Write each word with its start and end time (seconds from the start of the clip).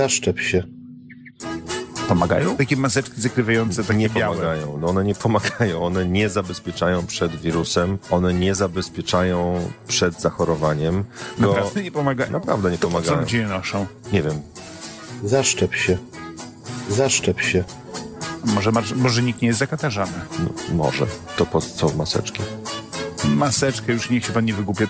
Zaszczep 0.00 0.40
się. 0.40 0.62
Pomagają? 2.08 2.56
Takie 2.56 2.76
maseczki 2.76 3.20
zakrywające, 3.20 3.84
takie 3.84 3.98
nie 3.98 4.08
białe. 4.08 4.36
pomagają. 4.36 4.78
No 4.80 4.86
one 4.88 5.04
nie 5.04 5.14
pomagają. 5.14 5.84
One 5.84 6.06
nie 6.06 6.28
zabezpieczają 6.28 7.06
przed 7.06 7.36
wirusem. 7.36 7.98
One 8.10 8.34
nie 8.34 8.54
zabezpieczają 8.54 9.60
przed 9.88 10.20
zachorowaniem. 10.20 11.04
Go... 11.38 11.52
Naprawdę 11.52 11.82
nie 11.82 11.92
pomagają? 11.92 12.32
Naprawdę 12.32 12.70
nie 12.70 12.78
To 12.78 12.88
po 12.88 12.92
co 12.92 12.98
pomagają. 13.02 13.20
ludzie 13.20 13.46
noszą? 13.46 13.86
Nie 14.12 14.22
wiem. 14.22 14.40
Zaszczep 15.24 15.74
się. 15.74 15.98
Zaszczep 16.90 17.40
się. 17.40 17.64
Może, 18.44 18.72
może 18.96 19.22
nikt 19.22 19.42
nie 19.42 19.48
jest 19.48 19.58
zakatarzany. 19.58 20.12
No, 20.38 20.74
może. 20.74 21.06
To 21.36 21.46
po 21.46 21.60
co 21.60 21.88
maseczki? 21.96 22.42
Maseczkę 23.24 23.92
już 23.92 24.10
niech 24.10 24.24
się 24.26 24.32
pan 24.32 24.44
nie 24.44 24.54
wygłupie. 24.54 24.86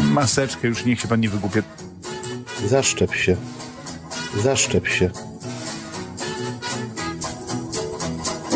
Maseczkę 0.00 0.68
już 0.68 0.84
niech 0.84 1.00
się 1.00 1.08
pan 1.08 1.20
nie 1.20 1.28
wygłupie. 1.28 1.62
Zaszczep 2.68 3.14
się. 3.14 3.36
Zaszczep 4.36 4.88
się. 4.88 5.10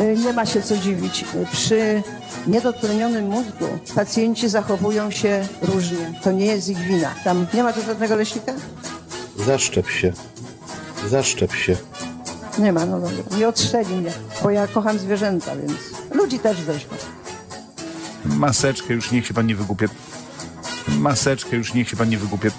Y, 0.01 0.17
Nie 0.27 0.33
ma 0.33 0.47
się 0.47 0.63
co 0.63 0.77
dziwić. 0.77 1.23
Y, 1.35 1.47
Przy 1.53 2.03
niedotlenionym 2.47 3.27
mózgu 3.27 3.65
pacjenci 3.95 4.49
zachowują 4.49 5.11
się 5.11 5.49
różnie. 5.63 6.21
To 6.23 6.33
nie 6.33 6.47
jest 6.47 6.69
ich 6.69 6.79
wina. 6.79 7.15
Tam 7.25 7.47
nie 7.55 7.63
ma 7.63 7.73
tu 7.73 7.83
żadnego 7.83 8.17
leśnika? 8.17 8.53
Zaszczep 9.37 9.89
się. 9.91 10.13
Zaszczep 11.09 11.55
się. 11.55 11.77
Nie 12.59 12.73
ma, 12.73 12.87
no 12.87 13.01
dobra. 13.01 13.37
Nie 13.39 13.49
odstrzeli 13.49 13.95
mnie, 13.97 14.13
bo 14.43 14.51
ja 14.51 14.67
kocham 14.67 14.99
zwierzęta, 14.99 15.57
więc 15.57 15.73
ludzi 16.15 16.39
też 16.39 16.57
zresztą. 16.61 16.97
Maseczkę 18.25 18.95
już 18.95 19.11
niech 19.13 19.27
się 19.27 19.35
pan 19.35 19.47
nie 19.47 19.57
wygłupie. 19.57 19.89
Maseczkę 20.89 21.57
już 21.57 21.75
niech 21.75 21.89
się 21.89 21.97
pan 21.97 22.09
nie 22.09 22.19
wygłupie. 22.19 22.51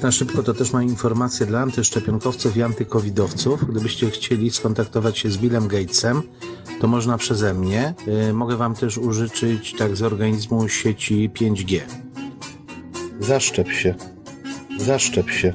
Tak 0.00 0.04
na 0.04 0.12
szybko 0.12 0.42
to 0.42 0.54
też 0.54 0.72
mam 0.72 0.82
informację 0.82 1.46
dla 1.46 1.60
antyszczepionkowców 1.60 2.56
i 2.56 2.62
antykowidowców. 2.62 3.64
Gdybyście 3.70 4.10
chcieli 4.10 4.50
skontaktować 4.50 5.18
się 5.18 5.30
z 5.30 5.38
Billem 5.38 5.68
Gatesem, 5.68 6.22
to 6.80 6.88
można 6.88 7.18
przeze 7.18 7.54
mnie. 7.54 7.94
Y, 8.28 8.32
Mogę 8.32 8.56
wam 8.56 8.74
też 8.74 8.98
użyczyć 8.98 9.74
tak 9.78 9.96
z 9.96 10.02
organizmu 10.02 10.68
sieci 10.68 11.30
5G. 11.34 11.80
Zaszczep 13.20 13.68
się. 13.68 13.94
Zaszczep 14.78 15.30
się. 15.30 15.52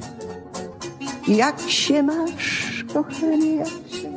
Jak 1.28 1.60
się 1.60 2.02
masz, 2.02 2.84
kochanie, 2.94 3.56
jak 3.56 3.68
się? 3.68 4.14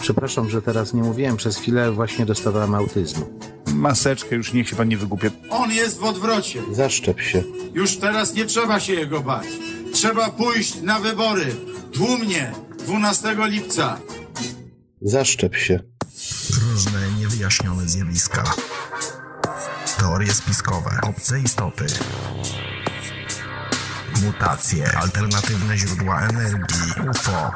Przepraszam, 0.00 0.50
że 0.50 0.62
teraz 0.62 0.94
nie 0.94 1.02
mówiłem. 1.02 1.36
Przez 1.36 1.56
chwilę 1.56 1.92
właśnie 1.92 2.26
dostawałem 2.26 2.74
autyzmu. 2.74 3.26
Maseczkę 3.72 4.36
już 4.36 4.52
niech 4.52 4.68
się 4.68 4.76
pan 4.76 4.88
nie 4.88 4.96
wygłupie. 4.96 5.30
On 5.50 5.70
jest 5.72 5.98
w 5.98 6.04
odwrocie. 6.04 6.62
Zaszczep 6.72 7.20
się. 7.20 7.42
Już 7.74 7.96
teraz 7.96 8.34
nie 8.34 8.44
trzeba 8.44 8.80
się 8.80 8.92
jego 8.92 9.20
bać. 9.20 9.46
Trzeba 9.92 10.30
pójść 10.30 10.82
na 10.82 10.98
wybory. 10.98 11.54
Tłumnie. 11.92 12.52
12 12.78 13.36
lipca. 13.38 13.98
Zaszczep 15.00 15.56
się. 15.56 15.80
Różne 16.70 17.00
niewyjaśnione 17.20 17.88
zjawiska. 17.88 18.44
Teorie 19.98 20.32
spiskowe, 20.32 20.98
obce 21.02 21.40
istoty. 21.40 21.86
Mutacje, 24.22 24.98
alternatywne 24.98 25.78
źródła 25.78 26.20
energii, 26.20 26.92
UFO. 27.10 27.50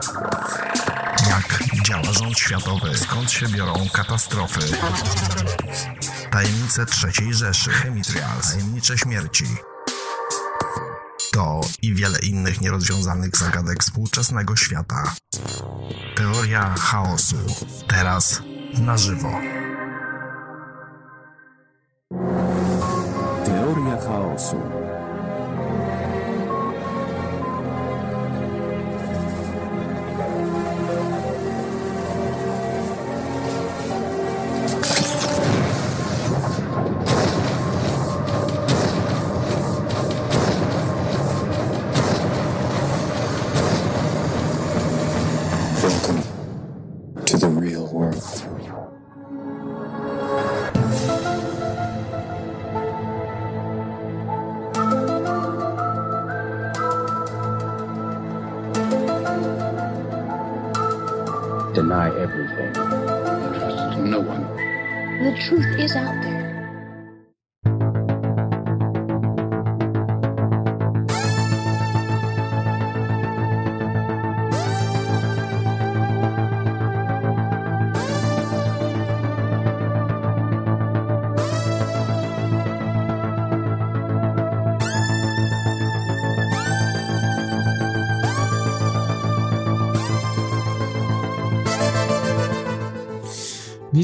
Jak 1.29 1.59
działa 1.83 2.13
rząd 2.13 2.39
światowy, 2.39 2.99
skąd 2.99 3.31
się 3.31 3.49
biorą 3.49 3.75
katastrofy. 3.93 4.61
Tajemnice 6.31 6.87
trzeciej 6.87 7.35
Rzeszy, 7.35 7.71
chemitrials, 7.71 8.53
tajemnicze 8.53 8.99
śmierci. 8.99 9.45
To 11.33 11.61
i 11.83 11.95
wiele 11.95 12.19
innych 12.19 12.61
nierozwiązanych 12.61 13.37
zagadek 13.37 13.83
współczesnego 13.83 14.57
świata. 14.57 15.13
Teoria 16.17 16.75
chaosu. 16.75 17.37
Teraz 17.89 18.43
na 18.79 18.97
żywo. 18.97 19.31
Teoria 23.45 23.97
chaosu. 24.07 24.86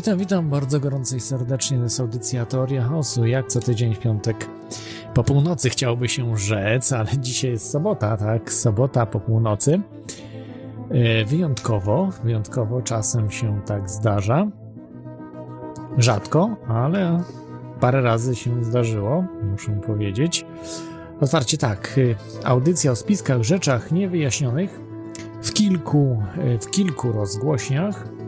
Witam, 0.02 0.18
witam 0.18 0.50
bardzo 0.50 0.80
gorąco 0.80 1.16
i 1.16 1.20
serdecznie. 1.20 1.76
To 1.76 1.82
jest 1.82 2.00
audycja 2.00 2.46
Teoria 2.46 2.84
Chaosu, 2.84 3.26
jak 3.26 3.46
co 3.46 3.60
tydzień 3.60 3.94
w 3.94 3.98
piątek 3.98 4.48
po 5.14 5.24
północy 5.24 5.70
chciałoby 5.70 6.08
się 6.08 6.36
rzec, 6.36 6.92
ale 6.92 7.10
dzisiaj 7.18 7.50
jest 7.50 7.70
sobota, 7.70 8.16
tak? 8.16 8.52
Sobota 8.52 9.06
po 9.06 9.20
północy. 9.20 9.80
E, 10.90 11.24
Wyjątkowo, 11.24 12.08
wyjątkowo 12.24 12.82
czasem 12.82 13.30
się 13.30 13.60
tak 13.66 13.90
zdarza. 13.90 14.46
Rzadko, 15.98 16.56
ale 16.68 17.22
parę 17.80 18.02
razy 18.02 18.34
się 18.34 18.64
zdarzyło, 18.64 19.24
muszę 19.50 19.72
powiedzieć. 19.86 20.46
Otwarcie 21.20 21.58
tak, 21.58 21.98
e, 22.42 22.46
audycja 22.46 22.92
o 22.92 22.96
spiskach, 22.96 23.42
rzeczach 23.42 23.92
niewyjaśnionych 23.92 24.80
w 25.42 25.52
kilku, 25.52 26.22
e, 26.38 26.58
w 26.58 26.70
kilku 26.70 27.12
rozgłośniach 27.12 28.21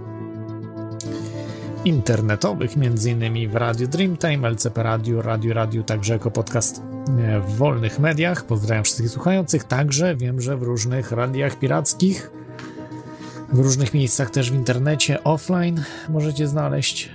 internetowych, 1.84 2.70
m.in. 2.76 3.50
w 3.50 3.54
Radiu 3.54 3.88
Dreamtime, 3.88 4.48
LCP 4.48 4.82
Radio, 4.82 5.22
Radio 5.22 5.54
Radio, 5.54 5.82
także 5.82 6.12
jako 6.12 6.30
podcast 6.30 6.82
e, 7.18 7.40
w 7.40 7.56
wolnych 7.56 7.98
mediach. 7.98 8.44
Pozdrawiam 8.44 8.84
wszystkich 8.84 9.10
słuchających. 9.10 9.64
Także 9.64 10.16
wiem, 10.16 10.40
że 10.40 10.56
w 10.56 10.62
różnych 10.62 11.12
radiach 11.12 11.58
pirackich, 11.58 12.30
w 13.52 13.58
różnych 13.58 13.94
miejscach 13.94 14.30
też 14.30 14.50
w 14.50 14.54
internecie 14.54 15.24
offline 15.24 15.84
możecie 16.08 16.48
znaleźć. 16.48 17.10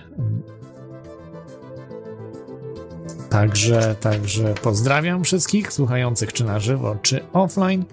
Także, 3.30 3.96
także 4.00 4.54
pozdrawiam 4.62 5.24
wszystkich 5.24 5.74
słuchających 5.74 6.34
czy 6.34 6.44
na 6.44 6.60
żywo, 6.60 6.96
czy 7.02 7.20
offline. 7.34 7.86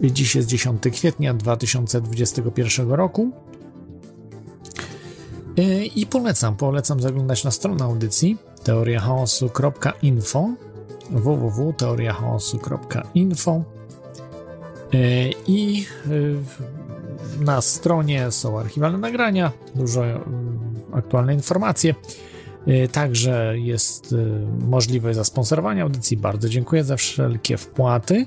Dziś 0.00 0.34
jest 0.34 0.48
10 0.48 0.82
kwietnia 0.92 1.34
2021 1.34 2.92
roku. 2.92 3.47
I 5.94 6.06
polecam, 6.06 6.56
polecam 6.56 7.00
zaglądać 7.00 7.44
na 7.44 7.50
stronę 7.50 7.84
audycji 7.84 8.36
teoriachaosu.info 8.64 10.48
www.teoriachaosu.info 11.10 13.64
i 15.46 15.86
na 17.40 17.60
stronie 17.60 18.30
są 18.30 18.58
archiwalne 18.58 18.98
nagrania, 18.98 19.52
dużo 19.74 20.02
aktualne 20.92 21.34
informacje. 21.34 21.94
Także 22.92 23.58
jest 23.58 24.14
możliwość 24.68 25.16
zasponsorowania 25.16 25.82
audycji. 25.82 26.16
Bardzo 26.16 26.48
dziękuję 26.48 26.84
za 26.84 26.96
wszelkie 26.96 27.56
wpłaty. 27.56 28.26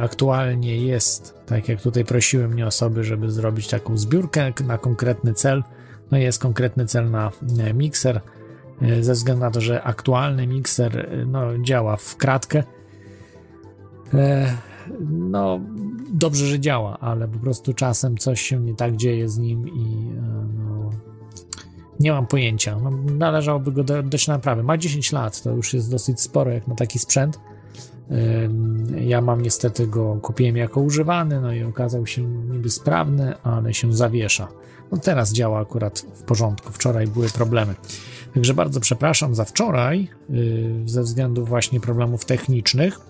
Aktualnie 0.00 0.76
jest, 0.76 1.34
tak 1.46 1.68
jak 1.68 1.82
tutaj 1.82 2.04
prosiły 2.04 2.48
mnie 2.48 2.66
osoby, 2.66 3.04
żeby 3.04 3.30
zrobić 3.30 3.68
taką 3.68 3.98
zbiórkę 3.98 4.52
na 4.66 4.78
konkretny 4.78 5.34
cel. 5.34 5.62
No 6.10 6.18
jest 6.18 6.42
konkretny 6.42 6.86
cel 6.86 7.10
na 7.10 7.30
mikser, 7.74 8.20
ze 9.00 9.12
względu 9.12 9.44
na 9.44 9.50
to, 9.50 9.60
że 9.60 9.82
aktualny 9.82 10.46
mikser 10.46 11.08
no, 11.26 11.58
działa 11.58 11.96
w 11.96 12.16
kratkę 12.16 12.62
E, 14.14 14.56
no, 15.10 15.60
dobrze, 16.12 16.46
że 16.46 16.60
działa, 16.60 16.98
ale 16.98 17.28
po 17.28 17.38
prostu 17.38 17.74
czasem 17.74 18.16
coś 18.16 18.40
się 18.40 18.60
nie 18.60 18.74
tak 18.74 18.96
dzieje 18.96 19.28
z 19.28 19.38
nim 19.38 19.68
i 19.68 20.10
e, 20.18 20.46
no, 20.58 20.90
nie 22.00 22.12
mam 22.12 22.26
pojęcia. 22.26 22.78
No, 22.82 22.90
należałoby 23.14 23.72
go 23.72 23.84
do- 23.84 24.02
dać 24.02 24.28
na 24.28 24.34
naprawę. 24.34 24.62
Ma 24.62 24.78
10 24.78 25.12
lat, 25.12 25.42
to 25.42 25.50
już 25.50 25.74
jest 25.74 25.90
dosyć 25.90 26.20
sporo 26.20 26.50
jak 26.50 26.68
na 26.68 26.74
taki 26.74 26.98
sprzęt. 26.98 27.40
Ja 28.96 29.20
mam 29.20 29.42
niestety 29.42 29.86
go, 29.86 30.18
kupiłem 30.22 30.56
jako 30.56 30.80
używany, 30.80 31.40
no 31.40 31.52
i 31.52 31.62
okazał 31.62 32.06
się 32.06 32.22
niby 32.22 32.70
sprawny, 32.70 33.42
ale 33.42 33.74
się 33.74 33.92
zawiesza. 33.92 34.48
No 34.92 34.98
teraz 34.98 35.32
działa 35.32 35.60
akurat 35.60 35.98
w 35.98 36.22
porządku, 36.22 36.72
wczoraj 36.72 37.06
były 37.06 37.28
problemy. 37.28 37.74
Także 38.34 38.54
bardzo 38.54 38.80
przepraszam 38.80 39.34
za 39.34 39.44
wczoraj, 39.44 40.08
yy, 40.28 40.82
ze 40.86 41.02
względu 41.02 41.44
właśnie 41.44 41.80
problemów 41.80 42.24
technicznych. 42.24 43.00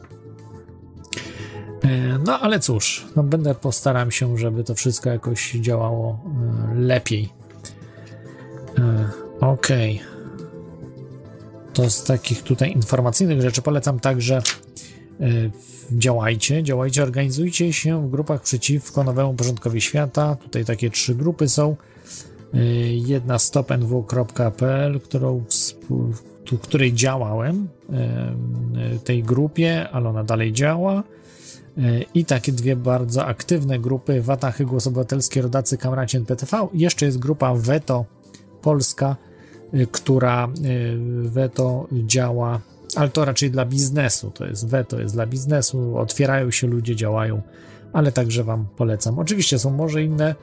E, 1.85 2.19
No 2.27 2.41
ale 2.41 2.61
cóż, 2.61 3.07
no 3.17 3.23
będę 3.23 3.55
postaram 3.55 4.11
się, 4.11 4.39
żeby 4.39 4.65
to 4.65 4.75
wszystko 4.75 5.11
jakoś 5.11 5.53
działało 5.53 6.21
e, 6.71 6.75
lepiej. 6.75 7.39
Okej. 9.41 10.01
To 11.73 11.91
z 11.91 12.05
takich 12.05 12.43
tutaj 12.43 12.73
informacyjnych 12.73 13.43
rzeczy 13.43 13.63
polecam 13.63 14.01
także 14.01 14.43
działajcie, 15.93 16.63
działajcie, 16.63 17.03
organizujcie 17.03 17.73
się 17.73 18.07
w 18.07 18.11
grupach 18.11 18.43
przeciwko 18.43 19.05
nowemu 19.05 19.35
porządkowi 19.35 19.81
świata. 19.81 20.37
Tutaj 20.37 20.65
takie 20.65 20.91
trzy 20.91 21.15
grupy 21.15 21.49
są. 21.49 21.77
E, 22.55 22.59
Jedna 22.93 23.39
stopnw.pl, 23.39 25.01
którą 25.01 25.45
w 26.53 26.59
której 26.59 26.93
działałem 26.93 27.69
e, 27.93 28.99
tej 29.05 29.23
grupie, 29.23 29.89
ale 29.93 30.09
ona 30.09 30.25
dalej 30.25 30.53
działa. 30.53 31.03
I 32.15 32.25
takie 32.25 32.53
dwie 32.53 32.77
bardzo 32.77 33.27
aktywne 33.27 33.79
grupy 33.79 34.23
Watachy 34.23 34.65
Głos 34.65 34.87
Obywatelski 34.87 35.41
Rodacy 35.41 35.79
Kamraci 35.79 36.17
NPTV. 36.17 36.69
Jeszcze 36.75 37.07
jest 37.07 37.19
grupa 37.19 37.55
Veto 37.55 38.05
Polska, 38.63 39.17
y, 39.75 39.87
która 39.87 40.49
y, 40.65 41.29
Veto 41.29 41.87
działa, 41.93 42.61
ale 42.97 43.09
to 43.09 43.25
raczej 43.25 43.51
dla 43.51 43.65
biznesu. 43.65 44.31
To 44.31 44.47
jest 44.47 44.69
Veto, 44.69 45.01
jest 45.01 45.15
dla 45.15 45.27
biznesu. 45.27 45.99
Otwierają 45.99 46.51
się 46.51 46.67
ludzie, 46.67 46.97
działają, 46.97 47.43
ale 47.93 48.13
także 48.13 48.45
Wam 48.45 48.67
polecam. 48.77 49.19
Oczywiście 49.19 49.59
są 49.59 49.71
może 49.71 50.03
inne 50.03 50.35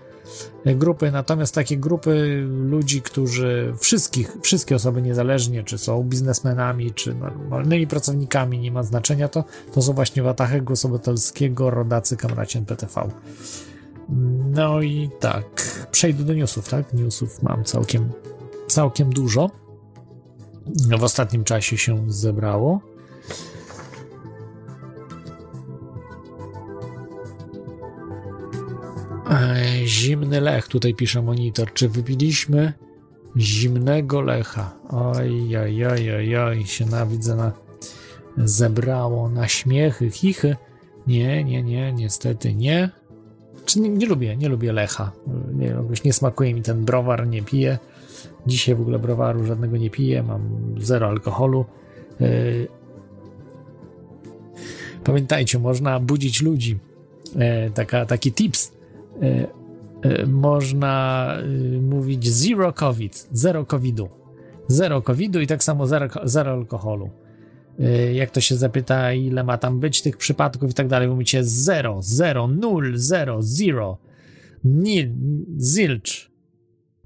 y, 0.67 0.75
grupy, 0.75 1.11
natomiast 1.11 1.55
takie 1.55 1.77
grupy 1.77 2.43
ludzi, 2.47 3.01
którzy 3.01 3.73
wszystkich, 3.79 4.37
wszystkie 4.41 4.75
osoby 4.75 5.01
niezależnie, 5.01 5.63
czy 5.63 5.77
są 5.77 6.03
biznesmenami, 6.03 6.93
czy 6.93 7.15
normalnymi 7.15 7.87
pracownikami, 7.87 8.59
nie 8.59 8.71
ma 8.71 8.83
znaczenia 8.83 9.27
to, 9.27 9.43
to 9.73 9.81
są 9.81 9.93
właśnie 9.93 10.23
Watachy 10.23 10.61
Głos 10.61 10.87
Rodacy 11.59 12.17
Kamraci 12.17 12.57
NPTV. 12.57 13.09
No 14.49 14.81
i 14.81 15.09
tak, 15.19 15.45
przejdę 15.91 16.23
do 16.23 16.33
newsów, 16.33 16.69
tak? 16.69 16.93
Newsów 16.93 17.43
mam 17.43 17.63
całkiem, 17.63 18.09
całkiem 18.67 19.09
dużo. 19.09 19.64
W 20.99 21.03
ostatnim 21.03 21.43
czasie 21.43 21.77
się 21.77 22.03
zebrało. 22.07 22.81
E, 29.29 29.85
Zimny 29.85 30.41
lech, 30.41 30.67
tutaj 30.67 30.93
pisze 30.93 31.21
monitor. 31.21 31.73
Czy 31.73 31.89
wypiliśmy 31.89 32.73
zimnego 33.37 34.21
lecha? 34.21 34.73
Oj, 34.89 35.57
oj, 35.57 35.85
oj, 35.85 36.11
oj, 36.15 36.37
oj, 36.37 36.65
się 36.65 36.85
na 36.85 37.05
widzę 37.05 37.35
na 37.35 37.51
zebrało 38.37 39.29
na 39.29 39.47
śmiechy, 39.47 40.11
chichy. 40.11 40.55
Nie, 41.07 41.43
nie, 41.43 41.63
nie, 41.63 41.93
niestety 41.93 42.53
nie. 42.53 42.89
Czy 43.65 43.79
nie, 43.79 43.89
nie 43.89 44.05
lubię, 44.05 44.37
nie 44.37 44.49
lubię 44.49 44.73
lecha. 44.73 45.11
Nie, 45.53 45.67
jakoś 45.67 46.03
nie 46.03 46.13
smakuje 46.13 46.53
mi 46.53 46.61
ten 46.61 46.85
browar, 46.85 47.27
nie 47.27 47.41
piję. 47.41 47.77
Dzisiaj 48.47 48.75
w 48.75 48.81
ogóle 48.81 48.99
browaru 48.99 49.45
żadnego 49.45 49.77
nie 49.77 49.89
piję, 49.89 50.23
mam 50.23 50.41
zero 50.77 51.07
alkoholu. 51.07 51.65
Yy, 52.19 52.67
Pamiętajcie, 55.03 55.59
można 55.59 55.99
budzić 55.99 56.41
ludzi. 56.41 56.77
E, 57.35 57.69
taka, 57.69 58.05
taki 58.05 58.31
tips. 58.31 58.71
E, 59.21 59.47
e, 60.01 60.25
można 60.25 61.33
e, 61.77 61.81
mówić 61.81 62.27
zero 62.27 62.73
COVID, 62.73 63.27
zero 63.31 63.65
COVIDu. 63.65 64.09
Zero 64.67 65.01
COVIDu 65.01 65.41
i 65.41 65.47
tak 65.47 65.63
samo 65.63 65.87
zero, 65.87 66.07
zero 66.23 66.51
alkoholu. 66.51 67.09
E, 67.79 68.13
Jak 68.13 68.31
to 68.31 68.41
się 68.41 68.55
zapyta, 68.55 69.13
ile 69.13 69.43
ma 69.43 69.57
tam 69.57 69.79
być 69.79 70.01
tych 70.01 70.17
przypadków 70.17 70.71
i 70.71 70.73
tak 70.73 70.87
dalej, 70.87 71.07
mówicie 71.07 71.43
zero, 71.43 71.97
zero, 72.01 72.47
nul, 72.47 72.97
zero, 72.97 73.37
zero, 73.41 73.97
nil, 74.63 75.09
zilcz, 75.57 76.31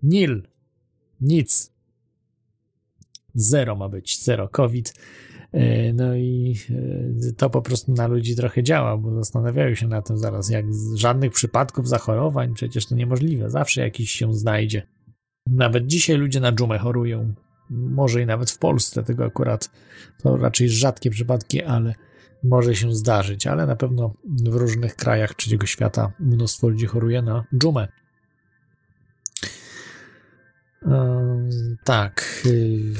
nil, 0.03 0.43
nic. 1.21 1.71
Zero 3.33 3.75
ma 3.75 3.89
być, 3.89 4.23
zero 4.23 4.49
COVID. 4.49 4.93
E, 5.51 5.93
No 5.93 6.15
i 6.15 6.55
e, 7.29 7.33
to 7.33 7.49
po 7.49 7.61
prostu 7.61 7.91
na 7.91 8.07
ludzi 8.07 8.35
trochę 8.35 8.63
działa, 8.63 8.97
bo 8.97 9.15
zastanawiają 9.15 9.75
się 9.75 9.87
na 9.87 10.01
tym 10.01 10.17
zaraz, 10.17 10.49
jak 10.49 10.65
żadnych 10.95 11.31
przypadków 11.31 11.87
zachorowań, 11.87 12.53
przecież 12.53 12.85
to 12.85 12.95
niemożliwe, 12.95 13.49
zawsze 13.49 13.81
jakiś 13.81 14.11
się 14.11 14.33
znajdzie. 14.33 14.87
Nawet 15.47 15.87
dzisiaj 15.87 16.17
ludzie 16.17 16.39
na 16.39 16.51
dżumę 16.51 16.77
chorują, 16.77 17.33
może 17.69 18.21
i 18.21 18.25
nawet 18.25 18.51
w 18.51 18.57
Polsce, 18.57 19.03
tego 19.03 19.25
akurat 19.25 19.71
to 20.23 20.37
raczej 20.37 20.69
rzadkie 20.69 21.09
przypadki, 21.09 21.63
ale 21.63 21.95
może 22.43 22.75
się 22.75 22.93
zdarzyć, 22.95 23.47
ale 23.47 23.65
na 23.65 23.75
pewno 23.75 24.13
w 24.43 24.55
różnych 24.55 24.95
krajach 24.95 25.35
trzeciego 25.35 25.65
świata 25.65 26.11
mnóstwo 26.19 26.69
ludzi 26.69 26.85
choruje 26.85 27.21
na 27.21 27.45
dżumę. 27.57 27.87
Tak, 31.83 32.43
yy, 32.45 32.93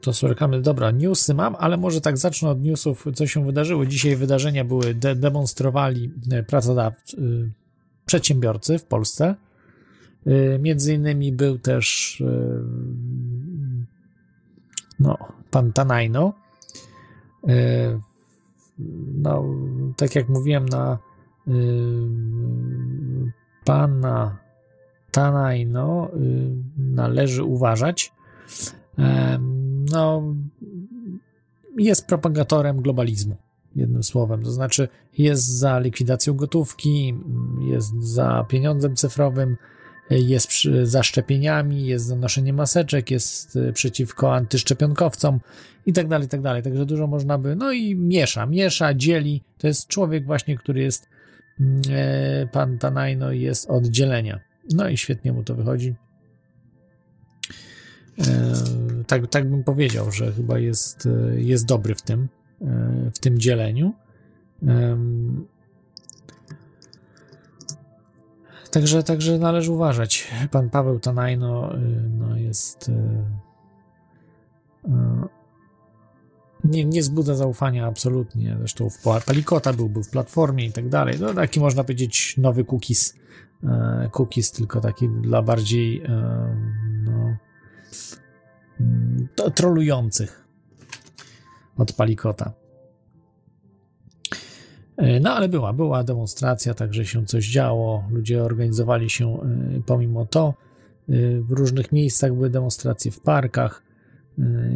to 0.00 0.12
są 0.12 0.28
reklamy. 0.28 0.60
Dobra, 0.60 0.90
newsy 0.90 1.34
mam, 1.34 1.56
ale 1.58 1.76
może 1.76 2.00
tak 2.00 2.18
zacznę 2.18 2.50
od 2.50 2.62
newsów, 2.62 3.06
co 3.14 3.26
się 3.26 3.46
wydarzyło. 3.46 3.86
Dzisiaj 3.86 4.16
wydarzenia 4.16 4.64
były, 4.64 4.94
de 4.94 5.14
demonstrowali 5.14 6.12
e, 6.32 6.42
pracodawcy, 6.42 7.16
yy, 7.20 7.50
przedsiębiorcy 8.06 8.78
w 8.78 8.84
Polsce. 8.84 9.34
Yy, 10.26 10.58
Między 10.62 10.94
innymi 10.94 11.32
był 11.32 11.58
też 11.58 12.22
no, 15.00 15.18
pan 15.50 15.72
Tanajno. 15.72 16.32
No, 19.14 19.44
tak 19.96 20.14
jak 20.14 20.28
mówiłem, 20.28 20.66
na 20.66 20.98
pana 23.64 24.38
Tanajno 25.18 26.10
yy, 26.14 26.94
należy 26.94 27.44
uważać. 27.44 28.12
No, 29.90 30.34
jest 31.78 32.06
propagatorem 32.06 32.82
globalizmu, 32.82 33.36
jednym 33.76 34.02
słowem. 34.02 34.42
To 34.42 34.50
znaczy, 34.50 34.88
jest 35.18 35.58
za 35.58 35.78
likwidacją 35.78 36.34
gotówki, 36.34 37.14
jest 37.60 38.02
za 38.02 38.46
pieniądzem 38.48 38.96
cyfrowym, 38.96 39.56
jest 40.10 40.46
przy, 40.46 40.86
za 40.86 41.02
szczepieniami, 41.02 41.86
jest 41.86 42.06
za 42.06 42.16
noszeniem 42.16 42.56
maseczek, 42.56 43.10
jest 43.10 43.56
y, 43.56 43.72
przeciwko 43.72 44.34
antyszczepionkowcom 44.34 45.40
i 45.86 45.92
tak 45.92 46.08
dalej, 46.08 46.28
tak 46.28 46.42
dalej. 46.42 46.62
Także 46.62 46.86
dużo 46.86 47.06
można 47.06 47.38
by, 47.38 47.56
no 47.56 47.72
i 47.72 47.94
miesza, 47.94 48.46
miesza, 48.46 48.94
dzieli. 48.94 49.42
To 49.58 49.66
jest 49.66 49.86
człowiek 49.86 50.26
właśnie, 50.26 50.56
który 50.56 50.80
jest, 50.80 51.08
mm, 51.60 51.80
e, 51.90 52.46
pan 52.46 52.78
Tanajno 52.78 53.32
jest 53.32 53.70
od 53.70 53.86
dzielenia. 53.86 54.47
No 54.74 54.88
i 54.88 54.96
świetnie 54.96 55.32
mu 55.32 55.42
to 55.42 55.54
wychodzi. 55.54 55.94
E, 58.18 58.54
tak, 59.06 59.26
tak 59.26 59.50
bym 59.50 59.64
powiedział, 59.64 60.12
że 60.12 60.32
chyba 60.32 60.58
jest, 60.58 61.06
e, 61.06 61.40
jest 61.40 61.66
dobry 61.66 61.94
w 61.94 62.02
tym, 62.02 62.28
e, 62.62 63.10
w 63.14 63.18
tym 63.18 63.38
dzieleniu. 63.38 63.92
Także, 68.70 69.02
także 69.02 69.38
należy 69.38 69.72
uważać. 69.72 70.28
Pan 70.50 70.70
Paweł 70.70 71.00
Tanajno 71.00 71.76
y, 71.76 71.78
no, 72.18 72.36
jest. 72.36 72.90
Nie, 76.64 76.84
nie 76.84 77.02
zbudza 77.02 77.34
zaufania 77.34 77.86
absolutnie. 77.86 78.56
Zresztą 78.58 78.90
w 78.90 79.02
Pal- 79.02 79.26
Palikota 79.26 79.72
był, 79.72 79.88
był 79.88 80.02
w 80.02 80.10
platformie 80.10 80.66
i 80.66 80.72
tak 80.72 80.88
dalej. 80.88 81.16
No, 81.20 81.34
taki 81.34 81.60
można 81.60 81.84
powiedzieć 81.84 82.34
nowy 82.38 82.64
cookies. 82.64 83.14
E, 83.64 84.10
Cookies, 84.12 84.52
tylko 84.52 84.80
taki 84.80 85.08
dla 85.08 85.42
bardziej 85.42 86.02
e, 86.02 86.08
no, 87.04 87.36
mm, 88.80 89.28
trolujących 89.54 90.48
od 91.76 91.92
Palikota. 91.92 92.52
E, 94.96 95.20
No, 95.20 95.30
ale 95.30 95.48
była, 95.48 95.72
była 95.72 96.04
demonstracja, 96.04 96.74
także 96.74 97.06
się 97.06 97.26
coś 97.26 97.48
działo. 97.48 98.04
Ludzie 98.10 98.42
organizowali 98.44 99.10
się 99.10 99.38
pomimo 99.86 100.26
to. 100.26 100.54
W 101.40 101.52
różnych 101.52 101.92
miejscach 101.92 102.34
były 102.34 102.50
demonstracje 102.50 103.10
w 103.10 103.20
parkach. 103.20 103.82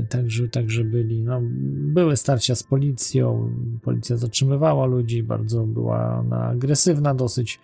Także, 0.08 0.48
także 0.48 0.84
byli, 0.84 1.22
no, 1.22 1.40
były 1.72 2.16
starcia 2.16 2.54
z 2.54 2.62
policją, 2.62 3.50
policja 3.82 4.16
zatrzymywała 4.16 4.86
ludzi, 4.86 5.22
bardzo 5.22 5.66
była 5.66 6.18
ona 6.18 6.44
agresywna 6.44 7.14
dosyć, 7.14 7.60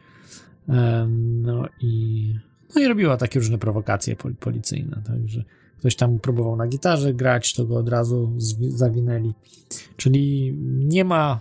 no 1.18 1.68
i, 1.80 2.34
no 2.74 2.82
i 2.82 2.88
robiła 2.88 3.16
takie 3.16 3.38
różne 3.38 3.58
prowokacje 3.58 4.16
pol- 4.16 4.34
policyjne, 4.34 5.02
także 5.06 5.44
ktoś 5.78 5.96
tam 5.96 6.18
próbował 6.18 6.56
na 6.56 6.66
gitarze 6.66 7.14
grać, 7.14 7.54
to 7.54 7.64
go 7.64 7.76
od 7.76 7.88
razu 7.88 8.32
zawinęli, 8.68 9.34
czyli 9.96 10.54
nie 10.84 11.04
ma 11.04 11.40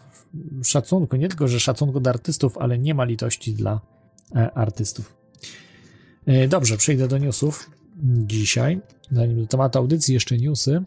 szacunku, 0.63 1.15
nie 1.15 1.27
tylko, 1.29 1.47
że 1.47 1.59
szacunku 1.59 1.99
do 1.99 2.09
artystów, 2.09 2.57
ale 2.57 2.79
nie 2.79 2.93
ma 2.95 3.03
litości 3.03 3.53
dla 3.53 3.81
e, 4.35 4.51
artystów. 4.51 5.15
E, 6.25 6.47
Dobrze, 6.47 6.77
przejdę 6.77 7.07
do 7.07 7.17
newsów 7.17 7.71
dzisiaj. 8.27 8.81
Zanim 9.11 9.41
do 9.41 9.47
tematu 9.47 9.79
audycji, 9.79 10.13
jeszcze 10.13 10.37
newsy. 10.37 10.83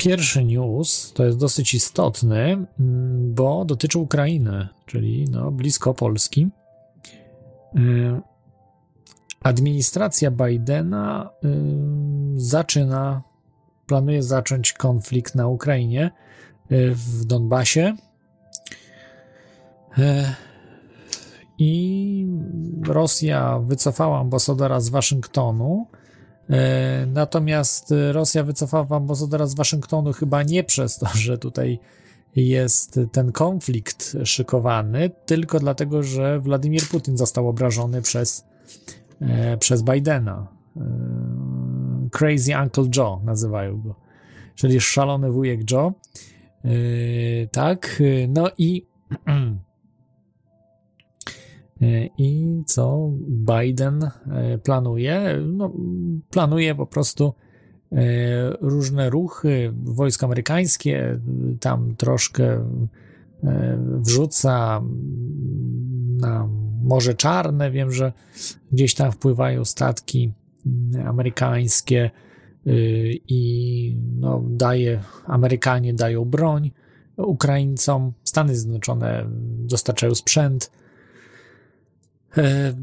Pierwszy 0.00 0.44
news 0.44 1.12
to 1.12 1.24
jest 1.24 1.38
dosyć 1.38 1.74
istotny, 1.74 2.66
mm, 2.80 3.34
bo 3.34 3.64
dotyczy 3.64 3.98
Ukrainy, 3.98 4.68
czyli 4.86 5.24
no, 5.30 5.50
blisko 5.50 5.94
Polski. 5.94 6.48
Ym, 7.76 8.22
Administracja 9.42 10.30
Bidena 10.30 11.30
ym, 11.44 12.34
zaczyna, 12.36 13.22
planuje 13.86 14.22
zacząć 14.22 14.72
konflikt 14.72 15.34
na 15.34 15.48
Ukrainie, 15.48 16.10
y, 16.72 16.94
w 16.94 17.24
Donbasie. 17.24 17.96
E, 19.98 20.34
I 21.58 22.26
Rosja 22.86 23.58
wycofała 23.58 24.20
ambasadora 24.20 24.80
z 24.80 24.88
Waszyngtonu. 24.88 25.86
E, 26.50 27.06
Natomiast 27.06 27.94
Rosja 28.12 28.44
wycofała 28.44 28.86
ambasadora 28.90 29.46
z 29.46 29.54
Waszyngtonu 29.54 30.12
chyba 30.12 30.42
nie 30.42 30.64
przez 30.64 30.98
to, 30.98 31.06
że 31.14 31.38
tutaj 31.38 31.78
jest 32.36 33.00
ten 33.12 33.32
konflikt 33.32 34.16
szykowany, 34.24 35.10
tylko 35.26 35.60
dlatego, 35.60 36.02
że 36.02 36.40
Władimir 36.40 36.82
Putin 36.88 37.16
został 37.16 37.48
obrażony 37.48 38.02
przez, 38.02 38.44
e, 39.20 39.56
przez 39.56 39.82
Bidena. 39.82 40.46
E, 40.76 40.80
Crazy 42.10 42.52
Uncle 42.62 42.88
Joe 42.96 43.20
nazywają 43.24 43.80
go, 43.80 43.94
czyli 44.54 44.80
szalony 44.80 45.30
wujek 45.30 45.70
Joe. 45.70 45.92
E, 46.64 46.70
Tak, 47.52 48.00
e, 48.00 48.28
no 48.28 48.50
i 48.58 48.90
E, 49.26 49.56
I 52.18 52.62
co 52.66 53.10
Biden 53.28 54.02
e, 54.02 54.58
planuje? 54.58 55.40
No, 55.46 55.72
planuje 56.30 56.74
po 56.74 56.86
prostu 56.86 57.34
e, 57.92 57.96
różne 58.60 59.10
ruchy. 59.10 59.72
Wojsko 59.84 60.26
amerykańskie 60.26 61.20
tam 61.60 61.96
troszkę 61.96 62.44
e, 63.44 63.78
wrzuca 64.00 64.82
na 66.20 66.48
Morze 66.82 67.14
Czarne. 67.14 67.70
Wiem, 67.70 67.92
że 67.92 68.12
gdzieś 68.72 68.94
tam 68.94 69.12
wpływają 69.12 69.64
statki 69.64 70.32
amerykańskie 71.06 72.10
i 73.28 73.96
no, 74.18 74.42
daje, 74.50 75.00
Amerykanie 75.26 75.94
dają 75.94 76.24
broń 76.24 76.70
Ukraińcom, 77.16 78.12
Stany 78.24 78.56
Zjednoczone 78.56 79.26
dostarczają 79.58 80.14
sprzęt. 80.14 80.70
E, 82.36 82.74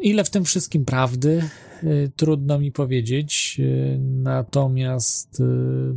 Ile 0.00 0.24
w 0.24 0.30
tym 0.30 0.44
wszystkim 0.44 0.84
prawdy? 0.84 1.42
e, 1.82 1.86
Trudno 2.16 2.58
mi 2.58 2.72
powiedzieć, 2.72 3.60
e, 3.60 3.98
natomiast 3.98 5.42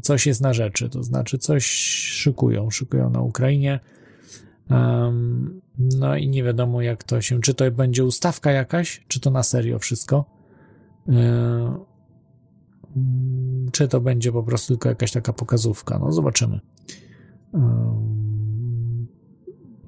coś 0.02 0.28
jest 0.28 0.42
na 0.42 0.54
rzeczy, 0.54 0.90
to 0.90 1.04
znaczy 1.04 1.38
coś 1.38 1.66
szykują, 1.66 2.70
szykują 2.70 3.10
na 3.10 3.22
Ukrainie. 3.22 3.80
No 5.80 6.18
i 6.18 6.28
nie 6.28 6.44
wiadomo, 6.44 6.82
jak 6.82 7.04
to 7.04 7.22
się, 7.22 7.42
czy 7.42 7.54
to 7.54 7.72
będzie 7.72 8.06
ustawka 8.06 8.52
jakaś, 8.52 9.06
czy 9.08 9.20
to 9.20 9.32
na 9.32 9.44
serio 9.44 9.80
wszystko. 9.80 10.26
Mm, 11.08 11.80
Czy 13.72 13.88
to 13.88 14.02
będzie 14.02 14.32
po 14.32 14.44
prostu 14.44 14.68
tylko 14.74 14.90
jakaś 14.90 15.12
taka 15.12 15.34
pokazówka? 15.34 16.00
No, 16.00 16.12
zobaczymy. 16.12 16.60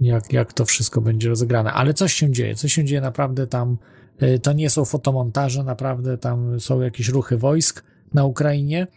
Jak, 0.02 0.34
jak 0.34 0.54
to 0.54 0.66
wszystko 0.66 1.02
będzie 1.02 1.30
rozegrane. 1.30 1.74
Ale 1.74 1.94
coś 1.94 2.14
się 2.14 2.32
dzieje, 2.32 2.56
coś 2.56 2.74
się 2.74 2.84
dzieje 2.84 3.02
naprawdę 3.02 3.48
tam. 3.48 3.78
y, 4.22 4.40
To 4.40 4.54
nie 4.54 4.70
są 4.70 4.86
fotomontaże, 4.86 5.64
naprawdę 5.64 6.18
tam 6.18 6.60
są 6.60 6.82
jakieś 6.82 7.10
ruchy 7.10 7.38
wojsk 7.38 7.84
na 8.14 8.25
Ukrainie 8.25 8.88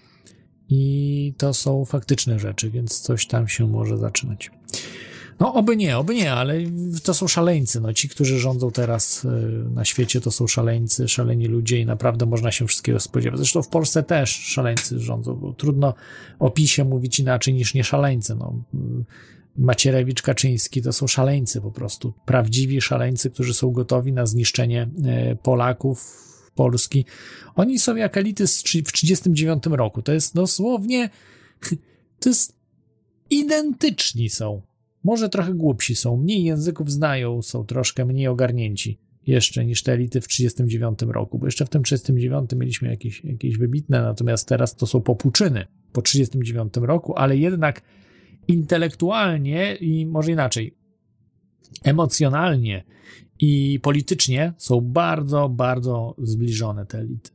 i 0.69 1.35
to 1.39 1.55
są 1.55 1.85
faktyczne 1.85 2.39
rzeczy, 2.39 2.71
więc 2.71 3.01
coś 3.01 3.27
tam 3.27 3.49
się 3.49 3.67
może 3.67 3.99
zaczynać. 3.99 4.51
No, 5.41 5.55
oby 5.55 5.77
nie, 5.77 5.99
oby 5.99 6.15
nie, 6.15 6.33
ale 6.33 6.55
to 7.03 7.15
są 7.15 7.29
szaleńcy. 7.29 7.81
No, 7.81 7.93
ci, 7.93 8.09
którzy 8.09 8.39
rządzą 8.39 8.71
teraz 8.71 9.25
y, 9.25 9.29
na 9.75 9.85
świecie, 9.85 10.21
to 10.21 10.31
są 10.31 10.47
szaleńcy, 10.47 11.09
szaleni 11.09 11.47
ludzie 11.47 11.81
i 11.81 11.87
naprawdę 11.87 12.27
można 12.27 12.53
się 12.53 12.67
wszystkiego 12.67 13.01
spodziewać. 13.01 13.39
Zresztą 13.39 13.63
w 13.63 13.69
Polsce 13.69 14.03
też 14.03 14.31
szaleńcy 14.31 14.99
rządzą, 15.01 15.35
bo 15.35 15.53
trudno 15.53 15.95
o 16.39 16.51
PiSie 16.51 16.85
mówić 16.85 17.21
inaczej 17.21 17.55
niż 17.55 17.75
nie 17.75 17.85
szaleńcy. 17.85 18.35
No, 18.35 18.55
Macierewicz, 19.59 20.23
Kaczyński 20.23 20.83
to 20.83 20.93
są 20.93 21.07
szaleńcy 21.07 21.61
po 21.61 21.71
prostu. 21.71 22.15
Prawdziwi 22.25 22.81
szaleńcy, 22.81 23.31
którzy 23.31 23.55
są 23.55 23.71
gotowi 23.71 24.13
na 24.13 24.27
zniszczenie 24.27 24.91
e, 25.05 25.37
Polaków, 25.37 26.25
Polski. 26.55 27.05
Oni 27.55 27.79
są 27.79 27.97
jak 27.97 28.17
elity 28.17 28.47
w 28.47 28.63
1939 28.63 29.63
roku. 29.67 30.03
To 30.03 30.13
jest 30.13 30.35
dosłownie. 30.35 31.11
To 32.21 32.29
jest. 32.29 32.59
Identyczni 33.31 34.31
są. 34.31 34.63
Może 35.05 35.29
trochę 35.29 35.55
głupsi 35.55 35.97
są, 35.97 36.17
mniej 36.17 36.45
języków 36.45 36.93
znają, 36.93 37.43
są 37.43 37.65
troszkę 37.65 38.05
mniej 38.05 38.29
ogarnięci 38.29 38.99
jeszcze 39.27 39.67
niż 39.67 39.83
te 39.83 39.93
elity 39.93 40.21
w 40.21 40.29
1939 40.29 41.15
roku, 41.15 41.39
bo 41.39 41.47
jeszcze 41.47 41.67
w 41.67 41.69
tym 41.69 41.83
1939 41.83 42.61
mieliśmy 42.61 42.89
jakieś, 42.89 43.25
jakieś 43.25 43.59
wybitne, 43.59 44.03
natomiast 44.03 44.49
teraz 44.49 44.77
to 44.77 44.87
są 44.87 45.01
popłuczyny 45.01 45.67
po 45.93 46.03
1939 46.03 46.89
roku, 46.89 47.17
ale 47.17 47.37
jednak 47.37 47.83
intelektualnie 48.49 49.75
i 49.75 50.07
może 50.07 50.33
inaczej, 50.33 50.75
emocjonalnie 51.85 52.85
i 53.41 53.81
politycznie 53.83 54.53
są 54.57 54.81
bardzo, 54.81 55.49
bardzo 55.49 56.15
zbliżone 56.19 56.87
te 56.87 56.99
elity. 56.99 57.31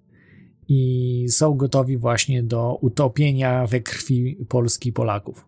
I 0.67 1.25
są 1.29 1.53
gotowi 1.53 1.97
właśnie 1.97 2.43
do 2.43 2.77
utopienia 2.81 3.67
we 3.67 3.79
krwi 3.79 4.37
Polski 4.49 4.93
Polaków. 4.93 5.45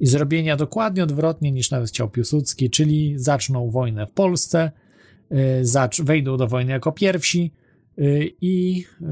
I 0.00 0.06
zrobienia 0.06 0.56
dokładnie 0.56 1.02
odwrotnie 1.02 1.52
niż 1.52 1.70
nawet 1.70 1.88
chciał 1.88 2.10
Piłsudski, 2.10 2.70
czyli 2.70 3.14
zaczną 3.16 3.70
wojnę 3.70 4.06
w 4.06 4.12
Polsce, 4.12 4.70
zacz, 5.62 6.02
wejdą 6.02 6.36
do 6.36 6.46
wojny 6.46 6.72
jako 6.72 6.92
pierwsi 6.92 7.52
y, 7.98 8.32
i 8.40 8.84
y, 9.00 9.04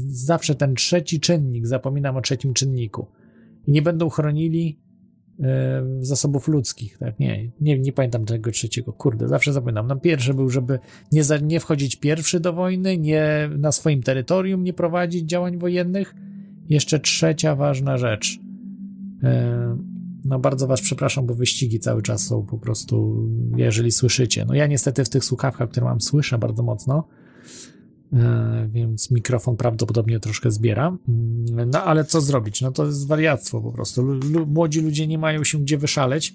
zawsze 0.00 0.54
ten 0.54 0.74
trzeci 0.74 1.20
czynnik, 1.20 1.66
zapominam 1.66 2.16
o 2.16 2.20
trzecim 2.20 2.54
czynniku. 2.54 3.06
I 3.66 3.72
nie 3.72 3.82
będą 3.82 4.08
chronili 4.08 4.78
e, 5.40 5.82
zasobów 6.00 6.48
ludzkich, 6.48 6.98
tak? 6.98 7.18
Nie, 7.18 7.50
nie, 7.60 7.78
nie 7.78 7.92
pamiętam 7.92 8.24
tego 8.24 8.50
trzeciego. 8.50 8.92
Kurde, 8.92 9.28
zawsze 9.28 9.52
zapominam. 9.52 9.86
No 9.86 9.96
pierwszy 9.96 10.34
był, 10.34 10.48
żeby 10.48 10.78
nie, 11.12 11.24
za, 11.24 11.38
nie 11.38 11.60
wchodzić 11.60 11.96
pierwszy 11.96 12.40
do 12.40 12.52
wojny, 12.52 12.98
nie 12.98 13.50
na 13.58 13.72
swoim 13.72 14.02
terytorium 14.02 14.64
nie 14.64 14.72
prowadzić 14.72 15.28
działań 15.28 15.58
wojennych. 15.58 16.14
Jeszcze 16.68 17.00
trzecia 17.00 17.56
ważna 17.56 17.98
rzecz. 17.98 18.38
E, 19.22 19.76
no 20.24 20.38
bardzo 20.38 20.66
was 20.66 20.80
przepraszam, 20.80 21.26
bo 21.26 21.34
wyścigi 21.34 21.80
cały 21.80 22.02
czas 22.02 22.26
są 22.26 22.46
po 22.46 22.58
prostu, 22.58 23.28
jeżeli 23.56 23.90
słyszycie. 23.90 24.44
No 24.44 24.54
ja 24.54 24.66
niestety 24.66 25.04
w 25.04 25.08
tych 25.08 25.24
słuchawkach, 25.24 25.70
które 25.70 25.86
mam, 25.86 26.00
słyszę 26.00 26.38
bardzo 26.38 26.62
mocno, 26.62 27.08
więc 28.68 29.10
mikrofon 29.10 29.56
prawdopodobnie 29.56 30.20
troszkę 30.20 30.50
zbiera. 30.50 30.96
Mm, 31.08 31.70
No 31.70 31.84
ale 31.84 32.04
co 32.04 32.20
zrobić? 32.20 32.60
No 32.60 32.72
to 32.72 32.86
jest 32.86 33.06
wariactwo 33.06 33.60
po 33.60 33.72
prostu. 33.72 34.20
Młodzi 34.46 34.80
ludzie 34.80 35.06
nie 35.06 35.18
mają 35.18 35.44
się 35.44 35.58
gdzie 35.58 35.78
wyszaleć, 35.78 36.34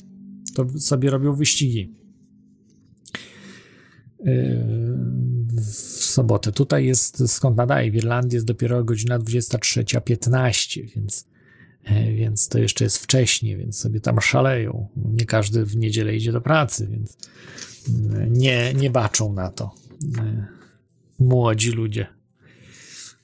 to 0.55 0.79
sobie 0.79 1.09
robią 1.09 1.33
wyścigi. 1.33 1.93
E, 4.25 4.33
W 5.57 6.03
sobotę. 6.03 6.51
Tutaj 6.51 6.85
jest, 6.85 7.31
skąd 7.31 7.57
nadaje, 7.57 7.91
w 7.91 7.95
Irlandii 7.95 8.35
jest 8.35 8.45
dopiero 8.45 8.83
godzina 8.83 9.19
23.15, 9.19 10.83
więc, 10.95 11.27
e, 11.83 12.13
więc 12.13 12.47
to 12.47 12.59
jeszcze 12.59 12.83
jest 12.83 12.97
wcześnie, 12.97 13.57
więc 13.57 13.77
sobie 13.77 13.99
tam 13.99 14.21
szaleją. 14.21 14.87
Nie 14.95 15.25
każdy 15.25 15.65
w 15.65 15.77
niedzielę 15.77 16.15
idzie 16.15 16.31
do 16.31 16.41
pracy, 16.41 16.87
więc 16.91 17.17
nie, 18.29 18.73
nie 18.73 18.89
baczą 18.89 19.33
na 19.33 19.49
to. 19.51 19.71
E, 21.19 21.23
młodzi 21.23 21.71
ludzie. 21.71 22.07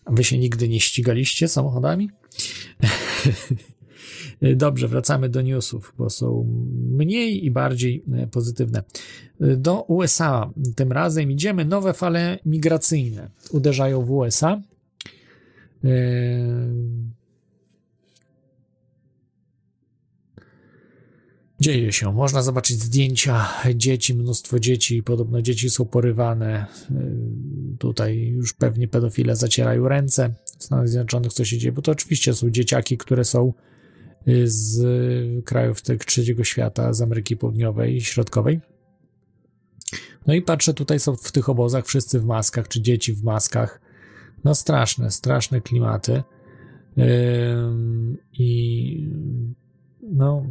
Wy 0.07 0.23
się 0.23 0.37
nigdy 0.37 0.69
nie 0.69 0.79
ścigaliście 0.79 1.47
samochodami? 1.47 2.09
Dobrze, 4.55 4.87
wracamy 4.87 5.29
do 5.29 5.41
newsów, 5.41 5.93
bo 5.97 6.09
są 6.09 6.45
mniej 6.89 7.45
i 7.45 7.51
bardziej 7.51 8.03
y, 8.23 8.27
pozytywne. 8.27 8.83
Do 9.39 9.81
USA 9.81 10.51
tym 10.75 10.91
razem 10.91 11.31
idziemy. 11.31 11.65
Nowe 11.65 11.93
fale 11.93 12.39
migracyjne 12.45 13.29
uderzają 13.51 14.01
w 14.01 14.11
USA. 14.11 14.61
Dzieje 21.63 21.91
się. 21.91 22.13
Można 22.13 22.41
zobaczyć 22.41 22.79
zdjęcia 22.79 23.47
dzieci, 23.75 24.15
mnóstwo 24.15 24.59
dzieci. 24.59 25.03
Podobno 25.03 25.41
dzieci 25.41 25.69
są 25.69 25.85
porywane. 25.85 26.65
Y, 26.91 27.77
Tutaj 27.77 28.27
już 28.27 28.53
pewnie 28.53 28.87
pedofile 28.87 29.35
zacierają 29.35 29.87
ręce 29.87 30.33
w 30.59 30.63
Stanach 30.63 30.89
Zjednoczonych, 30.89 31.33
co 31.33 31.45
się 31.45 31.57
dzieje, 31.57 31.71
bo 31.71 31.81
to 31.81 31.91
oczywiście 31.91 32.33
są 32.33 32.49
dzieciaki, 32.49 32.97
które 32.97 33.23
są 33.23 33.53
y, 34.27 34.43
z 34.45 35.45
krajów 35.45 35.81
trzeciego 36.05 36.43
świata, 36.43 36.93
z 36.93 37.01
Ameryki 37.01 37.37
Południowej 37.37 37.95
i 37.95 38.01
Środkowej. 38.01 38.59
No 40.27 40.33
i 40.33 40.41
patrzę, 40.41 40.73
tutaj 40.73 40.99
są 40.99 41.15
w 41.15 41.31
tych 41.31 41.49
obozach 41.49 41.85
wszyscy 41.85 42.19
w 42.19 42.25
maskach, 42.25 42.67
czy 42.67 42.81
dzieci 42.81 43.13
w 43.13 43.23
maskach. 43.23 43.81
No 44.43 44.55
straszne, 44.55 45.11
straszne 45.11 45.61
klimaty. 45.61 46.23
I 48.33 49.07
no, 50.11 50.45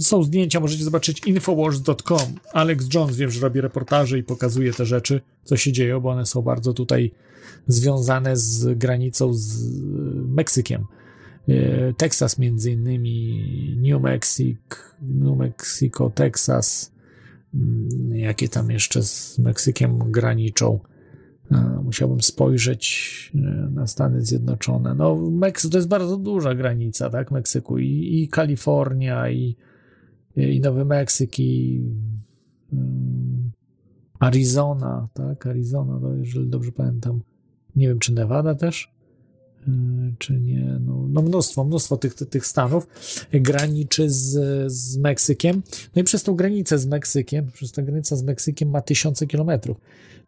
są 0.00 0.22
zdjęcia, 0.22 0.60
możecie 0.60 0.84
zobaczyć 0.84 1.26
infowars.com. 1.26 2.34
Alex 2.52 2.86
Jones, 2.94 3.16
wiem, 3.16 3.30
że 3.30 3.40
robi 3.40 3.60
reportaże 3.60 4.18
i 4.18 4.22
pokazuje 4.22 4.72
te 4.72 4.86
rzeczy, 4.86 5.20
co 5.44 5.56
się 5.56 5.72
dzieje, 5.72 6.00
bo 6.00 6.10
one 6.10 6.26
są 6.26 6.42
bardzo 6.42 6.72
tutaj 6.72 7.10
związane 7.66 8.36
z 8.36 8.78
granicą 8.78 9.34
z 9.34 9.64
Meksykiem. 10.26 10.84
E, 11.48 11.92
Teksas 11.92 12.38
między 12.38 12.72
innymi, 12.72 13.76
New 13.82 14.02
Mexico, 14.02 14.76
New 15.02 15.38
Mexico, 15.38 16.10
Texas, 16.14 16.94
Mm, 17.54 18.16
jakie 18.16 18.48
tam 18.48 18.70
jeszcze 18.70 19.02
z 19.02 19.38
Meksykiem 19.38 19.98
graniczą. 19.98 20.80
Musiałbym 21.84 22.22
spojrzeć 22.22 23.32
e, 23.34 23.38
na 23.70 23.86
Stany 23.86 24.22
Zjednoczone. 24.22 24.94
No, 24.94 25.30
Meksyk 25.30 25.70
to 25.70 25.78
jest 25.78 25.88
bardzo 25.88 26.16
duża 26.16 26.54
granica, 26.54 27.10
tak? 27.10 27.30
Meksyku 27.30 27.78
i, 27.78 28.22
i 28.22 28.28
Kalifornia, 28.28 29.30
i, 29.30 29.56
i 30.36 30.60
Nowy 30.60 30.84
Meksyk, 30.84 31.38
i 31.38 31.82
mm, 32.72 33.50
Arizona, 34.18 35.08
tak? 35.14 35.46
Arizona, 35.46 35.98
no, 36.02 36.14
jeżeli 36.14 36.48
dobrze 36.48 36.72
pamiętam. 36.72 37.20
Nie 37.76 37.88
wiem, 37.88 37.98
czy 37.98 38.12
Nevada 38.12 38.54
też, 38.54 38.92
e, 39.68 39.70
czy 40.18 40.40
nie. 40.40 40.78
No, 40.80 41.06
no 41.08 41.22
mnóstwo, 41.22 41.64
mnóstwo 41.64 41.96
tych, 41.96 42.14
tych, 42.14 42.46
stanów 42.46 42.86
graniczy 43.32 44.10
z, 44.10 44.32
z 44.72 44.96
Meksykiem. 44.96 45.62
No 45.96 46.02
i 46.02 46.04
przez 46.04 46.22
tą 46.22 46.34
granicę 46.34 46.78
z 46.78 46.86
Meksykiem, 46.86 47.50
przez 47.52 47.72
ta 47.72 47.82
granica 47.82 48.16
z 48.16 48.22
Meksykiem 48.22 48.70
ma 48.70 48.80
tysiące 48.80 49.26
kilometrów 49.26 49.80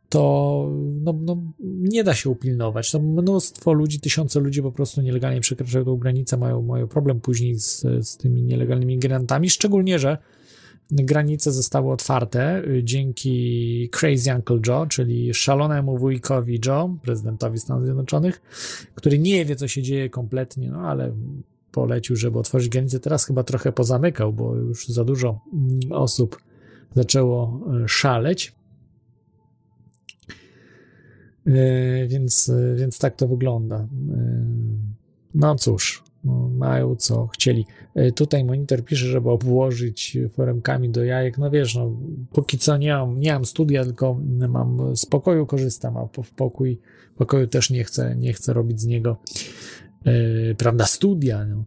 to 0.09 0.71
no, 1.03 1.13
no, 1.21 1.43
nie 1.61 2.05
da 2.05 2.15
się 2.15 2.31
upilnować. 2.31 2.91
To 2.91 3.01
mnóstwo 3.01 3.73
ludzi, 3.73 4.01
tysiące 4.01 4.41
ludzi 4.41 4.63
po 4.63 4.73
prostu 4.73 5.03
nielegalnie 5.03 5.41
przekraczają 5.41 5.85
tą 5.85 5.97
granicę, 5.97 6.37
mają, 6.37 6.63
mają 6.63 6.89
problem 6.89 7.21
później 7.21 7.59
z, 7.59 7.81
z 8.01 8.17
tymi 8.17 8.43
nielegalnymi 8.43 8.95
migrantami, 8.95 9.51
szczególnie, 9.51 9.99
że 9.99 10.19
granice 10.91 11.53
zostały 11.53 11.93
otwarte 11.93 12.63
y, 12.65 12.85
dzięki 12.85 13.89
Crazy 13.93 14.35
Uncle 14.35 14.59
Joe, 14.67 14.87
czyli 14.87 15.35
szalonemu 15.35 15.99
wujkowi 15.99 16.61
Joe, 16.67 16.97
prezydentowi 17.03 17.59
Stanów 17.59 17.85
Zjednoczonych, 17.85 18.43
który 18.95 19.19
nie 19.19 19.45
wie, 19.45 19.57
co 19.57 19.69
się 19.69 19.83
dzieje 19.83 20.11
kompletnie, 20.11 20.71
no 20.71 20.79
ale 20.79 21.13
polecił, 21.73 22.17
żeby 22.17 22.39
otworzyć 22.39 22.69
granice. 22.69 23.01
Teraz 23.01 23.27
chyba 23.27 23.43
trochę 23.43 23.73
pozamykał, 23.73 24.33
bo 24.33 24.55
już 24.55 24.89
za 24.89 25.05
dużo 25.05 25.41
mm, 25.53 25.93
osób 25.93 26.39
zaczęło 26.95 27.61
y, 27.85 27.89
szaleć. 27.89 28.56
E, 31.47 32.07
Więc, 32.07 32.49
e, 32.49 32.75
więc 32.77 32.99
tak 32.99 33.17
to 33.17 33.29
wygląda. 33.29 33.77
E, 33.77 33.87
No 35.35 35.55
cóż, 35.55 36.03
no, 36.25 36.49
mają 36.49 36.97
co 36.97 37.27
chcieli. 37.27 37.67
Tutaj 38.15 38.45
monitor 38.45 38.85
pisze, 38.85 39.07
żeby 39.07 39.31
obłożyć 39.31 40.19
foremkami 40.33 40.91
do 40.91 41.05
jajek. 41.05 41.39
No 41.39 41.51
wiesz, 41.51 41.75
no, 41.75 41.93
póki 42.33 42.59
co 42.59 42.77
nie 42.77 42.93
mam, 42.93 43.21
nie 43.21 43.33
mam 43.33 43.45
studia, 43.45 43.85
tylko 43.85 44.21
mam 44.49 44.97
z 44.97 45.07
pokoju 45.07 45.47
korzystam, 45.47 45.97
a 45.97 46.07
w 46.23 46.31
pokój, 46.31 46.81
pokoju 47.17 47.47
też 47.47 47.71
nie 47.71 47.85
chcę, 47.85 48.17
nie 48.17 48.33
chcę 48.33 48.53
robić 48.53 48.81
z 48.81 48.87
niego 48.87 49.17
prawda, 50.59 50.87
studia, 50.87 51.45
no, 51.45 51.65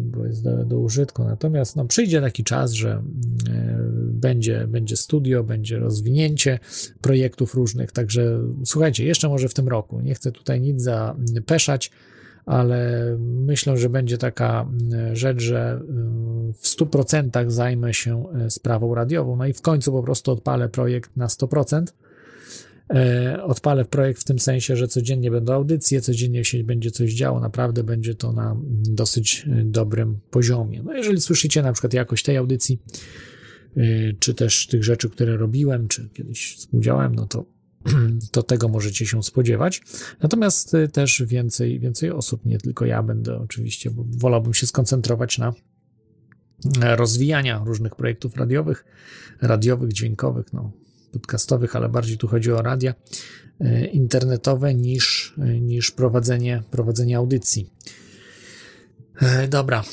bo 0.00 0.26
jest 0.26 0.44
do, 0.44 0.64
do 0.64 0.78
użytku. 0.78 1.24
Natomiast 1.24 1.76
no, 1.76 1.84
przyjdzie 1.84 2.20
taki 2.20 2.44
czas, 2.44 2.72
że 2.72 2.90
e, 2.90 3.02
będzie, 3.96 4.66
będzie 4.66 4.96
studio, 4.96 5.44
będzie 5.44 5.78
rozwinięcie 5.78 6.58
projektów 7.00 7.54
różnych, 7.54 7.92
także 7.92 8.40
słuchajcie, 8.64 9.04
jeszcze 9.04 9.28
może 9.28 9.48
w 9.48 9.54
tym 9.54 9.68
roku, 9.68 10.00
nie 10.00 10.14
chcę 10.14 10.32
tutaj 10.32 10.60
nic 10.60 10.82
zapeszać, 10.82 11.90
ale 12.46 13.02
myślę, 13.20 13.76
że 13.76 13.88
będzie 13.88 14.18
taka 14.18 14.62
mm, 14.62 15.16
rzecz, 15.16 15.42
że 15.42 15.80
y, 16.50 16.52
w 16.52 16.62
100% 16.62 17.50
zajmę 17.50 17.94
się 17.94 18.24
sprawą 18.48 18.94
radiową, 18.94 19.36
no 19.36 19.46
i 19.46 19.52
w 19.52 19.62
końcu 19.62 19.92
po 19.92 20.02
prostu 20.02 20.32
odpalę 20.32 20.68
projekt 20.68 21.16
na 21.16 21.26
100%. 21.26 21.82
E, 22.90 23.42
Odpalę 23.42 23.84
projekt 23.84 24.20
w 24.20 24.24
tym 24.24 24.38
sensie, 24.38 24.76
że 24.76 24.88
codziennie 24.88 25.30
będą 25.30 25.52
audycje, 25.52 26.00
codziennie 26.00 26.44
się 26.44 26.64
będzie 26.64 26.90
coś 26.90 27.12
działo, 27.12 27.40
naprawdę 27.40 27.84
będzie 27.84 28.14
to 28.14 28.32
na 28.32 28.56
dosyć 28.88 29.46
y, 29.46 29.64
dobrym 29.64 30.20
poziomie. 30.30 30.82
No 30.82 30.94
jeżeli 30.94 31.20
słyszycie 31.20 31.62
na 31.62 31.72
przykład 31.72 31.94
jakość 31.94 32.24
tej 32.24 32.36
audycji, 32.36 32.82
y, 33.76 34.16
czy 34.18 34.34
też 34.34 34.66
tych 34.66 34.84
rzeczy, 34.84 35.10
które 35.10 35.36
robiłem, 35.36 35.88
czy 35.88 36.08
kiedyś 36.08 36.56
współdziałałem, 36.56 37.14
no 37.14 37.26
to, 37.26 37.44
to 38.32 38.42
tego 38.42 38.68
możecie 38.68 39.06
się 39.06 39.22
spodziewać. 39.22 39.82
Natomiast 40.22 40.72
też 40.92 41.22
więcej, 41.26 41.80
więcej 41.80 42.10
osób, 42.10 42.46
nie 42.46 42.58
tylko 42.58 42.86
ja 42.86 43.02
będę 43.02 43.38
oczywiście, 43.38 43.90
bo 43.90 44.04
wolałbym 44.08 44.54
się 44.54 44.66
skoncentrować 44.66 45.38
na 45.38 45.52
e, 46.82 46.96
rozwijania 46.96 47.62
różnych 47.66 47.96
projektów 47.96 48.36
radiowych, 48.36 48.84
radiowych, 49.40 49.92
dźwiękowych, 49.92 50.52
no, 50.52 50.72
podcastowych, 51.18 51.76
ale 51.76 51.88
bardziej 51.88 52.18
tu 52.18 52.28
chodzi 52.28 52.52
o 52.52 52.62
radia 52.62 52.94
e, 53.60 53.86
internetowe 53.86 54.74
niż, 54.74 55.34
e, 55.38 55.60
niż 55.60 55.90
prowadzenie, 55.90 56.62
prowadzenie 56.70 57.16
audycji. 57.16 57.70
E, 59.22 59.48
Dobra. 59.48 59.84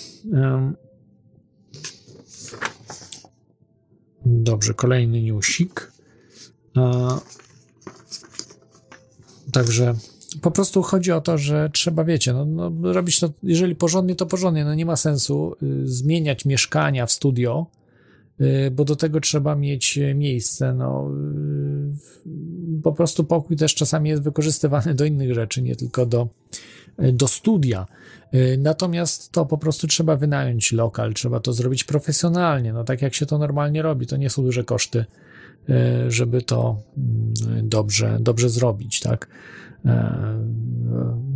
Dobrze, 4.26 4.74
kolejny 4.74 5.22
newsik. 5.22 5.92
Także 9.52 9.96
po 10.42 10.52
prostu 10.52 10.82
chodzi 10.82 11.12
o 11.12 11.22
to, 11.22 11.38
że 11.38 11.70
trzeba, 11.74 12.04
wiecie, 12.04 12.34
no, 12.34 12.46
no, 12.46 12.94
robić 12.94 13.20
to, 13.20 13.30
jeżeli 13.44 13.76
porządnie, 13.76 14.16
to 14.16 14.26
porządnie. 14.26 14.66
No 14.66 14.76
nie 14.76 14.86
ma 14.86 14.96
sensu 14.96 15.56
y, 15.64 15.88
zmieniać 15.88 16.46
mieszkania 16.46 17.06
w 17.06 17.12
studio, 17.12 17.66
bo 18.72 18.86
do 18.86 18.96
tego 18.96 19.20
trzeba 19.20 19.56
mieć 19.56 19.98
y, 19.98 20.16
miejsce. 20.16 20.74
No, 20.74 21.12
y, 22.26 22.82
po 22.84 22.94
prostu 22.94 23.24
pokój 23.24 23.58
też 23.58 23.76
czasami 23.76 24.10
jest 24.10 24.24
wykorzystywany 24.24 24.94
do 24.94 25.06
innych 25.06 25.34
rzeczy, 25.34 25.62
nie 25.62 25.76
tylko 25.76 26.06
do, 26.06 26.28
y, 27.04 27.12
do 27.12 27.28
studia. 27.28 27.86
Y, 28.34 28.58
Natomiast 28.62 29.32
to 29.32 29.46
po 29.46 29.58
prostu 29.58 29.88
trzeba 29.88 30.16
wynająć 30.16 30.72
lokal, 30.72 31.14
trzeba 31.14 31.40
to 31.40 31.54
zrobić 31.54 31.84
profesjonalnie, 31.84 32.74
no 32.74 32.84
tak 32.84 33.02
jak 33.02 33.14
się 33.14 33.26
to 33.26 33.38
normalnie 33.38 33.82
robi, 33.82 34.08
to 34.08 34.18
nie 34.18 34.30
są 34.30 34.44
duże 34.44 34.64
koszty, 34.64 35.06
y, 35.70 36.12
żeby 36.12 36.42
to 36.42 36.82
dobrze, 37.64 38.18
dobrze 38.22 38.50
zrobić, 38.50 39.00
tak. 39.00 39.28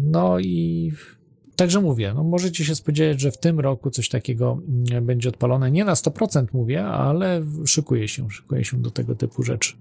No 0.04 0.40
i 0.40 0.92
także 1.58 1.82
mówię, 1.82 2.14
no 2.16 2.24
możecie 2.24 2.66
się 2.66 2.76
spodziewać, 2.76 3.22
że 3.22 3.32
w 3.32 3.38
tym 3.38 3.60
roku 3.60 3.92
coś 3.92 4.10
takiego 4.10 4.62
mm, 4.90 5.06
będzie 5.06 5.30
odpalone. 5.30 5.72
Nie 5.72 5.86
na 5.86 5.94
100% 5.94 6.46
mówię, 6.54 6.86
ale 6.86 7.44
szykuje 7.66 8.08
się, 8.08 8.32
szykuje 8.32 8.66
się 8.66 8.82
do 8.82 8.92
tego 8.92 9.16
typu 9.16 9.44
rzeczy. 9.44 9.74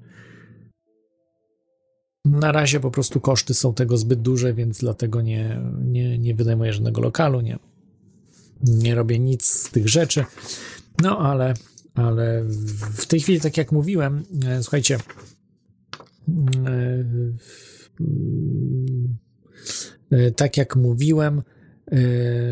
Na 2.25 2.53
razie 2.53 2.81
po 2.81 2.91
prostu 2.91 3.21
koszty 3.21 3.55
są 3.55 3.75
tego 3.75 3.97
zbyt 3.97 4.23
duże, 4.23 4.55
więc 4.55 4.79
dlatego 4.79 5.23
nie, 5.23 5.61
nie, 5.85 6.19
nie 6.19 6.35
wynajmuję 6.35 6.73
żadnego 6.73 7.01
lokalu, 7.01 7.41
nie, 7.41 7.59
nie 8.63 8.95
robię 8.95 9.19
nic 9.19 9.45
z 9.45 9.71
tych 9.71 9.89
rzeczy. 9.89 10.25
No 11.03 11.19
ale, 11.19 11.55
ale 11.95 12.45
w 12.95 13.07
tej 13.07 13.21
chwili, 13.21 13.41
tak 13.41 13.57
jak 13.57 13.73
mówiłem, 13.73 14.25
e, 14.47 14.63
słuchajcie, 14.63 14.99
e, 16.67 17.05
e, 20.11 20.31
tak 20.31 20.57
jak 20.57 20.77
mówiłem, 20.77 21.43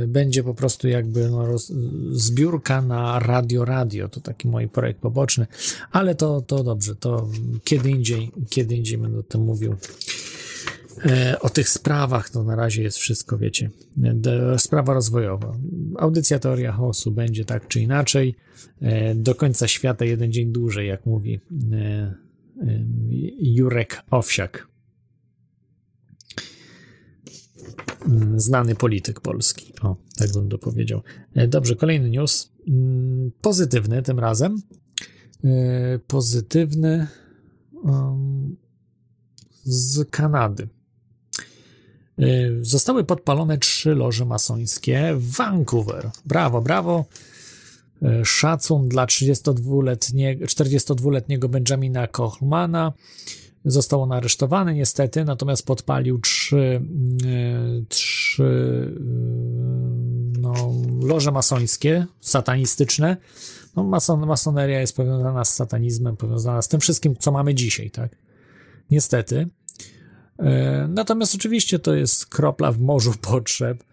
będzie 0.07 0.45
po 0.45 0.55
prostu 0.55 0.89
jakby 0.89 1.31
no, 1.31 1.47
roz, 1.47 1.73
zbiórka 2.11 2.83
na 2.83 3.19
radio 3.19 3.65
radio. 3.65 4.09
To 4.09 4.21
taki 4.21 4.49
mój 4.49 4.69
projekt 4.69 5.01
poboczny, 5.01 5.47
ale 5.91 6.15
to, 6.15 6.41
to 6.41 6.65
dobrze, 6.65 6.95
to 6.95 7.29
kiedy 7.65 7.91
indziej, 7.91 8.31
kiedy 8.51 8.77
indziej 8.77 8.99
będę 8.99 9.19
o 9.19 9.23
tym 9.23 9.41
mówił. 9.41 9.77
E, 11.07 11.41
O 11.41 11.51
tych 11.51 11.69
sprawach 11.69 12.31
to 12.31 12.45
na 12.45 12.57
razie 12.57 12.83
jest 12.83 12.99
wszystko, 12.99 13.39
wiecie. 13.39 13.71
Sprawa 14.59 14.95
rozwojowa. 14.95 15.57
Audycja 15.99 16.39
Teoria 16.39 16.73
Chaosu 16.73 17.11
będzie 17.11 17.45
tak 17.45 17.69
czy 17.69 17.81
inaczej. 17.81 18.35
E, 18.83 19.15
Do 19.15 19.35
końca 19.35 19.69
świata 19.69 20.05
jeden 20.05 20.33
dzień 20.33 20.53
dłużej, 20.53 20.89
jak 20.89 21.07
mówi 21.07 21.41
e, 21.73 22.15
Jurek 23.39 24.03
Owsiak. 24.11 24.74
Mm, 28.07 28.41
Znany 28.41 28.75
polityk 28.75 29.21
polski. 29.21 29.73
O, 29.83 29.97
tak 30.17 30.33
bym 30.33 30.49
to 30.49 30.59
powiedział. 30.59 31.03
E, 31.35 31.49
Dobrze, 31.49 31.77
kolejny 31.77 32.11
news. 32.11 32.51
Mm, 32.69 33.31
Pozytywny 33.41 34.03
tym 34.03 34.19
razem. 34.19 34.63
E, 35.45 35.99
Pozytywny 36.07 37.07
um, 37.83 38.57
z 39.65 40.11
Kanady. 40.11 40.69
Y, 42.21 42.59
Zostały 42.63 43.05
podpalone 43.05 43.59
trzy 43.59 43.95
loże 43.95 44.25
masońskie 44.25 45.15
w 45.17 45.31
Vancouver. 45.37 46.11
Brawo, 46.27 46.63
brawo. 46.63 47.05
Szacun 48.25 48.89
dla 48.89 49.07
32-letniego, 49.07 50.45
42-letniego 50.47 51.49
Benjamina 51.49 52.07
Kochmana. 52.07 52.93
Został 53.65 54.03
on 54.03 54.13
aresztowany 54.13 54.75
niestety, 54.75 55.25
natomiast 55.25 55.67
podpalił 55.67 56.21
trzy, 56.21 56.83
y, 57.25 57.85
trzy 57.89 58.43
y, 58.43 60.41
no, 60.41 60.73
loże 61.03 61.33
masońskie, 61.33 62.07
satanistyczne. 62.21 63.17
No, 63.77 63.85
mason, 63.85 64.27
masoneria 64.27 64.81
jest 64.81 64.97
powiązana 64.97 65.45
z 65.45 65.55
satanizmem, 65.55 66.17
powiązana 66.17 66.63
z 66.63 66.69
tym 66.69 66.81
wszystkim, 66.81 67.17
co 67.17 67.33
mamy 67.33 67.55
dzisiaj, 67.55 67.91
tak? 67.91 68.17
Niestety. 68.91 69.49
E, 70.39 70.89
Natomiast 70.89 71.35
oczywiście 71.35 71.79
to 71.79 71.95
jest 71.95 72.27
kropla 72.27 72.73
w 72.73 72.81
morzu 72.81 73.13
potrzeb. 73.31 73.85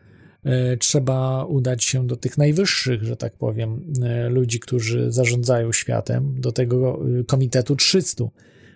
E, 0.43 0.77
Trzeba 0.77 1.45
udać 1.45 1.84
się 1.84 2.07
do 2.07 2.15
tych 2.15 2.38
najwyższych, 2.38 3.03
że 3.03 3.17
tak 3.17 3.34
powiem, 3.34 3.93
e, 4.03 4.29
ludzi, 4.29 4.60
którzy 4.60 5.12
zarządzają 5.12 5.71
światem, 5.71 6.41
do 6.41 6.51
tego 6.51 6.99
e, 7.19 7.23
Komitetu 7.23 7.75
300. 7.75 8.23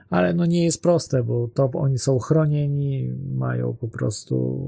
Ale 0.09 0.33
no 0.33 0.45
nie 0.45 0.63
jest 0.63 0.81
proste, 0.81 1.23
bo 1.23 1.47
to 1.47 1.71
oni 1.73 1.97
są 1.97 2.19
chronieni, 2.19 3.11
mają 3.33 3.73
po 3.73 3.87
prostu 3.87 4.67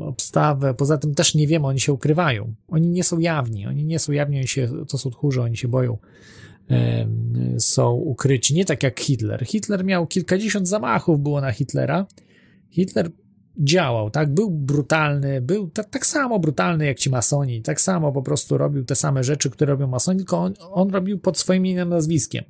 obstawę. 0.00 0.74
Poza 0.74 0.98
tym 0.98 1.14
też 1.14 1.34
nie 1.34 1.46
wiemy, 1.46 1.66
oni 1.66 1.80
się 1.80 1.92
ukrywają. 1.92 2.54
Oni 2.68 2.88
nie 2.88 3.04
są 3.04 3.18
jawni, 3.18 3.66
oni 3.66 3.84
nie 3.84 3.98
są 3.98 4.12
jawni, 4.12 4.36
oni 4.36 4.48
się, 4.48 4.68
to 4.88 4.98
są 4.98 5.10
tchórze, 5.10 5.42
oni 5.42 5.56
się 5.56 5.68
boją 5.68 5.98
są 7.58 7.92
ukryci. 7.92 8.54
Nie 8.54 8.64
tak 8.64 8.82
jak 8.82 9.00
Hitler. 9.00 9.46
Hitler 9.46 9.84
miał 9.84 10.06
kilkadziesiąt 10.06 10.68
zamachów, 10.68 11.20
było 11.20 11.40
na 11.40 11.52
Hitlera. 11.52 12.06
Hitler 12.70 13.10
działał, 13.58 14.10
tak? 14.10 14.34
Był 14.34 14.50
brutalny, 14.50 15.40
był 15.40 15.70
tak, 15.70 15.90
tak 15.90 16.06
samo 16.06 16.38
brutalny 16.38 16.86
jak 16.86 16.98
ci 16.98 17.10
masoni, 17.10 17.62
tak 17.62 17.80
samo 17.80 18.12
po 18.12 18.22
prostu 18.22 18.58
robił 18.58 18.84
te 18.84 18.94
same 18.94 19.24
rzeczy, 19.24 19.50
które 19.50 19.72
robią 19.72 19.86
masoni, 19.86 20.18
tylko 20.18 20.38
on, 20.38 20.54
on 20.72 20.90
robił 20.90 21.18
pod 21.18 21.38
swoim 21.38 21.66
imieniem, 21.66 21.88
nazwiskiem. 21.88 22.44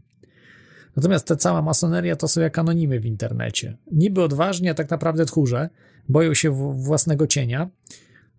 Natomiast 0.96 1.26
ta 1.26 1.36
cała 1.36 1.62
masoneria 1.62 2.16
to 2.16 2.28
są 2.28 2.40
jak 2.40 2.58
anonimy 2.58 3.00
w 3.00 3.06
internecie. 3.06 3.76
Niby 3.92 4.22
odważnie, 4.22 4.70
a 4.70 4.74
tak 4.74 4.90
naprawdę 4.90 5.24
tchórze, 5.24 5.68
boją 6.08 6.34
się 6.34 6.50
własnego 6.82 7.26
cienia. 7.26 7.70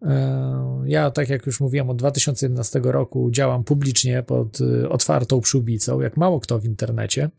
E, 0.02 0.66
Ja, 0.86 1.12
tak 1.12 1.30
jak 1.30 1.46
już 1.46 1.60
mówiłem, 1.60 1.90
od 1.90 1.98
2011 1.98 2.82
roku 2.84 3.32
działam 3.32 3.64
publicznie 3.64 4.24
pod 4.24 4.62
y, 4.62 4.90
otwartą 4.90 5.42
przyłbicą, 5.42 6.02
jak 6.02 6.18
mało 6.18 6.40
kto 6.40 6.60
w 6.60 6.66
internecie. 6.66 7.30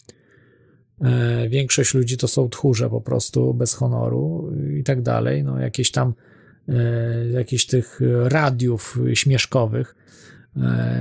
E, 1.00 1.48
Większość 1.48 1.94
ludzi 1.94 2.16
to 2.16 2.28
są 2.28 2.48
tchórze 2.48 2.90
po 2.90 3.00
prostu, 3.00 3.54
bez 3.54 3.74
honoru 3.74 4.52
i 4.78 4.84
tak 4.84 5.02
dalej. 5.02 5.44
No, 5.44 5.60
jakieś 5.60 5.90
tam, 5.90 6.14
e, 6.68 6.74
jakieś 7.30 7.66
tych 7.66 8.00
radiów 8.24 8.98
śmieszkowych, 9.14 9.96
e, 9.98 10.05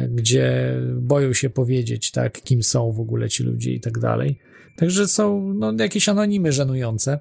gdzie 0.09 0.75
boją 0.95 1.33
się 1.33 1.49
powiedzieć, 1.49 2.11
tak, 2.11 2.41
kim 2.41 2.63
są 2.63 2.91
w 2.91 2.99
ogóle 2.99 3.29
ci 3.29 3.43
ludzie 3.43 3.73
i 3.73 3.79
tak 3.79 3.99
dalej. 3.99 4.39
Także 4.77 5.07
są 5.07 5.53
no, 5.53 5.73
jakieś 5.79 6.09
anonimy 6.09 6.51
żenujące. 6.51 7.19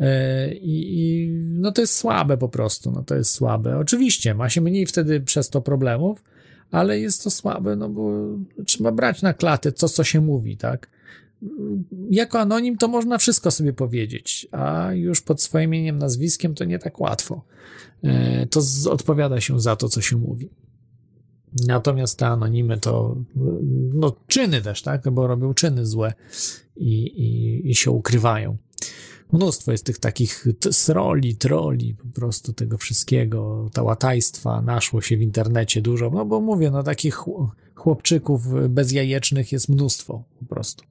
E, 0.00 0.54
I, 0.54 1.00
I 1.00 1.28
no 1.38 1.72
to 1.72 1.80
jest 1.80 1.96
słabe 1.96 2.38
po 2.38 2.48
prostu, 2.48 2.90
no 2.90 3.02
to 3.02 3.14
jest 3.14 3.30
słabe. 3.30 3.78
Oczywiście 3.78 4.34
ma 4.34 4.48
się 4.48 4.60
mniej 4.60 4.86
wtedy 4.86 5.20
przez 5.20 5.50
to 5.50 5.60
problemów, 5.60 6.22
ale 6.70 7.00
jest 7.00 7.24
to 7.24 7.30
słabe, 7.30 7.76
no 7.76 7.88
bo 7.88 8.12
trzeba 8.66 8.92
brać 8.92 9.22
na 9.22 9.34
klatę 9.34 9.72
to, 9.72 9.88
co 9.88 10.04
się 10.04 10.20
mówi, 10.20 10.56
tak? 10.56 10.88
Jako 12.10 12.40
anonim 12.40 12.76
to 12.76 12.88
można 12.88 13.18
wszystko 13.18 13.50
sobie 13.50 13.72
powiedzieć, 13.72 14.48
a 14.52 14.92
już 14.92 15.20
pod 15.20 15.42
swoim 15.42 15.64
imieniem, 15.64 15.98
nazwiskiem 15.98 16.54
to 16.54 16.64
nie 16.64 16.78
tak 16.78 17.00
łatwo. 17.00 17.44
E, 18.04 18.46
To 18.46 18.60
odpowiada 18.90 19.40
się 19.40 19.60
za 19.60 19.76
to, 19.76 19.88
co 19.88 20.00
się 20.00 20.16
mówi. 20.16 20.48
Natomiast 21.66 22.18
te 22.18 22.26
anonimy 22.26 22.78
to 22.78 23.16
no, 23.94 24.16
czyny 24.26 24.62
też, 24.62 24.82
tak? 24.82 25.10
Bo 25.10 25.26
robią 25.26 25.54
czyny 25.54 25.86
złe 25.86 26.12
i, 26.76 27.02
i, 27.02 27.70
i 27.70 27.74
się 27.74 27.90
ukrywają. 27.90 28.56
Mnóstwo 29.32 29.72
jest 29.72 29.84
tych 29.86 29.98
takich 29.98 30.46
sroli, 30.70 31.36
troli, 31.36 31.94
po 31.94 32.20
prostu 32.20 32.52
tego 32.52 32.78
wszystkiego, 32.78 33.70
tałatajstwa 33.72 34.62
naszło 34.62 35.00
się 35.00 35.16
w 35.16 35.22
internecie 35.22 35.82
dużo, 35.82 36.10
no 36.10 36.24
bo 36.24 36.40
mówię, 36.40 36.70
no 36.70 36.82
takich 36.82 37.14
chł- 37.14 37.48
chłopczyków 37.74 38.68
bezjajecznych 38.68 39.52
jest 39.52 39.68
mnóstwo 39.68 40.24
po 40.38 40.46
prostu, 40.46 40.84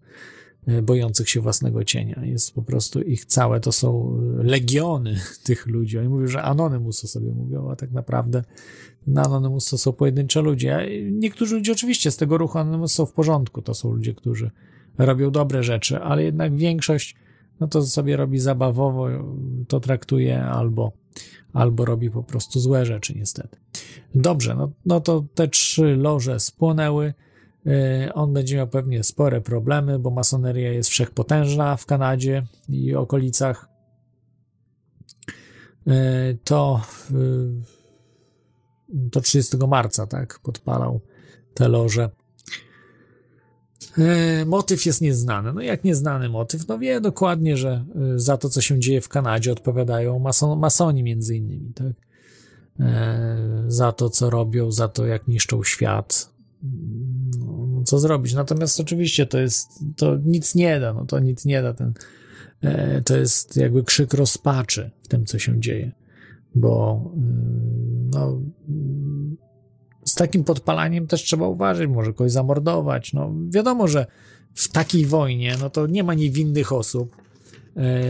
bojących 0.83 1.29
się 1.29 1.41
własnego 1.41 1.83
cienia. 1.83 2.21
Jest 2.25 2.55
po 2.55 2.61
prostu 2.61 3.01
ich 3.01 3.25
całe, 3.25 3.59
to 3.59 3.71
są 3.71 4.17
legiony 4.37 5.19
tych 5.45 5.67
ludzi. 5.67 5.97
Oni 5.97 6.09
mówią, 6.09 6.27
że 6.27 6.41
Anonymous 6.41 7.03
o 7.03 7.07
sobie 7.07 7.31
mówią, 7.31 7.69
a 7.71 7.75
tak 7.75 7.91
naprawdę 7.91 8.43
na 9.07 9.23
Anonymous 9.23 9.69
to 9.69 9.77
są 9.77 9.93
pojedyncze 9.93 10.41
ludzie. 10.41 10.87
Niektórzy 11.11 11.55
ludzie 11.55 11.71
oczywiście 11.71 12.11
z 12.11 12.17
tego 12.17 12.37
ruchu 12.37 12.57
Anonymous 12.57 12.93
są 12.93 13.05
w 13.05 13.13
porządku, 13.13 13.61
to 13.61 13.73
są 13.73 13.91
ludzie, 13.91 14.13
którzy 14.13 14.51
robią 14.97 15.31
dobre 15.31 15.63
rzeczy, 15.63 15.99
ale 15.99 16.23
jednak 16.23 16.55
większość 16.55 17.15
no 17.61 17.67
to 17.67 17.81
sobie 17.81 18.17
robi 18.17 18.39
zabawowo, 18.39 19.07
to 19.67 19.79
traktuje 19.79 20.43
albo, 20.43 20.91
albo 21.53 21.85
robi 21.85 22.11
po 22.11 22.23
prostu 22.23 22.59
złe 22.59 22.85
rzeczy, 22.85 23.13
niestety. 23.17 23.57
Dobrze, 24.15 24.55
no, 24.55 24.71
no 24.85 25.01
to 25.01 25.25
te 25.35 25.47
trzy 25.47 25.95
loże 25.95 26.39
spłonęły. 26.39 27.13
Yy, 27.65 28.13
On 28.13 28.33
będzie 28.33 28.55
miał 28.55 28.67
pewnie 28.67 29.03
spore 29.03 29.41
problemy, 29.41 29.99
bo 29.99 30.09
masoneria 30.09 30.71
jest 30.71 30.89
wszechpotężna 30.89 31.77
w 31.77 31.85
Kanadzie 31.85 32.47
i 32.69 32.95
okolicach. 32.95 33.69
Yy, 35.85 35.93
To, 36.43 36.81
yy, 37.11 39.09
to 39.11 39.21
30 39.21 39.57
marca, 39.67 40.07
tak, 40.07 40.39
podpalał 40.43 41.01
te 41.53 41.67
loże. 41.67 42.09
E, 43.97 44.45
Motyw 44.45 44.85
jest 44.85 45.01
nieznany. 45.01 45.53
No 45.53 45.61
jak 45.61 45.83
nieznany 45.83 46.29
motyw? 46.29 46.67
No 46.67 46.79
wie 46.79 47.01
dokładnie, 47.01 47.57
że 47.57 47.85
e, 48.15 48.19
za 48.19 48.37
to, 48.37 48.49
co 48.49 48.61
się 48.61 48.79
dzieje 48.79 49.01
w 49.01 49.09
Kanadzie 49.09 49.51
odpowiadają 49.51 50.19
mason, 50.19 50.59
masoni 50.59 51.03
między 51.03 51.35
innymi, 51.35 51.73
tak? 51.73 51.93
E, 52.79 53.37
Za 53.67 53.91
to, 53.91 54.09
co 54.09 54.29
robią, 54.29 54.71
za 54.71 54.87
to, 54.87 55.05
jak 55.05 55.27
niszczą 55.27 55.63
świat. 55.63 56.31
Co 57.91 57.99
zrobić? 57.99 58.33
Natomiast 58.33 58.79
oczywiście 58.79 59.25
to 59.25 59.39
jest, 59.39 59.83
to 59.97 60.17
nic 60.25 60.55
nie 60.55 60.79
da, 60.79 60.93
no 60.93 61.05
to 61.05 61.19
nic 61.19 61.45
nie 61.45 61.61
da. 61.61 61.73
Ten, 61.73 61.93
e, 62.61 63.01
to 63.01 63.17
jest 63.17 63.57
jakby 63.57 63.83
krzyk 63.83 64.13
rozpaczy 64.13 64.91
w 65.03 65.07
tym, 65.07 65.25
co 65.25 65.39
się 65.39 65.59
dzieje. 65.59 65.91
Bo 66.55 67.01
mm, 67.15 68.09
no, 68.13 68.41
z 70.05 70.15
takim 70.15 70.43
podpalaniem 70.43 71.07
też 71.07 71.23
trzeba 71.23 71.47
uważać, 71.47 71.89
może 71.89 72.13
kogoś 72.13 72.31
zamordować. 72.31 73.13
No, 73.13 73.31
wiadomo, 73.49 73.87
że 73.87 74.05
w 74.53 74.69
takiej 74.69 75.05
wojnie 75.05 75.55
no 75.61 75.69
to 75.69 75.87
nie 75.87 76.03
ma 76.03 76.13
niewinnych 76.13 76.71
osób, 76.71 77.15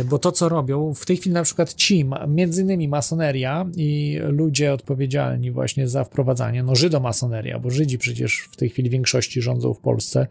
bo 0.06 0.20
to, 0.20 0.32
co 0.32 0.50
robią, 0.50 0.94
w 0.94 1.06
tej 1.06 1.18
chwili 1.18 1.34
na 1.34 1.44
przykład 1.44 1.74
ci, 1.74 2.06
między 2.28 2.62
innymi 2.62 2.88
masoneria 2.88 3.66
i 3.78 4.20
ludzie 4.28 4.74
odpowiedzialni 4.74 5.52
właśnie 5.52 5.88
za 5.88 6.04
wprowadzanie, 6.04 6.64
no 6.64 6.76
żydomasoneria, 6.76 7.60
bo 7.60 7.70
Żydzi 7.70 7.98
przecież 7.98 8.50
w 8.52 8.56
tej 8.56 8.70
chwili 8.70 8.90
w 8.90 8.92
większości 8.92 9.42
rządzą 9.42 9.74
w 9.74 9.80
Polsce, 9.80 10.28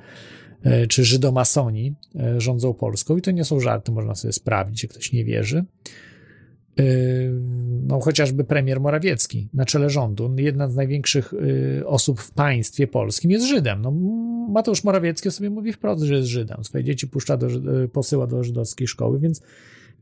e, 0.62 0.86
czy 0.86 1.04
żydomasoni 1.04 1.94
e, 2.16 2.40
rządzą 2.40 2.74
Polską 2.74 3.16
i 3.16 3.22
to 3.22 3.30
nie 3.30 3.44
są 3.44 3.60
żarty, 3.60 3.92
można 3.92 4.14
sobie 4.14 4.32
sprawdzić, 4.32 4.82
jak 4.82 4.92
ktoś 4.92 5.12
nie 5.12 5.24
wierzy. 5.24 5.64
Yy, 6.80 7.32
no 7.86 8.00
chociażby 8.00 8.44
premier 8.44 8.80
Morawiecki 8.80 9.48
na 9.54 9.64
czele 9.64 9.90
rządu, 9.90 10.34
jedna 10.36 10.68
z 10.68 10.76
największych 10.76 11.32
yy, 11.32 11.86
osób 11.86 12.20
w 12.20 12.30
państwie 12.30 12.86
polskim 12.86 13.30
jest 13.30 13.46
Żydem. 13.46 13.82
No, 13.82 13.90
Mateusz 14.50 14.84
Morawiecki 14.84 15.30
sobie 15.30 15.50
mówi 15.50 15.72
wprost, 15.72 16.02
że 16.02 16.14
jest 16.14 16.28
Żydem. 16.28 16.64
Swoje 16.64 16.84
dzieci 16.84 17.08
puszcza 17.08 17.36
do, 17.36 17.46
yy, 17.48 17.88
posyła 17.88 18.26
do 18.26 18.44
żydowskiej 18.44 18.86
szkoły, 18.86 19.20
więc, 19.20 19.42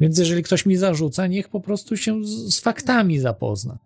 więc 0.01 0.19
jeżeli 0.19 0.43
ktoś 0.43 0.67
mi 0.67 0.77
zarzuca, 0.77 1.27
niech 1.27 1.49
po 1.49 1.61
prostu 1.61 1.97
się 1.97 2.25
z, 2.25 2.55
z 2.55 2.61
faktami 2.61 3.19
zapozna. 3.19 3.79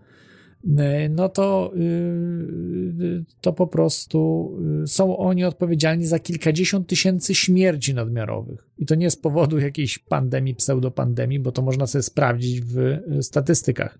E, 0.78 1.08
no 1.08 1.28
to, 1.28 1.72
y, 1.76 3.24
to 3.40 3.52
po 3.52 3.66
prostu 3.66 4.50
y, 4.82 4.86
są 4.86 5.16
oni 5.16 5.44
odpowiedzialni 5.44 6.06
za 6.06 6.18
kilkadziesiąt 6.18 6.86
tysięcy 6.86 7.34
śmierci 7.34 7.94
nadmiarowych. 7.94 8.68
I 8.78 8.86
to 8.86 8.94
nie 8.94 9.10
z 9.10 9.16
powodu 9.16 9.58
jakiejś 9.58 9.98
pandemii, 9.98 10.54
pseudopandemii, 10.54 11.38
bo 11.38 11.52
to 11.52 11.62
można 11.62 11.86
sobie 11.86 12.02
sprawdzić 12.02 12.60
w 12.60 12.78
y, 12.78 13.22
statystykach, 13.22 13.98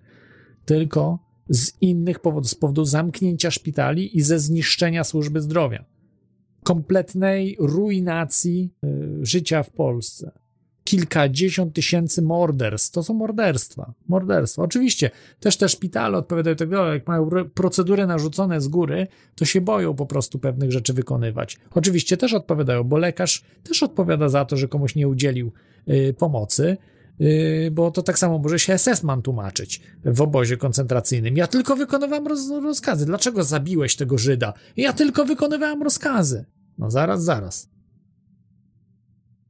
tylko 0.65 1.19
z 1.49 1.73
innych 1.81 2.21
powodów, 2.21 2.51
z 2.51 2.55
powodu 2.55 2.85
zamknięcia 2.85 3.51
szpitali 3.51 4.17
i 4.17 4.21
ze 4.21 4.39
zniszczenia 4.39 5.05
służby 5.05 5.41
zdrowia. 5.41 5.85
Kompletnej 6.65 7.57
ruinacji 7.61 8.71
y, 8.85 9.27
życia 9.27 9.63
w 9.63 9.71
Polsce 9.71 10.42
kilkadziesiąt 10.93 11.75
tysięcy 11.75 12.23
morderstw. 12.23 12.91
To 12.91 13.03
są 13.03 13.15
morderstwa. 13.15 13.93
Morderstwa. 14.09 14.63
Oczywiście 14.63 15.11
też 15.41 15.57
te 15.57 15.69
szpitale 15.69 16.19
odpowiadają 16.19 16.57
tego, 16.57 16.93
jak 16.93 17.07
mają 17.07 17.31
procedury 17.55 18.07
narzucone 18.07 18.61
z 18.61 18.69
góry, 18.69 19.07
to 19.35 19.45
się 19.45 19.61
boją 19.61 19.95
po 19.95 20.07
prostu 20.07 20.39
pewnych 20.39 20.73
rzeczy 20.73 20.93
wykonywać. 20.93 21.59
Oczywiście 21.75 22.17
też 22.17 22.35
odpowiadają, 22.35 22.85
bo 22.85 22.99
lekarz 22.99 23.45
też 23.63 23.83
odpowiada 23.83 24.29
za 24.29 24.45
to, 24.45 24.57
że 24.57 24.69
komuś 24.69 24.95
nie 24.95 25.09
udzielił 25.09 25.53
y, 25.89 26.15
pomocy. 26.19 26.77
Yy, 27.19 27.71
bo 27.71 27.91
to 27.91 28.03
tak 28.03 28.19
samo 28.19 28.39
może 28.39 28.59
się 28.59 28.79
SS-man 28.79 29.23
tłumaczyć 29.23 29.83
w 30.05 30.21
obozie 30.21 30.57
koncentracyjnym. 30.57 31.37
Ja 31.37 31.47
tylko 31.47 31.77
wykonywałem 31.77 32.27
roz, 32.27 32.51
rozkazy. 32.51 33.07
Dlaczego 33.07 33.45
zabiłeś 33.45 33.97
tego 33.97 34.19
Żyda? 34.19 34.53
Ja 34.77 34.93
tylko 34.93 35.25
wykonywałem 35.25 35.83
rozkazy. 35.83 36.45
No 36.79 36.91
zaraz, 36.91 37.25
zaraz. 37.25 37.69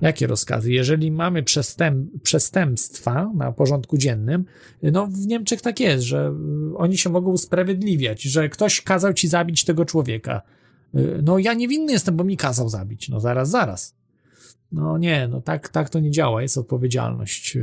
Jakie 0.02 0.26
rozkazy? 0.26 0.72
Jeżeli 0.72 1.10
mamy 1.10 1.42
przestęp, 1.42 2.22
przestępstwa 2.22 3.30
na 3.34 3.52
porządku 3.52 3.96
dziennym, 3.98 4.44
no 4.82 5.06
w 5.06 5.26
Niemczech 5.26 5.60
tak 5.60 5.80
jest, 5.80 6.04
że 6.04 6.34
oni 6.76 6.98
się 6.98 7.10
mogą 7.10 7.30
usprawiedliwiać, 7.30 8.22
że 8.22 8.48
ktoś 8.48 8.80
kazał 8.80 9.14
ci 9.14 9.28
zabić 9.28 9.64
tego 9.64 9.84
człowieka. 9.84 10.42
No 11.22 11.38
ja 11.38 11.54
niewinny 11.54 11.92
jestem, 11.92 12.16
bo 12.16 12.24
mi 12.24 12.36
kazał 12.36 12.68
zabić. 12.68 13.08
No 13.08 13.20
zaraz, 13.20 13.50
zaraz. 13.50 13.94
No 14.72 14.98
nie, 14.98 15.28
no 15.28 15.40
tak, 15.40 15.68
tak 15.68 15.90
to 15.90 16.00
nie 16.00 16.10
działa. 16.10 16.42
Jest 16.42 16.58
odpowiedzialność 16.58 17.58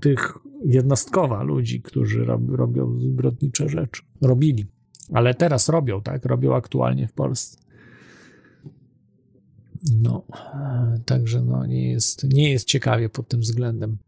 tych 0.00 0.38
jednostkowa 0.64 1.42
ludzi, 1.42 1.80
którzy 1.80 2.24
rob, 2.24 2.40
robią 2.48 2.96
zbrodnicze 2.96 3.68
rzeczy. 3.68 4.02
Robili. 4.22 4.66
Ale 5.12 5.34
teraz 5.34 5.68
robią, 5.68 6.02
tak? 6.02 6.24
Robią 6.24 6.54
aktualnie 6.54 7.08
w 7.08 7.12
Polsce. 7.12 7.58
No, 9.92 10.24
także 11.04 11.42
no, 11.42 11.66
nie, 11.66 11.90
jest, 11.90 12.24
nie 12.24 12.50
jest 12.50 12.66
ciekawie 12.66 13.08
pod 13.08 13.28
tym 13.28 13.40
względem. 13.40 13.98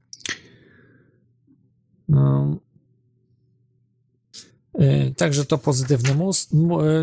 No. 2.08 2.58
Także 5.16 5.44
to 5.44 5.58
pozytywny 5.58 6.14
mus, 6.14 6.48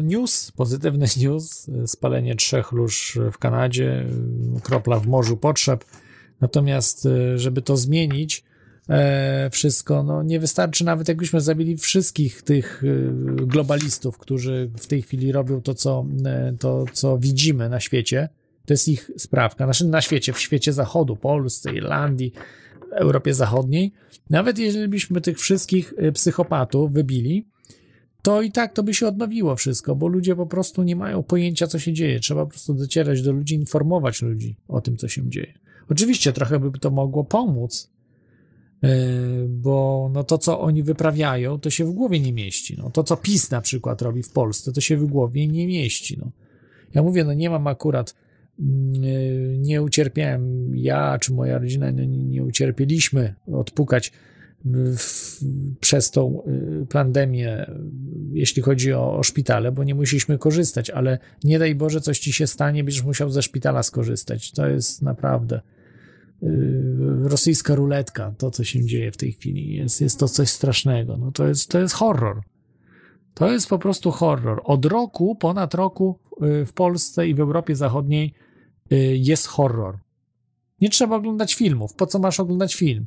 news, 0.04 0.52
pozytywny 0.52 1.06
news, 1.22 1.68
spalenie 1.86 2.36
trzech 2.36 2.72
lóż 2.72 3.20
w 3.32 3.38
Kanadzie, 3.38 4.06
kropla 4.64 5.00
w 5.00 5.08
morzu 5.08 5.38
potrzeb. 5.38 5.86
Natomiast, 6.42 7.08
żeby 7.36 7.62
to 7.62 7.78
zmienić, 7.78 8.44
wszystko, 9.52 10.04
no 10.04 10.24
nie 10.24 10.40
wystarczy 10.40 10.86
nawet 10.86 11.08
jakbyśmy 11.08 11.42
zabili 11.42 11.78
wszystkich 11.78 12.42
tych 12.42 12.84
globalistów, 13.36 14.18
którzy 14.18 14.72
w 14.78 14.88
tej 14.88 15.02
chwili 15.02 15.32
robią 15.32 15.62
to, 15.62 15.74
co, 15.74 16.06
to, 16.60 16.86
co 16.94 17.18
widzimy 17.18 17.70
na 17.70 17.80
świecie, 17.80 18.30
to 18.66 18.74
jest 18.74 18.88
ich 18.88 19.12
sprawka. 19.18 19.66
Znaczy 19.66 19.88
na 19.88 20.02
świecie, 20.02 20.34
w 20.34 20.40
świecie 20.40 20.74
zachodu, 20.74 21.16
Polsce, 21.16 21.74
Irlandii, 21.74 22.34
Europie 22.92 23.34
Zachodniej. 23.34 23.94
Nawet 24.30 24.60
jeżeli 24.60 24.88
byśmy 24.88 25.22
tych 25.22 25.40
wszystkich 25.40 25.94
y, 26.04 26.12
psychopatów 26.12 26.92
wybili, 26.92 27.48
to 28.22 28.42
i 28.42 28.52
tak 28.52 28.74
to 28.74 28.84
by 28.84 28.94
się 28.94 29.08
odnowiło 29.08 29.56
wszystko, 29.56 29.96
bo 29.96 30.08
ludzie 30.08 30.36
po 30.36 30.46
prostu 30.46 30.84
nie 30.84 30.96
mają 30.96 31.24
pojęcia, 31.24 31.68
co 31.68 31.80
się 31.80 31.94
dzieje. 31.94 32.20
Trzeba 32.20 32.46
po 32.46 32.50
prostu 32.50 32.74
docierać 32.74 33.22
do 33.22 33.32
ludzi, 33.32 33.56
informować 33.56 34.22
ludzi 34.22 34.56
o 34.68 34.82
tym, 34.82 34.98
co 34.98 35.08
się 35.08 35.30
dzieje. 35.30 35.54
Oczywiście 35.90 36.34
trochę 36.34 36.60
by 36.60 36.80
to 36.80 36.92
mogło 36.92 37.24
pomóc, 37.24 37.92
y, 38.84 38.88
bo 39.50 40.10
no 40.14 40.24
to, 40.24 40.38
co 40.38 40.62
oni 40.62 40.84
wyprawiają, 40.84 41.60
to 41.60 41.70
się 41.70 41.86
w 41.86 41.92
głowie 41.92 42.20
nie 42.20 42.34
mieści. 42.34 42.76
No, 42.78 42.90
to, 42.90 43.04
co 43.04 43.18
PiS 43.18 43.52
na 43.52 43.62
przykład 43.62 44.02
robi 44.02 44.24
w 44.24 44.32
Polsce, 44.32 44.72
to 44.72 44.82
się 44.82 44.98
w 44.98 45.06
głowie 45.06 45.48
nie 45.48 45.68
mieści. 45.68 46.18
No. 46.20 46.32
Ja 46.94 47.04
mówię, 47.04 47.24
no 47.24 47.34
nie 47.34 47.50
mam 47.50 47.68
akurat 47.68 48.16
nie 49.58 49.82
ucierpiałem 49.82 50.72
ja 50.78 51.18
czy 51.20 51.34
moja 51.34 51.58
rodzina, 51.58 51.92
nie, 51.92 52.08
nie 52.08 52.44
ucierpieliśmy 52.44 53.36
odpukać 53.54 54.12
w, 54.66 55.40
przez 55.80 56.12
tą 56.12 56.42
y, 56.82 56.86
pandemię, 56.86 57.72
jeśli 58.32 58.62
chodzi 58.62 58.94
o, 58.94 59.18
o, 59.18 59.24
szpitale, 59.24 59.72
bo 59.72 59.84
nie 59.84 59.96
musieliśmy 59.96 60.38
korzystać, 60.38 60.90
ale 60.90 61.20
nie 61.44 61.60
daj 61.60 61.76
Boże, 61.76 62.02
coś 62.02 62.20
ci 62.20 62.34
się 62.34 62.48
stanie, 62.48 62.84
będziesz 62.84 63.04
musiał 63.04 63.30
ze 63.30 63.42
szpitala 63.42 63.84
skorzystać. 63.84 64.52
To 64.52 64.68
jest 64.68 65.02
naprawdę 65.02 65.62
yy, 66.42 66.50
rosyjska 67.24 67.76
ruletka, 67.76 68.34
to 68.38 68.52
co 68.52 68.64
się 68.64 68.86
dzieje 68.86 69.12
w 69.12 69.18
tej 69.18 69.32
chwili. 69.32 69.76
Jest, 69.76 70.02
jest 70.02 70.20
to 70.20 70.28
coś 70.28 70.50
strasznego. 70.50 71.18
No 71.18 71.32
to, 71.32 71.48
jest, 71.48 71.70
to 71.70 71.80
jest 71.80 71.96
horror. 71.96 72.42
To 73.34 73.52
jest 73.52 73.70
po 73.70 73.80
prostu 73.80 74.12
horror. 74.12 74.62
Od 74.64 74.86
roku, 74.86 75.36
ponad 75.36 75.74
roku 75.74 76.20
y, 76.62 76.66
w 76.66 76.74
Polsce 76.74 77.28
i 77.28 77.36
w 77.36 77.40
Europie 77.40 77.76
Zachodniej 77.76 78.34
Y, 78.42 78.45
jest 79.14 79.48
horror. 79.48 79.98
Nie 80.82 80.90
trzeba 80.90 81.16
oglądać 81.16 81.56
filmów. 81.56 81.94
Po 81.94 82.06
co 82.06 82.20
masz 82.20 82.40
oglądać 82.40 82.76
film? 82.76 83.06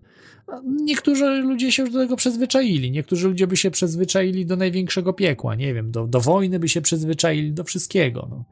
Niektórzy 0.64 1.25
ludzie 1.25 1.73
się 1.73 1.83
już 1.83 1.93
do 1.93 1.99
tego 1.99 2.17
przyzwyczaili. 2.17 2.91
Niektórzy 2.91 3.29
ludzie 3.29 3.47
by 3.47 3.57
się 3.57 3.71
przyzwyczaili 3.71 4.47
do 4.47 4.57
największego 4.57 5.12
piekła. 5.12 5.55
Nie 5.55 5.75
wiem, 5.75 5.91
do, 5.91 6.07
do 6.07 6.21
wojny 6.21 6.59
by 6.59 6.69
się 6.69 6.81
przyzwyczaili, 6.81 7.53
do 7.53 7.64
wszystkiego. 7.64 8.27
No. 8.31 8.45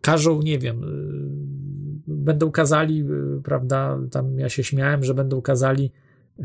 Każą, 0.00 0.42
nie 0.42 0.58
wiem, 0.58 0.84
y, 0.84 0.86
będą 2.06 2.50
kazali, 2.50 3.00
y, 3.00 3.42
prawda, 3.42 3.98
tam 4.10 4.38
ja 4.38 4.48
się 4.48 4.64
śmiałem, 4.64 5.04
że 5.04 5.14
będą 5.14 5.42
kazali 5.42 5.90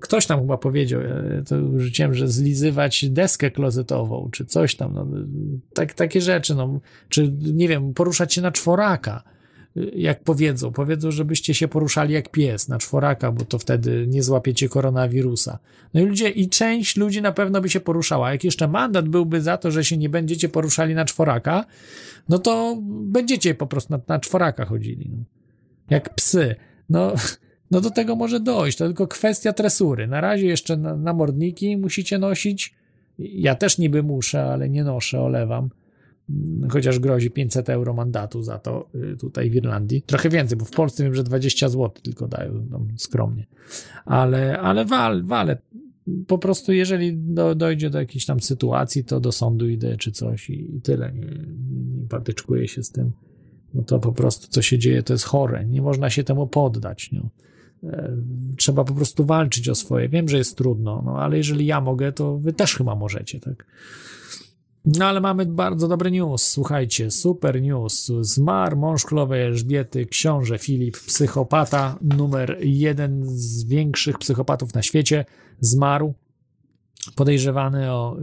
ktoś 0.00 0.26
tam 0.26 0.40
chyba 0.40 0.58
powiedział, 0.58 1.00
to 1.48 1.56
użyciłem, 1.56 2.14
że 2.14 2.28
zlizywać 2.28 3.10
deskę 3.10 3.50
klozetową, 3.50 4.28
czy 4.32 4.44
coś 4.44 4.76
tam, 4.76 4.94
no, 4.94 5.06
tak, 5.74 5.94
takie 5.94 6.20
rzeczy, 6.20 6.54
no, 6.54 6.80
czy 7.08 7.32
nie 7.40 7.68
wiem, 7.68 7.94
poruszać 7.94 8.34
się 8.34 8.42
na 8.42 8.52
czworaka, 8.52 9.22
jak 9.92 10.22
powiedzą, 10.22 10.72
powiedzą, 10.72 11.10
żebyście 11.10 11.54
się 11.54 11.68
poruszali 11.68 12.14
jak 12.14 12.30
pies 12.30 12.68
na 12.68 12.78
czworaka, 12.78 13.32
bo 13.32 13.44
to 13.44 13.58
wtedy 13.58 14.06
nie 14.08 14.22
złapiecie 14.22 14.68
koronawirusa. 14.68 15.58
No 15.94 16.00
i 16.00 16.04
ludzie, 16.04 16.28
i 16.28 16.48
część 16.48 16.96
ludzi 16.96 17.22
na 17.22 17.32
pewno 17.32 17.60
by 17.60 17.68
się 17.68 17.80
poruszała. 17.80 18.32
Jak 18.32 18.44
jeszcze 18.44 18.68
mandat 18.68 19.08
byłby 19.08 19.40
za 19.40 19.56
to, 19.56 19.70
że 19.70 19.84
się 19.84 19.96
nie 19.96 20.08
będziecie 20.08 20.48
poruszali 20.48 20.94
na 20.94 21.04
czworaka, 21.04 21.64
no 22.28 22.38
to 22.38 22.78
będziecie 23.02 23.54
po 23.54 23.66
prostu 23.66 23.92
na, 23.92 24.00
na 24.08 24.18
czworaka 24.18 24.64
chodzili. 24.64 25.10
No. 25.10 25.24
Jak 25.90 26.14
psy. 26.14 26.54
No, 26.90 27.14
no 27.70 27.80
do 27.80 27.90
tego 27.90 28.16
może 28.16 28.40
dojść. 28.40 28.78
To 28.78 28.86
tylko 28.86 29.06
kwestia 29.06 29.52
tresury. 29.52 30.06
Na 30.06 30.20
razie 30.20 30.46
jeszcze 30.46 30.76
na, 30.76 30.96
namordniki 30.96 31.76
musicie 31.76 32.18
nosić. 32.18 32.74
Ja 33.18 33.54
też 33.54 33.78
niby 33.78 34.02
muszę, 34.02 34.44
ale 34.44 34.68
nie 34.68 34.84
noszę, 34.84 35.20
olewam. 35.20 35.70
Chociaż 36.70 36.98
grozi 36.98 37.30
500 37.30 37.68
euro 37.68 37.94
mandatu 37.94 38.42
za 38.42 38.58
to 38.58 38.88
y, 38.94 39.16
tutaj 39.16 39.50
w 39.50 39.54
Irlandii. 39.54 40.02
Trochę 40.02 40.28
więcej, 40.28 40.58
bo 40.58 40.64
w 40.64 40.70
Polsce 40.70 41.04
wiem, 41.04 41.14
że 41.14 41.24
20 41.24 41.68
zł 41.68 41.90
tylko 42.02 42.28
dają, 42.28 42.66
tam 42.70 42.88
skromnie. 42.96 43.46
Ale, 44.04 44.58
ale 44.58 44.84
wal, 44.84 45.24
wale. 45.24 45.58
Po 46.26 46.38
prostu 46.38 46.72
jeżeli 46.72 47.16
do, 47.16 47.54
dojdzie 47.54 47.90
do 47.90 47.98
jakiejś 47.98 48.26
tam 48.26 48.40
sytuacji, 48.40 49.04
to 49.04 49.20
do 49.20 49.32
sądu 49.32 49.68
idę 49.68 49.96
czy 49.96 50.12
coś 50.12 50.50
i, 50.50 50.76
i 50.76 50.80
tyle. 50.80 51.12
Nie, 51.12 51.20
nie, 51.20 52.00
nie 52.00 52.08
patyczkuję 52.08 52.68
się 52.68 52.82
z 52.82 52.90
tym. 52.90 53.12
No 53.74 53.82
to 53.82 53.98
po 53.98 54.12
prostu 54.12 54.48
co 54.48 54.62
się 54.62 54.78
dzieje, 54.78 55.02
to 55.02 55.12
jest 55.12 55.24
chore. 55.24 55.66
Nie 55.66 55.82
można 55.82 56.10
się 56.10 56.24
temu 56.24 56.46
poddać. 56.46 57.12
No. 57.12 57.28
E, 57.84 58.16
trzeba 58.56 58.84
po 58.84 58.94
prostu 58.94 59.24
walczyć 59.24 59.68
o 59.68 59.74
swoje. 59.74 60.08
Wiem, 60.08 60.28
że 60.28 60.38
jest 60.38 60.56
trudno, 60.56 61.02
no 61.04 61.16
ale 61.18 61.36
jeżeli 61.36 61.66
ja 61.66 61.80
mogę, 61.80 62.12
to 62.12 62.38
wy 62.38 62.52
też 62.52 62.76
chyba 62.76 62.94
możecie, 62.94 63.40
tak? 63.40 63.66
No 64.84 65.06
ale 65.06 65.20
mamy 65.20 65.46
bardzo 65.46 65.88
dobry 65.88 66.10
news, 66.10 66.42
słuchajcie, 66.42 67.10
super 67.10 67.62
news. 67.62 68.12
Zmarł 68.20 68.76
mąż 68.76 69.04
królowej 69.04 69.42
Elżbiety, 69.42 70.06
książę 70.06 70.58
Filip, 70.58 70.96
psychopata, 70.96 71.98
numer 72.02 72.58
jeden 72.60 73.22
z 73.26 73.64
większych 73.64 74.18
psychopatów 74.18 74.74
na 74.74 74.82
świecie, 74.82 75.24
zmarł, 75.60 76.14
podejrzewany 77.16 77.92
o 77.92 78.16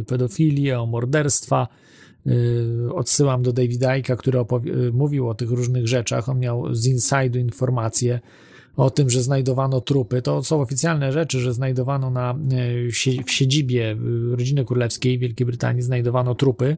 y, 0.00 0.04
pedofilię, 0.04 0.80
o 0.80 0.86
morderstwa. 0.86 1.68
Y, 2.26 2.94
odsyłam 2.94 3.42
do 3.42 3.52
Davida 3.52 3.96
Icka, 3.96 4.16
który 4.16 4.38
y, 4.38 4.92
mówił 4.92 5.28
o 5.28 5.34
tych 5.34 5.50
różnych 5.50 5.88
rzeczach. 5.88 6.28
On 6.28 6.38
miał 6.38 6.74
z 6.74 6.88
inside'u 6.88 7.40
informacje 7.40 8.20
o 8.76 8.90
tym, 8.90 9.10
że 9.10 9.22
znajdowano 9.22 9.80
trupy. 9.80 10.22
To 10.22 10.42
są 10.42 10.60
oficjalne 10.60 11.12
rzeczy, 11.12 11.40
że 11.40 11.54
znajdowano 11.54 12.10
na, 12.10 12.30
e, 12.30 13.24
w 13.24 13.30
siedzibie 13.30 13.96
rodziny 14.30 14.64
królewskiej 14.64 15.18
Wielkiej 15.18 15.46
Brytanii 15.46 15.82
znajdowano 15.82 16.34
trupy 16.34 16.76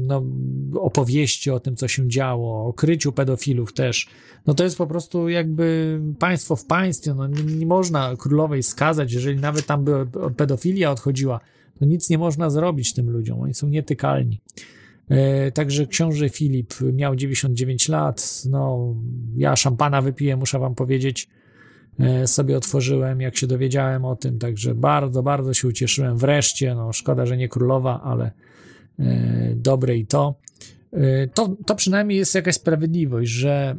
no, 0.00 0.24
opowieści 0.80 1.50
o 1.50 1.60
tym, 1.60 1.76
co 1.76 1.88
się 1.88 2.08
działo, 2.08 2.66
o 2.66 2.72
kryciu 2.72 3.12
pedofilów 3.12 3.72
też. 3.72 4.08
No 4.46 4.54
to 4.54 4.64
jest 4.64 4.78
po 4.78 4.86
prostu 4.86 5.28
jakby 5.28 6.00
państwo 6.18 6.56
w 6.56 6.64
państwie. 6.64 7.14
No, 7.14 7.26
nie, 7.26 7.42
nie 7.42 7.66
można 7.66 8.16
królowej 8.16 8.62
skazać, 8.62 9.12
jeżeli 9.12 9.40
nawet 9.40 9.66
tam 9.66 9.84
by 9.84 10.06
pedofilia 10.36 10.90
odchodziła, 10.90 11.40
to 11.78 11.84
nic 11.84 12.10
nie 12.10 12.18
można 12.18 12.50
zrobić 12.50 12.94
tym 12.94 13.10
ludziom. 13.10 13.40
Oni 13.40 13.54
są 13.54 13.68
nietykalni. 13.68 14.40
E, 15.08 15.52
także 15.52 15.86
książę 15.86 16.28
Filip 16.28 16.74
miał 16.92 17.16
99 17.16 17.88
lat. 17.88 18.42
No, 18.50 18.94
ja 19.36 19.56
szampana 19.56 20.02
wypiję, 20.02 20.36
muszę 20.36 20.58
wam 20.58 20.74
powiedzieć. 20.74 21.28
E, 21.98 22.26
sobie 22.26 22.56
otworzyłem, 22.56 23.20
jak 23.20 23.36
się 23.36 23.46
dowiedziałem 23.46 24.04
o 24.04 24.16
tym. 24.16 24.38
Także 24.38 24.74
bardzo, 24.74 25.22
bardzo 25.22 25.54
się 25.54 25.68
ucieszyłem. 25.68 26.16
Wreszcie, 26.16 26.74
no 26.74 26.92
szkoda, 26.92 27.26
że 27.26 27.36
nie 27.36 27.48
królowa, 27.48 28.00
ale 28.04 28.32
e, 28.98 29.54
dobre 29.56 29.96
i 29.96 30.06
to. 30.06 30.34
To, 31.34 31.56
to 31.66 31.74
przynajmniej 31.74 32.18
jest 32.18 32.34
jakaś 32.34 32.54
sprawiedliwość, 32.54 33.30
że 33.30 33.76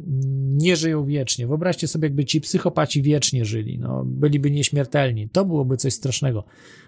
nie 0.50 0.76
żyją 0.76 1.04
wiecznie. 1.04 1.46
Wyobraźcie 1.46 1.88
sobie, 1.88 2.06
jakby 2.06 2.24
ci 2.24 2.40
psychopaci 2.40 3.02
wiecznie 3.02 3.44
żyli, 3.44 3.78
no, 3.78 4.02
byliby 4.06 4.50
nieśmiertelni. 4.50 5.28
To 5.28 5.44
byłoby 5.44 5.76
coś 5.76 5.92
strasznego. 5.92 6.44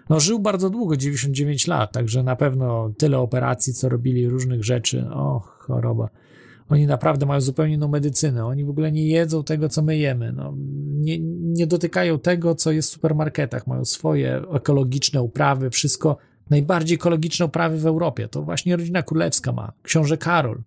No, 0.09 0.19
żył 0.19 0.39
bardzo 0.39 0.69
długo, 0.69 0.97
99 0.97 1.67
lat, 1.67 1.91
także 1.91 2.23
na 2.23 2.35
pewno 2.35 2.93
tyle 2.97 3.19
operacji, 3.19 3.73
co 3.73 3.89
robili 3.89 4.29
różnych 4.29 4.63
rzeczy. 4.63 5.05
O, 5.13 5.39
choroba. 5.39 6.09
Oni 6.69 6.87
naprawdę 6.87 7.25
mają 7.25 7.41
zupełnie 7.41 7.73
inną 7.73 7.87
medycynę. 7.87 8.45
Oni 8.45 8.65
w 8.65 8.69
ogóle 8.69 8.91
nie 8.91 9.07
jedzą 9.07 9.43
tego, 9.43 9.69
co 9.69 9.81
my 9.81 9.97
jemy. 9.97 10.33
No, 10.33 10.53
nie, 10.87 11.19
nie 11.39 11.67
dotykają 11.67 12.19
tego, 12.19 12.55
co 12.55 12.71
jest 12.71 12.89
w 12.89 12.93
supermarketach. 12.93 13.67
Mają 13.67 13.85
swoje 13.85 14.41
ekologiczne 14.53 15.21
uprawy, 15.21 15.69
wszystko 15.69 16.17
najbardziej 16.49 16.95
ekologiczne 16.95 17.45
uprawy 17.45 17.77
w 17.77 17.85
Europie. 17.85 18.27
To 18.27 18.41
właśnie 18.41 18.75
rodzina 18.75 19.03
królewska 19.03 19.51
ma. 19.51 19.71
Książę 19.83 20.17
Karol 20.17 20.61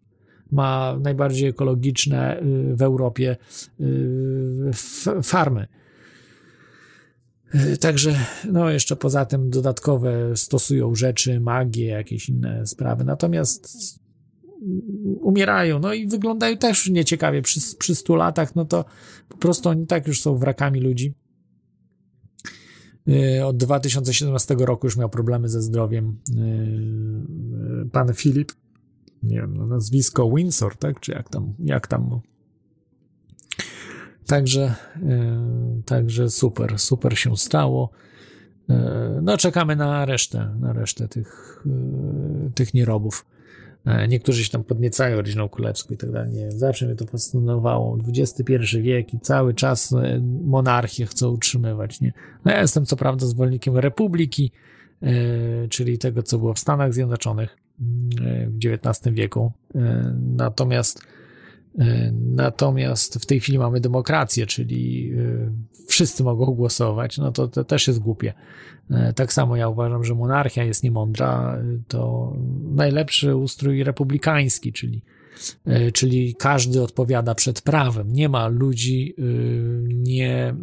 ma 0.52 0.96
najbardziej 1.00 1.48
ekologiczne 1.48 2.40
y, 2.40 2.76
w 2.76 2.82
Europie 2.82 3.36
y, 3.80 3.84
farmy. 5.22 5.66
Y, 7.54 7.76
także, 7.76 8.18
no, 8.52 8.70
jeszcze 8.70 8.96
poza 8.96 9.24
tym 9.24 9.50
dodatkowe 9.50 10.36
stosują 10.36 10.94
rzeczy, 10.94 11.40
magię, 11.40 11.86
jakieś 11.86 12.28
inne 12.28 12.66
sprawy. 12.66 13.04
Natomiast 13.04 13.68
umierają, 15.20 15.78
no 15.78 15.94
i 15.94 16.06
wyglądają 16.06 16.56
też 16.56 16.88
nieciekawie. 16.88 17.42
Przy, 17.42 17.60
przy 17.78 17.94
100 17.94 18.16
latach, 18.16 18.56
no 18.56 18.64
to 18.64 18.84
po 19.28 19.36
prostu 19.36 19.68
oni 19.68 19.86
tak 19.86 20.06
już 20.06 20.20
są 20.20 20.36
wrakami 20.36 20.80
ludzi. 20.80 21.14
Od 23.44 23.56
2017 23.56 24.54
roku 24.58 24.86
już 24.86 24.96
miał 24.96 25.08
problemy 25.08 25.48
ze 25.48 25.62
zdrowiem. 25.62 26.18
Pan 27.92 28.14
Filip, 28.14 28.52
nie 29.22 29.36
wiem, 29.36 29.56
no 29.56 29.66
nazwisko 29.66 30.30
Windsor, 30.30 30.76
tak? 30.76 31.00
Czy 31.00 31.12
jak 31.12 31.28
tam, 31.28 31.54
jak 31.58 31.86
tam. 31.86 32.20
Także, 34.26 34.74
także 35.84 36.30
super, 36.30 36.78
super 36.78 37.18
się 37.18 37.36
stało. 37.36 37.90
No, 39.22 39.36
czekamy 39.36 39.76
na 39.76 40.04
resztę, 40.04 40.56
na 40.60 40.72
resztę 40.72 41.08
tych, 41.08 41.64
tych 42.54 42.74
nierobów. 42.74 43.26
Niektórzy 44.08 44.44
się 44.44 44.50
tam 44.50 44.64
podniecają 44.64 45.16
rodziną 45.16 45.48
królewską 45.48 45.94
i 45.94 45.96
tak 45.96 46.12
dalej. 46.12 46.32
Nie, 46.32 46.52
zawsze 46.52 46.86
mnie 46.86 46.94
to 46.94 47.06
fascynowało. 47.06 47.98
XXI 48.08 48.52
wiek 48.80 49.14
i 49.14 49.20
cały 49.20 49.54
czas 49.54 49.94
monarchię 50.44 51.06
chcą 51.06 51.28
utrzymywać. 51.28 52.00
Nie? 52.00 52.12
No 52.44 52.52
ja 52.52 52.60
jestem 52.60 52.86
co 52.86 52.96
prawda 52.96 53.26
zwolennikiem 53.26 53.76
republiki, 53.76 54.52
czyli 55.70 55.98
tego, 55.98 56.22
co 56.22 56.38
było 56.38 56.54
w 56.54 56.58
Stanach 56.58 56.94
Zjednoczonych 56.94 57.56
w 58.48 58.58
XIX 58.64 59.14
wieku. 59.14 59.52
Natomiast 60.36 61.02
Natomiast 62.12 63.14
w 63.22 63.26
tej 63.26 63.40
chwili 63.40 63.58
mamy 63.58 63.80
demokrację, 63.80 64.46
czyli 64.46 65.12
wszyscy 65.86 66.24
mogą 66.24 66.46
głosować, 66.46 67.18
no 67.18 67.32
to, 67.32 67.48
to 67.48 67.64
też 67.64 67.88
jest 67.88 67.98
głupie. 67.98 68.32
Tak 69.14 69.32
samo 69.32 69.56
ja 69.56 69.68
uważam, 69.68 70.04
że 70.04 70.14
monarchia 70.14 70.64
jest 70.64 70.82
niemądra. 70.82 71.58
To 71.88 72.32
najlepszy 72.74 73.36
ustrój 73.36 73.84
republikański, 73.84 74.72
czyli, 74.72 75.02
czyli 75.92 76.34
każdy 76.34 76.82
odpowiada 76.82 77.34
przed 77.34 77.62
prawem. 77.62 78.12
Nie 78.12 78.28
ma 78.28 78.48
ludzi 78.48 79.14
nie 79.86 80.54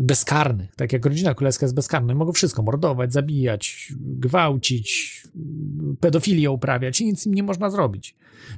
bezkarnych, 0.00 0.76
tak 0.76 0.92
jak 0.92 1.06
rodzina 1.06 1.34
królewska 1.34 1.66
jest 1.66 1.74
bezkarna. 1.74 2.14
Mogą 2.14 2.32
wszystko 2.32 2.62
mordować, 2.62 3.12
zabijać, 3.12 3.92
gwałcić, 4.00 5.22
pedofilię 6.00 6.50
uprawiać 6.50 7.00
i 7.00 7.06
nic 7.06 7.26
im 7.26 7.34
nie 7.34 7.42
można 7.42 7.70
zrobić. 7.70 8.16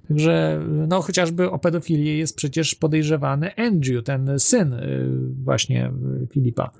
Także, 0.08 0.62
no 0.88 1.02
chociażby 1.02 1.50
o 1.50 1.58
pedofilię 1.58 2.18
jest 2.18 2.36
przecież 2.36 2.74
podejrzewany 2.74 3.56
Andrew, 3.56 4.04
ten 4.04 4.30
syn 4.38 4.74
właśnie 5.44 5.92
Filipa. 6.30 6.70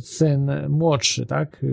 Syn 0.00 0.50
młodszy, 0.68 1.26
tak? 1.26 1.66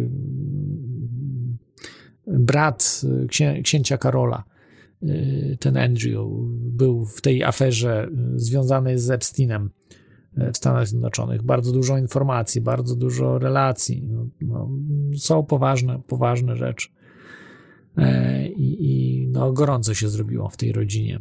Brat 2.28 3.02
księ 3.28 3.62
księcia 3.64 3.98
Karola 3.98 4.44
ten 5.60 5.78
Andrew 5.78 6.28
był 6.60 7.06
w 7.06 7.22
tej 7.22 7.44
aferze 7.44 8.10
związany 8.36 9.00
z 9.00 9.12
Epsteinem 9.12 9.70
w 10.54 10.58
Stanach 10.58 10.88
Zjednoczonych. 10.88 11.44
Bardzo 11.44 11.72
dużo 11.72 11.98
informacji, 11.98 12.62
bardzo 12.62 12.96
dużo 12.96 13.40
relacji. 13.40 14.04
No, 14.04 14.28
no, 14.42 14.70
są 15.18 15.44
poważne, 15.44 16.02
poważne 16.08 16.56
rzeczy. 16.56 16.90
I, 18.56 18.78
I 18.80 19.28
no, 19.28 19.54
gorąco 19.54 19.94
się 19.94 20.10
zrobiło 20.10 20.50
w 20.50 20.58
tej 20.58 20.72
rodzinie. 20.72 21.20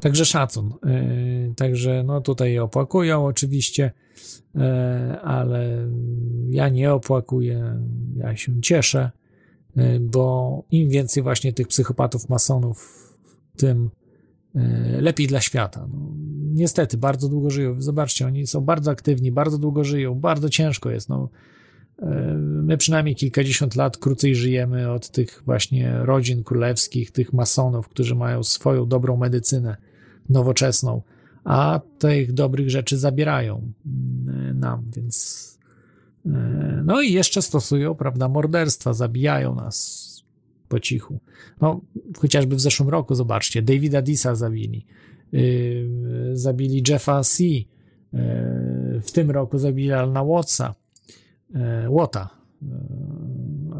Także 0.00 0.24
szacun. 0.24 0.74
Także 1.56 2.04
no 2.06 2.20
tutaj 2.20 2.52
je 2.52 2.62
opłakują 2.62 3.26
oczywiście, 3.26 3.92
ale 5.22 5.88
ja 6.48 6.68
nie 6.68 6.92
opłakuję, 6.92 7.80
ja 8.16 8.36
się 8.36 8.60
cieszę, 8.60 9.10
bo 10.00 10.64
im 10.70 10.88
więcej 10.88 11.22
właśnie 11.22 11.52
tych 11.52 11.68
psychopatów, 11.68 12.28
masonów, 12.28 13.00
tym 13.56 13.90
lepiej 15.00 15.26
dla 15.26 15.40
świata. 15.40 15.86
No, 15.92 16.12
niestety, 16.52 16.96
bardzo 16.96 17.28
długo 17.28 17.50
żyją. 17.50 17.80
Zobaczcie, 17.80 18.26
oni 18.26 18.46
są 18.46 18.60
bardzo 18.60 18.90
aktywni, 18.90 19.32
bardzo 19.32 19.58
długo 19.58 19.84
żyją, 19.84 20.14
bardzo 20.14 20.48
ciężko 20.48 20.90
jest. 20.90 21.08
No, 21.08 21.28
my 22.40 22.76
przynajmniej 22.76 23.14
kilkadziesiąt 23.14 23.76
lat 23.76 23.96
krócej 23.96 24.34
żyjemy 24.34 24.90
od 24.90 25.10
tych 25.10 25.42
właśnie 25.44 25.98
rodzin 25.98 26.44
królewskich, 26.44 27.10
tych 27.10 27.32
masonów, 27.32 27.88
którzy 27.88 28.14
mają 28.14 28.42
swoją 28.42 28.86
dobrą 28.86 29.16
medycynę 29.16 29.76
nowoczesną, 30.28 31.02
a 31.44 31.80
tych 31.98 32.32
dobrych 32.32 32.70
rzeczy 32.70 32.98
zabierają 32.98 33.72
nam, 34.54 34.90
więc 34.96 35.53
no 36.84 37.02
i 37.02 37.12
jeszcze 37.12 37.42
stosują, 37.42 37.94
prawda, 37.94 38.28
morderstwa, 38.28 38.92
zabijają 38.92 39.54
nas 39.54 40.10
po 40.68 40.80
cichu. 40.80 41.18
No, 41.60 41.80
chociażby 42.18 42.56
w 42.56 42.60
zeszłym 42.60 42.88
roku, 42.88 43.14
zobaczcie, 43.14 43.62
Davida 43.62 44.02
Disa 44.02 44.34
zabili, 44.34 44.86
yy, 45.32 45.90
zabili 46.32 46.82
Jeffa 46.88 47.22
C., 47.22 47.44
yy, 47.44 47.64
w 49.02 49.12
tym 49.12 49.30
roku 49.30 49.58
zabili 49.58 49.92
Alana 49.92 50.24
Wattsa, 50.24 50.74
yy, 51.54 51.60
yy, 51.60 52.68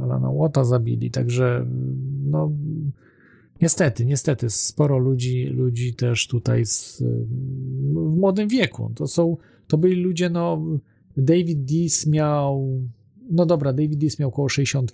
Alana 0.02 0.32
Watta 0.32 0.64
zabili, 0.64 1.10
także 1.10 1.66
no 2.24 2.52
niestety, 3.62 4.06
niestety 4.06 4.50
sporo 4.50 4.98
ludzi, 4.98 5.44
ludzi 5.44 5.94
też 5.94 6.26
tutaj 6.26 6.66
z, 6.66 7.02
w 7.94 8.16
młodym 8.16 8.48
wieku. 8.48 8.92
To 8.94 9.06
są, 9.06 9.36
to 9.66 9.78
byli 9.78 10.02
ludzie, 10.02 10.30
no 10.30 10.62
David 11.16 11.64
Dees 11.64 12.06
miał, 12.06 12.80
no 13.30 13.46
dobra, 13.46 13.72
David 13.72 13.98
Dees 13.98 14.18
miał 14.18 14.28
około 14.28 14.48
60, 14.48 14.92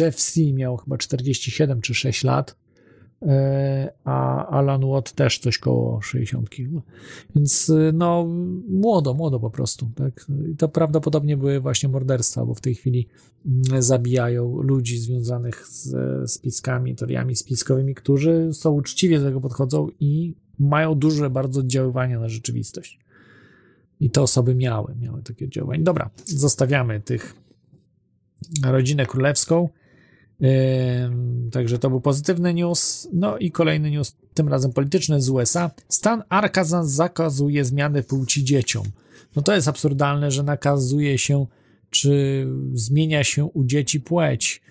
Jeff 0.00 0.16
C. 0.16 0.52
miał 0.52 0.76
chyba 0.76 0.98
47 0.98 1.80
czy 1.80 1.94
6 1.94 2.24
lat, 2.24 2.56
a 4.04 4.46
Alan 4.46 4.90
Watt 4.90 5.12
też 5.12 5.38
coś 5.38 5.58
koło 5.58 6.00
60 6.02 6.50
chyba. 6.50 6.82
Więc 7.36 7.72
no 7.92 8.26
młodo, 8.68 9.14
młodo 9.14 9.40
po 9.40 9.50
prostu. 9.50 9.90
Tak? 9.94 10.26
I 10.52 10.56
to 10.56 10.68
prawdopodobnie 10.68 11.36
były 11.36 11.60
właśnie 11.60 11.88
morderstwa, 11.88 12.46
bo 12.46 12.54
w 12.54 12.60
tej 12.60 12.74
chwili 12.74 13.08
zabijają 13.78 14.62
ludzi 14.62 14.98
związanych 14.98 15.66
z 15.66 15.94
spiskami, 16.30 16.94
teoriami 16.94 17.36
spiskowymi, 17.36 17.94
którzy 17.94 18.48
są 18.52 18.72
uczciwie 18.72 19.18
do 19.18 19.24
tego 19.24 19.40
podchodzą 19.40 19.88
i 20.00 20.34
mają 20.58 20.94
duże 20.94 21.30
bardzo 21.30 21.60
oddziaływanie 21.60 22.18
na 22.18 22.28
rzeczywistość. 22.28 23.03
I 24.04 24.10
te 24.10 24.22
osoby 24.22 24.54
miały, 24.54 24.94
miały 25.00 25.22
takie 25.22 25.44
oddziaływanie. 25.44 25.82
Dobra, 25.82 26.10
zostawiamy 26.24 27.00
tych 27.00 27.34
rodzinę 28.64 29.06
królewską. 29.06 29.68
Także 31.52 31.78
to 31.78 31.90
był 31.90 32.00
pozytywny 32.00 32.54
news. 32.54 33.08
No 33.12 33.38
i 33.38 33.50
kolejny 33.50 33.90
news, 33.90 34.16
tym 34.34 34.48
razem 34.48 34.72
polityczny 34.72 35.22
z 35.22 35.28
USA. 35.28 35.70
Stan 35.88 36.22
Arkansas 36.28 36.90
zakazuje 36.90 37.64
zmiany 37.64 38.02
płci 38.02 38.44
dzieciom. 38.44 38.82
No 39.36 39.42
to 39.42 39.54
jest 39.54 39.68
absurdalne, 39.68 40.30
że 40.30 40.42
nakazuje 40.42 41.18
się, 41.18 41.46
czy 41.90 42.46
zmienia 42.74 43.24
się 43.24 43.44
u 43.44 43.64
dzieci 43.64 44.00
płeć 44.00 44.62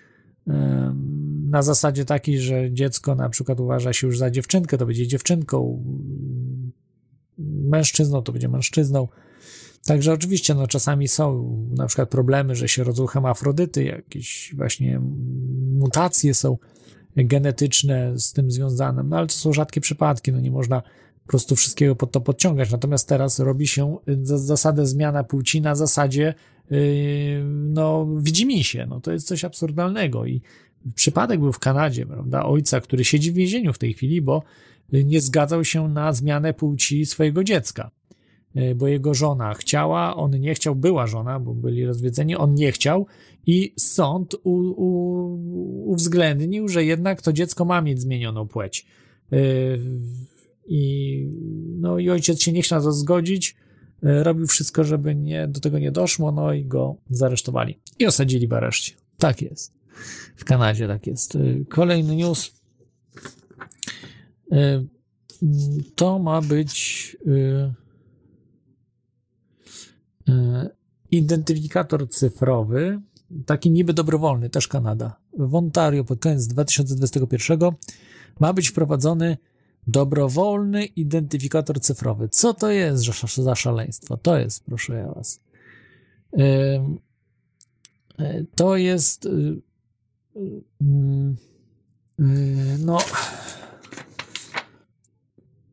na 1.49 1.61
zasadzie 1.61 2.05
takiej, 2.05 2.39
że 2.39 2.71
dziecko 2.71 3.15
na 3.15 3.29
przykład 3.29 3.59
uważa 3.59 3.93
się 3.93 4.07
już 4.07 4.17
za 4.17 4.31
dziewczynkę, 4.31 4.77
to 4.77 4.85
będzie 4.85 5.07
dziewczynką, 5.07 5.83
mężczyzną 7.63 8.21
to 8.21 8.31
będzie 8.31 8.49
mężczyzną. 8.49 9.07
Także 9.85 10.13
oczywiście 10.13 10.55
no, 10.55 10.67
czasami 10.67 11.07
są 11.07 11.57
na 11.77 11.87
przykład 11.87 12.09
problemy, 12.09 12.55
że 12.55 12.67
się 12.67 12.83
rodzą 12.83 13.05
hemafrodyty, 13.05 13.83
jakieś 13.83 14.53
właśnie 14.55 15.01
mutacje 15.79 16.33
są 16.33 16.57
genetyczne 17.15 18.19
z 18.19 18.33
tym 18.33 18.51
związane, 18.51 19.03
no 19.03 19.17
ale 19.17 19.27
to 19.27 19.33
są 19.33 19.53
rzadkie 19.53 19.81
przypadki, 19.81 20.31
no 20.31 20.39
nie 20.39 20.51
można 20.51 20.81
po 21.23 21.27
prostu 21.27 21.55
wszystkiego 21.55 21.95
pod 21.95 22.11
to 22.11 22.21
podciągać. 22.21 22.71
Natomiast 22.71 23.09
teraz 23.09 23.39
robi 23.39 23.67
się 23.67 23.97
za- 24.21 24.37
zasadę 24.37 24.87
zmiana 24.87 25.23
płci 25.23 25.61
na 25.61 25.75
zasadzie 25.75 26.33
yy, 26.69 26.79
no 27.45 28.07
widzimisię, 28.17 28.85
no 28.89 28.99
to 28.99 29.11
jest 29.11 29.27
coś 29.27 29.45
absurdalnego 29.45 30.25
i 30.25 30.41
przypadek 30.95 31.39
był 31.39 31.51
w 31.51 31.59
Kanadzie, 31.59 32.05
prawda, 32.05 32.45
ojca, 32.45 32.81
który 32.81 33.05
siedzi 33.05 33.31
w 33.31 33.35
więzieniu 33.35 33.73
w 33.73 33.77
tej 33.77 33.93
chwili, 33.93 34.21
bo 34.21 34.43
nie 34.91 35.21
zgadzał 35.21 35.65
się 35.65 35.89
na 35.89 36.13
zmianę 36.13 36.53
płci 36.53 37.05
swojego 37.05 37.43
dziecka 37.43 37.91
y, 38.02 38.02
bo 38.75 38.87
jego 38.87 39.13
żona 39.13 39.53
chciała, 39.53 40.15
on 40.15 40.31
nie 40.31 40.53
chciał, 40.53 40.75
była 40.75 41.07
żona, 41.07 41.39
bo 41.39 41.53
byli 41.53 41.85
rozwiedzeni, 41.85 42.35
on 42.35 42.53
nie 42.53 42.71
chciał 42.71 43.07
i 43.45 43.73
sąd 43.77 44.35
u, 44.43 44.51
u, 44.51 45.91
uwzględnił, 45.91 46.67
że 46.67 46.85
jednak 46.85 47.21
to 47.21 47.33
dziecko 47.33 47.65
ma 47.65 47.81
mieć 47.81 48.01
zmienioną 48.01 48.47
płeć. 48.47 48.85
Y, 49.33 49.79
I, 50.67 51.27
no, 51.79 51.99
I 51.99 52.09
ojciec 52.09 52.41
się 52.41 52.51
nie 52.51 52.61
chciał 52.61 52.79
na 52.79 52.85
to 52.85 52.91
zgodzić, 52.91 53.55
y, 54.03 54.23
robił 54.23 54.47
wszystko, 54.47 54.83
żeby 54.83 55.15
nie, 55.15 55.47
do 55.47 55.59
tego 55.59 55.79
nie 55.79 55.91
doszło, 55.91 56.31
no 56.31 56.53
i 56.53 56.65
go 56.65 56.95
zaresztowali 57.09 57.79
i 57.99 58.05
osadzili 58.05 58.47
w 58.47 58.53
areszcie. 58.53 58.93
Tak 59.17 59.41
jest. 59.41 59.73
W 60.35 60.45
Kanadzie 60.45 60.87
tak 60.87 61.07
jest. 61.07 61.37
Kolejny 61.69 62.15
news. 62.15 62.63
To 65.95 66.19
ma 66.19 66.41
być 66.41 67.17
identyfikator 71.11 72.09
cyfrowy, 72.09 72.99
taki 73.45 73.71
niby 73.71 73.93
dobrowolny, 73.93 74.49
też 74.49 74.67
Kanada. 74.67 75.15
W 75.37 75.55
Ontario 75.55 76.03
pod 76.03 76.19
koniec 76.19 76.47
2021 76.47 77.59
ma 78.39 78.53
być 78.53 78.69
wprowadzony 78.69 79.37
dobrowolny 79.87 80.85
identyfikator 80.85 81.81
cyfrowy. 81.81 82.29
Co 82.29 82.53
to 82.53 82.69
jest 82.71 83.03
za- 83.03 83.43
za 83.43 83.55
szaleństwo? 83.55 84.17
To 84.17 84.37
jest, 84.37 84.63
proszę 84.63 84.93
ja 84.93 85.07
was. 85.11 85.39
Ym, 86.39 86.99
y, 88.19 88.45
To 88.55 88.77
jest 88.77 89.25
mm, 90.81 91.37
no 92.79 92.97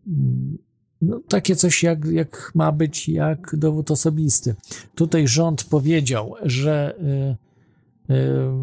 mm, 0.06 0.58
no, 1.02 1.20
takie 1.28 1.56
coś 1.56 1.82
jak, 1.82 2.04
jak 2.04 2.52
ma 2.54 2.72
być 2.72 3.08
jak 3.08 3.56
dowód 3.56 3.90
osobisty. 3.90 4.54
Tutaj 4.94 5.28
rząd 5.28 5.64
powiedział, 5.64 6.34
że 6.42 6.94
y, 8.08 8.14
y, 8.14 8.16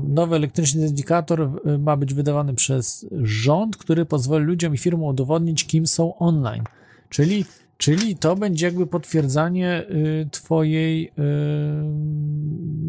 nowy 0.07 0.35
elektroniczny 0.35 0.81
identyfikator 0.81 1.41
y, 1.41 1.77
ma 1.77 1.97
być 1.97 2.13
wydawany 2.13 2.53
przez 2.53 3.05
rząd, 3.21 3.77
który 3.77 4.05
pozwoli 4.05 4.45
ludziom 4.45 4.73
i 4.73 4.77
firmom 4.77 5.03
udowodnić, 5.07 5.67
kim 5.67 5.87
są 5.87 6.17
online. 6.17 6.63
Czyli, 7.09 7.45
czyli 7.77 8.15
to 8.15 8.35
będzie 8.35 8.65
jakby 8.65 8.87
potwierdzanie 8.87 9.85
twojej 10.31 11.11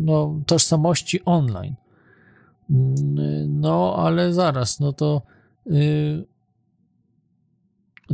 no, 0.04 0.40
tożsamości 0.46 1.24
online. 1.24 1.74
Mm, 2.70 3.60
No, 3.60 3.96
ale 3.98 4.32
zaraz, 4.32 4.80
no 4.80 4.92
to 4.92 5.22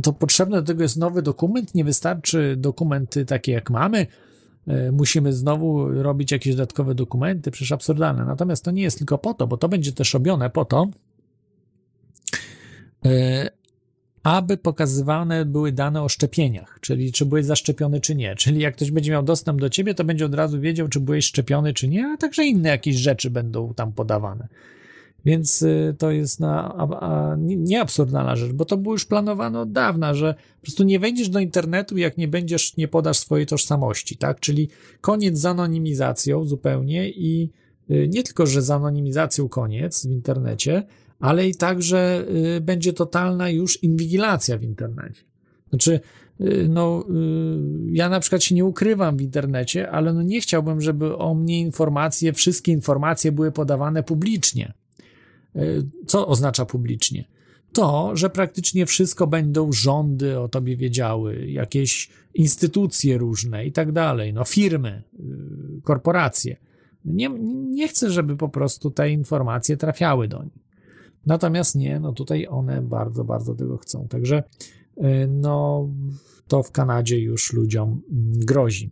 to 0.03 0.13
potrzebny 0.13 0.55
do 0.57 0.63
tego 0.63 0.83
jest 0.83 0.97
nowy 0.97 1.21
dokument. 1.21 1.75
Nie 1.75 1.83
wystarczy 1.83 2.55
dokumenty 2.57 3.25
takie, 3.25 3.51
jak 3.51 3.69
mamy. 3.69 4.07
E, 4.67 4.91
Musimy 4.91 5.33
znowu 5.33 5.89
robić 6.03 6.31
jakieś 6.31 6.55
dodatkowe 6.55 6.95
dokumenty, 6.95 7.51
przecież 7.51 7.71
absurdalne. 7.71 8.25
Natomiast 8.25 8.63
to 8.63 8.71
nie 8.71 8.83
jest 8.83 8.97
tylko 8.97 9.17
po 9.17 9.33
to, 9.33 9.47
bo 9.47 9.57
to 9.57 9.69
będzie 9.69 9.91
też 9.91 10.13
robione 10.13 10.49
po 10.49 10.65
to, 10.65 10.87
e, 13.05 13.49
aby 14.23 14.57
pokazywane 14.57 15.45
były 15.45 15.71
dane 15.71 16.03
o 16.03 16.09
szczepieniach, 16.09 16.77
czyli 16.81 17.11
czy 17.11 17.25
byłeś 17.25 17.45
zaszczepiony, 17.45 18.01
czy 18.01 18.15
nie. 18.15 18.35
Czyli 18.35 18.61
jak 18.61 18.75
ktoś 18.75 18.91
będzie 18.91 19.11
miał 19.11 19.23
dostęp 19.23 19.61
do 19.61 19.69
ciebie, 19.69 19.93
to 19.93 20.03
będzie 20.03 20.25
od 20.25 20.33
razu 20.33 20.59
wiedział, 20.61 20.87
czy 20.87 20.99
byłeś 20.99 21.25
szczepiony, 21.25 21.73
czy 21.73 21.87
nie, 21.87 22.07
a 22.07 22.17
także 22.17 22.45
inne 22.45 22.69
jakieś 22.69 22.95
rzeczy 22.95 23.29
będą 23.29 23.73
tam 23.73 23.93
podawane. 23.93 24.47
Więc 25.25 25.61
y, 25.61 25.95
to 25.97 26.11
jest 26.11 26.39
na, 26.39 26.75
a, 26.77 26.87
a, 26.99 28.35
rzecz, 28.35 28.51
bo 28.51 28.65
to 28.65 28.77
było 28.77 28.95
już 28.95 29.05
planowane 29.05 29.59
od 29.59 29.71
dawna, 29.71 30.13
że 30.13 30.33
po 30.33 30.61
prostu 30.61 30.83
nie 30.83 30.99
wejdziesz 30.99 31.29
do 31.29 31.39
internetu, 31.39 31.97
jak 31.97 32.17
nie 32.17 32.27
będziesz, 32.27 32.77
nie 32.77 32.87
podasz 32.87 33.17
swojej 33.17 33.45
tożsamości, 33.45 34.17
tak? 34.17 34.39
Czyli 34.39 34.69
koniec 35.01 35.37
z 35.37 35.45
anonimizacją 35.45 36.45
zupełnie 36.45 37.09
i 37.09 37.51
y, 37.91 38.09
nie 38.11 38.23
tylko, 38.23 38.45
że 38.45 38.61
z 38.61 38.71
anonimizacją 38.71 39.49
koniec 39.49 40.07
w 40.07 40.11
internecie, 40.11 40.83
ale 41.19 41.47
i 41.47 41.55
także 41.55 42.25
y, 42.57 42.61
będzie 42.61 42.93
totalna 42.93 43.49
już 43.49 43.83
inwigilacja 43.83 44.57
w 44.57 44.63
internecie. 44.63 45.21
Znaczy, 45.69 45.99
no, 46.69 47.05
ja 47.91 48.09
na 48.09 48.19
przykład 48.19 48.43
się 48.43 48.55
nie 48.55 48.65
ukrywam 48.65 49.17
w 49.17 49.21
internecie, 49.21 49.91
ale 49.91 50.13
no 50.13 50.21
nie 50.21 50.41
chciałbym, 50.41 50.81
żeby 50.81 51.17
o 51.17 51.35
mnie 51.35 51.59
informacje, 51.59 52.33
wszystkie 52.33 52.71
informacje 52.71 53.31
były 53.31 53.51
podawane 53.51 54.03
publicznie. 54.03 54.73
Y, 55.55 55.83
Co 56.07 56.27
oznacza 56.27 56.65
publicznie? 56.65 57.25
To, 57.73 58.15
że 58.15 58.29
praktycznie 58.29 58.85
wszystko 58.85 59.27
będą 59.27 59.71
rządy 59.71 60.39
o 60.39 60.47
tobie 60.47 60.77
wiedziały, 60.77 61.47
jakieś 61.47 62.09
instytucje 62.33 63.17
różne 63.17 63.65
i 63.65 63.71
tak 63.71 63.91
dalej, 63.91 64.33
no 64.33 64.43
firmy, 64.43 65.03
y, 65.19 65.81
korporacje. 65.83 66.57
Nie, 67.05 67.29
nie 67.69 67.87
chcę, 67.87 68.11
żeby 68.11 68.37
po 68.37 68.49
prostu 68.49 68.91
te 68.91 69.09
informacje 69.09 69.77
trafiały 69.77 70.27
do 70.27 70.43
nich. 70.43 70.65
Natomiast 71.25 71.75
nie, 71.75 71.99
no 71.99 72.13
tutaj 72.13 72.47
one 72.47 72.81
bardzo, 72.81 73.23
bardzo 73.23 73.55
tego 73.55 73.77
chcą. 73.77 74.07
Także 74.07 74.43
y, 74.97 75.27
no 75.27 75.89
to 76.47 76.63
w 76.63 76.71
Kanadzie 76.71 77.19
już 77.19 77.53
ludziom 77.53 78.01
grozi. 78.45 78.91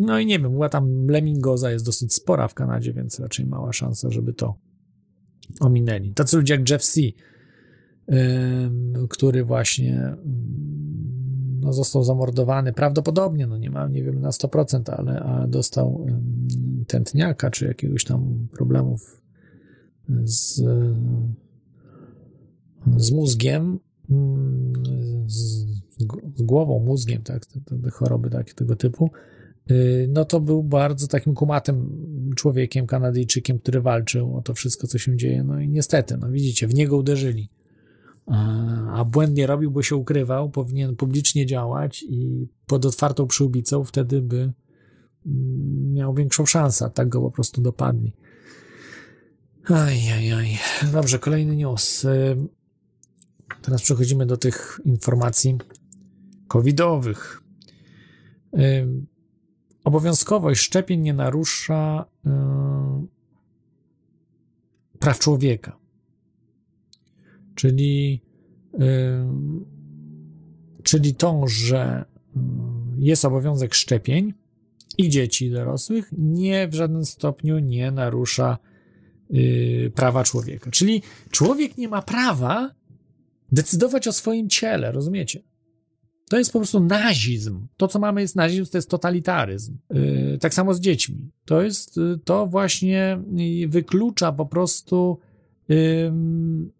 No 0.00 0.18
i 0.18 0.26
nie 0.26 0.38
wiem, 0.38 0.52
była 0.52 0.68
tam 0.68 1.06
lemingoza 1.06 1.70
jest 1.70 1.84
dosyć 1.84 2.14
spora 2.14 2.48
w 2.48 2.54
Kanadzie, 2.54 2.92
więc 2.92 3.20
raczej 3.20 3.46
mała 3.46 3.72
szansa, 3.72 4.10
żeby 4.10 4.32
to 4.32 4.54
ominęli. 5.60 6.14
Tacy 6.14 6.36
ludzie 6.36 6.54
jak 6.54 6.70
Jeff 6.70 6.84
C., 6.84 7.00
który 9.08 9.44
właśnie 9.44 10.16
no, 11.60 11.72
został 11.72 12.04
zamordowany, 12.04 12.72
prawdopodobnie, 12.72 13.46
no 13.46 13.58
nie 13.58 13.70
ma, 13.70 13.88
nie 13.88 14.02
wiem 14.02 14.20
na 14.20 14.30
100%, 14.30 14.90
ale, 14.90 15.20
ale 15.20 15.48
dostał 15.48 16.06
tętniaka, 16.86 17.50
czy 17.50 17.66
jakiegoś 17.66 18.04
tam 18.04 18.48
problemów 18.52 19.22
z, 20.24 20.62
z 22.96 23.12
mózgiem, 23.12 23.78
z, 25.26 25.66
z 26.36 26.42
głową, 26.42 26.78
mózgiem, 26.78 27.22
tak, 27.22 27.46
te, 27.46 27.60
te 27.60 27.90
choroby 27.90 28.30
takie, 28.30 28.54
tego 28.54 28.76
typu, 28.76 29.10
no 30.08 30.24
to 30.24 30.40
był 30.40 30.62
bardzo 30.62 31.06
takim 31.06 31.34
kumatym 31.34 31.90
człowiekiem, 32.36 32.86
Kanadyjczykiem, 32.86 33.58
który 33.58 33.80
walczył 33.80 34.36
o 34.36 34.42
to 34.42 34.54
wszystko, 34.54 34.86
co 34.86 34.98
się 34.98 35.16
dzieje. 35.16 35.44
No 35.44 35.60
i 35.60 35.68
niestety, 35.68 36.16
no 36.16 36.30
widzicie, 36.30 36.68
w 36.68 36.74
niego 36.74 36.96
uderzyli. 36.96 37.48
A 38.92 39.04
błędnie 39.04 39.46
robił, 39.46 39.70
bo 39.70 39.82
się 39.82 39.96
ukrywał, 39.96 40.50
powinien 40.50 40.96
publicznie 40.96 41.46
działać 41.46 42.04
i 42.08 42.48
pod 42.66 42.86
otwartą 42.86 43.26
przyłbicą 43.26 43.84
wtedy 43.84 44.22
by 44.22 44.52
mm, 45.26 45.92
miał 45.92 46.14
większą 46.14 46.46
szansę, 46.46 46.90
tak 46.94 47.08
go 47.08 47.20
po 47.20 47.30
prostu 47.30 47.62
dopadli. 47.62 48.12
Aj, 49.64 50.12
aj, 50.12 50.32
aj. 50.32 50.58
Dobrze, 50.92 51.18
kolejny 51.18 51.56
news. 51.56 52.04
Ym, 52.04 52.48
Teraz 53.62 53.82
przechodzimy 53.82 54.26
do 54.26 54.36
tych 54.36 54.80
informacji 54.84 55.58
covidowych. 56.48 57.42
Obowiązkowość 59.84 60.60
szczepień 60.60 61.00
nie 61.00 61.14
narusza 61.14 62.04
ym, 62.26 63.08
praw 64.98 65.18
człowieka. 65.18 65.76
Czyli, 67.54 68.22
ym, 68.80 69.64
czyli 70.82 71.14
to, 71.14 71.44
że 71.46 72.04
ym, 72.36 72.96
jest 72.98 73.24
obowiązek 73.24 73.74
szczepień 73.74 74.34
i 74.98 75.08
dzieci 75.08 75.46
i 75.46 75.50
dorosłych, 75.50 76.10
nie 76.18 76.68
w 76.68 76.74
żadnym 76.74 77.04
stopniu 77.04 77.58
nie 77.58 77.90
narusza 77.90 78.58
y, 79.30 79.92
prawa 79.94 80.24
człowieka. 80.24 80.70
Czyli 80.70 81.02
człowiek 81.30 81.78
nie 81.78 81.88
ma 81.88 82.02
prawa 82.02 82.74
decydować 83.52 84.08
o 84.08 84.12
swoim 84.12 84.48
ciele, 84.48 84.92
rozumiecie? 84.92 85.42
To 86.32 86.38
jest 86.38 86.52
po 86.52 86.58
prostu 86.58 86.80
nazizm. 86.80 87.66
To, 87.76 87.88
co 87.88 87.98
mamy, 87.98 88.20
jest 88.20 88.36
nazizm, 88.36 88.70
to 88.70 88.78
jest 88.78 88.90
totalitaryzm. 88.90 89.76
Yy, 89.90 90.38
tak 90.40 90.54
samo 90.54 90.74
z 90.74 90.80
dziećmi. 90.80 91.30
To 91.44 91.62
jest, 91.62 91.98
y, 91.98 92.18
to 92.24 92.46
właśnie 92.46 93.18
y, 93.64 93.68
wyklucza 93.68 94.32
po 94.32 94.46
prostu, 94.46 95.18
ym, 95.70 96.70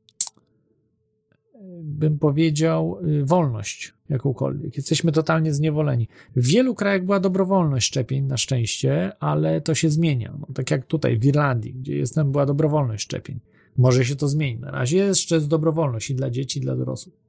bym 1.83 2.19
powiedział, 2.19 2.99
y, 3.07 3.25
wolność 3.25 3.95
jakąkolwiek. 4.09 4.77
Jesteśmy 4.77 5.13
totalnie 5.13 5.55
zniewoleni. 5.55 6.09
W 6.37 6.47
wielu 6.47 6.75
krajach 6.75 7.05
była 7.05 7.21
dobrowolność 7.21 7.87
szczepień, 7.87 8.25
na 8.25 8.37
szczęście, 8.37 9.13
ale 9.21 9.61
to 9.61 9.75
się 9.75 9.91
zmienia. 9.91 10.35
No, 10.41 10.47
tak 10.55 10.71
jak 10.71 10.87
tutaj 10.87 11.19
w 11.19 11.25
Irlandii, 11.25 11.75
gdzie 11.75 11.97
jestem, 11.97 12.33
była 12.33 12.47
dobrowolność 12.47 13.05
szczepień. 13.05 13.41
Może 13.77 14.05
się 14.05 14.17
to 14.17 14.29
zmieni. 14.29 14.61
Na 14.61 14.71
razie 14.71 14.97
jeszcze 14.97 15.35
jest 15.35 15.49
dobrowolność 15.49 16.11
i 16.11 16.15
dla 16.15 16.31
dzieci, 16.31 16.59
i 16.59 16.63
dla 16.63 16.77
dorosłych. 16.77 17.22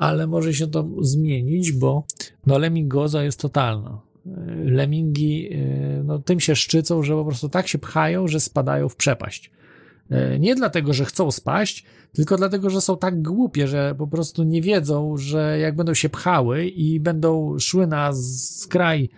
Ale 0.00 0.26
może 0.26 0.54
się 0.54 0.66
to 0.66 0.88
zmienić, 1.00 1.72
bo 1.72 2.04
no, 2.46 2.58
lemingoza 2.58 3.22
jest 3.22 3.40
totalna. 3.40 4.00
Y, 4.26 4.70
Lemingi 4.70 5.52
y, 5.52 6.02
no, 6.04 6.18
tym 6.18 6.40
się 6.40 6.56
szczycą, 6.56 7.02
że 7.02 7.14
po 7.14 7.24
prostu 7.24 7.48
tak 7.48 7.68
się 7.68 7.78
pchają, 7.78 8.28
że 8.28 8.40
spadają 8.40 8.88
w 8.88 8.96
przepaść. 8.96 9.50
Y, 10.10 10.38
Nie 10.38 10.54
dlatego, 10.54 10.92
że 10.92 11.04
chcą 11.04 11.30
spaść, 11.30 11.84
tylko 12.12 12.36
dlatego, 12.36 12.70
że 12.70 12.80
są 12.80 12.96
tak 12.96 13.22
głupie, 13.22 13.68
że 13.68 13.94
po 13.98 14.06
prostu 14.06 14.42
nie 14.42 14.62
wiedzą, 14.62 15.16
że 15.16 15.58
jak 15.58 15.76
będą 15.76 15.94
się 15.94 16.08
pchały 16.08 16.66
i 16.66 17.00
będą 17.00 17.58
szły 17.58 17.86
na 17.86 18.12
skraj 18.12 19.10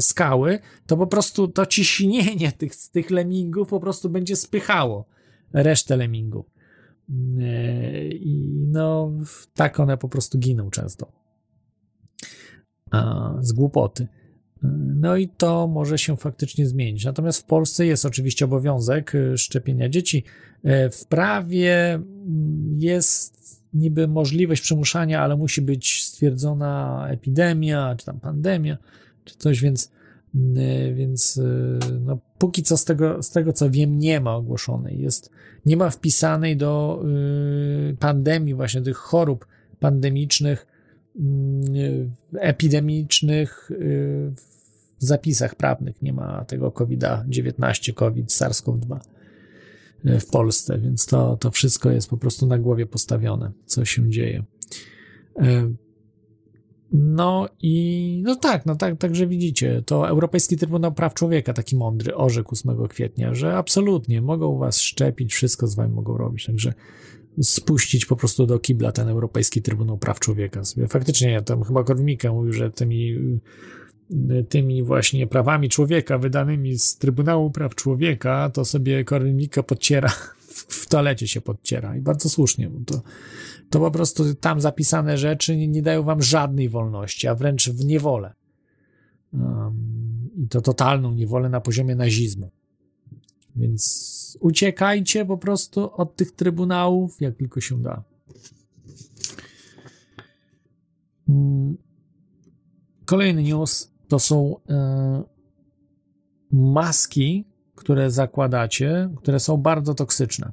skały, 0.00 0.58
to 0.86 0.96
po 0.96 1.06
prostu 1.06 1.48
to 1.48 1.66
ciśnienie 1.66 2.52
tych, 2.58 2.72
tych 2.76 3.10
lemingów 3.10 3.68
po 3.68 3.80
prostu 3.80 4.10
będzie 4.10 4.36
spychało 4.36 5.06
resztę 5.52 5.96
lemingów. 5.96 6.51
Y, 7.10 8.18
I 8.20 8.66
no, 8.68 9.12
tak 9.54 9.80
one 9.80 9.96
po 9.96 10.08
prostu 10.08 10.38
giną 10.38 10.70
często. 10.70 11.12
Z 13.40 13.52
głupoty. 13.52 14.08
No 14.94 15.16
i 15.16 15.28
to 15.28 15.68
może 15.68 15.98
się 15.98 16.16
faktycznie 16.16 16.66
zmienić. 16.66 17.04
Natomiast 17.04 17.40
w 17.40 17.44
Polsce 17.44 17.86
jest 17.86 18.06
oczywiście 18.06 18.44
obowiązek 18.44 19.14
y, 19.14 19.38
szczepienia 19.38 19.88
dzieci. 19.88 20.24
W 20.92 21.06
prawie 21.08 21.94
mm, 21.94 22.76
jest 22.78 23.62
niby 23.74 24.08
możliwość 24.08 24.62
przymuszania, 24.62 25.20
ale 25.20 25.36
musi 25.36 25.62
być 25.62 26.04
stwierdzona 26.04 27.06
epidemia, 27.10 27.94
czy 27.98 28.06
tam 28.06 28.20
pandemia, 28.20 28.78
czy 29.24 29.36
coś, 29.36 29.60
więc, 29.60 29.92
więc 30.94 31.36
y, 31.36 31.78
no, 32.00 32.18
póki 32.38 32.62
co 32.62 32.76
z 32.76 32.84
tego, 32.84 33.22
z 33.22 33.30
tego 33.30 33.52
co 33.52 33.70
wiem, 33.70 33.98
nie 33.98 34.20
ma 34.20 34.36
ogłoszonej. 34.36 35.00
Jest, 35.00 35.30
nie 35.66 35.76
ma 35.76 35.90
wpisanej 35.90 36.56
do 36.56 37.02
y, 37.90 37.96
pandemii, 37.96 38.54
właśnie 38.54 38.82
tych 38.82 38.96
chorób 38.96 39.46
pandemicznych, 39.80 40.66
y, 41.16 42.10
epidemicznych 42.38 43.70
y, 43.70 44.32
w 44.98 45.04
zapisach 45.04 45.54
prawnych 45.54 46.02
nie 46.02 46.12
ma 46.12 46.44
tego 46.44 46.70
COVID-19, 46.70 47.94
COVID, 47.94 48.26
SARS-CoV-2 48.26 48.98
y, 50.06 50.20
w 50.20 50.26
Polsce, 50.26 50.78
więc 50.78 51.06
to, 51.06 51.36
to 51.36 51.50
wszystko 51.50 51.90
jest 51.90 52.10
po 52.10 52.16
prostu 52.16 52.46
na 52.46 52.58
głowie 52.58 52.86
postawione, 52.86 53.52
co 53.66 53.84
się 53.84 54.10
dzieje. 54.10 54.44
No 56.92 57.48
i 57.62 58.22
no 58.24 58.36
tak, 58.36 58.66
no 58.66 58.76
tak, 58.76 58.98
także 58.98 59.26
widzicie, 59.26 59.82
to 59.86 60.08
Europejski 60.08 60.56
Trybunał 60.56 60.92
Praw 60.92 61.14
Człowieka, 61.14 61.52
taki 61.52 61.76
mądry, 61.76 62.14
orzekł 62.14 62.52
8 62.52 62.88
kwietnia, 62.88 63.34
że 63.34 63.56
absolutnie 63.56 64.22
mogą 64.22 64.58
was 64.58 64.80
szczepić, 64.80 65.34
wszystko 65.34 65.66
z 65.66 65.74
wami 65.74 65.94
mogą 65.94 66.16
robić, 66.16 66.46
także 66.46 66.72
spuścić 67.42 68.06
po 68.06 68.16
prostu 68.16 68.46
do 68.46 68.58
kibla 68.58 68.92
ten 68.92 69.08
Europejski 69.08 69.62
Trybunał 69.62 69.98
Praw 69.98 70.20
Człowieka. 70.20 70.62
Faktycznie 70.88 71.30
ja 71.30 71.42
tam 71.42 71.62
chyba 71.62 71.84
Korwin-Mikke 71.84 72.32
mówił, 72.32 72.52
że 72.52 72.70
tymi, 72.70 73.16
tymi 74.48 74.82
właśnie 74.82 75.26
prawami 75.26 75.68
człowieka 75.68 76.18
wydanymi 76.18 76.78
z 76.78 76.98
Trybunału 76.98 77.50
Praw 77.50 77.74
Człowieka, 77.74 78.50
to 78.50 78.64
sobie 78.64 79.04
Korwin-Mikke 79.04 79.62
podciera, 79.62 80.12
w 80.82 80.86
toalecie 80.86 81.28
się 81.28 81.40
podciera 81.40 81.96
i 81.96 82.00
bardzo 82.00 82.28
słusznie, 82.28 82.68
bo 82.68 82.84
to, 82.84 83.02
to 83.72 83.80
po 83.80 83.90
prostu 83.90 84.34
tam 84.34 84.60
zapisane 84.60 85.18
rzeczy 85.18 85.56
nie, 85.56 85.68
nie 85.68 85.82
dają 85.82 86.02
wam 86.02 86.22
żadnej 86.22 86.68
wolności, 86.68 87.28
a 87.28 87.34
wręcz 87.34 87.70
w 87.70 87.84
niewolę. 87.84 88.34
Um, 89.32 90.30
I 90.36 90.48
to 90.48 90.60
totalną 90.60 91.14
niewolę 91.14 91.48
na 91.48 91.60
poziomie 91.60 91.94
nazizmu. 91.94 92.50
Więc 93.56 94.38
uciekajcie 94.40 95.24
po 95.24 95.38
prostu 95.38 95.94
od 95.94 96.16
tych 96.16 96.32
trybunałów, 96.32 97.20
jak 97.20 97.36
tylko 97.36 97.60
się 97.60 97.82
da. 97.82 98.02
Mm. 101.28 101.76
Kolejny 103.04 103.42
news 103.42 103.90
to 104.08 104.18
są 104.18 104.56
e, 104.68 105.22
maski, 106.52 107.44
które 107.74 108.10
zakładacie, 108.10 109.10
które 109.16 109.40
są 109.40 109.56
bardzo 109.56 109.94
toksyczne. 109.94 110.52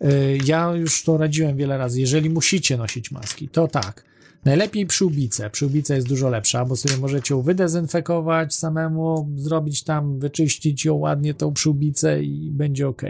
E, 0.00 0.36
ja 0.36 0.72
już 0.74 1.04
to 1.04 1.16
radziłem 1.16 1.56
wiele 1.56 1.78
razy. 1.78 2.00
Jeżeli 2.00 2.30
musicie 2.30 2.76
nosić 2.76 3.10
maski, 3.10 3.48
to 3.48 3.68
tak. 3.68 4.04
Najlepiej 4.44 4.86
przyłbicę. 4.86 5.50
Przyłbica 5.50 5.94
jest 5.94 6.08
dużo 6.08 6.28
lepsza, 6.28 6.64
bo 6.64 6.76
sobie 6.76 6.96
możecie 6.96 7.34
ją 7.34 7.42
wydezynfekować 7.42 8.54
samemu, 8.54 9.28
zrobić 9.36 9.82
tam, 9.82 10.18
wyczyścić 10.18 10.84
ją 10.84 10.94
ładnie, 10.94 11.34
tą 11.34 11.52
przyłbicę 11.52 12.22
i 12.22 12.50
będzie 12.50 12.88
ok. 12.88 13.02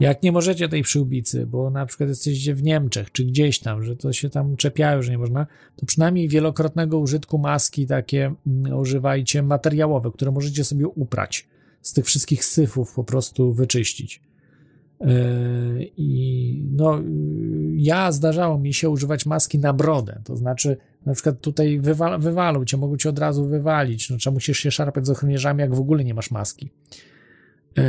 Jak 0.00 0.22
nie 0.22 0.32
możecie 0.32 0.68
tej 0.68 0.82
przyłbicy, 0.82 1.46
bo 1.46 1.70
na 1.70 1.86
przykład 1.86 2.08
jesteście 2.08 2.54
w 2.54 2.62
Niemczech 2.62 3.12
czy 3.12 3.24
gdzieś 3.24 3.58
tam, 3.58 3.82
że 3.82 3.96
to 3.96 4.12
się 4.12 4.30
tam 4.30 4.56
czepiają, 4.56 5.02
że 5.02 5.12
nie 5.12 5.18
można, 5.18 5.46
to 5.76 5.86
przynajmniej 5.86 6.28
wielokrotnego 6.28 6.98
użytku 6.98 7.38
maski 7.38 7.86
takie 7.86 8.34
mm, 8.46 8.78
używajcie 8.78 9.42
materiałowe, 9.42 10.10
które 10.14 10.30
możecie 10.30 10.64
sobie 10.64 10.88
uprać. 10.88 11.48
Z 11.82 11.92
tych 11.92 12.06
wszystkich 12.06 12.44
syfów 12.44 12.94
po 12.94 13.04
prostu 13.04 13.52
wyczyścić. 13.52 14.20
Yy, 15.00 15.90
I 15.96 16.64
no, 16.72 17.00
yy, 17.00 17.04
ja 17.76 18.12
zdarzało 18.12 18.58
mi 18.58 18.74
się 18.74 18.90
używać 18.90 19.26
maski 19.26 19.58
na 19.58 19.72
brodę, 19.72 20.20
to 20.24 20.36
znaczy 20.36 20.76
na 21.06 21.14
przykład 21.14 21.40
tutaj 21.40 21.80
wywa 21.80 22.18
wywalą 22.18 22.64
cię, 22.64 22.76
mogą 22.76 22.96
cię 22.96 23.08
od 23.08 23.18
razu 23.18 23.46
wywalić, 23.46 24.10
no 24.10 24.16
trzeba 24.16 24.34
musisz 24.34 24.58
się 24.58 24.70
szarpać 24.70 25.06
z 25.06 25.10
ochroniarzami, 25.10 25.60
jak 25.60 25.74
w 25.74 25.80
ogóle 25.80 26.04
nie 26.04 26.14
masz 26.14 26.30
maski. 26.30 26.70
Yy, 27.76 27.84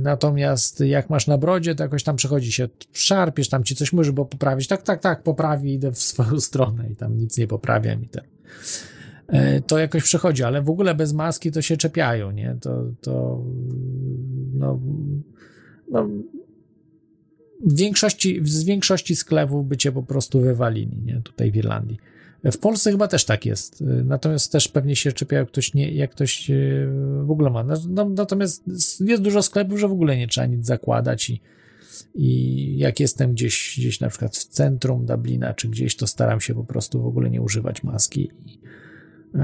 Natomiast 0.00 0.80
jak 0.80 1.10
masz 1.10 1.26
na 1.26 1.38
brodzie, 1.38 1.74
to 1.74 1.82
jakoś 1.82 2.02
tam 2.02 2.16
przechodzi 2.16 2.52
się, 2.52 2.68
szarpiesz, 2.92 3.48
tam 3.48 3.64
ci 3.64 3.76
coś 3.76 3.92
może, 3.92 4.12
bo 4.12 4.24
poprawić, 4.24 4.68
tak, 4.68 4.82
tak, 4.82 5.00
tak, 5.00 5.22
poprawi, 5.22 5.74
idę 5.74 5.92
w 5.92 5.98
swoją 5.98 6.40
stronę 6.50 6.90
i 6.90 6.96
tam 6.96 7.16
nic 7.16 7.38
nie 7.38 7.46
poprawiam 7.46 8.02
i 8.02 8.08
ten. 8.08 8.24
To 9.66 9.78
jakoś 9.78 10.02
przechodzi, 10.02 10.44
ale 10.44 10.62
w 10.62 10.70
ogóle 10.70 10.94
bez 10.94 11.12
maski 11.12 11.52
to 11.52 11.62
się 11.62 11.76
czepiają, 11.76 12.30
nie? 12.30 12.56
To, 12.60 12.84
to 13.00 13.42
no, 14.54 14.80
no 15.90 16.08
w 17.64 17.76
większości, 17.76 18.40
z 18.44 18.64
większości 18.64 19.16
sklepów 19.16 19.68
by 19.68 19.76
cię 19.76 19.92
po 19.92 20.02
prostu 20.02 20.40
wywalili, 20.40 21.02
nie? 21.04 21.20
Tutaj 21.24 21.52
w 21.52 21.56
Irlandii. 21.56 21.98
W 22.52 22.58
Polsce 22.58 22.90
chyba 22.90 23.08
też 23.08 23.24
tak 23.24 23.46
jest. 23.46 23.84
Natomiast 24.04 24.52
też 24.52 24.68
pewnie 24.68 24.96
się 24.96 25.12
czepia, 25.12 25.36
jak 25.36 25.48
ktoś, 25.48 25.74
nie, 25.74 25.92
jak 25.92 26.10
ktoś 26.10 26.50
w 27.24 27.30
ogóle 27.30 27.50
ma. 27.50 27.64
No, 27.88 28.08
natomiast 28.08 28.64
jest 29.00 29.22
dużo 29.22 29.42
sklepów, 29.42 29.78
że 29.78 29.88
w 29.88 29.92
ogóle 29.92 30.16
nie 30.16 30.28
trzeba 30.28 30.46
nic 30.46 30.66
zakładać 30.66 31.30
i, 31.30 31.40
i 32.14 32.78
jak 32.78 33.00
jestem 33.00 33.32
gdzieś, 33.32 33.74
gdzieś 33.78 34.00
na 34.00 34.08
przykład 34.08 34.36
w 34.36 34.44
centrum 34.44 35.06
Dublina 35.06 35.54
czy 35.54 35.68
gdzieś, 35.68 35.96
to 35.96 36.06
staram 36.06 36.40
się 36.40 36.54
po 36.54 36.64
prostu 36.64 37.02
w 37.02 37.06
ogóle 37.06 37.30
nie 37.30 37.42
używać 37.42 37.82
maski. 37.82 38.30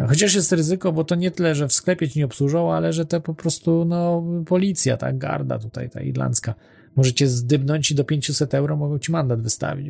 Chociaż 0.08 0.34
jest 0.34 0.52
ryzyko, 0.52 0.92
bo 0.92 1.04
to 1.04 1.14
nie 1.14 1.30
tyle, 1.30 1.54
że 1.54 1.68
w 1.68 1.72
sklepie 1.72 2.08
ci 2.08 2.18
nie 2.18 2.24
obsłużą, 2.24 2.72
ale 2.72 2.92
że 2.92 3.06
to 3.06 3.20
po 3.20 3.34
prostu 3.34 3.84
no, 3.84 4.24
policja, 4.46 4.96
tak, 4.96 5.18
garda 5.18 5.58
tutaj, 5.58 5.90
ta 5.90 6.00
irlandzka, 6.00 6.54
możecie 6.96 7.28
zdybnąć 7.28 7.90
i 7.90 7.94
do 7.94 8.04
500 8.04 8.54
euro 8.54 8.76
mogą 8.76 8.98
ci 8.98 9.12
mandat 9.12 9.42
wystawić. 9.42 9.88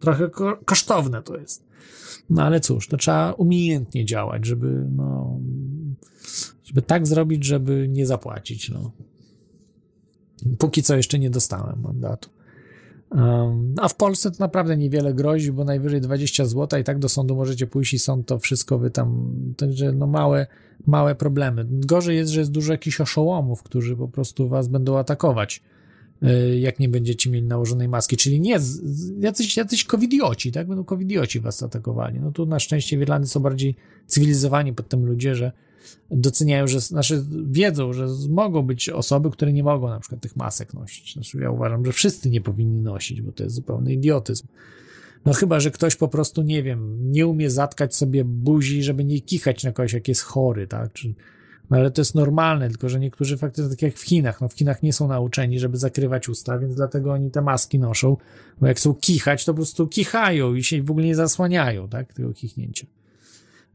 Trochę 0.00 0.28
ko 0.28 0.58
kosztowne 0.64 1.22
to 1.22 1.36
jest. 1.36 1.64
No 2.30 2.42
ale 2.42 2.60
cóż, 2.60 2.88
to 2.88 2.96
trzeba 2.96 3.32
umiejętnie 3.32 4.04
działać, 4.04 4.46
żeby, 4.46 4.86
no, 4.96 5.40
żeby 6.64 6.82
tak 6.82 7.06
zrobić, 7.06 7.44
żeby 7.44 7.88
nie 7.88 8.06
zapłacić. 8.06 8.70
No. 8.70 8.90
Póki 10.58 10.82
co 10.82 10.96
jeszcze 10.96 11.18
nie 11.18 11.30
dostałem 11.30 11.80
mandatu. 11.80 12.30
Um, 13.10 13.74
a 13.80 13.88
w 13.88 13.94
Polsce 13.94 14.30
to 14.30 14.36
naprawdę 14.40 14.76
niewiele 14.76 15.14
grozi, 15.14 15.52
bo 15.52 15.64
najwyżej 15.64 16.00
20 16.00 16.46
zł 16.46 16.80
i 16.80 16.84
tak 16.84 16.98
do 16.98 17.08
sądu 17.08 17.36
możecie 17.36 17.66
pójść 17.66 17.94
i 17.94 17.98
sąd 17.98 18.26
to 18.26 18.38
wszystko 18.38 18.78
wy 18.78 18.90
tam, 18.90 19.32
także 19.56 19.92
no 19.92 20.06
małe, 20.06 20.46
małe 20.86 21.14
problemy. 21.14 21.66
Gorzej 21.70 22.16
jest, 22.16 22.32
że 22.32 22.40
jest 22.40 22.52
dużo 22.52 22.72
jakichś 22.72 23.00
oszołomów, 23.00 23.62
którzy 23.62 23.96
po 23.96 24.08
prostu 24.08 24.48
was 24.48 24.68
będą 24.68 24.98
atakować, 24.98 25.62
jak 26.60 26.78
nie 26.78 26.88
będziecie 26.88 27.30
mieli 27.30 27.46
nałożonej 27.46 27.88
maski, 27.88 28.16
czyli 28.16 28.40
nie, 28.40 28.58
jacyś, 29.20 29.56
jacyś 29.56 29.84
covidioci, 29.84 30.52
tak? 30.52 30.68
Będą 30.68 30.84
covidioci 30.84 31.40
was 31.40 31.62
atakowali. 31.62 32.20
No 32.20 32.32
tu 32.32 32.46
na 32.46 32.60
szczęście 32.60 32.98
w 32.98 33.00
Irlandii 33.00 33.30
są 33.30 33.40
bardziej 33.40 33.76
cywilizowani 34.06 34.72
pod 34.72 34.88
tym 34.88 35.06
ludzie, 35.06 35.34
że 35.34 35.52
doceniają, 36.10 36.66
że 36.66 36.80
znaczy 36.80 37.24
wiedzą, 37.50 37.92
że 37.92 38.06
mogą 38.28 38.62
być 38.62 38.88
osoby, 38.88 39.30
które 39.30 39.52
nie 39.52 39.62
mogą 39.64 39.88
na 39.88 40.00
przykład 40.00 40.20
tych 40.20 40.36
masek 40.36 40.74
nosić. 40.74 41.12
Znaczy 41.12 41.38
ja 41.38 41.50
uważam, 41.50 41.86
że 41.86 41.92
wszyscy 41.92 42.30
nie 42.30 42.40
powinni 42.40 42.82
nosić, 42.82 43.22
bo 43.22 43.32
to 43.32 43.42
jest 43.42 43.54
zupełny 43.56 43.92
idiotyzm. 43.92 44.46
No 45.24 45.32
chyba, 45.32 45.60
że 45.60 45.70
ktoś 45.70 45.96
po 45.96 46.08
prostu, 46.08 46.42
nie 46.42 46.62
wiem, 46.62 47.10
nie 47.10 47.26
umie 47.26 47.50
zatkać 47.50 47.96
sobie 47.96 48.24
buzi, 48.24 48.82
żeby 48.82 49.04
nie 49.04 49.20
kichać 49.20 49.64
na 49.64 49.72
kogoś, 49.72 49.92
jak 49.92 50.08
jest 50.08 50.22
chory, 50.22 50.66
tak? 50.66 50.90
No 51.72 51.78
ale 51.78 51.90
to 51.90 52.00
jest 52.00 52.14
normalne, 52.14 52.68
tylko 52.68 52.88
że 52.88 53.00
niektórzy 53.00 53.36
faktycznie, 53.36 53.70
tak 53.70 53.82
jak 53.82 53.96
w 53.96 54.02
Chinach, 54.02 54.40
no 54.40 54.48
w 54.48 54.52
Chinach 54.52 54.82
nie 54.82 54.92
są 54.92 55.08
nauczeni, 55.08 55.58
żeby 55.58 55.76
zakrywać 55.76 56.28
usta, 56.28 56.58
więc 56.58 56.74
dlatego 56.74 57.12
oni 57.12 57.30
te 57.30 57.42
maski 57.42 57.78
noszą, 57.78 58.16
bo 58.60 58.66
jak 58.66 58.76
chcą 58.76 58.94
kichać, 58.94 59.44
to 59.44 59.52
po 59.52 59.56
prostu 59.56 59.88
kichają 59.88 60.54
i 60.54 60.64
się 60.64 60.82
w 60.82 60.90
ogóle 60.90 61.06
nie 61.06 61.14
zasłaniają, 61.14 61.88
tak? 61.88 62.12
Tego 62.12 62.32
kichnięcia. 62.32 62.86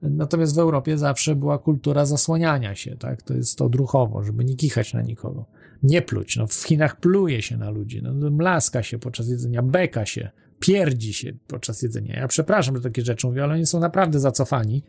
Natomiast 0.01 0.55
w 0.55 0.59
Europie 0.59 0.97
zawsze 0.97 1.35
była 1.35 1.57
kultura 1.59 2.05
zasłaniania 2.05 2.75
się, 2.75 2.97
tak? 2.97 3.21
To 3.21 3.33
jest 3.33 3.57
to 3.57 3.65
odruchowo, 3.65 4.23
żeby 4.23 4.45
nie 4.45 4.55
kichać 4.55 4.93
na 4.93 5.01
nikogo. 5.01 5.45
Nie 5.83 6.01
pluć. 6.01 6.37
No 6.37 6.47
w 6.47 6.53
Chinach 6.53 6.99
pluje 6.99 7.41
się 7.41 7.57
na 7.57 7.69
ludzi, 7.69 8.01
no 8.03 8.29
mlaska 8.31 8.83
się 8.83 8.99
podczas 8.99 9.27
jedzenia, 9.27 9.61
beka 9.63 10.05
się, 10.05 10.29
pierdzi 10.59 11.13
się 11.13 11.33
podczas 11.47 11.81
jedzenia. 11.81 12.19
Ja 12.19 12.27
przepraszam, 12.27 12.75
że 12.75 12.81
takie 12.81 13.01
rzeczy 13.01 13.27
mówię, 13.27 13.43
ale 13.43 13.53
oni 13.53 13.65
są 13.65 13.79
naprawdę 13.79 14.19
zacofani 14.19 14.83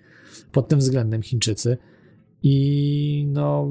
pod 0.53 0.69
tym 0.69 0.79
względem 0.79 1.23
Chińczycy 1.23 1.79
i 2.43 3.27
no 3.29 3.69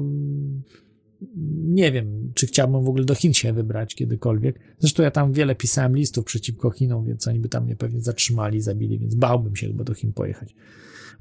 nie 1.64 1.92
wiem, 1.92 2.32
czy 2.34 2.46
chciałbym 2.46 2.84
w 2.84 2.88
ogóle 2.88 3.04
do 3.04 3.14
Chin 3.14 3.34
się 3.34 3.52
wybrać 3.52 3.94
kiedykolwiek. 3.94 4.60
Zresztą 4.78 5.02
ja 5.02 5.10
tam 5.10 5.32
wiele 5.32 5.54
pisałem 5.54 5.96
listów 5.96 6.24
przeciwko 6.24 6.70
Chinom, 6.70 7.04
więc 7.04 7.28
oni 7.28 7.40
by 7.40 7.48
tam 7.48 7.64
mnie 7.64 7.76
pewnie 7.76 8.00
zatrzymali, 8.00 8.60
zabili, 8.60 8.98
więc 8.98 9.14
bałbym 9.14 9.56
się 9.56 9.66
chyba 9.66 9.84
do 9.84 9.94
Chin 9.94 10.12
pojechać. 10.12 10.54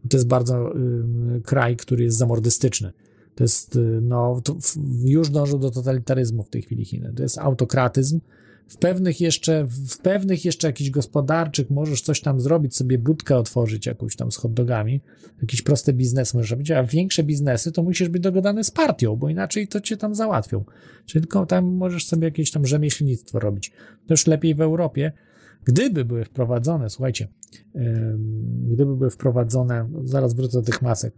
To 0.10 0.18
jest 0.18 0.28
bardzo 0.28 0.76
y, 0.76 1.42
kraj, 1.42 1.78
który 1.78 2.04
jest 2.04 2.18
zamordystyczny. 2.18 2.92
To 3.36 3.44
jest, 3.44 3.76
y, 3.76 4.00
no, 4.02 4.42
to 4.44 4.58
już 5.06 5.30
dążył 5.30 5.60
do 5.60 5.72
totalitaryzmu 5.72 6.44
w 6.44 6.50
tej 6.50 6.62
chwili 6.62 6.86
Chiny. 6.86 7.14
To 7.16 7.24
jest 7.24 7.38
autokratyzm. 7.38 8.20
W 8.68 8.78
pewnych 8.78 9.22
jeszcze, 9.22 9.68
w 9.70 9.98
pewnych 9.98 10.46
jeszcze 10.46 10.68
jakichś 10.68 10.90
gospodarczych 10.90 11.70
możesz 11.70 12.02
coś 12.02 12.22
tam 12.22 12.42
zrobić, 12.42 12.76
sobie 12.76 12.98
budkę 12.98 13.38
otworzyć 13.38 13.86
jakąś 13.86 14.16
tam 14.16 14.32
z 14.32 14.38
hot 14.38 14.54
dogami, 14.54 15.02
jakiś 15.42 15.62
prosty 15.62 15.94
biznes 15.94 16.34
możesz 16.34 16.52
robić, 16.52 16.72
a 16.72 16.84
większe 16.84 17.24
biznesy 17.24 17.72
to 17.72 17.84
musisz 17.84 18.10
być 18.10 18.24
dogadany 18.24 18.64
z 18.64 18.72
partią, 18.72 19.16
bo 19.16 19.30
inaczej 19.30 19.68
to 19.68 19.82
cię 19.82 19.98
tam 19.98 20.16
załatwią. 20.16 20.64
Czyli 21.06 21.22
tylko 21.22 21.46
tam 21.46 21.66
możesz 21.66 22.06
sobie 22.06 22.26
jakieś 22.26 22.52
tam 22.52 22.66
rzemieślnictwo 22.66 23.40
robić. 23.40 23.72
To 24.08 24.14
już 24.14 24.28
lepiej 24.28 24.56
w 24.56 24.62
Europie, 24.62 25.12
Gdyby 25.68 26.06
były 26.06 26.26
wprowadzone, 26.26 26.90
słuchajcie, 26.90 27.28
gdyby 28.74 28.96
były 28.96 29.10
wprowadzone, 29.10 29.90
zaraz 30.04 30.34
wrócę 30.34 30.60
do 30.60 30.66
tych 30.66 30.82
masek, 30.82 31.14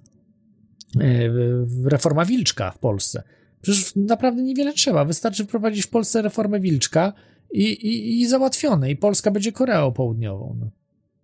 reforma 1.84 2.26
Wilczka 2.26 2.72
w 2.72 2.80
Polsce. 2.80 3.24
Przecież 3.62 3.96
naprawdę 3.96 4.42
niewiele 4.44 4.74
trzeba. 4.74 5.06
Wystarczy 5.06 5.46
wprowadzić 5.46 5.86
w 5.86 5.90
Polsce 5.90 6.22
reformę 6.22 6.60
Wilczka 6.60 7.14
i, 7.52 7.64
i, 7.64 8.22
i 8.22 8.28
załatwione. 8.28 8.92
I 8.92 8.96
Polska 8.96 9.32
będzie 9.32 9.52
Koreą 9.52 9.92
Południową. 9.92 10.56
No. 10.60 10.70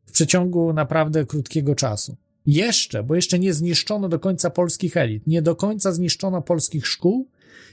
W 0.06 0.12
przeciągu 0.12 0.74
naprawdę 0.74 1.26
krótkiego 1.26 1.76
czasu. 1.76 2.16
Jeszcze, 2.46 3.04
bo 3.04 3.16
jeszcze 3.16 3.40
nie 3.40 3.54
zniszczono 3.54 4.10
do 4.10 4.20
końca 4.20 4.50
polskich 4.50 4.98
elit, 4.98 5.28
nie 5.28 5.42
do 5.42 5.56
końca 5.56 5.92
zniszczono 5.92 6.42
polskich 6.42 6.88
szkół, 6.88 7.28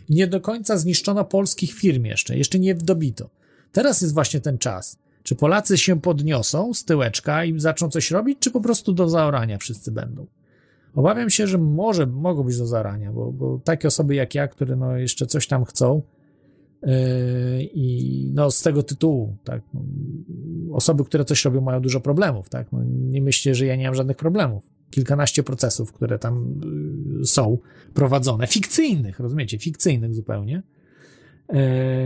nie 0.09 0.27
do 0.27 0.41
końca 0.41 0.79
zniszczono 0.79 1.25
polskich 1.25 1.73
firm 1.73 2.05
jeszcze, 2.05 2.37
jeszcze 2.37 2.59
nie 2.59 2.75
dobito. 2.75 3.31
Teraz 3.73 4.01
jest 4.01 4.15
właśnie 4.15 4.41
ten 4.41 4.59
czas. 4.59 4.99
Czy 5.23 5.35
Polacy 5.35 5.79
się 5.79 6.01
podniosą 6.01 6.75
z 6.75 6.85
tyłeczka 6.85 7.45
i 7.45 7.61
zaczną 7.61 7.89
coś 7.89 8.11
robić, 8.11 8.39
czy 8.41 8.51
po 8.51 8.61
prostu 8.61 8.93
do 8.93 9.09
zaorania 9.09 9.59
wszyscy 9.59 9.91
będą? 9.91 10.27
Obawiam 10.95 11.31
się, 11.31 11.47
że 11.47 11.59
może 11.59 12.07
mogą 12.07 12.43
być 12.43 12.59
do 12.59 12.67
zarania, 12.67 13.13
bo, 13.13 13.33
bo 13.33 13.61
takie 13.65 13.89
osoby 13.89 14.15
jak 14.15 14.35
ja, 14.35 14.49
które 14.49 14.77
no 14.77 14.97
jeszcze 14.97 15.27
coś 15.27 15.47
tam 15.47 15.65
chcą 15.65 16.03
i 17.61 18.31
no 18.35 18.51
z 18.51 18.63
tego 18.63 18.83
tytułu, 18.83 19.37
tak, 19.45 19.63
no, 19.75 19.83
osoby, 20.73 21.05
które 21.05 21.25
coś 21.25 21.45
robią, 21.45 21.61
mają 21.61 21.81
dużo 21.81 22.01
problemów, 22.01 22.49
tak, 22.49 22.73
no, 22.73 22.85
nie 22.87 23.23
myślcie, 23.23 23.55
że 23.55 23.67
ja 23.67 23.77
nie 23.77 23.85
mam 23.85 23.95
żadnych 23.95 24.17
problemów. 24.17 24.71
Kilkanaście 24.91 25.43
procesów, 25.43 25.93
które 25.93 26.19
tam 26.19 26.61
yy, 27.19 27.27
są 27.27 27.59
prowadzone, 27.95 28.47
fikcyjnych, 28.47 29.21
rozumiecie, 29.21 29.59
fikcyjnych 29.59 30.15
zupełnie. 30.15 30.63
Yy, 31.53 31.59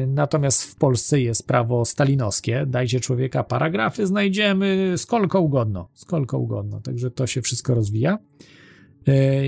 natomiast 0.07 0.63
w 0.63 0.77
Polsce 0.77 1.21
jest 1.21 1.47
prawo 1.47 1.85
stalinowskie. 1.85 2.67
Dajcie 2.67 3.01
człowieka 3.01 3.45
paragrafy, 3.45 4.07
znajdziemy 4.07 4.95
skolko 4.97 5.41
ugodno. 5.41 5.89
Skolko 5.95 6.39
ugodno. 6.39 6.81
Także 6.81 7.11
to 7.11 7.27
się 7.27 7.43
wszystko 7.43 7.75
rozwija. 7.75 8.19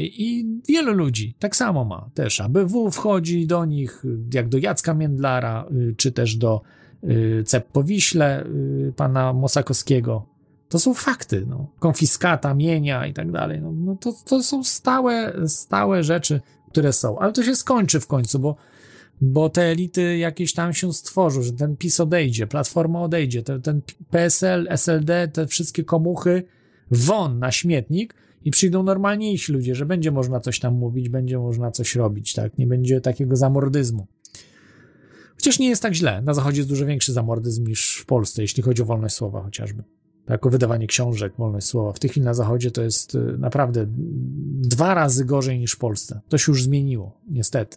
I 0.02 0.46
wielu 0.68 0.92
ludzi 0.92 1.34
tak 1.38 1.56
samo 1.56 1.84
ma. 1.84 2.10
Też 2.14 2.40
ABW 2.40 2.90
wchodzi 2.90 3.46
do 3.46 3.64
nich, 3.64 4.02
jak 4.34 4.48
do 4.48 4.58
Jacka 4.58 4.94
Międlara, 4.94 5.68
czy 5.96 6.12
też 6.12 6.36
do 6.36 6.62
Cep 7.46 7.68
Powiśle 7.68 8.44
pana 8.96 9.32
Mosakowskiego. 9.32 10.26
To 10.68 10.78
są 10.78 10.94
fakty. 10.94 11.46
No. 11.48 11.72
Konfiskata 11.78 12.54
mienia 12.54 13.06
i 13.06 13.12
tak 13.12 13.32
dalej. 13.32 13.60
No, 13.60 13.72
no 13.72 13.96
to, 13.96 14.14
to 14.24 14.42
są 14.42 14.64
stałe, 14.64 15.32
stałe 15.46 16.02
rzeczy, 16.02 16.40
które 16.70 16.92
są. 16.92 17.18
Ale 17.18 17.32
to 17.32 17.42
się 17.42 17.56
skończy 17.56 18.00
w 18.00 18.06
końcu, 18.06 18.38
bo, 18.38 18.56
bo 19.20 19.48
te 19.48 19.62
elity 19.62 20.18
jakieś 20.18 20.54
tam 20.54 20.74
się 20.74 20.92
stworzą, 20.92 21.42
że 21.42 21.52
ten 21.52 21.76
PiS 21.76 22.00
odejdzie, 22.00 22.46
Platforma 22.46 23.02
odejdzie, 23.02 23.42
ten, 23.42 23.62
ten 23.62 23.82
PSL, 24.10 24.66
SLD, 24.70 25.28
te 25.28 25.46
wszystkie 25.46 25.84
komuchy 25.84 26.42
won 26.90 27.38
na 27.38 27.52
śmietnik 27.52 28.14
i 28.48 28.50
przyjdą 28.50 28.82
normalniejsi 28.82 29.52
ludzie, 29.52 29.74
że 29.74 29.86
będzie 29.86 30.10
można 30.10 30.40
coś 30.40 30.60
tam 30.60 30.74
mówić, 30.74 31.08
będzie 31.08 31.38
można 31.38 31.70
coś 31.70 31.94
robić, 31.94 32.34
tak? 32.34 32.58
Nie 32.58 32.66
będzie 32.66 33.00
takiego 33.00 33.36
zamordyzmu. 33.36 34.06
Chociaż 35.34 35.58
nie 35.58 35.68
jest 35.68 35.82
tak 35.82 35.94
źle. 35.94 36.22
Na 36.22 36.34
Zachodzie 36.34 36.58
jest 36.58 36.68
dużo 36.68 36.86
większy 36.86 37.12
zamordyzm 37.12 37.66
niż 37.66 37.98
w 38.02 38.06
Polsce, 38.06 38.42
jeśli 38.42 38.62
chodzi 38.62 38.82
o 38.82 38.84
wolność 38.84 39.14
słowa 39.14 39.42
chociażby. 39.42 39.82
Tak, 40.26 40.46
o 40.46 40.50
wydawanie 40.50 40.86
książek, 40.86 41.32
wolność 41.38 41.66
słowa. 41.66 41.92
W 41.92 41.98
tej 41.98 42.10
chwili 42.10 42.24
na 42.24 42.34
Zachodzie 42.34 42.70
to 42.70 42.82
jest 42.82 43.14
y, 43.14 43.18
naprawdę 43.38 43.86
dwa 44.60 44.94
razy 44.94 45.24
gorzej 45.24 45.58
niż 45.58 45.72
w 45.72 45.78
Polsce. 45.78 46.20
To 46.28 46.38
się 46.38 46.52
już 46.52 46.62
zmieniło, 46.62 47.20
niestety. 47.30 47.76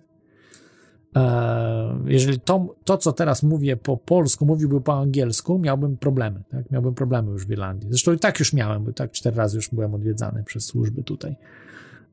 E, 1.16 1.99
jeżeli 2.05 2.39
to, 2.39 2.76
to, 2.86 2.97
co 2.97 3.14
teraz 3.14 3.43
mówię 3.43 3.78
po 3.78 3.97
polsku, 3.97 4.45
mówiłby 4.45 4.82
po 4.82 4.99
angielsku, 4.99 5.59
miałbym 5.59 5.97
problemy. 5.97 6.43
Tak? 6.51 6.72
Miałbym 6.72 6.93
problemy 6.93 7.32
już 7.32 7.45
w 7.45 7.51
Irlandii. 7.51 7.89
Zresztą 7.89 8.14
i 8.14 8.20
tak 8.20 8.39
już 8.39 8.53
miałem, 8.53 8.84
bo 8.84 8.93
tak 8.93 9.12
cztery 9.12 9.38
razy 9.38 9.55
już 9.55 9.70
byłem 9.70 9.93
odwiedzany 9.93 10.43
przez 10.43 10.66
służby 10.66 11.03
tutaj. 11.03 11.36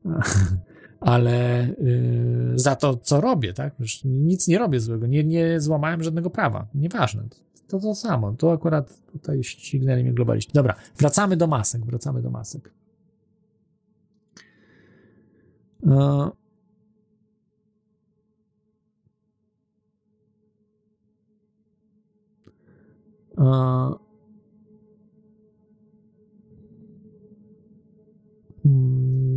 Ale 0.99 1.67
yy, 1.81 2.59
za 2.59 2.75
to, 2.75 2.97
co 2.97 3.21
robię, 3.21 3.53
tak? 3.53 3.73
Nic 4.05 4.47
nie 4.47 4.57
robię 4.57 4.79
złego, 4.79 5.07
nie, 5.07 5.23
nie 5.23 5.59
złamałem 5.59 6.03
żadnego 6.03 6.29
prawa. 6.29 6.67
Nieważne. 6.75 7.23
To 7.67 7.79
to 7.79 7.95
samo. 7.95 8.33
To 8.33 8.51
akurat 8.51 8.99
tutaj 9.11 9.43
ścignęli 9.43 10.03
mnie 10.03 10.13
globaliści. 10.13 10.53
Dobra, 10.53 10.75
wracamy 10.97 11.37
do 11.37 11.47
masek. 11.47 11.85
Wracamy 11.85 12.21
do 12.21 12.29
masek. 12.29 12.73
Yy. 15.83 16.38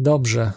Dobrze. 0.03 0.53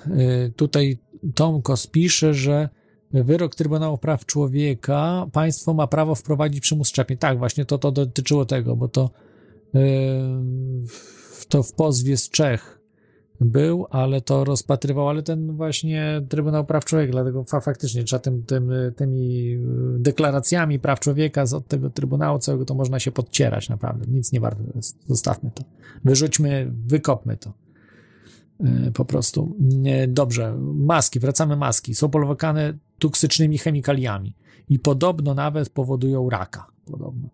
Y, 0.48 0.54
tutaj 0.56 0.98
Tomkos 1.36 1.88
pisze, 1.88 2.34
że 2.34 2.70
wyrok 3.12 3.56
Trybunału 3.56 3.98
Praw 3.98 4.26
Człowieka, 4.26 5.28
państwo 5.32 5.74
ma 5.74 5.88
prawo 5.88 6.16
wprowadzić 6.16 6.62
przymus 6.62 6.88
szczepień. 6.88 7.18
Tak, 7.18 7.38
właśnie 7.38 7.66
to, 7.66 7.78
to 7.78 7.92
dotyczyło 7.92 8.46
tego, 8.46 8.76
bo 8.76 8.88
to, 8.88 9.10
y, 9.76 9.80
to 11.50 11.64
w 11.64 11.74
pozwie 11.74 12.18
z 12.18 12.30
Czech 12.30 12.80
był, 13.42 13.88
ale 13.90 14.22
to 14.22 14.44
rozpatrywał, 14.44 15.10
ale 15.10 15.24
ten 15.24 15.56
właśnie 15.56 16.22
Trybunał 16.30 16.66
Praw 16.66 16.86
Człowieka, 16.86 17.12
dlatego 17.12 17.44
faktycznie 17.44 18.04
trzeba 18.04 18.20
tym, 18.20 18.44
tym, 18.44 18.72
tymi 18.96 19.58
deklaracjami 20.00 20.80
praw 20.80 21.00
człowieka 21.00 21.46
z 21.46 21.54
od 21.54 21.68
tego 21.68 21.90
Trybunału 21.90 22.40
całego 22.40 22.66
to 22.66 22.76
można 22.76 23.00
się 23.00 23.12
podcierać 23.12 23.70
naprawdę, 23.70 24.06
nic 24.12 24.32
nie 24.32 24.40
warto 24.40 24.64
zostawmy 25.08 25.52
to, 25.54 25.64
wyrzućmy, 26.04 26.72
wykopmy 26.88 27.38
to. 27.38 27.54
Po 28.94 29.06
prostu. 29.06 29.56
Dobrze, 30.08 30.58
maski, 30.60 31.20
wracamy 31.20 31.56
maski, 31.56 31.96
są 31.96 32.10
polowane 32.10 32.74
toksycznymi 33.00 33.58
chemikaliami 33.58 34.36
i 34.70 34.80
podobno 34.80 35.34
nawet 35.34 35.70
powodują 35.70 36.30
raka, 36.30 36.68
podobno. 36.86 37.30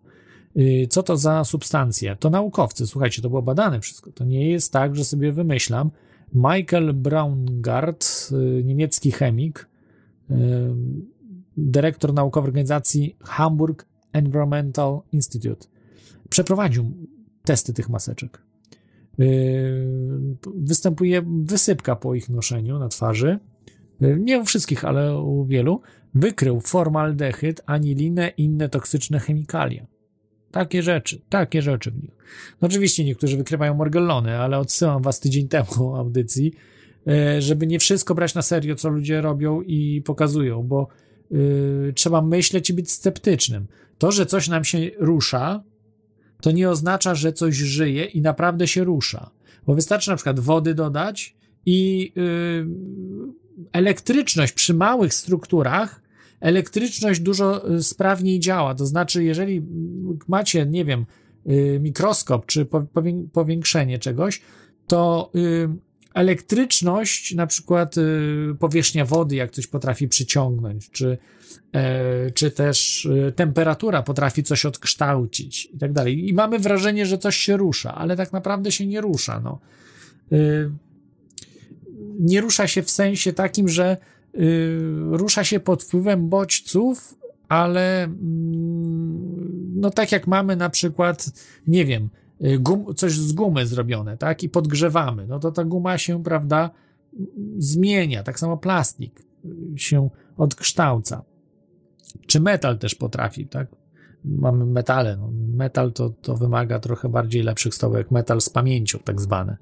Co 0.90 1.02
to 1.02 1.16
za 1.16 1.44
substancje? 1.44 2.16
To 2.16 2.30
naukowcy, 2.30 2.86
słuchajcie, 2.86 3.22
to 3.22 3.28
było 3.28 3.42
badane 3.42 3.80
wszystko. 3.80 4.12
To 4.12 4.24
nie 4.24 4.50
jest 4.50 4.72
tak, 4.72 4.96
że 4.96 5.04
sobie 5.04 5.32
wymyślam. 5.32 5.90
Michael 6.34 6.94
Braungart, 6.94 8.30
niemiecki 8.64 9.12
chemik, 9.12 9.68
dyrektor 11.56 12.14
naukowy 12.14 12.48
organizacji 12.48 13.16
Hamburg 13.20 13.86
Environmental 14.12 15.00
Institute, 15.12 15.66
przeprowadził 16.28 16.92
testy 17.44 17.72
tych 17.72 17.88
maseczek. 17.88 18.42
Występuje 20.56 21.22
wysypka 21.42 21.96
po 21.96 22.14
ich 22.14 22.28
noszeniu 22.28 22.78
na 22.78 22.88
twarzy. 22.88 23.38
Nie 24.00 24.38
u 24.38 24.44
wszystkich, 24.44 24.84
ale 24.84 25.18
u 25.18 25.44
wielu. 25.44 25.80
Wykrył 26.14 26.60
formaldehyd, 26.60 27.62
anilinę 27.66 28.32
i 28.36 28.44
inne 28.44 28.68
toksyczne 28.68 29.18
chemikalia 29.18 29.86
Takie 30.52 30.82
rzeczy, 30.82 31.20
takie 31.28 31.62
rzeczy 31.62 31.90
w 31.90 32.02
nich. 32.02 32.10
No 32.60 32.68
oczywiście 32.68 33.04
niektórzy 33.04 33.36
wykrywają 33.36 33.74
morgellony, 33.74 34.38
ale 34.38 34.58
odsyłam 34.58 35.02
was 35.02 35.20
tydzień 35.20 35.48
temu 35.48 35.96
audycji, 35.96 36.52
e, 37.06 37.42
żeby 37.42 37.66
nie 37.66 37.78
wszystko 37.78 38.14
brać 38.14 38.34
na 38.34 38.42
serio, 38.42 38.74
co 38.74 38.88
ludzie 38.88 39.20
robią 39.20 39.62
i 39.62 40.02
pokazują, 40.04 40.62
bo 40.62 40.88
y, 41.32 41.92
trzeba 41.96 42.22
myśleć 42.22 42.70
i 42.70 42.74
być 42.74 42.92
sceptycznym. 42.92 43.66
To, 43.98 44.12
że 44.12 44.26
coś 44.26 44.48
nam 44.48 44.64
się 44.64 44.90
rusza, 44.98 45.62
to 46.40 46.50
nie 46.50 46.70
oznacza, 46.70 47.14
że 47.14 47.32
coś 47.32 47.56
żyje 47.56 48.04
i 48.04 48.20
naprawdę 48.20 48.66
się 48.66 48.84
rusza. 48.84 49.30
Bo 49.66 49.74
wystarczy 49.74 50.10
na 50.10 50.16
przykład 50.16 50.40
wody 50.40 50.74
dodać 50.74 51.36
i 51.66 52.12
y, 52.16 52.66
elektryczność 53.72 54.52
przy 54.52 54.74
małych 54.74 55.14
strukturach, 55.14 56.01
elektryczność 56.42 57.20
dużo 57.20 57.70
y, 57.74 57.82
sprawniej 57.82 58.40
działa. 58.40 58.74
To 58.74 58.86
znaczy, 58.86 59.24
jeżeli 59.24 59.62
macie, 60.28 60.66
nie 60.66 60.84
wiem, 60.84 61.06
y, 61.46 61.78
mikroskop 61.82 62.46
czy 62.46 62.64
po- 62.64 62.80
powię- 62.80 63.28
powiększenie 63.32 63.98
czegoś, 63.98 64.42
to 64.86 65.30
y, 65.36 65.68
elektryczność, 66.14 67.34
na 67.34 67.46
przykład 67.46 67.94
powierzchnia 68.58 69.04
wody, 69.04 69.36
jak 69.36 69.50
coś 69.50 69.66
potrafi 69.66 70.08
przyciągnąć, 70.08 70.90
czy, 70.90 71.18
e, 71.72 72.30
czy 72.30 72.50
też 72.50 73.08
temperatura 73.36 74.02
potrafi 74.02 74.42
coś 74.42 74.66
odkształcić 74.66 75.68
i 75.74 75.78
tak 75.78 75.92
dalej. 75.92 76.28
I 76.28 76.34
mamy 76.34 76.58
wrażenie, 76.58 77.06
że 77.06 77.18
coś 77.18 77.36
się 77.36 77.56
rusza, 77.56 77.94
ale 77.94 78.16
tak 78.16 78.32
naprawdę 78.32 78.72
się 78.72 78.86
nie 78.86 79.00
rusza. 79.00 79.40
No. 79.40 79.58
Nie 82.20 82.40
rusza 82.40 82.66
się 82.66 82.82
w 82.82 82.90
sensie 82.90 83.32
takim, 83.32 83.68
że 83.68 83.96
rusza 85.10 85.44
się 85.44 85.60
pod 85.60 85.82
wpływem 85.82 86.28
bodźców, 86.28 87.18
ale 87.48 88.04
mm, 88.04 89.72
no 89.74 89.90
tak 89.90 90.12
jak 90.12 90.26
mamy 90.26 90.56
na 90.56 90.70
przykład, 90.70 91.30
nie 91.66 91.84
wiem, 91.84 92.08
y, 92.44 92.58
gum, 92.58 92.94
coś 92.94 93.12
z 93.12 93.32
gumy 93.32 93.66
zrobione, 93.66 94.16
tak, 94.16 94.42
i 94.42 94.48
podgrzewamy, 94.48 95.26
no 95.26 95.38
to 95.38 95.52
ta 95.52 95.64
guma 95.64 95.98
się, 95.98 96.22
prawda, 96.22 96.70
zmienia, 97.58 98.22
tak 98.22 98.38
samo 98.38 98.56
plastik 98.56 99.22
y, 99.44 99.78
się 99.78 100.10
odkształca. 100.36 101.22
Czy 102.26 102.40
metal 102.40 102.78
też 102.78 102.94
potrafi, 102.94 103.46
tak? 103.46 103.68
Mamy 104.24 104.66
metale. 104.66 105.16
No, 105.16 105.30
metal 105.56 105.92
to, 105.92 106.10
to 106.10 106.36
wymaga 106.36 106.78
trochę 106.78 107.08
bardziej 107.08 107.42
lepszych 107.42 107.74
stołek. 107.74 108.10
Metal 108.10 108.40
z 108.40 108.48
pamięcią, 108.48 108.98
tak 108.98 109.20
zwane. 109.20 109.56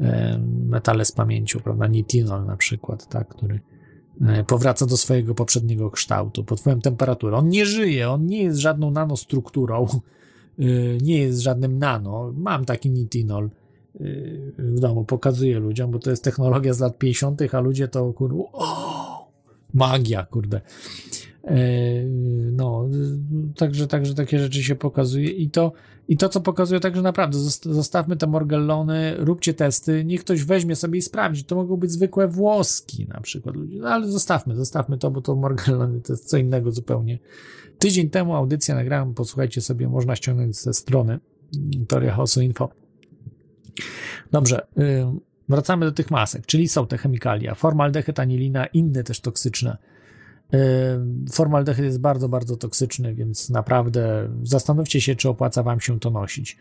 E, 0.00 0.38
Metale 0.66 1.04
z 1.04 1.12
pamięcią, 1.12 1.60
prawda? 1.60 1.86
Nitinol 1.86 2.46
na 2.46 2.56
przykład, 2.56 3.08
tak? 3.08 3.28
Który 3.28 3.60
powraca 4.46 4.86
do 4.86 4.96
swojego 4.96 5.34
poprzedniego 5.34 5.90
kształtu 5.90 6.44
pod 6.44 6.60
wpływem 6.60 6.80
temperatury. 6.80 7.36
On 7.36 7.48
nie 7.48 7.66
żyje, 7.66 8.10
on 8.10 8.26
nie 8.26 8.42
jest 8.42 8.58
żadną 8.58 8.90
nanostrukturą, 8.90 9.86
e, 10.58 10.64
nie 11.02 11.18
jest 11.18 11.40
żadnym 11.40 11.78
nano. 11.78 12.32
Mam 12.36 12.64
taki 12.64 12.90
nitinol 12.90 13.44
e, 13.44 13.50
w 14.58 14.80
domu, 14.80 15.04
pokazuję 15.04 15.58
ludziom, 15.58 15.90
bo 15.90 15.98
to 15.98 16.10
jest 16.10 16.24
technologia 16.24 16.72
z 16.72 16.80
lat 16.80 16.98
50., 16.98 17.54
a 17.54 17.60
ludzie 17.60 17.88
to 17.88 18.12
kurde, 18.12 18.42
o, 18.52 19.28
magia, 19.74 20.26
kurde. 20.26 20.60
E, 21.44 21.56
No, 22.52 22.88
także, 23.56 23.86
także 23.86 24.14
takie 24.14 24.38
rzeczy 24.38 24.62
się 24.62 24.74
pokazuje 24.74 25.30
i 25.30 25.50
to, 25.50 25.72
i 26.08 26.16
to 26.16 26.28
co 26.28 26.40
pokazuje, 26.40 26.80
także 26.80 27.02
naprawdę 27.02 27.38
zosta- 27.38 27.72
zostawmy 27.72 28.16
te 28.16 28.26
morgellony, 28.26 29.14
róbcie 29.18 29.54
testy, 29.54 30.04
niech 30.04 30.20
ktoś 30.20 30.44
weźmie 30.44 30.76
sobie 30.76 30.98
i 30.98 31.02
sprawdzi. 31.02 31.44
To 31.44 31.56
mogą 31.56 31.76
być 31.76 31.90
zwykłe 31.90 32.28
włoski 32.28 33.06
na 33.06 33.20
przykład 33.20 33.56
no 33.80 33.88
ale 33.88 34.08
zostawmy, 34.08 34.56
zostawmy 34.56 34.98
to, 34.98 35.10
bo 35.10 35.20
to 35.20 35.34
morgellony 35.36 36.00
to 36.00 36.12
jest 36.12 36.28
co 36.28 36.36
innego 36.36 36.70
zupełnie. 36.70 37.18
Tydzień 37.78 38.10
temu 38.10 38.34
audycję 38.34 38.74
nagrałem, 38.74 39.14
posłuchajcie 39.14 39.60
sobie, 39.60 39.88
można 39.88 40.16
ściągnąć 40.16 40.56
ze 40.56 40.74
strony 40.74 41.18
Teoria 41.88 42.14
Chaosu 42.14 42.40
Info. 42.40 42.68
Dobrze, 44.32 44.66
y, 44.78 45.04
wracamy 45.48 45.86
do 45.86 45.92
tych 45.92 46.10
masek, 46.10 46.46
czyli 46.46 46.68
są 46.68 46.86
te 46.86 46.98
chemikalia, 46.98 47.54
formaldehyd, 47.54 48.20
anilina, 48.20 48.66
inne 48.66 49.04
też 49.04 49.20
toksyczne. 49.20 49.76
Y, 50.54 50.58
Formaldehyd 51.32 51.84
jest 51.84 52.00
bardzo, 52.00 52.28
bardzo 52.28 52.56
toksyczny, 52.56 53.14
więc 53.14 53.50
naprawdę 53.50 54.28
zastanówcie 54.42 55.00
się, 55.00 55.16
czy 55.16 55.28
opłaca 55.28 55.62
wam 55.62 55.80
się 55.80 56.00
to 56.00 56.10
nosić. 56.10 56.56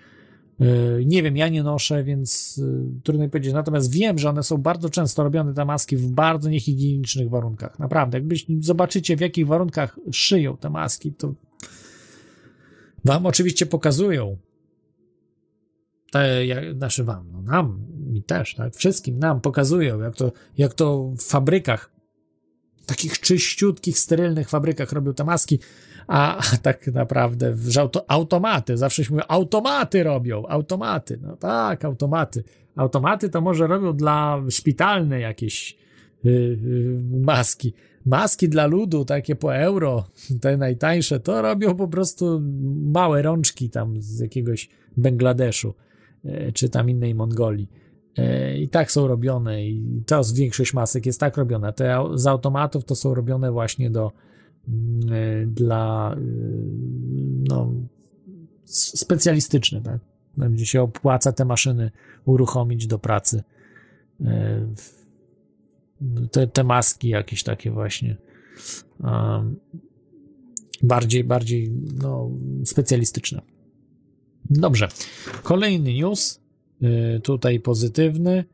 Y, 0.61 1.03
Nie 1.05 1.23
wiem, 1.23 1.37
ja 1.37 1.49
nie 1.49 1.63
noszę, 1.63 2.03
więc 2.03 2.57
y, 2.57 3.01
trudno 3.03 3.23
mi 3.23 3.29
powiedzieć. 3.29 3.53
Natomiast 3.53 3.91
wiem, 3.91 4.17
że 4.17 4.29
one 4.29 4.43
są 4.43 4.57
bardzo 4.57 4.89
często 4.89 5.23
robione, 5.23 5.53
te 5.53 5.65
maski, 5.65 5.97
w 5.97 6.07
bardzo 6.07 6.49
niehigienicznych 6.49 7.29
warunkach. 7.29 7.79
Naprawdę, 7.79 8.17
jakbyś 8.17 8.45
zobaczycie, 8.59 9.17
w 9.17 9.19
jakich 9.19 9.47
warunkach 9.47 9.99
szyją 10.11 10.57
te 10.57 10.69
maski, 10.69 11.13
to 11.13 11.33
wam 13.05 13.25
oczywiście 13.25 13.65
pokazują. 13.65 14.37
Te, 16.11 16.45
jak, 16.45 16.75
znaczy 16.77 17.03
wam, 17.03 17.25
no 17.31 17.41
nam, 17.41 17.79
mi 18.11 18.23
też, 18.23 18.55
tak? 18.55 18.75
Wszystkim 18.75 19.19
nam 19.19 19.41
pokazują, 19.41 19.99
jak 19.99 20.15
to, 20.15 20.31
jak 20.57 20.73
to 20.73 21.11
w 21.17 21.23
fabrykach 21.23 22.00
takich 22.91 23.19
czyściutkich, 23.19 23.99
sterylnych 23.99 24.49
fabrykach 24.49 24.91
robią 24.91 25.13
te 25.13 25.23
maski, 25.23 25.59
a, 26.07 26.41
tak 26.61 26.87
naprawdę, 26.87 27.55
automaty, 28.07 28.77
zawsze 28.77 29.05
się 29.05 29.13
mówi, 29.13 29.23
automaty 29.27 30.03
robią, 30.03 30.47
automaty, 30.47 31.19
no 31.21 31.35
tak, 31.35 31.85
automaty. 31.85 32.43
Automaty 32.75 33.29
to 33.29 33.41
może 33.41 33.67
robią 33.67 33.93
dla 33.93 34.41
szpitalne 34.49 35.19
jakieś 35.19 35.77
yy, 36.23 36.31
yy, 36.31 37.19
maski. 37.21 37.73
Maski 38.05 38.49
dla 38.49 38.65
ludu, 38.65 39.05
takie 39.05 39.35
po 39.35 39.55
euro, 39.55 40.03
te 40.41 40.57
najtańsze, 40.57 41.19
to 41.19 41.41
robią 41.41 41.75
po 41.75 41.87
prostu 41.87 42.41
małe 42.93 43.21
rączki 43.21 43.69
tam 43.69 44.01
z 44.01 44.19
jakiegoś 44.19 44.69
Bangladeszu, 44.97 45.73
yy, 46.23 46.51
czy 46.53 46.69
tam 46.69 46.89
innej 46.89 47.15
Mongolii. 47.15 47.67
E, 48.17 48.57
I 48.57 48.69
tak 48.69 48.91
są 48.91 49.07
robione, 49.07 49.65
i 49.65 50.03
to 50.05 50.23
z 50.23 50.33
większość 50.33 50.73
masek 50.73 51.05
jest 51.05 51.19
tak 51.19 51.37
robiona. 51.37 51.71
Te 51.71 52.03
z 52.15 52.27
automatów 52.27 52.85
to 52.85 52.95
są 52.95 53.13
robione 53.13 53.51
właśnie 53.51 53.89
do 53.89 54.11
mm, 54.67 55.13
e, 55.13 55.45
dla 55.45 56.15
y, 56.17 56.19
no, 57.49 57.71
specjalistyczne, 58.65 59.81
tak? 59.81 59.99
Tam, 60.39 60.53
Gdzie 60.53 60.65
się 60.65 60.81
opłaca 60.81 61.31
te 61.31 61.45
maszyny 61.45 61.91
uruchomić 62.25 62.87
do 62.87 62.99
pracy. 62.99 63.43
E, 64.25 64.67
Te, 66.31 66.47
te 66.47 66.63
maski 66.63 67.09
jakieś 67.09 67.43
takie 67.43 67.71
właśnie 67.71 68.17
um, 68.99 69.59
bardziej, 70.83 71.23
bardziej 71.23 71.71
no, 72.01 72.29
specjalistyczne. 72.65 73.41
Dobrze. 74.49 74.87
Kolejny 75.43 75.93
news 75.93 76.40
tutaj 77.23 77.59
pozytywny. 77.59 78.45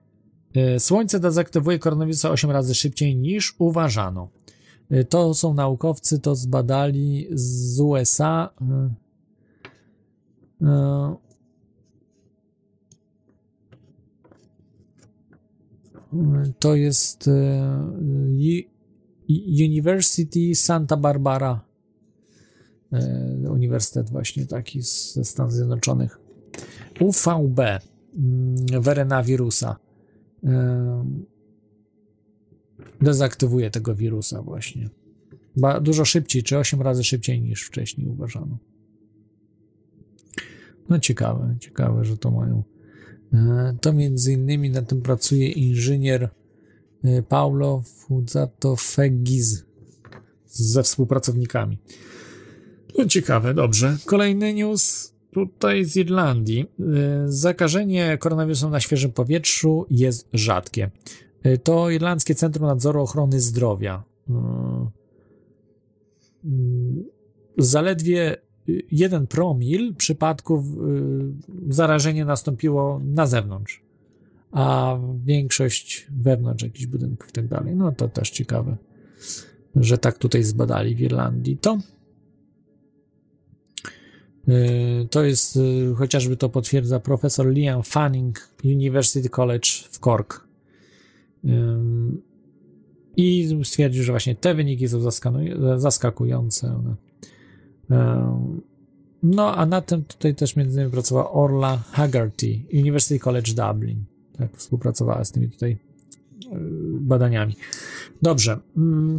Y, 0.75 0.79
Słońce 0.79 1.19
dezaktywuje 1.19 1.79
koronawirusa 1.79 2.29
8 2.31 2.51
razy 2.51 2.75
szybciej 2.75 3.15
niż 3.15 3.55
uważano. 3.59 4.29
Y, 4.91 5.05
To 5.05 5.33
są 5.33 5.53
naukowcy, 5.53 6.19
to 6.19 6.35
zbadali 6.35 7.27
z 7.31 7.79
USA. 7.79 8.49
Y, 10.61 10.65
y, 10.65 10.67
y, 16.49 16.53
To 16.59 16.75
jest 16.75 17.27
y, 17.27 17.31
Uni- 17.31 18.67
University 19.65 20.55
Santa 20.55 20.97
Barbara. 20.97 21.61
Y, 23.43 23.51
Uniwersytet 23.51 24.09
właśnie 24.09 24.45
taki 24.45 24.81
ze 24.81 25.25
Stanów 25.25 25.53
Zjednoczonych. 25.53 26.19
UVB 26.99 27.59
mm, 28.17 28.81
werenawirusa 28.81 29.75
ym, 30.43 31.25
dezaktywuje 33.01 33.71
tego 33.71 33.95
wirusa 33.95 34.41
właśnie. 34.41 34.89
Ba, 35.55 35.79
dużo 35.79 36.05
szybciej, 36.05 36.43
czy 36.43 36.57
8 36.57 36.81
razy 36.81 37.03
szybciej 37.03 37.41
niż 37.41 37.63
wcześniej 37.63 38.07
uważano. 38.07 38.57
No 40.89 40.99
ciekawe, 40.99 41.55
ciekawe, 41.59 42.05
że 42.05 42.17
to 42.17 42.31
mają. 42.31 42.63
E, 43.33 43.77
To 43.81 43.93
między 43.93 44.33
innymi 44.33 44.69
na 44.69 44.81
tym 44.81 45.01
pracuje 45.01 45.51
inżynier 45.51 46.29
e, 47.03 47.21
Paulo 47.21 47.81
Fuzzato 47.81 48.75
Fegiz 48.75 49.65
ze 50.45 50.83
współpracownikami. 50.83 51.77
No 52.97 53.05
ciekawe, 53.05 53.53
dobrze. 53.53 53.97
Kolejny 54.05 54.53
news 54.53 55.13
tutaj 55.45 55.85
z 55.85 55.95
Irlandii. 55.95 56.65
Y, 56.79 56.83
Zakażenie 57.25 58.17
koronawirusem 58.17 58.71
na 58.71 58.79
świeżym 58.79 59.11
powietrzu 59.11 59.85
jest 59.89 60.29
rzadkie. 60.33 60.91
Y, 61.45 61.57
To 61.57 61.89
Irlandzkie 61.89 62.35
Centrum 62.35 62.67
Nadzoru 62.67 63.01
Ochrony 63.01 63.39
Zdrowia. 63.39 64.03
Y, 64.29 64.33
Zaledwie 67.57 68.37
jeden 68.91 69.27
promil 69.27 69.95
przypadków 69.95 70.65
zarażenie 71.69 72.25
nastąpiło 72.25 73.01
na 73.03 73.27
zewnątrz, 73.27 73.81
a 74.51 74.97
większość 75.25 76.07
wewnątrz 76.11 76.63
jakichś 76.63 76.85
budynków 76.85 77.29
i 77.29 77.31
tak 77.31 77.47
dalej. 77.47 77.75
No 77.75 77.91
to 77.91 78.09
też 78.09 78.29
ciekawe, 78.29 78.77
że 79.75 79.97
tak 79.97 80.17
tutaj 80.17 80.43
zbadali 80.43 80.95
w 80.95 81.01
Irlandii 81.01 81.57
to. 81.57 81.77
Y, 84.47 85.07
To 85.09 85.23
jest, 85.23 85.55
y, 85.55 85.93
chociażby 85.97 86.37
to 86.37 86.49
potwierdza 86.49 86.99
profesor 86.99 87.47
Liam 87.53 87.83
Fanning 87.83 88.49
University 88.63 89.29
College 89.29 89.69
w 89.91 89.99
Cork. 89.99 90.47
Ym, 91.45 92.21
I 93.17 93.49
stwierdził, 93.63 94.03
że 94.03 94.11
właśnie 94.13 94.35
te 94.35 94.55
wyniki 94.55 94.87
są 94.87 95.01
zaskakujące. 95.77 96.81
No. 99.23 99.55
A 99.55 99.65
na 99.65 99.81
tym 99.81 100.03
tutaj 100.03 100.35
też 100.35 100.55
między 100.55 100.73
innymi 100.77 100.91
pracowała 100.91 101.31
Orla 101.31 101.77
Haggerty, 101.91 102.59
University 102.73 103.19
College 103.19 103.53
Dublin. 103.53 104.03
Tak, 104.37 104.57
współpracowała 104.57 105.23
z 105.23 105.31
tymi 105.31 105.49
tutaj 105.49 105.71
y, 105.71 105.77
badaniami. 106.99 107.55
Dobrze. 108.21 108.59
Mm. 108.77 109.17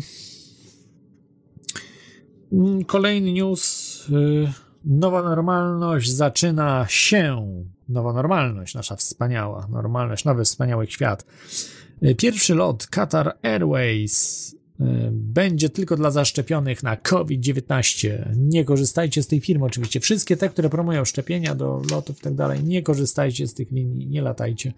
Mm, 2.53 2.85
Kolejny 2.85 3.33
news. 3.33 4.05
Nowa 4.89 5.23
normalność 5.23 6.13
zaczyna 6.13 6.87
się. 6.89 7.47
Nowa 7.89 8.13
normalność, 8.13 8.75
nasza 8.75 8.97
wspaniała 8.97 9.67
normalność, 9.71 10.25
nowy 10.25 10.45
wspaniały 10.45 10.87
świat. 10.87 11.25
Y, 12.03 12.15
Pierwszy 12.15 12.55
lot 12.55 12.87
Qatar 12.87 13.39
Airways 13.43 14.53
y, 14.53 14.85
będzie 15.13 15.69
tylko 15.69 15.97
dla 15.97 16.11
zaszczepionych 16.11 16.83
na 16.83 16.97
COVID-19. 16.97 18.33
Nie 18.37 18.65
korzystajcie 18.65 19.23
z 19.23 19.27
tej 19.27 19.41
firmy, 19.41 19.65
oczywiście. 19.65 20.01
Wszystkie 20.01 20.37
te, 20.37 20.49
które 20.49 20.71
promują 20.71 21.05
szczepienia 21.05 21.55
do 21.55 21.83
lotów 21.91 22.19
i 22.19 22.23
tak 22.23 22.35
dalej, 22.35 22.65
nie 22.65 22.83
korzystajcie 22.83 23.47
z 23.47 23.55
tych 23.55 23.71
linii, 23.71 24.07
nie 24.07 24.23
latajcie. 24.23 24.73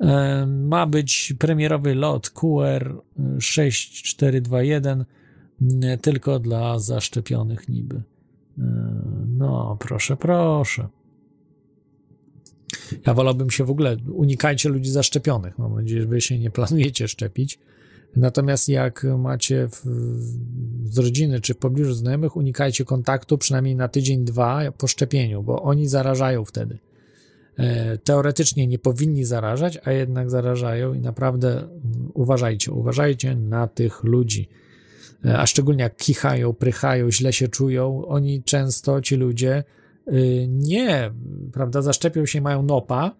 E, 0.00 0.46
Ma 0.46 0.86
być 0.86 1.34
premierowy 1.38 1.94
lot 1.94 2.30
QR 2.30 3.02
6421 3.38 5.04
nie 5.60 5.98
tylko 5.98 6.38
dla 6.38 6.78
zaszczepionych 6.78 7.68
niby. 7.68 8.02
E, 8.58 8.62
No, 9.38 9.76
proszę, 9.80 10.16
proszę. 10.16 10.88
Ja 13.06 13.14
wolałbym 13.14 13.50
się 13.50 13.64
w 13.64 13.70
ogóle, 13.70 13.96
unikajcie 14.12 14.68
ludzi 14.68 14.90
zaszczepionych. 14.90 15.58
Mam 15.58 15.74
nadzieję, 15.74 16.02
że 16.02 16.08
wy 16.08 16.20
się 16.20 16.38
nie 16.38 16.50
planujecie 16.50 17.08
szczepić. 17.08 17.58
Natomiast 18.16 18.68
jak 18.68 19.06
macie 19.18 19.68
w, 19.68 19.82
z 20.84 20.98
rodziny 20.98 21.40
czy 21.40 21.54
w 21.54 21.56
pobliżu 21.56 21.94
znajomych, 21.94 22.36
unikajcie 22.36 22.84
kontaktu 22.84 23.38
przynajmniej 23.38 23.76
na 23.76 23.88
tydzień, 23.88 24.24
dwa 24.24 24.72
po 24.78 24.86
szczepieniu, 24.86 25.42
bo 25.42 25.62
oni 25.62 25.88
zarażają 25.88 26.44
wtedy. 26.44 26.78
E, 27.56 27.98
Teoretycznie 27.98 28.66
nie 28.66 28.78
powinni 28.78 29.24
zarażać, 29.24 29.78
a 29.84 29.92
jednak 29.92 30.30
zarażają 30.30 30.94
i 30.94 31.00
naprawdę 31.00 31.58
mm, 31.58 31.72
uważajcie, 32.14 32.72
uważajcie 32.72 33.36
na 33.36 33.68
tych 33.68 34.04
ludzi. 34.04 34.48
E, 35.24 35.38
A 35.38 35.46
szczególnie 35.46 35.82
jak 35.82 35.96
kichają, 35.96 36.52
prychają, 36.52 37.10
źle 37.10 37.32
się 37.32 37.48
czują, 37.48 38.06
oni 38.06 38.42
często, 38.42 39.00
ci 39.00 39.16
ludzie, 39.16 39.64
y, 40.08 40.46
nie, 40.48 41.10
prawda, 41.52 41.82
zaszczepią 41.82 42.26
się, 42.26 42.40
mają 42.40 42.62
nopa, 42.62 43.14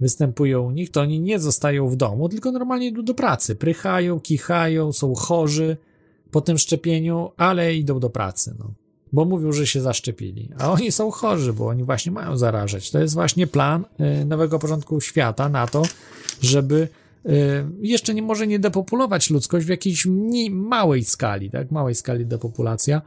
występują 0.00 0.62
u 0.62 0.70
nich, 0.70 0.90
to 0.90 1.00
oni 1.00 1.20
nie 1.20 1.38
zostają 1.38 1.88
w 1.88 1.96
domu, 1.96 2.28
tylko 2.28 2.52
normalnie 2.52 2.86
idą 2.86 3.04
do 3.04 3.14
pracy. 3.14 3.54
Prychają, 3.54 4.20
kichają, 4.20 4.92
są 4.92 5.14
chorzy 5.14 5.76
po 6.30 6.40
tym 6.40 6.58
szczepieniu, 6.58 7.30
ale 7.36 7.74
idą 7.74 8.00
do 8.00 8.10
pracy, 8.10 8.54
no. 8.58 8.70
Bo 9.12 9.24
mówią, 9.24 9.52
że 9.52 9.66
się 9.66 9.80
zaszczepili. 9.80 10.50
A 10.58 10.72
oni 10.72 10.92
są 10.92 11.10
chorzy, 11.10 11.52
bo 11.52 11.66
oni 11.68 11.84
właśnie 11.84 12.12
mają 12.12 12.36
zarażać. 12.36 12.90
To 12.90 12.98
jest 12.98 13.14
właśnie 13.14 13.46
plan 13.46 13.84
y, 14.22 14.24
nowego 14.24 14.58
porządku 14.58 15.00
świata 15.00 15.48
na 15.48 15.66
to, 15.66 15.82
żeby 16.40 16.88
jeszcze 17.80 18.14
nie 18.14 18.22
może 18.22 18.46
nie 18.46 18.58
depopulować 18.58 19.30
ludzkość 19.30 19.66
w 19.66 19.68
jakiejś 19.68 20.06
małej 20.50 21.04
skali, 21.04 21.50
tak? 21.50 21.70
Małej 21.70 21.94
skali 21.94 22.26
depopulacja. 22.26 23.02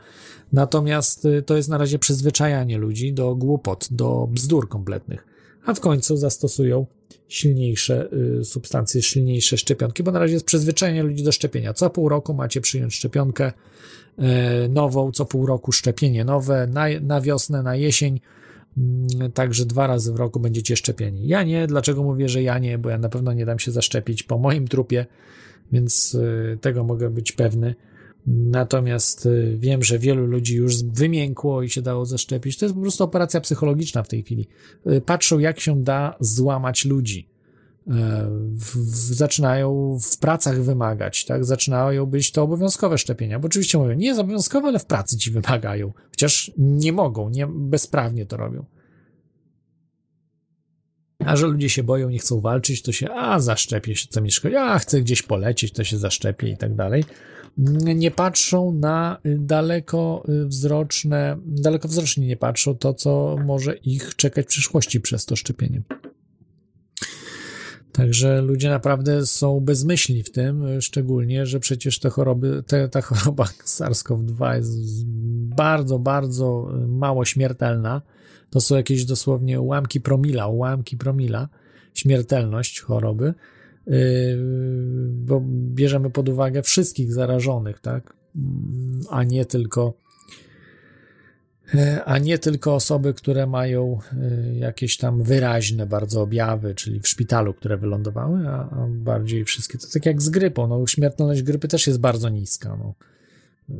Natomiast 0.53 1.25
y, 1.25 1.41
to 1.41 1.57
jest 1.57 1.69
na 1.69 1.77
razie 1.77 1.99
przyzwyczajanie 1.99 2.77
ludzi 2.77 3.13
do 3.13 3.35
głupot, 3.35 3.87
do 3.91 4.27
bzdur 4.31 4.69
kompletnych. 4.69 5.25
A 5.65 5.73
w 5.73 5.79
końcu 5.79 6.17
zastosują 6.17 6.85
silniejsze 7.27 8.09
y, 8.39 8.45
substancje, 8.45 9.01
silniejsze 9.01 9.57
szczepionki, 9.57 10.03
bo 10.03 10.11
na 10.11 10.19
razie 10.19 10.33
jest 10.33 10.45
przyzwyczajenie 10.45 11.03
ludzi 11.03 11.23
do 11.23 11.31
szczepienia. 11.31 11.73
Co 11.73 11.89
pół 11.89 12.09
roku 12.09 12.33
macie 12.33 12.61
przyjąć 12.61 12.95
szczepionkę 12.95 13.51
nową, 14.69 15.11
co 15.11 15.25
pół 15.25 15.45
roku 15.45 15.71
szczepienie 15.71 16.25
nowe, 16.25 16.67
na, 16.67 16.85
na 17.01 17.21
wiosnę, 17.21 17.63
na 17.63 17.75
jesień, 17.75 18.19
także 19.33 19.65
dwa 19.65 19.87
razy 19.87 20.13
w 20.13 20.15
roku 20.15 20.39
będziecie 20.39 20.75
szczepieni. 20.75 21.27
Ja 21.27 21.43
nie, 21.43 21.67
dlaczego 21.67 22.03
mówię, 22.03 22.29
że 22.29 22.43
ja 22.43 22.59
nie, 22.59 22.77
bo 22.77 22.89
ja 22.89 22.97
na 22.97 23.09
pewno 23.09 23.33
nie 23.33 23.45
dam 23.45 23.59
się 23.59 23.71
zaszczepić 23.71 24.23
po 24.23 24.37
moim 24.37 24.67
trupie, 24.67 25.05
więc 25.71 26.15
y, 26.15 26.57
tego 26.61 26.83
mogę 26.83 27.09
być 27.09 27.31
pewny. 27.31 27.75
Natomiast 28.27 29.25
y, 29.25 29.57
wiem, 29.59 29.83
że 29.83 29.99
wielu 29.99 30.25
ludzi 30.25 30.55
już 30.55 30.83
wymiękło 30.83 31.63
i 31.63 31.69
się 31.69 31.81
dało 31.81 32.05
zaszczepić. 32.05 32.57
To 32.57 32.65
jest 32.65 32.75
po 32.75 32.81
prostu 32.81 33.03
operacja 33.03 33.41
psychologiczna 33.41 34.03
w 34.03 34.07
tej 34.07 34.23
chwili. 34.23 34.47
Y, 34.87 35.01
Patrzą, 35.01 35.39
jak 35.39 35.59
się 35.59 35.83
da 35.83 36.15
złamać 36.19 36.85
ludzi. 36.85 37.34
W, 37.87 38.75
w, 38.75 39.13
zaczynają 39.13 39.99
w 40.01 40.17
pracach 40.17 40.61
wymagać, 40.61 41.25
tak? 41.25 41.45
Zaczynają 41.45 42.05
być 42.05 42.31
to 42.31 42.43
obowiązkowe 42.43 42.97
szczepienia, 42.97 43.39
bo 43.39 43.45
oczywiście 43.45 43.77
mówią, 43.77 43.93
nie 43.93 44.07
jest 44.07 44.19
obowiązkowe, 44.19 44.67
ale 44.67 44.79
w 44.79 44.85
pracy 44.85 45.17
ci 45.17 45.31
wymagają. 45.31 45.93
Chociaż 46.09 46.51
nie 46.57 46.93
mogą, 46.93 47.29
nie, 47.29 47.47
bezprawnie 47.47 48.25
to 48.25 48.37
robią. 48.37 48.65
A 51.25 51.35
że 51.35 51.47
ludzie 51.47 51.69
się 51.69 51.83
boją, 51.83 52.09
nie 52.09 52.19
chcą 52.19 52.41
walczyć, 52.41 52.81
to 52.81 52.91
się, 52.91 53.11
a 53.11 53.39
zaszczepię 53.39 53.95
się, 53.95 54.07
co 54.09 54.21
mi 54.21 54.31
szkodzi, 54.31 54.55
a 54.55 54.79
chcę 54.79 55.01
gdzieś 55.01 55.21
polecieć, 55.21 55.71
to 55.71 55.83
się 55.83 55.97
zaszczepię 55.97 56.49
i 56.49 56.57
tak 56.57 56.75
dalej. 56.75 57.03
Nie 57.95 58.11
patrzą 58.11 58.71
na 58.71 59.17
dalekowzroczne, 59.25 61.37
dalekowzrocznie 61.45 62.27
nie 62.27 62.37
patrzą 62.37 62.77
to, 62.77 62.93
co 62.93 63.37
może 63.45 63.75
ich 63.75 64.15
czekać 64.15 64.45
w 64.45 64.49
przyszłości 64.49 65.01
przez 65.01 65.25
to 65.25 65.35
szczepienie. 65.35 65.81
Także 67.95 68.41
ludzie 68.41 68.69
naprawdę 68.69 69.25
są 69.25 69.59
bezmyślni 69.59 70.23
w 70.23 70.31
tym, 70.31 70.81
szczególnie, 70.81 71.45
że 71.45 71.59
przecież 71.59 71.99
te 71.99 72.09
choroby, 72.09 72.63
te, 72.67 72.89
ta 72.89 73.01
choroba 73.09 73.43
SARS-CoV-2 73.65 74.55
jest 74.55 75.05
bardzo, 75.55 75.99
bardzo 75.99 76.71
mało 76.87 77.25
śmiertelna. 77.25 78.01
To 78.49 78.61
są 78.61 78.75
jakieś 78.75 79.05
dosłownie 79.05 79.61
ułamki 79.61 80.01
promila, 80.01 80.47
ułamki 80.47 80.97
promila, 80.97 81.49
śmiertelność 81.93 82.79
choroby, 82.79 83.33
yy, 83.87 84.37
bo 85.11 85.41
bierzemy 85.49 86.09
pod 86.09 86.29
uwagę 86.29 86.61
wszystkich 86.61 87.13
zarażonych, 87.13 87.79
tak? 87.79 88.15
A 89.09 89.23
nie 89.23 89.45
tylko 89.45 89.93
a 92.05 92.17
nie 92.17 92.37
tylko 92.37 92.75
osoby, 92.75 93.13
które 93.13 93.47
mają 93.47 93.99
y, 94.13 94.55
jakieś 94.55 94.97
tam 94.97 95.23
wyraźne 95.23 95.85
bardzo 95.85 96.21
objawy, 96.21 96.75
czyli 96.75 96.99
w 96.99 97.07
szpitalu, 97.07 97.53
które 97.53 97.77
wylądowały, 97.77 98.47
a, 98.47 98.69
a 98.69 98.87
bardziej 98.89 99.45
wszystkie. 99.45 99.77
To 99.77 99.87
tak 99.93 100.05
jak 100.05 100.21
z 100.21 100.29
grypą. 100.29 100.67
No, 100.67 100.87
śmiertelność 100.87 101.43
grypy 101.43 101.67
też 101.67 101.87
jest 101.87 101.99
bardzo 101.99 102.29
niska. 102.29 102.77
No. 102.79 102.93
Y, 103.69 103.75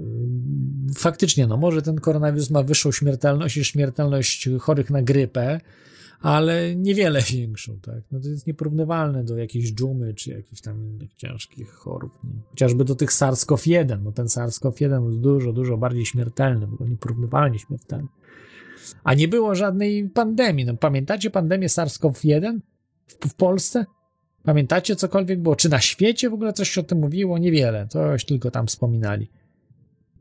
Faktycznie, 0.95 1.47
no 1.47 1.57
może 1.57 1.81
ten 1.81 1.95
koronawirus 1.95 2.49
ma 2.49 2.63
wyższą 2.63 2.91
śmiertelność 2.91 3.57
niż 3.57 3.67
śmiertelność 3.67 4.49
chorych 4.59 4.89
na 4.89 5.01
grypę, 5.01 5.59
ale 6.25 6.75
niewiele 6.75 7.21
większą, 7.33 7.79
tak. 7.79 8.03
No 8.11 8.19
to 8.19 8.27
jest 8.27 8.47
nieporównywalne 8.47 9.23
do 9.23 9.37
jakiejś 9.37 9.73
dżumy, 9.73 10.13
czy 10.13 10.29
jakichś 10.29 10.61
tam 10.61 10.83
innych 10.83 11.13
ciężkich 11.13 11.71
chorób. 11.71 12.11
Nie? 12.23 12.41
Chociażby 12.49 12.85
do 12.85 12.95
tych 12.95 13.09
SARS-CoV-1, 13.09 14.01
no 14.03 14.11
ten 14.11 14.25
SARS-CoV-1 14.25 15.07
jest 15.07 15.19
dużo, 15.19 15.53
dużo 15.53 15.77
bardziej 15.77 16.05
śmiertelny, 16.05 16.67
bo 16.67 16.85
nieporównywalnie 16.85 17.59
śmiertelny. 17.59 18.07
A 19.03 19.13
nie 19.13 19.27
było 19.27 19.55
żadnej 19.55 20.09
pandemii. 20.09 20.65
No, 20.65 20.77
pamiętacie 20.77 21.29
pandemię 21.29 21.67
SARS-CoV-1 21.67 22.59
w, 23.07 23.29
w 23.29 23.33
Polsce? 23.33 23.85
Pamiętacie 24.43 24.95
cokolwiek 24.95 25.41
było? 25.41 25.55
Czy 25.55 25.69
na 25.69 25.79
świecie 25.79 26.29
w 26.29 26.33
ogóle 26.33 26.53
coś 26.53 26.69
się 26.69 26.81
o 26.81 26.83
tym 26.83 26.99
mówiło? 26.99 27.37
Niewiele. 27.37 27.87
Coś 27.87 28.25
tylko 28.25 28.51
tam 28.51 28.67
wspominali. 28.67 29.29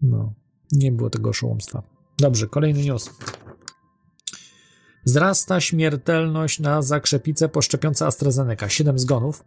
No, 0.02 0.32
nie 0.72 0.92
było 0.92 1.10
tego 1.10 1.30
oszołomstwa. 1.30 1.82
Dobrze, 2.18 2.46
kolejny 2.46 2.82
news. 2.82 3.10
Wzrasta 5.04 5.60
śmiertelność 5.60 6.60
na 6.60 6.82
zakrzepicę 6.82 7.48
po 7.48 7.62
szczepionce 7.62 8.06
AstraZeneca. 8.06 8.68
7 8.68 8.98
zgonów. 8.98 9.44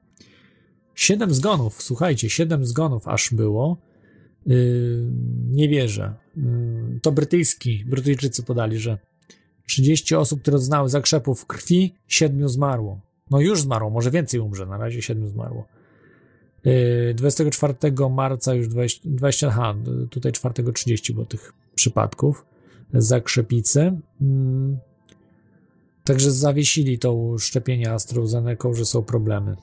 7 0.95 1.33
zgonów, 1.33 1.81
słuchajcie, 1.83 2.29
7 2.29 2.65
zgonów 2.65 3.07
aż 3.07 3.33
było. 3.33 3.77
Yy, 4.45 5.07
nie 5.49 5.69
wierzę. 5.69 6.13
Yy, 6.37 6.43
to 7.01 7.11
brytyjski, 7.11 7.85
Brytyjczycy 7.85 8.43
podali, 8.43 8.77
że 8.77 8.97
30 9.67 10.15
osób, 10.15 10.41
które 10.41 10.59
znały 10.59 10.89
zakrzepów 10.89 11.45
krwi, 11.45 11.93
7 12.07 12.49
zmarło. 12.49 12.99
No 13.31 13.41
już 13.41 13.61
zmarło, 13.61 13.89
może 13.89 14.11
więcej 14.11 14.39
umrze, 14.39 14.65
na 14.65 14.77
razie 14.77 15.01
7 15.01 15.27
zmarło. 15.27 15.65
Yy, 16.65 17.13
24 17.13 17.73
marca 18.09 18.53
już 18.53 18.67
20, 18.67 19.01
20 19.05 19.47
aha, 19.47 19.75
tutaj 20.09 20.31
4.30 20.31 21.13
było 21.13 21.25
tych 21.25 21.53
przypadków 21.75 22.45
zakrzepicy. 22.93 23.99
Także 26.07 26.31
zawiesili 26.31 26.99
to 26.99 27.37
szczepienie 27.37 27.91
AstraZeneca, 27.91 28.73
że 28.73 28.85
są 28.85 29.03
problemy. 29.03 29.55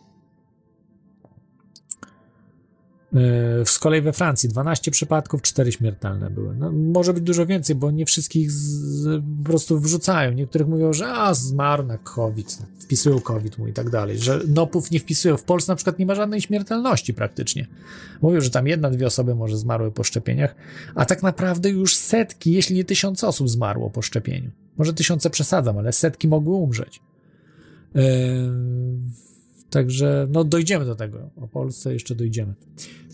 Z 3.65 3.79
kolei 3.79 4.03
we 4.03 4.13
Francji 4.13 4.49
12 4.49 4.91
przypadków, 4.91 5.43
4 5.43 5.73
śmiertelne 5.73 6.31
były. 6.31 6.57
No, 6.57 6.73
może 6.73 7.15
być 7.15 7.25
dużo 7.25 7.47
więcej, 7.47 7.77
bo 7.77 7.91
nie 7.91 8.07
wszystkich 8.07 8.51
z, 8.51 9.05
po 9.39 9.45
prostu 9.45 9.81
wrzucają. 9.81 10.33
Niektórych 10.33 10.69
mówią, 10.69 10.93
że 10.93 11.09
a, 11.09 11.35
zmarł 11.35 11.87
na 11.87 11.99
COVID, 11.99 12.59
wpisują 12.81 13.21
COVID 13.21 13.59
mu 13.59 13.69
i 13.69 13.73
tak 13.73 13.91
dalej, 13.91 14.19
że 14.19 14.41
nopów 14.49 14.91
nie 14.91 15.01
wpisują. 15.01 15.37
W 15.37 15.43
Polsce 15.43 15.73
na 15.73 15.77
przykład 15.77 15.99
nie 15.99 16.07
ma 16.07 16.15
żadnej 16.15 16.41
śmiertelności 16.41 17.15
praktycznie. 17.15 17.67
Mówią, 18.23 18.41
że 18.41 18.51
tam 18.51 18.67
jedna, 18.67 18.91
dwie 18.91 19.07
osoby 19.07 19.35
może 19.35 19.57
zmarły 19.57 19.93
po 19.93 20.05
szczepieniach, 20.05 20.55
a 20.95 21.05
tak 21.05 21.23
naprawdę 21.23 21.71
już 21.71 21.97
setki, 21.97 22.53
jeśli 22.53 22.77
nie 22.77 22.85
tysiące 22.85 23.29
osób 23.29 23.51
zmarło 23.51 23.91
po 23.91 24.03
szczepieniu. 24.03 24.51
Może 24.77 24.95
tysiące 24.95 25.31
przesadzam, 25.31 25.79
ale 25.79 25.93
setki 25.93 26.29
mogły 26.29 26.55
umrzeć. 26.55 27.01
Yy, 27.95 28.03
Także 29.75 30.27
no 30.31 30.45
dojdziemy 30.45 30.85
do 30.85 30.95
tego. 30.95 31.19
O 31.43 31.49
Polsce 31.49 31.93
jeszcze 31.93 32.15
dojdziemy. 32.15 32.55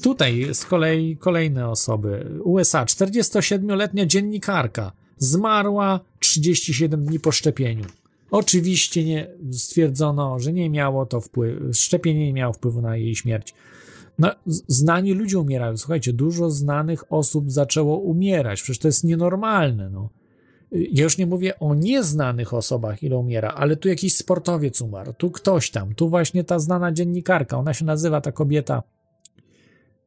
Tutaj 0.02 0.48
z 0.52 0.64
kolei 0.64 1.16
kolejne 1.16 1.68
osoby. 1.68 2.40
USA, 2.44 2.84
47-letnia 2.84 4.06
dziennikarka 4.06 4.92
zmarła 5.18 6.00
37 6.18 7.04
dni 7.04 7.20
po 7.20 7.32
szczepieniu. 7.32 7.84
Oczywiście 8.30 9.04
nie 9.04 9.26
stwierdzono, 9.52 10.38
że 10.38 10.52
nie 10.52 10.70
miało 10.70 11.06
to 11.06 11.20
wpływu, 11.20 11.72
szczepienie 11.72 12.26
nie 12.26 12.32
miało 12.32 12.52
wpływu 12.52 12.80
na 12.82 12.96
jej 12.96 13.16
śmierć. 13.16 13.54
No, 14.18 14.30
znani 14.46 15.12
ludzie 15.12 15.38
umierają. 15.38 15.76
Słuchajcie, 15.76 16.12
dużo 16.12 16.50
znanych 16.50 17.12
osób 17.12 17.50
zaczęło 17.50 17.96
umierać. 17.96 18.62
Przecież 18.62 18.78
to 18.78 18.88
jest 18.88 19.04
nienormalne. 19.04 19.90
No. 19.90 20.08
Ja 20.72 21.04
już 21.04 21.18
nie 21.18 21.26
mówię 21.26 21.58
o 21.58 21.74
nieznanych 21.74 22.54
osobach, 22.54 23.02
ile 23.02 23.16
umiera, 23.16 23.48
ale 23.48 23.76
tu 23.76 23.88
jakiś 23.88 24.16
sportowiec 24.16 24.80
umarł, 24.80 25.12
tu 25.12 25.30
ktoś 25.30 25.70
tam, 25.70 25.94
tu 25.94 26.08
właśnie 26.08 26.44
ta 26.44 26.58
znana 26.58 26.92
dziennikarka, 26.92 27.58
ona 27.58 27.74
się 27.74 27.84
nazywa, 27.84 28.20
ta 28.20 28.32
kobieta 28.32 28.82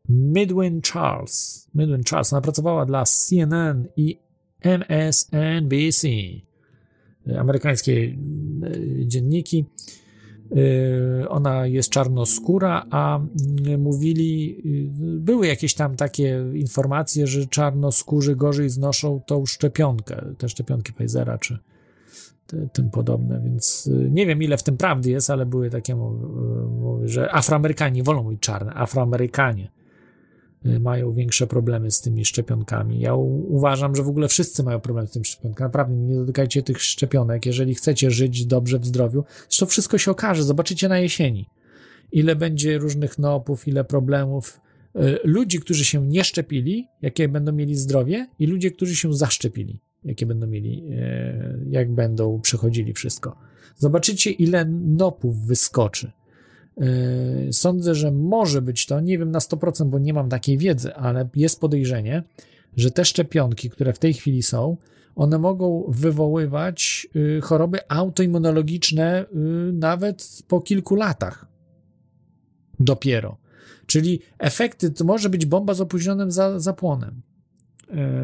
Midwin 0.09 0.81
Charles. 0.81 1.67
Midwin 1.75 2.03
Charles, 2.03 2.33
ona 2.33 2.41
pracowała 2.41 2.85
dla 2.85 3.03
CNN 3.05 3.87
i 3.97 4.19
MSNBC, 4.61 6.07
amerykańskie 7.37 7.93
e, 7.93 8.15
dzienniki. 9.05 9.65
E, 10.55 11.29
Ona 11.29 11.67
jest 11.67 11.89
czarnoskóra, 11.89 12.85
a 12.91 13.19
mm, 13.19 13.81
mówili, 13.81 14.57
y, 14.65 15.19
były 15.19 15.47
jakieś 15.47 15.73
tam 15.73 15.95
takie 15.95 16.45
informacje, 16.53 17.27
że 17.27 17.47
czarnoskórzy 17.47 18.35
gorzej 18.35 18.69
znoszą 18.69 19.21
tą 19.25 19.45
szczepionkę, 19.45 20.25
te 20.37 20.49
szczepionki 20.49 20.93
Pfizera 20.93 21.37
czy 21.37 21.57
tym 22.73 22.89
podobne, 22.89 23.41
więc 23.43 23.87
y, 23.87 24.09
nie 24.11 24.25
wiem 24.25 24.43
ile 24.43 24.57
w 24.57 24.63
tym 24.63 24.77
prawdy 24.77 25.09
jest, 25.09 25.29
ale 25.29 25.45
były 25.45 25.69
takie, 25.69 25.93
y, 25.93 27.07
że 27.07 27.35
Afroamerykanie 27.35 28.03
wolą 28.03 28.23
mówić 28.23 28.39
czarne, 28.39 28.73
Afroamerykanie. 28.73 29.65
y, 29.65 29.82
mają 30.79 31.13
większe 31.13 31.47
problemy 31.47 31.91
z 31.91 32.01
tymi 32.01 32.25
szczepionkami. 32.25 32.99
Ja 32.99 33.15
uważam, 33.15 33.95
że 33.95 34.03
w 34.03 34.07
ogóle 34.07 34.27
wszyscy 34.27 34.63
mają 34.63 34.79
problem 34.79 35.07
z 35.07 35.11
tym 35.11 35.25
szczepionkami. 35.25 35.67
Naprawdę 35.67 35.95
nie 35.95 36.15
dotykajcie 36.15 36.63
tych 36.63 36.81
szczepionek, 36.81 37.45
jeżeli 37.45 37.75
chcecie 37.75 38.11
żyć 38.11 38.45
dobrze 38.45 38.79
w 38.79 38.85
zdrowiu. 38.85 39.23
Zresztą 39.49 39.65
wszystko 39.65 39.97
się 39.97 40.11
okaże, 40.11 40.43
zobaczycie 40.43 40.89
na 40.89 40.99
jesieni. 40.99 41.49
Ile 42.11 42.35
będzie 42.35 42.77
różnych 42.77 43.19
nopów, 43.19 43.67
ile 43.67 43.83
problemów. 43.83 44.61
Y, 44.95 45.19
Ludzi, 45.23 45.59
którzy 45.59 45.85
się 45.85 46.07
nie 46.07 46.23
szczepili, 46.23 46.87
jakie 47.01 47.29
będą 47.29 47.51
mieli 47.51 47.75
zdrowie, 47.75 48.27
i 48.39 48.47
ludzie, 48.47 48.71
którzy 48.71 48.95
się 48.95 49.13
zaszczepili, 49.13 49.79
jakie 50.05 50.25
będą 50.25 50.47
mieli, 50.47 50.83
e, 50.91 51.59
jak 51.69 51.91
będą 51.91 52.41
przechodzili 52.41 52.93
wszystko. 52.93 53.35
Zobaczycie, 53.75 54.31
ile 54.31 54.65
nopów 54.85 55.45
wyskoczy. 55.45 56.11
Yy, 56.77 57.53
Sądzę, 57.53 57.95
że 57.95 58.11
może 58.11 58.61
być 58.61 58.85
to, 58.85 58.99
nie 58.99 59.17
wiem 59.17 59.31
na 59.31 59.39
100%, 59.39 59.85
bo 59.85 59.99
nie 59.99 60.13
mam 60.13 60.29
takiej 60.29 60.57
wiedzy, 60.57 60.95
ale 60.95 61.29
jest 61.35 61.59
podejrzenie, 61.59 62.23
że 62.77 62.91
te 62.91 63.05
szczepionki, 63.05 63.69
które 63.69 63.93
w 63.93 63.99
tej 63.99 64.13
chwili 64.13 64.43
są, 64.43 64.77
one 65.15 65.39
mogą 65.39 65.83
wywoływać 65.87 67.07
yy, 67.13 67.41
choroby 67.41 67.79
autoimmunologiczne 67.89 69.25
yy, 69.33 69.73
nawet 69.73 70.43
po 70.47 70.61
kilku 70.61 70.95
latach. 70.95 71.45
Dopiero. 72.79 73.37
Czyli 73.85 74.19
efekty 74.39 74.91
to 74.91 75.05
może 75.05 75.29
być 75.29 75.45
bomba 75.45 75.73
z 75.73 75.81
opóźnionym 75.81 76.31
za, 76.31 76.59
zapłonem. 76.59 77.21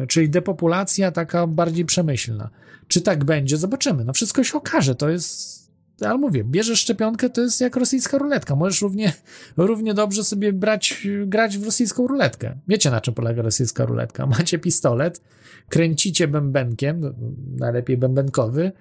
Czyli 0.08 0.30
depopulacja 0.30 1.12
taka 1.12 1.46
bardziej 1.46 1.84
przemyślna. 1.84 2.50
Czy 2.88 3.00
tak 3.00 3.24
będzie? 3.24 3.56
Zobaczymy. 3.56 4.04
No 4.04 4.12
wszystko 4.12 4.44
się 4.44 4.58
okaże. 4.58 4.94
To 4.94 5.08
jest 5.08 5.59
ale 6.02 6.18
mówię, 6.18 6.44
bierzesz 6.44 6.80
szczepionkę, 6.80 7.30
to 7.30 7.40
jest 7.40 7.60
jak 7.60 7.76
rosyjska 7.76 8.18
ruletka. 8.18 8.56
Możesz 8.56 8.82
równie, 8.82 9.12
równie 9.56 9.94
dobrze 9.94 10.24
sobie 10.24 10.52
brać, 10.52 11.06
grać 11.26 11.58
w 11.58 11.64
rosyjską 11.64 12.06
ruletkę. 12.06 12.58
Wiecie, 12.68 12.90
na 12.90 13.00
czym 13.00 13.14
polega 13.14 13.42
rosyjska 13.42 13.84
ruletka? 13.84 14.26
Macie 14.26 14.58
pistolet, 14.58 15.22
kręcicie 15.68 16.28
bębenkiem, 16.28 17.00
no, 17.00 17.12
najlepiej 17.58 17.96
bębenkowy, 17.96 18.72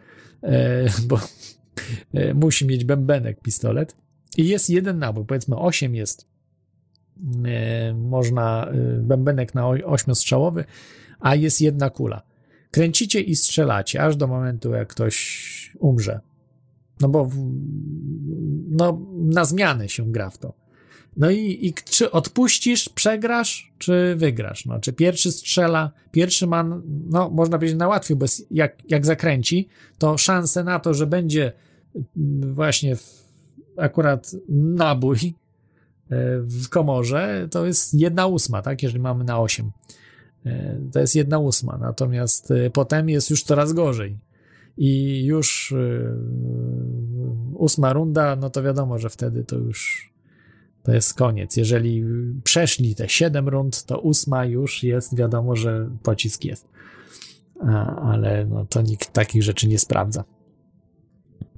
e, 0.43 0.86
bo 1.07 1.20
e, 2.13 2.34
musi 2.34 2.67
mieć 2.67 2.86
bębenek 2.86 3.41
pistolet 3.41 3.95
i 4.38 4.47
jest 4.47 4.70
jeden 4.70 4.99
nabój, 4.99 5.26
powiedzmy 5.26 5.57
8 5.57 5.95
jest 5.95 6.28
e, 7.45 7.93
można, 7.93 8.67
bębenek 8.97 9.55
na 9.55 9.67
ośmiostrzałowy, 9.67 10.65
a 11.20 11.36
jest 11.36 11.61
jedna 11.61 11.89
kula. 11.89 12.22
Kręcicie 12.72 13.22
i 13.22 13.36
strzelacie, 13.36 14.03
aż 14.03 14.15
do 14.15 14.28
momentu, 14.28 14.72
jak 14.72 14.88
ktoś 14.88 15.76
umrze. 15.80 16.28
No 17.02 17.10
bo 17.10 17.30
no, 18.70 19.02
na 19.16 19.45
zmianę 19.45 19.89
się 19.89 20.12
gra 20.12 20.30
w 20.30 20.38
to. 20.38 20.54
No 21.18 21.30
i, 21.30 21.68
i 21.68 21.74
czy 21.74 22.12
odpuścisz, 22.12 22.89
przegrasz, 22.89 23.74
czy 23.78 24.16
wygrasz? 24.16 24.66
No, 24.66 24.80
czy 24.80 24.93
pierwszy 24.93 25.32
strzela, 25.32 25.91
pierwszy 26.12 26.47
man, 26.47 26.82
no 27.10 27.30
można 27.30 27.58
powiedzieć 27.58 27.78
na 27.78 27.88
łatwiej, 27.88 28.18
bo 28.18 28.26
jak, 28.52 28.91
jak 28.91 29.06
zakręci, 29.06 29.68
to 29.97 30.18
szanse 30.18 30.64
na 30.64 30.80
to, 30.80 30.93
że 30.93 31.08
będzie 31.08 31.52
właśnie 32.54 32.95
w, 32.95 33.26
akurat 33.78 34.32
nabój 34.50 35.18
e, 35.18 36.39
w 36.39 36.70
komorze, 36.70 37.47
to 37.52 37.66
jest 37.66 37.93
jedna 37.93 38.28
ósma, 38.28 38.62
tak? 38.62 38.84
Jeżeli 38.84 39.02
mamy 39.02 39.24
na 39.24 39.39
osiem. 39.39 39.72
E, 40.45 40.78
To 40.93 41.00
jest 41.00 41.16
jedna 41.16 41.39
ósma, 41.39 41.78
natomiast 41.82 42.52
e, 42.52 42.70
potem 42.70 43.10
jest 43.10 43.30
już 43.30 43.43
coraz 43.43 43.74
gorzej 43.74 44.18
i 44.78 45.24
już 45.26 45.74
ósma 47.60 47.93
runda, 47.93 48.36
no 48.36 48.49
to 48.49 48.64
wiadomo, 48.64 48.99
że 48.99 49.10
wtedy 49.10 49.43
to 49.43 49.55
już 49.55 50.10
to 50.84 50.93
jest 50.93 51.14
koniec. 51.14 51.57
Jeżeli 51.57 52.05
przeszli 52.43 52.95
te 52.95 53.10
siedem 53.10 53.49
rund, 53.49 53.84
to 53.84 53.99
ósma 53.99 54.45
już 54.45 54.84
jest, 54.84 55.16
wiadomo, 55.16 55.55
że 55.55 55.89
pocisk 56.03 56.45
jest. 56.45 56.68
A, 57.62 57.95
ale 58.12 58.45
no, 58.45 58.66
to 58.66 58.82
nikt 58.82 59.14
takich 59.14 59.43
rzeczy 59.43 59.68
nie 59.68 59.80
sprawdza. 59.80 60.24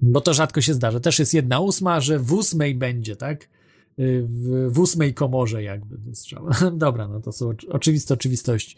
Bo 0.01 0.21
to 0.21 0.33
rzadko 0.33 0.61
się 0.61 0.73
zdarza. 0.73 0.99
Też 0.99 1.19
jest 1.19 1.33
jedna 1.33 1.59
ósma, 1.59 1.99
że 1.99 2.19
w 2.19 2.33
ósmej 2.33 2.75
będzie, 2.75 3.15
tak? 3.15 3.49
Yy, 3.97 4.27
W, 4.27 4.69
w 4.73 4.79
ósmej 4.79 5.13
komorze 5.13 5.63
jakby. 5.63 5.97
Dobra, 6.71 7.07
no 7.07 7.19
to 7.21 7.31
są 7.31 7.49
oczy- 7.49 7.69
oczywiste 7.69 8.13
oczywistości. 8.13 8.75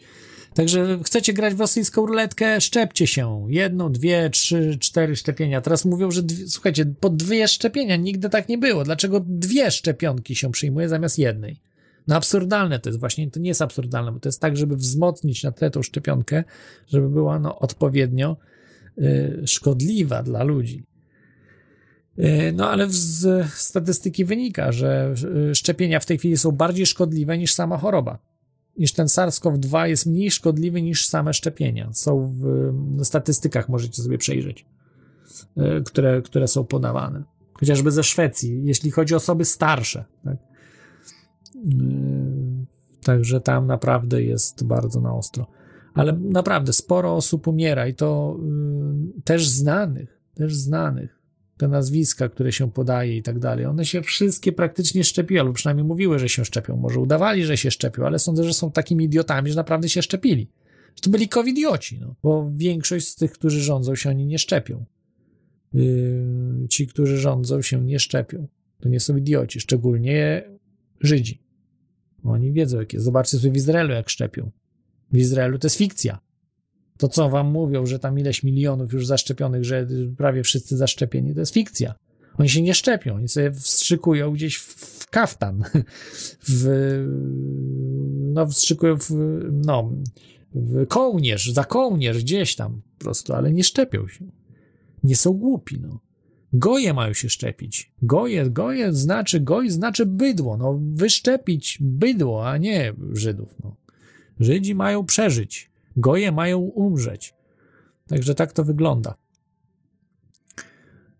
Także 0.54 0.98
chcecie 1.04 1.32
grać 1.32 1.54
w 1.54 1.60
rosyjską 1.60 2.06
ruletkę, 2.06 2.60
szczepcie 2.60 3.06
się. 3.06 3.46
Jedno, 3.48 3.90
dwie, 3.90 4.30
trzy, 4.30 4.76
cztery 4.80 5.16
szczepienia. 5.16 5.60
Teraz 5.60 5.84
mówią, 5.84 6.10
że 6.10 6.22
dwie, 6.22 6.48
słuchajcie, 6.48 6.86
po 7.00 7.10
dwie 7.10 7.48
szczepienia 7.48 7.96
nigdy 7.96 8.28
tak 8.28 8.48
nie 8.48 8.58
było. 8.58 8.84
Dlaczego 8.84 9.20
dwie 9.26 9.70
szczepionki 9.70 10.34
się 10.34 10.52
przyjmuje 10.52 10.88
zamiast 10.88 11.18
jednej? 11.18 11.60
No 12.06 12.16
absurdalne 12.16 12.78
to 12.78 12.88
jest 12.88 13.00
właśnie, 13.00 13.30
to 13.30 13.40
nie 13.40 13.48
jest 13.48 13.62
absurdalne, 13.62 14.12
bo 14.12 14.20
to 14.20 14.28
jest 14.28 14.40
tak, 14.40 14.56
żeby 14.56 14.76
wzmocnić 14.76 15.42
na 15.42 15.52
tle 15.52 15.70
tą 15.70 15.82
szczepionkę, 15.82 16.44
żeby 16.86 17.08
była 17.08 17.38
no, 17.38 17.58
odpowiednio 17.58 18.36
y, 18.98 19.42
szkodliwa 19.46 20.22
dla 20.22 20.42
ludzi. 20.42 20.84
Y, 22.18 22.52
No 22.56 22.70
ale 22.70 22.86
z 22.90 23.46
statystyki 23.50 24.24
wynika, 24.24 24.72
że 24.72 25.14
y, 25.50 25.54
szczepienia 25.54 26.00
w 26.00 26.06
tej 26.06 26.18
chwili 26.18 26.36
są 26.36 26.52
bardziej 26.52 26.86
szkodliwe 26.86 27.38
niż 27.38 27.54
sama 27.54 27.78
choroba 27.78 28.33
niż 28.78 28.92
ten 28.92 29.06
SARS-CoV-2 29.06 29.84
jest 29.84 30.06
mniej 30.06 30.30
szkodliwy 30.30 30.82
niż 30.82 31.08
same 31.08 31.34
szczepienia. 31.34 31.90
Są 31.92 32.32
w 32.40 33.04
statystykach, 33.04 33.68
możecie 33.68 34.02
sobie 34.02 34.18
przejrzeć, 34.18 34.66
e, 35.56 35.80
które, 35.80 36.22
które 36.22 36.48
są 36.48 36.64
podawane. 36.64 37.22
Chociażby 37.52 37.90
ze 37.90 38.04
Szwecji, 38.04 38.64
jeśli 38.64 38.90
chodzi 38.90 39.14
o 39.14 39.16
osoby 39.16 39.44
starsze. 39.44 40.04
Tak? 40.24 40.36
E, 41.56 42.54
Także 43.04 43.40
tam 43.40 43.66
naprawdę 43.66 44.22
jest 44.22 44.64
bardzo 44.64 45.00
na 45.00 45.14
ostro. 45.14 45.46
Ale 45.94 46.12
naprawdę 46.12 46.72
sporo 46.72 47.14
osób 47.14 47.46
umiera 47.48 47.86
i 47.86 47.94
to 47.94 48.36
y, 49.18 49.22
też 49.22 49.48
znanych, 49.48 50.20
też 50.34 50.54
znanych. 50.54 51.13
Te 51.56 51.68
nazwiska, 51.68 52.28
które 52.28 52.52
się 52.52 52.72
podaje 52.72 53.16
i 53.16 53.22
tak 53.22 53.38
dalej, 53.38 53.66
one 53.66 53.84
się 53.84 54.02
wszystkie 54.02 54.52
praktycznie 54.52 55.04
szczepiły, 55.04 55.40
albo 55.40 55.52
przynajmniej 55.52 55.86
mówiły, 55.86 56.18
że 56.18 56.28
się 56.28 56.44
szczepią. 56.44 56.76
Może 56.76 57.00
udawali, 57.00 57.44
że 57.44 57.56
się 57.56 57.70
szczepią, 57.70 58.06
ale 58.06 58.18
sądzę, 58.18 58.44
że 58.44 58.54
są 58.54 58.70
takimi 58.70 59.04
idiotami, 59.04 59.50
że 59.50 59.56
naprawdę 59.56 59.88
się 59.88 60.02
szczepili. 60.02 60.48
Że 60.96 61.00
to 61.02 61.10
byli 61.10 61.28
covidioci, 61.28 61.98
no, 62.00 62.14
bo 62.22 62.50
większość 62.56 63.08
z 63.08 63.16
tych, 63.16 63.32
którzy 63.32 63.60
rządzą, 63.60 63.94
się 63.94 64.10
oni 64.10 64.26
nie 64.26 64.38
szczepią. 64.38 64.84
Yy, 65.72 66.66
ci, 66.70 66.86
którzy 66.86 67.18
rządzą, 67.18 67.62
się 67.62 67.84
nie 67.84 67.98
szczepią. 67.98 68.48
To 68.80 68.88
nie 68.88 69.00
są 69.00 69.16
idioci, 69.16 69.60
szczególnie 69.60 70.44
Żydzi. 71.00 71.42
Oni 72.22 72.52
wiedzą, 72.52 72.78
jak 72.78 72.92
jest. 72.92 73.04
Zobaczcie 73.04 73.38
sobie 73.38 73.52
w 73.52 73.56
Izraelu, 73.56 73.92
jak 73.92 74.08
szczepią. 74.08 74.50
W 75.12 75.16
Izraelu 75.16 75.58
to 75.58 75.66
jest 75.66 75.76
fikcja. 75.76 76.18
To, 76.98 77.08
co 77.08 77.28
wam 77.28 77.50
mówią, 77.50 77.86
że 77.86 77.98
tam 77.98 78.18
ileś 78.18 78.42
milionów 78.42 78.92
już 78.92 79.06
zaszczepionych, 79.06 79.64
że 79.64 79.86
prawie 80.16 80.42
wszyscy 80.42 80.76
zaszczepieni, 80.76 81.34
to 81.34 81.40
jest 81.40 81.54
fikcja. 81.54 81.94
Oni 82.38 82.48
się 82.48 82.62
nie 82.62 82.74
szczepią, 82.74 83.14
oni 83.14 83.28
sobie 83.28 83.52
wstrzykują 83.52 84.32
gdzieś 84.32 84.56
w, 84.56 85.10
kaftan. 85.10 85.64
W, 86.48 86.66
no, 88.32 88.46
wstrzykują 88.46 88.96
w, 88.98 89.10
no, 89.52 89.92
w 90.54 90.86
kołnierz, 90.86 91.52
za 91.52 91.64
kołnierz, 91.64 92.18
gdzieś 92.18 92.56
tam 92.56 92.82
po 92.98 93.04
prostu, 93.04 93.32
ale 93.32 93.52
nie 93.52 93.64
szczepią 93.64 94.08
się. 94.08 94.24
Nie 95.04 95.16
są 95.16 95.32
głupi, 95.32 95.80
no. 95.80 96.00
Goje 96.52 96.94
mają 96.94 97.12
się 97.12 97.28
szczepić. 97.28 97.92
Goje, 98.02 98.50
goje 98.50 98.92
znaczy, 98.92 99.40
goj 99.40 99.70
znaczy 99.70 100.06
bydło, 100.06 100.56
no. 100.56 100.80
Wyszczepić 100.94 101.78
bydło, 101.80 102.48
a 102.48 102.56
nie 102.56 102.92
Żydów, 103.12 103.54
no. 103.64 103.76
Żydzi 104.40 104.74
mają 104.74 105.06
przeżyć. 105.06 105.70
Goje 105.96 106.32
mają 106.32 106.58
umrzeć. 106.58 107.34
Także 108.08 108.34
tak 108.34 108.52
to 108.52 108.64
wygląda. 108.64 109.14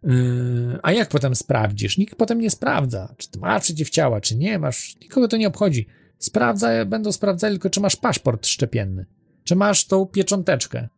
Yy, 0.03 0.79
a 0.83 0.93
jak 0.93 1.09
potem 1.09 1.35
sprawdzisz? 1.35 1.99
Nikt 1.99 2.17
potem 2.17 2.41
nie 2.41 2.51
sprawdza, 2.51 3.15
czy 3.17 3.31
ty 3.31 3.39
masz 3.39 3.63
przeciwciała, 3.63 4.21
czy 4.21 4.37
nie 4.37 4.59
masz. 4.59 4.97
Nikogo 5.01 5.29
to 5.29 5.37
nie 5.37 5.49
obchodzi. 5.49 5.87
Sprawdza, 6.19 6.85
będą 6.85 7.13
sprawdzali 7.13 7.55
tylko, 7.55 7.71
czy 7.71 7.81
masz 7.81 7.97
paszport 7.97 8.47
szczepienny, 8.47 9.07
czy 9.45 9.57
masz 9.57 9.87
tą 9.87 10.07
piecząteczkę. 10.07 10.89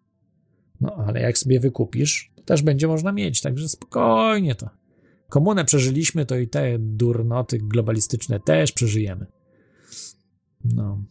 No, 0.81 0.95
ale 1.07 1.21
jak 1.21 1.39
sobie 1.39 1.61
wykupisz, 1.61 2.33
to 2.35 2.43
też 2.43 2.63
będzie 2.63 2.89
można 2.89 3.13
mieć, 3.13 3.41
także 3.41 3.69
spokojnie 3.69 4.55
to. 4.55 4.71
Komunę 5.29 5.65
przeżyliśmy, 5.65 6.27
to 6.27 6.37
i 6.37 6.49
te 6.49 6.79
durnoty 6.79 7.59
globalistyczne 7.59 8.41
też 8.41 8.73
przeżyjemy. 8.73 9.27
No. 10.65 11.03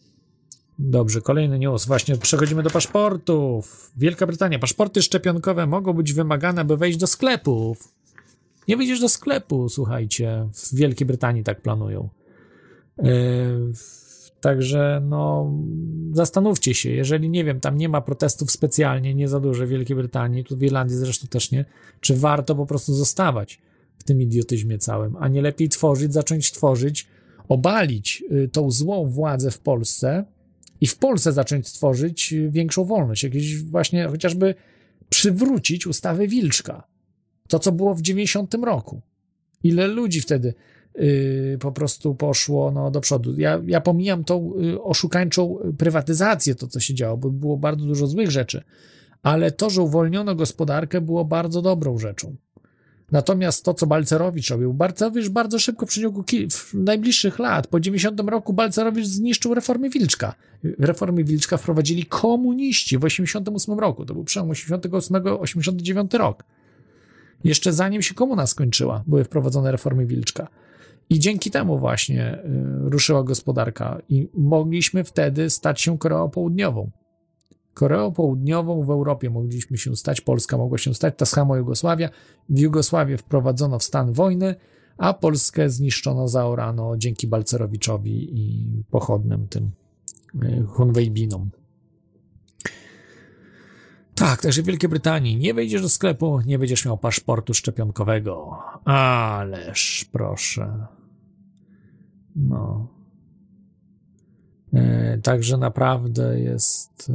Dobrze, 0.80 1.22
kolejny 1.22 1.60
news. 1.60 1.86
Właśnie 1.86 2.18
przechodzimy 2.18 2.64
do 2.64 2.70
paszportów. 2.70 3.92
Wielka 3.98 4.28
Brytania. 4.28 4.60
Paszporty 4.60 5.02
szczepionkowe 5.02 5.68
mogą 5.68 5.94
być 5.94 6.14
wymagane, 6.14 6.62
aby 6.62 6.78
wejść 6.78 6.98
do 6.98 7.08
sklepów. 7.08 7.94
Nie 8.68 8.78
wyjdziesz 8.78 9.00
do 9.00 9.10
sklepu, 9.10 9.70
słuchajcie. 9.70 10.50
W 10.54 10.76
Wielkiej 10.76 11.08
Brytanii 11.08 11.44
tak 11.44 11.62
planują. 11.62 12.10
Yy, 12.98 13.72
także, 14.42 15.02
no, 15.10 15.52
zastanówcie 16.12 16.74
się, 16.74 16.90
jeżeli 16.90 17.30
nie 17.30 17.44
wiem, 17.44 17.60
tam 17.60 17.78
nie 17.78 17.90
ma 17.90 18.02
protestów 18.02 18.52
specjalnie, 18.52 19.16
nie 19.16 19.28
za 19.28 19.40
dużo 19.40 19.66
w 19.66 19.70
Wielkiej 19.70 19.96
Brytanii, 19.96 20.44
tu 20.44 20.58
w 20.58 20.64
Irlandii 20.64 20.98
zresztą 20.98 21.28
też 21.28 21.52
nie, 21.52 21.66
czy 22.00 22.16
warto 22.16 22.56
po 22.56 22.66
prostu 22.66 22.94
zostawać 22.94 23.62
w 23.98 24.04
tym 24.04 24.22
idiotyzmie 24.22 24.78
całym, 24.78 25.16
a 25.20 25.28
nie 25.28 25.42
lepiej 25.42 25.70
tworzyć, 25.70 26.14
zacząć 26.14 26.52
tworzyć, 26.52 27.08
obalić 27.50 28.24
y, 28.32 28.50
tą 28.52 28.72
złą 28.72 29.10
władzę 29.10 29.52
w 29.52 29.60
Polsce 29.60 30.26
i 30.82 30.88
w 30.88 30.98
Polsce 30.98 31.32
zacząć 31.32 31.72
tworzyć 31.72 32.34
większą 32.50 32.86
wolność, 32.86 33.24
jakieś 33.24 33.64
właśnie 33.64 34.08
chociażby 34.08 34.56
przywrócić 35.10 35.88
ustawę 35.88 36.28
Wilczka. 36.28 36.88
To, 37.48 37.60
co 37.60 37.72
było 37.72 37.96
w 37.96 38.02
90 38.02 38.54
roku. 38.54 39.02
Ile 39.64 39.88
ludzi 39.88 40.22
wtedy 40.22 40.54
yy, 40.96 41.58
po 41.60 41.72
prostu 41.72 42.16
poszło 42.16 42.72
no, 42.72 42.92
do 42.92 43.02
przodu. 43.02 43.40
Ja, 43.40 43.62
ja 43.66 43.82
pomijam 43.82 44.24
tą 44.24 44.54
yy, 44.58 44.82
oszukańczą 44.82 45.58
prywatyzację, 45.78 46.56
to 46.56 46.68
co 46.68 46.80
się 46.80 46.94
działo, 46.94 47.18
bo 47.18 47.30
było 47.30 47.58
bardzo 47.58 47.86
dużo 47.86 48.08
złych 48.08 48.32
rzeczy, 48.32 48.64
ale 49.24 49.52
to, 49.52 49.70
że 49.70 49.82
uwolniono 49.82 50.36
gospodarkę, 50.36 51.02
było 51.02 51.26
bardzo 51.26 51.62
dobrą 51.62 51.98
rzeczą. 51.98 52.36
Natomiast 53.16 53.66
to, 53.66 53.74
co 53.74 53.88
Balcerowicz 53.88 54.50
robił, 54.50 54.74
Balcerowicz 54.74 55.30
bardzo 55.30 55.60
szybko 55.60 55.86
w 55.86 55.90
przeciągu 55.90 56.24
w 56.50 56.74
najbliższych 56.74 57.40
lat, 57.40 57.68
po 57.68 57.80
90 57.80 58.20
roku 58.30 58.54
Balcerowicz 58.54 59.06
zniszczył 59.06 59.54
reformy 59.54 59.90
Wilczka. 59.90 60.36
Reformy 60.80 61.24
Wilczka 61.24 61.58
wprowadzili 61.58 62.06
komuniści 62.06 62.98
w 62.98 63.04
88 63.04 63.80
roku. 63.80 64.06
To 64.06 64.14
był 64.14 64.24
przełom 64.24 64.50
88-89 64.50 66.18
rok. 66.18 66.44
Jeszcze 67.44 67.74
zanim 67.74 68.02
się 68.02 68.14
komuna 68.14 68.48
skończyła, 68.48 69.04
były 69.08 69.24
wprowadzone 69.24 69.72
reformy 69.72 70.06
Wilczka. 70.06 70.48
I 71.10 71.20
dzięki 71.20 71.52
temu 71.52 71.80
właśnie 71.80 72.34
y, 72.34 72.90
ruszyła 72.90 73.24
gospodarka 73.24 74.02
i 74.10 74.28
mogliśmy 74.34 75.04
wtedy 75.04 75.50
stać 75.50 75.82
się 75.82 75.98
Koreą 75.98 76.30
Południową. 76.30 76.92
Koreą 77.76 78.12
Południową 78.12 78.84
w 78.84 78.90
Europie 78.90 79.30
mogliśmy 79.30 79.78
się 79.78 79.96
stać, 79.96 80.22
Polska 80.22 80.58
mogła 80.58 80.78
się 80.78 80.94
stać, 80.94 81.14
ta 81.18 81.26
sama 81.26 81.58
Jugosławia. 81.58 82.10
W 82.50 82.60
Jugosławię 82.60 83.18
wprowadzono 83.18 83.80
w 83.80 83.84
stan 83.84 84.14
wojny, 84.14 84.56
a 84.98 85.14
Polskę 85.14 85.70
zniszczono, 85.70 86.28
zaorano 86.28 86.98
dzięki 86.98 87.28
Balcerowiczowi 87.28 88.40
i 88.40 88.84
pochodnym 88.90 89.48
tym 89.48 89.72
Hunwejbinom. 90.68 91.50
Tak, 94.16 94.42
także 94.42 94.62
w 94.62 94.66
Wielkiej 94.66 94.90
Brytanii 94.90 95.38
nie 95.38 95.54
wejdziesz 95.54 95.82
do 95.82 95.90
sklepu, 95.90 96.42
nie 96.46 96.60
będziesz 96.60 96.86
miał 96.86 96.98
paszportu 96.98 97.54
szczepionkowego. 97.54 98.58
Ależ 98.86 100.10
proszę. 100.12 100.88
No. 102.36 102.95
E, 104.76 105.18
Także 105.24 105.58
naprawdę 105.58 106.40
jest. 106.40 107.12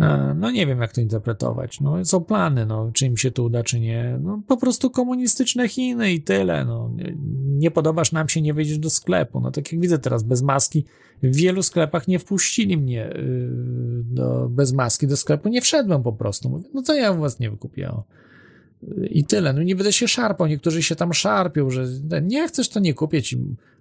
e, 0.00 0.34
No 0.42 0.50
nie 0.50 0.66
wiem, 0.66 0.80
jak 0.80 0.92
to 0.92 1.00
interpretować. 1.00 1.80
No, 1.80 2.04
są 2.04 2.24
plany, 2.24 2.66
no, 2.66 2.90
czy 2.92 3.06
im 3.06 3.16
się 3.16 3.30
to 3.30 3.42
uda, 3.42 3.62
czy 3.62 3.80
nie. 3.80 4.18
No, 4.22 4.42
po 4.48 4.56
prostu 4.56 4.90
komunistyczne 4.90 5.68
Chiny 5.68 6.12
i 6.12 6.22
tyle. 6.22 6.64
No. 6.64 6.90
Nie, 7.46 7.70
podobasz 7.70 8.12
nam 8.12 8.28
się, 8.28 8.42
nie 8.42 8.54
wejdziesz 8.54 8.78
do 8.78 8.90
sklepu. 8.90 9.40
No 9.40 9.50
tak 9.50 9.72
jak 9.72 9.80
widzę 9.80 9.98
teraz, 9.98 10.22
bez 10.22 10.42
maski. 10.42 10.84
W 11.22 11.36
wielu 11.36 11.62
sklepach 11.62 12.08
nie 12.08 12.18
wpuścili 12.18 12.76
mnie 12.76 13.10
yy, 13.14 14.02
do, 14.04 14.48
bez 14.48 14.72
maski 14.72 15.06
do 15.06 15.16
sklepu. 15.16 15.48
Nie 15.48 15.60
wszedłem 15.60 16.02
po 16.02 16.12
prostu. 16.12 16.50
Mówię, 16.50 16.64
no 16.74 16.82
to 16.82 16.94
ja 16.94 17.12
u 17.12 17.20
was 17.20 17.38
nie 17.38 17.50
wykupię. 17.50 17.90
I 19.10 19.24
tyle. 19.24 19.52
No 19.52 19.62
nie 19.62 19.76
będę 19.76 19.92
się 19.92 20.08
szarpał. 20.08 20.46
Niektórzy 20.46 20.82
się 20.82 20.96
tam 20.96 21.14
szarpią, 21.14 21.70
że 21.70 21.86
nie 22.22 22.48
chcesz, 22.48 22.68
to 22.68 22.80
nie 22.80 22.94
kupię 22.94 23.22
ci. 23.22 23.38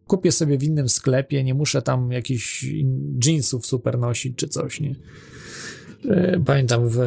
Kupię 0.07 0.31
sobie 0.31 0.57
w 0.57 0.63
innym 0.63 0.89
sklepie, 0.89 1.43
nie 1.43 1.53
muszę 1.53 1.81
tam 1.81 2.11
jakichś 2.11 2.65
jeansów 3.25 3.65
super 3.65 3.99
nosić 3.99 4.35
czy 4.35 4.47
coś, 4.47 4.79
nie? 4.79 4.95
E, 6.09 6.39
Pamiętam 6.45 6.89
w 6.89 6.97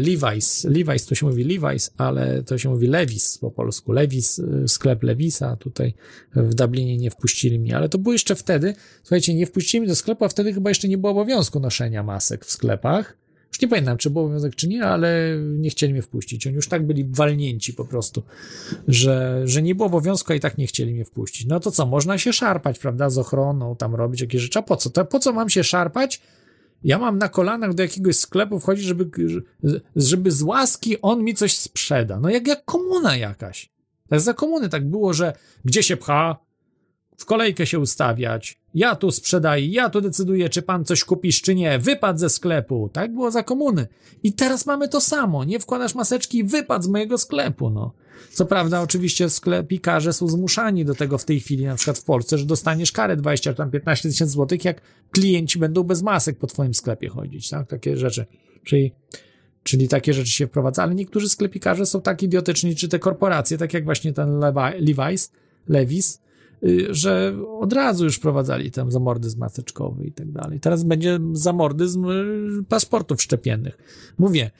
Levi's, 0.00 0.70
Levi's 0.70 1.08
to 1.08 1.14
się 1.14 1.26
mówi 1.26 1.46
Levi's, 1.46 1.90
ale 1.96 2.42
to 2.42 2.58
się 2.58 2.68
mówi 2.68 2.86
Levis 2.86 3.38
po 3.38 3.50
polsku. 3.50 3.92
Levis, 3.92 4.38
e, 4.38 4.68
sklep 4.68 5.02
Levisa, 5.02 5.56
tutaj 5.56 5.94
w 6.36 6.54
Dublinie 6.54 6.96
nie 6.96 7.10
wpuścili 7.10 7.58
mnie, 7.58 7.76
ale 7.76 7.88
to 7.88 7.98
było 7.98 8.12
jeszcze 8.12 8.34
wtedy, 8.34 8.74
słuchajcie, 9.02 9.34
nie 9.34 9.46
wpuścili 9.46 9.80
mnie 9.80 9.88
do 9.88 9.96
sklepu, 9.96 10.24
a 10.24 10.28
wtedy 10.28 10.52
chyba 10.52 10.70
jeszcze 10.70 10.88
nie 10.88 10.98
było 10.98 11.12
obowiązku 11.12 11.60
noszenia 11.60 12.02
masek 12.02 12.44
w 12.44 12.50
sklepach. 12.50 13.19
Już 13.50 13.60
nie 13.60 13.68
pamiętam, 13.68 13.96
czy 13.96 14.10
był 14.10 14.22
obowiązek, 14.22 14.54
czy 14.54 14.68
nie, 14.68 14.84
ale 14.84 15.36
nie 15.38 15.70
chcieli 15.70 15.92
mnie 15.92 16.02
wpuścić. 16.02 16.46
Oni 16.46 16.56
już 16.56 16.68
tak 16.68 16.86
byli 16.86 17.04
walnięci 17.04 17.74
po 17.74 17.84
prostu, 17.84 18.22
że, 18.88 19.42
że 19.44 19.62
nie 19.62 19.74
było 19.74 19.86
obowiązku, 19.86 20.32
a 20.32 20.36
i 20.36 20.40
tak 20.40 20.58
nie 20.58 20.66
chcieli 20.66 20.94
mnie 20.94 21.04
wpuścić. 21.04 21.46
No 21.46 21.60
to 21.60 21.70
co, 21.70 21.86
można 21.86 22.18
się 22.18 22.32
szarpać, 22.32 22.78
prawda, 22.78 23.10
z 23.10 23.18
ochroną, 23.18 23.76
tam 23.76 23.94
robić 23.94 24.20
jakieś 24.20 24.42
rzeczy. 24.42 24.58
A 24.58 24.62
po 24.62 24.76
co? 24.76 24.90
To, 24.90 25.04
po 25.04 25.18
co 25.18 25.32
mam 25.32 25.50
się 25.50 25.64
szarpać? 25.64 26.20
Ja 26.84 26.98
mam 26.98 27.18
na 27.18 27.28
kolanach 27.28 27.74
do 27.74 27.82
jakiegoś 27.82 28.16
sklepu 28.16 28.60
wchodzić, 28.60 28.84
żeby, 28.84 29.10
żeby 29.96 30.30
z 30.30 30.42
łaski 30.42 31.00
on 31.02 31.24
mi 31.24 31.34
coś 31.34 31.56
sprzeda. 31.56 32.20
No 32.20 32.30
jak, 32.30 32.48
jak 32.48 32.64
komuna 32.64 33.16
jakaś. 33.16 33.70
Tak 34.08 34.20
za 34.20 34.34
komuny 34.34 34.68
tak 34.68 34.90
było, 34.90 35.12
że 35.12 35.32
gdzie 35.64 35.82
się 35.82 35.96
pcha, 35.96 36.36
w 37.20 37.24
kolejkę 37.24 37.66
się 37.66 37.78
ustawiać, 37.78 38.58
ja 38.74 38.96
tu 38.96 39.10
sprzedaję, 39.10 39.66
ja 39.66 39.90
tu 39.90 40.00
decyduję, 40.00 40.48
czy 40.48 40.62
pan 40.62 40.84
coś 40.84 41.04
kupisz, 41.04 41.42
czy 41.42 41.54
nie, 41.54 41.78
wypad 41.78 42.20
ze 42.20 42.30
sklepu. 42.30 42.90
Tak 42.92 43.14
było 43.14 43.30
za 43.30 43.42
komuny. 43.42 43.86
I 44.22 44.32
teraz 44.32 44.66
mamy 44.66 44.88
to 44.88 45.00
samo. 45.00 45.44
Nie 45.44 45.60
wkładasz 45.60 45.94
maseczki, 45.94 46.44
wypad 46.44 46.84
z 46.84 46.88
mojego 46.88 47.18
sklepu, 47.18 47.70
no. 47.70 47.92
Co 48.32 48.46
prawda, 48.46 48.80
oczywiście 48.80 49.30
sklepikarze 49.30 50.12
są 50.12 50.28
zmuszani 50.28 50.84
do 50.84 50.94
tego 50.94 51.18
w 51.18 51.24
tej 51.24 51.40
chwili, 51.40 51.64
na 51.64 51.74
przykład 51.74 51.98
w 51.98 52.04
Polsce, 52.04 52.38
że 52.38 52.46
dostaniesz 52.46 52.92
karę 52.92 53.16
20 53.16 53.50
czy 53.50 53.56
tam 53.56 53.70
15 53.70 54.08
tysięcy 54.08 54.32
złotych, 54.32 54.64
jak 54.64 54.80
klienci 55.10 55.58
będą 55.58 55.82
bez 55.82 56.02
masek 56.02 56.38
po 56.38 56.46
twoim 56.46 56.74
sklepie 56.74 57.08
chodzić, 57.08 57.50
tak? 57.50 57.68
Takie 57.68 57.96
rzeczy. 57.96 58.26
Czyli, 58.64 58.92
czyli 59.62 59.88
takie 59.88 60.14
rzeczy 60.14 60.30
się 60.30 60.46
wprowadza, 60.46 60.82
ale 60.82 60.94
niektórzy 60.94 61.28
sklepikarze 61.28 61.86
są 61.86 62.00
tak 62.00 62.22
idiotyczni, 62.22 62.76
czy 62.76 62.88
te 62.88 62.98
korporacje, 62.98 63.58
tak 63.58 63.74
jak 63.74 63.84
właśnie 63.84 64.12
ten 64.12 64.38
Levi, 64.38 64.94
Levi's, 64.94 65.30
Levis, 65.68 66.20
że 66.90 67.34
od 67.58 67.72
razu 67.72 68.04
już 68.04 68.16
wprowadzali 68.16 68.70
tam 68.70 68.90
zamordyzm 68.90 69.38
maseczkowy 69.38 70.04
i 70.04 70.12
tak 70.12 70.32
dalej. 70.32 70.60
Teraz 70.60 70.84
będzie 70.84 71.18
zamordyzm 71.32 72.04
y, 72.10 72.64
paszportów 72.68 73.22
szczepiennych. 73.22 73.78
Mówię, 74.18 74.50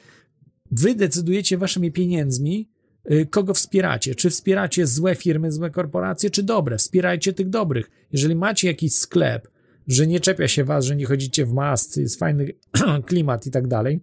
wy 0.71 0.95
decydujecie 0.95 1.59
waszymi 1.59 1.93
pieniędzmi, 1.93 2.69
y, 3.11 3.27
kogo 3.27 3.55
wspieracie. 3.55 4.15
Czy 4.15 4.31
wspieracie 4.31 4.87
złe 4.87 5.15
firmy, 5.15 5.53
złe 5.53 5.71
korporacje, 5.71 6.31
czy 6.31 6.43
dobre? 6.43 6.79
Wspierajcie 6.79 7.33
tych 7.33 7.49
dobrych. 7.49 7.91
Jeżeli 8.13 8.35
macie 8.35 8.69
jakiś 8.69 8.95
sklep, 8.95 9.49
że 9.87 10.07
nie 10.07 10.21
czepia 10.21 10.49
się 10.49 10.65
was, 10.65 10.85
że 10.85 10.97
nie 10.97 11.07
chodzicie 11.07 11.47
w 11.47 11.53
masce, 11.53 12.01
jest 12.01 12.19
fajny 12.19 12.53
klimat 13.07 13.47
i 13.47 13.51
tak 13.51 13.69
dalej, 13.69 14.01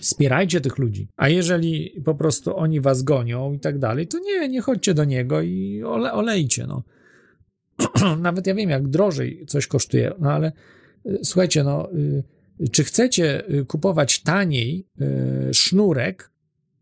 Wspierajcie 0.00 0.60
tych 0.60 0.78
ludzi. 0.78 1.08
A 1.16 1.28
jeżeli 1.28 2.02
po 2.04 2.14
prostu 2.14 2.56
oni 2.56 2.80
was 2.80 3.02
gonią 3.02 3.52
i 3.52 3.58
tak 3.58 3.78
dalej, 3.78 4.06
to 4.06 4.18
nie, 4.18 4.48
nie 4.48 4.60
chodźcie 4.60 4.94
do 4.94 5.04
niego 5.04 5.42
i 5.42 5.82
ole, 5.82 6.12
olejcie, 6.12 6.66
no. 6.66 6.82
Nawet 8.18 8.46
ja 8.46 8.54
wiem, 8.54 8.70
jak 8.70 8.88
drożej 8.88 9.44
coś 9.46 9.66
kosztuje, 9.66 10.12
no 10.18 10.32
ale 10.32 10.52
y, 11.06 11.18
słuchajcie, 11.22 11.64
no, 11.64 11.92
y, 11.92 12.68
czy 12.72 12.84
chcecie 12.84 13.50
y, 13.50 13.64
kupować 13.64 14.22
taniej 14.22 14.86
sznurek, 15.52 16.30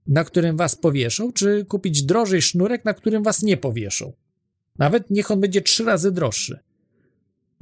na 0.06 0.24
którym 0.24 0.56
was 0.56 0.76
powieszą, 0.76 1.32
czy 1.32 1.64
kupić 1.64 2.02
drożej 2.02 2.42
sznurek, 2.42 2.84
na 2.84 2.94
którym 2.94 3.22
was 3.22 3.42
nie 3.42 3.56
powieszą? 3.56 4.12
Nawet 4.78 5.10
niech 5.10 5.30
on 5.30 5.40
będzie 5.40 5.62
trzy 5.62 5.84
razy 5.84 6.12
droższy. 6.12 6.58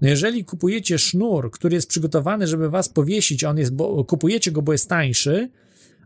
No 0.00 0.08
jeżeli 0.08 0.44
kupujecie 0.44 0.98
sznur, 0.98 1.50
który 1.50 1.74
jest 1.74 1.88
przygotowany, 1.88 2.46
żeby 2.46 2.70
was 2.70 2.88
powiesić, 2.88 3.44
on 3.44 3.58
jest, 3.58 3.74
bo, 3.74 4.04
kupujecie 4.04 4.52
go, 4.52 4.62
bo 4.62 4.72
jest 4.72 4.88
tańszy, 4.88 5.50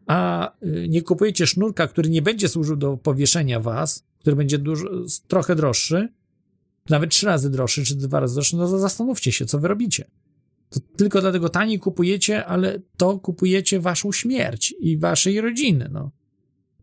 a 0.06 0.50
nie 0.88 1.02
kupujecie 1.02 1.46
sznurka, 1.46 1.86
który 1.86 2.10
nie 2.10 2.22
będzie 2.22 2.48
służył 2.48 2.76
do 2.76 2.96
powieszenia 2.96 3.60
was, 3.60 4.04
który 4.18 4.36
będzie 4.36 4.58
dużo, 4.58 4.88
trochę 5.28 5.56
droższy, 5.56 6.08
nawet 6.90 7.10
trzy 7.10 7.26
razy 7.26 7.50
droższy, 7.50 7.84
czy 7.84 7.96
dwa 7.96 8.20
razy 8.20 8.34
droższy, 8.34 8.56
no 8.56 8.68
to 8.68 8.78
zastanówcie 8.78 9.32
się, 9.32 9.46
co 9.46 9.58
wy 9.58 9.68
robicie. 9.68 10.10
To 10.68 10.80
tylko 10.96 11.20
dlatego 11.20 11.48
taniej 11.48 11.78
kupujecie, 11.78 12.46
ale 12.46 12.80
to 12.96 13.18
kupujecie 13.18 13.80
waszą 13.80 14.12
śmierć 14.12 14.74
i 14.80 14.98
waszej 14.98 15.40
rodziny, 15.40 15.88
no. 15.92 16.10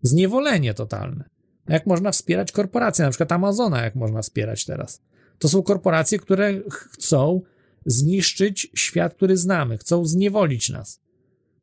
Zniewolenie 0.02 0.74
totalne. 0.74 1.30
Jak 1.68 1.86
można 1.88 2.12
wspierać 2.12 2.52
korporacje, 2.52 3.06
na 3.06 3.12
przykład 3.12 3.32
Amazona, 3.32 3.84
jak 3.84 3.96
można 3.96 4.22
wspierać 4.22 4.66
teraz. 4.66 5.02
To 5.40 5.50
są 5.50 5.64
korporacje, 5.64 6.20
które 6.20 6.62
chcą 6.70 7.42
zniszczyć 7.86 8.72
świat, 8.76 9.14
który 9.14 9.38
znamy, 9.38 9.78
chcą 9.78 10.06
zniewolić 10.06 10.70
nas. 10.70 11.02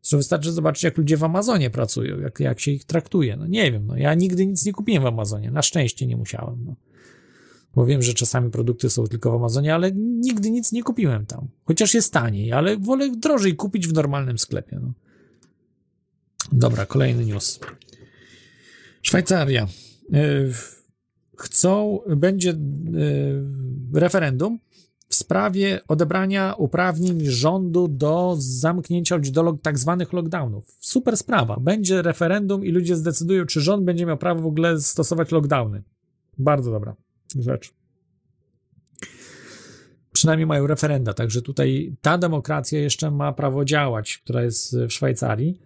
Zresztą 0.02 0.16
wystarczy 0.16 0.52
zobaczyć, 0.52 0.82
jak 0.82 0.98
ludzie 0.98 1.16
w 1.16 1.24
Amazonie 1.24 1.70
pracują, 1.70 2.20
jak, 2.20 2.40
jak 2.40 2.60
się 2.60 2.70
ich 2.70 2.84
traktuje. 2.84 3.36
No 3.36 3.46
nie 3.46 3.72
wiem, 3.72 3.86
no 3.86 3.96
ja 3.96 4.14
nigdy 4.14 4.46
nic 4.46 4.64
nie 4.64 4.72
kupiłem 4.72 5.02
w 5.02 5.06
Amazonie, 5.06 5.50
na 5.50 5.62
szczęście 5.62 6.06
nie 6.06 6.16
musiałem. 6.16 6.64
No. 6.64 6.74
Bo 7.76 7.86
wiem, 7.86 8.02
że 8.02 8.14
czasami 8.14 8.50
produkty 8.50 8.90
są 8.90 9.06
tylko 9.06 9.30
w 9.30 9.34
Amazonie, 9.34 9.74
ale 9.74 9.92
nigdy 9.92 10.50
nic 10.50 10.72
nie 10.72 10.82
kupiłem 10.82 11.26
tam. 11.26 11.48
Chociaż 11.64 11.94
jest 11.94 12.12
taniej, 12.12 12.52
ale 12.52 12.76
wolę 12.76 13.10
drożej 13.16 13.56
kupić 13.56 13.88
w 13.88 13.92
normalnym 13.92 14.38
sklepie. 14.38 14.78
No. 14.82 14.92
Dobra, 16.52 16.86
kolejny 16.86 17.24
news. 17.24 17.60
Szwajcaria. 19.02 19.68
Yy, 20.10 20.52
chcą, 21.36 22.00
będzie 22.16 22.48
yy, 22.48 24.00
referendum 24.00 24.58
w 25.08 25.14
sprawie 25.14 25.80
odebrania 25.88 26.54
uprawnień 26.58 27.26
rządu 27.26 27.88
do 27.88 28.36
zamknięcia 28.38 29.18
do 29.18 29.52
tak 29.62 29.78
zwanych 29.78 30.12
lockdownów. 30.12 30.76
Super 30.80 31.16
sprawa. 31.16 31.56
Będzie 31.60 32.02
referendum 32.02 32.64
i 32.64 32.70
ludzie 32.70 32.96
zdecydują, 32.96 33.46
czy 33.46 33.60
rząd 33.60 33.84
będzie 33.84 34.06
miał 34.06 34.18
prawo 34.18 34.42
w 34.42 34.46
ogóle 34.46 34.80
stosować 34.80 35.32
lockdowny. 35.32 35.82
Bardzo 36.38 36.70
dobra 36.70 37.05
rzecz. 37.42 37.74
Przynajmniej 40.12 40.46
mają 40.46 40.66
referenda, 40.66 41.14
także 41.14 41.42
tutaj 41.42 41.96
ta 42.02 42.18
demokracja 42.18 42.78
jeszcze 42.78 43.10
ma 43.10 43.32
prawo 43.32 43.64
działać, 43.64 44.18
która 44.18 44.42
jest 44.42 44.76
w 44.76 44.92
Szwajcarii. 44.92 45.60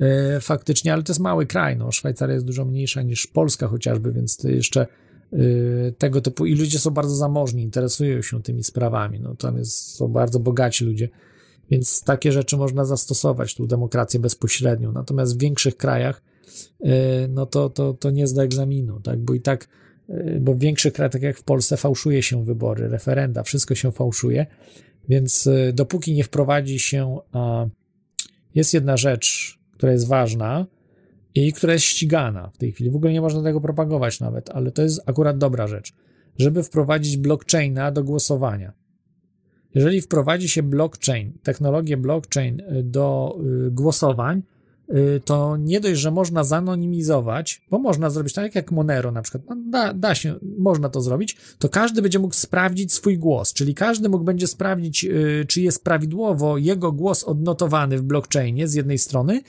Yy, 0.00 0.40
faktycznie, 0.40 0.92
ale 0.92 1.02
to 1.02 1.12
jest 1.12 1.20
mały 1.20 1.46
kraj. 1.46 1.76
No. 1.76 1.92
Szwajcaria 1.92 2.34
jest 2.34 2.46
dużo 2.46 2.64
mniejsza 2.64 3.02
niż 3.02 3.26
Polska 3.26 3.68
chociażby, 3.68 4.12
więc 4.12 4.36
to 4.36 4.48
jeszcze 4.48 4.86
yy, 5.32 5.94
tego 5.98 6.20
typu 6.20 6.46
i 6.46 6.54
ludzie 6.54 6.78
są 6.78 6.90
bardzo 6.90 7.14
zamożni, 7.14 7.62
interesują 7.62 8.22
się 8.22 8.42
tymi 8.42 8.64
sprawami. 8.64 9.20
No, 9.20 9.34
tam 9.34 9.58
jest, 9.58 9.94
są 9.94 10.08
bardzo 10.08 10.40
bogaci 10.40 10.84
ludzie, 10.84 11.08
więc 11.70 12.02
takie 12.02 12.32
rzeczy 12.32 12.56
można 12.56 12.84
zastosować, 12.84 13.54
tu 13.54 13.66
demokrację 13.66 14.20
bezpośrednią. 14.20 14.92
Natomiast 14.92 15.36
w 15.36 15.40
większych 15.40 15.76
krajach 15.76 16.22
yy, 16.80 16.92
no 17.28 17.46
to, 17.46 17.70
to, 17.70 17.94
to 17.94 18.10
nie 18.10 18.26
zda 18.26 18.42
egzaminu, 18.42 19.00
tak? 19.00 19.18
bo 19.18 19.34
i 19.34 19.40
tak 19.40 19.68
bo 20.40 20.54
w 20.54 20.58
większych 20.58 20.92
krajach, 20.92 21.12
tak 21.12 21.22
jak 21.22 21.36
w 21.36 21.42
Polsce, 21.42 21.76
fałszuje 21.76 22.22
się 22.22 22.44
wybory, 22.44 22.88
referenda, 22.88 23.42
wszystko 23.42 23.74
się 23.74 23.92
fałszuje, 23.92 24.46
więc 25.08 25.48
dopóki 25.72 26.12
nie 26.14 26.24
wprowadzi 26.24 26.78
się, 26.78 27.18
jest 28.54 28.74
jedna 28.74 28.96
rzecz, 28.96 29.58
która 29.72 29.92
jest 29.92 30.08
ważna 30.08 30.66
i 31.34 31.52
która 31.52 31.72
jest 31.72 31.84
ścigana 31.84 32.50
w 32.54 32.58
tej 32.58 32.72
chwili. 32.72 32.90
W 32.90 32.96
ogóle 32.96 33.12
nie 33.12 33.20
można 33.20 33.42
tego 33.42 33.60
propagować 33.60 34.20
nawet, 34.20 34.50
ale 34.50 34.70
to 34.70 34.82
jest 34.82 35.00
akurat 35.06 35.38
dobra 35.38 35.66
rzecz, 35.66 35.92
żeby 36.38 36.62
wprowadzić 36.62 37.16
blockchaina 37.16 37.90
do 37.90 38.04
głosowania. 38.04 38.72
Jeżeli 39.74 40.00
wprowadzi 40.00 40.48
się 40.48 40.62
blockchain, 40.62 41.32
technologię 41.42 41.96
blockchain 41.96 42.62
do 42.82 43.38
głosowań, 43.70 44.42
to 45.24 45.56
nie 45.56 45.80
dość, 45.80 46.00
że 46.00 46.10
można 46.10 46.44
zanonimizować, 46.44 47.62
bo 47.70 47.78
można 47.78 48.10
zrobić 48.10 48.32
tak 48.32 48.54
jak 48.54 48.72
Monero 48.72 49.12
na 49.12 49.22
przykład, 49.22 49.42
no 49.48 49.56
da, 49.70 49.94
da 49.94 50.14
się, 50.14 50.34
można 50.58 50.88
to 50.88 51.00
zrobić, 51.00 51.36
to 51.58 51.68
każdy 51.68 52.02
będzie 52.02 52.18
mógł 52.18 52.34
sprawdzić 52.34 52.92
swój 52.92 53.18
głos, 53.18 53.52
czyli 53.52 53.74
każdy 53.74 54.08
mógł 54.08 54.24
będzie 54.24 54.46
sprawdzić, 54.46 55.06
czy 55.48 55.60
jest 55.60 55.84
prawidłowo 55.84 56.58
jego 56.58 56.92
głos 56.92 57.24
odnotowany 57.24 57.98
w 57.98 58.02
blockchainie 58.02 58.68
z 58.68 58.74
jednej 58.74 58.98
strony, 58.98 59.40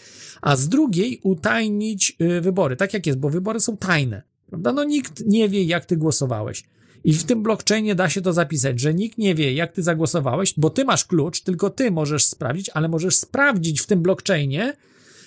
a 0.42 0.56
z 0.56 0.70
drugiej 0.70 1.20
utajnić 1.24 2.18
wybory, 2.42 2.76
tak 2.76 2.94
jak 2.94 3.06
jest, 3.06 3.20
bo 3.20 3.30
wybory 3.30 3.60
są 3.60 3.78
tajne, 3.78 4.22
prawda? 4.48 4.74
No 4.74 4.84
nikt 4.84 5.26
nie 5.26 5.50
wie, 5.50 5.64
jak 5.64 5.86
ty 5.86 5.98
głosowałeś. 5.98 6.64
I 7.04 7.14
w 7.14 7.24
tym 7.24 7.44
blockchainie 7.44 7.96
da 7.96 8.10
się 8.10 8.22
to 8.22 8.34
zapisać, 8.34 8.80
że 8.80 8.94
nikt 8.94 9.18
nie 9.18 9.36
wie, 9.36 9.54
jak 9.54 9.72
ty 9.72 9.84
zagłosowałeś, 9.84 10.54
bo 10.58 10.70
ty 10.70 10.86
masz 10.86 11.06
klucz, 11.06 11.42
tylko 11.42 11.70
ty 11.70 11.92
możesz 11.92 12.26
sprawdzić, 12.26 12.70
ale 12.70 12.90
możesz 12.90 13.16
sprawdzić 13.16 13.82
w 13.82 13.86
tym 13.86 14.02
blockchainie, 14.02 14.74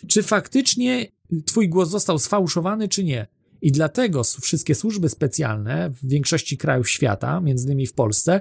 czy 0.07 0.23
faktycznie 0.23 1.07
twój 1.47 1.69
głos 1.69 1.89
został 1.89 2.19
sfałszowany, 2.19 2.89
czy 2.89 3.05
nie. 3.05 3.27
I 3.63 3.73
dlatego 3.73 4.23
wszystkie 4.25 4.75
służby 4.75 5.09
specjalne 5.09 5.91
w 5.91 6.09
większości 6.09 6.59
krajów 6.59 6.91
świata, 6.91 7.41
między 7.41 7.67
innymi 7.67 7.87
w 7.87 7.93
Polsce, 7.93 8.41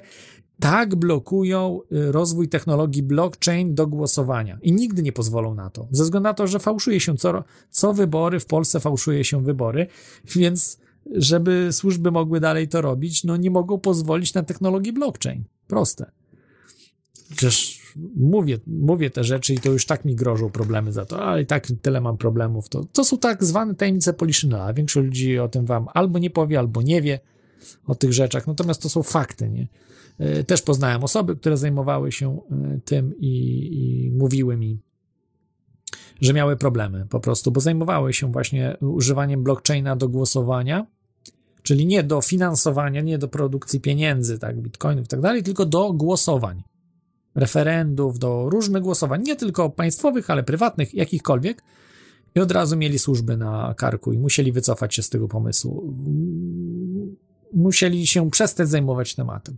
tak 0.60 0.96
blokują 0.96 1.80
rozwój 1.92 2.50
technologii 2.50 3.04
blockchain 3.04 3.76
do 3.76 3.88
głosowania 3.88 4.60
i 4.62 4.72
nigdy 4.72 5.04
nie 5.04 5.12
pozwolą 5.12 5.56
na 5.56 5.70
to. 5.70 5.88
Ze 5.92 6.04
względu 6.04 6.24
na 6.24 6.34
to, 6.34 6.48
że 6.48 6.60
fałszuje 6.60 7.00
się 7.00 7.18
co, 7.18 7.44
co 7.70 7.94
wybory, 7.94 8.40
w 8.40 8.46
Polsce 8.46 8.80
fałszuje 8.80 9.24
się 9.24 9.44
wybory, 9.44 9.88
więc 10.36 10.80
żeby 11.16 11.70
służby 11.72 12.12
mogły 12.12 12.40
dalej 12.40 12.68
to 12.68 12.82
robić, 12.82 13.24
no 13.24 13.38
nie 13.38 13.52
mogą 13.52 13.80
pozwolić 13.80 14.34
na 14.34 14.44
technologię 14.44 14.94
blockchain. 14.94 15.44
Proste. 15.68 16.12
Przecież 17.30 17.79
mówię, 18.16 18.58
mówię 18.68 19.10
te 19.10 19.24
rzeczy 19.24 19.54
i 19.54 19.58
to 19.58 19.72
już 19.72 19.86
tak 19.86 20.06
mi 20.06 20.16
grożą 20.16 20.50
problemy 20.50 20.92
za 20.94 21.06
to, 21.06 21.24
ale 21.24 21.42
i 21.42 21.46
tak 21.46 21.68
tyle 21.82 22.02
mam 22.02 22.18
problemów. 22.18 22.70
To, 22.70 22.86
to 22.94 23.04
są 23.04 23.18
tak 23.18 23.44
zwane 23.44 23.76
tajemnice 23.76 24.14
Poliszynela. 24.14 24.74
Większość 24.74 25.06
ludzi 25.06 25.40
o 25.40 25.48
tym 25.48 25.66
wam 25.66 25.88
albo 25.94 26.20
nie 26.20 26.30
powie, 26.30 26.60
albo 26.60 26.82
nie 26.82 27.02
wie 27.02 27.20
o 27.88 27.96
tych 27.96 28.14
rzeczach, 28.14 28.48
natomiast 28.48 28.82
to 28.82 28.90
są 28.90 29.04
fakty, 29.04 29.50
nie? 29.50 29.68
Też 30.48 30.62
poznałem 30.62 31.04
osoby, 31.04 31.36
które 31.36 31.58
zajmowały 31.58 32.12
się 32.12 32.40
tym 32.86 33.14
i, 33.20 33.30
i 33.72 34.12
mówiły 34.12 34.58
mi, 34.58 34.80
że 36.22 36.34
miały 36.34 36.58
problemy 36.58 37.08
po 37.10 37.20
prostu, 37.20 37.52
bo 37.52 37.60
zajmowały 37.60 38.14
się 38.14 38.32
właśnie 38.32 38.78
używaniem 38.82 39.44
blockchaina 39.44 39.96
do 39.96 40.10
głosowania, 40.10 40.88
czyli 41.64 41.86
nie 41.86 42.04
do 42.04 42.22
finansowania, 42.22 43.02
nie 43.02 43.18
do 43.18 43.28
produkcji 43.28 43.80
pieniędzy, 43.80 44.40
tak, 44.40 44.62
bitcoinów 44.62 45.06
i 45.06 45.08
tak 45.08 45.22
dalej, 45.22 45.44
tylko 45.44 45.66
do 45.66 45.94
głosowań 45.94 46.64
referendów, 47.40 48.20
do 48.20 48.50
różnych 48.50 48.84
głosowań, 48.84 49.24
nie 49.24 49.36
tylko 49.36 49.70
państwowych, 49.70 50.30
ale 50.30 50.44
prywatnych, 50.44 50.94
jakichkolwiek. 50.94 51.64
I 52.36 52.40
od 52.40 52.52
razu 52.52 52.78
mieli 52.78 53.00
służby 53.00 53.38
na 53.38 53.74
karku 53.78 54.14
i 54.14 54.20
musieli 54.20 54.52
wycofać 54.52 54.96
się 54.96 55.04
z 55.04 55.10
tego 55.10 55.28
pomysłu. 55.28 55.94
Musieli 57.54 58.08
się 58.08 58.32
przestać 58.32 58.70
zajmować 58.70 59.16
tematem, 59.16 59.58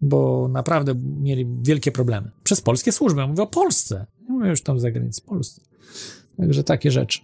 bo 0.00 0.48
naprawdę 0.48 0.94
mieli 1.20 1.46
wielkie 1.62 1.92
problemy. 1.92 2.30
Przez 2.44 2.60
polskie 2.60 2.92
służby, 2.92 3.20
ja 3.20 3.26
mówię 3.26 3.42
o 3.42 3.46
Polsce. 3.46 4.06
Nie 4.28 4.34
mówię 4.34 4.48
już 4.48 4.62
tam 4.62 4.80
za 4.80 4.90
granicą, 4.90 5.22
Polsce. 5.26 5.60
Także 6.36 6.64
takie 6.64 6.90
rzeczy. 6.90 7.20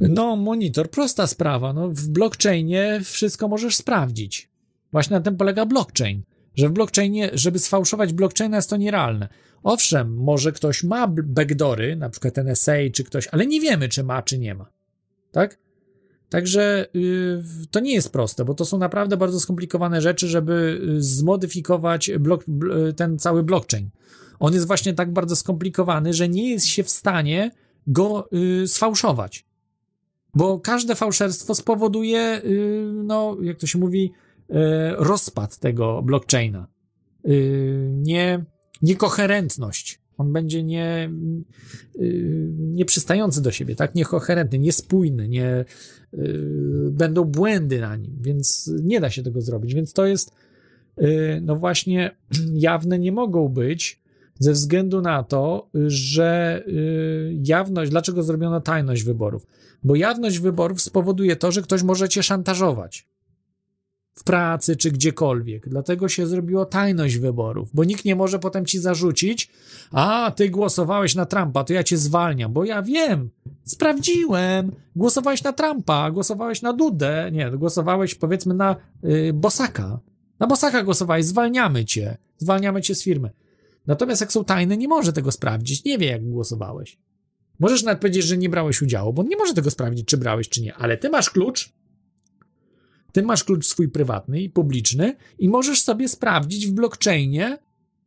No, 0.00 0.36
monitor, 0.36 0.90
prosta 0.90 1.26
sprawa. 1.26 1.72
No, 1.72 1.88
w 1.88 2.08
blockchainie 2.08 3.00
wszystko 3.04 3.48
możesz 3.48 3.76
sprawdzić. 3.76 4.48
Właśnie 4.92 5.16
na 5.16 5.22
tym 5.22 5.36
polega 5.36 5.66
blockchain 5.66 6.22
że 6.58 6.68
w 6.68 6.72
blockchainie, 6.72 7.30
żeby 7.32 7.58
sfałszować 7.58 8.12
blockchaina 8.12 8.56
jest 8.56 8.70
to 8.70 8.76
nierealne. 8.76 9.28
Owszem, 9.62 10.16
może 10.16 10.52
ktoś 10.52 10.84
ma 10.84 11.08
backdory, 11.08 11.96
na 11.96 12.10
przykład 12.10 12.38
NSA 12.38 12.72
czy 12.92 13.04
ktoś, 13.04 13.28
ale 13.32 13.46
nie 13.46 13.60
wiemy, 13.60 13.88
czy 13.88 14.04
ma, 14.04 14.22
czy 14.22 14.38
nie 14.38 14.54
ma. 14.54 14.70
Tak? 15.32 15.58
Także 16.28 16.86
yy, 16.94 17.42
to 17.70 17.80
nie 17.80 17.94
jest 17.94 18.12
proste, 18.12 18.44
bo 18.44 18.54
to 18.54 18.64
są 18.64 18.78
naprawdę 18.78 19.16
bardzo 19.16 19.40
skomplikowane 19.40 20.00
rzeczy, 20.00 20.28
żeby 20.28 20.80
zmodyfikować 20.98 22.10
blok, 22.20 22.44
ten 22.96 23.18
cały 23.18 23.42
blockchain. 23.42 23.90
On 24.38 24.54
jest 24.54 24.66
właśnie 24.66 24.94
tak 24.94 25.12
bardzo 25.12 25.36
skomplikowany, 25.36 26.12
że 26.12 26.28
nie 26.28 26.50
jest 26.50 26.66
się 26.66 26.84
w 26.84 26.90
stanie 26.90 27.50
go 27.86 28.28
yy, 28.32 28.68
sfałszować. 28.68 29.46
Bo 30.34 30.60
każde 30.60 30.94
fałszerstwo 30.94 31.54
spowoduje, 31.54 32.40
yy, 32.44 32.92
no, 33.04 33.36
jak 33.42 33.58
to 33.58 33.66
się 33.66 33.78
mówi, 33.78 34.12
rozpad 34.96 35.58
tego 35.58 36.02
blockchaina, 36.02 36.66
nie, 37.88 38.44
niekoherentność 38.82 40.00
On 40.18 40.32
będzie 40.32 40.62
nie, 40.62 41.10
yy, 41.94 42.48
nieprzystający 42.58 43.42
do 43.42 43.50
siebie, 43.50 43.74
tak? 43.76 43.94
Niekoherentny, 43.94 44.58
niespójny, 44.58 45.28
nie, 45.28 45.64
będą 46.90 47.24
błędy 47.24 47.80
na 47.80 47.96
nim, 47.96 48.16
więc 48.20 48.70
nie 48.82 49.00
da 49.00 49.10
się 49.10 49.22
tego 49.22 49.40
zrobić. 49.40 49.74
Więc 49.74 49.92
to 49.92 50.06
jest, 50.06 50.32
no 51.42 51.56
właśnie, 51.56 52.16
jawne 52.68 52.98
nie 52.98 53.12
mogą 53.12 53.48
być 53.48 54.00
ze 54.38 54.52
względu 54.52 55.00
na 55.00 55.22
to, 55.22 55.70
że 55.86 56.64
jawność, 57.42 57.90
dlaczego 57.90 58.22
zrobiono 58.22 58.60
tajność 58.60 59.02
wyborów? 59.04 59.46
Bo 59.82 59.94
jawność 59.94 60.38
wyborów 60.38 60.82
spowoduje 60.82 61.36
to, 61.36 61.52
że 61.52 61.62
ktoś 61.62 61.82
może 61.82 62.08
cię 62.08 62.22
szantażować 62.22 63.06
w 64.18 64.24
pracy 64.24 64.76
czy 64.76 64.90
gdziekolwiek. 64.90 65.68
Dlatego 65.68 66.08
się 66.08 66.26
zrobiło 66.26 66.66
tajność 66.66 67.18
wyborów, 67.18 67.68
bo 67.74 67.84
nikt 67.84 68.04
nie 68.04 68.16
może 68.16 68.38
potem 68.38 68.66
ci 68.66 68.78
zarzucić, 68.78 69.50
a 69.90 70.32
ty 70.36 70.50
głosowałeś 70.50 71.14
na 71.14 71.26
Trumpa, 71.26 71.64
to 71.64 71.72
ja 71.72 71.84
cię 71.84 71.98
zwalniam, 71.98 72.52
bo 72.52 72.64
ja 72.64 72.82
wiem, 72.82 73.30
sprawdziłem, 73.64 74.72
głosowałeś 74.96 75.42
na 75.42 75.52
Trumpa, 75.52 76.10
głosowałeś 76.10 76.62
na 76.62 76.72
Dudę, 76.72 77.30
nie, 77.32 77.50
głosowałeś 77.50 78.14
powiedzmy 78.14 78.54
na 78.54 78.76
y, 79.04 79.32
Bosaka. 79.34 80.00
Na 80.40 80.46
Bosaka 80.46 80.82
głosowałeś, 80.82 81.24
zwalniamy 81.24 81.84
cię, 81.84 82.16
zwalniamy 82.38 82.82
cię 82.82 82.94
z 82.94 83.02
firmy. 83.02 83.30
Natomiast 83.86 84.20
jak 84.20 84.32
są 84.32 84.44
tajne, 84.44 84.76
nie 84.76 84.88
może 84.88 85.12
tego 85.12 85.32
sprawdzić, 85.32 85.84
nie 85.84 85.98
wie 85.98 86.06
jak 86.06 86.30
głosowałeś. 86.30 86.98
Możesz 87.60 87.82
nawet 87.82 88.00
powiedzieć, 88.00 88.24
że 88.24 88.38
nie 88.38 88.48
brałeś 88.48 88.82
udziału, 88.82 89.12
bo 89.12 89.22
on 89.22 89.28
nie 89.28 89.36
może 89.36 89.54
tego 89.54 89.70
sprawdzić, 89.70 90.06
czy 90.06 90.16
brałeś, 90.16 90.48
czy 90.48 90.62
nie, 90.62 90.74
ale 90.74 90.96
ty 90.96 91.08
masz 91.08 91.30
klucz, 91.30 91.72
ty 93.12 93.22
masz 93.22 93.44
klucz 93.44 93.66
swój 93.66 93.88
prywatny 93.88 94.40
i 94.40 94.50
publiczny 94.50 95.16
i 95.38 95.48
możesz 95.48 95.82
sobie 95.82 96.08
sprawdzić 96.08 96.66
w 96.66 96.72
blockchainie, 96.72 97.58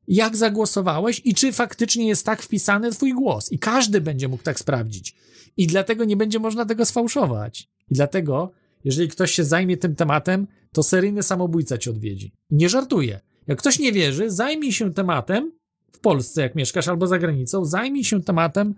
jak 0.08 0.36
zagłosowałeś 0.36 1.22
i 1.26 1.34
czy 1.34 1.52
faktycznie 1.52 2.08
jest 2.08 2.26
tak 2.26 2.42
wpisany 2.42 2.92
twój 2.92 3.14
głos. 3.14 3.52
I 3.52 3.60
każdy 3.60 4.02
będzie 4.02 4.28
mógł 4.28 4.44
tak 4.44 4.60
sprawdzić. 4.60 5.16
I 5.58 5.68
dlatego 5.68 6.06
nie 6.06 6.18
będzie 6.18 6.40
można 6.40 6.66
tego 6.66 6.86
sfałszować. 6.86 7.70
I 7.92 7.94
dlatego, 7.94 8.52
jeżeli 8.84 9.10
ktoś 9.10 9.32
się 9.32 9.44
zajmie 9.44 9.78
tym 9.78 9.96
tematem, 9.96 10.48
to 10.72 10.84
seryjny 10.84 11.24
samobójca 11.24 11.78
cię 11.78 11.92
odwiedzi. 11.92 12.34
Nie 12.52 12.70
żartuję. 12.70 13.20
Jak 13.48 13.60
ktoś 13.60 13.80
nie 13.80 13.92
wierzy, 13.92 14.30
zajmij 14.30 14.72
się 14.72 14.94
tematem 14.94 15.52
w 15.92 16.00
Polsce, 16.00 16.42
jak 16.42 16.56
mieszkasz, 16.56 16.88
albo 16.88 17.08
za 17.08 17.20
granicą, 17.20 17.66
zajmij 17.66 18.04
się 18.04 18.24
tematem 18.24 18.76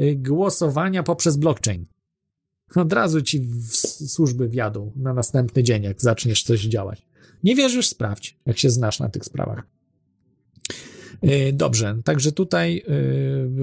y, 0.00 0.16
głosowania 0.16 1.02
poprzez 1.02 1.36
blockchain. 1.36 1.86
Od 2.74 2.92
razu 2.92 3.22
ci 3.22 3.48
służby 4.06 4.48
wjadą 4.48 4.92
na 4.96 5.14
następny 5.14 5.62
dzień, 5.62 5.82
jak 5.82 6.02
zaczniesz 6.02 6.42
coś 6.42 6.60
działać. 6.60 7.02
Nie 7.44 7.56
wierzysz? 7.56 7.88
Sprawdź, 7.88 8.36
jak 8.46 8.58
się 8.58 8.70
znasz 8.70 9.00
na 9.00 9.08
tych 9.08 9.24
sprawach. 9.24 9.62
Yy, 11.22 11.52
Dobrze, 11.52 11.98
także 12.04 12.32
tutaj 12.32 12.74
yy, 12.74 12.82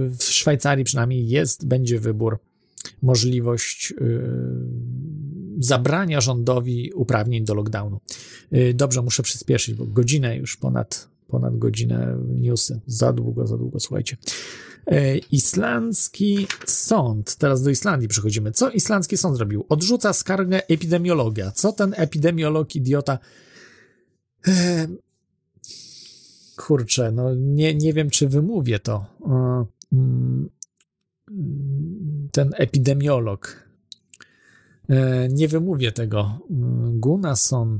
w 0.10 0.24
Szwajcarii 0.24 0.86
przynajmniej 0.86 1.28
jest, 1.28 1.68
będzie 1.68 2.00
wybór, 2.00 2.40
możliwość 3.02 3.92
yy, 3.92 4.24
zabrania 5.60 6.22
rządowi 6.22 6.92
uprawnień 6.94 7.46
do 7.46 7.54
lockdownu. 7.54 8.00
Dobrze, 8.74 9.02
muszę 9.02 9.24
przyspieszyć, 9.24 9.76
bo 9.76 9.86
godzinę 9.86 10.38
już 10.38 10.58
ponad, 10.58 11.10
ponad 11.28 11.58
godzinę 11.58 12.18
newsy. 12.28 12.80
Za 12.88 13.14
długo, 13.14 13.48
za 13.48 13.58
długo, 13.58 13.80
słuchajcie. 13.80 14.18
E, 14.88 15.18
Islandzki 15.18 16.48
sąd, 16.66 17.36
teraz 17.36 17.64
do 17.64 17.70
Islandii 17.70 18.08
przechodzimy. 18.08 18.52
Co 18.52 18.70
islandzki 18.70 19.18
sąd 19.18 19.38
zrobił? 19.38 19.66
Odrzuca 19.70 20.14
skargę 20.14 20.68
epidemiologa. 20.68 21.52
Co 21.52 21.74
ten 21.74 21.94
epidemiolog 21.98 22.76
idiota? 22.76 23.20
E, 24.48 24.88
kurczę, 26.58 27.12
no 27.12 27.36
nie, 27.36 27.76
nie 27.76 27.94
wiem, 27.94 28.10
czy 28.10 28.30
wymówię 28.30 28.80
to. 28.80 29.06
E, 29.26 29.66
mm, 29.94 30.50
ten 32.32 32.52
epidemiolog. 32.58 33.70
Nie 35.30 35.48
wymówię 35.48 35.92
tego. 35.92 36.40
Gunnarsson. 36.94 37.80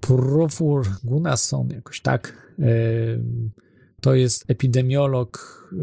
Profur 0.00 0.86
Gunnarsson, 1.04 1.70
jakoś 1.70 2.00
tak. 2.00 2.52
To 4.00 4.14
jest 4.14 4.44
epidemiolog, 4.48 5.68
yy, 5.72 5.78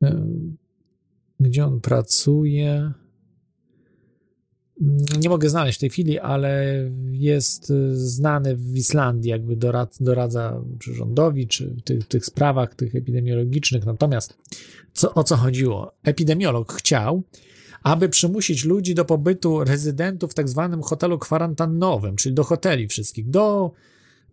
yy, 0.00 0.10
gdzie 1.40 1.66
on 1.66 1.80
pracuje. 1.80 2.92
Nie 5.20 5.28
mogę 5.28 5.48
znaleźć 5.48 5.78
w 5.78 5.80
tej 5.80 5.90
chwili, 5.90 6.18
ale 6.18 6.64
jest 7.10 7.72
znany 7.92 8.56
w 8.56 8.76
Islandii, 8.76 9.30
jakby 9.30 9.56
dorad, 9.56 9.96
doradza 10.00 10.62
czy 10.78 10.94
rządowi, 10.94 11.46
czy 11.46 11.70
w 11.70 11.82
tych, 11.82 12.08
tych 12.08 12.26
sprawach 12.26 12.74
tych 12.74 12.94
epidemiologicznych. 12.94 13.86
Natomiast 13.86 14.38
co, 14.92 15.14
o 15.14 15.24
co 15.24 15.36
chodziło? 15.36 15.92
Epidemiolog 16.02 16.72
chciał, 16.72 17.22
aby 17.82 18.08
przymusić 18.08 18.64
ludzi 18.64 18.94
do 18.94 19.04
pobytu 19.04 19.64
rezydentów 19.64 20.30
w 20.30 20.34
tak 20.34 20.48
zwanym 20.48 20.82
hotelu 20.82 21.18
kwarantannowym, 21.18 22.16
czyli 22.16 22.34
do 22.34 22.44
hoteli 22.44 22.88
wszystkich, 22.88 23.30
do 23.30 23.72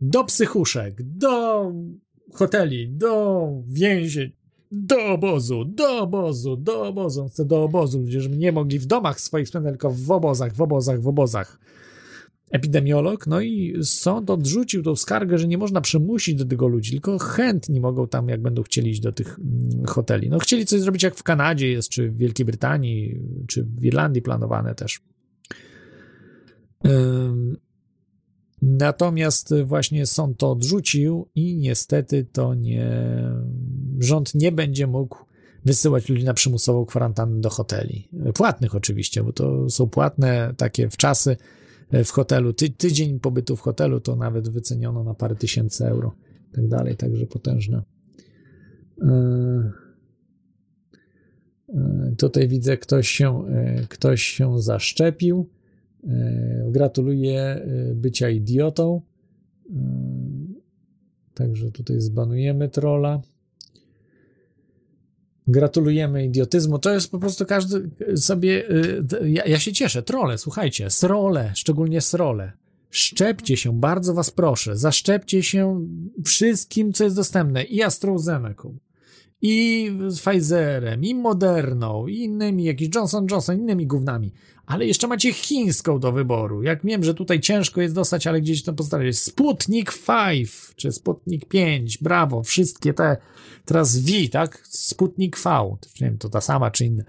do 0.02 0.23
psychuszek, 0.23 1.03
do 1.03 1.72
hoteli, 2.34 2.90
do 2.90 3.48
więzień, 3.68 4.32
do 4.72 5.06
obozu, 5.06 5.65
do 5.65 5.98
obozu, 5.98 6.57
do 6.57 6.88
obozu. 6.88 7.28
Chcę 7.28 7.45
do 7.45 7.64
obozu, 7.64 7.99
ludzie, 7.99 8.22
żeby 8.22 8.38
nie 8.38 8.52
mogli 8.52 8.80
w 8.80 8.86
domach 8.86 9.22
swoich 9.22 9.48
spędzać, 9.48 9.72
tylko 9.72 9.91
w 9.91 10.11
obozach, 10.11 10.56
w 10.56 10.61
obozach, 10.61 11.02
w 11.02 11.07
obozach. 11.07 11.60
Epidemiolog, 12.52 13.28
no 13.28 13.41
i 13.41 13.76
sąd 13.84 14.30
odrzucił 14.30 14.84
tą 14.84 14.95
skargę, 14.95 15.38
że 15.38 15.48
nie 15.48 15.57
można 15.57 15.82
przymusić 15.82 16.36
do 16.36 16.45
tego 16.45 16.68
ludzi, 16.68 16.91
tylko 16.91 17.18
chętni 17.18 17.80
mogą 17.80 18.07
tam, 18.07 18.30
jak 18.30 18.41
będą 18.41 18.64
chcieli 18.64 18.91
iść 18.91 18.99
do 18.99 19.11
tych 19.11 19.40
hoteli. 19.88 20.30
No 20.30 20.40
chcieli 20.40 20.65
coś 20.65 20.82
zrobić, 20.82 21.03
jak 21.03 21.15
w 21.15 21.23
Kanadzie 21.23 21.72
jest, 21.72 21.90
czy 21.90 22.10
w 22.10 22.18
Wielkiej 22.18 22.45
Brytanii, 22.45 23.19
czy 23.48 23.64
w 23.64 23.86
Irlandii 23.86 24.22
planowane 24.22 24.76
też. 24.76 25.02
Um, 26.84 27.57
Natomiast 28.61 29.53
właśnie 29.65 30.05
sąd 30.05 30.38
to 30.38 30.51
odrzucił 30.51 31.27
i 31.35 31.57
niestety 31.57 32.25
to 32.31 32.53
nie. 32.53 32.91
Rząd 33.99 34.35
nie 34.35 34.51
będzie 34.51 34.88
mógł 34.88 35.17
wysyłać 35.65 36.09
ludzi 36.09 36.23
na 36.23 36.33
przymusową 36.33 36.85
kwarantannę 36.85 37.41
do 37.41 37.49
hoteli. 37.49 38.09
Płatnych 38.33 38.75
oczywiście, 38.75 39.23
bo 39.23 39.33
to 39.33 39.69
są 39.69 39.89
płatne 39.89 40.53
takie 40.57 40.89
w 40.89 40.97
czasy 40.97 41.38
w 42.05 42.09
hotelu. 42.09 42.53
Ty, 42.53 42.69
tydzień 42.69 43.19
pobytu 43.19 43.55
w 43.55 43.61
hotelu 43.61 43.99
to 43.99 44.15
nawet 44.15 44.49
wyceniono 44.49 45.03
na 45.03 45.13
parę 45.13 45.35
tysięcy 45.35 45.88
euro. 45.88 46.15
Tak 46.53 46.67
dalej, 46.67 46.97
także 46.97 47.25
potężne. 47.25 47.83
Tutaj 52.17 52.47
widzę, 52.47 52.77
ktoś 52.77 53.09
się, 53.09 53.43
ktoś 53.89 54.23
się 54.23 54.61
zaszczepił. 54.61 55.49
Gratuluję 56.68 57.68
bycia 57.95 58.30
idiotą. 58.30 59.02
Także 61.34 61.72
tutaj 61.72 62.02
zbanujemy 62.02 62.69
trola. 62.69 63.22
Gratulujemy 65.48 66.26
idiotyzmu. 66.26 66.80
To 66.80 66.94
jest 66.94 67.11
po 67.11 67.19
prostu 67.19 67.45
każdy 67.45 67.90
sobie. 68.15 68.64
Ja, 69.26 69.45
ja 69.45 69.60
się 69.60 69.73
cieszę. 69.73 70.03
Trole, 70.03 70.38
słuchajcie, 70.38 70.90
srole, 70.90 71.52
szczególnie 71.56 72.02
srole. 72.02 72.52
Szczepcie 72.90 73.57
się, 73.57 73.80
bardzo 73.80 74.14
was 74.14 74.32
proszę. 74.32 74.78
Zaszczepcie 74.78 75.44
się 75.44 75.88
wszystkim, 76.26 76.94
co 76.94 77.03
jest 77.03 77.15
dostępne. 77.15 77.64
I 77.64 77.84
AstraZeneca, 77.84 78.69
i 79.41 79.90
Pfizerem, 80.15 81.03
i 81.03 81.15
Moderną, 81.15 82.07
i 82.07 82.18
innymi, 82.18 82.64
jakiś 82.64 82.90
Johnson 82.95 83.28
Johnson, 83.32 83.60
innymi 83.60 83.88
gównami. 83.88 84.32
Ale 84.65 84.85
jeszcze 84.85 85.07
macie 85.07 85.33
chińską 85.33 85.99
do 85.99 86.11
wyboru. 86.11 86.63
Jak 86.63 86.85
wiem, 86.85 87.03
że 87.03 87.13
tutaj 87.13 87.39
ciężko 87.39 87.81
jest 87.81 87.95
dostać, 87.95 88.27
ale 88.27 88.41
gdzieś 88.41 88.63
to 88.63 88.73
postawić. 88.73 89.19
Sputnik 89.19 89.93
5, 90.07 90.51
czy 90.75 90.91
Sputnik 90.91 91.45
5, 91.45 91.97
brawo, 91.97 92.43
wszystkie 92.43 92.93
te, 92.93 93.17
teraz 93.65 93.99
V, 93.99 94.11
tak? 94.31 94.61
Sputnik 94.67 95.39
V, 95.39 95.77
nie 96.01 96.07
wiem, 96.07 96.17
to 96.17 96.29
ta 96.29 96.41
sama 96.41 96.71
czy 96.71 96.85
inna. 96.85 97.03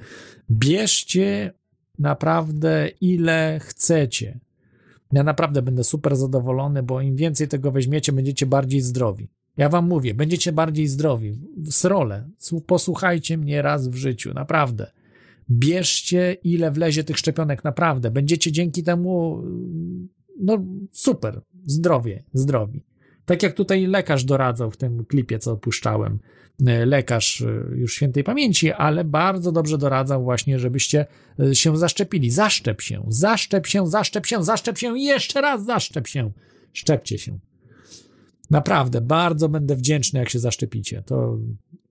Bierzcie 0.51 1.53
naprawdę 1.99 2.89
ile 3.01 3.61
chcecie. 3.63 4.41
Ja 5.13 5.23
naprawdę 5.23 5.63
będę 5.63 5.85
super 5.85 6.17
zadowolony, 6.17 6.83
bo 6.83 7.01
im 7.01 7.17
więcej 7.17 7.49
tego 7.49 7.73
weźmiecie, 7.73 8.13
będziecie 8.13 8.47
bardziej 8.47 8.81
zdrowi. 8.81 9.29
Ja 9.57 9.69
wam 9.69 9.89
mówię, 9.89 10.15
będziecie 10.15 10.53
bardziej 10.53 10.89
zdrowi. 10.89 11.41
Srole, 11.71 12.29
posłuchajcie 12.67 13.39
mnie 13.39 13.63
raz 13.63 13.89
w 13.89 13.95
życiu, 13.95 14.35
naprawdę. 14.35 14.93
Bierzcie 15.51 16.37
ile 16.45 16.71
wlezie 16.71 17.05
tych 17.05 17.19
szczepionek, 17.19 17.65
naprawdę. 17.65 18.11
Będziecie 18.11 18.53
dzięki 18.53 18.83
temu, 18.83 19.43
no 20.41 20.65
super, 20.93 21.41
zdrowie, 21.67 22.25
zdrowi. 22.33 22.85
Tak 23.25 23.43
jak 23.43 23.55
tutaj 23.55 23.87
lekarz 23.87 24.25
doradzał 24.25 24.71
w 24.71 24.77
tym 24.77 25.05
klipie, 25.05 25.39
co 25.39 25.53
opuszczałem. 25.53 26.19
Lekarz 26.87 27.45
już 27.75 27.95
świętej 27.95 28.25
pamięci, 28.25 28.73
ale 28.73 29.05
bardzo 29.05 29.53
dobrze 29.53 29.79
doradzał 29.79 30.25
właśnie, 30.25 30.59
żebyście 30.59 31.07
się 31.53 31.77
zaszczepili. 31.77 32.31
Zaszczep 32.31 32.81
się, 32.81 33.05
zaszczep 33.09 33.67
się, 33.67 33.87
zaszczep 33.87 34.27
się, 34.27 34.43
zaszczep 34.45 34.79
się 34.79 34.99
i 34.99 35.05
jeszcze 35.05 35.41
raz 35.41 35.65
zaszczep 35.65 36.07
się. 36.07 36.31
Szczepcie 36.73 37.19
się. 37.19 37.39
Naprawdę, 38.51 39.01
bardzo 39.01 39.49
będę 39.49 39.77
wdzięczny, 39.77 40.19
jak 40.21 40.29
się 40.29 40.39
zaszczepicie. 40.39 41.03
To 41.07 41.39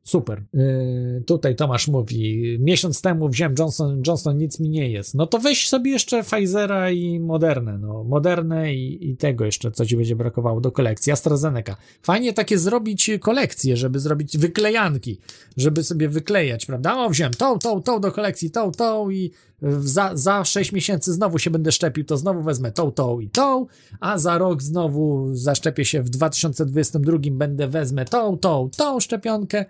super. 0.04 0.44
Yy, 0.54 1.24
tutaj 1.26 1.56
Tomasz 1.56 1.88
mówi, 1.88 2.58
miesiąc 2.60 3.02
temu 3.02 3.30
wziąłem 3.30 3.56
Johnson, 3.60 4.02
Johnson, 4.08 4.38
nic 4.38 4.60
mi 4.60 4.70
nie 4.70 4.92
jest. 4.92 5.16
No 5.16 5.28
to 5.28 5.40
weź 5.40 5.70
sobie 5.70 5.92
jeszcze 5.92 6.24
Pfizera 6.24 6.92
i 6.92 7.20
Modernę, 7.20 7.78
no. 7.78 8.04
Modernę 8.04 8.74
i, 8.74 9.10
i 9.10 9.18
tego 9.18 9.46
jeszcze, 9.46 9.72
co 9.72 9.86
ci 9.86 9.98
będzie 9.98 10.16
brakowało 10.16 10.62
do 10.62 10.72
kolekcji. 10.72 11.12
AstraZeneca. 11.12 11.76
Fajnie 12.02 12.34
takie 12.34 12.58
zrobić 12.58 13.12
kolekcje, 13.20 13.78
żeby 13.78 14.00
zrobić 14.00 14.38
wyklejanki, 14.38 15.20
żeby 15.58 15.84
sobie 15.84 16.10
wyklejać, 16.10 16.66
prawda? 16.66 16.98
O, 16.98 17.10
wziąłem 17.10 17.34
tą, 17.34 17.60
tą, 17.60 17.82
tą 17.82 18.00
do 18.00 18.12
kolekcji, 18.12 18.52
tą, 18.52 18.72
tą 18.72 19.10
i 19.10 19.32
za, 19.80 20.12
za 20.14 20.46
6 20.46 20.72
miesięcy 20.72 21.14
znowu 21.14 21.40
się 21.40 21.50
będę 21.50 21.72
szczepił, 21.72 22.04
to 22.04 22.18
znowu 22.18 22.42
wezmę 22.42 22.72
tą, 22.72 22.92
tą 22.92 23.20
i 23.20 23.30
tą, 23.30 23.66
a 24.00 24.18
za 24.18 24.38
rok 24.38 24.64
znowu 24.64 25.36
zaszczepię 25.36 25.86
się 25.86 26.04
w 26.04 26.10
2022, 26.10 27.18
będę 27.32 27.68
wezmę 27.68 28.06
tą, 28.06 28.38
tą, 28.38 28.70
tą 28.78 29.00
szczepionkę, 29.00 29.66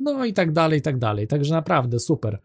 no 0.00 0.24
i 0.24 0.32
tak 0.32 0.52
dalej, 0.52 0.78
i 0.78 0.82
tak 0.82 0.98
dalej. 0.98 1.26
Także 1.26 1.54
naprawdę 1.54 1.98
super. 1.98 2.38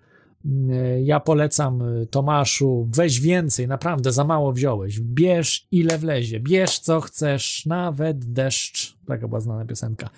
Ja 1.04 1.20
polecam 1.20 1.84
Tomaszu, 2.10 2.90
weź 2.96 3.20
więcej, 3.20 3.68
naprawdę 3.68 4.12
za 4.12 4.24
mało 4.24 4.54
wziąłeś. 4.54 5.00
Bierz 5.00 5.68
ile 5.72 5.98
wlezie, 5.98 6.40
bierz 6.40 6.80
co 6.80 7.02
chcesz, 7.02 7.66
nawet 7.66 8.26
deszcz. 8.34 8.98
Taka 9.08 9.28
była 9.28 9.40
znana 9.40 9.66
piosenka. 9.66 10.10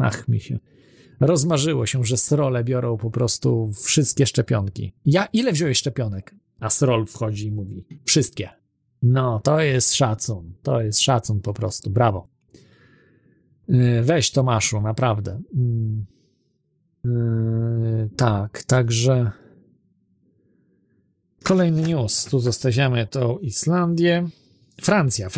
Ach, 0.00 0.28
mi 0.28 0.40
się. 0.40 0.58
Rozmarzyło 1.20 1.86
się, 1.86 2.04
że 2.04 2.16
srole 2.16 2.64
biorą 2.64 2.96
po 2.96 3.10
prostu 3.10 3.72
wszystkie 3.82 4.26
szczepionki. 4.26 4.92
Ja 5.06 5.28
ile 5.32 5.52
wziąłeś 5.52 5.78
szczepionek? 5.78 6.34
A 6.60 6.70
srol 6.70 7.06
wchodzi 7.06 7.46
i 7.46 7.52
mówi: 7.52 7.86
Wszystkie. 8.04 8.50
No, 9.02 9.40
to 9.40 9.60
jest 9.60 9.94
szacun. 9.94 10.52
To 10.62 10.80
jest 10.80 11.00
szacun 11.00 11.40
po 11.40 11.54
prostu. 11.54 11.90
Brawo. 11.90 12.28
Weź 14.02 14.30
Tomaszu, 14.30 14.80
naprawdę. 14.80 15.40
Yy, 17.04 18.10
tak, 18.16 18.62
także 18.62 19.30
kolejny 21.42 21.82
news. 21.82 22.24
Tu 22.24 22.40
zostawiamy 22.40 23.06
tą 23.06 23.38
Islandię. 23.38 24.28
Francja. 24.82 25.28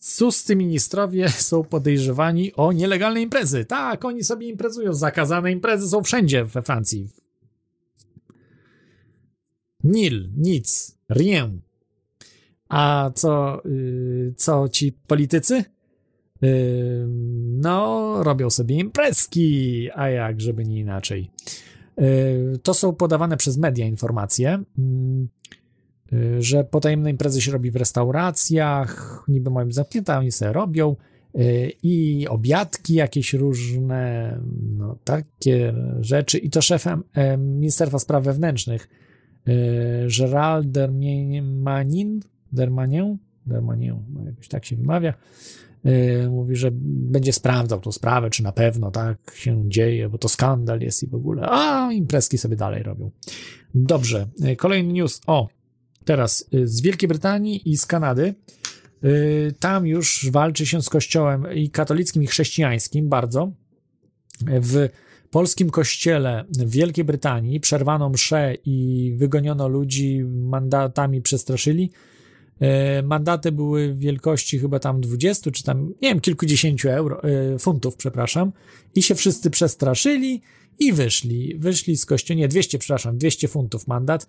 Francuscy 0.00 0.56
ministrowie 0.56 1.28
są 1.28 1.64
podejrzewani 1.64 2.52
o 2.54 2.72
nielegalne 2.72 3.20
imprezy. 3.20 3.64
Tak, 3.64 4.04
oni 4.04 4.24
sobie 4.24 4.48
imprezują. 4.48 4.92
Zakazane 4.92 5.52
imprezy 5.52 5.88
są 5.88 6.02
wszędzie 6.02 6.44
we 6.44 6.62
Francji. 6.62 7.08
Nil, 9.84 10.30
nic, 10.36 10.98
rien. 11.08 11.60
A 12.68 13.10
co, 13.14 13.62
yy, 13.64 14.34
co 14.36 14.68
ci 14.68 14.92
politycy? 14.92 15.64
no, 17.60 18.14
robią 18.22 18.50
sobie 18.50 18.76
imprezki, 18.76 19.88
a 19.94 20.08
jak, 20.08 20.40
żeby 20.40 20.64
nie 20.64 20.78
inaczej. 20.80 21.30
To 22.62 22.74
są 22.74 22.94
podawane 22.94 23.36
przez 23.36 23.56
media 23.56 23.86
informacje, 23.86 24.62
że 26.38 26.64
potajemne 26.64 27.10
imprezy 27.10 27.40
się 27.40 27.52
robi 27.52 27.70
w 27.70 27.76
restauracjach, 27.76 29.24
niby 29.28 29.50
mają 29.50 29.72
zamknięte, 29.72 30.18
oni 30.18 30.32
sobie 30.32 30.52
robią 30.52 30.96
i 31.82 32.26
obiadki 32.28 32.94
jakieś 32.94 33.34
różne, 33.34 34.38
no 34.76 34.96
takie 35.04 35.74
rzeczy. 36.00 36.38
I 36.38 36.50
to 36.50 36.62
szefem 36.62 37.02
Ministerstwa 37.38 37.98
Spraw 37.98 38.24
Wewnętrznych 38.24 38.88
Gerald 40.18 40.70
Dermanin, 40.70 42.20
Dermanin, 42.52 43.18
Dermanin, 43.46 43.96
jakoś 44.26 44.48
tak 44.48 44.64
się 44.64 44.76
wymawia, 44.76 45.14
mówi, 46.30 46.56
że 46.56 46.70
będzie 46.72 47.32
sprawdzał 47.32 47.80
tą 47.80 47.92
sprawę, 47.92 48.30
czy 48.30 48.42
na 48.42 48.52
pewno 48.52 48.90
tak 48.90 49.18
się 49.34 49.64
dzieje, 49.68 50.08
bo 50.08 50.18
to 50.18 50.28
skandal 50.28 50.80
jest 50.80 51.02
i 51.02 51.06
w 51.06 51.14
ogóle. 51.14 51.42
A 51.50 51.92
imprezki 51.92 52.38
sobie 52.38 52.56
dalej 52.56 52.82
robią. 52.82 53.10
Dobrze, 53.74 54.28
kolejny 54.56 54.92
news. 54.92 55.20
O, 55.26 55.48
teraz 56.08 56.48
z 56.64 56.80
Wielkiej 56.80 57.08
Brytanii 57.08 57.70
i 57.70 57.76
z 57.76 57.86
Kanady. 57.86 58.34
Tam 59.60 59.86
już 59.86 60.28
walczy 60.30 60.66
się 60.66 60.82
z 60.82 60.88
kościołem 60.88 61.54
i 61.54 61.70
katolickim, 61.70 62.22
i 62.22 62.26
chrześcijańskim 62.26 63.08
bardzo. 63.08 63.52
W 64.40 64.88
polskim 65.30 65.70
kościele 65.70 66.44
w 66.58 66.70
Wielkiej 66.70 67.04
Brytanii 67.04 67.60
przerwano 67.60 68.08
mszę 68.08 68.54
i 68.64 69.12
wygoniono 69.16 69.68
ludzi, 69.68 70.24
mandatami 70.24 71.22
przestraszyli. 71.22 71.90
Mandaty 73.04 73.52
były 73.52 73.94
wielkości 73.94 74.58
chyba 74.58 74.78
tam 74.78 75.00
20 75.00 75.50
czy 75.50 75.62
tam, 75.62 75.88
nie 76.02 76.08
wiem, 76.08 76.20
kilkudziesięciu 76.20 76.88
euro, 76.88 77.22
funtów, 77.58 77.96
przepraszam, 77.96 78.52
i 78.94 79.02
się 79.02 79.14
wszyscy 79.14 79.50
przestraszyli 79.50 80.42
i 80.78 80.92
wyszli. 80.92 81.58
Wyszli 81.58 81.96
z 81.96 82.06
kościoła, 82.06 82.38
nie, 82.38 82.48
200, 82.48 82.78
przepraszam, 82.78 83.18
200 83.18 83.48
funtów 83.48 83.86
mandat. 83.86 84.26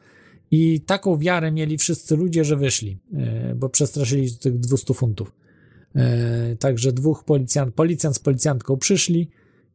I 0.52 0.82
taką 0.82 1.18
wiarę 1.18 1.52
mieli 1.52 1.78
wszyscy 1.78 2.16
ludzie, 2.16 2.44
że 2.46 2.58
wyszli, 2.58 3.00
bo 3.56 3.70
przestraszyli 3.70 4.38
tych 4.38 4.60
200 4.60 4.94
funtów. 4.94 5.36
Także 6.60 6.94
dwóch 6.94 7.24
policjant, 7.24 7.76
policjant 7.76 8.16
z 8.16 8.20
policjantką 8.20 8.78
przyszli 8.78 9.30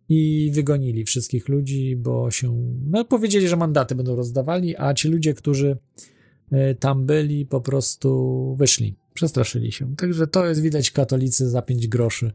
i 0.08 0.50
wygonili 0.54 1.04
wszystkich 1.04 1.48
ludzi, 1.48 1.96
bo 1.96 2.30
się, 2.30 2.76
no 2.90 3.04
powiedzieli, 3.04 3.48
że 3.48 3.56
mandaty 3.56 3.94
będą 3.94 4.16
rozdawali, 4.16 4.76
a 4.76 4.94
ci 4.94 5.08
ludzie, 5.08 5.34
którzy 5.34 5.76
tam 6.80 7.06
byli, 7.06 7.46
po 7.46 7.60
prostu 7.60 8.56
wyszli, 8.58 8.96
przestraszyli 9.14 9.72
się. 9.72 9.96
Także 9.96 10.26
to 10.26 10.46
jest 10.46 10.60
widać 10.60 10.90
katolicy 10.90 11.48
za 11.48 11.62
5 11.62 11.88
groszy. 11.88 12.32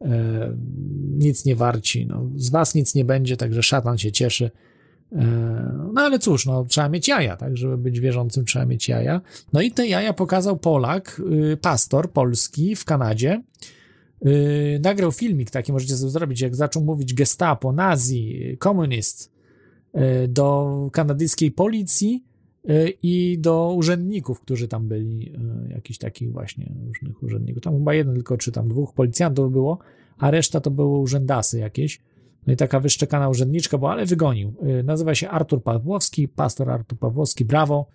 E, 0.00 0.56
nic 1.18 1.44
nie 1.44 1.56
warci. 1.56 2.06
No, 2.06 2.30
z 2.36 2.50
was 2.50 2.74
nic 2.74 2.94
nie 2.94 3.04
będzie, 3.04 3.36
także 3.36 3.62
szatan 3.62 3.98
się 3.98 4.12
cieszy. 4.12 4.50
E, 5.12 5.88
no 5.92 6.00
ale 6.00 6.18
cóż, 6.18 6.46
no, 6.46 6.64
trzeba 6.64 6.88
mieć 6.88 7.08
jaja, 7.08 7.36
tak? 7.36 7.56
Żeby 7.56 7.78
być 7.78 8.00
wierzącym, 8.00 8.44
trzeba 8.44 8.66
mieć 8.66 8.88
jaja. 8.88 9.20
No 9.52 9.60
i 9.60 9.70
te 9.70 9.86
jaja 9.86 10.12
pokazał 10.12 10.58
Polak, 10.58 11.22
y, 11.52 11.56
pastor 11.56 12.12
polski 12.12 12.76
w 12.76 12.84
Kanadzie. 12.84 13.42
Y, 14.26 14.80
nagrał 14.82 15.12
filmik 15.12 15.50
taki, 15.50 15.72
możecie 15.72 15.96
sobie 15.96 16.10
zrobić, 16.10 16.40
jak 16.40 16.56
zaczął 16.56 16.84
mówić 16.84 17.14
gestapo, 17.14 17.72
nazi, 17.72 18.56
komunist 18.58 19.32
y, 19.94 20.28
do 20.28 20.88
kanadyjskiej 20.92 21.50
policji 21.50 22.24
i 23.02 23.38
do 23.40 23.72
urzędników, 23.76 24.40
którzy 24.40 24.68
tam 24.68 24.88
byli, 24.88 25.32
jakichś 25.68 25.98
takich 25.98 26.32
właśnie 26.32 26.72
różnych 26.86 27.22
urzędników. 27.22 27.62
Tam 27.62 27.74
chyba 27.74 27.94
jeden 27.94 28.14
tylko, 28.14 28.36
czy 28.36 28.52
tam 28.52 28.68
dwóch 28.68 28.94
policjantów 28.94 29.52
było, 29.52 29.78
a 30.18 30.30
reszta 30.30 30.60
to 30.60 30.70
były 30.70 30.98
urzędasy 30.98 31.58
jakieś. 31.58 32.00
No 32.48 32.54
i 32.54 32.56
taka 32.56 32.80
wyszczekana 32.80 33.28
urzędniczka 33.28 33.78
była, 33.78 33.92
ale 33.92 34.06
wygonił. 34.06 34.54
Nazywa 34.84 35.14
się 35.14 35.28
Artur 35.28 35.62
Pawłowski, 35.62 36.28
pastor 36.28 36.70
Artur 36.70 36.98
Pawłowski, 36.98 37.44
brawo. 37.44 37.86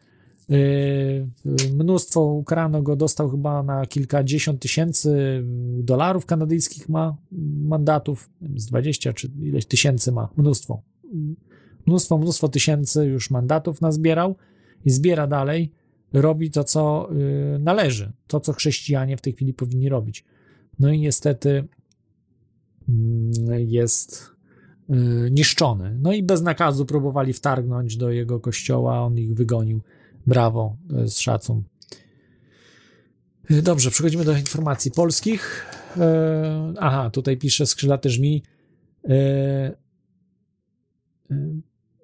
Mnóstwo 1.74 2.22
ukarano 2.22 2.82
go, 2.82 2.96
dostał 2.96 3.30
chyba 3.30 3.64
na 3.64 3.86
kilkadziesiąt 3.86 4.62
tysięcy 4.62 5.42
dolarów 5.80 6.26
kanadyjskich 6.26 6.90
ma 6.90 7.18
mandatów, 7.64 8.30
z 8.56 8.66
20 8.66 9.14
czy 9.14 9.32
ileś 9.42 9.66
tysięcy 9.66 10.12
ma, 10.12 10.30
mnóstwo. 10.38 10.82
Mnóstwo, 11.86 12.18
mnóstwo 12.18 12.50
tysięcy 12.50 13.06
już 13.06 13.32
mandatów 13.32 13.82
nazbierał 13.82 14.36
i 14.86 14.90
zbiera 14.90 15.28
dalej, 15.28 15.72
robi 16.14 16.52
to, 16.52 16.64
co 16.64 17.10
y, 17.56 17.60
należy, 17.60 18.12
to, 18.28 18.40
co 18.40 18.54
chrześcijanie 18.54 19.18
w 19.18 19.22
tej 19.22 19.34
chwili 19.34 19.54
powinni 19.54 19.90
robić. 19.90 20.26
No 20.80 20.92
i 20.92 21.00
niestety 21.00 21.50
y, 23.50 23.64
jest 23.64 24.30
y, 24.30 24.33
niszczony. 25.32 25.98
No 26.02 26.14
i 26.14 26.24
bez 26.24 26.42
nakazu 26.42 26.86
próbowali 26.86 27.34
wtargnąć 27.34 27.98
do 27.98 28.10
jego 28.10 28.40
kościoła, 28.40 29.02
on 29.02 29.18
ich 29.20 29.34
wygonił. 29.34 29.82
Brawo, 30.28 30.78
to 30.90 31.00
jest 31.00 31.20
szacun. 31.20 31.64
Dobrze, 33.50 33.92
przechodzimy 33.92 34.26
do 34.26 34.38
informacji 34.38 34.92
polskich. 34.92 35.66
Aha, 36.80 37.10
tutaj 37.10 37.38
pisze 37.38 37.66
skrzydlaty 37.66 38.10
żmi 38.10 38.44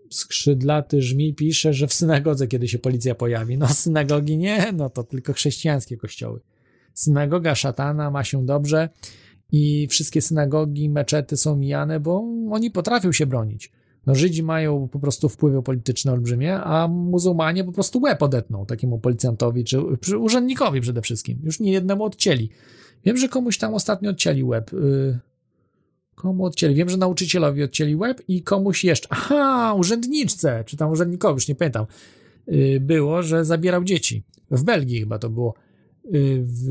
skrzydlaty 0.09 1.01
żmi 1.01 1.33
pisze, 1.33 1.73
że 1.73 1.87
w 1.87 1.93
synagodze 1.93 2.47
kiedy 2.47 2.67
się 2.67 2.79
policja 2.79 3.15
pojawi. 3.15 3.57
No 3.57 3.67
synagogi 3.67 4.37
nie, 4.37 4.71
no 4.71 4.89
to 4.89 5.03
tylko 5.03 5.33
chrześcijańskie 5.33 5.97
kościoły. 5.97 6.39
Synagoga 6.93 7.55
szatana 7.55 8.11
ma 8.11 8.23
się 8.23 8.45
dobrze 8.45 8.89
i 9.51 9.87
wszystkie 9.87 10.21
synagogi, 10.21 10.89
meczety 10.89 11.37
są 11.37 11.55
mijane, 11.55 11.99
bo 11.99 12.23
oni 12.51 12.71
potrafią 12.71 13.11
się 13.11 13.25
bronić. 13.25 13.71
No 14.05 14.15
Żydzi 14.15 14.43
mają 14.43 14.87
po 14.87 14.99
prostu 14.99 15.29
wpływy 15.29 15.63
polityczne 15.63 16.11
olbrzymie, 16.11 16.55
a 16.55 16.87
muzułmanie 16.87 17.63
po 17.63 17.71
prostu 17.71 17.99
łeb 18.01 18.23
odetną 18.23 18.65
takiemu 18.65 18.99
policjantowi, 18.99 19.63
czy, 19.63 20.17
urzędnikowi 20.17 20.81
przede 20.81 21.01
wszystkim. 21.01 21.39
Już 21.43 21.59
nie 21.59 21.71
jednemu 21.71 22.03
odcięli. 22.03 22.49
Wiem, 23.05 23.17
że 23.17 23.29
komuś 23.29 23.57
tam 23.57 23.73
ostatnio 23.73 24.09
odcięli 24.09 24.43
łeb. 24.43 24.73
Yy, 24.73 25.19
Komu 26.15 26.45
odcięli? 26.45 26.75
Wiem, 26.75 26.89
że 26.89 26.97
nauczycielowi 26.97 27.63
odcięli 27.63 27.95
łeb 27.95 28.21
i 28.27 28.43
komuś 28.43 28.83
jeszcze. 28.83 29.07
Aha, 29.11 29.73
urzędniczce, 29.77 30.63
czy 30.65 30.77
tam 30.77 30.91
urzędnikowi, 30.91 31.33
już 31.33 31.47
nie 31.47 31.55
pamiętam. 31.55 31.85
Było, 32.79 33.23
że 33.23 33.45
zabierał 33.45 33.83
dzieci. 33.83 34.23
W 34.51 34.63
Belgii 34.63 34.99
chyba 34.99 35.19
to 35.19 35.29
było. 35.29 35.53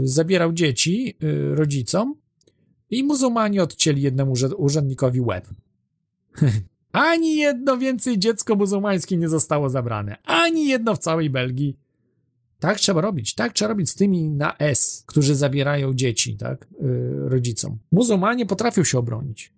Zabierał 0.05 0.53
dzieci 0.53 1.17
rodzicom 1.55 2.15
I 2.91 3.05
muzułmanie 3.05 3.63
odcięli 3.63 4.03
jednemu 4.03 4.35
urzędnikowi 4.57 5.21
łeb. 5.21 5.49
Ani 6.93 7.37
jedno 7.37 7.79
więcej 7.79 8.19
dziecko 8.19 8.57
muzułmańskie 8.57 9.17
nie 9.17 9.29
zostało 9.29 9.69
zabrane. 9.69 10.17
Ani 10.25 10.69
jedno 10.69 10.95
w 10.95 10.99
całej 10.99 11.31
Belgii. 11.31 11.79
Tak 12.59 12.79
trzeba 12.79 13.01
robić. 13.01 13.35
Tak 13.35 13.53
trzeba 13.53 13.69
robić 13.69 13.91
z 13.91 13.95
tymi 13.95 14.31
na 14.31 14.57
S, 14.59 15.05
którzy 15.07 15.35
zabierają 15.35 15.95
dzieci, 15.95 16.37
tak, 16.37 16.67
yy, 16.81 17.29
rodzicom. 17.29 17.79
Muzułmanie 17.93 18.47
potrafią 18.47 18.85
się 18.85 18.99
obronić. 18.99 19.53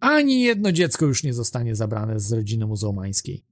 Ani 0.00 0.42
jedno 0.42 0.72
dziecko 0.72 1.06
już 1.06 1.22
nie 1.22 1.34
zostanie 1.34 1.74
zabrane 1.74 2.20
z 2.20 2.32
rodziny 2.32 2.66
muzułmańskiej. 2.66 3.44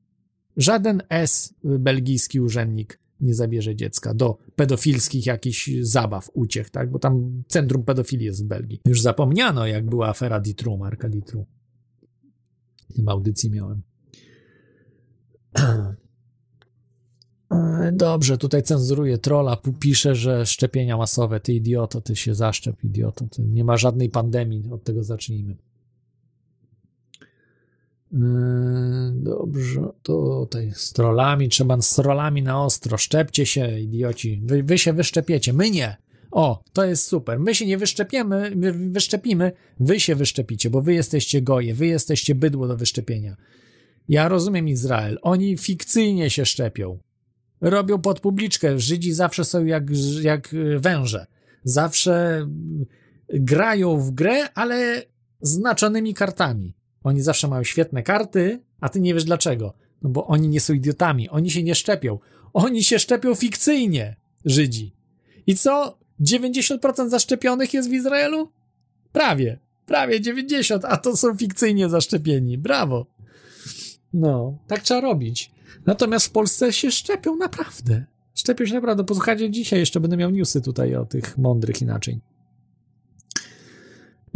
Żaden 0.57 1.03
S, 1.09 1.55
y, 1.65 1.79
belgijski 1.79 2.41
urzędnik, 2.41 2.99
nie 3.21 3.35
zabierze 3.35 3.77
dziecka 3.77 4.15
do 4.15 4.39
pedofilskich 4.57 5.27
jakichś 5.27 5.71
zabaw, 5.81 6.31
uciech, 6.35 6.71
tak? 6.71 6.91
Bo 6.91 6.99
tam 6.99 7.43
centrum 7.49 7.85
pedofilii 7.85 8.27
jest 8.27 8.45
w 8.45 8.47
Belgii. 8.47 8.81
Już 8.87 9.03
zapomniano, 9.03 9.67
jak 9.67 9.87
była 9.87 10.09
afera 10.09 10.41
Ditru, 10.41 10.77
Marka 10.77 11.09
Ditru. 11.09 11.47
W 12.99 13.09
audycji 13.09 13.51
miałem. 13.51 13.83
Dobrze, 17.93 18.39
tutaj 18.39 18.63
cenzuruję 18.63 19.19
trolla, 19.19 19.57
pu- 19.57 19.79
pisze, 19.79 20.15
że 20.15 20.47
szczepienia 20.47 20.97
masowe, 20.97 21.41
ty 21.41 21.53
idioto, 21.53 22.01
ty 22.01 22.17
się 22.17 22.35
zaszczep, 22.35 22.85
idioto, 22.85 23.27
ty 23.29 23.43
nie 23.43 23.65
ma 23.65 23.77
żadnej 23.77 24.09
pandemii, 24.09 24.71
od 24.71 24.85
tego 24.85 25.03
zacznijmy. 25.03 25.57
Yy, 28.13 28.21
Dobrze, 29.13 29.89
tutaj 30.03 30.73
z 30.75 30.93
trollami, 30.93 31.49
trzeba 31.49 31.81
z 31.81 31.95
trollami 31.95 32.43
na 32.43 32.65
ostro, 32.65 32.99
szczepcie 32.99 33.47
się, 33.47 33.81
idioci, 33.81 34.43
wy, 34.45 34.63
wy 34.63 34.79
się 34.79 34.93
wyszczepiecie, 34.93 35.53
my 35.53 35.71
nie. 35.71 35.97
O, 36.31 36.63
to 36.73 36.85
jest 36.85 37.07
super, 37.07 37.41
my 37.41 37.55
się 37.55 37.67
nie 37.67 37.79
wyszczepiemy, 37.79 38.53
my 38.57 38.73
wyszczepimy, 38.73 39.53
wy 39.81 40.01
się 40.01 40.15
wyszczepicie, 40.15 40.71
bo 40.71 40.83
wy 40.83 40.95
jesteście 40.95 41.43
goje, 41.43 41.75
wy 41.75 41.87
jesteście 41.87 42.35
bydło 42.35 42.69
do 42.69 42.77
wyszczepienia. 42.77 43.37
Ja 44.09 44.29
rozumiem 44.29 44.69
Izrael, 44.69 45.19
oni 45.23 45.59
fikcyjnie 45.59 46.31
się 46.31 46.45
szczepią, 46.45 46.99
robią 47.61 47.99
pod 47.99 48.21
publiczkę, 48.21 48.79
Żydzi 48.79 49.13
zawsze 49.13 49.45
są 49.45 49.65
jak, 49.65 49.85
jak 50.23 50.55
węże, 50.79 51.27
zawsze 51.65 52.47
grają 53.29 53.99
w 53.99 54.11
grę, 54.11 54.53
ale 54.55 55.03
znaczonymi 55.41 56.15
kartami. 56.15 56.80
Oni 57.05 57.21
zawsze 57.21 57.49
mają 57.49 57.65
świetne 57.65 58.03
karty, 58.03 58.61
a 58.81 58.89
ty 58.89 59.01
nie 59.01 59.15
wiesz 59.15 59.25
dlaczego. 59.25 59.75
No 60.03 60.11
bo 60.11 60.27
oni 60.27 60.49
nie 60.49 60.61
są 60.61 60.73
idiotami, 60.73 61.29
oni 61.29 61.51
się 61.51 61.63
nie 61.63 61.75
szczepią. 61.75 62.19
Oni 62.53 62.85
się 62.85 62.99
szczepią 62.99 63.35
fikcyjnie, 63.35 64.17
Żydzi. 64.45 64.95
I 65.47 65.57
co? 65.57 65.99
90% 66.21 67.09
zaszczepionych 67.09 67.75
jest 67.75 67.91
w 67.91 67.93
Izraelu? 67.93 68.53
Prawie. 69.13 69.59
Prawie 69.87 70.21
90, 70.21 70.85
a 70.85 70.97
to 70.97 71.17
są 71.17 71.37
fikcyjnie 71.37 71.89
zaszczepieni. 71.89 72.59
Brawo. 72.59 73.07
No, 74.13 74.59
tak 74.67 74.83
trzeba 74.83 75.01
robić. 75.01 75.51
Natomiast 75.87 76.27
w 76.27 76.31
Polsce 76.31 76.73
się 76.73 76.91
szczepią 76.91 77.37
naprawdę. 77.37 78.05
Szczepią 78.35 78.67
się 78.67 78.75
naprawdę. 78.75 79.05
Posłuchajcie, 79.05 79.51
dzisiaj 79.51 79.79
jeszcze 79.79 80.01
będę 80.01 80.17
miał 80.17 80.31
newsy 80.31 80.61
tutaj 80.61 80.97
o 80.97 81.05
tych 81.05 81.39
mądrych 81.39 81.83
inaczej. 81.83 82.21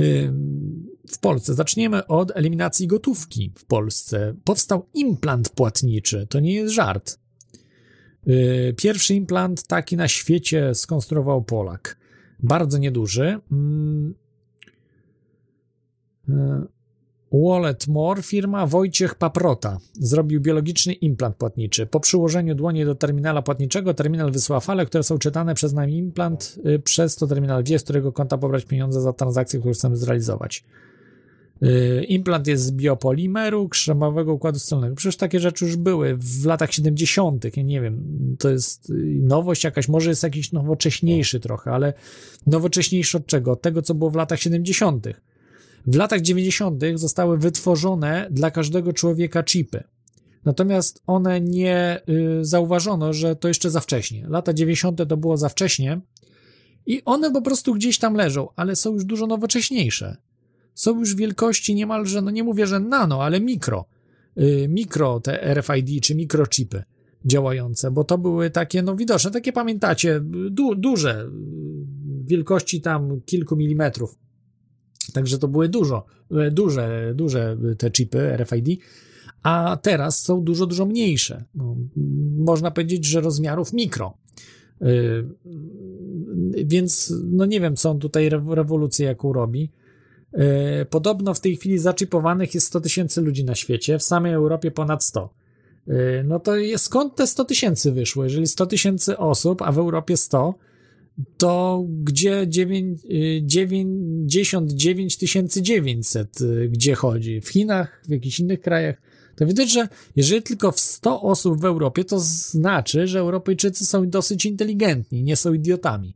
Ym, 0.01 0.86
w 1.09 1.18
Polsce. 1.18 1.55
Zaczniemy 1.55 2.06
od 2.06 2.36
eliminacji 2.36 2.86
gotówki 2.86 3.52
w 3.59 3.64
Polsce. 3.64 4.35
Powstał 4.44 4.86
implant 4.94 5.48
płatniczy. 5.48 6.26
To 6.31 6.40
nie 6.40 6.55
jest 6.55 6.74
żart. 6.74 7.18
Yy, 8.26 8.74
Pierwszy 8.76 9.14
implant 9.14 9.66
taki 9.66 9.97
na 9.97 10.09
świecie 10.09 10.74
skonstruował 10.74 11.43
Polak. 11.43 11.97
Bardzo 12.43 12.78
nieduży. 12.78 13.40
Mm. 13.52 14.14
Yy, 16.28 16.35
Wallet 17.35 17.89
More, 17.89 18.22
firma 18.22 18.66
Wojciech 18.66 19.14
Paprota, 19.14 19.78
zrobił 20.01 20.40
biologiczny 20.40 20.93
implant 20.93 21.36
płatniczy. 21.36 21.86
Po 21.86 22.01
przyłożeniu 22.01 22.55
dłoni 22.55 22.85
do 22.85 22.94
terminala 22.94 23.43
płatniczego 23.43 23.94
terminal 23.94 24.32
wysyła 24.32 24.60
fale, 24.60 24.86
które 24.86 25.05
są 25.05 25.18
czytane 25.18 25.55
przez 25.55 25.72
nami 25.72 25.98
implant, 25.98 26.59
y, 26.66 26.78
przez 26.78 27.16
to 27.16 27.26
terminal 27.26 27.64
wie, 27.64 27.78
z 27.78 27.82
którego 27.82 28.12
konta 28.12 28.39
pobrać 28.39 28.64
pieniądze 28.64 29.01
za 29.01 29.12
transakcję, 29.12 29.59
którą 29.60 29.74
chcemy 29.74 29.97
zrealizować. 29.97 30.64
Y, 31.65 32.05
Implant 32.05 32.47
jest 32.47 32.65
z 32.65 32.70
biopolimeru, 32.70 33.69
krzemowego 33.69 34.32
układu 34.32 34.59
scelnego. 34.59 34.97
Przecież 34.97 35.16
takie 35.16 35.41
rzeczy 35.41 35.65
już 35.65 35.77
były 35.77 36.16
w 36.16 36.47
latach 36.47 36.73
70. 36.73 37.57
Ja 37.57 37.62
nie 37.62 37.81
wiem, 37.81 38.36
to 38.39 38.51
jest 38.51 38.91
y, 38.91 38.95
nowość 39.23 39.65
jakaś, 39.65 39.89
może 39.89 40.11
jest 40.11 40.23
jakiś 40.23 40.53
nowocześniejszy 40.53 41.41
trochę, 41.41 41.70
ale 41.70 41.93
nowocześniejszy 42.47 43.16
od 43.16 43.27
czego? 43.27 43.53
Od 43.53 43.62
tego, 43.62 43.82
co 43.82 43.95
było 43.95 44.11
w 44.11 44.15
latach 44.15 44.41
70. 44.41 45.07
W 45.86 45.97
latach 45.97 46.20
90. 46.20 46.82
zostały 46.95 47.39
wytworzone 47.39 48.28
dla 48.31 48.51
każdego 48.51 48.93
człowieka 48.93 49.43
chipy. 49.43 49.82
Natomiast 50.45 51.03
one 51.07 51.41
nie 51.41 52.01
y, 52.09 52.45
zauważono, 52.45 53.12
że 53.12 53.36
to 53.36 53.49
jeszcze 53.49 53.70
za 53.70 53.81
wcześnie. 53.81 54.27
Lata 54.28 54.53
90. 54.53 55.09
to 55.09 55.16
było 55.16 55.36
za 55.36 55.49
wcześnie 55.49 56.01
i 56.86 57.03
one 57.05 57.31
po 57.32 57.43
prostu 57.43 57.74
gdzieś 57.74 57.99
tam 57.99 58.15
leżą, 58.15 58.49
ale 58.57 58.77
są 58.77 58.93
już 58.93 59.05
dużo 59.05 59.27
nowocześniejsze. 59.27 60.16
Są 60.74 60.98
już 60.98 61.14
wielkości 61.14 61.74
niemalże, 61.74 62.22
no 62.22 62.30
nie 62.30 62.44
mówię, 62.44 62.66
że 62.66 62.80
nano, 62.80 63.22
ale 63.22 63.40
mikro. 63.40 63.84
Y, 64.38 64.66
mikro 64.68 65.20
te 65.20 65.55
RFID 65.55 66.02
czy 66.02 66.14
mikrochipy 66.14 66.82
działające, 67.24 67.90
bo 67.90 68.05
to 68.05 68.18
były 68.18 68.51
takie, 68.51 68.82
no 68.82 68.96
widoczne, 68.96 69.30
takie 69.30 69.52
pamiętacie, 69.52 70.20
du, 70.51 70.74
duże, 70.74 71.24
y, 71.24 71.30
wielkości 72.24 72.80
tam 72.80 73.20
kilku 73.20 73.56
milimetrów. 73.56 74.18
Także 75.12 75.38
to 75.38 75.48
były 75.48 75.68
dużo, 75.68 76.05
y, 76.48 76.51
duże, 76.51 77.12
duże 77.14 77.56
te 77.78 77.90
chipy 77.90 78.36
RFID, 78.36 78.80
a 79.42 79.78
teraz 79.82 80.22
są 80.22 80.44
dużo, 80.44 80.66
dużo 80.66 80.86
mniejsze. 80.86 81.44
No, 81.55 81.76
można 82.38 82.70
powiedzieć, 82.70 83.05
że 83.05 83.20
rozmiarów 83.20 83.72
mikro. 83.72 84.14
Więc 86.64 87.14
no 87.24 87.46
nie 87.46 87.60
wiem, 87.60 87.76
co 87.76 87.90
on 87.90 87.98
tutaj 87.98 88.30
rew- 88.30 88.52
rewolucję 88.55 89.06
jaką 89.06 89.32
robi. 89.32 89.70
Y, 90.39 90.86
Podobno 90.90 91.35
w 91.35 91.40
tej 91.40 91.56
chwili 91.56 91.78
zaczipowanych 91.78 92.55
jest 92.55 92.66
100 92.66 92.81
tysięcy 92.81 93.20
ludzi 93.20 93.44
na 93.44 93.55
świecie, 93.55 93.98
w 93.98 94.02
samej 94.02 94.32
Europie 94.32 94.70
ponad 94.70 95.05
100. 95.05 95.31
Y, 95.89 96.24
No 96.27 96.40
to 96.40 96.52
skąd 96.77 97.16
te 97.16 97.27
100 97.27 97.44
tysięcy 97.44 97.93
wyszło? 97.93 98.24
Jeżeli 98.24 98.47
100 98.47 98.66
tysięcy 98.66 99.19
osób, 99.19 99.62
a 99.62 99.73
w 99.73 99.78
Europie 99.78 100.16
100, 100.16 100.55
to 101.36 101.85
gdzie 102.02 102.47
dziewię- 102.48 102.97
y, 103.11 103.40
99 103.44 105.16
900, 105.61 106.40
y, 106.40 106.69
gdzie 106.73 106.94
chodzi? 106.94 107.40
W 107.40 107.48
Chinach, 107.48 108.02
w 108.09 108.11
jakichś 108.11 108.40
innych 108.40 108.61
krajach? 108.61 108.97
To 109.36 109.47
widać, 109.47 109.73
że 109.73 109.89
jeżeli 110.16 110.43
tylko 110.43 110.73
w 110.73 110.81
100 110.81 111.23
osób 111.23 111.61
w 111.61 111.65
Europie, 111.65 112.05
to 112.05 112.20
znaczy, 112.20 113.06
że 113.06 113.19
Europejczycy 113.19 113.86
są 113.86 114.09
dosyć 114.11 114.47
inteligentni, 114.47 115.23
nie 115.23 115.36
są 115.36 115.52
idiotami. 115.52 116.15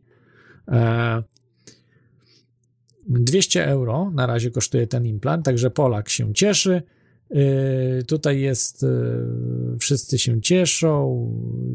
E, 3.10 3.18
200 3.20 3.66
euro 3.66 4.10
na 4.14 4.26
razie 4.26 4.50
kosztuje 4.50 4.86
ten 4.86 5.06
implant, 5.06 5.44
także 5.44 5.70
Polak 5.70 6.08
się 6.08 6.34
cieszy. 6.34 6.82
Yy, 7.30 8.02
tutaj 8.06 8.40
jest, 8.40 8.82
yy, 8.82 9.78
wszyscy 9.80 10.18
się 10.18 10.40
cieszą. 10.40 11.26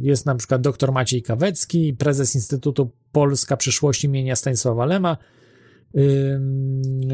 Jest 0.02 0.26
na 0.26 0.36
przykład 0.36 0.62
dr 0.62 0.92
Maciej 0.92 1.22
Kawecki, 1.22 1.94
prezes 1.94 2.36
Instytutu 2.36 2.92
Polska 3.12 3.58
Przyszłości 3.58 4.08
imienia 4.08 4.36
Stanisława 4.36 4.86
Lema, 4.86 5.18
yy, 5.94 6.40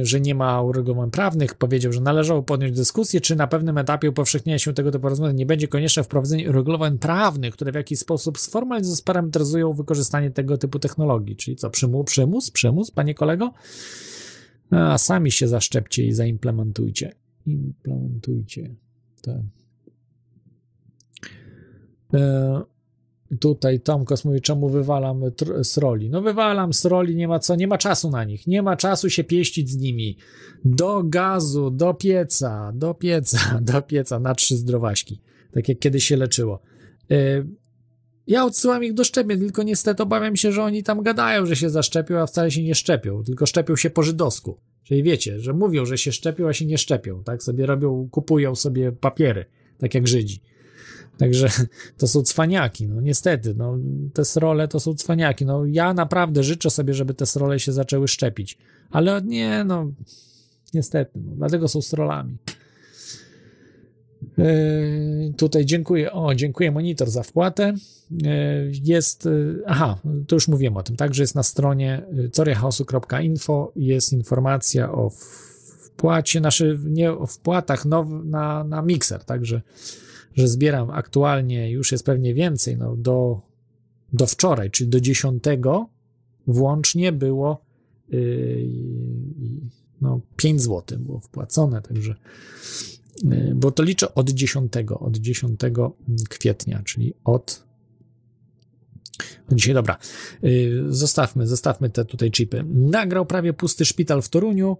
że 0.01 0.21
nie 0.21 0.35
ma 0.35 0.61
uregulowań 0.61 1.11
prawnych. 1.11 1.55
Powiedział, 1.55 1.93
że 1.93 2.01
należało 2.01 2.43
podjąć 2.43 2.75
dyskusję, 2.75 3.21
czy 3.21 3.35
na 3.35 3.47
pewnym 3.47 3.77
etapie 3.77 4.09
upowszechnienia 4.09 4.59
się 4.59 4.73
tego 4.73 4.91
typu 4.91 5.09
rozwiązań 5.09 5.35
nie 5.35 5.45
będzie 5.45 5.67
konieczne 5.67 6.03
wprowadzenie 6.03 6.49
uregulowań 6.49 6.97
prawnych, 6.97 7.53
które 7.53 7.71
w 7.71 7.75
jakiś 7.75 7.99
sposób 7.99 8.39
sformalizują, 8.39 8.95
sparametryzują 8.95 9.73
wykorzystanie 9.73 10.31
tego 10.31 10.57
typu 10.57 10.79
technologii. 10.79 11.35
Czyli 11.35 11.57
co, 11.57 11.69
przymus, 11.69 12.05
przymus, 12.05 12.51
przymus, 12.51 12.91
panie 12.91 13.15
kolego? 13.15 13.53
A 14.71 14.97
sami 14.97 15.31
się 15.31 15.47
zaszczepcie 15.47 16.05
i 16.05 16.13
zaimplementujcie. 16.13 17.13
Implementujcie. 17.45 18.75
Tak. 19.21 19.41
E, 22.13 22.61
tutaj 23.39 23.79
Tomkos 23.79 24.25
mówi, 24.25 24.41
czemu 24.41 24.69
wywalam 24.69 25.21
z 25.61 25.77
roli. 25.77 26.09
No 26.09 26.21
wywalam 26.21 26.73
z 26.73 26.85
roli, 26.85 27.15
nie 27.15 27.27
ma 27.27 27.39
co, 27.39 27.55
nie 27.55 27.67
ma 27.67 27.77
czasu 27.77 28.09
na 28.09 28.23
nich. 28.23 28.47
Nie 28.47 28.61
ma 28.61 28.75
czasu 28.75 29.09
się 29.09 29.23
pieścić 29.23 29.69
z 29.69 29.77
nimi. 29.77 30.17
Do 30.65 31.03
gazu, 31.03 31.71
do 31.71 31.93
pieca, 31.93 32.71
do 32.75 32.93
pieca, 32.93 33.39
do 33.61 33.81
pieca 33.81 34.19
na 34.19 34.35
trzy 34.35 34.57
zdrowaśki. 34.57 35.21
Tak 35.51 35.69
jak 35.69 35.79
kiedyś 35.79 36.03
się 36.03 36.17
leczyło. 36.17 36.61
E, 37.11 37.15
ja 38.29 38.45
odsyłam 38.45 38.83
ich 38.83 38.93
do 38.93 39.03
szczepień, 39.03 39.39
tylko 39.39 39.63
niestety 39.63 40.03
obawiam 40.03 40.35
się, 40.35 40.51
że 40.51 40.63
oni 40.63 40.83
tam 40.83 41.03
gadają, 41.03 41.45
że 41.45 41.55
się 41.55 41.69
zaszczepią, 41.69 42.19
a 42.19 42.27
wcale 42.27 42.51
się 42.51 42.63
nie 42.63 42.75
szczepią, 42.75 43.23
tylko 43.23 43.45
szczepią 43.45 43.75
się 43.75 43.89
po 43.89 44.03
żydowsku. 44.03 44.57
Czyli 44.83 45.03
wiecie, 45.03 45.39
że 45.39 45.53
mówią, 45.53 45.85
że 45.85 45.97
się 45.97 46.11
szczepią, 46.11 46.47
a 46.47 46.53
się 46.53 46.65
nie 46.65 46.77
szczepią, 46.77 47.23
tak? 47.23 47.43
Sobie 47.43 47.65
robią, 47.65 48.09
kupują 48.11 48.55
sobie 48.55 48.91
papiery, 48.91 49.45
tak 49.77 49.95
jak 49.95 50.07
Żydzi. 50.07 50.41
Także 51.17 51.49
to 51.97 52.07
są 52.07 52.21
cwaniaki, 52.21 52.87
no 52.87 53.01
niestety, 53.01 53.53
no 53.57 53.77
te 54.13 54.25
srole 54.25 54.67
to 54.67 54.79
są 54.79 54.93
cwaniaki. 54.93 55.45
No 55.45 55.65
ja 55.65 55.93
naprawdę 55.93 56.43
życzę 56.43 56.69
sobie, 56.69 56.93
żeby 56.93 57.13
te 57.13 57.25
srole 57.25 57.59
się 57.59 57.71
zaczęły 57.71 58.07
szczepić, 58.07 58.57
ale 58.91 59.21
nie, 59.21 59.63
no 59.63 59.91
niestety, 60.73 61.11
no, 61.15 61.31
dlatego 61.35 61.67
są 61.67 61.81
srolami. 61.81 62.37
Yy, 64.39 65.33
tutaj 65.37 65.65
dziękuję, 65.65 66.11
o 66.11 66.35
dziękuję 66.35 66.71
monitor 66.71 67.09
za 67.09 67.23
wpłatę. 67.23 67.73
Yy, 68.11 68.29
jest, 68.83 69.25
yy, 69.25 69.63
aha, 69.67 69.99
to 70.27 70.35
już 70.35 70.47
mówiłem 70.47 70.77
o 70.77 70.83
tym, 70.83 70.95
tak, 70.95 71.13
że 71.13 71.23
jest 71.23 71.35
na 71.35 71.43
stronie 71.43 72.01
coriachaosu.info 72.31 73.71
jest 73.75 74.13
informacja 74.13 74.91
o 74.91 75.09
wpłacie, 75.09 76.39
znaczy 76.39 76.79
nie 76.85 77.11
o 77.11 77.25
wpłatach 77.25 77.85
now, 77.85 78.07
na, 78.23 78.63
na 78.63 78.81
mikser, 78.81 79.23
także 79.23 79.61
że 80.35 80.47
zbieram 80.47 80.89
aktualnie, 80.89 81.71
już 81.71 81.91
jest 81.91 82.05
pewnie 82.05 82.33
więcej, 82.33 82.77
no 82.77 82.95
do, 82.95 83.41
do 84.13 84.25
wczoraj, 84.27 84.71
czyli 84.71 84.89
do 84.89 85.01
10 85.01 85.43
włącznie 86.47 87.11
było 87.11 87.61
yy, 88.09 88.67
no 90.01 90.21
5 90.35 90.61
zł 90.61 90.99
było 90.99 91.19
wpłacone, 91.19 91.81
także 91.81 92.15
bo 93.55 93.71
to 93.71 93.83
liczę 93.83 94.15
od 94.15 94.29
10, 94.29 94.73
od 94.99 95.17
10 95.17 95.59
kwietnia, 96.29 96.81
czyli 96.85 97.13
od 97.23 97.63
dzisiaj, 99.51 99.73
dobra, 99.73 99.97
yy, 100.41 100.83
zostawmy, 100.89 101.47
zostawmy 101.47 101.89
te 101.89 102.05
tutaj 102.05 102.31
chipy. 102.31 102.63
Nagrał 102.73 103.25
prawie 103.25 103.53
pusty 103.53 103.85
szpital 103.85 104.21
w 104.21 104.29
Toruniu, 104.29 104.77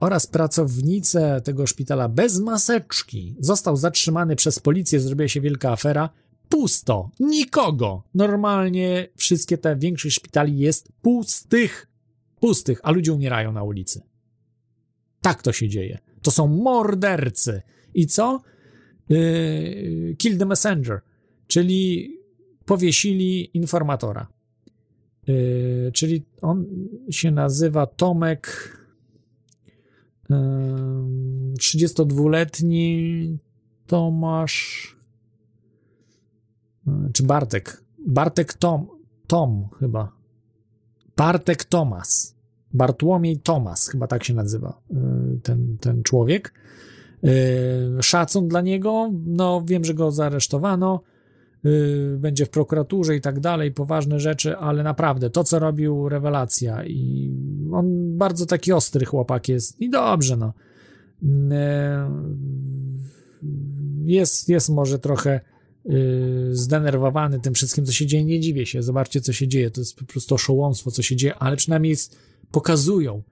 oraz 0.00 0.26
pracownicę 0.26 1.40
tego 1.44 1.66
szpitala 1.66 2.08
bez 2.08 2.40
maseczki. 2.40 3.34
Został 3.40 3.76
zatrzymany 3.76 4.36
przez 4.36 4.58
policję, 4.58 5.00
zrobiła 5.00 5.28
się 5.28 5.40
wielka 5.40 5.72
afera. 5.72 6.10
Pusto, 6.48 7.10
nikogo. 7.20 8.02
Normalnie 8.14 9.08
wszystkie 9.16 9.58
te 9.58 9.76
większość 9.76 10.16
szpitali 10.16 10.58
jest 10.58 10.88
pustych, 11.02 11.88
pustych, 12.40 12.80
a 12.82 12.90
ludzie 12.90 13.12
umierają 13.12 13.52
na 13.52 13.62
ulicy. 13.62 14.02
Tak 15.20 15.42
to 15.42 15.52
się 15.52 15.68
dzieje. 15.68 15.98
To 16.22 16.30
są 16.30 16.46
mordercy. 16.46 17.62
I 17.94 18.06
co? 18.06 18.42
Yy, 19.08 20.14
kill 20.18 20.38
the 20.38 20.46
messenger, 20.46 21.00
czyli 21.46 22.10
powiesili 22.64 23.56
informatora. 23.56 24.26
Yy, 25.26 25.90
czyli 25.94 26.22
on 26.42 26.66
się 27.10 27.30
nazywa 27.30 27.86
Tomek 27.86 28.72
32-letni 31.60 33.38
Tomasz 33.86 34.96
czy 37.12 37.22
Bartek 37.22 37.82
Bartek 38.06 38.54
Tom 38.54 38.86
Tom 39.26 39.68
chyba 39.78 40.12
Bartek 41.16 41.64
Tomas 41.64 42.36
Bartłomiej 42.74 43.38
Tomas 43.38 43.88
chyba 43.88 44.06
tak 44.06 44.24
się 44.24 44.34
nazywa 44.34 44.82
ten, 45.42 45.76
ten 45.80 46.02
człowiek. 46.02 46.54
Szacun 48.00 48.48
dla 48.48 48.60
niego 48.60 49.10
no 49.26 49.62
wiem, 49.66 49.84
że 49.84 49.94
go 49.94 50.10
zaaresztowano 50.10 51.02
będzie 52.18 52.46
w 52.46 52.50
prokuraturze 52.50 53.16
i 53.16 53.20
tak 53.20 53.40
dalej, 53.40 53.72
poważne 53.72 54.20
rzeczy, 54.20 54.56
ale 54.56 54.82
naprawdę 54.82 55.30
to, 55.30 55.44
co 55.44 55.58
robił, 55.58 56.08
rewelacja 56.08 56.84
i 56.84 57.30
on 57.72 58.16
bardzo 58.18 58.46
taki 58.46 58.72
ostry 58.72 59.06
chłopak 59.06 59.48
jest 59.48 59.80
i 59.80 59.90
dobrze, 59.90 60.36
no. 60.36 60.52
Jest, 64.04 64.48
jest 64.48 64.68
może 64.68 64.98
trochę 64.98 65.40
zdenerwowany 66.50 67.40
tym 67.40 67.54
wszystkim, 67.54 67.86
co 67.86 67.92
się 67.92 68.06
dzieje, 68.06 68.24
nie 68.24 68.40
dziwię 68.40 68.66
się, 68.66 68.82
zobaczcie, 68.82 69.20
co 69.20 69.32
się 69.32 69.48
dzieje, 69.48 69.70
to 69.70 69.80
jest 69.80 69.96
po 69.96 70.04
prostu 70.04 70.34
oszołomstwo, 70.34 70.90
co 70.90 71.02
się 71.02 71.16
dzieje, 71.16 71.34
ale 71.34 71.56
przynajmniej 71.56 71.90
jest, 71.90 72.18
pokazują, 72.52 73.22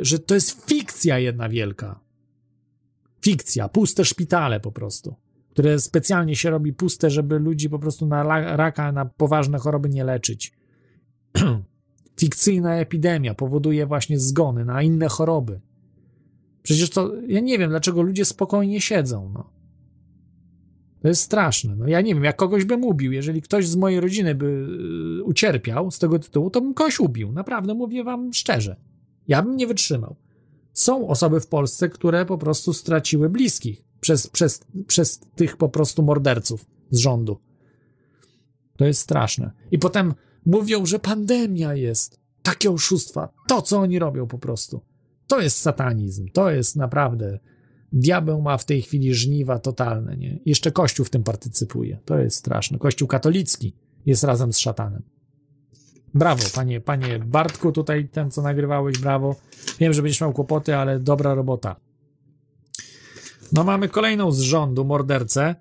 że 0.00 0.18
to 0.18 0.34
jest 0.34 0.68
fikcja 0.68 1.18
jedna 1.18 1.48
wielka. 1.48 2.00
Fikcja, 3.20 3.68
puste 3.68 4.04
szpitale 4.04 4.60
po 4.60 4.72
prostu 4.72 5.14
które 5.54 5.78
specjalnie 5.78 6.36
się 6.36 6.50
robi 6.50 6.72
puste, 6.72 7.10
żeby 7.10 7.38
ludzi 7.38 7.70
po 7.70 7.78
prostu 7.78 8.06
na 8.06 8.22
raka, 8.56 8.92
na 8.92 9.04
poważne 9.04 9.58
choroby 9.58 9.88
nie 9.88 10.04
leczyć. 10.04 10.52
Fikcyjna 12.20 12.76
epidemia 12.76 13.34
powoduje 13.34 13.86
właśnie 13.86 14.18
zgony 14.18 14.64
na 14.64 14.82
inne 14.82 15.08
choroby. 15.08 15.60
Przecież 16.62 16.90
to, 16.90 17.12
ja 17.26 17.40
nie 17.40 17.58
wiem, 17.58 17.70
dlaczego 17.70 18.02
ludzie 18.02 18.24
spokojnie 18.24 18.80
siedzą, 18.80 19.30
no. 19.34 19.50
To 21.04 21.08
jest 21.08 21.22
straszne. 21.22 21.76
No 21.76 21.88
ja 21.88 22.00
nie 22.00 22.14
wiem, 22.14 22.24
jak 22.24 22.36
kogoś 22.36 22.64
bym 22.64 22.84
ubił, 22.84 23.12
jeżeli 23.12 23.42
ktoś 23.42 23.68
z 23.68 23.76
mojej 23.76 24.00
rodziny 24.00 24.34
by 24.34 24.46
y, 25.20 25.24
ucierpiał 25.24 25.90
z 25.90 25.98
tego 25.98 26.18
tytułu, 26.18 26.50
to 26.50 26.60
bym 26.60 26.74
kogoś 26.74 27.00
ubił. 27.00 27.32
Naprawdę 27.32 27.74
mówię 27.74 28.04
wam 28.04 28.32
szczerze. 28.32 28.76
Ja 29.28 29.42
bym 29.42 29.56
nie 29.56 29.66
wytrzymał. 29.66 30.16
Są 30.72 31.08
osoby 31.08 31.40
w 31.40 31.46
Polsce, 31.46 31.88
które 31.88 32.26
po 32.26 32.38
prostu 32.38 32.72
straciły 32.72 33.28
bliskich 33.28 33.84
przez, 34.00 34.26
przez, 34.26 34.64
przez 34.86 35.18
tych 35.18 35.56
po 35.56 35.68
prostu 35.68 36.02
morderców 36.02 36.66
z 36.90 36.98
rządu. 36.98 37.38
To 38.76 38.84
jest 38.84 39.00
straszne. 39.00 39.50
I 39.70 39.78
potem 39.78 40.14
mówią, 40.46 40.86
że 40.86 40.98
pandemia 40.98 41.74
jest. 41.74 42.20
Takie 42.42 42.70
oszustwa. 42.70 43.28
To, 43.48 43.62
co 43.62 43.78
oni 43.78 43.98
robią 43.98 44.26
po 44.26 44.38
prostu. 44.38 44.80
To 45.26 45.40
jest 45.40 45.60
satanizm. 45.60 46.28
To 46.28 46.50
jest 46.50 46.76
naprawdę. 46.76 47.38
Diabeł 47.94 48.42
ma 48.42 48.58
w 48.58 48.64
tej 48.64 48.82
chwili 48.82 49.14
żniwa 49.14 49.58
totalne. 49.58 50.16
Nie? 50.16 50.38
Jeszcze 50.46 50.72
Kościół 50.72 51.06
w 51.06 51.10
tym 51.10 51.22
partycypuje. 51.22 51.98
To 52.04 52.18
jest 52.18 52.36
straszne. 52.36 52.78
Kościół 52.78 53.08
katolicki 53.08 53.74
jest 54.06 54.24
razem 54.24 54.52
z 54.52 54.58
szatanem. 54.58 55.02
Brawo, 56.14 56.42
panie, 56.54 56.80
panie 56.80 57.18
Bartku, 57.18 57.72
tutaj 57.72 58.08
ten, 58.08 58.30
co 58.30 58.42
nagrywałeś, 58.42 58.98
brawo. 58.98 59.36
Wiem, 59.80 59.92
że 59.92 60.02
będziesz 60.02 60.20
miał 60.20 60.32
kłopoty, 60.32 60.76
ale 60.76 61.00
dobra 61.00 61.34
robota. 61.34 61.76
No 63.52 63.64
mamy 63.64 63.88
kolejną 63.88 64.32
z 64.32 64.40
rządu 64.40 64.84
mordercę, 64.84 65.54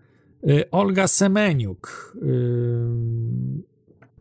y, 0.49 0.71
Olga 0.71 1.07
Semeniuk. 1.07 2.15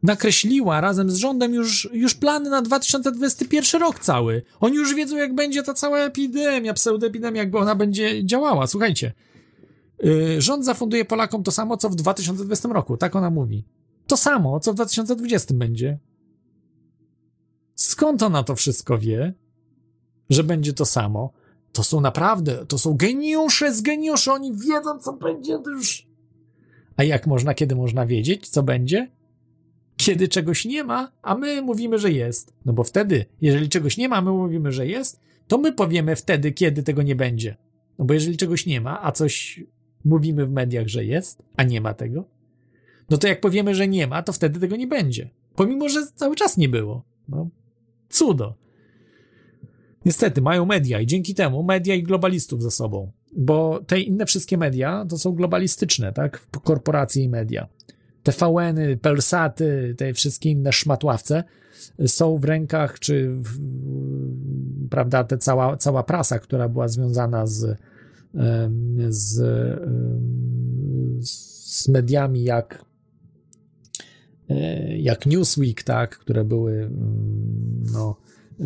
Nakreśliła 0.02 0.80
razem 0.80 1.10
z 1.10 1.16
rządem 1.16 1.54
już, 1.54 1.88
już 1.92 2.14
plany 2.14 2.50
na 2.50 2.62
2021 2.62 3.80
rok 3.80 3.98
cały. 3.98 4.42
Oni 4.60 4.76
już 4.76 4.94
wiedzą, 4.94 5.16
jak 5.16 5.34
będzie 5.34 5.62
ta 5.62 5.74
cała 5.74 5.98
epidemia, 5.98 6.74
pseudoepidemia, 6.74 7.42
jak 7.42 7.54
ona 7.54 7.74
będzie 7.74 8.26
działała. 8.26 8.66
Słuchajcie, 8.66 9.12
y, 10.04 10.40
rząd 10.40 10.64
zafunduje 10.64 11.04
Polakom 11.04 11.42
to 11.42 11.50
samo, 11.50 11.76
co 11.76 11.90
w 11.90 11.94
2020 11.94 12.68
roku. 12.68 12.96
Tak 12.96 13.16
ona 13.16 13.30
mówi. 13.30 13.64
To 14.06 14.16
samo, 14.16 14.60
co 14.60 14.72
w 14.72 14.74
2020 14.74 15.54
będzie. 15.54 15.98
Skąd 17.74 18.22
ona 18.22 18.42
to 18.42 18.56
wszystko 18.56 18.98
wie, 18.98 19.34
że 20.30 20.44
będzie 20.44 20.72
to 20.72 20.84
samo? 20.84 21.32
To 21.72 21.84
są 21.84 22.00
naprawdę, 22.00 22.66
to 22.66 22.78
są 22.78 22.94
geniusze 22.94 23.74
z 23.74 23.82
geniuszy, 23.82 24.32
oni 24.32 24.52
wiedzą, 24.52 24.98
co 24.98 25.12
będzie 25.12 25.58
to 25.58 25.70
już. 25.70 26.06
A 26.96 27.04
jak 27.04 27.26
można, 27.26 27.54
kiedy 27.54 27.74
można 27.74 28.06
wiedzieć, 28.06 28.48
co 28.48 28.62
będzie? 28.62 29.10
Kiedy 30.04 30.28
czegoś 30.28 30.64
nie 30.64 30.84
ma, 30.84 31.12
a 31.22 31.34
my 31.34 31.62
mówimy, 31.62 31.98
że 31.98 32.12
jest. 32.12 32.54
No 32.64 32.72
bo 32.72 32.84
wtedy, 32.84 33.24
jeżeli 33.40 33.68
czegoś 33.68 33.96
nie 33.96 34.08
ma, 34.08 34.22
my 34.22 34.30
mówimy, 34.30 34.72
że 34.72 34.86
jest, 34.86 35.20
to 35.48 35.58
my 35.58 35.72
powiemy 35.72 36.16
wtedy, 36.16 36.52
kiedy 36.52 36.82
tego 36.82 37.02
nie 37.02 37.16
będzie. 37.16 37.56
No 37.98 38.04
bo 38.04 38.14
jeżeli 38.14 38.36
czegoś 38.36 38.66
nie 38.66 38.80
ma, 38.80 39.02
a 39.02 39.12
coś 39.12 39.64
mówimy 40.04 40.46
w 40.46 40.50
mediach, 40.50 40.88
że 40.88 41.04
jest, 41.04 41.42
a 41.56 41.62
nie 41.62 41.80
ma 41.80 41.94
tego, 41.94 42.24
no 43.10 43.18
to 43.18 43.28
jak 43.28 43.40
powiemy, 43.40 43.74
że 43.74 43.88
nie 43.88 44.06
ma, 44.06 44.22
to 44.22 44.32
wtedy 44.32 44.60
tego 44.60 44.76
nie 44.76 44.86
będzie. 44.86 45.30
Pomimo, 45.54 45.88
że 45.88 46.06
cały 46.14 46.36
czas 46.36 46.56
nie 46.56 46.68
było. 46.68 47.04
No, 47.28 47.48
cudo. 48.08 48.54
Niestety, 50.04 50.42
mają 50.42 50.66
media 50.66 51.00
i 51.00 51.06
dzięki 51.06 51.34
temu 51.34 51.62
media 51.62 51.94
i 51.94 52.02
globalistów 52.02 52.62
ze 52.62 52.70
sobą, 52.70 53.12
bo 53.32 53.80
te 53.86 54.00
inne 54.00 54.26
wszystkie 54.26 54.58
media 54.58 55.06
to 55.08 55.18
są 55.18 55.32
globalistyczne, 55.32 56.12
tak? 56.12 56.46
Korporacje 56.64 57.24
i 57.24 57.28
media. 57.28 57.68
TVN-y, 58.22 58.96
Pelsaty, 58.96 59.94
te 59.98 60.12
wszystkie 60.12 60.50
inne 60.50 60.72
szmatławce 60.72 61.44
są 62.06 62.36
w 62.36 62.44
rękach, 62.44 62.98
czy 62.98 63.28
w, 63.28 63.60
prawda, 64.90 65.24
te 65.24 65.38
cała, 65.38 65.76
cała 65.76 66.02
prasa, 66.02 66.38
która 66.38 66.68
była 66.68 66.88
związana 66.88 67.46
z, 67.46 67.78
z, 69.08 69.40
z 71.20 71.88
mediami 71.88 72.44
jak 72.44 72.84
e, 74.48 74.98
jak 74.98 75.26
Newsweek, 75.26 75.82
tak, 75.82 76.18
które 76.18 76.44
były 76.44 76.90
no, 77.92 78.16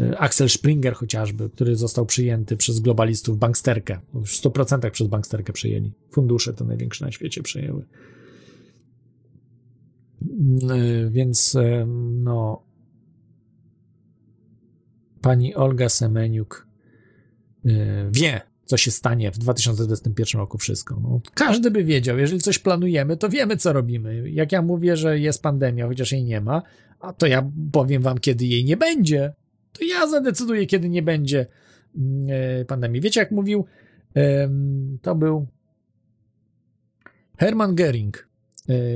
E, 0.00 0.18
Axel 0.18 0.48
Springer 0.48 0.94
chociażby, 0.94 1.50
który 1.50 1.76
został 1.76 2.06
przyjęty 2.06 2.56
przez 2.56 2.80
globalistów 2.80 3.38
banksterkę. 3.38 4.00
W 4.14 4.26
100% 4.26 4.90
przez 4.90 5.06
banksterkę 5.06 5.52
przejęli. 5.52 5.92
Fundusze 6.10 6.54
to 6.54 6.64
największe 6.64 7.04
na 7.04 7.12
świecie 7.12 7.42
przejęły. 7.42 7.84
E, 10.22 11.10
więc 11.10 11.54
e, 11.54 11.86
no 12.08 12.62
pani 15.20 15.54
Olga 15.54 15.88
Semeniuk 15.88 16.66
wie, 18.10 18.40
co 18.64 18.76
się 18.76 18.90
stanie 18.90 19.30
w 19.30 19.38
2021 19.38 20.38
roku 20.38 20.58
wszystko. 20.58 21.00
No, 21.02 21.20
każdy 21.34 21.70
by 21.70 21.84
wiedział, 21.84 22.18
jeżeli 22.18 22.40
coś 22.40 22.58
planujemy, 22.58 23.16
to 23.16 23.28
wiemy, 23.28 23.56
co 23.56 23.72
robimy. 23.72 24.30
Jak 24.30 24.52
ja 24.52 24.62
mówię, 24.62 24.96
że 24.96 25.18
jest 25.18 25.42
pandemia, 25.42 25.86
chociaż 25.86 26.12
jej 26.12 26.24
nie 26.24 26.40
ma, 26.40 26.62
a 27.00 27.12
to 27.12 27.26
ja 27.26 27.50
powiem 27.72 28.02
wam, 28.02 28.18
kiedy 28.18 28.46
jej 28.46 28.64
nie 28.64 28.76
będzie. 28.76 29.32
To 29.72 29.84
ja 29.84 30.06
zadecyduję, 30.06 30.66
kiedy 30.66 30.88
nie 30.88 31.02
będzie 31.02 31.46
mm, 31.96 32.26
e, 32.60 32.64
pandemii. 32.64 33.00
Wiecie, 33.00 33.20
jak 33.20 33.30
mówił, 33.30 33.64
to 35.02 35.14
był 35.14 35.46
Hermann 37.38 37.74
Göring, 37.74 38.12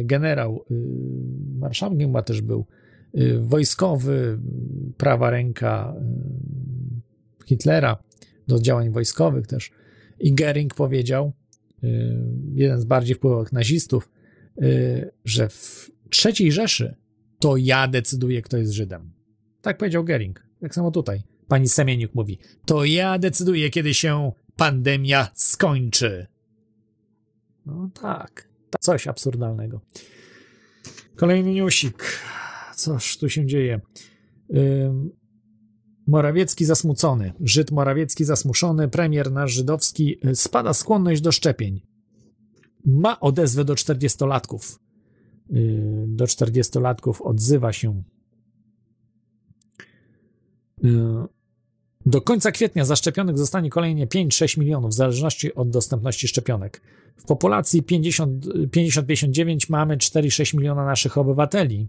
generał, 0.04 0.64
e, 0.70 0.74
marszałkiem 1.58 1.98
chyba 1.98 2.22
też 2.22 2.40
był, 2.40 2.66
e, 3.14 3.38
wojskowy, 3.38 4.38
prawa 4.96 5.30
ręka 5.30 5.94
e, 5.96 7.46
Hitlera 7.46 8.02
do 8.48 8.60
działań 8.60 8.90
wojskowych 8.90 9.46
też. 9.46 9.70
I 10.20 10.34
Göring 10.34 10.74
powiedział, 10.74 11.32
jeden 12.52 12.80
z 12.80 12.84
bardziej 12.84 13.14
wpływowych 13.16 13.52
nazistów, 13.52 14.10
że 15.24 15.48
w 15.48 15.90
III 16.24 16.52
Rzeszy 16.52 16.94
to 17.38 17.56
ja 17.56 17.88
decyduję, 17.88 18.42
kto 18.42 18.56
jest 18.56 18.72
Żydem. 18.72 19.12
Tak 19.62 19.78
powiedział 19.78 20.04
Göring. 20.04 20.32
Tak 20.60 20.74
samo 20.74 20.90
tutaj. 20.90 21.22
Pani 21.48 21.68
Semieniuk 21.68 22.14
mówi, 22.14 22.38
to 22.66 22.84
ja 22.84 23.18
decyduję, 23.18 23.70
kiedy 23.70 23.94
się 23.94 24.32
pandemia 24.56 25.28
skończy. 25.34 26.26
No 27.66 27.90
tak, 28.02 28.49
coś 28.80 29.06
absurdalnego. 29.06 29.80
Kolejny 31.16 31.54
newsik. 31.54 32.20
Coż 32.76 33.18
tu 33.18 33.28
się 33.28 33.46
dzieje? 33.46 33.80
Morawiecki 36.06 36.64
zasmucony. 36.64 37.32
Żyd 37.40 37.70
Morawiecki 37.70 38.24
zasmuszony. 38.24 38.88
Premier 38.88 39.32
nasz 39.32 39.52
żydowski 39.52 40.26
y, 40.28 40.36
spada 40.36 40.74
skłonność 40.74 41.20
do 41.20 41.32
szczepień. 41.32 41.80
Ma 42.84 43.20
odezwę 43.20 43.64
do 43.64 43.74
40-latków. 43.74 44.78
Y, 45.52 46.04
Do 46.06 46.24
40-latków 46.24 47.22
odzywa 47.22 47.72
się. 47.72 48.02
Y, 50.84 50.88
Do 52.06 52.20
końca 52.20 52.52
kwietnia 52.52 52.84
zaszczepionych 52.84 53.38
zostanie 53.38 53.70
kolejnie 53.70 54.06
5-6 54.06 54.58
milionów, 54.58 54.90
w 54.90 54.94
zależności 54.94 55.54
od 55.54 55.70
dostępności 55.70 56.28
szczepionek. 56.28 56.82
W 57.20 57.24
populacji 57.24 57.82
50 57.82 58.46
50-59 58.46 59.70
mamy 59.70 59.96
4-6 59.96 60.56
miliona 60.56 60.84
naszych 60.84 61.18
obywateli. 61.18 61.88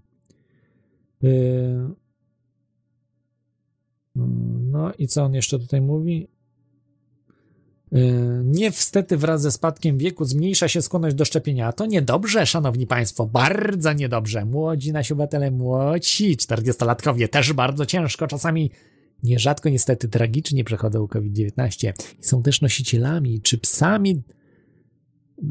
Y, 1.23 2.01
No 4.71 4.91
i 4.97 5.07
co 5.07 5.23
on 5.23 5.33
jeszcze 5.33 5.59
tutaj 5.59 5.81
mówi? 5.81 6.27
Yy, 7.91 8.41
Niestety 8.45 9.17
wraz 9.17 9.41
ze 9.41 9.51
spadkiem 9.51 9.97
wieku 9.97 10.25
zmniejsza 10.25 10.67
się 10.67 10.81
skłonność 10.81 11.15
do 11.15 11.25
szczepienia. 11.25 11.67
A 11.67 11.73
to 11.73 11.85
niedobrze, 11.85 12.45
szanowni 12.45 12.87
państwo, 12.87 13.25
bardzo 13.25 13.93
niedobrze. 13.93 14.45
Młodzi 14.45 14.91
nasi 14.91 15.13
obywatele, 15.13 15.51
młodzi, 15.51 16.37
40-latkowie 16.37 17.27
też 17.27 17.53
bardzo 17.53 17.85
ciężko, 17.85 18.27
czasami 18.27 18.71
nierzadko 19.23 19.69
niestety 19.69 20.07
tragicznie 20.07 20.63
przechodzą 20.63 21.07
COVID-19 21.07 21.93
i 22.19 22.23
są 22.23 22.43
też 22.43 22.61
nosicielami 22.61 23.41
czy 23.41 23.57
psami, 23.57 24.21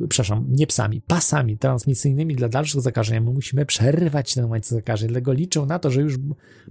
przepraszam, 0.09 0.47
nie 0.49 0.67
psami, 0.67 1.01
pasami 1.01 1.59
transmisyjnymi 1.59 2.37
dla 2.37 2.49
dalszych 2.49 2.81
zakażeń. 2.81 3.25
My 3.25 3.31
musimy 3.31 3.67
przerwać 3.67 4.35
ten 4.35 4.45
łańcuch 4.45 4.71
zakażeń, 4.71 5.09
dlatego 5.09 5.33
liczę 5.33 5.67
na 5.67 5.79
to, 5.79 5.91
że 5.91 6.01
już 6.01 6.15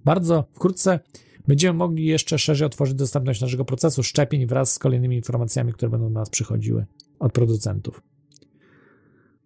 bardzo 0.06 0.48
wkrótce 0.54 1.00
będziemy 1.48 1.78
mogli 1.78 2.06
jeszcze 2.06 2.40
szerzej 2.40 2.66
otworzyć 2.66 2.96
dostępność 2.96 3.42
naszego 3.42 3.66
procesu 3.66 4.04
szczepień 4.04 4.46
wraz 4.48 4.74
z 4.74 4.80
kolejnymi 4.80 5.16
informacjami, 5.16 5.74
które 5.74 5.90
będą 5.90 6.14
do 6.14 6.20
nas 6.20 6.30
przychodziły 6.30 6.86
od 7.20 7.34
producentów. 7.34 8.02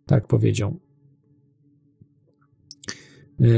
Tak 0.05 0.27
powiedział. 0.27 0.79
Yy, 3.39 3.49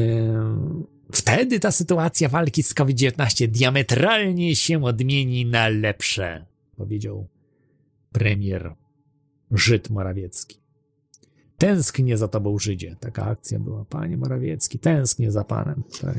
Wtedy 1.12 1.60
ta 1.60 1.72
sytuacja 1.72 2.30
walki 2.30 2.64
z 2.64 2.74
COVID-19 2.74 3.48
diametralnie 3.48 4.56
się 4.56 4.84
odmieni 4.84 5.46
na 5.46 5.68
lepsze, 5.68 6.46
powiedział 6.76 7.28
premier 8.12 8.76
Żyd 9.51 9.89
Morawiecki. 9.89 10.59
Tęsknię 11.57 12.17
za 12.17 12.27
tobą, 12.27 12.59
Żydzie. 12.59 12.95
Taka 12.99 13.26
akcja 13.26 13.59
była. 13.59 13.85
Panie 13.85 14.17
Morawiecki, 14.17 14.80
tęsknię 14.80 15.31
za 15.31 15.43
panem. 15.43 15.84
Tak. 16.01 16.17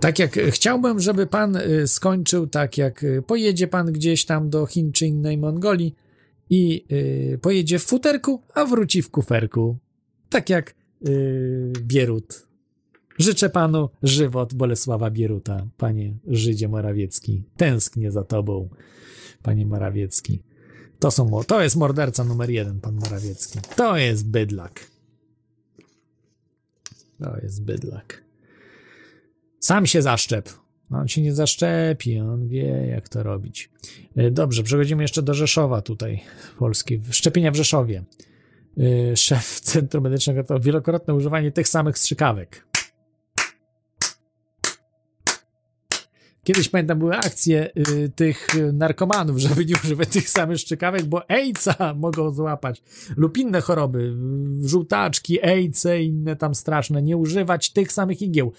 Tak 0.00 0.18
jak 0.18 0.32
chciałbym, 0.50 1.00
żeby 1.00 1.26
pan 1.26 1.56
y, 1.56 1.88
skończył, 1.88 2.46
tak 2.46 2.78
jak 2.78 3.02
y, 3.02 3.22
pojedzie 3.26 3.66
pan 3.66 3.92
gdzieś 3.92 4.24
tam 4.24 4.50
do 4.50 4.66
Chin 4.66 4.92
czy 4.92 5.06
innej 5.06 5.38
Mongolii 5.38 5.94
i 6.50 6.84
y, 6.92 7.38
pojedzie 7.42 7.78
w 7.78 7.84
futerku, 7.84 8.42
a 8.54 8.64
wróci 8.64 9.02
w 9.02 9.10
kuferku. 9.10 9.76
Tak 10.28 10.50
jak 10.50 10.74
Bierut. 11.80 12.46
Życzę 13.18 13.50
panu 13.50 13.88
żywot 14.02 14.54
Bolesława 14.54 15.10
Bieruta, 15.10 15.66
panie 15.76 16.14
Żydzie 16.26 16.68
Morawiecki. 16.68 17.42
Tęsknię 17.56 18.10
za 18.10 18.24
tobą, 18.24 18.68
panie 19.42 19.66
Morawiecki. 19.66 20.42
To, 21.04 21.10
są, 21.10 21.42
to 21.46 21.62
jest 21.62 21.76
morderca 21.76 22.24
numer 22.24 22.50
jeden, 22.50 22.80
pan 22.80 22.94
Morawiecki. 22.94 23.58
To 23.76 23.96
jest 23.96 24.28
bydlak. 24.28 24.86
To 27.22 27.36
jest 27.42 27.64
bydlak. 27.64 28.22
Sam 29.60 29.86
się 29.86 30.02
zaszczep. 30.02 30.48
On 30.90 31.08
się 31.08 31.22
nie 31.22 31.34
zaszczepi, 31.34 32.18
on 32.18 32.48
wie, 32.48 32.86
jak 32.86 33.08
to 33.08 33.22
robić. 33.22 33.70
E, 34.16 34.30
Dobrze, 34.30 34.62
przechodzimy 34.62 35.02
jeszcze 35.02 35.22
do 35.22 35.34
Rzeszowa 35.34 35.82
tutaj, 35.82 36.20
Polski. 36.58 37.00
Szczepienia 37.10 37.50
w 37.50 37.56
Rzeszowie. 37.56 38.04
E, 38.78 39.16
Szef 39.16 39.60
Centrum 39.70 40.04
Medycznego 40.04 40.44
to 40.44 40.60
wielokrotne 40.60 41.14
używanie 41.14 41.52
tych 41.52 41.68
samych 41.68 41.98
strzykawek. 41.98 42.66
Kiedyś 46.44 46.68
pamiętam, 46.68 46.98
były 46.98 47.16
akcje 47.16 47.70
y, 47.76 48.08
tych 48.08 48.54
y, 48.54 48.72
narkomanów, 48.72 49.38
żeby 49.48 49.64
nie 49.64 49.74
używać 49.84 50.08
tych 50.08 50.30
samych 50.30 50.58
szczykawek, 50.58 51.04
bo 51.04 51.30
AIDS-a 51.30 51.94
mogą 52.04 52.30
złapać 52.30 52.82
lub 53.16 53.38
inne 53.38 53.60
choroby, 53.60 54.14
y, 54.64 54.68
żółtaczki, 54.68 55.42
AIDS, 55.42 55.86
inne 56.00 56.36
tam 56.36 56.54
straszne. 56.54 57.02
Nie 57.02 57.16
używać 57.16 57.70
tych 57.70 57.92
samych 57.92 58.22
igieł. 58.22 58.52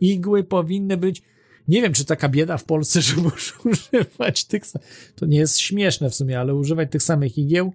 Igły 0.00 0.44
powinny 0.44 0.96
być. 0.96 1.22
Nie 1.68 1.82
wiem, 1.82 1.92
czy 1.92 2.04
taka 2.04 2.28
bieda 2.28 2.58
w 2.58 2.64
Polsce, 2.64 3.02
że 3.06 3.16
muszę 3.16 3.54
używać 3.64 4.44
tych 4.44 4.66
samych. 4.66 5.12
To 5.14 5.26
nie 5.26 5.38
jest 5.38 5.58
śmieszne 5.58 6.10
w 6.10 6.14
sumie, 6.14 6.40
ale 6.40 6.54
używać 6.54 6.90
tych 6.90 7.02
samych 7.02 7.38
igieł. 7.38 7.72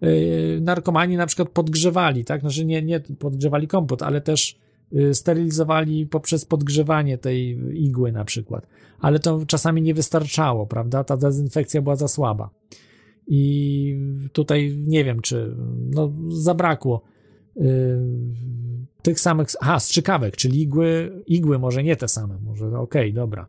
Yy, 0.00 0.58
narkomani 0.60 1.16
na 1.16 1.26
przykład 1.26 1.48
podgrzewali, 1.48 2.24
tak? 2.24 2.40
Znaczy 2.40 2.64
nie, 2.64 2.82
nie 2.82 3.00
podgrzewali 3.00 3.68
kompot, 3.68 4.02
ale 4.02 4.20
też 4.20 4.50
y, 4.52 4.65
sterylizowali 5.12 6.06
poprzez 6.06 6.44
podgrzewanie 6.44 7.18
tej 7.18 7.58
igły 7.74 8.12
na 8.12 8.24
przykład. 8.24 8.66
Ale 9.00 9.18
to 9.18 9.46
czasami 9.46 9.82
nie 9.82 9.94
wystarczało, 9.94 10.66
prawda? 10.66 11.04
Ta 11.04 11.16
dezynfekcja 11.16 11.82
była 11.82 11.96
za 11.96 12.08
słaba. 12.08 12.50
I 13.26 13.96
tutaj 14.32 14.76
nie 14.86 15.04
wiem, 15.04 15.20
czy 15.20 15.56
no, 15.90 16.12
zabrakło 16.28 17.02
y, 17.56 17.62
tych 19.02 19.20
samych, 19.20 19.48
aha, 19.60 19.80
strzykawek, 19.80 20.36
czyli 20.36 20.62
igły, 20.62 21.22
igły 21.26 21.58
może 21.58 21.82
nie 21.82 21.96
te 21.96 22.08
same, 22.08 22.38
może 22.38 22.78
okej, 22.78 23.12
dobra. 23.12 23.46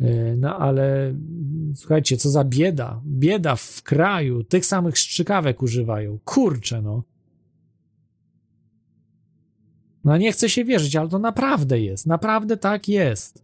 Y, 0.00 0.36
No 0.38 0.58
ale 0.58 1.14
słuchajcie, 1.74 2.16
co 2.16 2.30
za 2.30 2.44
bieda, 2.44 3.00
bieda 3.06 3.56
w 3.56 3.82
kraju, 3.82 4.44
tych 4.44 4.66
samych 4.66 4.98
strzykawek 4.98 5.62
używają. 5.62 6.18
Kurczę, 6.24 6.82
no. 6.82 7.02
No 10.04 10.16
nie 10.16 10.32
chcę 10.32 10.48
się 10.48 10.64
wierzyć, 10.64 10.96
ale 10.96 11.08
to 11.08 11.18
naprawdę 11.18 11.80
jest. 11.80 12.06
Naprawdę 12.06 12.56
tak 12.56 12.88
jest. 12.88 13.42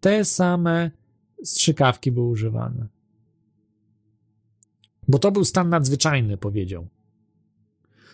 Te 0.00 0.24
same 0.24 0.90
strzykawki 1.44 2.12
były 2.12 2.28
używane. 2.28 2.86
Bo 5.08 5.18
to 5.18 5.32
był 5.32 5.44
stan 5.44 5.68
nadzwyczajny, 5.68 6.36
powiedział. 6.36 6.88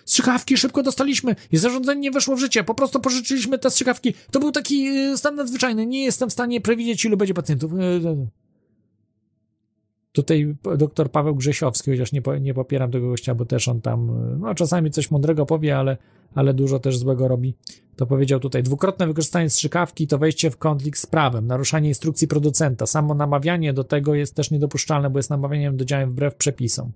Strzykawki 0.05 0.57
szybko 0.57 0.83
dostaliśmy 0.83 1.37
i 1.53 1.57
zarządzenie 1.57 2.01
nie 2.01 2.11
weszło 2.11 2.37
w 2.37 2.39
życie. 2.39 2.65
Po 2.65 2.75
prostu 2.75 3.01
pożyczyliśmy 3.01 3.59
te 3.59 3.71
strzykawki. 3.71 4.15
To 4.31 4.41
był 4.41 4.53
taki 4.53 4.89
y, 4.89 5.19
stan 5.19 5.35
nadzwyczajny. 5.35 5.87
Nie 5.87 6.05
jestem 6.05 6.31
w 6.31 6.33
stanie 6.33 6.61
przewidzieć, 6.61 7.05
ilu 7.05 7.17
będzie 7.17 7.35
pacjentów. 7.35 7.73
Tutaj 10.17 10.57
doktor 10.79 11.11
Paweł 11.11 11.35
Grzesiowski, 11.35 11.91
chociaż 11.91 12.13
nie, 12.13 12.23
nie 12.41 12.55
popieram 12.55 12.91
tego 12.91 13.09
gościa, 13.09 13.35
bo 13.35 13.45
też 13.45 13.69
on 13.69 13.81
tam, 13.81 14.11
no 14.41 14.55
czasami 14.55 14.91
coś 14.91 15.11
mądrego 15.11 15.47
powie, 15.47 15.79
ale, 15.79 15.97
ale 16.35 16.55
dużo 16.55 16.79
też 16.79 16.99
złego 16.99 17.29
robi. 17.29 17.55
To 17.97 18.07
powiedział 18.07 18.41
tutaj, 18.41 18.63
dwukrotne 18.63 19.07
wykorzystanie 19.07 19.51
strzykawki 19.51 20.07
to 20.07 20.19
wejście 20.19 20.51
w 20.51 20.57
konflikt 20.57 20.99
z 20.99 21.07
prawem, 21.07 21.47
naruszanie 21.47 21.89
instrukcji 21.89 22.29
producenta. 22.29 22.87
Samo 22.87 23.15
namawianie 23.15 23.73
do 23.73 23.85
tego 23.85 24.15
jest 24.15 24.35
też 24.35 24.51
niedopuszczalne, 24.51 25.11
bo 25.11 25.19
jest 25.19 25.31
namawianiem 25.31 25.77
do 25.77 25.85
działań 25.85 26.07
wbrew 26.07 26.35
przepisom. 26.35 26.93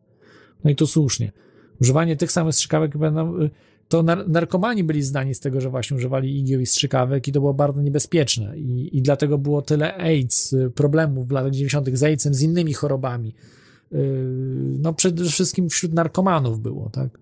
No 0.65 0.71
i 0.71 0.77
tu 0.77 0.87
słusznie. 0.87 1.33
Używanie 1.81 2.17
tych 2.17 2.33
samych 2.33 2.55
strzykawek 2.55 2.99
będą, 2.99 3.43
y, 3.43 3.51
to 3.91 4.03
nar 4.03 4.29
narkomani 4.29 4.85
byli 4.85 5.03
zdani 5.03 5.35
z 5.35 5.41
tego, 5.41 5.61
że 5.61 5.71
właśnie 5.71 5.97
używali 5.97 6.39
igieł 6.39 6.61
i 6.61 6.67
strzykawek 6.67 7.29
i 7.29 7.33
to 7.33 7.41
było 7.41 7.55
bardzo 7.55 7.83
niebezpieczne 7.83 8.59
i, 8.59 8.97
i 8.99 9.03
dlatego 9.03 9.39
było 9.39 9.63
tyle 9.63 9.95
AIDS, 9.95 10.53
y, 10.53 10.71
problemów 10.71 11.29
w 11.29 11.31
latach 11.31 11.53
90. 11.53 11.89
z 11.99 12.03
AIDSem, 12.03 12.35
z 12.35 12.43
innymi 12.43 12.75
chorobami. 12.75 13.35
Yy, 13.93 13.99
No 14.79 14.95
przede 14.95 15.25
wszystkim 15.25 15.69
wśród 15.69 15.95
narkomanów 15.95 16.61
było, 16.61 16.91
tak? 16.91 17.19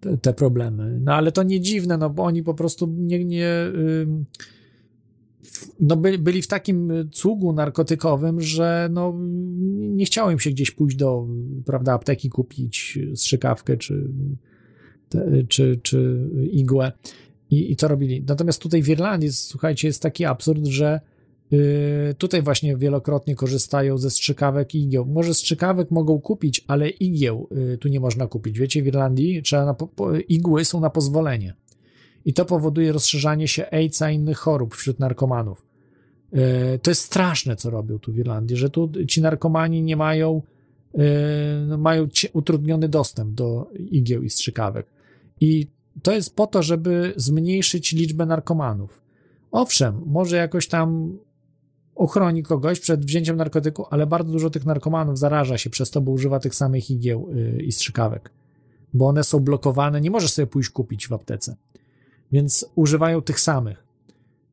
Te, 0.00 0.18
te 0.18 0.32
problemy. 0.32 1.00
No 1.00 1.14
ale 1.14 1.32
to 1.32 1.42
nie 1.42 1.60
dziwne, 1.60 1.98
no 1.98 2.10
bo 2.10 2.22
oni 2.22 2.42
po 2.42 2.54
prostu 2.54 2.86
nie, 2.98 3.24
nie 3.24 3.48
no 5.80 5.96
by, 5.96 6.18
byli 6.18 6.42
w 6.42 6.46
takim 6.46 6.92
cugu 7.12 7.52
narkotykowym, 7.52 8.40
że 8.40 8.88
no 8.92 9.14
nie 9.70 10.04
chciało 10.04 10.30
im 10.30 10.38
się 10.38 10.50
gdzieś 10.50 10.70
pójść 10.70 10.96
do, 10.96 11.26
prawda, 11.64 11.92
apteki 11.92 12.30
kupić 12.30 12.98
strzykawkę 13.14 13.76
czy, 13.76 14.08
czy, 15.48 15.80
czy 15.82 16.28
igłę 16.52 16.92
i, 17.52 17.72
i 17.72 17.76
to 17.76 17.88
robili. 17.88 18.24
Natomiast 18.28 18.62
tutaj 18.62 18.82
w 18.82 18.88
Irlandii, 18.88 19.32
słuchajcie, 19.32 19.88
jest 19.88 20.02
taki 20.02 20.24
absurd, 20.24 20.66
że 20.66 21.00
y, 21.52 22.14
tutaj 22.18 22.42
właśnie 22.42 22.76
wielokrotnie 22.76 23.34
korzystają 23.34 23.98
ze 23.98 24.10
strzykawek 24.10 24.74
i 24.74 24.82
igieł. 24.82 25.06
Może 25.06 25.34
strzykawek 25.34 25.90
mogą 25.90 26.20
kupić, 26.20 26.64
ale 26.66 26.88
igieł 26.88 27.48
y, 27.74 27.78
tu 27.78 27.88
nie 27.88 28.00
można 28.00 28.26
kupić. 28.26 28.58
Wiecie, 28.58 28.82
w 28.82 28.86
Irlandii 28.86 29.42
trzeba 29.42 29.76
igły 30.28 30.64
są 30.64 30.80
na 30.80 30.90
pozwolenie. 30.90 31.54
I 32.24 32.34
to 32.34 32.44
powoduje 32.44 32.92
rozszerzanie 32.92 33.48
się 33.48 33.70
AIDS-a 33.70 34.10
i 34.10 34.14
innych 34.14 34.38
chorób 34.38 34.74
wśród 34.74 34.98
narkomanów. 34.98 35.66
Y, 36.34 36.78
To 36.78 36.90
jest 36.90 37.02
straszne, 37.02 37.56
co 37.56 37.70
robią 37.70 37.98
tu 37.98 38.12
w 38.12 38.18
Irlandii, 38.18 38.56
że 38.56 38.70
tu 38.70 38.90
ci 39.08 39.22
narkomani 39.22 39.82
nie 39.82 39.96
mają, 39.96 40.42
no, 41.66 41.78
mają 41.78 42.08
utrudniony 42.32 42.88
dostęp 42.88 43.34
do 43.34 43.70
igieł 43.90 44.22
i 44.22 44.30
strzykawek. 44.30 44.86
I 45.42 45.66
to 46.02 46.12
jest 46.12 46.36
po 46.36 46.46
to, 46.46 46.62
żeby 46.62 47.12
zmniejszyć 47.16 47.92
liczbę 47.92 48.26
narkomanów. 48.26 49.02
Owszem, 49.50 50.02
może 50.06 50.36
jakoś 50.36 50.68
tam 50.68 51.18
ochroni 51.94 52.42
kogoś 52.42 52.80
przed 52.80 53.04
wzięciem 53.04 53.36
narkotyku, 53.36 53.86
ale 53.90 54.06
bardzo 54.06 54.32
dużo 54.32 54.50
tych 54.50 54.66
narkomanów 54.66 55.18
zaraża 55.18 55.58
się 55.58 55.70
przez 55.70 55.90
to, 55.90 56.00
bo 56.00 56.12
używa 56.12 56.40
tych 56.40 56.54
samych 56.54 56.90
igieł 56.90 57.28
y, 57.30 57.62
i 57.62 57.72
strzykawek, 57.72 58.30
bo 58.94 59.06
one 59.06 59.24
są 59.24 59.40
blokowane, 59.40 60.00
nie 60.00 60.10
możesz 60.10 60.32
sobie 60.32 60.46
pójść 60.46 60.70
kupić 60.70 61.08
w 61.08 61.12
aptece, 61.12 61.56
więc 62.32 62.66
używają 62.74 63.22
tych 63.22 63.40
samych. 63.40 63.84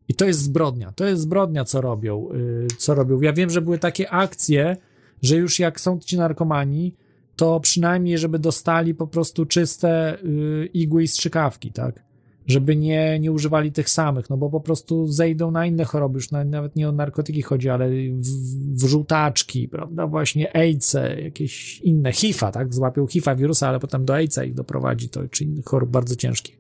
I 0.07 0.14
to 0.14 0.26
jest 0.26 0.40
zbrodnia, 0.40 0.91
to 0.91 1.06
jest 1.06 1.22
zbrodnia, 1.22 1.66
co 1.66 1.82
robią, 1.82 2.30
y, 2.34 2.68
co 2.78 2.95
robią. 2.95 3.22
Ja 3.22 3.34
wiem, 3.34 3.49
że 3.49 3.61
były 3.61 3.80
takie 3.80 4.10
akcje, 4.10 4.78
że 5.22 5.36
już 5.36 5.60
jak 5.60 5.80
są 5.80 5.99
ci 5.99 6.18
narkomani, 6.18 6.94
to 7.40 7.60
przynajmniej, 7.60 8.18
żeby 8.18 8.40
dostali 8.40 8.95
po 8.95 9.07
prostu 9.07 9.45
czyste 9.45 10.18
y, 10.24 10.70
igły 10.74 11.03
i 11.03 11.07
strzykawki, 11.07 11.72
tak? 11.72 12.03
Żeby 12.48 12.76
nie, 12.76 13.20
nie 13.20 13.32
używali 13.32 13.72
tych 13.72 13.90
samych, 13.90 14.30
no 14.30 14.38
bo 14.38 14.49
po 14.49 14.61
prostu 14.61 15.07
zejdą 15.07 15.52
na 15.52 15.66
inne 15.66 15.86
choroby, 15.86 16.18
już 16.18 16.32
na, 16.32 16.44
nawet 16.44 16.76
nie 16.76 16.90
o 16.90 16.91
narkotyki 16.91 17.41
chodzi, 17.41 17.70
ale 17.70 17.90
w, 17.90 18.84
w 18.84 18.88
żółtaczki, 18.88 19.68
prawda? 19.68 20.07
Właśnie 20.07 20.56
AIDS, 20.56 20.98
jakieś 21.24 21.80
inne, 21.80 22.11
HIV-a, 22.11 22.52
tak? 22.52 22.74
Złapią 22.74 23.07
HIV-a 23.07 23.36
wirusa, 23.36 23.70
ale 23.70 23.80
potem 23.80 24.06
do 24.06 24.16
AIDS-a 24.16 24.44
ich 24.44 24.53
doprowadzi, 24.53 25.10
to 25.10 25.28
czy 25.28 25.44
innych 25.44 25.66
chorób 25.66 25.90
bardzo 25.90 26.16
ciężkich. 26.16 26.60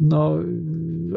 No, 0.00 0.38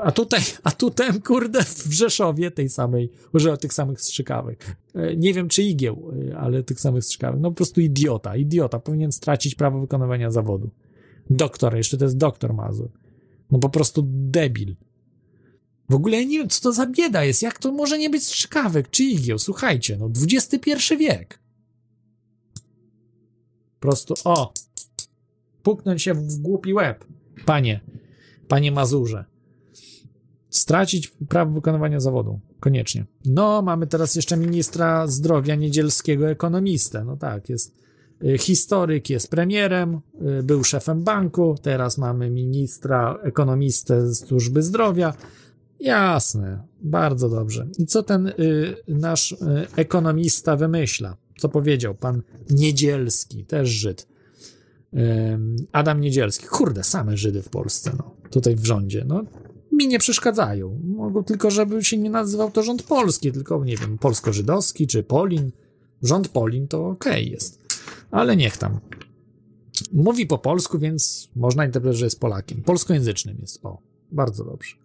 a 0.01 0.11
tutaj, 0.11 0.41
a 0.64 0.72
tutaj, 0.72 1.22
kurde, 1.22 1.64
w 1.64 1.91
Rzeszowie 1.91 2.51
tej 2.51 2.69
samej, 2.69 3.10
używa 3.34 3.57
tych 3.57 3.73
samych 3.73 4.01
strzykawek. 4.01 4.76
E, 4.95 5.15
Nie 5.15 5.34
wiem, 5.34 5.49
czy 5.49 5.64
igieł, 5.64 6.11
y, 6.30 6.38
ale 6.38 6.64
tych 6.64 6.80
samych 6.80 7.03
strzykawek. 7.03 7.39
No 7.41 7.49
po 7.51 7.55
prostu 7.55 7.81
idiota, 7.81 8.35
idiota. 8.35 8.80
Powinien 8.80 9.11
stracić 9.11 9.55
prawo 9.55 9.80
wykonywania 9.80 10.31
zawodu. 10.31 10.69
Doktor, 11.30 11.76
jeszcze 11.76 11.97
to 11.97 12.05
jest 12.05 12.18
doktor 12.18 12.53
Mazur. 12.53 12.89
No 13.51 13.60
po 13.60 13.69
prostu 13.69 14.03
debil. 14.07 14.76
W 15.89 15.95
ogóle 15.95 16.18
ja 16.18 16.27
nie 16.27 16.38
wiem, 16.38 16.49
co 16.49 16.61
to 16.61 16.73
za 16.73 16.85
bieda 16.85 17.23
jest. 17.23 17.41
Jak 17.41 17.60
to 17.60 17.72
może 17.72 17.97
nie 17.97 18.10
być 18.10 18.23
strzykawek 18.23 18.89
czy 18.89 19.03
igieł? 19.03 19.39
Słuchajcie, 19.39 19.97
no 19.97 20.10
XXI 20.34 20.97
wiek. 20.97 21.39
Po 23.80 23.88
prostu, 23.88 24.14
o, 24.23 24.53
puknąć 25.64 26.01
się 26.01 26.14
w 26.14 26.38
głupi 26.38 26.73
łeb. 26.73 27.05
Panie, 27.45 27.80
panie 28.53 28.71
Mazurze. 28.71 29.25
Stracić 30.49 31.07
prawo 31.30 31.51
wykonywania 31.51 31.99
zawodu. 31.99 32.39
Koniecznie. 32.59 33.05
No, 33.25 33.61
mamy 33.61 33.88
teraz 33.88 34.15
jeszcze 34.15 34.38
ministra 34.38 35.07
zdrowia 35.07 35.55
niedzielskiego, 35.55 36.30
ekonomistę. 36.30 37.03
No 37.03 37.17
tak, 37.17 37.49
jest 37.49 37.75
y, 38.23 38.38
historyk, 38.38 39.09
jest 39.09 39.30
premierem, 39.30 40.01
y, 40.39 40.43
był 40.43 40.63
szefem 40.63 41.03
banku, 41.03 41.55
teraz 41.61 41.97
mamy 41.97 42.30
ministra, 42.30 43.19
ekonomistę 43.23 44.13
z 44.13 44.27
służby 44.27 44.63
zdrowia. 44.63 45.13
Jasne, 45.80 46.63
bardzo 46.81 47.30
dobrze. 47.30 47.67
I 47.77 47.85
co 47.85 48.03
ten 48.03 48.27
y, 48.27 48.34
nasz 48.88 49.31
y, 49.31 49.38
ekonomista 49.75 50.55
wymyśla? 50.55 51.17
Co 51.38 51.49
powiedział 51.49 51.95
pan 51.95 52.21
Niedzielski, 52.49 53.45
też 53.45 53.69
Żyd. 53.69 54.12
Adam 55.72 56.02
Niedzielski. 56.02 56.48
Kurde, 56.48 56.84
same 56.84 57.18
Żydy 57.18 57.41
w 57.41 57.49
Polsce, 57.49 57.91
no. 57.98 58.15
Tutaj 58.30 58.56
w 58.56 58.65
rządzie. 58.65 59.06
No, 59.07 59.24
mi 59.72 59.88
nie 59.88 59.99
przeszkadzają. 59.99 60.80
Mogą 60.84 61.24
tylko, 61.24 61.52
żeby 61.52 61.84
się 61.84 61.98
nie 61.98 62.10
nazywał 62.10 62.52
to 62.52 62.64
rząd 62.64 62.84
polski, 62.84 63.32
tylko, 63.32 63.65
nie 63.65 63.78
wiem, 63.78 63.98
polsko-żydowski 63.98 64.88
czy 64.88 65.03
Polin. 65.03 65.52
Rząd 66.03 66.28
Polin 66.28 66.68
to 66.68 66.88
okej 66.88 67.32
jest. 67.32 67.60
Ale 68.11 68.36
niech 68.36 68.57
tam. 68.57 68.80
Mówi 69.94 70.28
po 70.28 70.38
polsku, 70.38 70.80
więc 70.80 71.30
można 71.36 71.65
interpretować, 71.65 71.98
że 71.98 72.06
jest 72.06 72.20
Polakiem. 72.20 72.61
Polskojęzycznym 72.61 73.38
jest. 73.41 73.65
O, 73.65 73.82
bardzo 74.11 74.45
dobrze. 74.45 74.76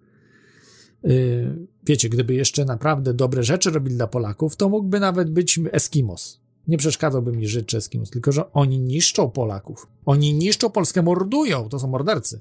Yy, 1.02 1.66
wiecie, 1.86 2.09
gdyby 2.09 2.35
jeszcze 2.35 2.64
naprawdę 2.64 3.14
dobre 3.14 3.43
rzeczy 3.43 3.70
robili 3.70 3.97
dla 3.97 4.06
Polaków, 4.06 4.56
to 4.56 4.68
mógłby 4.68 5.01
nawet 5.01 5.30
być 5.30 5.60
Eskimos. 5.72 6.40
Nie 6.68 6.78
przeszkadzałby 6.78 7.32
mi 7.32 7.48
Żyd 7.48 7.66
czy 7.66 7.76
Eskimos, 7.76 8.10
tylko 8.10 8.32
że 8.32 8.52
oni 8.52 8.78
niszczą 8.80 9.30
Polaków. 9.30 9.86
Oni 10.06 10.34
niszczą 10.34 10.70
Polskę, 10.70 11.02
mordują, 11.02 11.68
to 11.68 11.78
są 11.78 11.88
mordercy. 11.88 12.40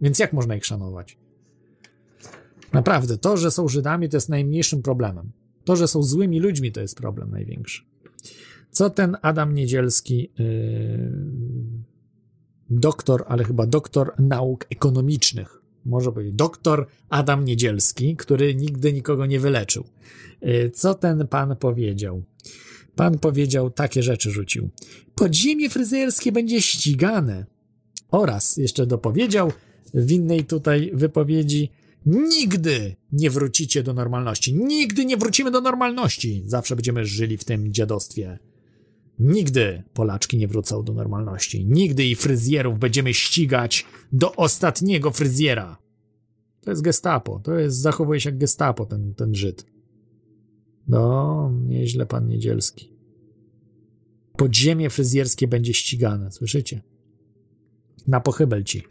Więc 0.00 0.18
jak 0.18 0.32
można 0.32 0.56
ich 0.56 0.66
szanować? 0.66 1.18
Naprawdę, 2.72 3.18
to, 3.18 3.36
że 3.36 3.50
są 3.50 3.68
Żydami, 3.68 4.08
to 4.08 4.16
jest 4.16 4.28
najmniejszym 4.28 4.82
problemem. 4.82 5.30
To, 5.64 5.76
że 5.76 5.88
są 5.88 6.02
złymi 6.02 6.40
ludźmi, 6.40 6.72
to 6.72 6.80
jest 6.80 6.96
problem 6.96 7.30
największy. 7.30 7.82
Co 8.70 8.90
ten 8.90 9.16
Adam 9.22 9.54
Niedzielski, 9.54 10.32
yy, 10.38 11.12
doktor, 12.70 13.24
ale 13.28 13.44
chyba 13.44 13.66
doktor 13.66 14.12
nauk 14.18 14.66
ekonomicznych, 14.70 15.62
może 15.84 16.12
powiedzieć, 16.12 16.34
doktor 16.34 16.86
Adam 17.08 17.44
Niedzielski, 17.44 18.16
który 18.16 18.54
nigdy 18.54 18.92
nikogo 18.92 19.26
nie 19.26 19.40
wyleczył. 19.40 19.84
Yy, 20.42 20.70
Co 20.70 20.94
ten 20.94 21.28
pan 21.28 21.56
powiedział? 21.56 22.22
Pan 22.96 23.18
powiedział, 23.18 23.70
takie 23.70 24.02
rzeczy 24.02 24.30
rzucił. 24.30 24.70
Podziemie 25.14 25.70
fryzjerskie 25.70 26.32
będzie 26.32 26.62
ścigane. 26.62 27.46
Oraz 28.10 28.56
jeszcze 28.56 28.86
dopowiedział 28.86 29.52
w 29.94 30.10
innej 30.10 30.44
tutaj 30.44 30.90
wypowiedzi, 30.94 31.70
nigdy 32.06 32.96
nie 33.12 33.30
wrócicie 33.30 33.82
do 33.82 33.94
normalności. 33.94 34.54
Nigdy 34.54 35.04
nie 35.04 35.16
wrócimy 35.16 35.50
do 35.50 35.60
normalności. 35.60 36.42
Zawsze 36.46 36.76
będziemy 36.76 37.04
żyli 37.04 37.36
w 37.36 37.44
tym 37.44 37.72
dziadostwie. 37.72 38.38
Nigdy 39.18 39.82
Polaczki 39.94 40.38
nie 40.38 40.48
wrócą 40.48 40.82
do 40.82 40.92
normalności. 40.92 41.66
Nigdy 41.66 42.04
i 42.04 42.14
fryzjerów 42.14 42.78
będziemy 42.78 43.14
ścigać 43.14 43.86
do 44.12 44.36
ostatniego 44.36 45.10
fryzjera. 45.10 45.78
To 46.60 46.70
jest 46.70 46.82
gestapo. 46.82 47.40
To 47.44 47.54
jest, 47.54 47.76
zachowuje 47.76 48.20
się 48.20 48.30
jak 48.30 48.38
gestapo 48.38 48.86
ten, 48.86 49.14
ten 49.14 49.34
Żyd. 49.34 49.75
No, 50.88 51.50
nieźle 51.68 52.06
pan 52.06 52.28
Niedzielski. 52.28 52.92
Podziemie 54.36 54.90
fryzjerskie 54.90 55.48
będzie 55.48 55.74
ścigane, 55.74 56.32
słyszycie? 56.32 56.82
Na 58.06 58.20
pochybel 58.20 58.64
ci, 58.64 58.82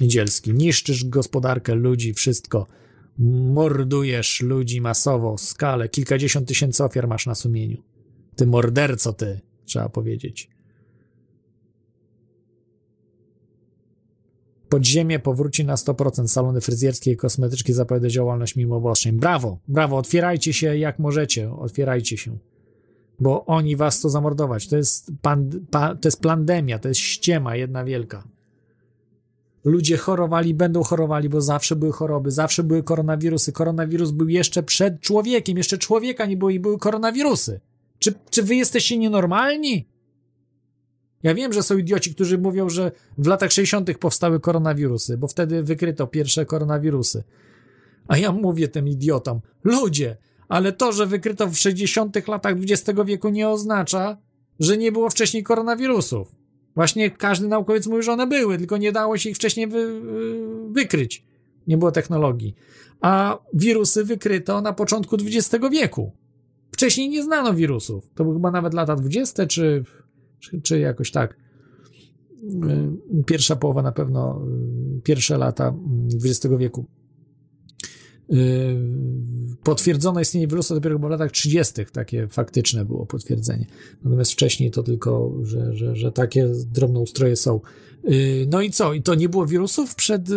Niedzielski. 0.00 0.52
Niszczysz 0.54 1.04
gospodarkę 1.04 1.74
ludzi, 1.74 2.14
wszystko. 2.14 2.66
Mordujesz 3.18 4.40
ludzi 4.40 4.80
masowo, 4.80 5.38
skalę. 5.38 5.88
Kilkadziesiąt 5.88 6.48
tysięcy 6.48 6.84
ofiar 6.84 7.08
masz 7.08 7.26
na 7.26 7.34
sumieniu. 7.34 7.82
Ty 8.36 8.46
morderco, 8.46 9.12
ty, 9.12 9.40
trzeba 9.64 9.88
powiedzieć. 9.88 10.53
Podziemie 14.74 15.18
powróci 15.18 15.64
na 15.64 15.74
100%. 15.74 16.28
Salony 16.28 16.60
fryzjerskie 16.60 17.12
i 17.12 17.16
kosmetyczki 17.16 17.72
zapowiada 17.72 18.08
działalność 18.08 18.56
mimo 18.56 18.76
obostrzeń. 18.76 19.12
Brawo, 19.12 19.58
brawo, 19.68 19.96
otwierajcie 19.96 20.52
się 20.52 20.76
jak 20.76 20.98
możecie, 20.98 21.52
otwierajcie 21.52 22.16
się. 22.16 22.38
Bo 23.20 23.46
oni 23.46 23.76
was 23.76 23.98
chcą 23.98 24.08
zamordować. 24.08 24.68
To 24.68 24.76
jest, 24.76 25.12
pand, 25.22 25.54
pa, 25.70 25.94
to 25.94 26.08
jest 26.08 26.20
pandemia, 26.20 26.78
to 26.78 26.88
jest 26.88 27.00
ściema 27.00 27.56
jedna 27.56 27.84
wielka. 27.84 28.24
Ludzie 29.64 29.96
chorowali, 29.96 30.54
będą 30.54 30.82
chorowali, 30.82 31.28
bo 31.28 31.40
zawsze 31.40 31.76
były 31.76 31.92
choroby, 31.92 32.30
zawsze 32.30 32.62
były 32.62 32.82
koronawirusy. 32.82 33.52
Koronawirus 33.52 34.10
był 34.10 34.28
jeszcze 34.28 34.62
przed 34.62 35.00
człowiekiem, 35.00 35.56
jeszcze 35.56 35.78
człowieka 35.78 36.26
nie 36.26 36.36
było 36.36 36.50
i 36.50 36.60
były 36.60 36.78
koronawirusy. 36.78 37.60
Czy, 37.98 38.14
czy 38.30 38.42
wy 38.42 38.56
jesteście 38.56 38.98
nienormalni? 38.98 39.88
Ja 41.24 41.34
wiem, 41.34 41.52
że 41.52 41.62
są 41.62 41.78
idioci, 41.78 42.14
którzy 42.14 42.38
mówią, 42.38 42.68
że 42.68 42.92
w 43.18 43.26
latach 43.26 43.52
60. 43.52 43.98
powstały 43.98 44.40
koronawirusy, 44.40 45.18
bo 45.18 45.28
wtedy 45.28 45.62
wykryto 45.62 46.06
pierwsze 46.06 46.46
koronawirusy. 46.46 47.24
A 48.08 48.18
ja 48.18 48.32
mówię 48.32 48.68
tym 48.68 48.88
idiotom, 48.88 49.40
ludzie, 49.64 50.16
ale 50.48 50.72
to, 50.72 50.92
że 50.92 51.06
wykryto 51.06 51.48
w 51.48 51.56
60. 51.56 52.28
latach 52.28 52.54
XX 52.62 53.00
wieku 53.06 53.28
nie 53.28 53.48
oznacza, 53.48 54.16
że 54.60 54.76
nie 54.76 54.92
było 54.92 55.10
wcześniej 55.10 55.42
koronawirusów. 55.42 56.34
Właśnie 56.74 57.10
każdy 57.10 57.48
naukowiec 57.48 57.86
mówi, 57.86 58.02
że 58.02 58.12
one 58.12 58.26
były, 58.26 58.58
tylko 58.58 58.76
nie 58.76 58.92
dało 58.92 59.18
się 59.18 59.30
ich 59.30 59.36
wcześniej 59.36 59.66
wy, 59.66 60.00
wykryć. 60.70 61.24
Nie 61.66 61.76
było 61.76 61.92
technologii. 61.92 62.54
A 63.00 63.38
wirusy 63.54 64.04
wykryto 64.04 64.60
na 64.60 64.72
początku 64.72 65.16
XX 65.16 65.64
wieku. 65.72 66.12
Wcześniej 66.72 67.08
nie 67.08 67.22
znano 67.22 67.54
wirusów. 67.54 68.10
To 68.14 68.24
były 68.24 68.36
chyba 68.36 68.50
nawet 68.50 68.74
lata 68.74 68.96
20, 68.96 69.46
czy, 69.46 69.84
czy, 70.44 70.60
czy 70.60 70.78
jakoś 70.78 71.10
tak. 71.10 71.36
Pierwsza 73.26 73.56
połowa 73.56 73.82
na 73.82 73.92
pewno, 73.92 74.42
pierwsze 75.02 75.38
lata 75.38 75.74
XX 76.24 76.54
wieku. 76.58 76.84
Potwierdzono 79.62 80.20
istnienie 80.20 80.46
wirusa 80.46 80.74
dopiero 80.74 80.98
w 80.98 81.02
latach 81.02 81.32
30. 81.32 81.74
Takie 81.92 82.28
faktyczne 82.28 82.84
było 82.84 83.06
potwierdzenie. 83.06 83.66
Natomiast 84.04 84.32
wcześniej 84.32 84.70
to 84.70 84.82
tylko, 84.82 85.32
że, 85.42 85.76
że, 85.76 85.96
że 85.96 86.12
takie 86.12 86.48
drobnoustroje 86.72 87.36
są. 87.36 87.60
No 88.48 88.62
i 88.62 88.70
co? 88.70 88.92
I 88.92 89.02
to 89.02 89.14
nie 89.14 89.28
było 89.28 89.46
wirusów 89.46 89.94
przed, 89.94 90.28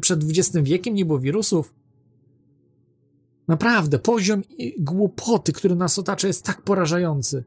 przed 0.00 0.20
XX 0.24 0.56
wiekiem? 0.62 0.94
Nie 0.94 1.04
było 1.04 1.18
wirusów? 1.18 1.74
Naprawdę, 3.48 3.98
poziom 3.98 4.42
głupoty, 4.78 5.52
który 5.52 5.76
nas 5.76 5.98
otacza, 5.98 6.26
jest 6.26 6.44
tak 6.44 6.62
porażający. 6.62 7.44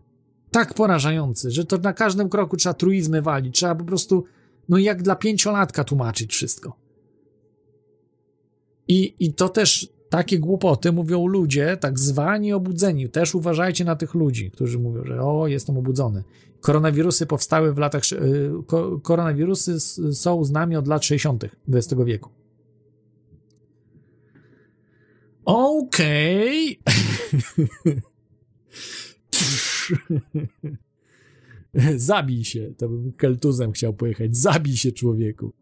Tak 0.51 0.73
porażający, 0.73 1.51
że 1.51 1.65
to 1.65 1.77
na 1.77 1.93
każdym 1.93 2.29
kroku 2.29 2.57
trzeba 2.57 2.73
truizmy 2.73 3.21
walić. 3.21 3.55
Trzeba 3.55 3.75
po 3.75 3.85
prostu, 3.85 4.23
no 4.69 4.77
jak 4.77 5.03
dla 5.03 5.15
pięciolatka 5.15 5.83
tłumaczyć 5.83 6.31
wszystko. 6.31 6.77
I, 8.87 9.15
I 9.19 9.33
to 9.33 9.49
też 9.49 9.89
takie 10.09 10.39
głupoty 10.39 10.91
mówią 10.91 11.27
ludzie, 11.27 11.77
tak 11.77 11.99
zwani 11.99 12.53
obudzeni. 12.53 13.09
Też 13.09 13.35
uważajcie 13.35 13.85
na 13.85 13.95
tych 13.95 14.13
ludzi, 14.13 14.51
którzy 14.51 14.79
mówią, 14.79 15.05
że 15.05 15.21
o, 15.21 15.47
jestem 15.47 15.77
obudzony. 15.77 16.23
Koronawirusy 16.61 17.25
powstały 17.25 17.73
w 17.73 17.77
latach. 17.77 18.03
Koronawirusy 19.03 19.79
są 20.13 20.43
z 20.43 20.51
nami 20.51 20.75
od 20.75 20.87
lat 20.87 21.05
60. 21.05 21.45
XX 21.73 22.01
wieku. 22.05 22.29
Okej. 25.45 26.79
Okay. 26.81 28.01
Zabij 31.95 32.43
się. 32.43 32.73
To 32.77 32.89
bym 32.89 33.11
keltuzem 33.11 33.71
chciał 33.71 33.93
pojechać. 33.93 34.37
Zabij 34.37 34.77
się, 34.77 34.91
człowieku. 34.91 35.53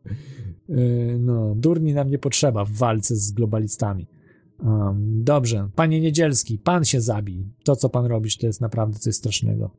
No, 1.20 1.56
durni 1.56 1.94
nam 1.94 2.10
nie 2.10 2.20
potrzeba 2.20 2.66
w 2.66 2.72
walce 2.72 3.16
z 3.16 3.32
globalistami. 3.32 4.08
Um, 4.64 5.24
dobrze. 5.24 5.70
Panie 5.76 6.02
Niedzielski, 6.02 6.58
pan 6.58 6.86
się 6.86 7.02
zabij. 7.02 7.46
To, 7.64 7.76
co 7.76 7.90
pan 7.90 8.06
robisz, 8.06 8.38
to 8.38 8.48
jest 8.48 8.62
naprawdę 8.62 9.00
coś 9.00 9.16
strasznego. 9.16 9.72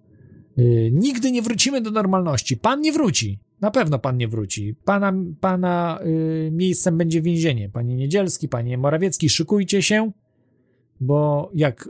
Yy, 0.57 0.91
nigdy 0.93 1.33
nie 1.33 1.43
wrócimy 1.43 1.81
do 1.81 1.91
normalności. 1.91 2.57
Pan 2.57 2.81
nie 2.81 2.93
wróci. 2.93 3.39
Na 3.61 3.71
pewno 3.71 3.99
pan 3.99 4.17
nie 4.17 4.29
wróci. 4.29 4.75
Pana, 4.85 5.13
pana 5.41 6.01
yy, 6.05 6.51
miejscem 6.53 6.99
będzie 6.99 7.23
więzienie. 7.23 7.69
Panie 7.69 7.97
Niedzielski, 7.97 8.49
panie 8.49 8.79
Morawiecki, 8.79 9.29
szykujcie 9.29 9.83
się, 9.83 10.13
bo 11.01 11.51
jak 11.55 11.89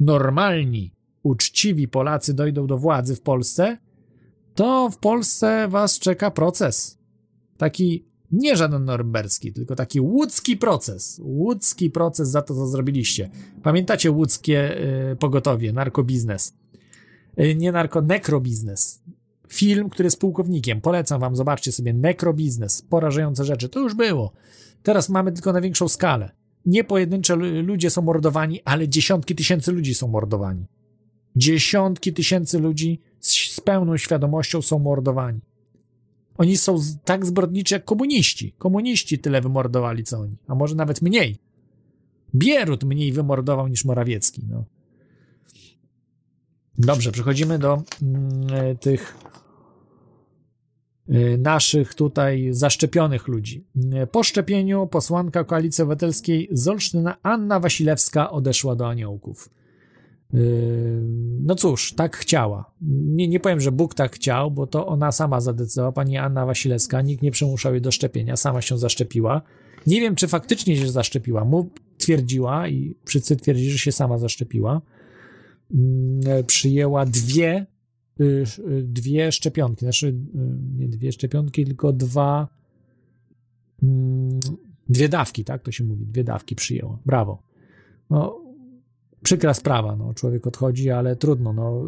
normalni, 0.00 0.92
uczciwi 1.22 1.88
Polacy 1.88 2.34
dojdą 2.34 2.66
do 2.66 2.78
władzy 2.78 3.16
w 3.16 3.20
Polsce, 3.20 3.78
to 4.54 4.90
w 4.90 4.98
Polsce 4.98 5.68
was 5.68 5.98
czeka 5.98 6.30
proces. 6.30 6.98
Taki 7.56 8.04
nie 8.32 8.56
żaden 8.56 8.84
norymberski, 8.84 9.52
tylko 9.52 9.74
taki 9.74 10.00
łódzki 10.00 10.56
proces. 10.56 11.20
Łódzki 11.24 11.90
proces 11.90 12.28
za 12.28 12.42
to, 12.42 12.54
co 12.54 12.66
zrobiliście. 12.66 13.30
Pamiętacie 13.62 14.10
łódzkie 14.10 14.80
y, 15.12 15.16
pogotowie, 15.16 15.72
narkobiznes? 15.72 16.54
Y, 17.40 17.54
nie 17.54 17.72
narko, 17.72 18.02
nekrobiznes. 18.02 19.02
Film, 19.48 19.90
który 19.90 20.06
jest 20.06 20.20
pułkownikiem. 20.20 20.80
Polecam 20.80 21.20
wam, 21.20 21.36
zobaczcie 21.36 21.72
sobie. 21.72 21.92
Nekrobiznes. 21.92 22.82
Porażające 22.82 23.44
rzeczy. 23.44 23.68
To 23.68 23.80
już 23.80 23.94
było. 23.94 24.32
Teraz 24.82 25.08
mamy 25.08 25.32
tylko 25.32 25.52
na 25.52 25.60
większą 25.60 25.88
skalę. 25.88 26.30
Nie 26.66 26.84
pojedyncze 26.84 27.36
ludzie 27.36 27.90
są 27.90 28.02
mordowani, 28.02 28.60
ale 28.64 28.88
dziesiątki 28.88 29.34
tysięcy 29.34 29.72
ludzi 29.72 29.94
są 29.94 30.08
mordowani. 30.08 30.64
Dziesiątki 31.36 32.12
tysięcy 32.12 32.58
ludzi 32.58 33.00
z, 33.20 33.52
z 33.52 33.60
pełną 33.60 33.96
świadomością 33.96 34.62
są 34.62 34.78
mordowani. 34.78 35.40
Oni 36.38 36.56
są 36.56 36.78
tak 37.04 37.26
zbrodniczy 37.26 37.74
jak 37.74 37.84
komuniści. 37.84 38.54
Komuniści 38.58 39.18
tyle 39.18 39.40
wymordowali, 39.40 40.04
co 40.04 40.18
oni. 40.18 40.36
A 40.46 40.54
może 40.54 40.74
nawet 40.74 41.02
mniej. 41.02 41.36
Bierut 42.34 42.84
mniej 42.84 43.12
wymordował 43.12 43.68
niż 43.68 43.84
Morawiecki. 43.84 44.42
No. 44.50 44.64
Dobrze, 46.78 47.12
przechodzimy 47.12 47.58
do 47.58 47.82
y, 48.72 48.76
tych 48.76 49.16
naszych 51.38 51.94
tutaj 51.94 52.48
zaszczepionych 52.50 53.28
ludzi. 53.28 53.64
Y, 54.02 54.06
po 54.06 54.22
szczepieniu 54.22 54.86
posłanka 54.86 55.44
Koalicji 55.44 55.82
Obywatelskiej 55.82 56.48
z 56.52 56.68
Olsztyna 56.68 57.16
Anna 57.22 57.60
Wasilewska 57.60 58.30
odeszła 58.30 58.76
do 58.76 58.88
aniołków. 58.88 59.50
No 61.40 61.54
cóż, 61.54 61.92
tak 61.92 62.16
chciała. 62.16 62.70
Nie, 62.80 63.28
nie 63.28 63.40
powiem, 63.40 63.60
że 63.60 63.72
Bóg 63.72 63.94
tak 63.94 64.14
chciał, 64.14 64.50
bo 64.50 64.66
to 64.66 64.86
ona 64.86 65.12
sama 65.12 65.40
zadecydowała, 65.40 65.92
pani 65.92 66.16
Anna 66.16 66.46
Wasilewska, 66.46 67.02
nikt 67.02 67.22
nie 67.22 67.30
przymuszał 67.30 67.72
jej 67.72 67.82
do 67.82 67.90
szczepienia, 67.90 68.36
sama 68.36 68.62
się 68.62 68.78
zaszczepiła. 68.78 69.42
Nie 69.86 70.00
wiem, 70.00 70.14
czy 70.14 70.28
faktycznie 70.28 70.76
się 70.76 70.88
zaszczepiła. 70.88 71.44
Mu 71.44 71.70
twierdziła 71.98 72.68
i 72.68 72.96
wszyscy 73.04 73.36
twierdzili, 73.36 73.70
że 73.70 73.78
się 73.78 73.92
sama 73.92 74.18
zaszczepiła. 74.18 74.80
Przyjęła 76.46 77.06
dwie, 77.06 77.66
dwie 78.82 79.32
szczepionki, 79.32 79.84
znaczy 79.84 80.14
nie 80.78 80.88
dwie 80.88 81.12
szczepionki, 81.12 81.64
tylko 81.64 81.92
dwa 81.92 82.48
dwie 84.88 85.08
dawki, 85.08 85.44
tak 85.44 85.62
to 85.62 85.72
się 85.72 85.84
mówi, 85.84 86.06
dwie 86.06 86.24
dawki 86.24 86.54
przyjęła. 86.54 86.98
Brawo. 87.06 87.42
No, 88.10 88.40
przykra 89.22 89.54
sprawa, 89.54 89.96
no, 89.96 90.14
człowiek 90.14 90.46
odchodzi, 90.46 90.90
ale 90.90 91.16
trudno, 91.16 91.52
no. 91.52 91.84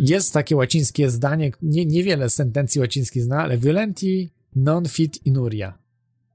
Jest 0.00 0.32
takie 0.32 0.56
łacińskie 0.56 1.10
zdanie, 1.10 1.50
nie, 1.62 1.86
niewiele 1.86 2.30
sentencji 2.30 2.80
łacińskich 2.80 3.22
zna, 3.22 3.42
ale 3.42 3.58
violenti 3.58 4.30
non 4.56 4.88
fit 4.88 5.26
inuria, 5.26 5.78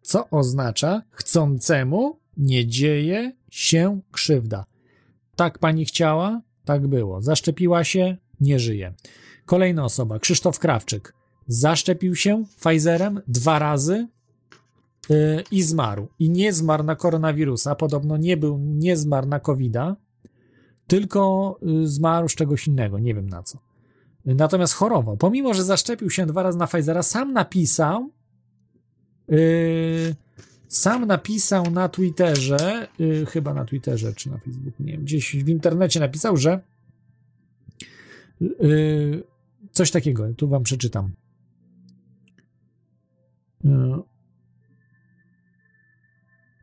co 0.02 0.30
oznacza 0.30 1.04
chcącemu 1.12 2.20
nie 2.38 2.68
dzieje 2.68 3.32
się 3.52 4.02
krzywda. 4.12 4.66
Tak 5.36 5.60
pani 5.60 5.86
chciała, 5.86 6.42
tak 6.66 6.88
było. 6.88 7.22
Zaszczepiła 7.22 7.84
się, 7.84 8.18
nie 8.42 8.60
żyje. 8.60 8.94
Kolejna 9.46 9.86
osoba, 9.86 10.20
Krzysztof 10.20 10.60
Krawczyk. 10.60 11.14
Zaszczepił 11.48 12.16
się 12.16 12.44
Pfizerem 12.60 13.22
dwa 13.28 13.60
razy, 13.60 14.08
i 15.52 15.64
zmarł. 15.64 16.08
I 16.20 16.30
nie 16.30 16.54
zmarł 16.54 16.84
na 16.84 16.96
koronawirusa, 16.96 17.76
podobno 17.76 18.18
nie 18.18 18.38
był, 18.38 18.58
nie 18.58 18.98
zmarł 18.98 19.28
na 19.28 19.40
covid 19.40 19.74
tylko 20.88 21.60
y, 21.84 21.88
zmarł 21.88 22.30
z 22.30 22.36
czegoś 22.36 22.68
innego, 22.68 23.00
nie 23.00 23.14
wiem 23.14 23.30
na 23.30 23.44
co. 23.44 23.58
Natomiast 24.26 24.74
chorował. 24.74 25.18
Pomimo, 25.18 25.54
że 25.54 25.64
zaszczepił 25.64 26.10
się 26.10 26.26
dwa 26.26 26.44
razy 26.44 26.58
na 26.58 26.68
Pfizera, 26.68 27.04
sam 27.04 27.34
napisał, 27.34 28.10
yy, 29.28 30.16
sam 30.74 31.06
napisał 31.06 31.72
na 31.72 31.90
Twitterze, 31.90 32.88
yy, 33.00 33.26
chyba 33.26 33.54
na 33.54 33.66
Twitterze 33.66 34.14
czy 34.14 34.30
na 34.30 34.38
Facebooku, 34.38 34.84
nie 34.84 34.92
wiem, 34.92 35.04
gdzieś 35.04 35.36
w 35.36 35.50
internecie 35.50 36.00
napisał, 36.00 36.38
że 36.38 36.60
yy, 38.42 39.24
coś 39.72 39.92
takiego, 39.92 40.34
tu 40.34 40.48
wam 40.48 40.64
przeczytam. 40.64 41.12
Yy, 43.64 44.04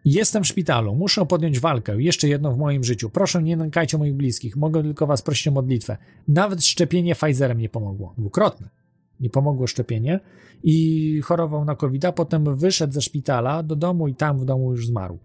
Jestem 0.04 0.44
w 0.44 0.46
szpitalu, 0.46 0.94
muszę 0.94 1.26
podjąć 1.26 1.60
walkę, 1.60 2.02
jeszcze 2.02 2.28
jedną 2.28 2.54
w 2.54 2.58
moim 2.58 2.84
życiu. 2.84 3.10
Proszę, 3.10 3.42
nie 3.42 3.56
nękajcie 3.56 3.98
moich 3.98 4.14
bliskich, 4.14 4.56
mogę 4.56 4.82
tylko 4.82 5.06
was 5.06 5.22
prosić 5.22 5.48
o 5.48 5.50
modlitwę. 5.50 5.96
Nawet 6.28 6.64
szczepienie 6.64 7.14
Pfizerem 7.14 7.58
nie 7.58 7.68
pomogło. 7.68 8.14
Dwukrotne. 8.18 8.79
Nie 9.20 9.30
pomogło 9.30 9.66
szczepienie 9.66 10.20
i 10.62 11.20
chorował 11.20 11.64
na 11.64 11.76
covid 11.76 12.04
potem 12.16 12.56
wyszedł 12.56 12.92
ze 12.92 13.02
szpitala 13.02 13.62
do 13.62 13.76
domu 13.76 14.08
i 14.08 14.14
tam 14.14 14.38
w 14.38 14.44
domu 14.44 14.70
już 14.70 14.86
zmarł. 14.86 15.18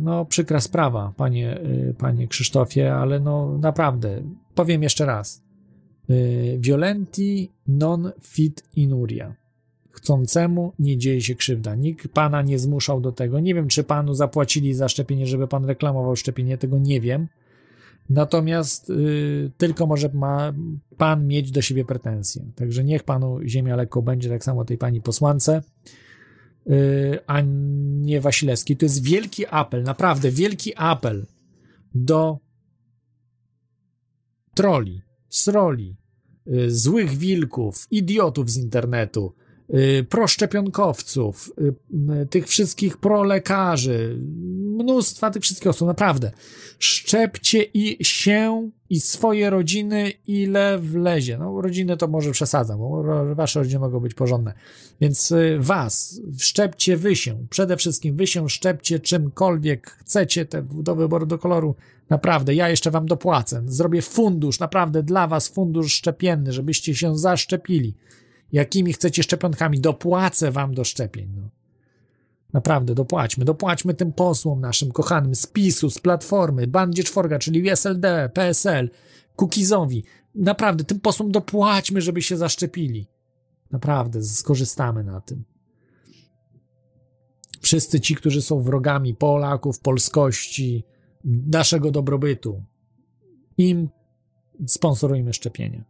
No, 0.00 0.24
przykra 0.24 0.60
sprawa, 0.60 1.12
panie, 1.16 1.60
y, 1.60 1.94
panie 1.98 2.28
Krzysztofie, 2.28 2.94
ale 2.94 3.20
no 3.20 3.58
naprawdę, 3.58 4.22
powiem 4.54 4.82
jeszcze 4.82 5.06
raz. 5.06 5.42
Y, 6.10 6.56
violenti 6.60 7.50
non 7.66 8.12
fit 8.22 8.62
inuria 8.76 9.34
chcącemu 9.98 10.72
nie 10.78 10.96
dzieje 10.96 11.20
się 11.20 11.34
krzywda. 11.34 11.74
Nikt 11.74 12.08
pana 12.08 12.42
nie 12.42 12.58
zmuszał 12.58 13.00
do 13.00 13.12
tego. 13.12 13.40
Nie 13.40 13.54
wiem, 13.54 13.68
czy 13.68 13.84
panu 13.84 14.14
zapłacili 14.14 14.74
za 14.74 14.88
szczepienie, 14.88 15.26
żeby 15.26 15.48
pan 15.48 15.64
reklamował 15.64 16.16
szczepienie, 16.16 16.58
tego 16.58 16.78
nie 16.78 17.00
wiem. 17.00 17.28
Natomiast 18.10 18.90
y, 18.90 19.50
tylko 19.56 19.86
może 19.86 20.10
ma 20.14 20.52
pan 20.96 21.26
mieć 21.26 21.50
do 21.50 21.62
siebie 21.62 21.84
pretensje. 21.84 22.42
Także 22.54 22.84
niech 22.84 23.02
panu 23.02 23.38
ziemia 23.46 23.76
lekko 23.76 24.02
będzie, 24.02 24.28
tak 24.28 24.44
samo 24.44 24.64
tej 24.64 24.78
pani 24.78 25.00
posłance, 25.00 25.62
y, 26.66 27.18
a 27.26 27.40
nie 28.00 28.20
Wasilewskiej. 28.20 28.76
To 28.76 28.84
jest 28.84 29.02
wielki 29.02 29.46
apel, 29.50 29.82
naprawdę 29.82 30.30
wielki 30.30 30.72
apel 30.76 31.26
do 31.94 32.38
troli, 34.54 35.02
sroli, 35.28 35.96
y, 36.46 36.70
złych 36.70 37.10
wilków, 37.10 37.86
idiotów 37.90 38.50
z 38.50 38.56
internetu, 38.56 39.32
y, 39.74 40.04
proszczepionkowców, 40.08 41.52
y, 42.22 42.26
tych 42.26 42.46
wszystkich 42.48 42.96
prolekarzy, 42.96 44.18
mnóstwa 44.78 45.30
tych 45.30 45.42
wszystkich 45.42 45.68
osób, 45.68 45.88
naprawdę. 45.88 46.30
Szczepcie 46.78 47.62
i 47.62 48.04
się 48.04 48.70
i 48.90 49.00
swoje 49.00 49.50
rodziny, 49.50 50.12
ile 50.26 50.78
wlezie. 50.78 51.38
No, 51.38 51.60
rodziny 51.60 51.96
to 51.96 52.08
może 52.08 52.30
przesadzam, 52.30 52.78
bo 52.78 53.04
wasze 53.34 53.60
rodziny 53.60 53.80
mogą 53.80 54.00
być 54.00 54.14
porządne. 54.14 54.52
Więc 55.00 55.34
was, 55.58 56.20
szczepcie 56.38 56.96
wy 56.96 57.16
się. 57.16 57.46
Przede 57.50 57.76
wszystkim 57.76 58.16
wy 58.16 58.26
się 58.26 58.48
szczepcie 58.48 59.00
czymkolwiek 59.00 59.90
chcecie 59.90 60.46
te, 60.46 60.62
do 60.62 60.96
wyboru 60.96 61.26
do 61.26 61.38
koloru. 61.38 61.74
Naprawdę, 62.10 62.54
ja 62.54 62.68
jeszcze 62.68 62.90
wam 62.90 63.06
dopłacę. 63.06 63.62
Zrobię 63.66 64.02
fundusz, 64.02 64.60
naprawdę 64.60 65.02
dla 65.02 65.26
was 65.26 65.48
fundusz 65.48 65.92
szczepienny, 65.92 66.52
żebyście 66.52 66.94
się 66.94 67.18
zaszczepili. 67.18 67.94
Jakimi 68.52 68.92
chcecie 68.92 69.22
szczepionkami? 69.22 69.80
Dopłacę 69.80 70.50
wam 70.50 70.74
do 70.74 70.84
szczepień. 70.84 71.28
No. 71.36 71.57
Naprawdę, 72.52 72.94
dopłaćmy. 72.94 73.44
Dopłaćmy 73.44 73.94
tym 73.94 74.12
posłom 74.12 74.60
naszym 74.60 74.92
kochanym 74.92 75.34
z 75.34 75.46
PiSu, 75.46 75.90
z 75.90 75.98
Platformy, 75.98 76.66
Bandzie 76.66 77.04
Czworga, 77.04 77.38
czyli 77.38 77.70
SLD, 77.70 78.30
PSL, 78.34 78.90
Kukizowi. 79.36 80.04
Naprawdę, 80.34 80.84
tym 80.84 81.00
posłom 81.00 81.32
dopłaćmy, 81.32 82.00
żeby 82.00 82.22
się 82.22 82.36
zaszczepili. 82.36 83.06
Naprawdę, 83.70 84.22
skorzystamy 84.22 85.04
na 85.04 85.20
tym. 85.20 85.44
Wszyscy 87.60 88.00
ci, 88.00 88.14
którzy 88.14 88.42
są 88.42 88.62
wrogami 88.62 89.14
Polaków, 89.14 89.80
polskości, 89.80 90.84
naszego 91.24 91.90
dobrobytu, 91.90 92.62
im 93.58 93.88
sponsorujmy 94.66 95.32
szczepienie. 95.32 95.84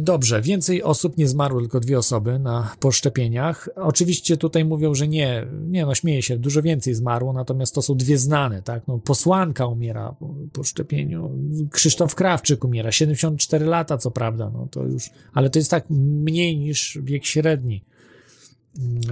Dobrze, 0.00 0.42
więcej 0.42 0.82
osób 0.82 1.16
nie 1.16 1.28
zmarło, 1.28 1.60
tylko 1.60 1.80
dwie 1.80 1.98
osoby 1.98 2.38
na 2.38 2.74
poszczepieniach. 2.80 3.68
Oczywiście 3.76 4.36
tutaj 4.36 4.64
mówią, 4.64 4.94
że 4.94 5.08
nie, 5.08 5.46
nie 5.68 5.86
no 5.86 5.94
śmieję 5.94 6.22
się, 6.22 6.38
dużo 6.38 6.62
więcej 6.62 6.94
zmarło, 6.94 7.32
natomiast 7.32 7.74
to 7.74 7.82
są 7.82 7.94
dwie 7.94 8.18
znane, 8.18 8.62
tak? 8.62 8.88
No, 8.88 8.98
posłanka 8.98 9.66
umiera 9.66 10.14
po, 10.52 10.64
szczepieniu, 10.64 11.30
Krzysztof 11.70 12.14
Krawczyk 12.14 12.64
umiera, 12.64 12.92
74 12.92 13.66
lata, 13.66 13.98
co 13.98 14.10
prawda, 14.10 14.50
no 14.50 14.68
to 14.70 14.84
już, 14.84 15.10
ale 15.32 15.50
to 15.50 15.58
jest 15.58 15.70
tak 15.70 15.84
mniej 15.90 16.58
niż 16.58 16.98
wiek 17.02 17.26
średni 17.26 17.84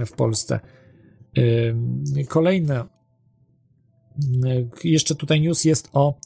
w 0.05 0.11
Polsce. 0.11 0.59
Kolejne, 2.27 2.85
jeszcze 4.83 5.15
tutaj 5.15 5.41
news 5.41 5.65
jest 5.65 5.89
o 5.93 6.19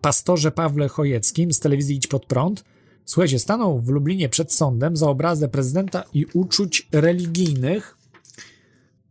pastorze 0.00 0.50
Pawle 0.50 0.88
Chojeckim 0.88 1.52
z 1.52 1.60
telewizji 1.60 1.96
Idź 1.96 2.06
Pod 2.06 2.26
Prąd, 2.26 2.64
Słuchajcie, 3.04 3.38
stanął 3.38 3.80
w 3.80 3.88
Lublinie 3.88 4.28
przed 4.28 4.52
sądem 4.52 4.96
za 4.96 5.08
obrazę 5.08 5.48
prezydenta 5.48 6.04
i 6.14 6.26
uczuć 6.34 6.88
religijnych. 6.92 7.98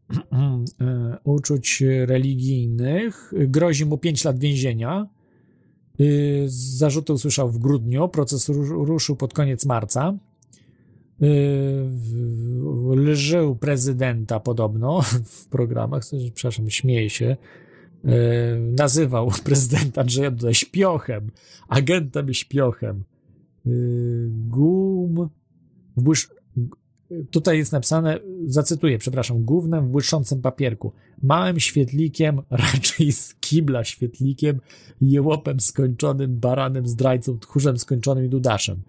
uczuć 1.24 1.84
religijnych. 2.06 3.34
Grozi 3.38 3.86
mu 3.86 3.98
5 3.98 4.26
lat 4.26 4.40
więzienia. 4.40 5.08
Zarzuty 6.48 7.14
usłyszał 7.14 7.50
w 7.50 7.58
grudniu. 7.58 8.10
Proces 8.10 8.50
ruszył 8.70 9.16
pod 9.16 9.34
koniec 9.34 9.66
marca. 9.66 10.14
Lżył 12.96 13.56
prezydenta 13.56 14.40
podobno 14.40 15.02
w 15.26 15.48
programach. 15.48 16.04
Przepraszam, 16.34 16.70
śmieje 16.70 17.10
się. 17.10 17.38
Nazywał 18.60 19.32
prezydenta 19.46 20.02
Andrzeja 20.02 20.32
Duda 20.32 20.54
śpiochem, 20.54 21.32
agentem 21.70 22.34
śpiochem 22.34 23.04
gum 24.30 25.30
w 25.98 26.04
błysz... 26.04 26.30
Tutaj 27.32 27.58
jest 27.58 27.72
napisane, 27.72 28.20
zacytuję, 28.46 28.98
przepraszam, 28.98 29.44
głównym 29.44 29.88
w 29.88 29.90
błyszczącym 29.90 30.42
papierku, 30.42 30.92
małym 31.24 31.60
świetlikiem, 31.60 32.42
raczej 32.50 33.12
z 33.12 33.36
kibla 33.36 33.84
świetlikiem, 33.84 34.60
jełopem 35.02 35.60
skończonym, 35.60 36.40
baranem, 36.40 36.88
zdrajcą, 36.88 37.40
tchórzem 37.40 37.80
skończonym 37.80 38.26
i 38.26 38.30
dudaszem. 38.30 38.82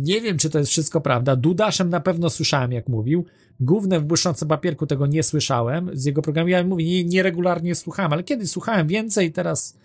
Nie 0.00 0.20
wiem, 0.20 0.38
czy 0.38 0.50
to 0.50 0.58
jest 0.58 0.70
wszystko 0.70 1.00
prawda. 1.00 1.36
Dudaszem 1.36 1.88
na 1.88 2.00
pewno 2.00 2.30
słyszałem, 2.30 2.72
jak 2.72 2.88
mówił. 2.88 3.24
Główne 3.60 4.00
w 4.00 4.04
błyszczącym 4.04 4.48
papierku 4.48 4.86
tego 4.86 5.06
nie 5.06 5.22
słyszałem 5.22 5.90
z 5.92 6.04
jego 6.04 6.22
programu. 6.22 6.48
Ja 6.48 6.64
mówię, 6.64 6.84
nie, 6.84 7.04
nieregularnie 7.04 7.74
słuchałem, 7.74 8.12
ale 8.12 8.24
kiedyś 8.24 8.50
słuchałem 8.50 8.86
więcej, 8.86 9.32
teraz 9.32 9.78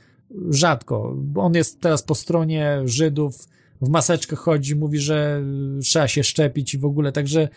rzadko. 0.50 1.18
On 1.36 1.54
jest 1.54 1.82
teraz 1.82 2.04
po 2.04 2.16
stronie 2.16 2.82
Żydów, 2.86 3.48
w 3.84 3.90
maseczkę 3.90 4.36
chodzi, 4.36 4.76
mówi, 4.76 5.00
że 5.00 5.44
trzeba 5.82 6.08
się 6.08 6.24
szczepić 6.24 6.74
i 6.74 6.78
w 6.78 6.86
ogóle, 6.86 7.12
także 7.12 7.50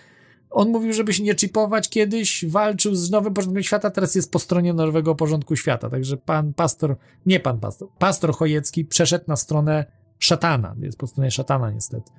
on 0.51 0.69
mówił, 0.69 0.93
żeby 0.93 1.13
się 1.13 1.23
nie 1.23 1.35
chipować. 1.35 1.89
Kiedyś, 1.89 2.45
walczył 2.49 2.95
z 2.95 3.11
nowym 3.11 3.35
porządkiem 3.35 3.63
świata, 3.63 3.91
teraz 3.91 4.15
jest 4.15 4.33
po 4.33 4.39
stronie 4.39 4.73
nowego 4.73 5.15
porządku 5.15 5.57
świata, 5.57 5.91
także 5.91 6.17
pan 6.17 6.53
pastor, 6.53 6.97
nie 7.27 7.41
pan 7.41 7.61
pastor, 7.61 7.89
pastor 7.99 8.35
Chojecki 8.35 8.85
przeszedł 8.85 9.25
na 9.29 9.37
stronę 9.37 9.85
szatana, 10.19 10.77
jest 10.81 10.99
po 10.99 11.07
stronie 11.07 11.31
szatana 11.31 11.71
niestety. 11.71 12.11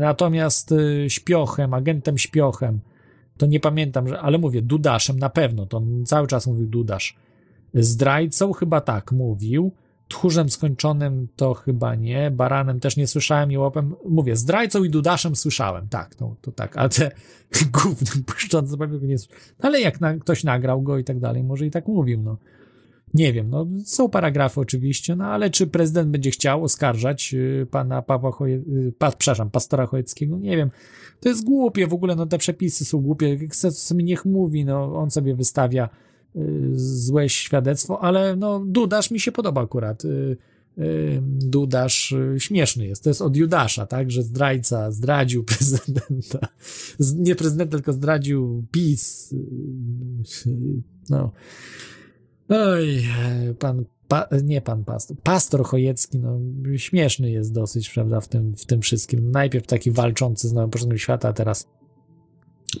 Natomiast 0.00 0.72
y, 0.72 1.06
śpiochem, 1.08 1.74
agentem 1.74 2.18
śpiochem, 2.18 2.80
to 3.36 3.46
nie 3.46 3.60
pamiętam, 3.60 4.08
że, 4.08 4.20
ale 4.20 4.38
mówię, 4.38 4.62
Dudaszem 4.62 5.18
na 5.18 5.30
pewno, 5.30 5.66
to 5.66 5.76
on 5.76 6.06
cały 6.06 6.26
czas 6.26 6.46
mówił 6.46 6.66
Dudasz. 6.66 7.16
Zdrajcą 7.74 8.52
chyba 8.52 8.80
tak 8.80 9.12
mówił, 9.12 9.72
Tchórzem 10.08 10.50
skończonym 10.50 11.28
to 11.36 11.54
chyba 11.54 11.94
nie, 11.94 12.30
baranem 12.30 12.80
też 12.80 12.96
nie 12.96 13.06
słyszałem 13.06 13.52
i 13.52 13.58
łopem, 13.58 13.94
mówię, 14.08 14.36
zdrajcą 14.36 14.84
i 14.84 14.90
dudaszem 14.90 15.36
słyszałem, 15.36 15.88
tak, 15.88 16.14
to, 16.14 16.36
to 16.40 16.52
tak, 16.52 16.76
ale 16.76 16.88
te 16.88 17.10
głównym 17.82 18.24
puszczącym 18.24 18.78
pewnie 18.78 19.08
nie 19.08 19.18
słyszałem. 19.18 19.54
No, 19.58 19.68
ale 19.68 19.80
jak 19.80 20.00
na, 20.00 20.18
ktoś 20.18 20.44
nagrał 20.44 20.82
go 20.82 20.98
i 20.98 21.04
tak 21.04 21.20
dalej, 21.20 21.44
może 21.44 21.66
i 21.66 21.70
tak 21.70 21.88
mówił, 21.88 22.22
no. 22.22 22.36
Nie 23.14 23.32
wiem, 23.32 23.50
no 23.50 23.66
są 23.84 24.08
paragrafy 24.08 24.60
oczywiście, 24.60 25.16
no 25.16 25.24
ale 25.24 25.50
czy 25.50 25.66
prezydent 25.66 26.10
będzie 26.10 26.30
chciał 26.30 26.64
oskarżać 26.64 27.34
y, 27.34 27.66
pana 27.70 28.02
Pawła 28.02 28.32
Choje, 28.32 28.56
y, 28.56 28.92
pa, 28.98 29.12
przepraszam, 29.12 29.50
pastora 29.50 29.86
Chojeckiego? 29.86 30.38
Nie 30.38 30.56
wiem. 30.56 30.70
To 31.20 31.28
jest 31.28 31.44
głupie 31.44 31.86
w 31.86 31.94
ogóle, 31.94 32.16
no 32.16 32.26
te 32.26 32.38
przepisy 32.38 32.84
są 32.84 33.00
głupie. 33.00 33.38
Niech 33.94 34.24
mówi, 34.24 34.64
no 34.64 34.96
on 34.96 35.10
sobie 35.10 35.34
wystawia 35.34 35.88
złe 36.72 37.28
świadectwo, 37.28 38.00
ale 38.00 38.36
no 38.36 38.62
Dudasz 38.66 39.10
mi 39.10 39.20
się 39.20 39.32
podoba 39.32 39.62
akurat. 39.62 40.04
Y, 40.04 40.36
y, 40.78 41.20
Dudasz 41.22 42.12
y, 42.12 42.34
śmieszny 42.38 42.86
jest. 42.86 43.04
To 43.04 43.10
jest 43.10 43.22
od 43.22 43.36
Judasza, 43.36 43.86
tak? 43.86 44.10
Że 44.10 44.22
zdrajca 44.22 44.90
zdradził 44.90 45.44
prezydenta. 45.54 46.48
Nie 47.16 47.34
prezydenta, 47.34 47.76
tylko 47.76 47.92
zdradził 47.92 48.66
PiS. 48.70 49.34
No. 51.10 51.32
Oj, 52.48 53.02
pan, 53.58 53.84
pa, 54.08 54.28
nie 54.42 54.60
pan 54.60 54.84
pastor, 54.84 55.16
pastor 55.22 55.64
Chojecki, 55.64 56.18
no 56.18 56.38
śmieszny 56.76 57.30
jest 57.30 57.52
dosyć, 57.52 57.90
prawda, 57.90 58.20
w 58.20 58.28
tym, 58.28 58.56
w 58.56 58.66
tym 58.66 58.80
wszystkim. 58.80 59.30
Najpierw 59.30 59.66
taki 59.66 59.90
walczący 59.90 60.48
z 60.48 60.52
nowym 60.52 60.70
porządkiem 60.70 60.98
świata, 60.98 61.28
a 61.28 61.32
teraz 61.32 61.68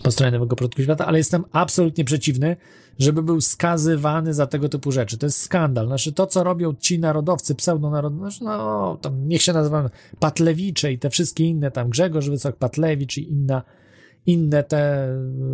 po 0.02 0.10
stronie 0.10 0.32
nowego 0.32 0.56
porządku 0.56 0.82
świata, 0.82 1.06
ale 1.06 1.18
jestem 1.18 1.44
absolutnie 1.52 2.04
przeciwny, 2.04 2.56
żeby 2.98 3.22
był 3.22 3.40
skazywany 3.40 4.34
za 4.34 4.46
tego 4.46 4.68
typu 4.68 4.92
rzeczy. 4.92 5.18
To 5.18 5.26
jest 5.26 5.40
skandal. 5.40 5.86
Znaczy 5.86 6.12
to, 6.12 6.26
co 6.26 6.44
robią 6.44 6.74
ci 6.74 6.98
narodowcy, 6.98 7.54
pseudonarodowcy, 7.54 8.18
znaczy, 8.18 8.44
no 8.44 8.98
tam 9.02 9.28
niech 9.28 9.42
się 9.42 9.52
nazywają 9.52 9.88
Patlewicze 10.18 10.92
i 10.92 10.98
te 10.98 11.10
wszystkie 11.10 11.44
inne, 11.44 11.70
tam 11.70 11.90
Grzegorz 11.90 12.30
Wysok, 12.30 12.56
Patlewicz 12.56 13.18
i 13.18 13.32
inna, 13.32 13.62
inne 14.26 14.64
te 14.64 15.08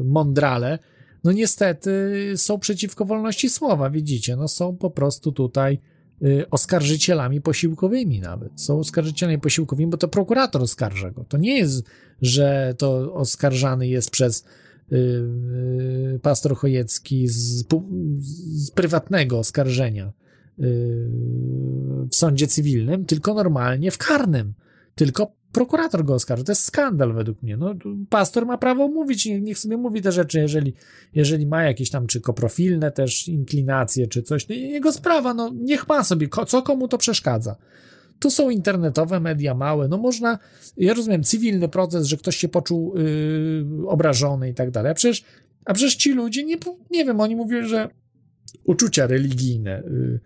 mądrale, 0.05 0.79
no 1.25 1.33
niestety 1.33 1.93
są 2.37 2.59
przeciwko 2.59 3.05
wolności 3.05 3.49
słowa, 3.49 3.91
widzicie, 3.91 4.37
no 4.37 4.49
są 4.49 4.77
po 4.77 4.91
prostu 4.91 5.33
tutaj 5.33 5.79
oskarżycielami 6.51 7.40
posiłkowymi 7.40 8.20
nawet. 8.20 8.61
Są 8.61 8.78
oskarżycielami 8.78 9.39
posiłkowymi, 9.39 9.90
bo 9.90 9.97
to 9.97 10.09
prokurator 10.09 10.62
oskarża 10.62 11.11
go. 11.11 11.24
To 11.24 11.36
nie 11.36 11.59
jest, 11.59 11.85
że 12.23 12.74
to 12.78 13.15
oskarżany 13.15 13.89
jest 13.89 14.11
przez 14.11 14.44
Y, 14.93 14.97
y, 16.15 16.19
pastor 16.23 16.57
Chojecki 16.57 17.28
z, 17.28 17.65
z 18.53 18.70
prywatnego 18.70 19.39
oskarżenia 19.39 20.07
y, 20.07 20.12
w 22.11 22.15
sądzie 22.15 22.47
cywilnym, 22.47 23.05
tylko 23.05 23.35
normalnie 23.35 23.90
w 23.90 23.99
karnym. 23.99 24.55
Tylko 24.94 25.32
prokurator 25.53 26.05
go 26.05 26.15
oskarży. 26.15 26.45
To 26.45 26.53
jest 26.53 26.65
skandal 26.65 27.12
według 27.12 27.43
mnie. 27.43 27.57
No, 27.57 27.74
pastor 28.09 28.47
ma 28.47 28.59
prawo 28.59 28.89
mówić, 28.89 29.27
niech, 29.27 29.59
sobie 29.59 29.77
mówi 29.77 30.03
te 30.03 30.12
rzeczy, 30.12 30.39
jeżeli, 30.39 30.74
jeżeli 31.15 31.47
ma 31.47 31.62
jakieś 31.62 31.91
tam, 31.91 32.07
czy 32.07 32.20
koprofilne 32.20 32.93
też 32.93 33.29
inklinacje, 33.29 34.07
czy 34.07 34.23
coś. 34.23 34.49
No, 34.49 34.55
jego 34.55 34.93
sprawa, 34.93 35.35
no 35.35 35.51
niech 35.55 35.89
ma 35.89 36.05
sobie, 36.05 36.29
co 36.47 36.62
komu 36.62 36.89
to 36.89 36.99
przeszkadza. 36.99 37.57
Tu 38.19 38.31
są 38.31 38.51
internetowe 38.51 39.20
media 39.20 39.55
małe, 39.55 39.89
no 39.89 39.99
można, 39.99 40.39
ja 40.77 40.95
rozumiem, 40.95 41.23
cywilny 41.23 41.69
proces, 41.69 42.07
że 42.07 42.16
ktoś 42.16 42.37
się 42.37 42.49
poczuł 42.49 42.95
yy, 42.97 43.89
obrażony 43.89 44.51
i 44.51 44.55
tak 44.55 44.70
dalej, 44.70 44.93
a 44.93 44.95
przecież, 44.95 45.24
a 45.65 45.74
przecież 45.74 45.95
ci 45.95 46.12
ludzie, 46.12 46.45
nie, 46.45 46.57
nie 46.91 47.05
wiem, 47.05 47.20
oni 47.20 47.37
mówią, 47.37 47.66
że 47.66 47.89
uczucia 48.65 49.07
religijne, 49.07 49.83
yy, 49.87 50.20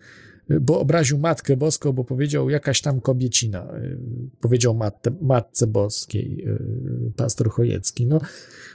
bo 0.60 0.80
obraził 0.80 1.18
Matkę 1.18 1.56
Boską, 1.56 1.92
bo 1.92 2.04
powiedział 2.04 2.50
jakaś 2.50 2.80
tam 2.80 3.00
kobiecina, 3.00 3.68
yy, 3.82 3.98
powiedział 4.40 4.74
matce, 4.74 5.10
Matce 5.20 5.66
Boskiej, 5.66 6.36
yy, 6.36 7.12
pastor 7.16 7.50
Chojecki, 7.50 8.06
no, 8.06 8.20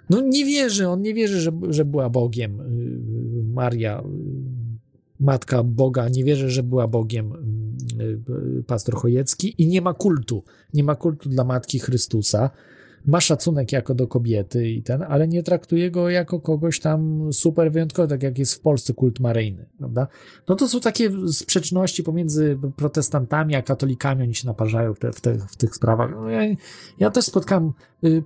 no 0.10 0.22
nie 0.22 0.46
wierzy, 0.46 0.88
on 0.88 1.02
nie 1.02 1.14
wierzy, 1.14 1.42
że, 1.42 1.52
że 1.70 1.86
była 1.86 2.10
Bogiem 2.10 2.58
yy, 2.58 3.44
Maria, 3.54 4.04
Matka 5.20 5.64
Boga, 5.64 6.10
nie 6.10 6.24
wierzy, 6.24 6.50
że 6.50 6.64
była 6.64 6.88
Bogiem 6.88 7.34
pastor 8.68 8.96
Chojecki 8.96 9.56
i 9.58 9.68
nie 9.68 9.82
ma 9.82 9.94
kultu, 9.94 10.44
nie 10.74 10.84
ma 10.84 10.96
kultu 10.96 11.30
dla 11.30 11.44
Matki 11.44 11.80
Chrystusa, 11.80 12.50
ma 13.06 13.22
szacunek 13.22 13.72
jako 13.72 13.94
do 13.96 14.08
kobiety 14.08 14.70
i 14.70 14.84
ten, 14.84 15.04
ale 15.04 15.28
nie 15.28 15.44
traktuje 15.44 15.92
go 15.92 16.10
jako 16.10 16.40
kogoś 16.40 16.80
tam 16.80 17.30
super 17.34 17.72
wyjątkowego, 17.72 18.10
tak 18.10 18.24
jak 18.24 18.40
jest 18.40 18.56
w 18.56 18.60
Polsce 18.60 18.94
kult 18.94 19.20
maryjny, 19.20 19.66
prawda? 19.78 20.08
No 20.48 20.56
to 20.56 20.68
są 20.68 20.80
takie 20.80 21.12
sprzeczności 21.32 22.04
pomiędzy 22.04 22.58
protestantami 22.76 23.56
a 23.56 23.62
katolikami, 23.62 24.24
oni 24.24 24.36
się 24.36 24.48
naparzają 24.48 24.94
w, 24.94 25.00
te, 25.00 25.14
w, 25.14 25.22
te, 25.22 25.38
w 25.38 25.56
tych 25.56 25.76
sprawach. 25.76 26.12
No 26.12 26.30
ja, 26.30 26.42
ja, 27.00 27.10
też 27.10 27.26
spotkałem 27.26 27.72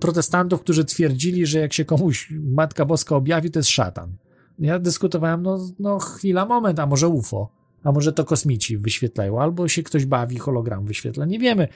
protestantów, 0.00 0.60
którzy 0.60 0.84
twierdzili, 0.84 1.46
że 1.46 1.58
jak 1.58 1.72
się 1.72 1.84
komuś 1.84 2.32
Matka 2.32 2.84
Boska 2.84 3.16
objawi, 3.16 3.50
to 3.50 3.58
jest 3.58 3.70
szatan. 3.70 4.16
Ja 4.58 4.78
dyskutowałem, 4.78 5.42
no, 5.42 5.58
no 5.78 5.98
chwila, 5.98 6.46
moment, 6.46 6.78
a 6.78 6.86
może 6.86 7.08
UFO? 7.08 7.48
A 7.86 7.92
może 7.92 8.12
to 8.12 8.24
kosmici 8.24 8.78
wyświetlają, 8.78 9.40
albo 9.40 9.68
się 9.68 9.82
ktoś 9.82 10.06
bawi, 10.06 10.38
hologram 10.38 10.86
wyświetla, 10.86 11.26
nie 11.26 11.38
wiemy. 11.38 11.68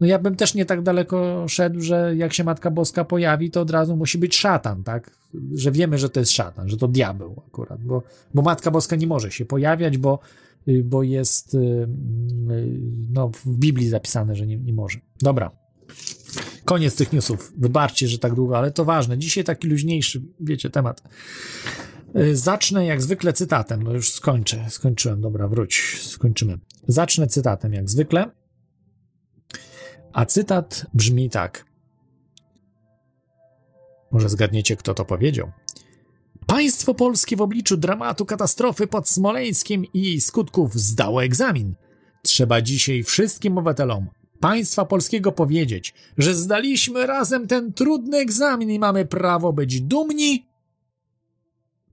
No 0.00 0.06
ja 0.06 0.18
bym 0.18 0.36
też 0.36 0.54
nie 0.54 0.64
tak 0.64 0.82
daleko 0.82 1.48
szedł, 1.48 1.80
że 1.80 2.16
jak 2.16 2.32
się 2.32 2.44
Matka 2.44 2.70
Boska 2.70 3.04
pojawi, 3.04 3.50
to 3.50 3.60
od 3.60 3.70
razu 3.70 3.96
musi 3.96 4.18
być 4.18 4.36
szatan, 4.36 4.84
tak? 4.84 5.10
Że 5.54 5.72
wiemy, 5.72 5.98
że 5.98 6.10
to 6.10 6.20
jest 6.20 6.32
szatan, 6.32 6.68
że 6.68 6.76
to 6.76 6.88
diabeł 6.88 7.42
akurat, 7.48 7.84
bo, 7.84 8.02
bo 8.34 8.42
Matka 8.42 8.70
Boska 8.70 8.96
nie 8.96 9.06
może 9.06 9.30
się 9.30 9.44
pojawiać, 9.44 9.98
bo, 9.98 10.18
bo 10.84 11.02
jest 11.02 11.56
no, 13.12 13.30
w 13.44 13.58
Biblii 13.58 13.88
zapisane, 13.88 14.36
że 14.36 14.46
nie, 14.46 14.56
nie 14.56 14.72
może. 14.72 14.98
Dobra. 15.20 15.50
Koniec 16.64 16.96
tych 16.96 17.12
newsów. 17.12 17.52
Wybaczcie, 17.56 18.08
że 18.08 18.18
tak 18.18 18.34
długo, 18.34 18.58
ale 18.58 18.70
to 18.70 18.84
ważne. 18.84 19.18
Dzisiaj 19.18 19.44
taki 19.44 19.68
luźniejszy, 19.68 20.22
wiecie, 20.40 20.70
temat. 20.70 21.02
Zacznę 22.32 22.86
jak 22.86 23.02
zwykle 23.02 23.32
cytatem. 23.32 23.82
No 23.82 23.92
już 23.92 24.12
skończę. 24.12 24.66
Skończyłem. 24.68 25.20
Dobra, 25.20 25.48
wróć. 25.48 25.98
Skończymy. 26.02 26.58
Zacznę 26.88 27.26
cytatem 27.26 27.72
jak 27.72 27.90
zwykle. 27.90 28.30
A 30.12 30.26
cytat 30.26 30.86
brzmi 30.94 31.30
tak. 31.30 31.64
Może 34.10 34.28
zgadniecie, 34.28 34.76
kto 34.76 34.94
to 34.94 35.04
powiedział. 35.04 35.52
Państwo 36.46 36.94
polskie 36.94 37.36
w 37.36 37.40
obliczu 37.40 37.76
dramatu 37.76 38.26
katastrofy 38.26 38.86
pod 38.86 39.08
Smoleńskiem 39.08 39.84
i 39.94 40.02
jej 40.02 40.20
skutków 40.20 40.74
zdało 40.74 41.24
egzamin. 41.24 41.74
Trzeba 42.22 42.62
dzisiaj 42.62 43.02
wszystkim 43.02 43.58
obywatelom 43.58 44.08
państwa 44.40 44.84
polskiego 44.84 45.32
powiedzieć, 45.32 45.94
że 46.18 46.34
zdaliśmy 46.34 47.06
razem 47.06 47.46
ten 47.46 47.72
trudny 47.72 48.18
egzamin 48.18 48.70
i 48.70 48.78
mamy 48.78 49.06
prawo 49.06 49.52
być 49.52 49.80
dumni 49.80 50.47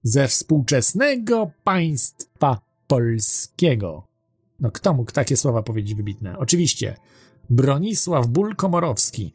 ze 0.06 0.28
współczesnego 0.28 1.52
państwa 1.64 2.62
polskiego. 2.88 4.08
No 4.60 4.72
kto 4.72 4.94
mógł 4.94 5.12
takie 5.12 5.38
słowa 5.38 5.64
powiedzieć 5.64 5.96
wybitne? 5.96 6.38
Oczywiście 6.38 6.96
Bronisław 7.50 8.28
Ból-Komorowski, 8.28 9.34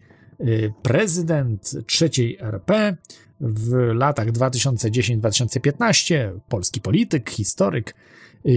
prezydent 0.83 1.75
trzeciej 1.87 2.39
RP 2.41 2.97
w 3.41 3.75
latach 3.95 4.33
2010-2015, 4.33 6.41
polski 6.49 6.81
polityk, 6.81 7.31
historyk, 7.31 7.95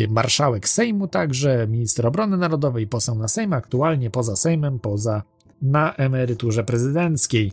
marszałek 0.09 0.69
Sejmu 0.69 1.07
także, 1.07 1.67
minister 1.67 2.07
obrony 2.07 2.37
narodowej, 2.37 2.87
poseł 2.87 3.15
na 3.15 3.27
Sejm, 3.27 3.53
aktualnie 3.53 4.09
poza 4.09 4.35
Sejmem, 4.35 4.79
poza 4.79 5.23
na 5.61 5.95
emeryturze 5.95 6.63
prezydenckiej. 6.63 7.51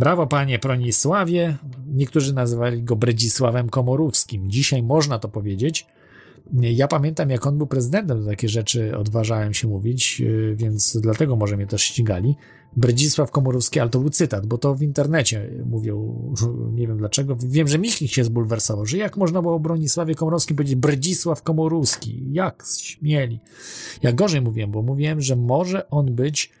Brawo, 0.00 0.26
panie 0.26 0.58
Bronisławie. 0.58 1.56
Niektórzy 1.86 2.34
nazywali 2.34 2.82
go 2.82 2.96
Bredzisławem 2.96 3.68
Komorowskim. 3.68 4.50
Dzisiaj 4.50 4.82
można 4.82 5.18
to 5.18 5.28
powiedzieć. 5.28 5.86
Ja 6.52 6.88
pamiętam, 6.88 7.30
jak 7.30 7.46
on 7.46 7.58
był 7.58 7.66
prezydentem, 7.66 8.20
to 8.20 8.30
takie 8.30 8.48
rzeczy 8.48 8.96
odważałem 8.96 9.54
się 9.54 9.68
mówić, 9.68 10.22
więc 10.54 10.96
dlatego 11.00 11.36
może 11.36 11.56
mnie 11.56 11.66
też 11.66 11.82
ścigali. 11.82 12.36
Bredzisław 12.76 13.30
Komorowski, 13.30 13.80
ale 13.80 13.90
to 13.90 14.00
był 14.00 14.10
cytat, 14.10 14.46
bo 14.46 14.58
to 14.58 14.74
w 14.74 14.82
internecie 14.82 15.50
mówią, 15.66 16.24
nie 16.78 16.86
wiem 16.86 16.98
dlaczego. 16.98 17.36
Wiem, 17.46 17.68
że 17.68 17.78
Michnik 17.78 18.12
się 18.12 18.24
zbulwersował, 18.24 18.86
że 18.86 18.98
jak 18.98 19.16
można 19.16 19.42
było 19.42 19.54
o 19.54 19.60
Bronisławie 19.60 20.14
Komorowskim 20.14 20.56
powiedzieć 20.56 20.76
Bredzisław 20.76 21.42
Komorowski? 21.42 22.24
Jak 22.32 22.64
śmieli? 22.78 23.40
Ja 24.02 24.12
gorzej 24.12 24.40
mówiłem, 24.40 24.70
bo 24.70 24.82
mówiłem, 24.82 25.20
że 25.20 25.36
może 25.36 25.90
on 25.90 26.14
być 26.14 26.52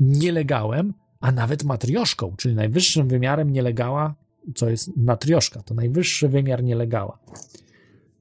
nielegałem, 0.00 0.92
a 1.20 1.32
nawet 1.32 1.64
matrioszką, 1.64 2.34
czyli 2.36 2.54
najwyższym 2.54 3.08
wymiarem 3.08 3.52
nielegała, 3.52 4.14
co 4.54 4.70
jest 4.70 4.96
matrioszka, 4.96 5.62
to 5.62 5.74
najwyższy 5.74 6.28
wymiar 6.28 6.64
nielegała. 6.64 7.18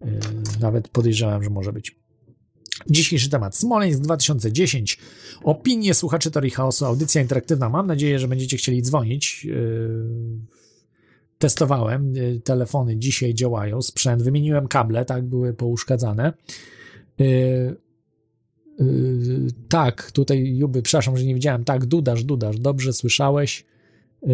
Yy, 0.02 0.20
nawet 0.60 0.88
podejrzewam, 0.88 1.44
że 1.44 1.50
może 1.50 1.74
być. 1.74 2.00
Dzisiejszy 2.90 3.30
temat 3.30 3.56
Smoleńsk 3.56 4.00
2010. 4.00 5.00
Opinie 5.44 5.94
słuchaczy 5.94 6.32
Teorii 6.32 6.52
Chaosu, 6.52 6.86
audycja 6.86 7.22
interaktywna. 7.22 7.70
Mam 7.70 7.88
nadzieję, 7.88 8.20
że 8.20 8.28
będziecie 8.28 8.58
chcieli 8.58 8.82
dzwonić. 8.82 9.46
Yy, 9.46 10.40
testowałem, 11.38 12.16
yy, 12.16 12.40
telefony 12.40 12.98
dzisiaj 12.98 13.34
działają, 13.34 13.82
sprzęt, 13.82 14.24
wymieniłem 14.24 14.68
kable, 14.68 15.06
tak, 15.06 15.26
były 15.26 15.54
pouszkadzane. 15.54 16.34
Tak, 19.70 20.12
tutaj 20.12 20.58
Juby, 20.58 20.82
przepraszam, 20.82 21.18
że 21.18 21.26
nie 21.26 21.34
widziałem. 21.34 21.64
Tak, 21.64 21.86
Dudasz, 21.86 22.24
Dudasz, 22.24 22.60
dobrze 22.60 22.94
słyszałeś. 22.94 23.66
Yy, 24.22 24.32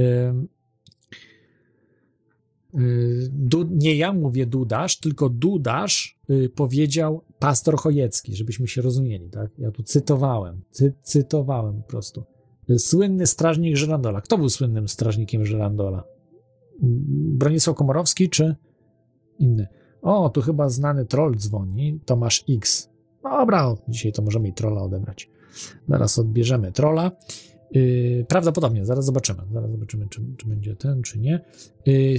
yy, 2.74 3.30
du, 3.32 3.68
nie 3.72 3.96
ja 3.96 4.14
mówię 4.14 4.46
Dudasz, 4.46 5.00
tylko 5.00 5.30
Dudasz 5.30 6.20
powiedział 6.56 7.22
pastor 7.40 7.78
Chojecki, 7.78 8.36
żebyśmy 8.36 8.68
się 8.68 8.82
rozumieli, 8.82 9.30
tak? 9.30 9.52
Ja 9.58 9.72
tu 9.72 9.84
cytowałem, 9.84 10.62
cy, 10.72 10.94
cytowałem 11.02 11.82
po 11.82 11.88
prostu. 11.88 12.24
Słynny 12.78 13.28
strażnik 13.28 13.76
Żerandola. 13.76 14.22
Kto 14.22 14.38
był 14.38 14.50
słynnym 14.50 14.88
strażnikiem 14.88 15.46
Żerandola? 15.46 16.04
Bronisław 17.38 17.76
Komorowski 17.76 18.30
czy 18.30 18.56
inny? 19.40 19.68
O, 20.02 20.30
tu 20.30 20.42
chyba 20.42 20.70
znany 20.70 21.06
troll 21.06 21.36
dzwoni, 21.36 22.00
Tomasz 22.06 22.44
X. 22.50 22.95
Dobra, 23.32 23.76
dzisiaj 23.88 24.12
to 24.12 24.22
możemy 24.22 24.48
i 24.48 24.54
trolla 24.54 24.82
odebrać. 24.82 25.30
Zaraz 25.90 26.20
odbierzemy 26.20 26.72
trolla. 26.72 27.12
Yy, 27.72 28.26
prawdopodobnie, 28.28 28.86
zaraz 28.86 29.06
zobaczymy. 29.06 29.42
Zaraz 29.54 29.72
zobaczymy, 29.72 30.08
czy, 30.10 30.22
czy 30.38 30.48
będzie 30.48 30.76
ten, 30.76 31.02
czy 31.02 31.20
nie. 31.20 31.40
Yy, 31.86 32.18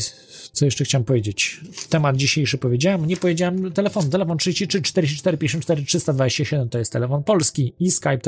co 0.53 0.65
jeszcze 0.65 0.85
chciałem 0.85 1.05
powiedzieć? 1.05 1.61
Temat 1.91 2.17
dzisiejszy 2.17 2.59
powiedziałem. 2.59 3.07
Nie 3.07 3.17
powiedziałem 3.17 3.73
telefon. 3.73 4.11
Telefon 4.11 4.39
33 4.39 4.83
44 4.83 5.39
54 5.39 5.83
327 5.83 6.69
to 6.69 6.79
jest 6.79 6.93
telefon 6.93 7.25
polski 7.25 7.75
i 7.79 7.91
skype. 7.91 8.19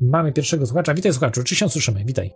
Mamy 0.00 0.32
pierwszego 0.32 0.66
słuchacza. 0.66 0.94
Witaj 0.94 1.12
słuchaczu, 1.12 1.42
czy 1.42 1.56
się 1.56 1.68
słyszymy? 1.68 2.04
Witaj. 2.04 2.32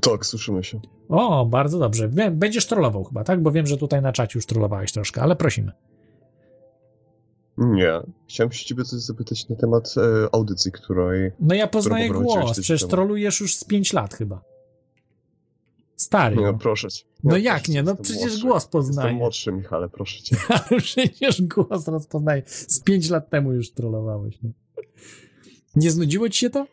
Tak, 0.00 0.26
słyszymy 0.26 0.64
się. 0.64 0.80
O, 1.08 1.46
bardzo 1.46 1.78
dobrze. 1.78 2.08
Będziesz 2.32 2.66
trollował 2.66 3.04
chyba, 3.04 3.24
tak? 3.24 3.42
Bo 3.42 3.50
wiem, 3.50 3.66
że 3.66 3.76
tutaj 3.76 4.02
na 4.02 4.12
czacie 4.12 4.32
już 4.34 4.46
trollowałeś 4.46 4.92
troszkę, 4.92 5.22
ale 5.22 5.36
prosimy. 5.36 5.72
Nie. 7.58 8.00
Chciałem 8.28 8.52
się 8.52 8.64
ciebie 8.64 8.84
coś 8.84 9.00
zapytać 9.00 9.48
na 9.48 9.56
temat 9.56 9.94
e, 9.96 10.34
audycji, 10.34 10.72
której... 10.72 11.30
No 11.40 11.54
ja 11.54 11.66
poznaję 11.66 12.10
głos, 12.10 12.52
przecież 12.52 12.86
trolujesz 12.86 13.40
już 13.40 13.56
z 13.56 13.64
5 13.64 13.92
lat 13.92 14.14
chyba. 14.14 14.42
Stary. 15.96 16.36
No, 16.36 16.54
proszę 16.54 16.90
cię. 16.90 17.04
No, 17.24 17.30
no 17.30 17.36
jak 17.36 17.68
nie, 17.68 17.82
no 17.82 17.96
przecież 17.96 18.22
młodszy. 18.22 18.46
głos 18.46 18.66
poznaję. 18.66 19.08
Jestem 19.08 19.18
młodszy, 19.18 19.52
Michale, 19.52 19.88
proszę 19.88 20.22
cię. 20.22 20.36
Ale 20.70 20.80
przecież 20.80 21.42
głos 21.42 21.88
rozpoznaję. 21.88 22.42
Z 22.46 22.80
5 22.80 23.10
lat 23.10 23.30
temu 23.30 23.52
już 23.52 23.70
trollowałeś. 23.70 24.38
No. 24.42 24.50
Nie 25.76 25.90
znudziło 25.90 26.28
ci 26.28 26.38
się 26.38 26.50
to? 26.50 26.66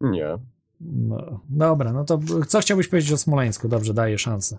Nie. 0.00 0.38
No, 0.80 1.40
dobra, 1.48 1.92
no 1.92 2.04
to 2.04 2.20
co 2.48 2.60
chciałbyś 2.60 2.88
powiedzieć 2.88 3.12
o 3.12 3.16
Smoleńsku? 3.18 3.68
Dobrze, 3.68 3.94
daję 3.94 4.18
szansę. 4.18 4.58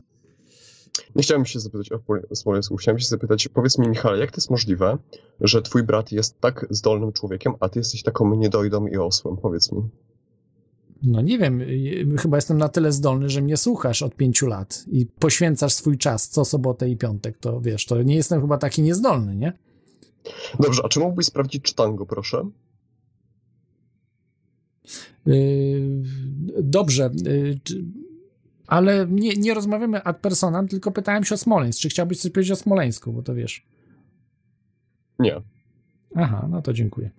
Nie 1.15 1.23
chciałem 1.23 1.45
się 1.45 1.59
zapytać 1.59 1.89
o 1.91 2.35
Smoleńsku, 2.35 2.75
chciałem 2.75 2.99
się 2.99 3.07
zapytać, 3.07 3.47
powiedz 3.47 3.77
mi 3.77 3.87
Michale, 3.87 4.19
jak 4.19 4.31
to 4.31 4.37
jest 4.37 4.49
możliwe, 4.49 4.97
że 5.41 5.61
twój 5.61 5.83
brat 5.83 6.11
jest 6.11 6.39
tak 6.39 6.65
zdolnym 6.69 7.11
człowiekiem, 7.13 7.53
a 7.59 7.69
ty 7.69 7.79
jesteś 7.79 8.03
taką 8.03 8.35
niedojdą 8.35 8.87
i 8.87 8.97
osłem? 8.97 9.37
Powiedz 9.37 9.71
mi. 9.71 9.81
No 11.03 11.21
nie 11.21 11.37
wiem, 11.37 11.61
y, 11.61 12.05
chyba 12.19 12.37
jestem 12.37 12.57
na 12.57 12.69
tyle 12.69 12.91
zdolny, 12.91 13.29
że 13.29 13.41
mnie 13.41 13.57
słuchasz 13.57 14.01
od 14.01 14.15
pięciu 14.15 14.47
lat 14.47 14.85
i 14.91 15.05
poświęcasz 15.05 15.73
swój 15.73 15.97
czas 15.97 16.29
co 16.29 16.45
sobotę 16.45 16.89
i 16.89 16.97
piątek, 16.97 17.37
to 17.37 17.61
wiesz, 17.61 17.85
to 17.85 18.01
nie 18.01 18.15
jestem 18.15 18.41
chyba 18.41 18.57
taki 18.57 18.81
niezdolny, 18.81 19.35
nie? 19.35 19.53
Dobrze, 20.59 20.81
a 20.85 20.89
czy 20.89 20.99
mógłbyś 20.99 21.25
sprawdzić 21.25 21.63
czytango, 21.63 22.05
proszę? 22.05 22.49
Yy, 25.25 26.03
dobrze, 26.61 27.11
ale 28.73 29.07
nie, 29.09 29.33
nie 29.35 29.53
rozmawiamy 29.53 30.03
ad 30.03 30.19
personam, 30.19 30.67
tylko 30.67 30.91
pytałem 30.91 31.23
się 31.23 31.35
o 31.35 31.37
Smoleńsk. 31.37 31.79
Czy 31.79 31.89
chciałbyś 31.89 32.21
coś 32.21 32.31
powiedzieć 32.31 32.51
o 32.51 32.55
Smoleńsku, 32.55 33.13
bo 33.13 33.21
to 33.21 33.35
wiesz. 33.35 33.65
Nie. 35.19 35.41
Aha, 36.15 36.47
no 36.51 36.61
to 36.61 36.73
dziękuję. 36.73 37.09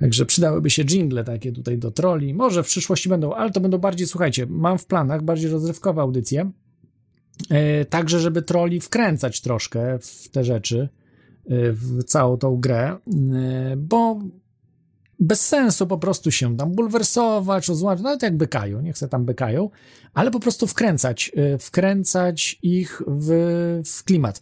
Także 0.00 0.26
przydałyby 0.26 0.70
się 0.70 0.84
jingle 0.84 1.24
takie 1.24 1.52
tutaj 1.52 1.78
do 1.78 1.90
troli. 1.90 2.34
Może 2.34 2.62
w 2.62 2.66
przyszłości 2.66 3.08
będą, 3.08 3.32
ale 3.32 3.50
to 3.50 3.60
będą 3.60 3.78
bardziej, 3.78 4.06
słuchajcie, 4.06 4.46
mam 4.46 4.78
w 4.78 4.86
planach 4.86 5.22
bardziej 5.22 5.50
rozrywkowe 5.50 6.02
audycje. 6.02 6.50
E, 7.50 7.84
także, 7.84 8.20
żeby 8.20 8.42
troli 8.42 8.80
wkręcać 8.80 9.40
troszkę 9.40 9.98
w 9.98 10.28
te 10.28 10.44
rzeczy, 10.44 10.88
e, 11.46 11.72
w 11.72 12.04
całą 12.04 12.36
tą 12.36 12.56
grę, 12.56 12.96
e, 12.96 13.76
bo 13.76 14.20
bez 15.22 15.40
sensu 15.40 15.86
po 15.86 15.98
prostu 15.98 16.30
się 16.30 16.56
tam 16.56 16.72
bulwersować, 16.72 17.68
rozłączyć, 17.68 18.04
nawet 18.04 18.22
jak 18.22 18.36
bykają, 18.36 18.80
niech 18.80 18.98
se 18.98 19.08
tam 19.08 19.24
bykają, 19.24 19.70
ale 20.14 20.30
po 20.30 20.40
prostu 20.40 20.66
wkręcać, 20.66 21.32
e, 21.36 21.58
wkręcać 21.58 22.58
ich 22.62 23.02
w, 23.06 23.28
w 23.86 24.04
klimat. 24.04 24.40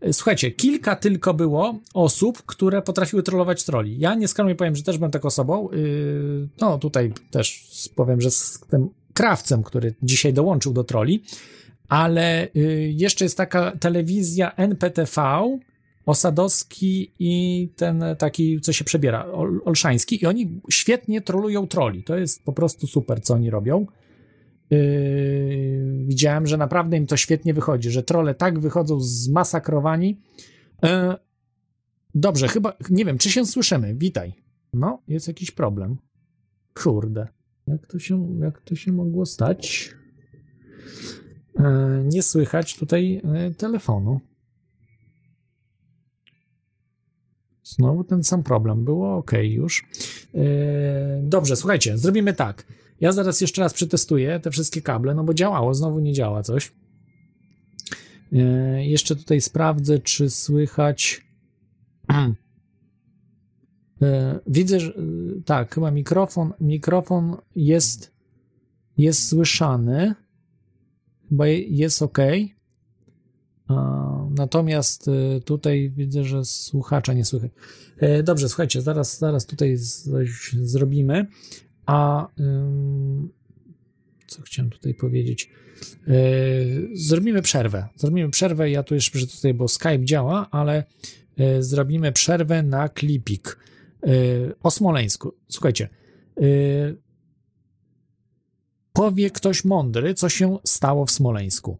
E, 0.00 0.12
Słuchajcie, 0.12 0.50
kilka 0.50 0.96
tylko 0.96 1.34
było 1.34 1.78
osób, 1.94 2.42
które 2.46 2.82
potrafiły 2.82 3.22
trollować 3.22 3.64
troli. 3.64 3.98
Ja 3.98 4.14
nieskromnie 4.14 4.54
powiem, 4.54 4.76
że 4.76 4.82
też 4.82 4.98
byłem 4.98 5.10
taką 5.10 5.28
osobą. 5.28 5.68
Yy, 5.72 6.48
No 6.60 6.78
tutaj 6.78 7.12
też 7.30 7.64
powiem, 7.94 8.20
że 8.20 8.30
z 8.30 8.60
tym 8.70 8.88
krawcem, 9.14 9.62
który 9.62 9.94
dzisiaj 10.02 10.32
dołączył 10.32 10.72
do 10.72 10.84
troli, 10.84 11.22
ale 11.88 12.48
jeszcze 12.90 13.24
jest 13.24 13.36
taka 13.36 13.72
telewizja 13.76 14.52
NPTV, 14.56 15.42
Osadowski 16.06 17.12
i 17.18 17.68
ten 17.76 18.04
taki, 18.18 18.60
co 18.60 18.72
się 18.72 18.84
przebiera, 18.84 19.24
Ol- 19.26 19.60
Olszański 19.64 20.22
i 20.22 20.26
oni 20.26 20.60
świetnie 20.70 21.20
trolują 21.20 21.66
troli. 21.66 22.04
To 22.04 22.16
jest 22.16 22.44
po 22.44 22.52
prostu 22.52 22.86
super, 22.86 23.22
co 23.22 23.34
oni 23.34 23.50
robią. 23.50 23.86
Yy, 24.70 26.04
widziałem, 26.06 26.46
że 26.46 26.56
naprawdę 26.56 26.96
im 26.96 27.06
to 27.06 27.16
świetnie 27.16 27.54
wychodzi, 27.54 27.90
że 27.90 28.02
trole 28.02 28.34
tak 28.34 28.58
wychodzą 28.58 29.00
zmasakrowani. 29.00 30.20
Yy, 30.82 30.88
dobrze, 32.14 32.48
chyba, 32.48 32.76
nie 32.90 33.04
wiem, 33.04 33.18
czy 33.18 33.30
się 33.30 33.46
słyszymy. 33.46 33.94
Witaj. 33.94 34.32
No, 34.72 35.02
jest 35.08 35.28
jakiś 35.28 35.50
problem. 35.50 35.96
Kurde. 36.74 37.28
Jak 37.66 37.86
to 37.86 37.98
się, 37.98 38.38
jak 38.40 38.60
to 38.60 38.74
się 38.74 38.92
mogło 38.92 39.26
stać? 39.26 39.94
Yy, 41.58 41.64
nie 42.04 42.22
słychać 42.22 42.76
tutaj 42.76 43.22
yy, 43.24 43.54
telefonu. 43.54 44.20
Znowu 47.76 48.04
ten 48.04 48.24
sam 48.24 48.42
problem. 48.42 48.84
Było 48.84 49.16
ok 49.16 49.30
już. 49.42 49.86
Yy, 50.34 50.40
dobrze, 51.22 51.56
słuchajcie, 51.56 51.98
zrobimy 51.98 52.32
tak. 52.34 52.66
Ja 53.00 53.12
zaraz 53.12 53.40
jeszcze 53.40 53.62
raz 53.62 53.74
przetestuję 53.74 54.40
te 54.40 54.50
wszystkie 54.50 54.82
kable, 54.82 55.14
no 55.14 55.24
bo 55.24 55.34
działało, 55.34 55.74
znowu 55.74 56.00
nie 56.00 56.12
działa 56.12 56.42
coś. 56.42 56.72
Yy, 58.32 58.84
jeszcze 58.86 59.16
tutaj 59.16 59.40
sprawdzę, 59.40 59.98
czy 59.98 60.30
słychać. 60.30 61.26
Yy, 64.00 64.08
widzę, 64.46 64.80
że 64.80 64.92
tak, 65.44 65.74
chyba 65.74 65.90
mikrofon, 65.90 66.52
mikrofon 66.60 67.36
jest, 67.56 68.12
jest 68.98 69.28
słyszany. 69.28 70.14
Chyba 71.28 71.46
je- 71.46 71.62
jest 71.68 72.02
ok. 72.02 72.18
Natomiast 74.30 75.08
y, 75.08 75.40
tutaj 75.44 75.90
widzę, 75.96 76.24
że 76.24 76.44
słuchacza 76.44 77.12
nie 77.12 77.24
słychać. 77.24 77.50
E, 77.98 78.22
Dobrze, 78.22 78.48
słuchajcie, 78.48 78.82
zaraz, 78.82 79.18
zaraz 79.18 79.46
tutaj 79.46 79.78
coś 79.78 80.52
zrobimy. 80.52 81.26
A 81.86 82.28
co 84.26 84.42
chciałem 84.42 84.70
tutaj 84.70 84.94
powiedzieć? 84.94 85.50
E, 86.08 86.12
Zrobimy 86.94 87.42
przerwę. 87.42 87.88
Zrobimy 87.96 88.30
przerwę. 88.30 88.70
Ja 88.70 88.82
tu 88.82 88.94
jeszcze 88.94 89.26
tutaj, 89.26 89.54
bo 89.54 89.68
Skype 89.68 90.04
działa, 90.04 90.50
ale 90.50 90.84
e, 91.38 91.62
zrobimy 91.62 92.12
przerwę 92.12 92.62
na 92.62 92.88
klipik 92.88 93.58
o 94.62 94.70
Smoleńsku. 94.70 95.32
Słuchajcie. 95.48 95.88
Powie 98.92 99.30
ktoś 99.30 99.64
mądry, 99.64 100.14
co 100.14 100.28
się 100.28 100.58
stało 100.64 101.06
w 101.06 101.10
Smoleńsku 101.10 101.78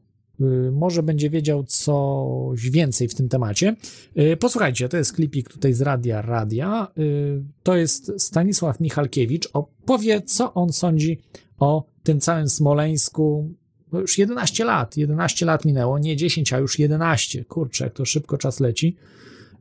może 0.73 1.03
będzie 1.03 1.31
wiedział 1.31 1.65
coś 1.65 2.71
więcej 2.71 3.09
w 3.09 3.15
tym 3.15 3.29
temacie. 3.29 3.77
Y, 4.19 4.37
Posłuchajcie, 4.37 4.89
to 4.89 4.97
jest 4.97 5.12
klipik 5.12 5.49
tutaj 5.49 5.73
z 5.73 5.81
Radia 5.81 6.23
Radia. 6.23 6.89
Y, 6.99 7.43
To 7.62 7.77
jest 7.77 8.12
Stanisław 8.19 8.81
Michalkiewicz. 8.81 9.49
Opowie, 9.53 10.23
co 10.23 10.55
on 10.55 10.73
sądzi 10.73 11.19
o 11.59 11.85
tym 12.03 12.21
całym 12.21 12.49
Smoleńsku. 12.49 13.55
Bo 13.93 14.01
już 14.01 14.19
11 14.19 14.65
lat, 14.65 14.97
11 14.97 15.47
lat 15.47 15.65
minęło, 15.65 15.99
nie 15.99 16.17
10, 16.17 16.53
a 16.53 16.59
już 16.59 16.79
11. 16.79 17.45
Kurczę, 17.45 17.85
jak 17.85 17.95
to 17.95 18.05
szybko 18.05 18.39
czas 18.39 18.61
leci. 18.61 18.97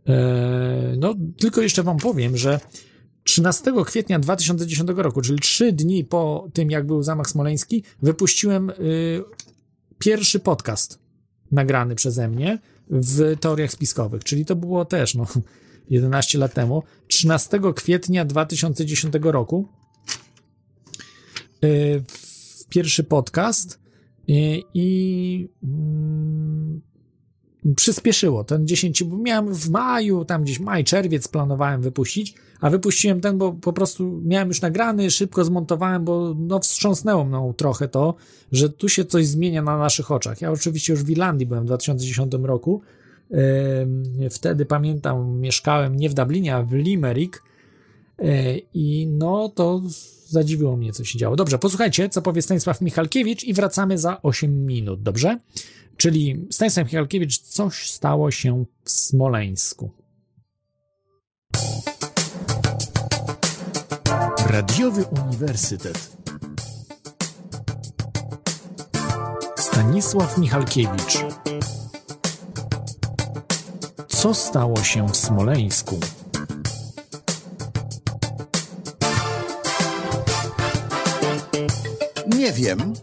E, 0.07 0.95
No, 0.97 1.15
tylko 1.37 1.61
jeszcze 1.61 1.83
wam 1.83 1.97
powiem, 1.97 2.37
że 2.37 2.59
13 3.23 3.71
kwietnia 3.85 4.19
2010 4.19 4.89
roku, 4.95 5.21
czyli 5.21 5.39
3 5.39 5.73
dni 5.73 6.05
po 6.05 6.47
tym, 6.53 6.71
jak 6.71 6.85
był 6.85 7.03
zamach 7.03 7.29
smoleński, 7.29 7.83
wypuściłem 8.01 8.69
y, 8.69 8.73
pierwszy 9.99 10.39
podcast 10.39 10.99
nagrany 11.51 11.95
przeze 11.95 12.27
mnie 12.27 12.59
w 12.89 13.35
teoriach 13.39 13.71
spiskowych, 13.71 14.23
czyli 14.23 14.45
to 14.45 14.55
było 14.55 14.85
też 14.85 15.15
no, 15.15 15.25
11 15.89 16.37
lat 16.37 16.53
temu. 16.53 16.83
13 17.07 17.59
kwietnia 17.75 18.25
2010 18.25 19.13
roku. 19.21 19.67
Y, 21.63 22.03
w 22.59 22.65
pierwszy 22.69 23.03
podcast. 23.03 23.79
Y, 24.29 24.61
i 24.73 25.49
mm, 25.63 26.81
przyspieszyło. 27.75 28.43
Ten 28.43 28.67
10, 28.67 29.03
bo 29.03 29.17
miałem 29.17 29.53
w 29.53 29.69
maju, 29.69 30.25
tam 30.25 30.43
gdzieś 30.43 30.59
maj, 30.59 30.83
czerwiec 30.83 31.27
planowałem 31.27 31.81
wypuścić, 31.81 32.35
a 32.61 32.69
wypuściłem 32.69 33.21
ten, 33.21 33.37
bo 33.37 33.53
po 33.53 33.73
prostu 33.73 34.21
miałem 34.25 34.47
już 34.47 34.61
nagrany, 34.61 35.11
szybko 35.11 35.45
zmontowałem, 35.45 36.05
bo 36.05 36.35
no 36.39 36.59
wstrząsnęło 36.59 37.25
mną 37.25 37.53
trochę 37.53 37.87
to, 37.87 38.15
że 38.51 38.69
tu 38.69 38.89
się 38.89 39.05
coś 39.05 39.27
zmienia 39.27 39.61
na 39.61 39.77
naszych 39.77 40.11
oczach. 40.11 40.41
Ja 40.41 40.51
oczywiście 40.51 40.93
już 40.93 41.03
w 41.03 41.09
Irlandii 41.09 41.47
byłem 41.47 41.63
w 41.63 41.67
2010 41.67 42.33
roku. 42.43 42.81
Wtedy 44.31 44.65
pamiętam, 44.65 45.39
mieszkałem 45.39 45.95
nie 45.95 46.09
w 46.09 46.13
Dublinie, 46.13 46.55
a 46.55 46.63
w 46.63 46.73
Limerick. 46.73 47.43
Yy, 48.19 48.61
I 48.73 49.07
no 49.07 49.49
to 49.49 49.81
zadziwiło 50.27 50.77
mnie, 50.77 50.93
co 50.93 51.03
się 51.03 51.19
działo. 51.19 51.35
Dobrze, 51.35 51.59
posłuchajcie, 51.59 52.09
co 52.09 52.21
powie 52.21 52.41
Stanisław 52.41 52.81
Michalkiewicz 52.81 53.43
i 53.43 53.53
wracamy 53.53 53.97
za 53.97 54.21
8 54.21 54.65
minut, 54.65 55.03
dobrze? 55.03 55.39
Czyli 55.97 56.47
Stanisław 56.51 56.85
Michalkiewicz, 56.85 57.39
coś 57.39 57.91
stało 57.91 58.31
się 58.31 58.65
w 58.83 58.91
Smoleńsku. 58.91 59.91
Radiowy 64.49 65.05
Uniwersytet. 65.05 66.17
Stanisław 69.57 70.37
Michalkiewicz. 70.37 71.25
Co 74.07 74.33
stało 74.33 74.83
się 74.83 75.07
w 75.07 75.17
Smoleńsku? 75.17 75.99
Nie 82.37 82.51
wiem. 82.51 82.93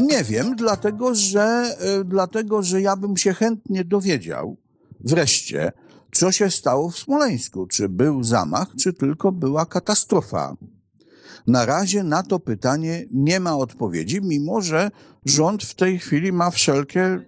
Nie 0.00 0.24
wiem, 0.24 0.56
dlatego 0.56 1.14
że, 1.14 1.76
y, 2.00 2.04
dlatego 2.04 2.62
że 2.62 2.80
ja 2.80 2.96
bym 2.96 3.16
się 3.16 3.32
chętnie 3.32 3.84
dowiedział 3.84 4.56
wreszcie, 5.00 5.72
co 6.12 6.32
się 6.32 6.50
stało 6.50 6.90
w 6.90 6.98
Smoleńsku. 6.98 7.66
Czy 7.66 7.88
był 7.88 8.24
zamach, 8.24 8.68
czy 8.82 8.92
tylko 8.92 9.32
była 9.32 9.66
katastrofa. 9.66 10.56
Na 11.46 11.66
razie 11.66 12.02
na 12.02 12.22
to 12.22 12.40
pytanie 12.40 13.04
nie 13.12 13.40
ma 13.40 13.56
odpowiedzi, 13.56 14.20
mimo 14.22 14.60
że 14.60 14.90
rząd 15.24 15.64
w 15.64 15.74
tej 15.74 15.98
chwili 15.98 16.32
ma 16.32 16.50
wszelkie. 16.50 17.20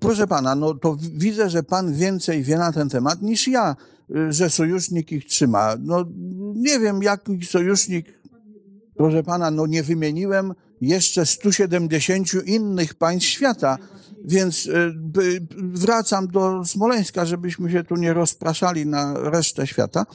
Proszę 0.00 0.26
pana, 0.26 0.54
no 0.54 0.74
to 0.74 0.96
widzę, 1.12 1.50
że 1.50 1.62
pan 1.62 1.94
więcej 1.94 2.42
wie 2.42 2.58
na 2.58 2.72
ten 2.72 2.88
temat 2.88 3.22
niż 3.22 3.48
ja, 3.48 3.76
y, 4.10 4.32
że 4.32 4.50
sojusznik 4.50 5.12
ich 5.12 5.26
trzyma. 5.26 5.74
No 5.80 6.04
nie 6.54 6.78
wiem, 6.78 7.02
jaki 7.02 7.46
sojusznik 7.46 8.20
Proszę 9.00 9.22
pana, 9.22 9.50
no 9.50 9.66
nie 9.66 9.82
wymieniłem 9.82 10.54
jeszcze 10.80 11.26
170 11.26 12.34
innych 12.46 12.94
państw 12.94 13.28
świata, 13.28 13.78
więc 14.24 14.66
y, 14.66 14.92
wracam 15.52 16.28
do 16.28 16.64
Smoleńska, 16.64 17.26
żebyśmy 17.26 17.70
się 17.70 17.84
tu 17.84 17.96
nie 17.96 18.12
rozpraszali 18.12 18.86
na 18.86 19.14
resztę 19.14 19.66
świata. 19.66 20.06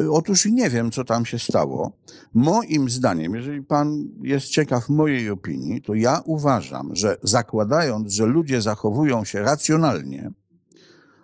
Y, 0.00 0.12
Otóż 0.12 0.46
nie 0.46 0.70
wiem, 0.70 0.90
co 0.90 1.04
tam 1.04 1.26
się 1.26 1.38
stało. 1.38 1.92
Moim 2.34 2.90
zdaniem, 2.90 3.34
jeżeli 3.34 3.62
pan 3.62 4.08
jest 4.22 4.46
ciekaw 4.46 4.88
mojej 4.88 5.30
opinii, 5.30 5.82
to 5.82 5.94
ja 5.94 6.22
uważam, 6.24 6.96
że 6.96 7.16
zakładając, 7.22 8.12
że 8.12 8.26
ludzie 8.26 8.62
zachowują 8.62 9.24
się 9.24 9.42
racjonalnie, 9.42 10.30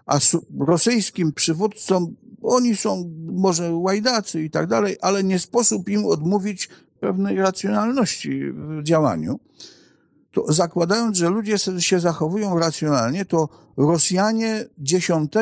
a 0.07 0.19
rosyjskim 0.59 1.33
przywódcom, 1.33 2.17
oni 2.43 2.77
są 2.77 3.11
może 3.33 3.75
łajdacy 3.75 4.43
i 4.43 4.51
tak 4.51 4.67
dalej, 4.67 4.97
ale 5.01 5.25
nie 5.25 5.39
sposób 5.39 5.89
im 5.89 6.07
odmówić 6.07 6.69
pewnej 7.01 7.37
racjonalności 7.37 8.53
w 8.53 8.83
działaniu. 8.83 9.41
To 10.33 10.53
zakładając, 10.53 11.17
że 11.17 11.29
ludzie 11.29 11.57
się 11.79 12.01
zachowują 12.01 12.59
racjonalnie, 12.59 13.25
to 13.25 13.49
Rosjanie 13.77 14.65
10 14.79 15.33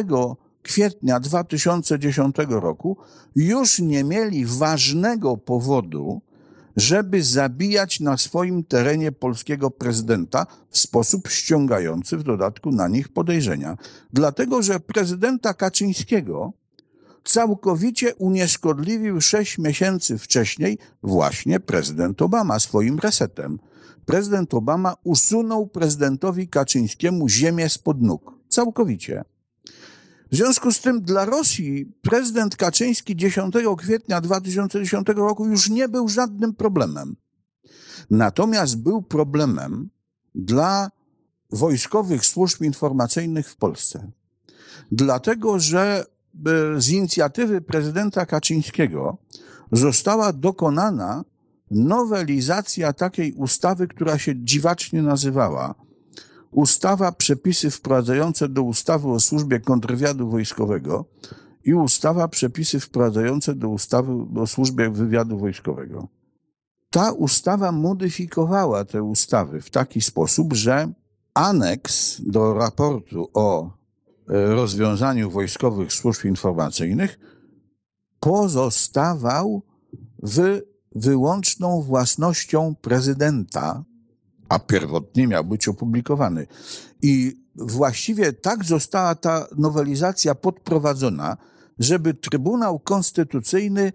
kwietnia 0.68 1.20
2010 1.20 2.36
roku 2.48 2.96
już 3.36 3.78
nie 3.78 4.04
mieli 4.04 4.46
ważnego 4.46 5.36
powodu, 5.36 6.20
żeby 6.76 7.22
zabijać 7.22 8.00
na 8.00 8.16
swoim 8.16 8.64
terenie 8.64 9.12
polskiego 9.12 9.70
prezydenta 9.70 10.46
w 10.70 10.78
sposób 10.78 11.28
ściągający 11.28 12.16
w 12.16 12.22
dodatku 12.22 12.70
na 12.70 12.88
nich 12.88 13.08
podejrzenia. 13.08 13.76
Dlatego, 14.12 14.62
że 14.62 14.80
prezydenta 14.80 15.54
Kaczyńskiego 15.54 16.52
całkowicie 17.24 18.14
unieszkodliwił 18.14 19.20
sześć 19.20 19.58
miesięcy 19.58 20.18
wcześniej 20.18 20.78
właśnie 21.02 21.60
prezydent 21.60 22.22
Obama 22.22 22.58
swoim 22.58 22.98
resetem. 22.98 23.58
Prezydent 24.06 24.54
Obama 24.54 24.94
usunął 25.04 25.66
prezydentowi 25.66 26.48
Kaczyńskiemu 26.48 27.28
ziemię 27.28 27.68
spod 27.68 28.02
nóg. 28.02 28.32
Całkowicie. 28.48 29.24
W 30.32 30.36
związku 30.36 30.72
z 30.72 30.80
tym 30.80 31.02
dla 31.02 31.24
Rosji 31.24 31.92
prezydent 32.02 32.56
Kaczyński 32.56 33.16
10 33.16 33.54
kwietnia 33.78 34.20
2010 34.20 35.08
roku 35.08 35.46
już 35.46 35.70
nie 35.70 35.88
był 35.88 36.08
żadnym 36.08 36.54
problemem. 36.54 37.16
Natomiast 38.10 38.78
był 38.78 39.02
problemem 39.02 39.90
dla 40.34 40.90
wojskowych 41.50 42.26
służb 42.26 42.62
informacyjnych 42.62 43.50
w 43.50 43.56
Polsce. 43.56 44.10
Dlatego, 44.92 45.60
że 45.60 46.04
e, 46.46 46.80
z 46.80 46.88
inicjatywy 46.88 47.60
prezydenta 47.60 48.26
Kaczyńskiego 48.26 49.18
została 49.72 50.32
dokonana 50.32 51.24
nowelizacja 51.70 52.92
takiej 52.92 53.32
ustawy, 53.32 53.88
która 53.88 54.18
się 54.18 54.32
dziwacznie 54.36 55.02
nazywała 55.02 55.74
ustawa 56.50 57.12
przepisy 57.12 57.70
wprowadzające 57.70 58.48
do 58.48 58.62
ustawy 58.62 59.08
o 59.08 59.20
służbie 59.20 59.60
kontrwywiadu 59.60 60.30
wojskowego 60.30 61.04
i 61.64 61.74
ustawa 61.74 62.28
przepisy 62.28 62.80
wprowadzające 62.80 63.54
do 63.54 63.68
ustawy 63.68 64.12
o 64.36 64.46
służbie 64.46 64.90
wywiadu 64.90 65.38
wojskowego. 65.38 66.08
Ta 66.90 67.12
ustawa 67.12 67.72
modyfikowała 67.72 68.84
te 68.84 69.02
ustawy 69.02 69.60
w 69.60 69.70
taki 69.70 70.00
sposób, 70.00 70.52
że 70.52 70.92
aneks 71.34 72.20
do 72.20 72.54
raportu 72.54 73.28
o 73.34 73.66
e, 73.66 73.70
rozwiązaniu 74.46 75.30
wojskowych 75.30 75.92
służb 75.92 76.24
informacyjnych 76.24 77.18
pozostawał 78.20 79.62
w 80.22 80.60
wyłączną 80.94 81.82
własnością 81.82 82.74
prezydenta, 82.80 83.84
a 84.48 84.58
pierwotnie 84.58 85.26
miał 85.26 85.44
być 85.44 85.68
opublikowany. 85.68 86.46
I 87.02 87.42
właściwie 87.54 88.32
tak 88.32 88.64
została 88.64 89.14
ta 89.14 89.46
nowelizacja 89.56 90.34
podprowadzona, 90.34 91.36
żeby 91.78 92.14
Trybunał 92.14 92.78
Konstytucyjny 92.78 93.92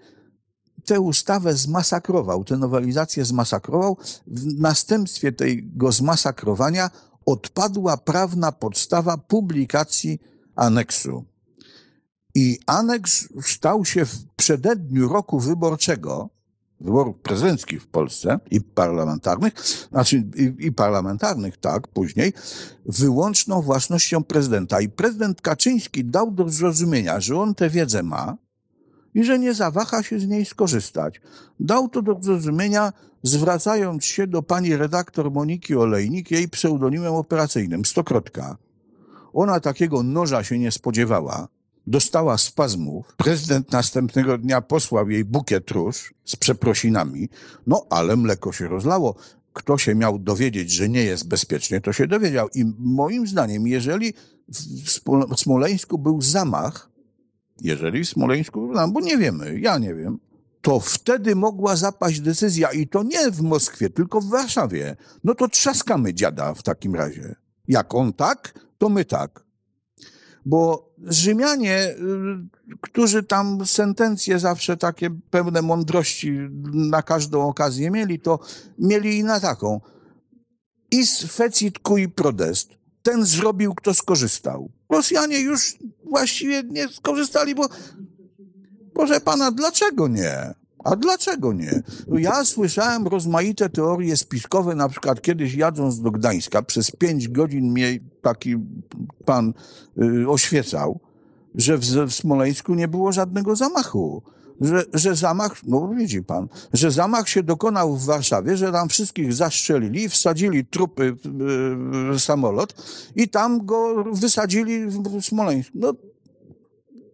tę 0.85 0.99
ustawę 0.99 1.53
zmasakrował, 1.53 2.43
tę 2.43 2.57
nowelizację 2.57 3.25
zmasakrował. 3.25 3.97
W 4.27 4.59
następstwie 4.59 5.31
tego 5.31 5.91
zmasakrowania 5.91 6.89
odpadła 7.25 7.97
prawna 7.97 8.51
podstawa 8.51 9.17
publikacji 9.17 10.19
aneksu. 10.55 11.25
I 12.35 12.59
aneks 12.65 13.27
stał 13.41 13.85
się 13.85 14.05
w 14.05 14.25
przededniu 14.35 15.09
roku 15.09 15.39
wyborczego, 15.39 16.29
wyborów 16.81 17.17
prezydenckich 17.17 17.83
w 17.83 17.87
Polsce 17.87 18.39
i 18.51 18.61
parlamentarnych, 18.61 19.53
znaczy 19.91 20.23
i, 20.35 20.65
i 20.65 20.71
parlamentarnych, 20.71 21.57
tak, 21.57 21.87
później, 21.87 22.33
wyłączną 22.85 23.61
własnością 23.61 24.23
prezydenta. 24.23 24.81
I 24.81 24.89
prezydent 24.89 25.41
Kaczyński 25.41 26.05
dał 26.05 26.31
do 26.31 26.49
zrozumienia, 26.49 27.19
że 27.19 27.37
on 27.37 27.55
tę 27.55 27.69
wiedzę 27.69 28.03
ma 28.03 28.37
i 29.13 29.23
że 29.23 29.39
nie 29.39 29.53
zawaha 29.53 30.03
się 30.03 30.19
z 30.19 30.27
niej 30.27 30.45
skorzystać. 30.45 31.21
Dał 31.59 31.89
to 31.89 32.01
do 32.01 32.17
zrozumienia, 32.21 32.93
zwracając 33.23 34.05
się 34.05 34.27
do 34.27 34.43
pani 34.43 34.77
redaktor 34.77 35.31
Moniki 35.31 35.75
Olejnik, 35.75 36.31
jej 36.31 36.49
pseudonimem 36.49 37.13
operacyjnym, 37.13 37.85
Stokrotka. 37.85 38.57
Ona 39.33 39.59
takiego 39.59 40.03
noża 40.03 40.43
się 40.43 40.59
nie 40.59 40.71
spodziewała. 40.71 41.47
Dostała 41.87 42.37
spazmów. 42.37 43.13
Prezydent 43.17 43.71
następnego 43.71 44.37
dnia 44.37 44.61
posłał 44.61 45.09
jej 45.09 45.25
bukiet 45.25 45.71
róż 45.71 46.13
z 46.25 46.35
przeprosinami. 46.35 47.29
No, 47.67 47.85
ale 47.89 48.15
mleko 48.15 48.51
się 48.51 48.67
rozlało. 48.67 49.15
Kto 49.53 49.77
się 49.77 49.95
miał 49.95 50.19
dowiedzieć, 50.19 50.71
że 50.71 50.89
nie 50.89 51.03
jest 51.03 51.27
bezpiecznie, 51.27 51.81
to 51.81 51.93
się 51.93 52.07
dowiedział. 52.07 52.49
I 52.55 52.65
moim 52.79 53.27
zdaniem, 53.27 53.67
jeżeli 53.67 54.13
w 54.85 55.39
Smoleńsku 55.39 55.97
był 55.97 56.21
zamach, 56.21 56.89
jeżeli 57.61 58.03
w 58.03 58.09
Smoleńsku 58.09 58.73
zamach, 58.73 58.91
bo 58.91 58.99
nie 58.99 59.17
wiemy, 59.17 59.59
ja 59.59 59.77
nie 59.77 59.95
wiem, 59.95 60.19
to 60.61 60.79
wtedy 60.79 61.35
mogła 61.35 61.75
zapaść 61.75 62.19
decyzja 62.19 62.71
i 62.71 62.87
to 62.87 63.03
nie 63.03 63.31
w 63.31 63.41
Moskwie, 63.41 63.89
tylko 63.89 64.21
w 64.21 64.29
Warszawie. 64.29 64.95
No 65.23 65.35
to 65.35 65.47
trzaskamy 65.47 66.13
dziada 66.13 66.53
w 66.53 66.63
takim 66.63 66.95
razie. 66.95 67.35
Jak 67.67 67.95
on 67.95 68.13
tak, 68.13 68.59
to 68.77 68.89
my 68.89 69.05
tak. 69.05 69.42
Bo 70.45 70.93
Rzymianie, 71.07 71.89
y, 71.89 71.95
którzy 72.81 73.23
tam 73.23 73.65
sentencje 73.65 74.39
zawsze 74.39 74.77
takie 74.77 75.09
pełne 75.29 75.61
mądrości 75.61 76.31
na 76.73 77.01
każdą 77.01 77.47
okazję 77.47 77.91
mieli, 77.91 78.19
to 78.19 78.39
mieli 78.79 79.17
i 79.17 79.23
na 79.23 79.39
taką. 79.39 79.81
Is 80.91 81.23
fecit 81.23 81.79
cui 81.79 82.09
prodest. 82.09 82.69
Ten 83.01 83.25
zrobił, 83.25 83.75
kto 83.75 83.93
skorzystał. 83.93 84.71
Rosjanie 84.89 85.39
już 85.39 85.77
właściwie 86.09 86.63
nie 86.63 86.89
skorzystali, 86.89 87.55
bo 87.55 87.69
proszę 88.93 89.21
pana, 89.21 89.51
dlaczego 89.51 90.07
nie? 90.07 90.53
A 90.83 90.95
dlaczego 90.95 91.53
nie? 91.53 91.83
No 92.07 92.19
Ja 92.19 92.45
słyszałem 92.45 93.07
rozmaite 93.07 93.69
teorie 93.69 94.17
spiskowe, 94.17 94.75
na 94.75 94.89
przykład 94.89 95.21
kiedyś 95.21 95.53
jadąc 95.53 96.01
do 96.01 96.11
Gdańska, 96.11 96.61
przez 96.61 96.91
pięć 96.91 97.27
godzin 97.27 97.71
mnie 97.71 97.99
taki 98.21 98.55
pan 99.25 99.53
y, 100.01 100.29
oświecał, 100.29 100.99
że 101.55 101.77
w, 101.77 101.81
w 101.81 102.13
Smoleńsku 102.13 102.73
nie 102.75 102.87
było 102.87 103.11
żadnego 103.11 103.55
zamachu. 103.55 104.21
Że, 104.61 104.83
że 104.93 105.15
zamach, 105.15 105.63
no 105.63 105.87
widzi 105.87 106.23
pan, 106.23 106.47
że 106.73 106.91
zamach 106.91 107.29
się 107.29 107.43
dokonał 107.43 107.95
w 107.95 108.05
Warszawie, 108.05 108.57
że 108.57 108.71
tam 108.71 108.89
wszystkich 108.89 109.33
zastrzelili, 109.33 110.09
wsadzili 110.09 110.65
trupy 110.65 111.15
samolot 112.17 112.75
i 113.15 113.29
tam 113.29 113.65
go 113.65 114.03
wysadzili 114.11 114.85
w, 114.85 115.03
w 115.03 115.25
Smoleńsku. 115.25 115.71
No 115.75 115.93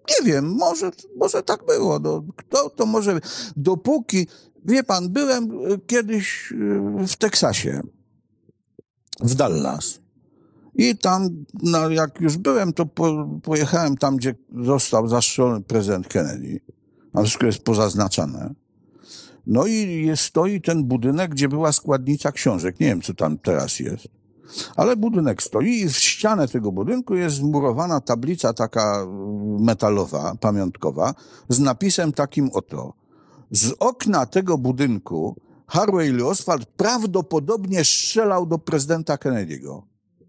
nie 0.10 0.26
wiem, 0.26 0.46
może, 0.46 0.92
może 1.18 1.44
tak 1.44 1.66
było. 1.66 2.00
No, 2.00 2.24
kto 2.36 2.70
to 2.70 2.86
może. 2.86 3.20
Dopóki, 3.56 4.28
wie 4.66 4.84
pan, 4.84 5.10
byłem 5.10 5.72
y, 5.72 5.80
kiedyś 5.88 6.52
y, 6.52 7.08
w 7.08 7.16
Teksasie, 7.16 7.82
w 9.20 9.36
Dallas. 9.36 10.00
I 10.76 10.98
tam, 10.98 11.46
no, 11.64 11.90
jak 11.90 12.22
już 12.22 12.38
byłem, 12.38 12.74
to 12.74 12.86
po, 12.86 13.30
pojechałem 13.44 13.98
tam, 13.98 14.18
gdzie 14.18 14.36
został 14.64 15.08
zastrzelony 15.08 15.62
prezydent 15.62 16.08
Kennedy. 16.08 16.60
A 17.14 17.24
wszystko 17.24 17.46
jest 17.46 17.64
pozaznaczane. 17.64 18.54
No 19.48 19.66
i 19.66 20.06
jest, 20.06 20.24
stoi 20.24 20.62
ten 20.62 20.84
budynek, 20.84 21.32
gdzie 21.32 21.50
była 21.50 21.72
składnica 21.72 22.32
książek. 22.32 22.80
Nie 22.80 22.88
wiem, 22.88 23.02
co 23.02 23.14
tam 23.14 23.38
teraz 23.38 23.80
jest. 23.80 24.08
Ale 24.76 24.96
budynek 24.96 25.44
stoi 25.44 25.82
i 25.82 25.90
w 25.90 25.98
ścianę 25.98 26.48
tego 26.48 26.72
budynku 26.72 27.16
jest 27.16 27.36
zmurowana 27.36 28.02
tablica 28.02 28.54
taka 28.54 29.02
mm, 29.02 29.64
metalowa, 29.64 30.36
pamiątkowa, 30.40 31.14
z 31.50 31.60
napisem 31.60 32.14
takim 32.14 32.50
oto. 32.54 32.94
Z 33.52 33.74
okna 33.80 34.26
tego 34.26 34.58
budynku 34.58 35.36
Harvey 35.68 36.14
Lee 36.14 36.24
Oswald 36.24 36.66
prawdopodobnie 36.66 37.84
strzelał 37.84 38.46
do 38.46 38.58
prezydenta 38.58 39.16
Kennedy'ego. 39.16 39.82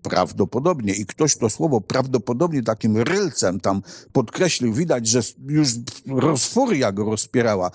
Prawdopodobnie. 0.02 0.94
I 0.94 1.06
ktoś 1.06 1.36
to 1.36 1.50
słowo 1.50 1.80
prawdopodobnie 1.80 2.62
takim 2.62 2.96
rylcem 2.96 3.60
tam 3.60 3.82
podkreślił. 4.12 4.72
Widać, 4.72 5.06
że 5.08 5.20
już 5.48 5.68
rozfuria 6.06 6.92
go 6.92 7.04
rozpierała. 7.04 7.70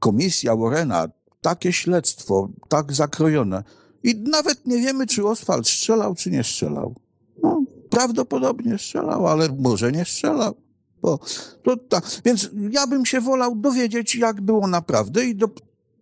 Komisja 0.00 0.56
Warrena, 0.56 1.08
takie 1.40 1.72
śledztwo, 1.72 2.48
tak 2.68 2.92
zakrojone. 2.92 3.64
I 4.02 4.14
nawet 4.14 4.66
nie 4.66 4.78
wiemy, 4.78 5.06
czy 5.06 5.26
Oswald 5.26 5.68
strzelał, 5.68 6.14
czy 6.14 6.30
nie 6.30 6.44
strzelał. 6.44 6.94
No, 7.42 7.64
prawdopodobnie 7.90 8.78
strzelał, 8.78 9.26
ale 9.26 9.48
może 9.58 9.92
nie 9.92 10.04
strzelał. 10.04 10.54
Bo, 11.02 11.18
to, 11.62 11.76
ta, 11.76 12.00
więc 12.24 12.50
ja 12.70 12.86
bym 12.86 13.06
się 13.06 13.20
wolał 13.20 13.56
dowiedzieć, 13.56 14.14
jak 14.14 14.40
było 14.40 14.66
naprawdę 14.66 15.24
i 15.24 15.34
do, 15.34 15.48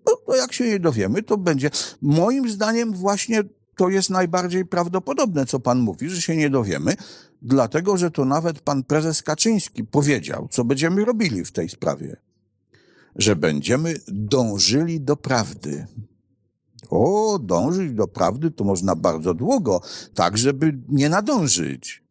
no, 0.06 0.16
to 0.26 0.36
jak 0.36 0.52
się 0.52 0.66
nie 0.66 0.80
dowiemy, 0.80 1.22
to 1.22 1.36
będzie. 1.36 1.70
Moim 2.02 2.50
zdaniem 2.50 2.92
właśnie 2.92 3.42
to 3.76 3.88
jest 3.88 4.10
najbardziej 4.10 4.64
prawdopodobne, 4.64 5.46
co 5.46 5.60
pan 5.60 5.78
mówi, 5.78 6.08
że 6.08 6.22
się 6.22 6.36
nie 6.36 6.50
dowiemy, 6.50 6.94
dlatego 7.42 7.96
że 7.96 8.10
to 8.10 8.24
nawet 8.24 8.60
pan 8.60 8.84
prezes 8.84 9.22
Kaczyński 9.22 9.84
powiedział, 9.84 10.48
co 10.50 10.64
będziemy 10.64 11.04
robili 11.04 11.44
w 11.44 11.52
tej 11.52 11.68
sprawie. 11.68 12.16
Że 13.16 13.36
będziemy 13.36 13.94
dążyli 14.08 15.00
do 15.00 15.16
prawdy. 15.16 15.86
O, 16.90 17.38
dążyć 17.42 17.92
do 17.92 18.08
prawdy 18.08 18.50
to 18.50 18.64
można 18.64 18.96
bardzo 18.96 19.34
długo, 19.34 19.80
tak 20.14 20.38
żeby 20.38 20.78
nie 20.88 21.08
nadążyć. 21.08 22.02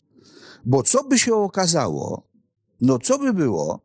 Bo 0.65 0.83
co 0.83 1.03
by 1.03 1.19
się 1.19 1.35
okazało, 1.35 2.23
no 2.81 2.99
co 2.99 3.19
by 3.19 3.33
było, 3.33 3.79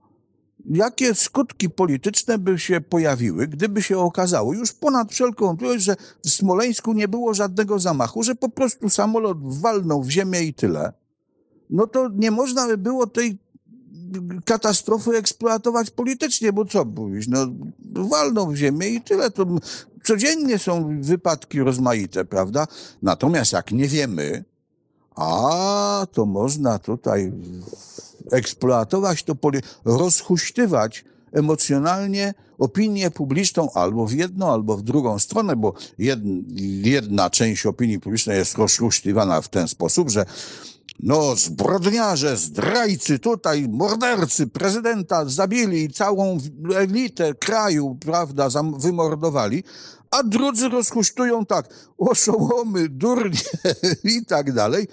jakie 0.70 1.14
skutki 1.14 1.70
polityczne 1.70 2.38
by 2.38 2.58
się 2.58 2.80
pojawiły, 2.80 3.46
gdyby 3.46 3.82
się 3.82 3.98
okazało 3.98 4.54
już 4.54 4.72
ponad 4.72 5.12
wszelką 5.12 5.46
wątpliwość, 5.46 5.84
że 5.84 5.96
w 6.24 6.30
Smoleńsku 6.30 6.92
nie 6.92 7.08
było 7.08 7.34
żadnego 7.34 7.78
zamachu, 7.78 8.22
że 8.22 8.34
po 8.34 8.48
prostu 8.48 8.88
samolot 8.88 9.60
walnął 9.60 10.02
w 10.02 10.10
ziemię 10.10 10.42
i 10.42 10.54
tyle, 10.54 10.92
no 11.70 11.86
to 11.86 12.08
nie 12.14 12.30
można 12.30 12.66
by 12.66 12.78
było 12.78 13.06
tej 13.06 13.38
katastrofy 14.44 15.10
eksploatować 15.10 15.90
politycznie, 15.90 16.52
bo 16.52 16.64
co 16.64 16.84
mówisz, 16.84 17.28
no 17.28 17.46
walną 17.94 18.50
w 18.52 18.56
ziemię 18.56 18.88
i 18.88 19.00
tyle, 19.00 19.30
to 19.30 19.46
codziennie 20.04 20.58
są 20.58 21.00
wypadki 21.02 21.60
rozmaite, 21.60 22.24
prawda? 22.24 22.66
Natomiast 23.02 23.52
jak 23.52 23.72
nie 23.72 23.88
wiemy, 23.88 24.44
a 25.16 26.06
to 26.12 26.26
można 26.26 26.78
tutaj 26.78 27.32
eksploatować 28.30 29.22
to, 29.22 29.34
poli- 29.34 29.62
rozhuśtywać 29.84 31.04
emocjonalnie 31.32 32.34
opinię 32.58 33.10
publiczną 33.10 33.72
albo 33.72 34.06
w 34.06 34.12
jedną, 34.12 34.52
albo 34.52 34.76
w 34.76 34.82
drugą 34.82 35.18
stronę, 35.18 35.56
bo 35.56 35.74
jed, 35.98 36.20
jedna 36.84 37.30
część 37.30 37.66
opinii 37.66 38.00
publicznej 38.00 38.38
jest 38.38 38.58
rozhuśtywana 38.58 39.40
w 39.40 39.48
ten 39.48 39.68
sposób, 39.68 40.10
że 40.10 40.26
no, 41.02 41.36
zbrodniarze, 41.36 42.36
zdrajcy 42.36 43.18
tutaj, 43.18 43.68
mordercy 43.68 44.46
prezydenta 44.46 45.24
zabili 45.24 45.92
całą 45.92 46.38
elitę 46.74 47.34
kraju, 47.34 47.98
prawda, 48.00 48.48
wymordowali, 48.78 49.64
a 50.10 50.22
drudzy 50.22 50.68
rozhuśtują 50.68 51.46
tak, 51.46 51.68
oszołomy, 51.98 52.88
durnie 52.88 53.40
i 54.16 54.24
tak 54.26 54.52
dalej. 54.52 54.88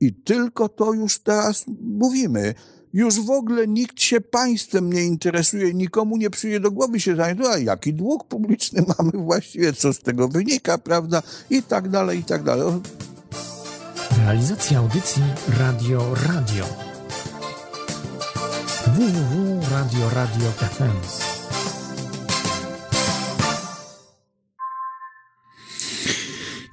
I 0.00 0.14
tylko 0.14 0.68
to 0.68 0.92
już 0.92 1.18
teraz 1.18 1.64
mówimy. 1.80 2.54
Już 2.92 3.20
w 3.20 3.30
ogóle 3.30 3.68
nikt 3.68 4.00
się 4.00 4.20
państwem 4.20 4.92
nie 4.92 5.04
interesuje, 5.04 5.74
nikomu 5.74 6.16
nie 6.16 6.30
przyjdzie 6.30 6.60
do 6.60 6.70
głowy 6.70 7.00
się 7.00 7.16
zająć, 7.16 7.40
jaki 7.64 7.94
dług 7.94 8.24
publiczny 8.24 8.84
mamy 8.98 9.10
właściwie, 9.12 9.72
co 9.72 9.92
z 9.92 9.98
tego 9.98 10.28
wynika, 10.28 10.78
prawda, 10.78 11.22
i 11.50 11.62
tak 11.62 11.88
dalej, 11.88 12.18
i 12.18 12.24
tak 12.24 12.42
dalej. 12.42 12.72
Realizacja 14.18 14.78
audycji 14.78 15.22
Radio 15.58 16.14
Radio. 16.14 16.64
www.radioradio.fm 18.86 20.92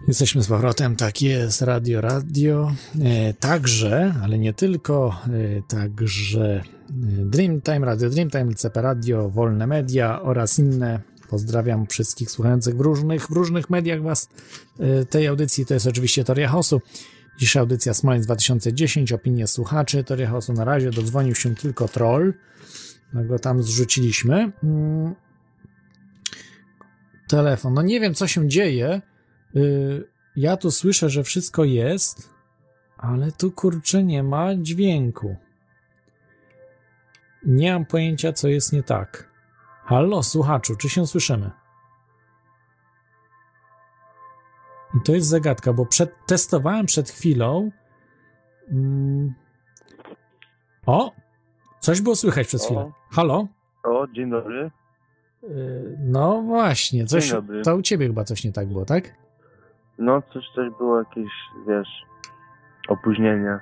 Jesteśmy 0.08 0.44
z 0.44 0.48
powrotem, 0.48 0.96
tak 0.96 1.22
jest, 1.22 1.62
Radio 1.62 2.02
Radio. 2.02 2.72
E, 3.02 3.34
także, 3.34 4.14
ale 4.24 4.38
nie 4.38 4.54
tylko, 4.54 5.22
e, 5.28 5.30
także 5.68 6.46
e, 6.52 6.64
Dreamtime, 7.26 7.80
Radio 7.80 8.10
Dreamtime, 8.10 8.54
CP 8.54 8.82
Radio, 8.82 9.30
Wolne 9.30 9.68
Media 9.68 10.22
oraz 10.22 10.60
inne. 10.60 11.00
Pozdrawiam 11.30 11.88
wszystkich 11.88 12.32
słuchających 12.32 12.78
w 12.78 12.82
różnych, 12.82 13.28
w 13.28 13.32
różnych 13.32 13.70
mediach 13.70 14.02
Was 14.02 14.30
tej 15.10 15.28
audycji. 15.28 15.66
To 15.66 15.74
jest 15.74 15.88
oczywiście 15.88 16.24
Toria 16.24 16.50
Hosu. 16.50 16.82
Dzisiejsza 17.38 17.60
audycja 17.60 17.94
Smoleńsk 17.94 18.26
2010, 18.26 19.12
opinie 19.14 19.48
słuchaczy. 19.48 20.03
Toria 20.03 20.30
Hosu 20.30 20.53
na 20.53 20.66
razie 20.66 20.91
dodzwonił 20.91 21.36
się 21.36 21.56
tylko 21.56 21.88
troll. 21.88 22.34
No 23.14 23.24
go 23.24 23.40
tam 23.40 23.64
zrzuciliśmy. 23.64 24.52
Mm. 24.64 25.16
Telefon. 27.28 27.74
No 27.74 27.82
nie 27.82 27.99
wiem, 27.99 28.14
co 28.14 28.28
się 28.28 28.48
dzieje. 28.48 29.02
Y, 29.56 30.03
Ja 30.36 30.57
tu 30.57 30.72
słyszę, 30.72 31.10
że 31.10 31.24
wszystko 31.24 31.64
jest, 31.64 32.30
ale 32.98 33.32
tu 33.32 33.52
kurczę 33.52 34.03
nie 34.03 34.24
ma 34.24 34.56
dźwięku. 34.56 35.36
Nie 37.45 37.74
mam 37.74 37.86
pojęcia, 37.86 38.34
co 38.34 38.48
jest 38.48 38.74
nie 38.74 38.84
tak. 38.84 39.32
Halo, 39.86 40.24
słuchaczu, 40.24 40.76
czy 40.76 40.90
się 40.90 41.07
słyszymy? 41.07 41.52
I 44.96 45.02
to 45.06 45.12
jest 45.12 45.28
zagadka, 45.28 45.74
bo 45.74 45.86
przed, 45.86 46.26
testowałem 46.26 46.86
przed 46.86 47.10
chwilą. 47.10 47.72
Mm, 48.72 49.34
o! 50.86 51.12
Coś 51.80 52.02
było 52.02 52.16
słychać 52.16 52.48
przez 52.48 52.66
chwilę. 52.66 52.92
Halo? 53.12 53.48
O, 53.84 54.08
dzień 54.08 54.30
dobry. 54.30 54.72
Y, 55.44 55.98
No 56.00 56.42
właśnie, 56.42 57.06
coś. 57.06 57.34
To 57.64 57.76
u 57.76 57.82
ciebie 57.82 58.08
chyba 58.08 58.24
coś 58.24 58.44
nie 58.44 58.52
tak 58.52 58.68
było, 58.68 58.86
tak? 58.86 59.04
No, 59.98 60.22
coś, 60.22 60.44
coś 60.56 60.70
było 60.78 61.00
jakieś, 61.00 61.32
wiesz, 61.68 61.88
opóźnienie. 62.88 63.60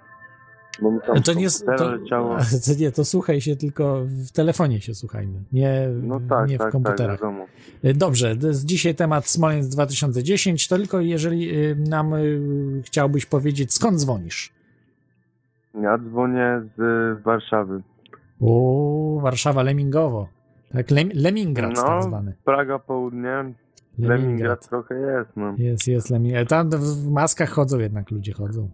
Bo 0.82 0.92
mi 0.92 1.00
tam 1.02 1.22
To 1.22 1.34
nie, 1.34 1.48
to, 1.78 1.92
leciało. 1.92 2.38
to 2.66 2.72
nie, 2.80 2.92
to 2.92 3.06
słuchaj 3.06 3.42
się 3.42 3.56
tylko 3.56 4.02
w 4.06 4.32
telefonie 4.32 4.82
się 4.82 4.94
słuchajmy, 4.94 5.40
nie, 5.52 5.90
No 6.04 6.20
tak, 6.30 6.50
nie 6.50 6.56
w 6.56 6.58
tak, 6.58 6.66
tak, 6.66 6.72
komputerach. 6.72 7.20
Y, 7.86 7.94
Dobrze, 7.94 8.36
dzisiaj 8.66 8.96
temat 8.96 9.28
Smoleńsk 9.28 9.70
2010, 9.70 10.68
to 10.68 10.78
tylko 10.78 11.02
jeżeli 11.02 11.56
y, 11.56 11.76
nam 11.76 12.14
y, 12.14 12.82
chciałbyś 12.86 13.26
powiedzieć, 13.26 13.74
skąd 13.74 14.00
dzwonisz? 14.00 14.54
Ja 15.82 15.98
dzwonię 15.98 16.62
z 16.78 17.22
Warszawy. 17.24 17.82
O, 18.42 19.20
Warszawa, 19.22 19.64
Lemingowo. 19.64 20.28
Tak, 20.74 20.92
Lem, 20.92 21.10
Lemingrad 21.14 21.76
No, 21.76 21.84
tak 21.84 22.04
zwany. 22.04 22.34
Praga 22.46 22.80
południe. 22.80 23.54
Leningrad 24.00 24.70
trochę 24.70 24.96
jest, 24.96 25.30
no. 25.36 25.56
Jest, 25.58 25.88
jest 25.88 26.10
Lemingrad. 26.10 26.50
Tam 26.50 26.70
w 26.70 27.12
maskach 27.12 27.50
chodzą 27.50 27.80
jednak 27.80 28.12
ludzie, 28.12 28.34
chodzą. 28.34 28.70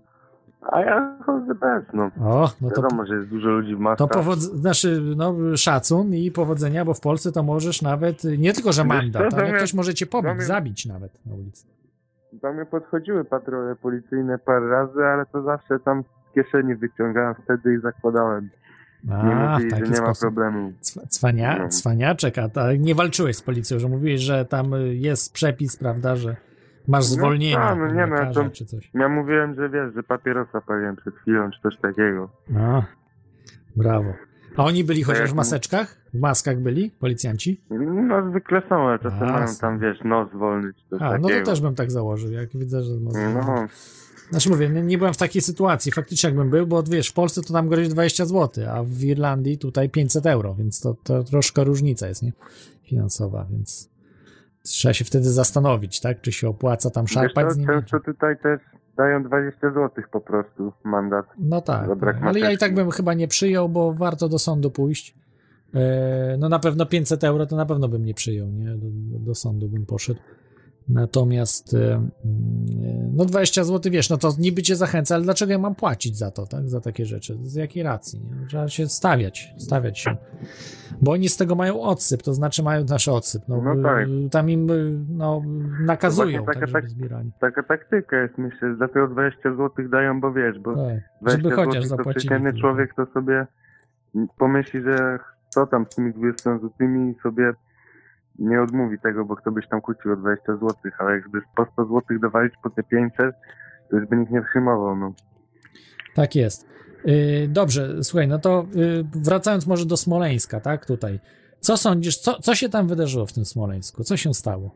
A 0.61 0.81
ja 0.81 1.17
chodzę 1.25 1.55
bez, 1.55 1.83
no. 1.93 2.11
O, 2.21 2.51
no 2.61 2.69
to, 2.69 2.81
Wiadomo, 2.81 3.05
że 3.05 3.15
jest 3.15 3.29
dużo 3.29 3.49
ludzi 3.49 3.75
w 3.75 3.77
to 3.77 3.83
maskach. 3.83 4.07
powodz- 4.09 4.55
znaczy, 4.55 5.01
no, 5.17 5.35
szacun 5.55 6.13
i 6.13 6.31
powodzenia, 6.31 6.85
bo 6.85 6.93
w 6.93 6.99
Polsce 7.01 7.31
to 7.31 7.43
możesz 7.43 7.81
nawet, 7.81 8.23
nie 8.37 8.53
tylko, 8.53 8.71
że 8.71 8.83
mandat, 8.83 9.31
to 9.31 9.37
ale 9.37 9.53
ktoś 9.53 9.73
może 9.73 9.93
cię 9.93 10.05
pobić, 10.05 10.29
to 10.29 10.35
mnie- 10.35 10.43
zabić 10.45 10.85
nawet 10.85 11.25
na 11.25 11.35
ulicy. 11.35 11.65
Do 12.33 12.53
mnie 12.53 12.65
podchodziły 12.65 13.25
patrole 13.25 13.75
policyjne 13.75 14.37
parę 14.37 14.69
razy, 14.69 15.03
ale 15.05 15.25
to 15.25 15.41
zawsze 15.43 15.79
tam 15.79 16.03
z 16.03 16.33
kieszeni 16.35 16.75
wyciągałem 16.75 17.35
wtedy 17.43 17.73
i 17.75 17.81
zakładałem. 17.81 18.49
Nie 19.03 19.13
A, 19.15 19.51
mówili, 19.53 19.69
w 19.71 19.73
że 19.77 19.81
nie 19.83 19.89
ma 19.89 19.95
sposób. 19.95 20.21
problemu. 20.21 20.71
Cwa- 20.81 21.07
Cwania, 21.07 21.57
No. 21.59 21.67
Cwaniaczek, 21.69 22.37
a 22.37 22.49
ta, 22.49 22.73
nie 22.73 22.95
walczyłeś 22.95 23.35
z 23.37 23.41
policją, 23.41 23.79
że 23.79 23.87
mówiłeś, 23.89 24.21
że 24.21 24.45
tam 24.45 24.71
jest 24.91 25.33
przepis, 25.33 25.77
prawda, 25.77 26.15
że 26.15 26.35
masz 26.89 27.09
No 27.09 27.15
zwolnienie 27.15 27.57
no 27.59 27.85
od 27.85 27.93
nie, 27.93 28.07
no, 28.07 28.33
to- 28.33 28.49
czy 28.49 28.65
coś. 28.65 28.91
Ja 28.93 29.09
mówiłem, 29.09 29.55
że 29.55 29.69
wiesz, 29.69 29.93
że 29.95 30.03
papierosa 30.03 30.61
paliłem 30.61 30.95
przed 30.95 31.15
chwilą, 31.15 31.51
czy 31.51 31.61
coś 31.61 31.77
takiego. 31.81 32.29
A, 32.57 32.81
brawo. 33.75 34.13
A 34.57 34.63
oni 34.63 34.83
byli 34.83 35.03
chociaż 35.03 35.31
w 35.31 35.35
maseczkach? 35.35 35.95
W 36.13 36.19
maskach 36.19 36.59
byli 36.59 36.91
policjanci? 36.91 37.61
No 38.07 38.29
zwykle 38.29 38.61
są, 38.69 38.75
ale 38.87 38.99
czasem 38.99 39.23
A, 39.23 39.31
mają 39.31 39.47
tam, 39.61 39.79
wiesz, 39.79 39.97
nos 40.05 40.31
wolny, 40.33 40.73
czy 40.73 40.89
coś 40.89 41.01
A, 41.01 41.17
no 41.17 41.27
takiego. 41.27 41.45
to 41.45 41.51
też 41.51 41.61
bym 41.61 41.75
tak 41.75 41.91
założył, 41.91 42.31
jak 42.31 42.49
widzę, 42.57 42.83
że... 42.83 42.93
No, 43.01 43.11
Znaczy 44.29 44.49
mówię, 44.49 44.69
nie, 44.69 44.81
nie 44.81 44.97
byłem 44.97 45.13
w 45.13 45.17
takiej 45.17 45.41
sytuacji, 45.41 45.91
faktycznie 45.91 46.27
jakbym 46.29 46.49
był, 46.49 46.67
bo 46.67 46.83
wiesz, 46.83 47.09
w 47.09 47.13
Polsce 47.13 47.41
to 47.41 47.53
tam 47.53 47.69
grozi 47.69 47.89
20 47.89 48.25
zł, 48.25 48.63
a 48.73 48.83
w 48.83 49.03
Irlandii 49.03 49.57
tutaj 49.57 49.89
500 49.89 50.25
euro, 50.25 50.55
więc 50.55 50.81
to, 50.81 50.95
to 51.03 51.23
troszkę 51.23 51.63
różnica 51.63 52.07
jest, 52.07 52.23
nie? 52.23 52.31
Finansowa, 52.83 53.45
więc 53.51 53.89
trzeba 54.63 54.93
się 54.93 55.05
wtedy 55.05 55.29
zastanowić, 55.31 55.99
tak? 55.99 56.21
Czy 56.21 56.31
się 56.31 56.49
opłaca 56.49 56.89
tam 56.89 57.05
wiesz 57.05 57.11
szarpać 57.13 57.47
co, 57.47 57.53
z 57.53 57.57
nimi? 57.57 57.67
często 57.67 57.99
tutaj 57.99 58.37
też 58.37 58.59
dają 58.97 59.23
20 59.23 59.59
zł 59.61 59.89
po 60.11 60.21
prostu 60.21 60.73
mandat. 60.83 61.25
No 61.37 61.61
tak, 61.61 61.95
brak 61.95 62.17
ale 62.23 62.39
ja 62.39 62.51
i 62.51 62.57
tak 62.57 62.73
bym 62.75 62.91
chyba 62.91 63.13
nie 63.13 63.27
przyjął, 63.27 63.69
bo 63.69 63.93
warto 63.93 64.29
do 64.29 64.39
sądu 64.39 64.71
pójść. 64.71 65.15
E, 65.73 66.37
No 66.39 66.49
na 66.49 66.59
pewno 66.59 66.85
500 66.85 67.23
euro 67.23 67.45
to 67.45 67.55
na 67.55 67.65
pewno 67.65 67.87
bym 67.87 68.05
nie 68.05 68.13
przyjął, 68.13 68.47
nie? 68.47 68.75
Do, 68.77 68.87
do 69.19 69.35
sądu 69.35 69.67
bym 69.69 69.85
poszedł. 69.85 70.19
Natomiast 70.89 71.73
e, 71.73 71.77
mm, 71.95 72.09
no 73.15 73.25
20 73.25 73.63
zł, 73.63 73.91
wiesz, 73.91 74.09
no 74.09 74.17
to 74.17 74.29
niby 74.39 74.61
cię 74.61 74.75
zachęca, 74.75 75.15
ale 75.15 75.23
dlaczego 75.23 75.51
ja 75.51 75.57
mam 75.59 75.75
płacić 75.75 76.17
za 76.17 76.31
to, 76.31 76.47
tak? 76.47 76.69
Za 76.69 76.81
takie 76.81 77.05
rzeczy? 77.05 77.37
Z 77.43 77.55
jakiej 77.55 77.83
racji? 77.83 78.19
Nie? 78.19 78.47
Trzeba 78.47 78.67
się 78.67 78.87
stawiać, 78.87 79.53
stawiać 79.57 79.99
się. 79.99 80.17
Bo 81.01 81.11
oni 81.11 81.29
z 81.29 81.37
tego 81.37 81.55
mają 81.55 81.81
odsyp, 81.81 82.23
to 82.23 82.33
znaczy 82.33 82.63
mają 82.63 82.83
nasz 82.89 83.07
odsyp. 83.07 83.43
No, 83.47 83.61
No 83.61 83.83
tak. 83.83 84.07
y, 84.07 84.29
Tam 84.31 84.49
im 84.49 84.69
y, 84.71 84.99
no, 85.09 85.41
nakazują, 85.85 86.43
Właśnie 86.43 86.45
tak, 86.61 86.69
taka, 86.69 86.81
żeby 86.81 86.89
zbierali. 86.89 87.31
taka 87.39 87.63
taktyka 87.63 88.21
jest, 88.21 88.37
myślę, 88.37 88.69
że 88.71 88.75
dlatego 88.77 89.07
20 89.07 89.41
zł 89.55 89.69
dają, 89.91 90.21
bo 90.21 90.33
wiesz, 90.33 90.59
bo 90.59 90.75
Tak, 90.75 90.83
20 91.21 91.41
żeby 91.43 91.55
chociaż 91.55 91.85
zł 91.85 92.05
to 92.05 92.09
przeciętny 92.09 92.53
człowiek 92.59 92.93
to 92.95 93.05
sobie 93.05 93.47
pomyśli, 94.37 94.81
że 94.81 95.19
co 95.49 95.67
tam 95.67 95.85
z 95.91 95.95
tymi 95.95 96.13
20 96.13 96.57
złotymi 96.59 97.11
i 97.11 97.21
sobie 97.23 97.53
nie 98.39 98.61
odmówi 98.61 98.99
tego, 98.99 99.25
bo 99.25 99.35
kto 99.35 99.51
byś 99.51 99.67
tam 99.67 99.81
kłócił 99.81 100.11
o 100.11 100.15
20 100.15 100.53
zł, 100.53 100.75
ale 100.97 101.11
jakby 101.11 101.41
po 101.55 101.65
100 101.65 101.85
zł 101.85 102.01
dowalić 102.21 102.53
po 102.63 102.69
te 102.69 102.83
500, 102.83 103.35
to 103.89 103.97
już 103.97 104.07
by 104.07 104.17
nikt 104.17 104.31
nie 104.31 104.41
przyjmował, 104.41 104.95
no. 104.95 105.13
Tak 106.15 106.35
jest. 106.35 106.67
Y, 107.07 107.47
Dobrze, 107.49 108.03
słuchaj, 108.03 108.27
no 108.27 108.39
to 108.39 108.65
y, 108.75 109.05
wracając 109.23 109.67
może 109.67 109.85
do 109.85 109.97
Smoleńska, 109.97 110.59
tak, 110.59 110.85
tutaj. 110.85 111.19
Co 111.59 111.77
sądzisz, 111.77 112.17
co, 112.17 112.39
co 112.39 112.55
się 112.55 112.69
tam 112.69 112.87
wydarzyło 112.87 113.25
w 113.25 113.33
tym 113.33 113.45
Smoleńsku? 113.45 114.03
Co 114.03 114.17
się 114.17 114.33
stało? 114.33 114.75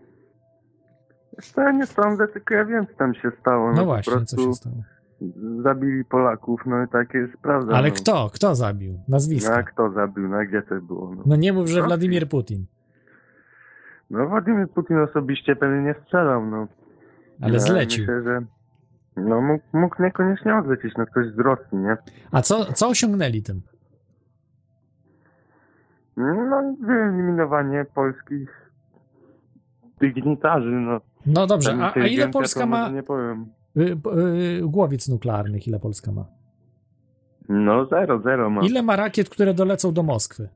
Ja 1.57 1.71
nie 1.71 1.85
sądzę, 1.85 2.27
tylko 2.27 2.53
ja 2.53 2.65
wiem, 2.65 2.87
co 2.87 2.93
tam 2.93 3.13
się 3.13 3.31
stało. 3.41 3.71
No 3.71 3.77
po 3.77 3.85
właśnie, 3.85 4.25
co 4.25 4.37
się 4.37 4.53
stało? 4.53 4.75
Zabili 5.63 6.05
Polaków, 6.05 6.61
no 6.65 6.83
i 6.83 6.87
takie 6.87 7.17
jest 7.17 7.37
prawda. 7.41 7.73
Ale 7.73 7.89
no. 7.89 7.95
kto? 7.95 8.29
Kto 8.33 8.55
zabił? 8.55 8.93
No, 8.93 9.03
Nazwisko. 9.07 9.53
a 9.53 9.63
kto 9.63 9.91
zabił, 9.91 10.27
no 10.27 10.37
a 10.37 10.45
gdzie 10.45 10.61
to 10.61 10.75
było? 10.81 11.15
No, 11.15 11.23
No 11.25 11.35
nie 11.35 11.53
mów, 11.53 11.67
że 11.67 11.75
Rosji. 11.75 11.87
Władimir 11.87 12.29
Putin. 12.29 12.65
No 14.13 14.27
Władimir 14.29 14.69
Putin 14.69 14.97
osobiście 14.97 15.55
pewnie 15.55 15.81
nie 15.81 15.95
strzelał, 16.03 16.45
no. 16.45 16.67
Ale 17.41 17.53
Ja 17.53 17.59
zlecił. 17.59 18.01
Myślę, 18.03 18.23
że 18.23 18.41
no 19.15 19.41
mógł, 19.41 19.63
mógł 19.73 20.03
niekoniecznie 20.03 20.55
odlecieć, 20.55 20.93
no 20.97 21.05
ktoś 21.05 21.27
z 21.27 21.39
Rosji, 21.39 21.77
nie? 21.77 21.97
A 22.31 22.41
co, 22.41 22.73
co 22.73 22.87
osiągnęli 22.87 23.41
tym? 23.43 23.61
No, 26.17 26.75
wyeliminowanie 26.81 27.85
polskich 27.95 28.71
dygnitarzy, 30.01 30.69
no. 30.71 31.01
No 31.25 31.47
dobrze, 31.47 31.77
a, 31.81 31.93
a 31.93 32.07
ile 32.07 32.29
Polska 32.29 32.65
ma 32.65 32.89
Nie 32.89 33.03
powiem. 33.03 33.45
y, 33.77 33.81
y, 33.81 34.61
głowic 34.63 35.09
nuklearnych? 35.09 35.67
Ile 35.67 35.79
Polska 35.79 36.11
ma? 36.11 36.25
No, 37.49 37.85
zero, 37.85 38.19
zero 38.21 38.49
ma. 38.49 38.61
Ile 38.65 38.83
ma 38.83 38.95
rakiet, 38.95 39.29
które 39.29 39.53
dolecą 39.53 39.93
do 39.93 40.03
Moskwy? 40.03 40.49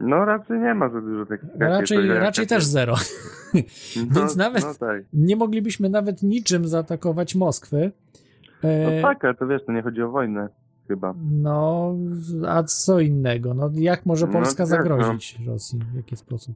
No, 0.00 0.24
raczej 0.24 0.60
nie 0.60 0.74
ma 0.74 0.88
za 0.88 1.00
dużo 1.00 1.26
takich 1.26 1.48
rakiet, 1.48 1.60
Raczej, 1.80 2.08
raczej 2.08 2.46
też 2.46 2.64
zero. 2.64 2.94
No, 3.54 3.60
Więc 4.20 4.36
nawet 4.36 4.64
No 4.64 4.74
tak. 4.74 5.02
nie 5.12 5.36
moglibyśmy 5.36 5.88
nawet 5.88 6.22
niczym 6.22 6.68
zaatakować 6.68 7.34
Moskwy. 7.34 7.92
No 8.62 8.68
E, 8.70 9.02
tak, 9.02 9.24
ale 9.24 9.34
to 9.34 9.46
wiesz, 9.46 9.64
to 9.66 9.72
nie 9.72 9.82
chodzi 9.82 10.02
o 10.02 10.10
wojnę, 10.10 10.48
chyba. 10.88 11.14
No, 11.30 11.94
a 12.48 12.62
co 12.62 13.00
innego? 13.00 13.54
No, 13.54 13.70
jak 13.74 14.06
może 14.06 14.26
No, 14.26 14.32
Polska 14.32 14.56
tak, 14.62 14.66
zagrozić 14.66 15.38
Rosji? 15.46 15.78
W 15.92 15.96
jaki 15.96 16.16
sposób? 16.16 16.54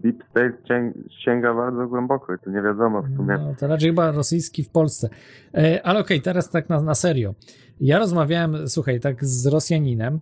Deep 0.00 0.16
State 0.30 0.52
sięg- 0.68 0.92
sięga 1.24 1.54
bardzo 1.54 1.86
głęboko 1.88 2.34
i 2.34 2.38
to 2.44 2.50
nie 2.50 2.62
wiadomo 2.62 3.02
w 3.02 3.16
sumie. 3.16 3.38
No, 3.38 3.54
to 3.58 3.66
raczej 3.66 3.88
chyba 3.88 4.10
rosyjski 4.12 4.64
w 4.64 4.68
Polsce. 4.68 5.08
E, 5.54 5.86
ale 5.86 6.00
okej, 6.00 6.22
teraz 6.22 6.50
tak 6.50 6.68
na, 6.68 6.80
na 6.82 6.94
serio. 6.94 7.34
Ja 7.80 7.98
rozmawiałem, 7.98 8.68
słuchaj, 8.68 9.00
tak 9.00 9.24
z 9.24 9.46
Rosjaninem, 9.46 10.20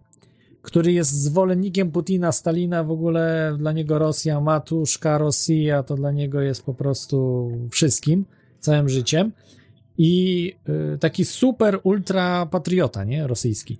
który 0.64 0.92
jest 0.92 1.22
zwolennikiem 1.22 1.90
Putina, 1.90 2.32
Stalina, 2.32 2.84
w 2.84 2.90
ogóle 2.90 3.54
dla 3.58 3.72
niego 3.72 3.98
Rosja, 3.98 4.40
matuszka, 4.40 5.18
Rosja, 5.18 5.82
to 5.82 5.94
dla 5.94 6.10
niego 6.10 6.40
jest 6.40 6.62
po 6.62 6.74
prostu 6.74 7.50
wszystkim, 7.70 8.24
całym 8.60 8.88
życiem. 8.88 9.32
I 9.98 10.52
y, 10.94 10.98
taki 10.98 11.24
super 11.24 11.80
ultra 11.82 12.46
patriota, 12.46 13.04
nie, 13.04 13.26
rosyjski. 13.26 13.78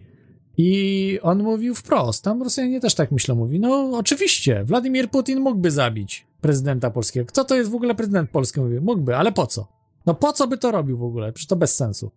I 0.57 1.19
on 1.23 1.43
mówił 1.43 1.75
wprost, 1.75 2.25
tam 2.25 2.43
Rosjanie 2.43 2.81
też 2.81 2.95
tak 2.95 3.13
myślą, 3.13 3.35
mówi, 3.35 3.61
no 3.61 3.91
oczywiście, 3.99 4.65
Władimir 4.65 5.11
Putin 5.11 5.41
mógłby 5.41 5.71
zabić 5.71 6.27
prezydenta 6.41 6.91
polskiego. 6.91 7.27
Kto 7.27 7.45
to 7.45 7.57
jest 7.57 7.71
w 7.71 7.75
ogóle 7.75 7.95
prezydent 7.95 8.31
polski? 8.31 8.61
Mówi, 8.61 8.81
mógłby, 8.81 9.17
ale 9.17 9.33
po 9.33 9.47
co? 9.47 9.69
No 10.07 10.15
po 10.15 10.33
co 10.33 10.47
by 10.47 10.59
to 10.59 10.71
robił 10.71 10.99
w 10.99 11.05
ogóle? 11.05 11.33
Przecież 11.33 11.49
to 11.49 11.57
bez 11.57 11.77
sensu. 11.77 12.11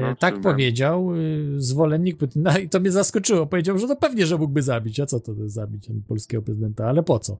No, 0.00 0.14
w 0.14 0.18
tak 0.18 0.40
powiedział 0.40 1.14
yy, 1.14 1.60
zwolennik 1.62 2.16
Putina 2.16 2.58
i 2.58 2.68
to 2.68 2.80
mnie 2.80 2.90
zaskoczyło. 2.90 3.46
Powiedział, 3.46 3.78
że 3.78 3.86
no 3.86 3.96
pewnie, 3.96 4.26
że 4.26 4.38
mógłby 4.38 4.62
zabić. 4.62 5.00
A 5.00 5.06
co 5.06 5.20
to 5.20 5.32
jest 5.32 5.54
zabić 5.54 5.88
polskiego 6.08 6.42
prezydenta? 6.42 6.86
Ale 6.86 7.02
po 7.02 7.18
co? 7.18 7.38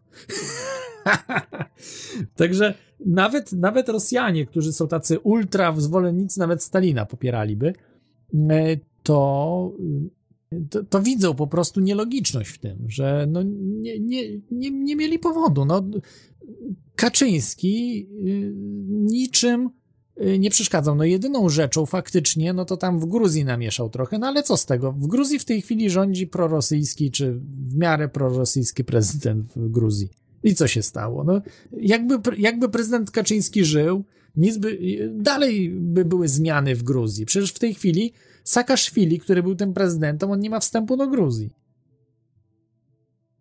Także 2.37 2.75
nawet, 3.07 3.53
nawet 3.53 3.89
Rosjanie, 3.89 4.47
którzy 4.47 4.73
są 4.73 4.89
tacy 4.89 5.19
ultra 5.19 5.75
zwolennicy, 5.77 6.41
nawet 6.41 6.63
Stalina 6.63 7.07
popieraliby, 7.07 7.73
e, 8.51 8.77
to, 9.03 9.73
to, 10.71 10.85
to 10.85 11.03
widzą 11.03 11.35
po 11.35 11.47
prostu 11.47 11.81
nielogiczność 11.81 12.51
w 12.51 12.59
tym, 12.59 12.79
że 12.89 13.27
no 13.31 13.43
nie, 13.43 14.01
nie, 14.01 14.23
nie, 14.51 14.71
nie 14.71 14.97
mieli 14.97 15.19
powodu. 15.19 15.65
No, 15.65 15.83
Kaczyński 16.97 18.07
y, 18.27 18.53
niczym 18.89 19.67
y, 19.67 19.71
nie 20.39 20.51
przeszkadzał. 20.51 20.95
No 20.95 21.05
jedyną 21.05 21.49
rzeczą 21.49 21.87
faktycznie, 21.87 22.53
no 22.53 22.65
to 22.65 22.77
tam 22.77 23.01
w 23.01 23.07
Gruzji 23.07 23.45
namieszał 23.45 23.91
trochę, 23.91 24.19
no 24.19 24.27
ale 24.27 24.43
co 24.43 24.57
z 24.57 24.67
tego? 24.67 24.93
W 24.93 25.07
Gruzji 25.07 25.39
w 25.39 25.45
tej 25.45 25.63
chwili 25.63 25.91
rządzi 25.91 26.27
prorosyjski, 26.27 27.11
czy 27.11 27.33
w 27.69 27.77
miarę 27.77 28.09
prorosyjski 28.09 28.85
prezydent 28.85 29.53
w 29.57 29.71
Gruzji. 29.71 30.09
I 30.43 30.55
co 30.55 30.67
się 30.67 30.83
stało? 30.83 31.25
No, 31.25 31.41
jakby, 31.73 32.19
jakby 32.39 32.69
prezydent 32.69 33.11
Kaczyński 33.11 33.65
żył, 33.65 34.05
nic 34.37 34.59
by, 34.59 34.79
dalej 35.15 35.71
by 35.71 36.05
były 36.05 36.29
zmiany 36.29 36.75
w 36.75 36.83
Gruzji. 36.83 37.27
Przecież 37.27 37.53
w 37.53 37.59
tej 37.59 37.75
chwili 37.75 38.13
Saakaszwili, 38.45 39.19
który 39.19 39.43
był 39.43 39.55
tym 39.55 39.75
prezydentem, 39.75 40.31
on 40.31 40.41
nie 40.41 40.51
ma 40.51 40.61
wstępu 40.61 40.97
do 40.97 41.09
Gruzji. 41.09 41.51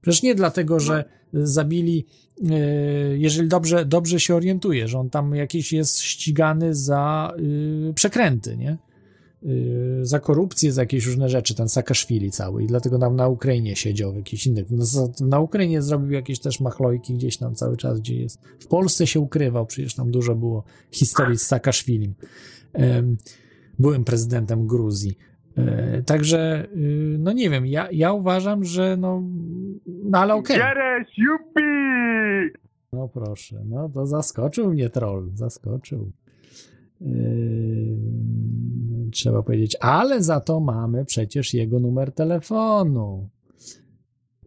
Przecież 0.02 0.24
nie 0.24 0.36
dlatego, 0.36 0.80
że 0.80 1.04
zabili, 1.34 2.06
e, 2.50 2.58
jeżeli 3.18 3.48
dobrze, 3.48 3.86
dobrze 3.86 4.20
się 4.20 4.36
orientuję, 4.36 4.88
że 4.88 5.00
on 5.00 5.10
tam 5.10 5.36
jakiś 5.36 5.74
jest 5.74 6.00
ścigany 6.00 6.76
za 6.76 7.34
y, 7.90 7.94
przekręty, 7.94 8.58
nie? 8.58 8.78
Za 10.02 10.20
korupcję, 10.20 10.72
za 10.72 10.82
jakieś 10.82 11.06
różne 11.06 11.30
rzeczy, 11.30 11.56
ten 11.56 11.70
Saakaszwili 11.70 12.32
cały 12.32 12.64
i 12.64 12.68
dlatego 12.68 13.00
tam 13.00 13.16
na 13.16 13.28
Ukrainie 13.28 13.76
siedział 13.76 14.14
w 14.14 14.16
jakichś 14.16 14.48
innych, 14.48 14.66
no, 14.72 14.86
na 15.20 15.40
Ukrainie 15.40 15.82
zrobił 15.82 16.12
jakieś 16.12 16.40
też 16.40 16.60
machlojki 16.60 17.14
gdzieś 17.14 17.38
tam 17.38 17.56
cały 17.56 17.78
czas, 17.78 18.00
gdzie 18.00 18.20
jest. 18.20 18.40
W 18.60 18.68
Polsce 18.68 19.08
się 19.08 19.20
ukrywał, 19.20 19.66
przecież 19.66 19.96
tam 19.96 20.12
dużo 20.12 20.36
było 20.36 20.64
historii 20.92 21.38
z 21.38 21.42
Saakaszwilim. 21.42 22.14
Em, 22.74 23.18
byłym 23.80 24.04
prezydentem 24.04 24.68
Gruzji. 24.68 25.18
E, 25.60 26.02
Także, 26.06 26.68
y, 26.76 27.16
no 27.20 27.32
nie 27.32 27.50
wiem, 27.50 27.68
ja, 27.68 27.88
ja 27.92 28.14
uważam, 28.14 28.64
że 28.64 28.98
no, 28.98 29.24
no 29.86 30.18
ale 30.18 30.34
okej. 30.34 30.58
Gieresz, 30.58 31.18
jupi! 31.18 31.62
No 32.94 33.08
proszę, 33.08 33.62
no 33.66 33.90
to 33.90 34.08
zaskoczył 34.08 34.72
mnie 34.72 34.90
troll, 34.90 35.30
zaskoczył. 35.34 36.12
Yy, 37.02 37.98
trzeba 39.12 39.44
powiedzieć, 39.44 39.78
ale 39.80 40.24
za 40.24 40.40
to 40.40 40.60
mamy 40.60 41.06
przecież 41.06 41.54
jego 41.54 41.80
numer 41.80 42.12
telefonu. 42.12 43.30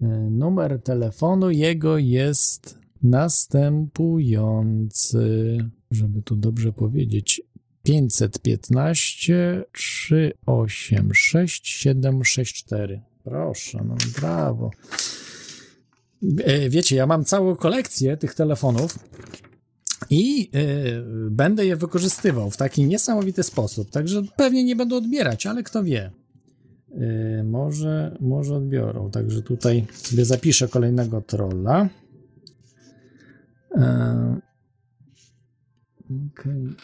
Yy, 0.01 0.09
numer 0.31 0.83
telefonu 0.83 1.51
jego 1.51 1.99
jest 1.99 2.79
następujący, 3.03 5.59
żeby 5.91 6.23
tu 6.23 6.37
dobrze 6.37 6.73
powiedzieć. 6.73 7.43
515 7.83 9.65
386 9.73 11.69
764. 11.69 13.01
Proszę, 13.25 13.85
no 13.89 13.95
brawo. 14.21 14.71
E, 16.45 16.71
Wiecie, 16.71 16.97
ja 16.97 17.07
mam 17.07 17.25
całą 17.25 17.57
kolekcję 17.57 18.17
tych 18.17 18.35
telefonów 18.35 18.99
i 20.11 20.51
e, 20.55 21.31
będę 21.31 21.67
je 21.67 21.77
wykorzystywał 21.77 22.51
w 22.51 22.57
taki 22.57 22.85
niesamowity 22.85 23.43
sposób. 23.43 23.91
Także 23.91 24.23
pewnie 24.37 24.65
nie 24.65 24.77
będą 24.77 24.97
odbierać, 24.97 25.47
ale 25.47 25.63
kto 25.63 25.85
wie. 25.85 26.11
E, 26.95 27.43
może, 27.45 28.17
może 28.21 28.57
odbiorą. 28.57 29.11
Także 29.11 29.43
tutaj 29.43 29.87
sobie 29.93 30.25
zapiszę 30.25 30.69
kolejnego 30.69 31.21
trolla. 31.21 31.89
Okej. 33.71 36.53
Mm, 36.53 36.77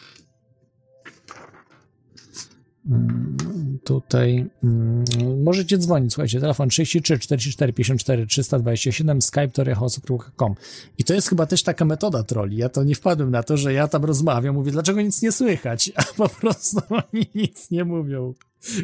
Tutaj 3.83 4.49
mm, 4.63 5.03
możecie 5.43 5.77
dzwonić, 5.77 6.13
słuchajcie, 6.13 6.39
telefon 6.39 6.69
33 6.69 7.19
44 7.19 7.73
54 7.73 8.27
327, 8.27 9.21
skype 9.21 9.47
toriachosób.com 9.47 10.55
i 10.97 11.03
to 11.03 11.13
jest 11.13 11.29
chyba 11.29 11.45
też 11.45 11.63
taka 11.63 11.85
metoda 11.85 12.23
troli, 12.23 12.57
ja 12.57 12.69
to 12.69 12.83
nie 12.83 12.95
wpadłem 12.95 13.31
na 13.31 13.43
to, 13.43 13.57
że 13.57 13.73
ja 13.73 13.87
tam 13.87 14.05
rozmawiam, 14.05 14.55
mówię, 14.55 14.71
dlaczego 14.71 15.01
nic 15.01 15.21
nie 15.21 15.31
słychać, 15.31 15.91
a 15.95 16.03
po 16.17 16.29
prostu 16.29 16.79
oni 16.89 17.25
nic 17.35 17.71
nie 17.71 17.85
mówią. 17.85 18.33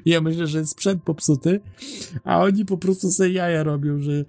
Ja 0.06 0.22
myślę, 0.22 0.48
że 0.48 0.60
jest 0.60 0.72
sprzęt 0.72 1.04
popsuty, 1.04 1.60
a 2.24 2.42
oni 2.42 2.66
po 2.66 2.78
prostu 2.78 3.12
sobie 3.12 3.30
jaja 3.30 3.64
robią, 3.64 4.00
że 4.00 4.26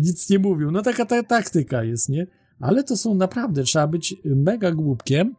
nic 0.00 0.30
nie 0.30 0.38
mówią. 0.38 0.70
No 0.70 0.82
taka 0.82 1.06
ta 1.06 1.22
taktyka 1.22 1.84
jest, 1.84 2.08
nie? 2.08 2.26
Ale 2.60 2.84
to 2.84 2.96
są 2.96 3.14
naprawdę, 3.14 3.62
trzeba 3.62 3.86
być 3.86 4.16
mega 4.24 4.72
głupkiem, 4.72 5.34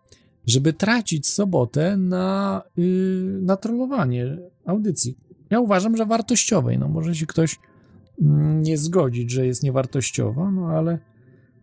żeby 0.47 0.73
tracić 0.73 1.27
sobotę 1.27 1.97
na, 1.97 2.61
yy, 2.77 3.39
na 3.41 3.57
trollowanie 3.57 4.37
audycji. 4.65 5.17
Ja 5.49 5.59
uważam, 5.59 5.97
że 5.97 6.05
wartościowej. 6.05 6.79
No 6.79 6.87
może 6.87 7.15
się 7.15 7.25
ktoś 7.25 7.59
mm, 8.21 8.61
nie 8.61 8.77
zgodzić, 8.77 9.31
że 9.31 9.45
jest 9.45 9.63
niewartościowa, 9.63 10.51
no 10.51 10.67
ale 10.67 10.99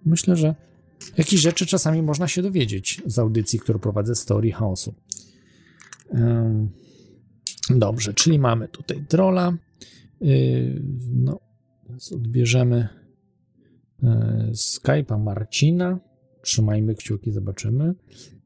myślę, 0.07 0.37
że 0.37 0.55
jakieś 1.19 1.41
rzeczy 1.41 1.67
czasami 1.67 2.03
można 2.03 2.29
się 2.29 2.43
dowiedzieć 2.43 3.03
z 3.07 3.19
audycji, 3.19 3.59
którą 3.59 3.79
prowadzę 3.79 4.15
z 4.15 4.25
teorii 4.25 4.53
chaosu. 4.53 4.95
Dobrze, 7.71 8.15
czyli 8.15 8.39
mamy 8.39 8.69
tutaj 8.69 9.05
trolla. 9.09 9.53
Yy, 10.21 10.83
no, 11.15 11.41
odbierzemy 12.13 12.89
yy, 14.03 14.11
Skype'a 14.53 15.19
Marcina. 15.19 15.99
Trzymajmy 16.43 16.95
kciuki, 16.95 17.33
zobaczymy. 17.33 17.95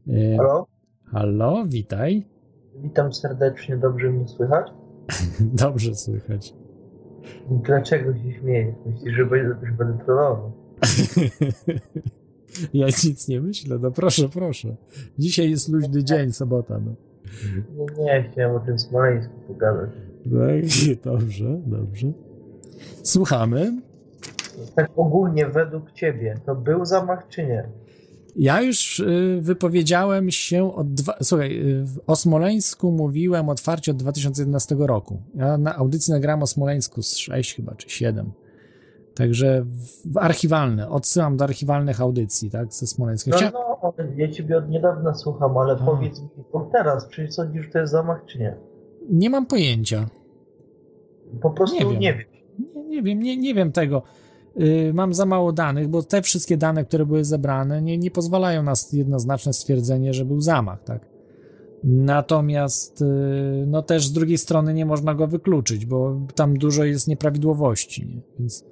Yy, 0.07 0.37
Halo? 0.37 0.67
Halo, 1.05 1.65
witaj. 1.67 2.27
Witam 2.77 3.13
serdecznie, 3.13 3.77
dobrze 3.77 4.11
mnie 4.11 4.29
słychać? 4.29 4.67
Dobrze 5.65 5.95
słychać. 5.95 6.55
Dlaczego 7.51 8.15
się 8.15 8.33
śmiejesz? 8.33 8.75
Myślisz, 8.87 9.15
że 9.15 9.27
będę, 9.27 9.67
że 9.67 9.73
będę 9.73 10.05
trollował? 10.05 10.53
ja 12.75 12.87
nic 12.87 13.29
nie 13.29 13.41
myślę, 13.41 13.79
no 13.79 13.91
proszę, 13.91 14.29
proszę. 14.29 14.77
Dzisiaj 15.19 15.51
jest 15.51 15.69
luźny 15.69 16.05
dzień, 16.05 16.33
sobota. 16.33 16.79
No. 16.79 16.95
No 17.77 18.05
nie, 18.05 18.29
chciałem 18.33 18.57
o 18.57 18.61
tym 18.61 18.79
Smoleńsku 18.79 19.33
pogadać. 19.49 19.91
Tak, 20.25 21.01
dobrze, 21.13 21.61
dobrze. 21.67 22.13
Słuchamy. 23.03 23.83
Tak 24.75 24.91
ogólnie 24.97 25.47
według 25.47 25.93
ciebie, 25.93 26.35
to 26.47 26.55
był 26.55 26.85
zamach 26.85 27.29
czy 27.29 27.47
nie? 27.47 27.69
Ja 28.37 28.63
już 28.63 29.01
y, 29.01 29.39
wypowiedziałem 29.43 30.31
się 30.31 30.75
od 30.75 30.95
dwa, 30.95 31.15
słuchaj, 31.23 31.59
y, 31.59 31.85
o 32.07 32.17
Smoleńsku 32.17 32.93
mówiłem 32.93 33.49
otwarcie 33.49 33.93
od 33.93 33.97
2011 33.97 34.77
roku. 34.79 35.23
Ja 35.35 35.59
na 35.59 35.77
audycji 35.77 36.13
nagrałem 36.13 36.43
o 36.43 36.47
Smoleńsku 36.47 37.03
z 37.03 37.17
6 37.17 37.57
chyba, 37.57 37.75
czy 37.75 37.91
7. 37.91 38.33
Także 39.15 39.65
w, 40.05 40.19
archiwalne, 40.19 40.89
odsyłam 40.89 41.37
do 41.37 41.45
archiwalnych 41.45 42.01
audycji, 42.01 42.51
tak, 42.51 42.73
ze 42.73 42.87
Smoleńskiem. 42.87 43.31
No, 43.31 43.37
Chcia... 43.39 43.51
no, 43.51 43.93
ja 44.17 44.29
ciebie 44.29 44.57
od 44.57 44.69
niedawna 44.69 45.15
słucham, 45.15 45.59
ale 45.59 45.73
A. 45.73 45.77
powiedz 45.77 46.21
mi 46.21 46.29
teraz, 46.73 47.09
czy 47.09 47.33
sądzisz, 47.33 47.65
że 47.65 47.71
to 47.71 47.79
jest 47.79 47.93
zamach 47.93 48.25
czy 48.27 48.39
nie? 48.39 48.57
Nie 49.11 49.31
mam 49.31 49.47
pojęcia. 49.47 50.07
Po 51.43 51.51
prostu 51.51 51.77
Nie 51.77 51.87
wiem. 51.91 51.99
nie 51.99 52.15
wiem. 52.15 52.27
Nie, 52.75 52.85
nie 52.85 53.03
wiem, 53.03 53.23
nie, 53.23 53.37
nie 53.37 53.55
wiem 53.55 53.73
tego. 53.73 54.03
Y, 54.61 54.93
mam 54.95 55.15
za 55.15 55.27
mało 55.27 55.53
danych, 55.53 55.89
bo 55.89 56.03
te 56.03 56.23
wszystkie 56.23 56.57
dane, 56.57 56.85
które 56.85 57.07
były 57.07 57.25
zebrane, 57.25 57.83
nie, 57.83 57.99
nie 57.99 58.11
pozwalają 58.11 58.63
na 58.63 58.73
jednoznaczne 58.93 59.53
stwierdzenie, 59.53 60.15
że 60.15 60.25
był 60.25 60.41
zamach, 60.41 60.85
tak? 60.85 61.07
Natomiast, 61.85 63.03
y, 63.03 63.65
no 63.67 63.83
też 63.83 64.07
z 64.07 64.13
drugiej 64.13 64.39
strony 64.39 64.75
nie 64.75 64.87
można 64.87 65.15
go 65.15 65.27
wykluczyć, 65.27 65.87
bo 65.87 66.21
tam 66.35 66.59
dużo 66.59 66.85
jest 66.85 67.09
nieprawidłowości, 67.09 68.07
nie? 68.07 68.21
więc 68.39 68.63
y, 68.63 68.65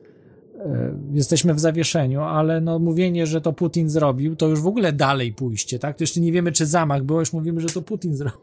jesteśmy 1.13 1.55
w 1.55 1.61
zawieszeniu, 1.61 2.21
ale 2.21 2.61
no 2.61 2.79
mówienie, 2.79 3.27
że 3.27 3.41
to 3.41 3.53
Putin 3.53 3.89
zrobił, 3.89 4.37
to 4.37 4.49
już 4.49 4.61
w 4.61 4.67
ogóle 4.67 4.93
dalej 4.93 5.33
pójście, 5.33 5.79
tak? 5.79 5.97
To 5.97 6.03
jeszcze 6.03 6.21
nie 6.21 6.33
wiemy, 6.33 6.53
czy 6.53 6.67
zamach 6.67 7.03
było, 7.03 7.21
już 7.21 7.33
mówimy, 7.33 7.61
że 7.61 7.69
to 7.69 7.83
Putin 7.83 8.17
zrobił, 8.21 8.41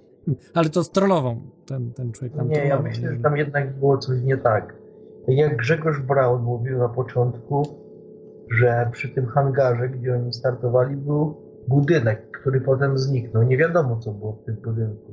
ale 0.54 0.70
to 0.70 0.84
trollował 0.84 1.38
ten, 1.66 1.94
ten 1.94 2.12
człowiek 2.12 2.38
tam 2.38 2.50
Nie, 2.50 2.56
ja 2.56 2.62
trollował, 2.62 2.84
myślę, 2.92 3.10
nie 3.10 3.18
że 3.18 3.24
tam 3.24 3.38
jednak 3.38 3.80
było 3.80 3.98
coś 3.98 4.22
nie 4.22 4.38
tak. 4.38 4.79
Jak 5.28 5.58
Grzegorz 5.58 6.02
Braun 6.02 6.44
mówił 6.44 6.78
na 6.78 6.90
początku, 6.90 7.64
że 8.52 8.90
przy 8.92 9.10
tym 9.10 9.26
hangarze, 9.26 9.90
gdzie 9.90 10.16
oni 10.16 10.34
startowali, 10.34 10.96
był 10.96 11.36
budynek, 11.68 12.32
który 12.32 12.62
potem 12.62 12.98
zniknął. 12.98 13.44
Nie 13.44 13.58
wiadomo, 13.58 13.98
co 13.98 14.12
było 14.12 14.32
w 14.32 14.46
tym 14.46 14.56
budynku. 14.56 15.12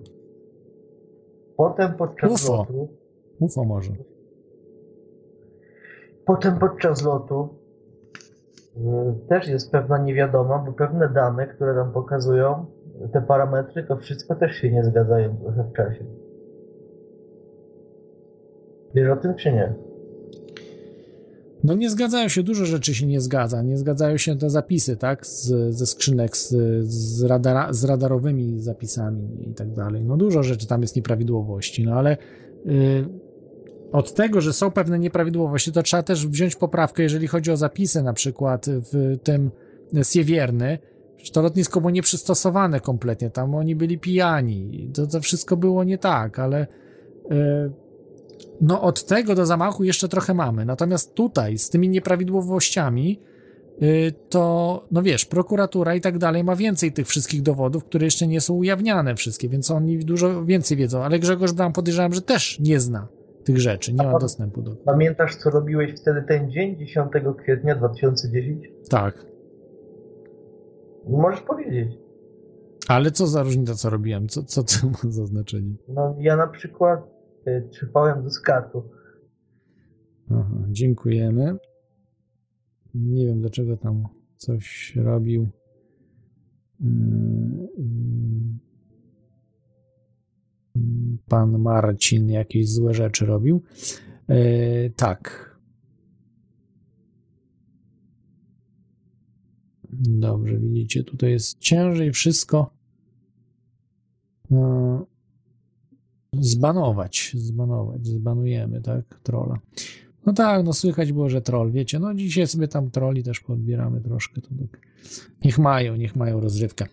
Potem 1.56 1.94
podczas 1.94 2.32
UFO. 2.32 2.56
lotu, 2.56 2.88
UFO 3.40 3.64
może. 3.64 3.92
potem 6.26 6.58
podczas 6.58 7.04
lotu 7.04 7.48
y, 8.76 9.28
też 9.28 9.48
jest 9.48 9.72
pewna 9.72 9.98
niewiadoma, 9.98 10.58
bo 10.58 10.72
pewne 10.72 11.08
dane, 11.08 11.46
które 11.46 11.74
nam 11.74 11.92
pokazują, 11.92 12.66
te 13.12 13.22
parametry, 13.22 13.82
to 13.82 13.96
wszystko 13.96 14.34
też 14.34 14.52
się 14.52 14.70
nie 14.70 14.84
zgadzają 14.84 15.36
trochę 15.36 15.64
w 15.64 15.72
czasie. 15.72 16.04
Wiesz 18.94 19.10
o 19.10 19.16
tym 19.16 19.34
czy 19.34 19.52
nie? 19.52 19.85
No 21.66 21.74
nie 21.74 21.90
zgadzają 21.90 22.28
się, 22.28 22.42
dużo 22.42 22.66
rzeczy 22.66 22.94
się 22.94 23.06
nie 23.06 23.20
zgadza. 23.20 23.62
Nie 23.62 23.78
zgadzają 23.78 24.16
się 24.16 24.38
te 24.38 24.50
zapisy, 24.50 24.96
tak, 24.96 25.26
z, 25.26 25.74
ze 25.74 25.86
skrzynek 25.86 26.36
z, 26.36 26.54
z, 26.88 27.22
radara, 27.22 27.72
z 27.72 27.84
radarowymi 27.84 28.60
zapisami 28.60 29.50
i 29.50 29.54
tak 29.54 29.72
dalej. 29.72 30.04
No 30.04 30.16
dużo 30.16 30.42
rzeczy 30.42 30.66
tam 30.66 30.82
jest 30.82 30.96
nieprawidłowości, 30.96 31.84
no 31.84 31.94
ale 31.94 32.16
y, 32.66 33.08
od 33.92 34.14
tego, 34.14 34.40
że 34.40 34.52
są 34.52 34.70
pewne 34.70 34.98
nieprawidłowości, 34.98 35.72
to 35.72 35.82
trzeba 35.82 36.02
też 36.02 36.26
wziąć 36.26 36.56
poprawkę, 36.56 37.02
jeżeli 37.02 37.26
chodzi 37.26 37.50
o 37.50 37.56
zapisy 37.56 38.02
na 38.02 38.12
przykład 38.12 38.66
w 38.68 39.18
tym 39.22 39.50
Siewierny, 40.02 40.78
to 41.32 41.42
lotnisko 41.42 41.80
było 41.80 41.90
nieprzystosowane 41.90 42.80
kompletnie, 42.80 43.30
tam 43.30 43.54
oni 43.54 43.76
byli 43.76 43.98
pijani, 43.98 44.90
to, 44.94 45.06
to 45.06 45.20
wszystko 45.20 45.56
było 45.56 45.84
nie 45.84 45.98
tak, 45.98 46.38
ale 46.38 46.66
y, 47.30 47.85
no 48.60 48.82
od 48.82 49.06
tego 49.06 49.34
do 49.34 49.46
zamachu 49.46 49.84
jeszcze 49.84 50.08
trochę 50.08 50.34
mamy. 50.34 50.64
Natomiast 50.64 51.14
tutaj 51.14 51.58
z 51.58 51.70
tymi 51.70 51.88
nieprawidłowościami 51.88 53.20
y, 53.82 54.12
to, 54.28 54.84
no 54.90 55.02
wiesz, 55.02 55.24
prokuratura 55.24 55.94
i 55.94 56.00
tak 56.00 56.18
dalej 56.18 56.44
ma 56.44 56.56
więcej 56.56 56.92
tych 56.92 57.06
wszystkich 57.06 57.42
dowodów, 57.42 57.84
które 57.84 58.04
jeszcze 58.04 58.26
nie 58.26 58.40
są 58.40 58.54
ujawniane 58.54 59.14
wszystkie, 59.14 59.48
więc 59.48 59.70
oni 59.70 59.98
dużo 59.98 60.44
więcej 60.44 60.76
wiedzą. 60.76 61.04
Ale 61.04 61.18
Grzegorz 61.18 61.52
Braun 61.52 61.72
podejrzewam, 61.72 62.12
że 62.12 62.22
też 62.22 62.60
nie 62.60 62.80
zna 62.80 63.08
tych 63.44 63.60
rzeczy, 63.60 63.92
nie 63.92 64.06
ma 64.06 64.18
dostępu 64.18 64.62
do. 64.62 64.76
Pamiętasz, 64.76 65.36
co 65.36 65.50
robiłeś 65.50 66.00
wtedy 66.00 66.22
ten 66.28 66.50
dzień, 66.50 66.76
10 66.78 67.10
kwietnia 67.42 67.74
2010? 67.74 68.64
Tak. 68.90 69.26
Możesz 71.08 71.40
powiedzieć. 71.40 71.98
Ale 72.88 73.10
co 73.10 73.26
za 73.26 73.42
różnica, 73.42 73.74
co 73.74 73.90
robiłem? 73.90 74.28
Co, 74.28 74.42
co 74.42 74.62
to 74.62 74.86
ma 74.86 75.10
za 75.12 75.26
znaczenie? 75.26 75.74
No, 75.88 76.16
ja 76.18 76.36
na 76.36 76.46
przykład 76.46 77.15
trzypałem 77.70 78.22
do 78.22 78.30
skatu. 78.30 78.82
Dziękujemy. 80.68 81.56
Nie 82.94 83.26
wiem, 83.26 83.40
dlaczego 83.40 83.76
tam 83.76 84.08
coś 84.36 84.96
robił. 84.96 85.48
Yy, 86.80 86.88
Pan 91.28 91.58
Marcin 91.58 92.28
jakieś 92.28 92.72
złe 92.72 92.94
rzeczy 92.94 93.26
robił. 93.26 93.62
Yy, 94.28 94.92
tak. 94.96 95.56
Dobrze, 99.98 100.58
widzicie, 100.58 101.04
tutaj 101.04 101.30
jest 101.30 101.58
ciężej 101.58 102.12
wszystko 102.12 102.70
yy, 104.50 104.58
zbanować, 106.40 107.32
zbanować, 107.34 108.06
zbanujemy, 108.06 108.80
tak, 108.80 109.20
trolla. 109.22 109.58
No 110.26 110.32
tak, 110.32 110.64
no 110.64 110.72
słychać 110.72 111.12
było, 111.12 111.28
że 111.28 111.42
troll, 111.42 111.72
wiecie, 111.72 111.98
no 111.98 112.14
dzisiaj 112.14 112.46
sobie 112.46 112.68
tam 112.68 112.90
troli 112.90 113.22
też 113.22 113.40
podbieramy 113.40 114.00
troszkę, 114.00 114.40
to 114.40 114.48
tak. 114.48 114.80
Niech 115.44 115.58
mają, 115.58 115.96
niech 115.96 116.16
mają 116.16 116.40
rozrywkę. 116.40 116.86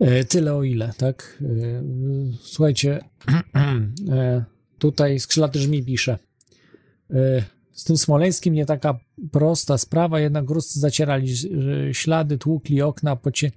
E, 0.00 0.24
Tyle 0.24 0.54
o 0.54 0.64
ile, 0.64 0.92
tak? 0.96 1.38
E, 1.42 1.82
Słuchajcie, 2.42 3.00
e, 4.10 4.44
tutaj 4.78 5.20
Skrzylaty 5.20 5.58
Żmi 5.58 5.82
pisze. 5.82 6.18
Z 7.72 7.84
tym 7.84 7.96
Smoleńskim 7.96 8.54
nie 8.54 8.66
taka 8.66 8.98
prosta 9.32 9.78
sprawa, 9.78 10.20
jednak 10.20 10.50
Ruscy 10.50 10.80
zacierali 10.80 11.28
ślady, 11.92 12.38
tłukli 12.38 12.82
okna, 12.82 13.16
pocie, 13.16 13.50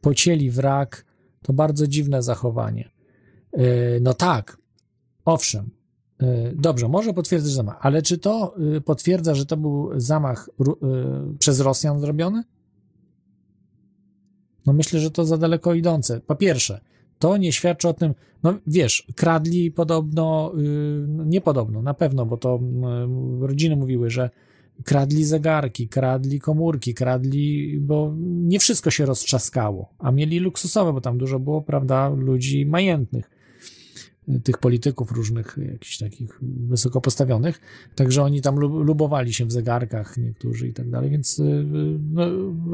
pocięli 0.00 0.50
wrak. 0.50 1.04
To 1.42 1.52
bardzo 1.52 1.86
dziwne 1.86 2.22
zachowanie. 2.22 2.90
E, 3.54 4.00
No 4.00 4.14
tak, 4.14 4.58
owszem. 5.24 5.70
E, 6.22 6.52
Dobrze, 6.54 6.88
może 6.88 7.12
potwierdzić 7.12 7.52
zamach, 7.52 7.76
ale 7.80 8.02
czy 8.02 8.18
to 8.18 8.54
e, 8.76 8.80
potwierdza, 8.80 9.34
że 9.34 9.46
to 9.46 9.56
był 9.56 9.90
zamach 9.96 10.48
e, 10.60 10.64
przez 11.38 11.60
Rosjan 11.60 12.00
zrobiony? 12.00 12.44
No 14.66 14.72
myślę, 14.72 15.00
że 15.00 15.10
to 15.10 15.24
za 15.24 15.38
daleko 15.38 15.74
idące. 15.74 16.20
Po 16.20 16.34
pierwsze, 16.36 16.80
to 17.18 17.36
nie 17.36 17.52
świadczy 17.52 17.88
o 17.88 17.94
tym, 17.94 18.14
no 18.42 18.54
wiesz, 18.66 19.06
kradli 19.16 19.70
podobno, 19.70 20.52
yy, 20.56 21.06
no 21.08 21.24
nie 21.24 21.40
podobno, 21.40 21.82
na 21.82 21.94
pewno, 21.94 22.26
bo 22.26 22.36
to 22.36 22.60
rodziny 23.40 23.76
mówiły, 23.76 24.10
że 24.10 24.30
kradli 24.84 25.24
zegarki, 25.24 25.88
kradli 25.88 26.40
komórki, 26.40 26.94
kradli, 26.94 27.78
bo 27.80 28.14
nie 28.20 28.58
wszystko 28.58 28.90
się 28.90 29.06
roztrzaskało, 29.06 29.94
a 29.98 30.10
mieli 30.10 30.38
luksusowe, 30.38 30.92
bo 30.92 31.00
tam 31.00 31.18
dużo 31.18 31.38
było, 31.38 31.62
prawda, 31.62 32.08
ludzi 32.08 32.66
majętnych, 32.66 33.30
tych 34.44 34.58
polityków 34.58 35.12
różnych, 35.12 35.58
jakichś 35.72 35.98
takich 35.98 36.40
wysoko 36.42 37.00
postawionych, 37.00 37.60
także 37.94 38.22
oni 38.22 38.40
tam 38.40 38.56
lu- 38.56 38.82
lubowali 38.82 39.34
się 39.34 39.44
w 39.46 39.52
zegarkach 39.52 40.16
niektórzy 40.16 40.68
i 40.68 40.72
tak 40.72 40.90
dalej, 40.90 41.10
więc 41.10 41.38
yy, 41.38 41.64
no, 42.12 42.26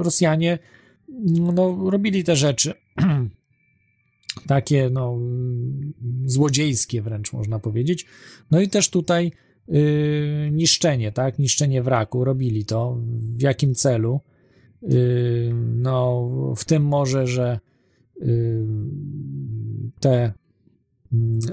Rosjanie 0.02 0.58
no, 1.54 1.90
robili 1.90 2.24
te 2.24 2.36
rzeczy 2.36 2.74
takie 4.46 4.90
no, 4.90 5.18
złodziejskie 6.24 7.02
wręcz 7.02 7.32
można 7.32 7.58
powiedzieć. 7.58 8.06
No 8.50 8.60
i 8.60 8.68
też 8.68 8.90
tutaj 8.90 9.32
y, 9.68 10.50
niszczenie, 10.52 11.12
tak? 11.12 11.38
Niszczenie 11.38 11.82
wraku. 11.82 12.24
Robili 12.24 12.64
to. 12.64 12.98
W 13.36 13.42
jakim 13.42 13.74
celu? 13.74 14.20
Y, 14.82 15.52
no, 15.74 16.30
w 16.56 16.64
tym 16.64 16.84
może, 16.84 17.26
że 17.26 17.60
y, 18.22 18.66
te 20.00 20.32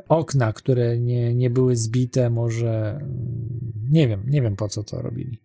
okna, 0.09 0.53
które 0.53 0.99
nie, 0.99 1.35
nie 1.35 1.49
były 1.49 1.75
zbite, 1.75 2.29
może 2.29 2.89
mm, 2.89 3.09
nie 3.89 4.07
wiem, 4.07 4.23
nie 4.27 4.41
wiem 4.41 4.55
po 4.55 4.67
co 4.67 4.83
to 4.83 5.01
robili. 5.01 5.39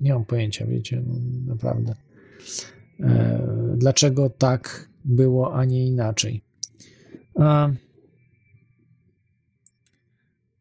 Nie 0.00 0.14
mam 0.14 0.24
pojęcia, 0.24 0.66
wiecie, 0.66 1.02
no, 1.06 1.14
naprawdę. 1.46 1.94
E, 3.00 3.46
dlaczego 3.76 4.30
tak 4.30 4.88
było, 5.04 5.54
a 5.54 5.64
nie 5.64 5.86
inaczej? 5.86 6.42
A, 7.38 7.70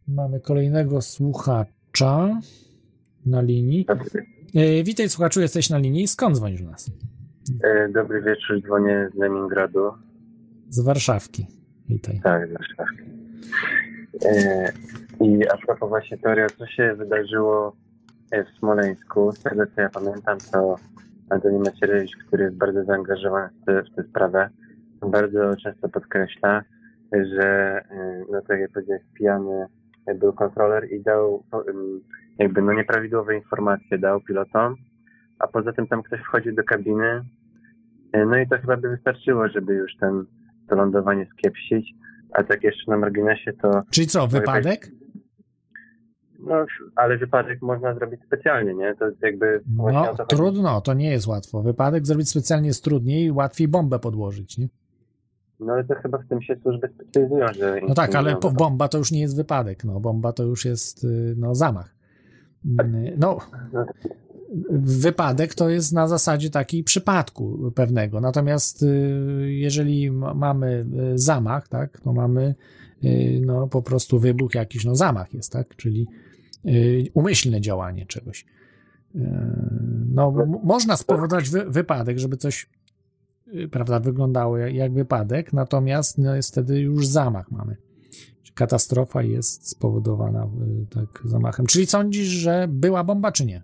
mamy 0.08 0.40
kolejnego 0.40 1.02
słuchacza 1.02 2.42
na 3.26 3.42
linii. 3.42 3.86
E, 4.56 4.84
witaj 4.84 5.10
słuchaczu, 5.10 5.42
jesteś 5.42 5.70
na 5.70 5.78
linii. 5.78 6.08
Skąd 6.08 6.36
dzwonisz 6.36 6.62
do 6.62 6.70
nas? 6.70 6.92
E, 7.64 7.90
Dobry 7.90 8.22
wieczór, 8.22 8.62
dzwonię 8.62 9.10
z 9.16 9.18
Leningradu. 9.18 9.92
Z 10.70 10.80
Warszawki. 10.80 11.48
Witaj. 11.90 12.20
Tak, 12.24 12.50
z 12.50 12.54
Warszawki. 12.54 13.04
E, 14.26 14.72
I 15.22 15.48
a 15.48 15.58
propos 15.58 15.90
właśnie 15.90 16.18
teoria, 16.18 16.48
co 16.50 16.68
się 16.68 16.96
wydarzyło 16.96 17.76
e, 18.32 18.44
w 18.44 18.50
Smoleńsku, 18.50 19.32
z 19.32 19.44
tego 19.44 19.68
co 19.68 19.82
ja 19.82 19.90
pamiętam, 19.90 20.38
to 20.52 20.76
Antoni 21.30 21.60
Macierewicz, 21.60 22.16
który 22.28 22.44
jest 22.44 22.58
bardzo 22.58 22.84
zaangażowany 22.84 23.50
w 23.62 23.66
tę, 23.66 23.84
w 23.84 23.96
tę 23.96 24.04
sprawę, 24.04 24.50
bardzo 25.12 25.56
często 25.56 25.90
podkreśla, 25.90 26.64
że 27.12 27.82
e, 27.92 28.24
no 28.32 28.42
tak 28.42 28.60
jak 28.60 28.72
powiedziałeś, 28.72 29.04
pijany 29.14 29.66
był 30.16 30.34
kontroler 30.34 30.92
i 30.92 31.02
dał 31.02 31.44
jakby 32.40 32.62
no 32.62 32.74
nieprawidłowe 32.74 33.36
informacje 33.36 33.98
dał 33.98 34.22
pilotom, 34.22 34.76
a 35.40 35.48
poza 35.48 35.74
tym 35.74 35.88
tam 35.88 36.04
ktoś 36.04 36.20
wchodził 36.20 36.56
do 36.56 36.64
kabiny, 36.64 37.24
e, 38.12 38.26
no 38.26 38.38
i 38.38 38.48
to 38.48 38.58
chyba 38.58 38.78
by 38.78 38.90
wystarczyło, 38.90 39.48
żeby 39.48 39.74
już 39.74 39.96
ten, 39.96 40.26
to 40.70 40.76
lądowanie 40.76 41.28
skiepścić, 41.34 41.94
a 42.34 42.44
tak 42.44 42.64
jeszcze 42.64 42.92
na 42.92 42.98
marginesie 42.98 43.54
to... 43.54 43.82
Czyli 43.92 44.08
co, 44.08 44.28
wypadek? 44.28 44.92
No, 46.40 46.66
ale 46.96 47.18
wypadek 47.18 47.62
można 47.62 47.94
zrobić 47.94 48.22
specjalnie, 48.26 48.74
nie? 48.74 48.96
To 48.96 49.06
jest 49.06 49.22
jakby 49.22 49.62
No, 49.76 50.16
to 50.16 50.26
trudno, 50.26 50.82
to 50.82 50.94
nie 50.94 51.10
jest 51.10 51.28
łatwo. 51.28 51.62
Wypadek 51.62 52.08
zrobić 52.08 52.30
specjalnie 52.30 52.68
jest 52.68 52.84
trudniej, 52.84 53.32
łatwiej 53.32 53.68
bombę 53.68 54.00
podłożyć, 54.00 54.58
nie? 54.58 54.68
No 55.60 55.74
ale 55.74 55.84
to 55.84 55.96
chyba 55.96 56.18
w 56.18 56.28
tym 56.28 56.42
się 56.42 56.56
służby 56.56 56.90
specjalizują, 56.96 57.48
że... 57.54 57.80
No 57.88 57.94
tak, 57.94 58.16
ale 58.16 58.36
po, 58.36 58.52
bomba 58.52 58.88
to 58.88 58.98
już 58.98 59.12
nie 59.12 59.22
jest 59.22 59.38
wypadek, 59.38 59.84
no 59.84 60.00
bomba 60.00 60.34
to 60.34 60.44
już 60.44 60.66
jest 60.66 61.04
y, 61.04 61.36
no 61.38 61.56
zamach. 61.56 61.96
Y, 62.66 63.16
No, 63.18 63.38
wypadek 64.72 65.56
to 65.56 65.70
jest 65.70 65.94
na 65.94 66.08
zasadzie 66.08 66.50
takiej 66.50 66.84
przypadku 66.84 67.72
pewnego. 67.76 68.22
Natomiast 68.22 68.84
y, 68.84 68.88
jeżeli 69.54 70.12
ma- 70.12 70.34
mamy 70.34 70.86
y, 71.14 71.18
zamach, 71.18 71.68
tak, 71.68 72.00
to 72.00 72.14
mamy 72.14 72.56
y, 73.04 73.42
no 73.46 73.68
po 73.68 73.82
prostu 73.82 74.20
wybuch 74.20 74.56
jakiś, 74.56 74.86
no 74.86 74.96
zamach 74.96 75.34
jest, 75.34 75.52
tak, 75.52 75.76
czyli 75.76 76.08
umyślne 77.14 77.62
działanie 77.62 78.06
czegoś. 78.06 78.46
No, 80.14 80.34
można 80.64 80.98
spowodować 80.98 81.50
wy, 81.50 81.66
wypadek, 81.66 82.20
żeby 82.20 82.38
coś 82.38 82.70
prawda, 83.72 84.00
wyglądało 84.00 84.58
jak, 84.58 84.74
jak 84.74 84.94
wypadek, 84.94 85.54
natomiast 85.54 86.18
no, 86.18 86.36
jest 86.36 86.52
wtedy 86.52 86.80
już 86.80 87.08
zamach 87.08 87.52
mamy. 87.52 87.78
Katastrofa 88.54 89.24
jest 89.24 89.70
spowodowana 89.70 90.48
tak 90.90 91.24
zamachem. 91.26 91.66
Czyli 91.66 91.86
sądzisz, 91.86 92.28
że 92.28 92.68
była 92.70 93.04
bomba, 93.04 93.32
czy 93.32 93.46
nie? 93.46 93.62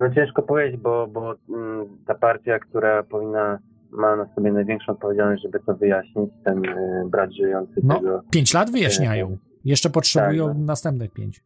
No 0.00 0.10
ciężko 0.14 0.42
powiedzieć, 0.42 0.80
bo, 0.80 1.06
bo 1.06 1.34
mm, 1.48 1.86
ta 2.06 2.14
partia, 2.14 2.58
która 2.58 3.02
powinna, 3.02 3.58
ma 3.90 4.16
na 4.16 4.34
sobie 4.34 4.52
największą 4.52 4.92
odpowiedzialność, 4.92 5.42
żeby 5.42 5.60
to 5.60 5.74
wyjaśnić, 5.74 6.30
ten 6.44 6.64
y, 6.64 7.04
brat 7.10 7.32
żyjący 7.32 7.72
No, 7.82 7.94
tego... 7.94 8.22
pięć 8.30 8.54
lat 8.54 8.70
wyjaśniają. 8.70 9.36
Jeszcze 9.64 9.90
potrzebują 9.90 10.48
Tak, 10.48 10.56
następnych 10.58 11.10
pięć. 11.12 11.40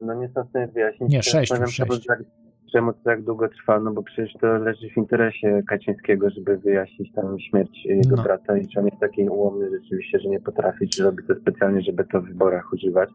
No 0.00 0.14
nie 0.14 0.28
są 0.28 0.44
w 0.44 0.48
stanie 0.48 0.66
wyjaśnić. 0.68 1.10
Nie, 1.12 1.22
sześć 1.22 1.52
już, 1.60 1.70
sześć. 1.74 2.06
tak- 2.06 2.22
Czemu 2.72 2.92
to 2.92 2.98
tak 3.04 3.22
długo 3.24 3.48
trwa? 3.48 3.80
No 3.80 3.92
bo 3.92 4.02
przecież 4.02 4.32
to 4.40 4.46
leży 4.58 4.88
w 4.90 4.96
interesie 4.96 5.62
Kaczyńskiego, 5.68 6.30
żeby 6.30 6.56
wyjaśnić 6.58 7.12
tam 7.12 7.38
śmierć 7.40 7.84
jego 7.84 8.16
No. 8.16 8.22
brata 8.22 8.56
i 8.58 8.68
czy 8.68 8.80
on 8.80 8.86
jest 8.86 8.98
taki 9.00 9.28
ułomny 9.28 9.70
rzeczywiście, 9.70 10.18
że 10.18 10.28
nie 10.28 10.40
potrafi, 10.40 10.88
czy 10.88 11.02
robi 11.04 11.22
to 11.28 11.34
specjalnie, 11.34 11.82
żeby 11.82 12.04
to 12.04 12.20
w 12.20 12.24
wyborach 12.24 12.72
używać. 12.72 13.10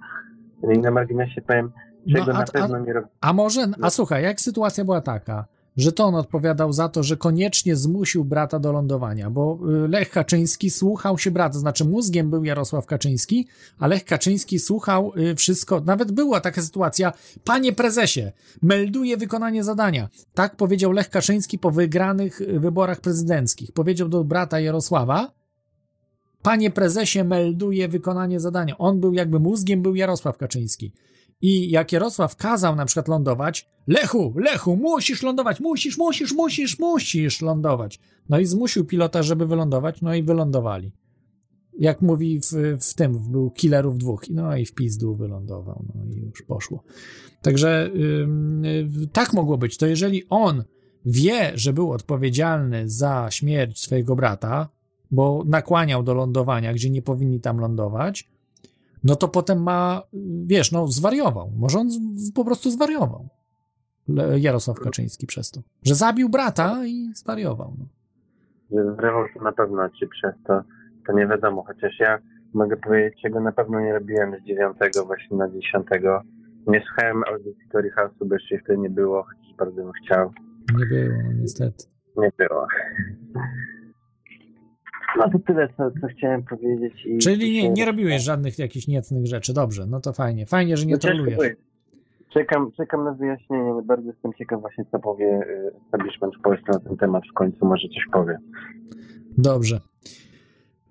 I 0.75 0.79
na 0.79 0.91
marginesie 0.91 1.41
powiem, 1.41 1.71
czego 2.11 2.25
No, 2.25 2.33
a- 2.33 2.39
na 2.39 2.45
pewno 2.45 2.79
nie 2.79 2.93
robi. 2.93 3.07
A 3.21 3.33
może, 3.33 3.67
a 3.81 3.89
słuchaj, 3.89 4.23
jak 4.23 4.41
sytuacja 4.41 4.85
była 4.85 5.01
taka, 5.01 5.45
że 5.77 5.91
to 5.91 6.05
on 6.05 6.15
odpowiadał 6.15 6.73
za 6.73 6.89
to, 6.89 7.03
że 7.03 7.17
koniecznie 7.17 7.75
zmusił 7.75 8.25
brata 8.25 8.59
do 8.59 8.71
lądowania, 8.71 9.29
bo 9.29 9.59
y, 9.85 9.87
Lech 9.87 10.09
Kaczyński 10.09 10.69
słuchał 10.69 11.17
się 11.17 11.31
brata, 11.31 11.59
znaczy 11.59 11.85
mózgiem 11.85 12.29
był 12.29 12.43
Jarosław 12.43 12.85
Kaczyński, 12.85 13.47
a 13.79 13.87
Lech 13.87 14.05
Kaczyński 14.05 14.59
słuchał 14.59 15.11
y, 15.17 15.35
wszystko, 15.35 15.81
nawet 15.81 16.11
była 16.11 16.41
taka 16.41 16.61
sytuacja, 16.61 17.13
panie 17.43 17.73
prezesie, 17.73 18.31
melduje 18.61 19.17
wykonanie 19.17 19.63
zadania. 19.63 20.09
Tak 20.33 20.55
powiedział 20.55 20.91
Lech 20.91 21.09
Kaczyński 21.09 21.59
po 21.59 21.71
wygranych 21.71 22.41
y, 22.41 22.59
wyborach 22.59 23.01
prezydenckich. 23.01 23.71
Powiedział 23.71 24.09
do 24.09 24.23
brata 24.23 24.59
Jarosława, 24.59 25.31
panie 26.41 26.71
prezesie, 26.71 27.23
melduje 27.23 27.87
wykonanie 27.87 28.39
zadania. 28.39 28.77
On 28.77 28.99
był 28.99 29.13
jakby 29.13 29.39
mózgiem, 29.39 29.81
był 29.81 29.95
Jarosław 29.95 30.37
Kaczyński. 30.37 30.93
I 31.43 31.69
jak 31.69 31.91
Jarosław 31.91 32.35
kazał 32.35 32.75
na 32.75 32.85
przykład 32.85 33.07
lądować, 33.07 33.67
Lechu, 33.87 34.33
Lechu, 34.37 34.77
musisz 34.77 35.23
lądować, 35.23 35.59
musisz, 35.59 35.97
musisz, 35.97 36.33
musisz, 36.33 36.79
musisz 36.79 37.41
lądować. 37.41 37.99
No 38.29 38.39
i 38.39 38.45
zmusił 38.45 38.85
pilota, 38.85 39.23
żeby 39.23 39.45
wylądować, 39.45 40.01
no 40.01 40.15
i 40.15 40.23
wylądowali. 40.23 40.91
Jak 41.79 42.01
mówi 42.01 42.39
w, 42.39 42.77
w 42.81 42.93
tym, 42.93 43.31
był 43.31 43.51
killerów 43.51 43.97
dwóch, 43.97 44.23
no 44.29 44.57
i 44.57 44.65
w 44.65 44.73
pizdu 44.73 45.15
wylądował, 45.15 45.85
no 45.95 46.05
i 46.05 46.19
już 46.19 46.41
poszło. 46.41 46.83
Także 47.41 47.91
ym, 48.21 48.65
y, 48.65 49.07
tak 49.13 49.33
mogło 49.33 49.57
być. 49.57 49.77
To 49.77 49.87
jeżeli 49.87 50.23
on 50.29 50.63
wie, 51.05 51.51
że 51.55 51.73
był 51.73 51.91
odpowiedzialny 51.91 52.89
za 52.89 53.27
śmierć 53.31 53.79
swojego 53.79 54.15
brata, 54.15 54.69
bo 55.11 55.43
nakłaniał 55.47 56.03
do 56.03 56.13
lądowania, 56.13 56.73
gdzie 56.73 56.89
nie 56.89 57.01
powinni 57.01 57.39
tam 57.39 57.59
lądować, 57.59 58.32
no 59.03 59.15
to 59.15 59.27
potem 59.27 59.63
ma, 59.63 60.01
wiesz, 60.45 60.71
no 60.71 60.87
zwariował. 60.87 61.51
Może 61.57 61.79
on 61.79 61.89
po 62.35 62.45
prostu 62.45 62.71
zwariował. 62.71 63.27
Jarosław 64.37 64.79
Kaczyński 64.79 65.27
przez 65.27 65.51
to. 65.51 65.61
Że 65.83 65.95
zabił 65.95 66.29
brata 66.29 66.85
i 66.85 67.11
zwariował. 67.15 67.73
No. 67.79 67.85
że 68.71 68.95
zrywał 68.95 69.27
się 69.27 69.39
na 69.41 69.51
pewno, 69.51 69.89
czy 69.99 70.07
przez 70.07 70.33
to, 70.47 70.61
to 71.07 71.13
nie 71.13 71.27
wiadomo, 71.27 71.63
chociaż 71.67 71.99
ja 71.99 72.19
mogę 72.53 72.77
powiedzieć, 72.77 73.21
czego 73.21 73.39
na 73.39 73.51
pewno 73.51 73.79
nie 73.79 73.93
robiłem 73.93 74.35
z 74.43 74.47
9 74.47 74.77
właśnie 75.05 75.37
na 75.37 75.49
10. 75.49 75.87
Nie 76.67 76.83
słuchałem 76.87 77.23
audycji 77.31 77.69
Tory 77.71 77.91
House'u, 77.91 78.27
bo 78.27 78.35
jeszcze 78.35 78.57
wtedy 78.57 78.79
nie 78.79 78.89
było, 78.89 79.23
chociaż 79.23 79.57
bardzo 79.57 79.75
bym 79.75 79.91
chciał. 79.91 80.31
Nie 80.77 80.85
było, 80.85 81.17
niestety. 81.41 81.85
Nie 82.17 82.31
było. 82.37 82.67
No 85.17 85.29
to 85.29 85.39
tyle, 85.39 85.67
co, 85.77 85.91
co 86.01 86.07
chciałem 86.07 86.43
powiedzieć. 86.43 87.05
I 87.05 87.17
Czyli 87.17 87.51
nie, 87.51 87.69
nie 87.69 87.85
robiłeś 87.85 88.21
żadnych 88.21 88.59
jakichś 88.59 88.87
niecnych 88.87 89.25
rzeczy. 89.27 89.53
Dobrze, 89.53 89.85
no 89.87 89.99
to 89.99 90.13
fajnie. 90.13 90.45
Fajnie, 90.45 90.77
że 90.77 90.85
nie 90.85 90.93
No 90.93 90.99
trolujesz. 90.99 91.55
Czekam, 92.33 92.71
czekam 92.71 93.03
na 93.03 93.11
wyjaśnienie. 93.11 93.81
Bardzo 93.85 94.07
jestem 94.07 94.33
ciekaw 94.33 94.61
właśnie, 94.61 94.85
co 94.91 94.99
powie 94.99 95.25
y, 95.25 95.71
establishment 95.85 96.35
w 96.35 96.41
Polsce 96.41 96.71
na 96.71 96.79
ten 96.79 96.97
temat. 96.97 97.23
W 97.31 97.33
końcu 97.33 97.65
może 97.65 97.87
coś 97.87 98.05
powie. 98.11 98.37
Dobrze. 99.37 99.79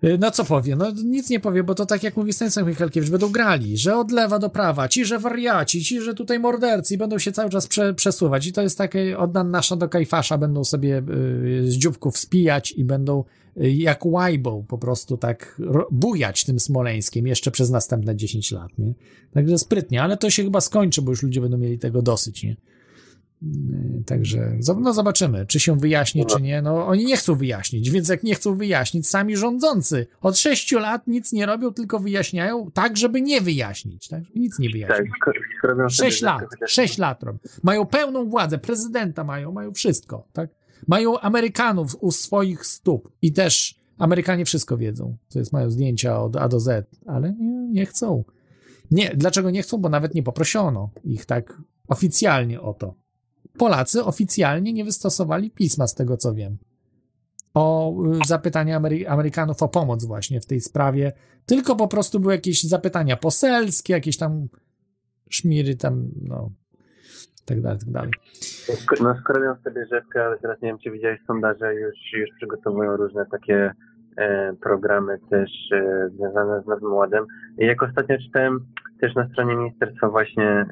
Y, 0.05 0.19
No 0.19 0.31
co 0.31 0.45
powie? 0.45 0.77
No 0.77 0.93
nic 1.05 1.31
nie 1.31 1.41
powie, 1.41 1.65
bo 1.65 1.75
to 1.75 1.87
tak 1.87 2.03
jak 2.03 2.17
mówi 2.17 2.33
Stanisław 2.33 2.67
Michalkiewicz, 2.67 3.11
będą 3.11 3.29
grali, 3.29 3.77
że 3.79 3.97
od 3.97 4.11
lewa 4.11 4.39
do 4.39 4.51
prawa, 4.51 4.89
ci, 4.89 5.05
że 5.05 5.19
wariaci, 5.19 5.85
ci, 5.85 6.01
że 6.01 6.15
tutaj 6.15 6.39
mordercy 6.39 6.99
będą 6.99 7.19
się 7.19 7.33
cały 7.33 7.51
czas 7.51 7.67
prze, 7.67 7.95
przesuwać 7.95 8.47
i 8.47 8.53
to 8.53 8.63
jest 8.63 8.79
takie 8.79 9.19
od 9.19 9.35
nasza 9.35 9.77
do 9.77 9.89
kajfasza, 9.89 10.39
będą 10.39 10.65
sobie 10.65 10.99
y, 10.99 11.71
z 11.71 11.75
dzióbków 11.75 12.19
spijać 12.19 12.73
i 12.73 12.85
będą 12.85 13.25
y, 13.57 13.71
jak 13.71 14.07
łajbą 14.07 14.65
po 14.69 14.79
prostu 14.79 15.17
tak 15.17 15.61
bujać 15.91 16.45
tym 16.45 16.61
Smoleńskiem 16.61 17.27
jeszcze 17.27 17.51
przez 17.51 17.71
następne 17.71 18.17
10 18.17 18.53
lat, 18.53 18.79
nie? 18.79 18.95
Także 19.35 19.59
sprytnie, 19.59 20.03
ale 20.03 20.17
to 20.17 20.31
się 20.31 20.45
chyba 20.45 20.61
skończy, 20.61 21.03
bo 21.03 21.13
już 21.13 21.23
ludzie 21.23 21.41
będą 21.41 21.59
mieli 21.59 21.79
tego 21.79 22.03
dosyć, 22.03 22.43
nie? 22.43 22.57
Y, 23.43 24.05
Także 24.07 24.59
no 24.81 24.93
zobaczymy, 24.93 25.47
czy 25.47 25.61
się 25.61 25.79
wyjaśni, 25.79 26.27
czy 26.27 26.43
nie. 26.43 26.63
No 26.63 26.87
oni 26.87 27.05
nie 27.05 27.17
chcą 27.17 27.35
wyjaśnić, 27.35 27.91
więc 27.91 28.09
jak 28.09 28.23
nie 28.23 28.35
chcą 28.35 28.57
wyjaśnić, 28.57 29.09
sami 29.09 29.37
rządzący 29.37 30.07
od 30.21 30.39
sześciu 30.39 30.79
lat 30.79 31.07
nic 31.07 31.33
nie 31.33 31.47
robią, 31.47 31.73
tylko 31.73 31.99
wyjaśniają 31.99 32.71
tak, 32.71 32.97
żeby 32.97 33.23
nie 33.23 33.41
wyjaśnić, 33.41 34.09
tak? 34.09 34.25
Żeby 34.25 34.41
nic 34.41 34.59
nie 34.59 34.71
wyjaśnić. 34.71 35.11
Tak, 35.25 35.35
sobie 35.63 35.91
Sześć 35.91 36.23
lat, 36.23 36.43
sześć 36.67 36.99
lat 36.99 37.23
robią. 37.23 37.39
Mają 37.63 37.87
pełną 37.87 38.29
władzę, 38.29 38.59
prezydenta 38.59 39.25
mają, 39.25 39.53
mają 39.53 39.73
wszystko, 39.73 40.27
tak? 40.33 40.51
Mają 40.89 41.21
Amerykanów 41.21 41.97
u 42.01 42.11
swoich 42.11 42.67
stóp 42.67 43.13
i 43.23 43.33
też 43.33 43.83
Amerykanie 43.99 44.45
wszystko 44.45 44.77
wiedzą, 44.77 45.17
to 45.33 45.39
jest, 45.39 45.53
mają 45.53 45.71
zdjęcia 45.71 46.23
od 46.23 46.37
A 46.37 46.49
do 46.49 46.61
Z, 46.61 46.97
ale 47.07 47.33
nie, 47.33 47.69
nie 47.69 47.87
chcą. 47.87 48.25
Nie, 48.91 49.11
dlaczego 49.15 49.51
nie 49.51 49.63
chcą? 49.63 49.79
Bo 49.79 49.89
nawet 49.89 50.15
nie 50.15 50.23
poproszono 50.23 50.91
ich 51.05 51.27
tak 51.27 51.59
oficjalnie 51.89 52.61
o 52.61 52.75
to. 52.75 53.02
Polacy 53.59 54.05
oficjalnie 54.05 54.73
nie 54.73 54.85
wystosowali 54.85 55.51
pisma, 55.51 55.87
z 55.87 55.95
tego 55.95 56.17
co 56.17 56.35
wiem. 56.35 56.59
o 57.55 57.95
y, 58.07 58.19
zapytania 58.27 58.77
Amery 58.77 59.09
Amerykanów 59.09 59.63
o 59.63 59.69
pomoc 59.69 60.05
właśnie 60.05 60.41
w 60.41 60.47
tej 60.47 60.61
sprawie, 60.61 61.13
tylko 61.47 61.77
po 61.77 61.89
prostu 61.89 62.21
były 62.21 62.33
jakieś 62.35 62.63
zapytania 62.63 63.17
poselskie, 63.17 63.93
jakieś 63.93 64.17
tam 64.17 64.49
szmiry 65.31 65.77
tam, 65.77 66.09
no, 66.23 66.51
tak 67.45 67.61
dalej, 67.61 67.79
tak 67.79 67.91
dalej. 67.91 68.11
No 69.01 69.15
skoro 69.21 69.41
miał 69.41 69.57
sobie 69.65 69.87
rzepkę, 69.87 70.25
ale 70.25 70.39
teraz 70.39 70.63
nie 70.63 70.69
wiem, 70.69 70.79
czy 70.79 70.91
widziałeś 70.91 71.21
sondaże, 71.27 71.75
już, 71.75 71.95
już 72.13 72.31
przygotowują 72.37 72.97
różne 72.97 73.27
takie 73.27 73.73
programy 74.61 75.19
też 75.31 75.51
e, 75.73 76.09
związane 76.17 76.63
z 76.63 76.67
Nowym 76.67 76.93
Ładem. 76.93 77.27
Jak 77.59 77.83
ostatnio 77.83 78.19
czytałem 78.19 78.61
też 79.01 79.15
na 79.15 79.29
stronie 79.29 79.57
Ministerstwa 79.57 80.09
właśnie 80.09 80.45
e, 80.45 80.67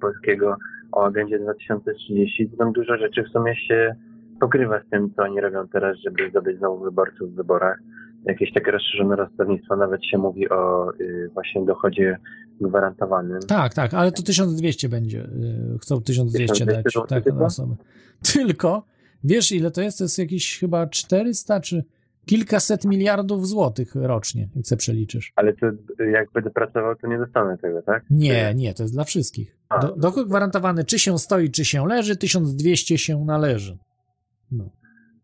Polskiego 0.00 0.56
o 0.92 1.04
agendzie 1.04 1.38
2030, 1.38 2.48
to 2.48 2.56
tam 2.56 2.72
dużo 2.72 2.96
rzeczy 2.96 3.22
w 3.22 3.28
sumie 3.28 3.56
się 3.56 3.94
pokrywa 4.40 4.80
z 4.86 4.90
tym, 4.90 5.14
co 5.16 5.22
oni 5.22 5.40
robią 5.40 5.68
teraz, 5.68 5.96
żeby 6.04 6.30
zdobyć 6.30 6.58
znowu 6.58 6.84
wyborców 6.84 7.32
w 7.32 7.34
wyborach. 7.34 7.78
Jakieś 8.24 8.52
takie 8.52 8.70
rozszerzone 8.70 9.16
rozdawnictwo, 9.16 9.76
nawet 9.76 10.04
się 10.04 10.18
mówi 10.18 10.48
o 10.48 10.92
y, 11.00 11.30
właśnie 11.34 11.64
dochodzie 11.64 12.16
gwarantowanym. 12.60 13.40
Tak, 13.40 13.74
tak, 13.74 13.94
ale 13.94 14.12
to 14.12 14.22
1200 14.22 14.88
będzie. 14.88 15.20
y, 15.20 15.78
Chcą 15.80 16.02
1200 16.02 16.64
1200 16.64 17.00
dać 17.00 17.24
tak, 17.24 17.34
na 17.34 17.44
osobę. 17.44 17.76
Tylko, 18.32 18.82
wiesz 19.24 19.52
ile 19.52 19.70
to 19.70 19.80
jest? 19.80 19.98
To 19.98 20.04
jest 20.04 20.18
jakieś 20.18 20.58
chyba 20.58 20.86
400 20.86 21.60
czy 21.60 21.84
kilkaset 22.30 22.84
miliardów 22.84 23.48
złotych 23.48 23.94
rocznie, 23.94 24.48
jak 24.56 24.66
sobie 24.66 24.78
przeliczysz. 24.78 25.32
Ale 25.36 25.52
to 25.52 25.66
jak 26.04 26.32
będę 26.32 26.50
pracował, 26.50 26.96
to 26.96 27.06
nie 27.06 27.18
dostanę 27.18 27.58
tego, 27.58 27.82
tak? 27.82 28.04
Nie, 28.10 28.54
nie, 28.54 28.74
to 28.74 28.82
jest 28.82 28.94
dla 28.94 29.04
wszystkich. 29.04 29.56
Do, 29.82 29.96
dochód 29.96 30.28
gwarantowany, 30.28 30.84
czy 30.84 30.98
się 30.98 31.18
stoi, 31.18 31.50
czy 31.50 31.64
się 31.64 31.86
leży, 31.86 32.16
1200 32.16 32.98
się 32.98 33.24
należy. 33.24 33.78
No. 34.52 34.70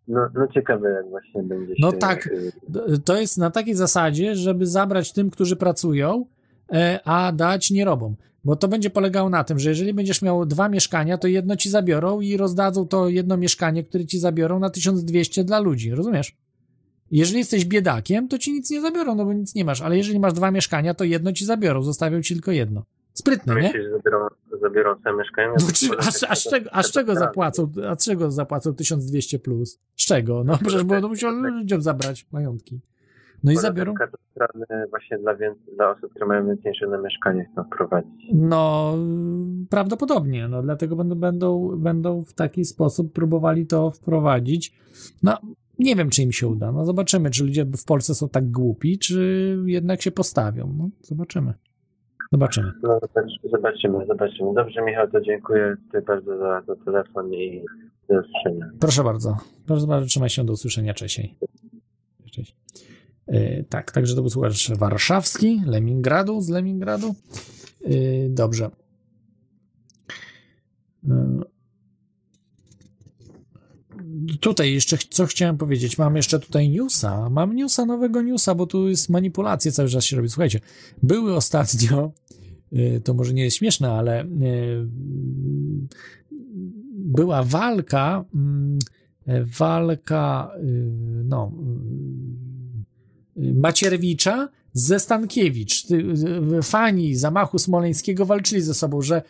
No, 0.08 0.28
no 0.34 0.46
ciekawe, 0.54 0.90
jak 0.90 1.08
właśnie 1.08 1.42
będzie 1.42 1.74
No 1.78 1.90
się... 1.90 1.96
tak, 1.96 2.26
y, 2.26 2.98
to 3.04 3.16
jest 3.16 3.38
na 3.38 3.50
takiej 3.50 3.74
zasadzie, 3.74 4.36
żeby 4.36 4.66
zabrać 4.66 5.12
tym, 5.12 5.30
którzy 5.30 5.56
pracują, 5.56 6.26
e, 6.72 7.00
a 7.04 7.32
dać 7.32 7.70
nierobom. 7.70 8.16
Bo 8.44 8.56
to 8.56 8.68
będzie 8.68 8.90
polegało 8.90 9.30
na 9.30 9.44
tym, 9.44 9.58
że 9.58 9.68
jeżeli 9.68 9.94
będziesz 9.94 10.22
miał 10.22 10.46
dwa 10.46 10.68
mieszkania, 10.68 11.18
to 11.18 11.28
jedno 11.28 11.56
ci 11.56 11.70
zabiorą 11.70 12.20
i 12.20 12.36
rozdadzą 12.36 12.88
to 12.88 13.08
jedno 13.08 13.36
mieszkanie, 13.36 13.84
które 13.84 14.06
ci 14.06 14.18
zabiorą 14.18 14.58
na 14.58 14.70
1200 14.70 15.44
dla 15.44 15.58
ludzi, 15.60 15.90
rozumiesz? 15.90 16.36
Jeżeli 17.10 17.38
jesteś 17.38 17.64
biedakiem, 17.64 18.28
to 18.28 18.38
ci 18.38 18.52
nic 18.52 18.70
nie 18.70 18.80
zabiorą, 18.80 19.14
no 19.14 19.24
bo 19.24 19.32
nic 19.32 19.54
nie 19.54 19.64
masz, 19.64 19.82
ale 19.82 19.96
jeżeli 19.96 20.20
masz 20.20 20.32
dwa 20.32 20.50
mieszkania, 20.50 20.94
to 20.94 21.04
jedno 21.04 21.32
ci 21.32 21.44
zabiorą, 21.44 21.82
zostawią 21.82 22.22
ci 22.22 22.34
tylko 22.34 22.52
jedno. 22.52 22.82
Sprytne, 23.12 23.54
nie? 23.54 23.62
Myślisz, 23.62 23.84
zabiorą, 23.90 24.26
zabiorą 24.62 24.94
całe 25.04 25.18
mieszkanie? 25.18 25.48
No, 25.48 25.66
czy, 25.74 25.86
a, 25.98 26.30
a, 26.32 26.34
z 26.34 26.42
czego, 26.42 26.70
a 26.72 26.82
z 26.82 26.92
czego 26.92 27.14
zapłacą, 27.14 27.72
a 27.88 27.94
z 27.94 28.04
czego 28.04 28.30
zapłacą 28.30 28.74
1200 28.74 29.38
plus? 29.38 29.80
Z 29.96 30.06
czego? 30.06 30.44
No 30.44 30.58
przecież 30.58 30.82
to 31.00 31.08
musiał 31.08 31.32
ludziom 31.32 31.82
zabrać 31.82 32.26
majątki. 32.32 32.80
No 33.44 33.52
i 33.52 33.56
zabiorą. 33.56 33.94
Katastrofalny 33.94 34.66
właśnie 34.90 35.18
dla, 35.18 35.34
dla 35.74 35.90
osób, 35.90 36.10
które 36.10 36.26
mają 36.26 36.46
więcej 36.46 36.72
niż 36.72 36.80
jedno 36.80 37.02
mieszkanie 37.02 37.48
chcą 37.52 37.64
wprowadzić. 37.64 38.26
No, 38.32 38.94
prawdopodobnie. 39.70 40.48
No, 40.48 40.62
dlatego 40.62 40.96
będą, 40.96 41.14
będą, 41.14 41.76
będą 41.76 42.22
w 42.22 42.32
taki 42.32 42.64
sposób 42.64 43.12
próbowali 43.12 43.66
to 43.66 43.90
wprowadzić. 43.90 44.74
No, 45.22 45.38
nie 45.78 45.96
wiem, 45.96 46.10
czy 46.10 46.22
im 46.22 46.32
się 46.32 46.48
uda. 46.48 46.72
No, 46.72 46.84
zobaczymy, 46.84 47.30
czy 47.30 47.44
ludzie 47.44 47.64
w 47.64 47.84
Polsce 47.84 48.14
są 48.14 48.28
tak 48.28 48.50
głupi, 48.50 48.98
czy 48.98 49.56
jednak 49.66 50.02
się 50.02 50.10
postawią. 50.10 50.74
No, 50.78 50.88
zobaczymy. 51.02 51.54
Zobaczymy. 52.32 52.72
No 52.82 52.98
zobacz- 52.98 53.50
zobaczymy, 53.50 54.06
zobaczymy. 54.06 54.54
Dobrze, 54.54 54.82
Michał, 54.82 55.10
to 55.10 55.20
dziękuję 55.20 55.76
Ci 55.92 56.06
bardzo 56.06 56.38
za, 56.38 56.62
za 56.66 56.76
telefon 56.84 57.34
i 57.34 57.62
do 58.08 58.14
usłyszenia. 58.20 58.70
Proszę 58.80 59.04
bardzo. 59.04 59.36
Proszę 59.66 59.86
bardzo, 59.86 60.06
trzymaj 60.06 60.30
się 60.30 60.44
do 60.44 60.52
usłyszenia. 60.52 60.94
Cześć. 60.94 61.20
Cześć. 62.30 62.56
Yy, 63.28 63.64
tak, 63.68 63.92
także 63.92 64.14
to 64.14 64.20
był 64.20 64.30
słuchacz 64.30 64.70
warszawski, 64.70 65.62
Leningradu, 65.66 66.40
z 66.40 66.48
Leningradu. 66.48 67.14
Yy, 67.80 68.28
dobrze. 68.28 68.70
Yy. 71.04 71.55
Tutaj 74.40 74.72
jeszcze 74.72 74.98
co 75.10 75.26
chciałem 75.26 75.58
powiedzieć. 75.58 75.98
Mam 75.98 76.16
jeszcze 76.16 76.40
tutaj 76.40 76.68
newsa. 76.68 77.30
Mam 77.30 77.56
newsa, 77.56 77.86
nowego 77.86 78.22
newsa, 78.22 78.54
bo 78.54 78.66
tu 78.66 78.88
jest 78.88 79.08
manipulacja 79.08 79.72
cały 79.72 79.88
czas 79.88 80.04
się 80.04 80.16
robi. 80.16 80.28
Słuchajcie, 80.28 80.60
były 81.02 81.34
ostatnio, 81.34 82.12
yy, 82.72 83.00
to 83.04 83.14
może 83.14 83.34
nie 83.34 83.44
jest 83.44 83.56
śmieszne, 83.56 83.92
ale 83.92 84.24
yy, 84.38 84.88
była 86.92 87.42
walka, 87.42 88.24
mm, 88.34 88.78
walka, 89.58 90.50
yy, 90.62 91.24
no, 91.24 91.52
Macierewicza 93.36 94.48
ze 94.72 95.00
Stankiewicz. 95.00 95.90
Y, 95.90 96.62
Fani 96.62 97.14
zamachu 97.14 97.58
smoleńskiego 97.58 98.26
walczyli 98.26 98.62
ze 98.62 98.74
sobą, 98.74 99.02
że 99.02 99.16
y, 99.18 99.22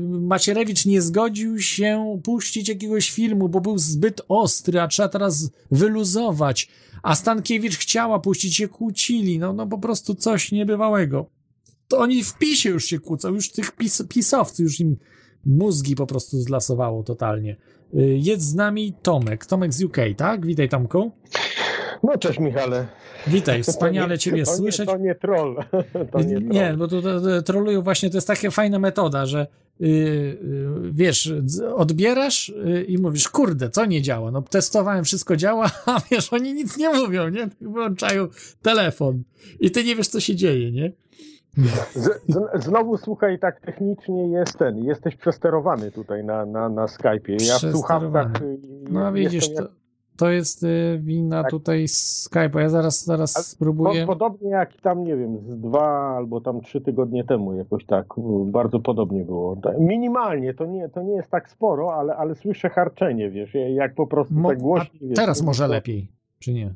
Macierewicz 0.00 0.86
nie 0.86 1.02
zgodził 1.02 1.58
się 1.58 2.20
puścić 2.24 2.68
jakiegoś 2.68 3.10
filmu, 3.10 3.48
bo 3.48 3.60
był 3.60 3.78
zbyt 3.78 4.20
ostry, 4.28 4.80
a 4.80 4.88
trzeba 4.88 5.08
teraz 5.08 5.50
wyluzować. 5.70 6.68
A 7.02 7.14
Stankiewicz 7.14 7.76
chciała 7.76 8.18
puścić, 8.18 8.56
się 8.56 8.68
kłócili. 8.68 9.38
No, 9.38 9.52
no 9.52 9.66
po 9.66 9.78
prostu 9.78 10.14
coś 10.14 10.52
niebywałego. 10.52 11.26
To 11.88 11.98
oni 11.98 12.24
w 12.24 12.38
PiSie 12.38 12.68
już 12.70 12.84
się 12.84 12.98
kłócą, 12.98 13.34
już 13.34 13.50
tych 13.50 13.72
pis 13.72 14.02
pisowców, 14.08 14.58
już 14.58 14.80
im 14.80 14.96
mózgi 15.46 15.94
po 15.96 16.06
prostu 16.06 16.40
zlasowało 16.40 17.02
totalnie. 17.02 17.56
Y, 17.94 18.18
Jest 18.22 18.42
z 18.42 18.54
nami 18.54 18.94
Tomek. 19.02 19.46
Tomek 19.46 19.74
z 19.74 19.82
UK, 19.82 19.96
tak? 20.16 20.46
Witaj 20.46 20.68
Tomku. 20.68 21.12
No 22.02 22.18
cześć 22.18 22.38
Michale. 22.38 22.86
Witaj, 23.26 23.62
wspaniale 23.62 24.14
nie- 24.14 24.18
Ciebie 24.18 24.38
nie- 24.38 24.46
słyszeć. 24.46 24.88
To 24.88 24.96
nie 24.96 25.14
troll. 25.14 25.56
To 26.12 26.20
nie, 26.22 26.34
Nie, 26.34 26.60
troll. 26.66 26.76
bo 26.76 26.88
to, 26.88 27.02
to, 27.02 27.20
to 27.20 27.42
trolują 27.42 27.82
właśnie, 27.82 28.10
to 28.10 28.16
jest 28.16 28.26
taka 28.26 28.50
fajna 28.50 28.78
metoda, 28.78 29.26
że 29.26 29.46
yy, 29.80 30.38
wiesz, 30.92 31.32
odbierasz 31.74 32.48
yy, 32.64 32.82
i 32.84 32.98
mówisz, 32.98 33.28
kurde, 33.28 33.70
co 33.70 33.84
nie 33.86 34.02
działa? 34.02 34.30
No 34.30 34.42
testowałem, 34.42 35.04
wszystko 35.04 35.36
działa, 35.36 35.70
a 35.86 36.00
wiesz, 36.10 36.32
oni 36.32 36.54
nic 36.54 36.76
nie 36.78 36.90
mówią, 36.90 37.28
nie? 37.28 37.40
Tak 37.42 37.56
Wyłączają 37.60 38.28
telefon 38.62 39.22
i 39.60 39.70
ty 39.70 39.84
nie 39.84 39.96
wiesz, 39.96 40.08
co 40.08 40.20
się 40.20 40.36
dzieje, 40.36 40.72
nie? 40.72 40.92
Z, 41.94 42.04
z, 42.28 42.64
znowu 42.64 42.98
słuchaj, 42.98 43.38
tak 43.38 43.60
technicznie 43.60 44.28
jest 44.30 44.58
ten, 44.58 44.78
jesteś 44.84 45.16
przesterowany 45.16 45.90
tutaj 45.92 46.24
na, 46.24 46.46
na, 46.46 46.68
na 46.68 46.86
Skype'ie. 46.86 47.42
Ja 47.48 47.58
w 47.58 47.72
słuchawkach 47.72 48.32
Przesterowany. 48.32 48.58
y, 48.88 48.92
No 48.92 49.12
widzisz, 49.12 49.54
to, 49.54 49.68
to 50.20 50.30
jest 50.30 50.62
y, 50.62 50.98
wina 51.02 51.44
tutaj 51.44 51.84
Skype'a. 51.84 52.58
Ja 52.60 52.68
zaraz, 52.68 53.04
zaraz 53.04 53.46
spróbuję. 53.48 54.06
Po, 54.06 54.12
podobnie 54.12 54.50
jak 54.50 54.80
tam, 54.80 55.04
nie 55.04 55.16
wiem, 55.16 55.38
z 55.38 55.58
dwa 55.60 56.16
albo 56.16 56.40
tam 56.40 56.60
trzy 56.60 56.80
tygodnie 56.80 57.24
temu 57.24 57.54
jakoś 57.54 57.86
tak, 57.86 58.06
bardzo 58.44 58.80
podobnie 58.80 59.24
było. 59.24 59.56
Minimalnie, 59.78 60.54
to 60.54 60.66
nie, 60.66 60.88
to 60.88 61.02
nie 61.02 61.12
jest 61.12 61.30
tak 61.30 61.48
sporo, 61.50 61.94
ale, 61.94 62.16
ale 62.16 62.34
słyszę 62.34 62.68
harczenie, 62.68 63.30
wiesz, 63.30 63.54
jak 63.74 63.94
po 63.94 64.06
prostu 64.06 64.34
Mo- 64.34 64.48
tak 64.48 64.58
głośniej. 64.58 65.02
a 65.02 65.06
wiesz, 65.08 65.16
teraz 65.16 65.42
może 65.42 65.64
to- 65.66 65.70
lepiej, 65.72 66.08
czy 66.38 66.52
nie? 66.52 66.74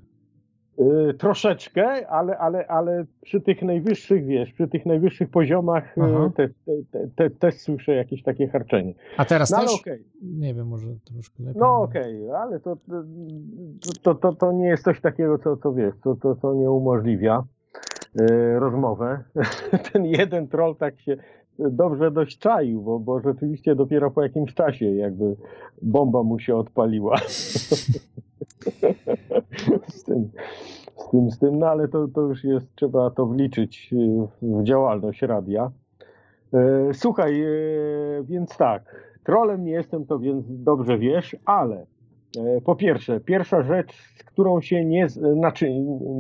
Y, 0.79 1.15
troszeczkę, 1.15 2.09
ale, 2.09 2.39
ale, 2.39 2.67
ale 2.67 3.05
przy 3.23 3.41
tych 3.41 3.63
najwyższych, 3.63 4.27
wiesz, 4.27 4.53
przy 4.53 4.69
tych 4.69 4.87
najwyższych 4.87 5.31
poziomach 5.31 5.99
y, 5.99 6.01
Aha. 6.03 6.31
te, 6.37 6.49
te, 7.17 7.31
też 7.31 7.55
słyszę 7.61 7.95
jakieś 7.95 8.23
takie 8.23 8.49
harczenie. 8.49 8.95
A 9.17 9.25
teraz 9.25 9.51
no, 9.51 9.61
też? 9.61 9.81
okej. 9.81 10.05
Nie 10.23 10.55
wiem, 10.55 10.69
może 10.69 10.87
troszkę 11.05 11.43
lepiej. 11.43 11.61
No 11.61 11.83
okej, 11.83 12.31
ale 12.31 12.61
to, 12.61 12.77
to, 14.03 14.15
to, 14.15 14.33
to 14.33 14.53
nie 14.53 14.67
jest 14.67 14.85
coś 14.85 15.01
takiego, 15.01 15.39
co, 15.39 15.57
co 15.57 15.73
wiesz, 15.73 15.95
co, 16.05 16.17
to, 16.17 16.37
co 16.37 16.55
nie 16.55 16.71
umożliwia 16.71 17.45
y, 18.21 18.59
rozmowę. 18.59 19.25
Ten 19.93 20.05
jeden 20.05 20.49
troll 20.49 20.77
tak 20.77 21.01
się 21.01 21.17
dobrze 21.59 22.11
dość 22.11 22.39
czaił, 22.39 22.83
bo, 22.83 22.99
bo 22.99 23.21
rzeczywiście 23.21 23.75
dopiero 23.75 24.11
po 24.11 24.23
jakimś 24.23 24.55
czasie 24.55 24.95
jakby 24.95 25.37
bomba 25.83 26.23
mu 26.23 26.39
się 26.39 26.57
odpaliła. 26.57 27.17
z 29.89 30.05
tym, 30.05 30.31
z 30.97 31.11
tym, 31.11 31.31
z 31.31 31.39
tym, 31.39 31.59
no 31.59 31.67
ale 31.67 31.89
to, 31.89 32.09
to 32.09 32.21
już 32.21 32.45
jest, 32.45 32.67
trzeba 32.75 33.11
to 33.11 33.27
wliczyć 33.27 33.93
y, 33.93 33.97
w 34.43 34.63
działalność 34.65 35.23
radia. 35.23 35.71
E, 36.55 36.95
Słuchaj, 36.95 37.43
e, 37.43 37.49
więc 38.25 38.57
tak, 38.57 39.15
trolem 39.25 39.65
nie 39.65 39.73
jestem, 39.73 40.07
to 40.07 40.19
więc 40.19 40.45
dobrze 40.49 40.99
wiesz, 40.99 41.37
ale 41.45 41.87
po 42.65 42.77
pierwsze, 42.77 43.21
pierwsza 43.21 43.63
rzecz, 43.63 43.93
z 44.17 44.25
którą 44.25 44.61
się 44.61 44.85
nie, 44.85 45.09
znaczy 45.09 45.71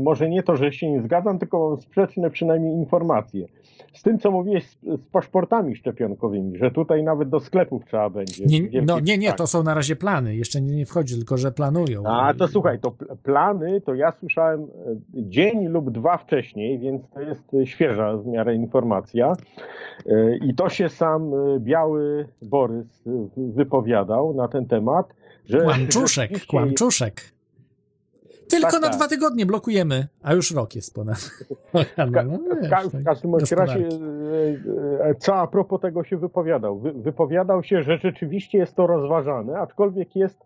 może 0.02 0.28
nie 0.28 0.42
to, 0.42 0.56
że 0.56 0.72
się 0.72 0.90
nie 0.90 1.02
zgadzam, 1.02 1.38
tylko 1.38 1.68
mam 1.68 1.80
sprzeczne 1.80 2.30
przynajmniej 2.30 2.74
informacje. 2.74 3.46
Z 3.92 4.02
tym, 4.02 4.18
co 4.18 4.30
mówiłeś 4.30 4.66
z, 4.66 4.80
z 4.82 5.06
paszportami 5.12 5.76
szczepionkowymi, 5.76 6.58
że 6.58 6.70
tutaj 6.70 7.02
nawet 7.02 7.28
do 7.28 7.40
sklepów 7.40 7.84
trzeba 7.84 8.10
będzie. 8.10 8.44
Nie, 8.46 8.82
no 8.82 9.00
nie, 9.00 9.18
nie, 9.18 9.32
to 9.32 9.46
są 9.46 9.62
na 9.62 9.74
razie 9.74 9.96
plany. 9.96 10.36
Jeszcze 10.36 10.60
nie, 10.60 10.76
nie 10.76 10.86
wchodzi, 10.86 11.16
tylko 11.16 11.36
że 11.36 11.52
planują. 11.52 12.02
A 12.06 12.34
to 12.34 12.48
słuchaj, 12.48 12.78
to 12.78 12.90
pl- 12.90 13.16
plany 13.22 13.80
to 13.80 13.94
ja 13.94 14.12
słyszałem 14.12 14.62
e, 14.62 14.66
dzień 15.14 15.66
lub 15.66 15.90
dwa 15.90 16.16
wcześniej, 16.16 16.78
więc 16.78 17.10
to 17.10 17.20
jest 17.20 17.54
e, 17.54 17.66
świeża 17.66 18.16
w 18.16 18.26
miarę 18.26 18.54
informacja. 18.54 19.32
E, 20.06 20.36
I 20.36 20.54
to 20.54 20.68
się 20.68 20.88
sam 20.88 21.34
e, 21.34 21.60
biały 21.60 22.28
Borys 22.42 23.06
e, 23.06 23.10
wypowiadał 23.36 24.34
na 24.34 24.48
ten 24.48 24.66
temat, 24.66 25.14
że 25.44 25.60
Kłamczuszek, 25.60 26.46
kłamczuszek. 26.46 27.34
Tylko 28.48 28.70
tak, 28.70 28.80
na 28.82 28.88
tak. 28.88 28.96
dwa 28.96 29.08
tygodnie 29.08 29.46
blokujemy, 29.46 30.06
a 30.22 30.34
już 30.34 30.50
rok 30.50 30.74
jest 30.74 30.94
ponad. 30.94 31.30
No, 31.74 31.82
W, 31.82 32.60
wiesz, 32.60 32.70
ka- 32.70 32.76
tak, 32.76 32.86
w 32.86 33.04
każdym 33.04 33.30
bądź 33.30 33.52
razie, 33.52 33.82
gospodarki. 33.82 34.68
e, 35.00 35.04
e, 35.04 35.14
co 35.14 35.36
a 35.36 35.46
propos 35.46 35.80
tego 35.80 36.04
się 36.04 36.16
wypowiadał? 36.16 36.78
Wy, 36.78 36.92
wypowiadał 36.92 37.62
się, 37.62 37.82
że 37.82 37.98
rzeczywiście 37.98 38.58
jest 38.58 38.74
to 38.74 38.86
rozważane, 38.86 39.58
aczkolwiek 39.58 40.16
jest, 40.16 40.38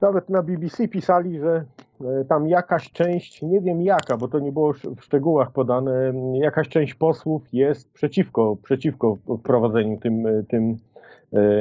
nawet 0.00 0.28
na 0.28 0.42
BBC 0.42 0.88
pisali, 0.88 1.38
że 1.38 1.64
e, 2.00 2.24
tam 2.24 2.48
jakaś 2.48 2.92
część, 2.92 3.42
nie 3.42 3.60
wiem 3.60 3.82
jaka, 3.82 4.16
bo 4.16 4.28
to 4.28 4.38
nie 4.38 4.52
było 4.52 4.72
w 4.72 5.04
szczegółach 5.04 5.50
podane, 5.52 6.12
jakaś 6.34 6.68
część 6.68 6.94
posłów 6.94 7.42
jest 7.52 7.92
przeciwko, 7.92 8.56
przeciwko 8.62 9.16
wprowadzeniu 9.40 9.98
tym, 10.00 10.26
e, 10.26 10.42
tym 10.42 10.70
e, 10.70 10.76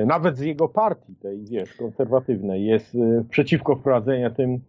nawet 0.06 0.38
z 0.38 0.42
jego 0.42 0.70
partii, 0.70 1.16
tej 1.16 1.46
wiesz, 1.46 1.74
konserwatywnej, 1.74 2.66
jest 2.66 2.96
e, 2.96 3.24
przeciwko 3.30 3.76
wprowadzeniu 3.76 4.32
tym 4.32 4.60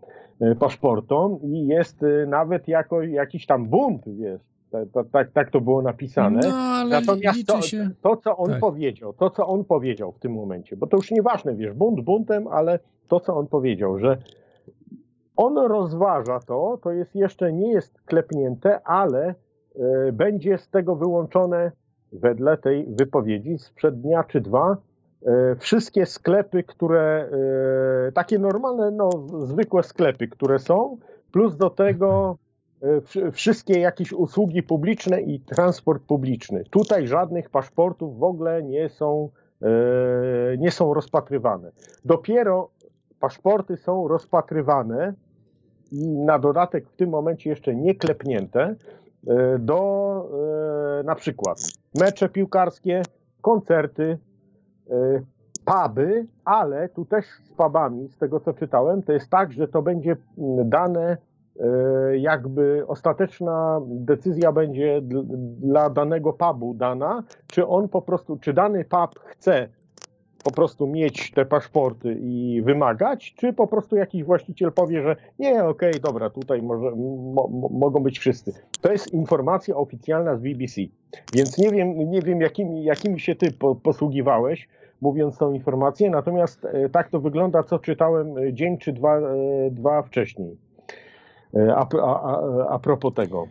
e, 0.40 0.54
paszportom 0.54 1.38
i 1.42 1.66
jest 1.66 2.02
e, 2.02 2.26
nawet 2.26 2.68
jako, 2.68 3.02
jakiś 3.02 3.46
tam 3.46 3.66
bunt, 3.66 4.02
wiesz, 4.06 4.40
tak, 4.70 4.88
tak, 5.12 5.30
tak, 5.32 5.50
to 5.50 5.60
było 5.60 5.82
napisane. 5.82 6.40
No, 6.48 6.54
ale 6.54 7.00
Natomiast 7.00 7.46
to, 7.46 7.60
to, 8.02 8.16
co 8.16 8.36
on 8.36 8.50
Tak. 8.50 8.60
powiedział, 8.60 9.12
to, 9.12 9.30
co 9.30 9.46
on 9.46 9.64
powiedział 9.64 10.12
w 10.12 10.18
tym 10.18 10.32
momencie, 10.32 10.76
bo 10.76 10.86
to 10.86 10.96
już 10.96 11.10
nieważne, 11.10 11.54
wiesz, 11.54 11.72
bunt 11.72 12.00
buntem, 12.00 12.48
ale 12.48 12.78
to, 13.08 13.20
co 13.20 13.36
on 13.36 13.46
powiedział, 13.46 13.98
że 13.98 14.18
on 15.36 15.58
rozważa 15.58 16.40
to, 16.40 16.78
to 16.82 16.92
jest 16.92 17.14
jeszcze 17.14 17.52
nie 17.52 17.72
jest 17.72 18.02
klepnięte, 18.02 18.80
ale 18.84 19.34
e, 19.76 20.12
będzie 20.12 20.58
z 20.58 20.68
tego 20.68 20.96
wyłączone, 20.96 21.72
wedle 22.12 22.58
tej 22.58 22.86
wypowiedzi, 22.86 23.58
sprzed 23.58 24.00
dnia 24.00 24.24
czy 24.24 24.40
dwa, 24.40 24.70
e, 24.72 24.76
wszystkie 25.58 26.06
sklepy, 26.06 26.62
które, 26.62 27.28
e, 28.08 28.12
takie 28.12 28.38
normalne, 28.38 28.90
no, 28.90 29.10
zwykłe 29.46 29.82
sklepy, 29.82 30.28
które 30.28 30.58
są, 30.58 30.96
plus 31.32 31.56
do 31.56 31.70
tego 31.70 32.38
e, 32.82 33.00
wsz- 33.00 33.30
wszystkie 33.32 33.80
jakieś 33.80 34.12
usługi 34.12 34.62
publiczne 34.62 35.20
i 35.20 35.40
transport 35.40 36.02
publiczny. 36.02 36.64
Tutaj 36.70 37.06
żadnych 37.06 37.50
paszportów 37.50 38.18
w 38.18 38.22
ogóle 38.22 38.62
nie 38.62 38.88
są, 38.88 39.28
e, 39.62 39.68
nie 40.58 40.70
są 40.70 40.94
rozpatrywane. 40.94 41.70
Dopiero 42.04 42.70
paszporty 43.20 43.76
są 43.76 44.08
rozpatrywane 44.08 45.14
i 45.92 46.08
na 46.08 46.38
dodatek 46.38 46.88
w 46.88 46.96
tym 46.96 47.10
momencie 47.10 47.50
jeszcze 47.50 47.74
nie 47.74 47.94
klepnięte 47.94 48.74
e, 49.26 49.58
do 49.58 50.30
e, 51.00 51.02
na 51.02 51.14
przykład 51.14 51.58
mecze 51.94 52.28
piłkarskie, 52.28 53.02
koncerty, 53.40 54.02
e, 54.02 54.27
puby, 55.64 56.26
ale 56.44 56.88
tu 56.88 57.04
też 57.04 57.24
z 57.44 57.52
pubami, 57.52 58.08
z 58.08 58.18
tego 58.18 58.40
co 58.40 58.52
czytałem, 58.52 59.02
to 59.02 59.12
jest 59.12 59.30
tak, 59.30 59.52
że 59.52 59.68
to 59.68 59.82
będzie 59.82 60.16
mm, 60.38 60.68
dane 60.70 61.16
e, 61.60 62.18
jakby 62.18 62.84
ostateczna 62.86 63.80
decyzja 63.86 64.52
będzie 64.52 65.02
dl- 65.02 65.24
dla 65.60 65.90
danego 65.90 66.32
pubu 66.32 66.74
dana, 66.74 67.22
czy 67.46 67.66
on 67.66 67.88
po 67.88 68.02
prostu, 68.02 68.36
czy 68.36 68.52
dany 68.52 68.84
pub 68.84 69.18
chce 69.18 69.68
po 70.44 70.50
prostu 70.50 70.86
mieć 70.86 71.30
te 71.30 71.44
paszporty 71.44 72.16
i 72.20 72.62
wymagać, 72.62 73.34
czy 73.34 73.52
po 73.52 73.66
prostu 73.66 73.96
jakiś 73.96 74.24
właściciel 74.24 74.72
powie, 74.72 75.02
że 75.02 75.16
nie, 75.38 75.64
okej, 75.64 75.92
dobra, 76.02 76.30
tutaj 76.30 76.62
może, 76.62 76.90
mo, 76.90 77.48
mo, 77.48 77.68
mogą 77.68 78.00
być 78.00 78.18
wszyscy. 78.18 78.52
To 78.80 78.92
jest 78.92 79.12
informacja 79.12 79.76
oficjalna 79.76 80.36
z 80.36 80.40
BBC, 80.40 80.80
więc 81.34 81.58
nie 81.58 81.70
wiem, 81.70 82.10
nie 82.10 82.22
wiem 82.22 82.40
jakimi, 82.40 82.84
jakimi 82.84 83.20
się 83.20 83.34
ty 83.34 83.52
po, 83.52 83.74
posługiwałeś, 83.74 84.68
mówiąc 85.00 85.38
tą 85.38 85.52
informację, 85.52 86.10
natomiast 86.10 86.64
e, 86.64 86.88
tak 86.88 87.10
to 87.10 87.20
wygląda, 87.20 87.62
co 87.62 87.78
czytałem 87.78 88.38
e, 88.38 88.52
dzień 88.52 88.78
czy 88.78 88.92
dwa, 88.92 89.18
e, 89.18 89.70
dwa 89.70 90.02
wcześniej. 90.02 90.56
E, 91.54 91.74
A, 91.76 91.86
a, 92.02 92.22
a, 92.22 92.68
a 92.68 92.78
propos 92.78 93.14
tego. 93.14 93.46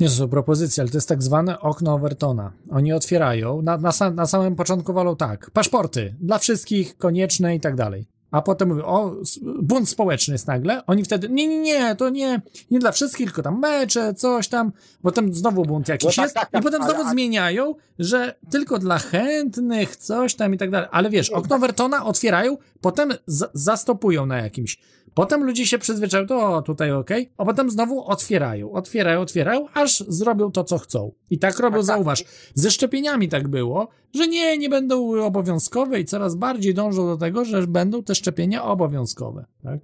Nie, 0.00 0.06
to 0.08 0.12
są 0.14 0.28
propozycje, 0.28 0.80
ale 0.82 0.90
to 0.90 0.96
jest 0.96 1.08
tak 1.08 1.22
zwane 1.22 1.60
okno 1.60 1.94
Overtona. 1.94 2.52
Oni 2.70 2.92
otwierają, 2.92 3.62
na, 3.62 3.78
na, 3.78 3.92
sam, 3.92 4.14
na 4.14 4.26
samym 4.26 4.56
początku 4.56 4.92
wolą 4.92 5.16
tak, 5.16 5.50
paszporty 5.50 6.14
dla 6.20 6.38
wszystkich, 6.38 6.96
konieczne 6.98 7.56
i 7.56 7.60
tak 7.60 7.74
dalej. 7.76 8.06
A 8.30 8.42
potem 8.42 8.68
mówią, 8.68 8.84
o, 8.84 9.14
bunt 9.62 9.88
społeczny 9.88 10.34
jest 10.34 10.46
nagle. 10.46 10.86
Oni 10.86 11.04
wtedy, 11.04 11.28
nie, 11.28 11.48
nie, 11.48 11.60
nie, 11.60 11.96
to 11.96 12.08
nie, 12.10 12.40
nie 12.70 12.78
dla 12.78 12.92
wszystkich, 12.92 13.26
tylko 13.26 13.42
tam 13.42 13.60
mecze, 13.60 14.14
coś 14.14 14.48
tam. 14.48 14.72
Potem 15.02 15.34
znowu 15.34 15.62
bunt 15.64 15.88
jakiś 15.88 16.04
No 16.04 16.10
tak, 16.10 16.24
jest. 16.24 16.34
tak, 16.34 16.50
tak, 16.50 16.60
I 16.60 16.64
potem 16.64 16.82
znowu 16.84 17.00
ale- 17.02 17.10
zmieniają, 17.10 17.74
że 17.98 18.34
tylko 18.50 18.78
dla 18.78 18.98
chętnych, 18.98 19.96
coś 19.96 20.34
tam 20.34 20.54
i 20.54 20.58
tak 20.58 20.70
dalej. 20.70 20.88
Ale 20.92 21.10
wiesz, 21.10 21.30
okno 21.30 21.56
Overtona 21.56 22.04
otwierają, 22.04 22.56
potem 22.80 23.12
zastopują 23.54 24.26
na 24.26 24.38
jakimś. 24.38 24.78
Potem 25.18 25.44
ludzie 25.44 25.66
się 25.66 25.78
przyzwyczają, 25.78 26.26
to 26.26 26.54
o, 26.54 26.62
tutaj 26.62 26.92
okej, 26.92 27.30
a 27.36 27.44
potem 27.44 27.70
znowu 27.70 28.04
otwierają, 28.04 28.72
otwierają, 28.72 29.20
otwierają, 29.20 29.66
aż 29.74 29.98
zrobią 29.98 30.50
to, 30.52 30.64
co 30.64 30.78
chcą. 30.78 31.12
I 31.30 31.38
tak 31.38 31.58
robią, 31.58 31.82
zauważ. 31.82 32.24
Ze 32.54 32.70
szczepieniami 32.70 33.28
tak 33.28 33.48
było, 33.48 33.88
że 34.14 34.28
nie, 34.28 34.58
nie 34.58 34.68
będą 34.68 35.22
obowiązkowe 35.22 36.00
i 36.00 36.04
coraz 36.04 36.34
bardziej 36.34 36.74
dążą 36.74 37.06
do 37.06 37.16
tego, 37.16 37.44
że 37.44 37.66
będą 37.66 38.02
te 38.02 38.14
szczepienia 38.14 38.64
obowiązkowe. 38.64 39.44
Tak? 39.62 39.80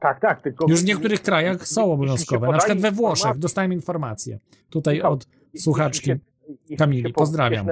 Tak, 0.00 0.20
tak, 0.20 0.42
tylko... 0.42 0.66
Już 0.68 0.82
w 0.82 0.84
niektórych 0.84 1.22
krajach 1.22 1.68
są 1.68 1.92
obowiązkowe. 1.92 2.46
Na 2.46 2.58
przykład 2.58 2.78
we 2.78 2.92
Włoszech 2.92 3.38
dostałem 3.38 3.72
informację. 3.72 4.38
Tutaj 4.70 5.02
od 5.02 5.26
słuchaczki 5.56 6.12
Kamili. 6.78 7.12
Pozdrawiam. 7.12 7.66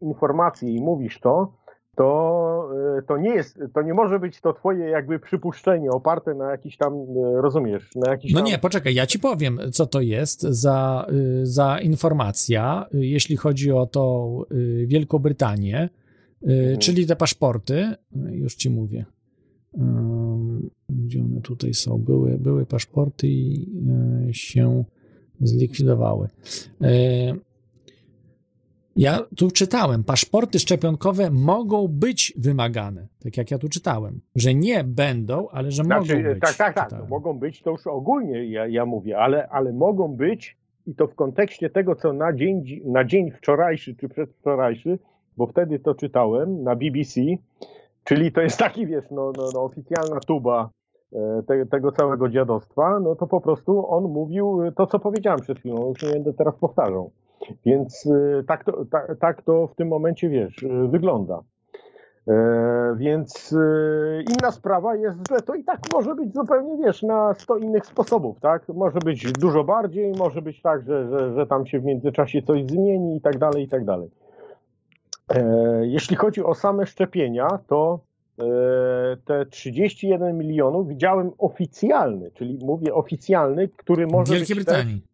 informacje 0.00 0.70
i 0.70 0.80
mówisz 0.80 1.20
to, 1.20 1.52
to, 2.00 2.70
e, 2.98 3.02
to 3.02 3.16
nie 3.16 3.30
jest, 3.30 3.58
to 3.74 3.82
nie 3.82 3.94
może 3.94 4.18
być 4.18 4.40
to 4.40 4.52
twoje 4.52 4.88
jakby 4.88 5.18
przypuszczenie 5.18 5.90
oparte 5.90 6.34
na 6.34 6.50
jakiś 6.50 6.76
tam, 6.76 6.94
e, 6.94 7.42
rozumiesz, 7.42 7.90
na 7.94 8.10
jakiś 8.10 8.32
No 8.32 8.40
tam... 8.40 8.46
nie, 8.48 8.58
poczekaj, 8.58 8.94
ja 8.94 9.06
ci 9.06 9.18
powiem, 9.18 9.60
co 9.72 9.86
to 9.86 10.00
jest 10.00 10.42
za, 10.42 11.06
y, 11.12 11.46
za 11.46 11.78
informacja, 11.78 12.86
y, 12.94 13.06
jeśli 13.06 13.36
chodzi 13.36 13.72
o 13.72 13.86
to 13.86 14.32
y, 14.52 14.86
Wielkobrytanię, 14.86 15.88
y, 16.42 16.76
czyli 16.78 17.06
te 17.06 17.16
paszporty, 17.16 17.94
już 18.30 18.54
ci 18.54 18.70
mówię, 18.70 19.04
gdzie 20.88 21.22
one 21.22 21.40
tutaj 21.40 21.74
są, 21.74 21.98
były, 21.98 22.38
były 22.38 22.66
paszporty 22.66 23.28
i 23.28 23.68
się 24.32 24.84
zlikwidowały. 25.40 26.28
Ja 28.96 29.18
tu 29.36 29.50
czytałem, 29.50 30.04
paszporty 30.04 30.58
szczepionkowe 30.58 31.30
mogą 31.30 31.88
być 31.88 32.34
wymagane, 32.38 33.06
tak 33.24 33.36
jak 33.36 33.50
ja 33.50 33.58
tu 33.58 33.68
czytałem, 33.68 34.20
że 34.36 34.54
nie 34.54 34.84
będą, 34.84 35.48
ale 35.48 35.70
że 35.70 35.84
Znaczy, 35.84 36.16
mogą 36.16 36.28
być. 36.28 36.40
tak, 36.40 36.54
tak, 36.54 36.74
tak, 36.74 36.92
no, 37.00 37.06
mogą 37.06 37.38
być, 37.38 37.62
to 37.62 37.70
już 37.70 37.86
ogólnie 37.86 38.44
ja, 38.44 38.66
ja 38.66 38.86
mówię, 38.86 39.18
ale, 39.18 39.48
ale 39.48 39.72
mogą 39.72 40.08
być 40.08 40.56
i 40.86 40.94
to 40.94 41.06
w 41.06 41.14
kontekście 41.14 41.70
tego, 41.70 41.94
co 41.96 42.12
na 42.12 42.32
dzień, 42.32 42.62
dzi- 42.62 42.82
na 42.86 43.04
dzień 43.04 43.30
wczorajszy 43.30 43.94
czy 43.94 44.08
przedwczorajszy, 44.08 44.98
bo 45.36 45.46
wtedy 45.46 45.78
to 45.78 45.94
czytałem 45.94 46.62
na 46.62 46.76
BBC, 46.76 47.20
czyli 48.04 48.32
to 48.32 48.40
jest 48.40 48.58
taki, 48.58 48.86
wiesz, 48.86 49.04
no, 49.10 49.32
no, 49.36 49.44
no 49.54 49.62
oficjalna 49.64 50.20
tuba 50.20 50.70
e, 51.12 51.42
te, 51.46 51.66
tego 51.66 51.92
całego 51.92 52.28
dziadostwa, 52.28 53.00
no 53.00 53.16
to 53.16 53.26
po 53.26 53.40
prostu 53.40 53.90
on 53.92 54.04
mówił 54.04 54.62
e, 54.62 54.72
to, 54.72 54.86
co 54.86 54.98
powiedziałem 54.98 55.40
przed 55.40 55.58
chwilą, 55.58 55.88
już 55.88 56.02
nie 56.02 56.10
będę 56.10 56.32
teraz 56.32 56.54
powtarzał. 56.56 57.10
Więc 57.66 58.06
e, 58.06 58.42
tak 58.44 58.64
to, 58.64 58.84
tak, 58.90 59.16
tak 59.20 59.42
to 59.42 59.66
w 59.66 59.74
tym 59.74 59.88
momencie, 59.88 60.28
wiesz, 60.28 60.62
e, 60.62 60.88
wygląda. 60.88 61.42
E, 62.28 62.94
więc 62.98 63.52
e, 63.52 64.22
inna 64.22 64.50
sprawa 64.50 64.96
jest, 64.96 65.18
że 65.30 65.40
to 65.40 65.54
i 65.54 65.64
tak 65.64 65.78
może 65.92 66.14
być 66.14 66.34
zupełnie, 66.34 66.86
wiesz, 66.86 67.02
na 67.02 67.34
100 67.34 67.56
innych 67.56 67.86
sposobów, 67.86 68.40
tak? 68.40 68.68
Może 68.68 68.98
być 68.98 69.32
dużo 69.32 69.64
bardziej, 69.64 70.12
może 70.18 70.42
być 70.42 70.62
tak, 70.62 70.82
że, 70.82 71.08
że, 71.08 71.34
że 71.34 71.46
tam 71.46 71.66
się 71.66 71.80
w 71.80 71.84
międzyczasie 71.84 72.42
coś 72.42 72.66
zmieni 72.66 73.16
i 73.16 73.20
tak 73.20 73.38
dalej, 73.38 73.64
i 73.64 73.68
tak 73.68 73.84
dalej. 73.84 74.10
E, 75.34 75.86
jeśli 75.86 76.16
chodzi 76.16 76.44
o 76.44 76.54
same 76.54 76.86
szczepienia, 76.86 77.48
to 77.66 78.00
e, 78.38 78.44
te 79.24 79.46
31 79.46 80.38
milionów 80.38 80.88
widziałem 80.88 81.30
oficjalny, 81.38 82.30
czyli 82.30 82.58
mówię 82.64 82.94
oficjalny, 82.94 83.68
który 83.68 84.06
może 84.06 84.34
Wielkiej 84.34 84.56
być 84.56 84.64
Brytanii. 84.64 85.09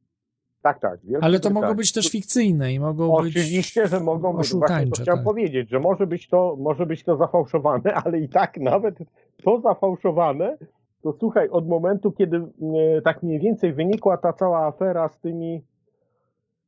Tak, 0.67 0.81
tak. 0.81 1.01
Ale 1.20 1.41
to 1.41 1.51
mogą 1.51 1.75
być 1.75 1.93
też 1.93 2.09
fikcyjne 2.11 2.73
i 2.73 2.81
mogą 2.81 3.12
Oczywiście, 3.15 3.83
być 3.83 3.91
że 3.91 4.01
mogą 4.01 4.36
być. 4.36 4.55
Właśnie 4.55 4.86
to 4.86 5.03
chciałem 5.03 5.19
Tak. 5.19 5.25
powiedzieć, 5.25 5.70
że 5.70 5.81
może 5.81 6.07
być, 6.07 6.28
to, 6.28 6.57
może 6.59 6.86
być 6.86 7.05
to 7.05 7.17
zafałszowane, 7.17 7.95
ale 8.05 8.19
i 8.20 8.28
tak 8.28 8.57
nawet 8.57 8.99
to 9.45 9.61
zafałszowane, 9.61 10.57
to 11.03 11.12
słuchaj, 11.12 11.49
od 11.49 11.69
momentu, 11.69 12.12
kiedy 12.12 12.36
e, 12.36 13.03
tak 13.03 13.23
mniej 13.23 13.41
więcej 13.41 13.73
wynikła 13.73 14.17
ta 14.17 14.33
cała 14.33 14.67
afera 14.67 15.09
z 15.09 15.19
tymi, 15.20 15.62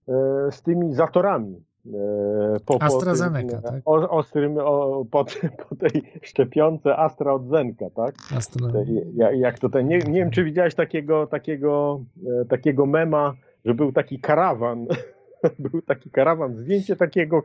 e, 0.08 0.12
z 0.52 0.62
tymi 0.62 0.94
zatorami. 0.94 1.64
e, 1.86 2.56
Po, 2.66 2.82
AstraZeneca, 2.82 3.62
tym, 3.62 3.72
tak? 3.72 3.82
O, 3.84 4.10
ostrym, 4.10 4.58
o, 4.60 5.04
po, 5.10 5.24
po 5.68 5.76
tej 5.76 6.02
szczepionce 6.22 6.96
Astra 6.96 7.32
od 7.32 7.48
Zenka, 7.48 7.86
tak? 7.96 8.14
Astra- 8.36 9.34
jak 9.34 9.58
to 9.58 9.68
ten, 9.68 9.88
nie, 9.88 9.98
nie 9.98 10.20
wiem, 10.20 10.30
czy 10.30 10.44
widziałeś 10.44 10.74
takiego, 10.74 11.26
takiego, 11.26 12.00
takiego 12.48 12.86
mema, 12.86 13.34
że 13.64 13.74
był 13.74 13.92
taki 13.92 14.20
karawan, 14.20 14.86
był 15.70 15.82
taki 15.82 16.10
karawan, 16.10 16.56
zdjęcie 16.56 16.96
takiego 16.96 17.42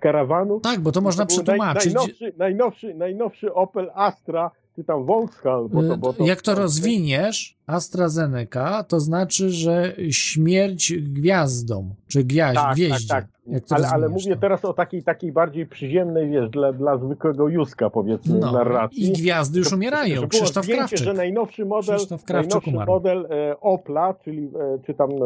karawanu. 0.00 0.60
Tak, 0.60 0.80
bo 0.80 0.92
to 0.92 1.00
można 1.00 1.24
był 1.24 1.36
przetłumaczyć. 1.36 1.94
najnowszy, 1.94 2.32
najnowszy, 2.36 2.94
najnowszy 2.94 3.54
Opel 3.54 3.90
Astra 3.94 4.50
czy 4.76 4.84
tam 4.84 5.04
Vauxhall, 5.04 5.68
bo 5.68 5.82
to, 5.82 5.96
bo 5.96 6.12
to, 6.12 6.24
Jak 6.24 6.42
to 6.42 6.54
rozwiniesz, 6.54 7.56
AstraZeneca, 7.66 8.84
to 8.84 9.00
znaczy, 9.00 9.50
że 9.50 9.92
śmierć 10.10 10.92
gwiazdom, 10.98 11.94
czy 12.08 12.24
gwiaź, 12.24 12.54
tak, 12.54 12.74
gwieździe. 12.74 13.08
tak, 13.08 13.24
tak. 13.24 13.64
To 13.68 13.74
Ale, 13.74 13.88
ale 13.88 14.08
mówię 14.08 14.36
teraz 14.36 14.64
o 14.64 14.72
takiej, 14.72 15.02
takiej 15.02 15.32
bardziej 15.32 15.66
przyziemnej, 15.66 16.30
wiesz, 16.30 16.50
dla, 16.50 16.72
dla 16.72 16.98
zwykłego 16.98 17.48
Józka, 17.48 17.90
powiedzmy, 17.90 18.38
No, 18.38 18.52
narracji. 18.52 19.04
i 19.08 19.12
gwiazdy 19.12 19.58
już 19.58 19.72
umierają. 19.72 20.14
było 20.16 20.28
Krzysztof 20.28 20.64
zdjęcie, 20.64 20.78
Krawczyk. 20.80 20.98
że 20.98 21.12
najnowszy 21.12 21.64
model, 21.64 21.98
najnowszy 22.28 22.70
umarł. 22.70 22.92
model 22.92 23.26
e, 23.30 23.60
Opla, 23.60 24.14
czyli 24.14 24.46
e, 24.60 24.78
czy 24.86 24.94
tam 24.94 25.10
e, 25.10 25.16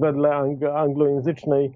wedle 0.00 0.28
ang- 0.28 0.74
anglojęzycznej 0.76 1.72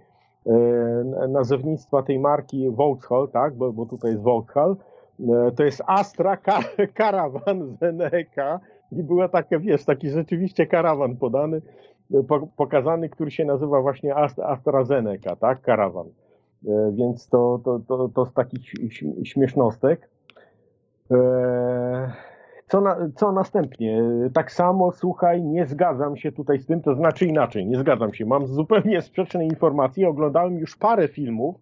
e, 0.46 1.28
nazewnictwa 1.28 2.02
tej 2.02 2.18
marki 2.18 2.70
Vauxhall, 2.70 3.28
tak, 3.32 3.54
bo, 3.56 3.72
bo 3.72 3.86
tutaj 3.86 4.10
jest 4.10 4.22
Vauxhall, 4.22 4.76
to 5.56 5.64
jest 5.64 5.82
Astra 5.86 6.36
Car- 6.36 6.88
Caravan 6.98 7.76
Zeneca 7.80 8.60
i 8.92 9.02
była 9.02 9.28
taka, 9.28 9.58
wiesz, 9.58 9.84
taki 9.84 10.10
rzeczywiście 10.10 10.66
karawan 10.66 11.16
podany, 11.16 11.62
e, 12.14 12.22
po, 12.22 12.46
pokazany, 12.56 13.08
który 13.08 13.30
się 13.30 13.44
nazywa 13.44 13.80
właśnie 13.82 14.14
Ast- 14.14 14.42
AstraZeneca, 14.42 15.36
tak, 15.36 15.60
karawan. 15.62 16.06
E, 16.68 16.92
Więc 16.92 17.28
to, 17.28 17.60
to, 17.64 17.80
to, 17.88 18.08
to 18.08 18.26
z 18.26 18.32
takich 18.32 18.60
śmiesznostek. 19.24 20.08
E, 21.10 22.12
Co, 22.68 22.80
na, 22.80 22.96
co 23.16 23.32
następnie? 23.32 24.02
Tak 24.34 24.52
samo, 24.52 24.92
słuchaj, 24.92 25.42
nie 25.42 25.66
zgadzam 25.66 26.16
się 26.16 26.32
tutaj 26.32 26.58
z 26.58 26.66
tym, 26.66 26.80
to 26.82 26.94
znaczy 26.94 27.26
inaczej, 27.26 27.66
nie 27.66 27.78
zgadzam 27.78 28.14
się. 28.14 28.26
Mam 28.26 28.46
zupełnie 28.46 29.02
sprzeczne 29.02 29.44
informacje. 29.44 30.08
Oglądałem 30.08 30.58
już 30.58 30.76
parę 30.76 31.08
filmów, 31.08 31.56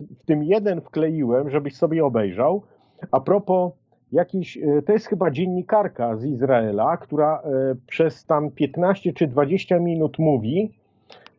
w 0.00 0.24
tym 0.24 0.42
jeden 0.44 0.80
wkleiłem, 0.80 1.50
żebyś 1.50 1.76
sobie 1.76 2.04
obejrzał. 2.04 2.62
A 3.10 3.20
propos 3.20 3.72
jakiejś, 4.12 4.56
e, 4.56 4.82
to 4.82 4.92
jest 4.92 5.06
chyba 5.06 5.30
dziennikarka 5.30 6.16
z 6.16 6.24
Izraela, 6.24 6.96
która 6.96 7.42
e, 7.44 7.74
przez 7.86 8.24
tam 8.24 8.50
15 8.50 9.12
czy 9.12 9.26
20 9.26 9.78
minut 9.78 10.18
mówi, 10.18 10.72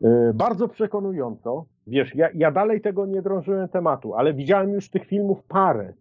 e, 0.03 0.33
bardzo 0.33 0.67
przekonująco. 0.67 1.65
Wiesz, 1.87 2.15
ja, 2.15 2.29
ja 2.35 2.51
dalej 2.51 2.81
tego 2.81 3.05
nie 3.05 3.21
drążyłem 3.21 3.69
tematu, 3.69 4.13
ale 4.13 4.33
widziałem 4.33 4.69
już 4.69 4.89
tych 4.89 5.05
filmów 5.05 5.43
parę 5.43 5.93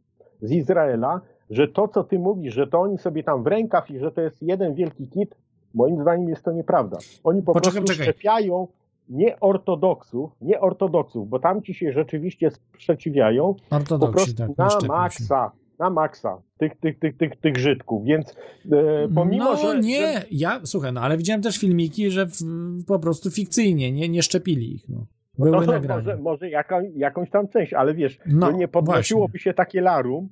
z 0.43 0.51
Izraela, 0.53 1.21
że 1.51 1.69
to, 1.69 1.89
co 1.89 2.05
ty 2.05 2.19
mówisz, 2.19 2.55
że 2.55 2.67
to 2.67 2.81
oni 2.81 2.99
sobie 2.99 3.23
tam 3.23 3.43
w 3.43 3.47
rękaw 3.47 3.91
i 3.91 3.99
że 3.99 4.13
to 4.13 4.21
jest 4.21 4.43
jeden 4.43 4.75
wielki 4.75 5.09
kit, 5.09 5.35
moim 5.75 6.03
zdaniem 6.03 6.29
jest 6.29 6.45
to 6.45 6.53
nieprawda. 6.53 6.99
Oni 7.25 7.43
po 7.43 7.53
prostu 7.53 7.83
czekaj. 7.85 8.03
szczepiają 8.03 8.67
nie 9.13 9.41
ortodoksów, 9.41 10.31
nie 10.41 10.61
ortodoksów, 10.61 11.29
bo 11.29 11.39
tam 11.39 11.63
ci 11.63 11.75
się 11.75 11.93
rzeczywiście 11.93 12.51
sprzeciwiają, 12.51 13.55
po 13.69 13.77
Ortodoksi, 13.77 14.35
prostu 14.35 14.55
tak, 14.55 14.81
na 14.83 14.89
maksa, 14.89 15.53
na 15.79 15.91
maksa 15.91 16.43
tych, 16.59 16.77
tych, 16.77 16.99
tych, 16.99 17.17
tych, 17.17 17.37
tych 17.37 17.57
Żydków, 17.57 18.05
więc 18.05 18.37
e, 18.73 19.09
pomimo, 19.15 19.45
no 19.45 19.57
że... 19.57 19.81
nie, 19.81 20.13
że 20.13 20.23
ja, 20.31 20.61
słuchaj, 20.65 20.93
no 20.93 21.01
ale 21.01 21.17
widziałem 21.17 21.43
też 21.43 21.59
filmiki, 21.59 22.11
że 22.11 22.27
w, 22.27 22.39
po 22.87 22.99
prostu 22.99 23.31
fikcyjnie, 23.31 23.93
nie, 23.93 24.09
nie 24.09 24.23
szczepili 24.23 24.75
ich, 24.75 24.89
no. 24.89 25.07
Były 25.39 25.51
no 25.51 25.61
może, 25.89 26.17
może 26.17 26.51
jaka, 26.51 26.83
jakąś 26.97 27.31
tam 27.31 27.49
część, 27.49 27.73
ale 27.73 27.95
wiesz, 27.95 28.19
No, 28.27 28.51
no, 28.51 28.57
nie 28.57 28.69
podnosiłoby 28.69 29.39
się 29.39 29.55
takie 29.55 29.81
larum, 29.81 30.29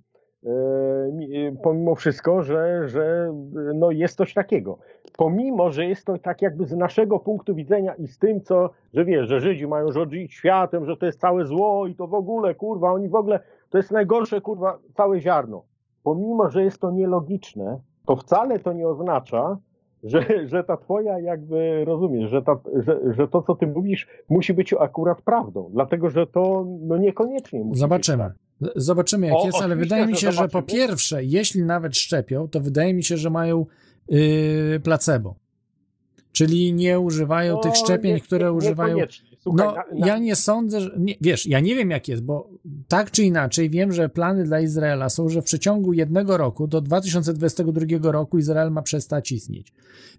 pomimo 1.62 1.94
wszystko, 1.94 2.42
że, 2.42 2.88
że 2.88 3.02
e, 3.02 3.72
no 3.74 3.90
jest 3.90 4.16
coś 4.16 4.34
takiego. 4.34 4.78
Pomimo, 5.16 5.70
że 5.70 5.86
jest 5.86 6.04
to 6.04 6.18
tak 6.18 6.42
jakby 6.42 6.66
z 6.66 6.76
naszego 6.76 7.18
punktu 7.18 7.54
widzenia 7.54 7.94
i 7.94 8.06
z 8.06 8.18
tym, 8.18 8.40
co, 8.40 8.70
że 8.94 9.04
wiesz, 9.04 9.28
że 9.28 9.40
Żydzi 9.40 9.66
mają 9.66 9.92
rządzić 9.92 10.34
światem, 10.34 10.86
że 10.86 10.96
to 10.96 11.06
jest 11.06 11.20
całe 11.20 11.44
zło 11.44 11.86
i 11.86 11.94
to 11.94 12.06
w 12.06 12.14
ogóle, 12.14 12.54
kurwa, 12.54 12.92
oni 12.92 13.08
w 13.08 13.14
ogóle, 13.14 13.40
to 13.70 13.78
jest 13.78 13.90
najgorsze, 13.90 14.40
kurwa, 14.40 14.78
całe 14.94 15.20
ziarno. 15.20 15.62
Pomimo, 16.02 16.50
że 16.50 16.64
jest 16.64 16.80
to 16.80 16.90
nielogiczne, 16.90 17.80
to 18.06 18.16
wcale 18.16 18.58
to 18.58 18.72
nie 18.72 18.88
oznacza, 18.88 19.58
że, 20.04 20.26
że 20.46 20.64
ta 20.64 20.76
twoja 20.76 21.18
jakby, 21.18 21.84
rozumiesz, 21.84 22.30
że, 22.30 22.42
ta, 22.42 22.56
że, 22.74 23.00
że 23.12 23.28
to, 23.28 23.42
co 23.42 23.54
ty 23.54 23.66
mówisz, 23.66 24.08
musi 24.28 24.54
być 24.54 24.74
akurat 24.74 25.22
prawdą, 25.22 25.70
dlatego, 25.72 26.10
że 26.10 26.26
to 26.26 26.66
no 26.80 26.96
niekoniecznie 26.96 27.64
musi 27.64 27.80
Zobaczymy. 27.80 28.24
być 28.24 28.32
tak. 28.32 28.49
Zobaczymy, 28.76 29.26
jak 29.26 29.36
O, 29.36 29.46
jest, 29.46 29.58
ale 29.62 29.76
wydaje 29.76 30.06
mi 30.06 30.16
się, 30.16 30.32
że 30.32 30.48
po 30.48 30.62
pierwsze, 30.62 31.24
jeśli 31.24 31.62
nawet 31.62 31.96
szczepią, 31.96 32.48
to 32.48 32.60
wydaje 32.60 32.94
mi 32.94 33.04
się, 33.04 33.16
że 33.16 33.30
mają 33.30 33.66
yy, 34.08 34.80
placebo. 34.84 35.34
Czyli 36.32 36.72
nie 36.72 37.00
używają 37.00 37.54
No, 37.54 37.60
tych 37.60 37.76
szczepień, 37.76 38.14
nie- 38.14 38.20
które 38.20 38.44
nie- 38.46 38.52
używają. 38.52 38.96
Słuchaj, 39.42 39.66
no, 39.66 39.74
na- 39.74 39.98
na- 40.00 40.06
ja 40.06 40.18
nie 40.18 40.36
sądzę, 40.36 40.80
że. 40.80 40.90
Nie, 40.98 41.14
wiesz, 41.20 41.46
ja 41.46 41.60
nie 41.60 41.74
wiem, 41.74 41.90
jak 41.90 42.08
jest, 42.08 42.22
bo 42.24 42.48
tak 42.88 43.10
czy 43.10 43.22
inaczej 43.22 43.70
wiem, 43.70 43.92
że 43.92 44.08
plany 44.08 44.44
dla 44.44 44.60
Izraela 44.60 45.08
są, 45.08 45.28
że 45.28 45.42
w 45.42 45.44
przeciągu 45.44 45.92
jednego 45.92 46.36
roku 46.36 46.66
do 46.66 46.80
2022 46.80 48.12
roku 48.12 48.38
Izrael 48.38 48.70
ma 48.70 48.82
przestać 48.82 49.32
istnieć. 49.32 49.72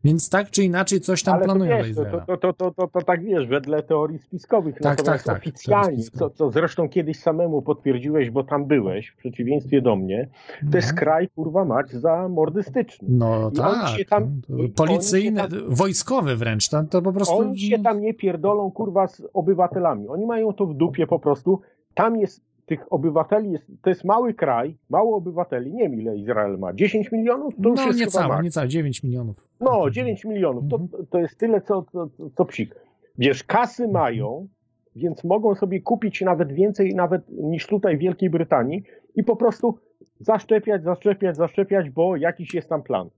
Więc 0.03 0.30
tak 0.30 0.50
czy 0.51 0.64
inaczej 0.64 1.01
coś 1.01 1.24
tam 1.24 1.35
Ale 1.35 1.45
planują 1.45 1.67
dla 1.67 1.77
wiesz, 1.77 1.85
to, 1.85 1.91
Izraela. 2.01 2.25
to, 2.25 2.38
to, 2.38 2.53
to, 2.53 2.72
to, 2.72 2.88
to 2.88 3.01
tak 3.01 3.24
wiesz, 3.24 3.48
wedle 3.48 3.83
teorii 3.83 4.19
spiskowych. 4.19 4.75
Tak, 4.75 4.98
Natomiast 4.98 5.25
tak, 5.25 5.35
tak, 5.35 5.41
oficjalnie, 5.48 6.03
co, 6.03 6.30
co 6.30 6.51
zresztą 6.51 6.90
kiedyś 6.90 7.19
samemu 7.19 7.61
potwierdziłeś, 7.61 8.30
bo 8.30 8.43
tam 8.43 8.66
byłeś, 8.66 9.08
w 9.09 9.16
przeciwieństwie 9.17 9.82
do 9.82 9.95
mnie, 9.95 10.30
to 10.72 10.77
jest 10.77 10.93
kraj, 10.93 11.30
kurwa 11.35 11.66
mać, 11.66 11.91
zamordystyczny. 11.91 13.08
No 13.11 13.51
I 13.53 13.58
tak. 13.58 13.90
tam- 14.09 14.41
policyjny, 14.75 15.41
tam- 15.41 15.50
wojskowy 15.67 16.35
wręcz. 16.35 16.69
Tam 16.69 16.88
to 16.88 17.01
po 17.01 17.14
prostu. 17.14 17.38
Oni 17.38 17.59
się 17.59 17.80
tam 17.80 18.01
nie 18.01 18.14
pierdolą, 18.14 18.72
kurwa, 18.72 19.08
z 19.11 19.27
obywatelami. 19.33 20.07
Oni 20.07 20.25
mają 20.25 20.53
to 20.53 20.65
w 20.65 20.73
dupie 20.73 21.07
po 21.07 21.19
prostu. 21.19 21.61
Tam 21.93 22.17
jest 22.17 22.41
tych 22.65 22.93
obywateli, 22.93 23.51
jest, 23.51 23.65
to 23.81 23.90
jest 23.90 24.03
mały 24.03 24.33
kraj, 24.33 24.77
mało 24.90 25.17
obywateli. 25.17 25.73
Nie 25.73 25.90
wiem, 25.90 26.01
ile 26.01 26.17
Izrael 26.17 26.59
ma. 26.59 26.73
10 26.73 27.11
milionów? 27.11 27.56
To 27.64 27.69
już 27.69 27.80
no 27.80 27.88
jest 27.88 27.99
chyba 27.99 28.06
niecałe, 28.06 28.43
niecałe 28.43 28.67
9 28.67 29.03
milionów. 29.03 29.48
No, 29.59 29.90
9 29.90 30.25
milionów. 30.25 30.64
To, 30.69 30.80
to 31.09 31.19
jest 31.19 31.38
tyle, 31.38 31.61
co, 31.61 31.85
co, 31.91 32.09
co 32.35 32.45
psik. 32.45 32.75
Wiesz, 33.17 33.43
kasy 33.43 33.88
mają, 33.88 34.48
więc 34.95 35.23
mogą 35.23 35.56
sobie 35.56 35.81
kupić 35.81 36.22
nawet 36.22 36.53
więcej 36.53 36.95
nawet 36.95 37.30
niż 37.30 37.67
tutaj 37.67 37.98
w 37.98 37.99
Wielkiej 37.99 38.30
Brytanii 38.30 38.83
i 39.15 39.23
po 39.23 39.35
prostu 39.35 39.77
zaszczepiać, 40.19 40.83
zaszczepiać, 40.83 41.38
zaszczepiać, 41.38 41.90
bo 41.90 42.15
jakiś 42.15 42.53
jest 42.53 42.69
tam 42.69 42.83
plan. 42.83 43.09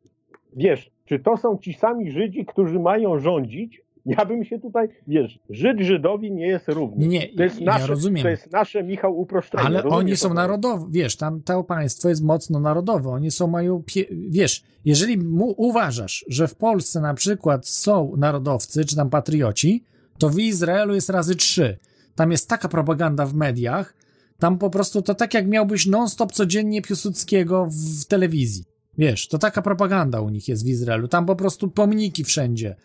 Wiesz, 0.55 0.91
czy 1.05 1.19
to 1.19 1.38
są 1.38 1.57
ci 1.57 1.73
sami 1.73 2.11
Żydzi, 2.11 2.45
którzy 2.45 2.80
mają 2.80 3.19
rządzić? 3.19 3.81
Ja 4.06 4.25
bym 4.25 4.45
się 4.45 4.59
tutaj, 4.59 4.88
wiesz, 5.07 5.40
Żyd 5.49 5.80
Żydowi 5.80 6.32
nie 6.32 6.48
jest 6.48 6.67
równy. 6.67 7.07
Nie, 7.07 7.35
to 7.38 7.43
jest 7.43 7.61
ja 7.61 7.65
nasze, 7.65 7.88
rozumiem. 7.88 8.23
To 8.23 8.30
jest 8.30 8.51
nasze, 8.51 8.83
Michał, 8.83 9.19
uproszczenie. 9.19 9.64
Ale 9.64 9.82
Rozumiesz 9.82 9.99
oni 9.99 10.17
są 10.17 10.33
narodowi, 10.33 10.85
wiesz, 10.90 11.17
tam 11.17 11.41
to 11.41 11.64
państwo 11.64 12.09
jest 12.09 12.23
mocno 12.23 12.59
narodowe, 12.59 13.09
oni 13.09 13.32
są, 13.32 13.48
mają, 13.48 13.83
wiesz, 14.30 14.64
jeżeli 14.85 15.17
mu 15.17 15.53
uważasz, 15.57 16.25
że 16.27 16.48
w 16.48 16.56
Polsce 16.56 17.01
na 17.01 17.14
przykład 17.14 17.67
są 17.67 18.14
narodowcy, 18.17 18.85
czy 18.85 18.95
tam 18.95 19.09
patrioci, 19.09 19.83
to 20.17 20.30
w 20.30 20.40
Izraelu 20.40 20.95
jest 20.95 21.09
razy 21.09 21.35
trzy. 21.35 21.77
Tam 22.15 22.32
jest 22.32 22.49
taka 22.49 22.69
propaganda 22.69 23.25
w 23.25 23.33
mediach, 23.33 23.95
tam 24.40 24.57
po 24.57 24.69
prostu 24.69 25.01
to 25.01 25.15
tak 25.15 25.33
jak 25.33 25.48
miałbyś 25.48 25.85
non-stop 25.85 26.32
codziennie 26.32 26.82
Piłsudskiego 26.82 27.67
w 27.72 28.06
telewizji. 28.06 28.64
Wiesz, 28.98 29.27
to 29.27 29.38
taka 29.38 29.61
propaganda 29.61 30.22
u 30.22 30.30
nich 30.30 30.48
jest 30.48 30.65
w 30.65 30.67
Izraelu. 30.67 31.07
Tam 31.07 31.25
po 31.25 31.35
prostu 31.35 31.67
pomniki 31.67 32.23
wszędzie. 32.23 32.75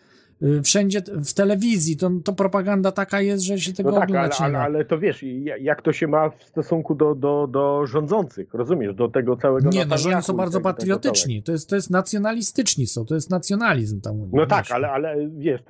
Y, 0.43 0.61
Wszędzie 0.61 1.01
w 1.01 1.33
telewizji 1.33 1.97
to, 1.97 2.11
to 2.23 2.33
propaganda 2.33 2.91
taka 2.91 3.21
jest, 3.21 3.43
że 3.43 3.59
się 3.59 3.73
tego 3.73 3.91
No 3.91 3.99
tak, 3.99 4.09
ale, 4.11 4.29
nie 4.29 4.35
ale, 4.39 4.59
ale 4.59 4.85
to 4.85 4.99
wiesz, 4.99 5.23
ja- 5.23 5.57
jak 5.57 5.81
to 5.81 5.93
się 5.93 6.07
ma 6.07 6.29
w 6.29 6.43
stosunku 6.43 6.95
do, 6.95 7.15
do, 7.15 7.47
do 7.47 7.85
rządzących, 7.85 8.53
rozumiesz, 8.53 8.95
do 8.95 9.09
tego 9.09 9.35
całego 9.37 9.69
Nie, 9.69 9.85
no, 9.85 9.97
że 9.97 10.09
oni 10.09 10.23
są 10.23 10.33
bardzo 10.33 10.61
patriotyczni. 10.61 11.43
To 11.43 11.51
jest, 11.51 11.69
to 11.69 11.75
jest 11.75 11.89
nacjonalistyczni 11.89 12.87
są, 12.87 13.05
to 13.05 13.15
jest 13.15 13.29
nacjonalizm 13.29 14.01
tam. 14.01 14.29
No 14.33 14.45
tak, 14.45 14.65
ale, 14.71 14.91
ale 14.91 15.29
wiesz, 15.37 15.61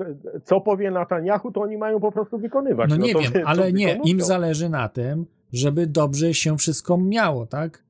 co 0.43 0.61
powie 0.61 0.91
Netanyahu, 0.91 1.51
to 1.51 1.61
oni 1.61 1.77
mają 1.77 1.99
po 1.99 2.11
prostu 2.11 2.38
wykonywać. 2.38 2.89
No 2.89 2.98
nie 2.98 3.14
to, 3.14 3.19
wiem, 3.19 3.31
ale 3.45 3.73
nie, 3.73 3.99
im 4.03 4.22
zależy 4.22 4.69
na 4.69 4.89
tym, 4.89 5.25
żeby 5.53 5.88
dobrze 5.88 6.33
się 6.33 6.57
wszystko 6.57 6.98
miało, 6.98 7.45
tak? 7.45 7.89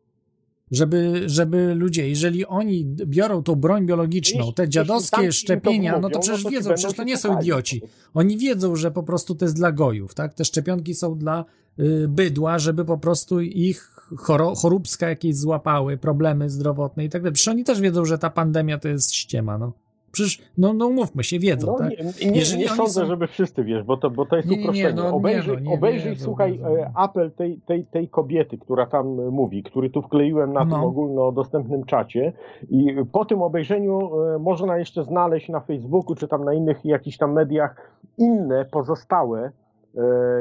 Żeby, 0.71 1.23
żeby 1.25 1.75
ludzie, 1.75 2.09
jeżeli 2.09 2.45
oni 2.45 2.85
biorą 2.85 3.43
tą 3.43 3.55
broń 3.55 3.85
biologiczną, 3.85 4.39
Jeśli- 4.39 4.53
te 4.53 4.69
dziadowskie 4.69 5.31
szczepienia, 5.31 5.99
no 5.99 6.09
to 6.09 6.19
przecież 6.19 6.43
no 6.43 6.49
to 6.49 6.55
wiedzą, 6.55 6.73
przecież 6.73 6.97
to 6.97 7.03
nie 7.03 7.17
są 7.17 7.39
idioci. 7.39 7.81
Oni 8.13 8.37
wiedzą, 8.37 8.75
że 8.75 8.91
po 8.91 9.03
prostu 9.03 9.35
to 9.35 9.45
jest 9.45 9.55
dla 9.55 9.71
gojów, 9.71 10.13
tak? 10.13 10.33
Te 10.33 10.45
szczepionki 10.45 10.95
są 10.95 11.17
dla 11.17 11.45
y, 11.79 12.07
bydła, 12.07 12.59
żeby 12.59 12.85
po 12.85 12.97
prostu 12.97 13.41
ich 13.41 13.91
choro, 14.17 14.55
choróbska 14.55 15.09
jakieś 15.09 15.35
złapały, 15.35 15.97
problemy 15.97 16.49
zdrowotne 16.49 17.05
i 17.05 17.09
tak 17.09 17.21
dalej. 17.21 17.33
Przecież 17.33 17.47
oni 17.47 17.63
też 17.63 17.81
wiedzą, 17.81 18.05
że 18.05 18.17
ta 18.17 18.29
pandemia 18.29 18.79
to 18.79 18.87
jest 18.87 19.13
ściema, 19.13 19.57
no. 19.57 19.73
Przecież, 20.11 20.41
no, 20.57 20.73
no 20.73 20.87
umówmy 20.87 21.23
się, 21.23 21.39
wiedzą, 21.39 21.67
No, 21.71 21.77
tak? 21.77 21.89
nie, 22.21 22.31
nie, 22.31 22.57
nie 22.57 22.67
sądzę, 22.69 23.05
żeby 23.05 23.27
wszyscy 23.27 23.63
wiesz, 23.63 23.83
bo 23.83 23.97
to, 23.97 24.09
bo 24.09 24.25
to 24.25 24.35
jest 24.35 24.47
Nie, 24.47 24.57
nie, 24.57 24.63
nie, 24.63 24.69
uproszczenie. 24.69 24.93
no, 24.95 25.15
obejrzyj, 25.15 25.57
no, 25.61 25.71
obejrzyj 25.71 26.15
słuchaj, 26.15 26.59
e, 26.79 26.91
apel 26.95 27.31
tej, 27.31 27.57
tej, 27.65 27.85
tej 27.85 28.09
kobiety, 28.09 28.57
która 28.57 28.85
tam 28.85 29.19
e, 29.19 29.23
mówi, 29.31 29.63
który 29.63 29.89
tu 29.89 30.01
wkleiłem 30.01 30.53
na 30.53 30.59
tym 30.61 30.69
No. 30.69 30.85
ogólnodostępnym 30.85 31.83
czacie 31.85 32.33
i 32.69 32.95
po 33.11 33.25
tym 33.25 33.41
obejrzeniu 33.41 34.21
e, 34.35 34.39
można 34.39 34.77
jeszcze 34.77 35.03
znaleźć 35.03 35.49
na 35.49 35.59
Facebooku, 35.59 36.15
czy 36.15 36.27
tam 36.27 36.43
na 36.45 36.53
innych 36.53 36.85
jakichś 36.85 37.17
tam 37.17 37.33
mediach 37.33 37.91
inne 38.17 38.65
pozostałe 38.65 39.51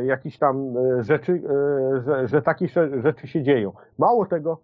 jakieś 0.07 0.39
tam 0.39 0.75
rzeczy, 1.01 1.43
że, 2.07 2.29
że 2.29 2.43
takie 2.43 2.69
rzeczy 3.03 3.29
się 3.29 3.43
dzieją. 3.43 3.73
Mało 3.99 4.27
tego, 4.27 4.59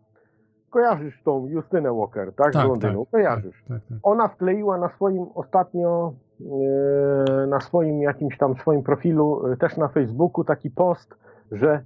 kojarzysz 0.75 1.23
tą 1.23 1.47
Justynę 1.47 1.93
Walker, 1.93 2.33
tak, 2.35 2.53
Tak, 2.53 2.67
z 2.67 2.69
Londynu, 2.69 3.05
tak, 3.05 3.11
kojarzysz. 3.11 3.65
Tak, 3.69 3.79
tak. 3.89 3.99
Ona 4.03 4.29
wkleiła 4.29 4.79
na 4.79 4.89
swoim 4.89 5.27
ostatnio, 5.35 6.13
e, 6.41 7.47
na 7.47 7.61
swoim 7.61 8.03
jakimś 8.03 8.39
tam 8.39 8.55
swoim 8.57 8.83
profilu, 8.83 9.47
e, 9.53 9.57
też 9.57 9.77
na 9.77 9.89
Facebooku 9.89 10.45
taki 10.45 10.71
post, 10.71 11.15
że 11.53 11.71
e, 11.73 11.83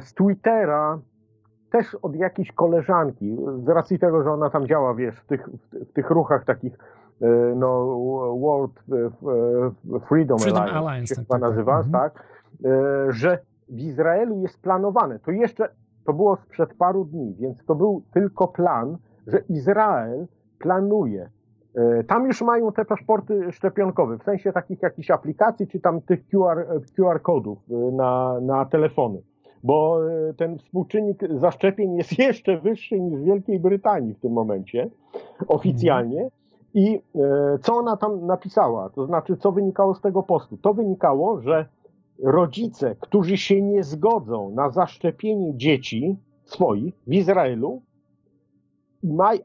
z 0.00 0.14
Twittera 0.14 0.98
też 1.70 1.94
od 1.94 2.14
jakiejś 2.14 2.52
koleżanki, 2.52 3.36
z 3.64 3.68
racji 3.68 3.98
tego, 3.98 4.22
że 4.22 4.32
ona 4.32 4.50
tam 4.50 4.66
działa, 4.66 4.94
wiesz, 4.94 5.20
w 5.20 5.26
tych, 5.26 5.48
w, 5.88 5.92
tych 5.92 6.10
ruchach 6.10 6.44
takich, 6.44 6.78
no, 7.56 7.98
World 8.40 8.72
Freedom, 10.08 10.38
Freedom 10.38 10.62
Alliance, 10.62 10.74
Alliance, 10.74 11.14
się 11.14 11.20
tak, 11.20 11.28
tak, 11.28 11.40
tak. 11.40 11.50
nazywa, 11.50 11.76
Mhm. 11.76 11.92
tak, 11.92 12.22
e, 12.64 13.12
że 13.12 13.38
w 13.68 13.78
Izraelu 13.78 14.38
jest 14.38 14.62
planowane, 14.62 15.18
to 15.18 15.30
jeszcze, 15.30 15.68
to 16.06 16.12
było 16.12 16.36
sprzed 16.36 16.74
paru 16.74 17.04
dni, 17.04 17.34
więc 17.40 17.64
to 17.64 17.74
był 17.74 18.02
tylko 18.14 18.48
plan, 18.48 18.96
że 19.26 19.38
Izrael 19.48 20.26
planuje. 20.58 21.30
e, 21.74 22.04
Tam 22.04 22.26
już 22.26 22.42
mają 22.42 22.72
te 22.72 22.84
paszporty 22.84 23.52
szczepionkowe, 23.52 24.18
w 24.18 24.22
sensie 24.22 24.52
takich 24.52 24.82
jakichś 24.82 25.10
aplikacji, 25.10 25.66
czy 25.66 25.80
tam 25.80 26.00
tych 26.00 26.28
QR, 26.28 26.66
QR 26.96 27.22
kodów 27.22 27.58
e, 27.70 27.74
na, 27.92 28.40
na 28.40 28.64
telefony. 28.64 29.22
Bo 29.64 30.00
e, 30.10 30.34
ten 30.34 30.58
współczynnik 30.58 31.20
zaszczepień 31.34 31.94
jest 31.96 32.18
jeszcze 32.28 32.58
wyższy 32.60 33.00
niż 33.00 33.20
w 33.20 33.24
Wielkiej 33.24 33.60
Brytanii 33.60 34.14
w 34.14 34.20
tym 34.20 34.32
momencie, 34.32 34.90
oficjalnie. 35.48 36.28
I 36.74 37.00
e, 37.14 37.58
co 37.62 37.74
ona 37.76 37.96
tam 37.96 38.26
napisała? 38.26 38.90
To 38.90 39.06
znaczy, 39.06 39.36
co 39.36 39.52
wynikało 39.52 39.94
z 39.94 40.00
tego 40.00 40.22
postu? 40.22 40.56
To 40.56 40.74
wynikało, 40.74 41.40
że 41.40 41.66
rodzice, 42.22 42.96
którzy 43.00 43.36
się 43.36 43.62
nie 43.62 43.82
zgodzą 43.84 44.50
na 44.50 44.70
zaszczepienie 44.70 45.56
dzieci 45.56 46.16
swoich 46.44 46.94
w 47.06 47.14
Izraelu, 47.14 47.82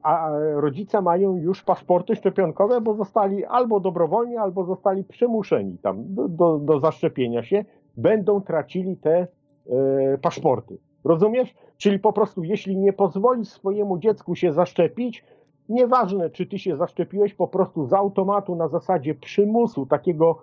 a 0.03 0.32
rodzice 0.56 1.01
mają 1.01 1.38
już 1.38 1.64
paszporty 1.64 2.16
szczepionkowe, 2.16 2.82
bo 2.82 2.93
zostali 2.93 3.45
albo 3.45 3.80
dobrowolnie, 3.80 4.41
albo 4.41 4.66
zostali 4.66 5.03
przymuszeni 5.03 5.77
tam 5.77 6.16
do, 6.16 6.27
do, 6.27 6.58
do 6.58 6.80
zaszczepienia 6.80 7.43
się, 7.43 7.66
będą 7.98 8.41
tracili 8.41 8.98
te 8.98 9.27
e, 9.69 10.17
paszporty. 10.17 10.77
Rozumiesz? 11.03 11.56
Czyli 11.77 12.00
po 12.00 12.14
prostu, 12.14 12.43
jeśli 12.43 12.77
nie 12.77 12.93
pozwolisz 12.93 13.48
swojemu 13.48 13.98
dziecku 13.98 14.35
się 14.35 14.53
zaszczepić, 14.53 15.24
nieważne 15.69 16.30
czy 16.30 16.45
ty 16.45 16.59
się 16.59 16.77
zaszczepiłeś, 16.77 17.33
po 17.33 17.48
prostu 17.48 17.85
z 17.85 17.93
automatu 17.93 18.56
na 18.56 18.67
zasadzie 18.67 19.16
przymusu, 19.16 19.85
takiego 19.85 20.41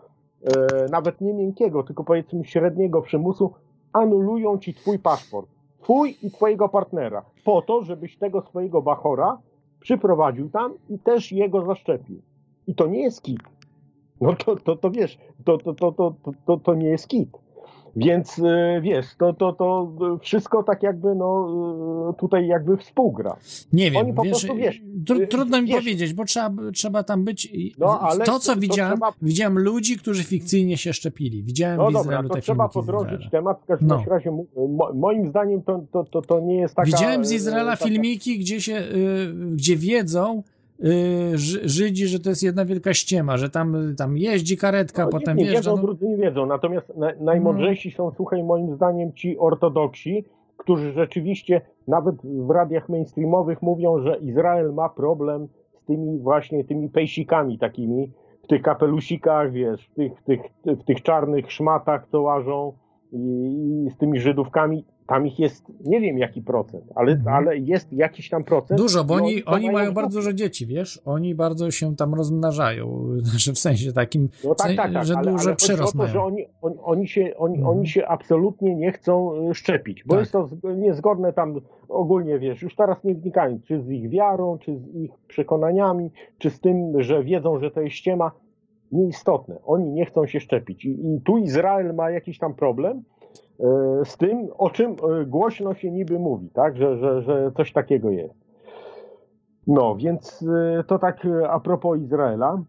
nawet 0.91 1.21
nie 1.21 1.35
miękkiego, 1.35 1.83
tylko 1.83 2.05
powiedzmy 2.05 2.45
średniego 2.45 3.03
przymusu, 3.03 3.53
anulują 3.93 4.59
ci 4.59 4.75
twój 4.75 4.99
paszport. 4.99 5.49
Twój 5.83 6.17
i 6.23 6.31
twojego 6.31 6.69
partnera. 6.69 7.25
Po 7.45 7.63
to, 7.63 7.83
żebyś 7.83 8.17
tego 8.17 8.43
swojego 8.43 8.83
bachora 8.83 9.39
przyprowadził 9.81 10.51
tam 10.51 10.75
i 10.89 10.99
też 10.99 11.33
jego 11.33 11.63
zaszczepił. 11.67 12.23
I 12.67 12.75
to 12.75 12.87
nie 12.87 13.03
jest 13.03 13.23
kit. 13.23 13.41
No 14.21 14.35
to, 14.35 14.57
to, 14.57 14.77
to 14.77 14.91
wiesz, 14.91 15.19
to, 15.45 15.59
to, 15.59 15.75
to, 15.75 15.93
to, 15.93 16.15
to, 16.47 16.57
to 16.57 16.75
nie 16.75 16.89
jest 16.89 17.09
kit. 17.09 17.39
Więc 18.07 18.39
e, 18.39 18.81
wiesz, 18.83 19.07
to, 19.19 19.33
to, 19.33 19.53
to 19.53 19.93
wszystko 20.23 20.63
tak 20.63 20.83
jakby 20.83 21.15
no 21.15 21.49
e, 22.11 22.21
tutaj 22.21 22.47
jakby 22.47 22.77
współgra. 22.77 23.37
Nie 23.73 23.91
wiem, 23.91 24.03
Oni 24.05 24.13
po 24.15 24.23
wiesz, 24.23 24.31
prostu, 24.31 24.57
wiesz, 24.57 24.81
tr- 25.05 25.21
y, 25.21 25.27
trudno 25.27 25.63
mi 25.63 25.69
wiesz, 25.69 25.77
powiedzieć, 25.77 26.15
bo 26.15 26.25
trzeba, 26.25 26.51
trzeba 26.75 27.03
tam 27.03 27.25
być. 27.25 27.45
i- 27.45 27.75
No, 27.79 28.01
ale 28.01 28.25
to, 28.25 28.33
to- 28.33 28.39
co 28.39 28.55
to 28.55 28.61
widziałem, 28.61 28.93
trzeba- 28.97 29.13
widziałem 29.23 29.59
ludzi, 29.59 29.97
którzy 29.97 30.25
fikcyjnie 30.25 30.77
się 30.77 30.93
szczepili. 30.93 31.43
Widziałem 31.43 31.77
No 31.79 31.85
w 31.91 31.93
dobra, 31.93 32.01
Izraelu 32.03 32.29
to 32.29 32.35
te 32.35 32.41
trzeba 32.41 32.69
Izraela. 32.81 33.19
temat. 33.31 33.61
W 33.63 33.67
każdym 33.67 33.89
No. 33.89 34.03
razie 34.09 34.31
mo- 34.31 34.45
mo, 34.69 34.91
moim 34.95 35.29
zdaniem 35.29 35.63
to, 35.63 35.81
to, 35.93 36.05
to, 36.05 36.23
to 36.23 36.41
nie 36.41 36.57
jest 36.57 36.75
taka... 36.75 36.87
Widziałem 36.87 37.25
z 37.25 37.33
e, 37.33 37.35
Izraela 37.35 37.73
taka- 37.77 37.85
filmiki, 37.85 38.39
gdzie 38.39 38.61
się, 38.61 38.75
y, 38.77 39.35
gdzie 39.53 39.77
wiedzą 39.77 40.39
y, 40.39 40.58
Żydzi, 41.65 42.07
że 42.07 42.19
to 42.21 42.29
jest 42.31 42.43
jedna 42.43 42.65
wielka 42.65 42.95
ściema, 42.95 43.37
że 43.37 43.51
tam, 43.51 43.95
tam 43.97 44.17
jeździ 44.17 44.57
karetka, 44.57 45.05
No, 45.05 45.11
potem 45.11 45.37
nie 45.37 45.45
wjeżdża. 45.45 45.59
wiedzą, 45.59 45.77
No, 45.77 45.83
drudzy 45.83 46.07
nie 46.09 46.17
wiedzą. 46.17 46.47
Natomiast 46.47 46.97
na, 46.97 47.13
najmądrzejsi 47.21 47.91
są, 47.91 48.11
słuchaj, 48.17 48.45
moim 48.45 48.75
zdaniem 48.75 49.13
ci 49.13 49.39
ortodoksi, 49.39 50.25
którzy 50.57 50.93
rzeczywiście 50.93 51.61
nawet 51.89 52.15
w 52.23 52.51
radiach 52.51 52.89
mainstreamowych 52.89 53.63
mówią, 53.63 53.99
że 53.99 54.17
Izrael 54.19 54.75
ma 54.75 54.89
problem 54.89 55.49
z 55.83 55.85
tymi 55.85 56.19
właśnie 56.19 56.65
tymi 56.65 56.89
pejsikami 56.89 57.59
takimi, 57.59 58.13
w 58.45 58.47
tych 58.47 58.63
kapelusikach, 58.63 59.53
wiesz, 59.53 59.89
w 59.89 59.95
tych, 59.95 60.13
w 60.21 60.25
tych, 60.25 60.41
w 60.65 60.85
tych 60.85 61.03
czarnych 61.03 61.53
szmatach, 61.53 62.07
co 62.11 62.23
łażą 62.23 62.73
i, 63.13 63.17
i 63.87 63.91
z 63.91 63.97
tymi 63.99 64.21
Żydówkami. 64.21 64.85
Tam 65.09 65.27
ich 65.27 65.39
jest, 65.39 65.65
nie 65.85 66.01
wiem 66.01 66.19
jaki 66.19 66.43
procent, 66.43 66.85
ale, 66.95 67.21
ale 67.27 67.59
jest 67.59 67.93
jakiś 67.93 68.29
tam 68.29 68.45
procent. 68.45 68.81
Mhm. 68.81 68.87
Dużo, 68.87 69.05
bo 69.05 69.19
I 69.19 69.23
oni, 69.23 69.45
oni 69.47 69.71
mają 69.71 69.91
w 69.91 69.95
bardzo 69.95 70.19
dużo 70.19 70.33
dzieci, 70.33 70.67
wiesz? 70.67 71.03
Oni 71.05 71.35
bardzo 71.35 71.71
się 71.71 71.97
tam 71.97 72.15
rozmnażają, 72.15 73.05
znaczy 73.31 73.53
w 73.53 73.59
sensie 73.59 73.93
takim, 73.93 74.29
No 74.45 74.55
tak, 74.55 74.73
w 74.73 74.77
tak, 74.77 74.93
tak, 74.93 75.05
że 75.05 75.15
ale, 75.17 75.33
duży 75.33 75.47
ale 75.49 75.57
przyrost 75.57 75.93
to, 75.93 75.99
mają. 75.99 76.11
że 76.11 76.23
oni, 76.23 76.47
oni, 76.63 76.77
oni, 76.83 77.09
się, 77.09 77.33
oni, 77.37 77.63
oni 77.63 77.89
się 77.89 78.07
absolutnie 78.07 78.75
nie 78.77 78.93
chcą 78.93 79.33
y, 79.51 79.55
szczepić, 79.55 80.05
bo 80.05 80.15
Tak. 80.15 80.21
jest 80.21 80.33
to 80.33 80.49
niezgodne 80.77 81.33
tam 81.33 81.61
ogólnie, 81.89 82.39
wiesz, 82.39 82.63
już 82.63 82.77
teraz 82.77 83.05
nie 83.05 83.15
wnikając, 83.15 83.65
czy 83.65 83.83
z 83.83 83.91
ich 83.91 84.11
wiarą, 84.11 84.59
czy 84.59 84.79
z 84.79 84.95
ich 84.95 85.11
przekonaniami, 85.29 86.11
czy 86.39 86.51
z 86.51 86.61
tym, 86.61 87.03
że 87.03 87.25
wiedzą, 87.25 87.59
że 87.61 87.71
to 87.71 87.81
jest 87.81 87.97
ściema, 87.97 88.31
nieistotne. 88.93 89.59
Oni 89.65 89.91
nie 89.91 90.07
chcą 90.07 90.27
się 90.27 90.41
szczepić. 90.41 90.85
I, 90.85 90.91
i 90.91 91.21
tu 91.25 91.39
Izrael 91.39 91.95
ma 91.95 92.11
jakiś 92.11 92.39
tam 92.39 92.55
problem 92.55 93.03
z 94.05 94.17
tym, 94.17 94.49
o 94.59 94.71
czym 94.71 94.91
e, 94.91 95.25
głośno 95.27 95.75
się 95.75 95.91
niby 95.91 96.19
mówi, 96.19 96.51
tak, 96.51 96.77
że, 96.77 96.99
że, 96.99 97.23
że 97.23 97.53
coś 97.57 97.73
takiego 97.73 98.11
jest. 98.11 98.35
No, 99.67 99.97
więc 99.97 100.45
e, 100.79 100.85
to 100.85 100.99
tak 100.99 101.25
e, 101.25 101.51
a 101.51 101.61
propos 101.61 101.99
Izraela. 101.99 102.63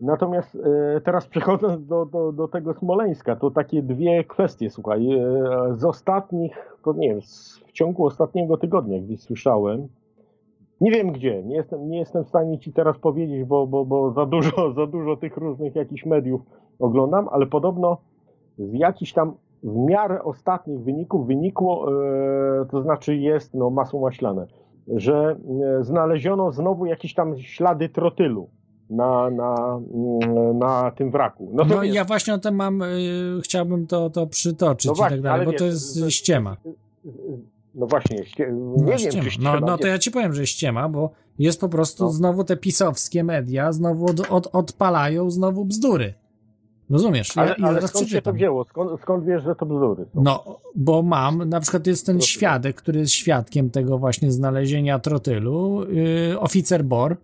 Natomiast 0.00 0.54
e, 0.54 1.00
teraz 1.00 1.26
przechodząc 1.26 1.86
do, 1.86 2.06
do, 2.06 2.32
do 2.32 2.48
tego 2.48 2.74
Smoleńska, 2.74 3.36
to 3.36 3.50
takie 3.50 3.82
dwie 3.82 4.24
kwestie, 4.24 4.70
słuchaj. 4.70 5.12
E, 5.12 5.20
z 5.72 5.84
ostatnich, 5.84 6.78
to 6.84 6.92
nie 6.92 7.08
wiem, 7.08 7.20
w 7.66 7.72
ciągu 7.72 8.06
ostatniego 8.06 8.56
tygodnia 8.56 9.00
gdzieś 9.00 9.20
słyszałem, 9.20 9.88
nie 10.80 10.90
wiem 10.90 11.12
gdzie, 11.12 11.42
nie 11.42 11.56
jestem, 11.56 11.88
nie 11.88 11.98
jestem 11.98 12.24
w 12.24 12.28
stanie 12.28 12.58
ci 12.58 12.72
teraz 12.72 12.98
powiedzieć, 12.98 13.44
bo, 13.44 13.66
bo, 13.66 13.84
bo 13.84 14.12
za, 14.12 14.26
dużo, 14.26 14.72
za 14.76 14.86
dużo 14.86 15.16
tych 15.16 15.36
różnych 15.36 15.74
jakichś 15.74 16.06
mediów 16.06 16.40
oglądam, 16.78 17.28
ale 17.28 17.46
podobno 17.46 17.98
z 18.58 18.72
jakichś 18.72 19.12
tam 19.12 19.34
w 19.64 19.76
miarę 19.76 20.22
ostatnich 20.22 20.80
wyników 20.80 21.26
wynikło, 21.26 21.88
e, 22.62 22.66
to 22.70 22.82
znaczy 22.82 23.16
jest 23.16 23.54
no, 23.54 23.70
masło 23.70 24.00
maślane, 24.00 24.46
że 24.88 25.36
e, 25.80 25.84
znaleziono 25.84 26.52
znowu 26.52 26.86
jakieś 26.86 27.14
tam 27.14 27.38
ślady 27.38 27.88
trotylu 27.88 28.48
na, 28.90 29.30
na, 29.30 29.80
mm, 29.94 30.58
na 30.58 30.90
tym 30.90 31.10
wraku. 31.10 31.50
No, 31.52 31.64
wiesz, 31.64 31.94
ja 31.94 32.04
właśnie 32.04 32.34
o 32.34 32.38
tym 32.38 32.54
mam, 32.54 32.82
y, 32.82 33.40
chciałbym 33.44 33.86
to, 33.86 34.10
to 34.10 34.26
przytoczyć 34.26 34.86
No 34.86 34.92
i 34.92 34.96
właśnie, 34.96 35.16
tak 35.16 35.22
dalej, 35.22 35.36
ale 35.36 35.44
bo 35.44 35.50
wiesz, 35.50 35.58
to 35.58 35.64
jest 35.66 35.94
że- 35.96 36.10
ściema. 36.10 36.56
no 37.74 37.86
właśnie, 37.86 38.24
ście, 38.24 38.52
No, 38.52 38.76
nie 38.84 38.86
wiem, 38.86 38.98
ściema. 38.98 39.30
ściema, 39.30 39.60
no, 39.60 39.66
no 39.66 39.78
to 39.78 39.86
ja 39.86 39.98
ci 39.98 40.10
powiem, 40.10 40.32
że 40.32 40.46
ściema, 40.46 40.88
bo 40.88 41.10
jest 41.38 41.60
po 41.60 41.68
prostu 41.68 42.04
No. 42.04 42.10
znowu 42.10 42.44
te 42.44 42.56
pisowskie 42.56 43.24
media, 43.24 43.72
znowu 43.72 44.06
od, 44.06 44.30
od, 44.30 44.48
odpalają 44.52 45.30
znowu 45.30 45.64
bzdury. 45.64 46.14
Rozumiesz? 46.94 47.36
Ja, 47.36 47.42
ale, 47.42 47.54
I 47.54 47.62
ale 47.62 47.74
zaraz 47.74 47.90
skąd 47.90 48.04
się 48.04 48.04
to 48.04 48.08
przeczytam. 48.08 48.34
wzięło? 48.34 48.64
Skąd, 48.64 49.00
skąd 49.00 49.24
wiesz, 49.24 49.42
że 49.42 49.54
to 49.54 49.66
bzdury? 49.66 50.04
są? 50.14 50.22
No, 50.22 50.60
bo 50.74 51.02
mam, 51.02 51.48
na 51.48 51.60
przykład 51.60 51.86
jest 51.86 52.06
ten 52.06 52.20
świadek, 52.20 52.76
który 52.76 53.00
jest 53.00 53.12
świadkiem 53.12 53.70
tego 53.70 53.98
właśnie 53.98 54.32
znalezienia 54.32 54.98
trotylu, 54.98 55.84
yy, 55.90 56.40
oficer 56.40 56.84
Bor, 56.84 57.16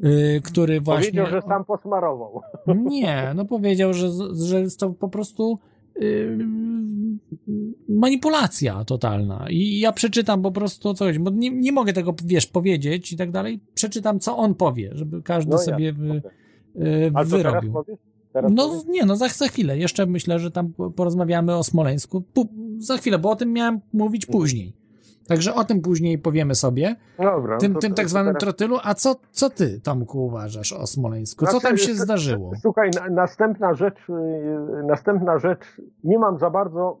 yy, 0.00 0.40
który 0.44 0.80
właśnie... 0.80 1.22
Powiedział, 1.22 1.26
że 1.40 1.48
sam 1.48 1.64
posmarował. 1.64 2.40
Nie, 2.84 3.32
no 3.34 3.44
powiedział, 3.44 3.94
że, 3.94 4.08
że 4.32 4.60
jest 4.60 4.80
to 4.80 4.90
po 4.90 5.08
prostu 5.08 5.58
yy, 6.00 6.38
manipulacja 7.88 8.84
totalna. 8.84 9.46
I 9.50 9.80
ja 9.80 9.92
przeczytam 9.92 10.42
po 10.42 10.52
prostu 10.52 10.94
coś, 10.94 11.18
bo 11.18 11.30
nie, 11.30 11.50
nie 11.50 11.72
mogę 11.72 11.92
tego, 11.92 12.14
wiesz, 12.24 12.46
powiedzieć 12.46 13.12
i 13.12 13.16
tak 13.16 13.30
dalej. 13.30 13.60
Przeczytam, 13.74 14.20
co 14.20 14.36
on 14.36 14.54
powie, 14.54 14.90
żeby 14.94 15.22
każdy 15.22 15.50
No 15.50 15.58
sobie 15.58 15.92
to 15.92 15.98
teraz 17.12 17.28
wyrobił. 17.28 17.74
Teraz 18.36 18.52
No 18.54 18.68
powiesz? 18.68 18.84
nie, 18.88 19.04
no 19.06 19.16
za, 19.16 19.28
za 19.28 19.48
chwilę. 19.48 19.78
Jeszcze 19.78 20.06
myślę, 20.06 20.38
że 20.38 20.50
tam 20.50 20.72
po- 20.72 20.90
porozmawiamy 20.90 21.56
o 21.56 21.64
Smoleńsku. 21.64 22.20
Pu, 22.34 22.48
za 22.78 22.96
chwilę, 22.96 23.18
bo 23.18 23.30
o 23.30 23.36
tym 23.36 23.52
miałem 23.52 23.80
mówić 23.92 24.26
później. 24.26 24.72
Także 25.28 25.54
o 25.54 25.64
tym 25.64 25.80
później 25.80 26.18
powiemy 26.18 26.54
sobie. 26.54 26.96
Dobra, 27.18 27.54
no 27.54 27.60
tym, 27.60 27.74
to- 27.74 27.78
tym 27.80 27.94
tak 27.94 28.08
zwanym 28.08 28.26
teraz- 28.34 28.40
trotylu. 28.40 28.76
A 28.82 28.94
co, 28.94 29.14
co 29.30 29.50
ty, 29.50 29.80
Tomku, 29.80 30.26
uważasz 30.26 30.72
o 30.72 30.86
Smoleńsku? 30.86 31.44
Co 31.44 31.50
Znaczy, 31.50 31.66
tam 31.66 31.76
się 31.78 31.92
s- 31.92 31.98
zdarzyło? 31.98 32.52
Słuchaj, 32.62 32.90
na, 32.90 33.10
następna 33.10 33.74
rzecz, 33.74 33.98
yy, 34.08 34.82
następna 34.86 35.38
rzecz, 35.38 35.60
nie 36.04 36.18
mam 36.18 36.38
za 36.38 36.50
bardzo, 36.50 36.98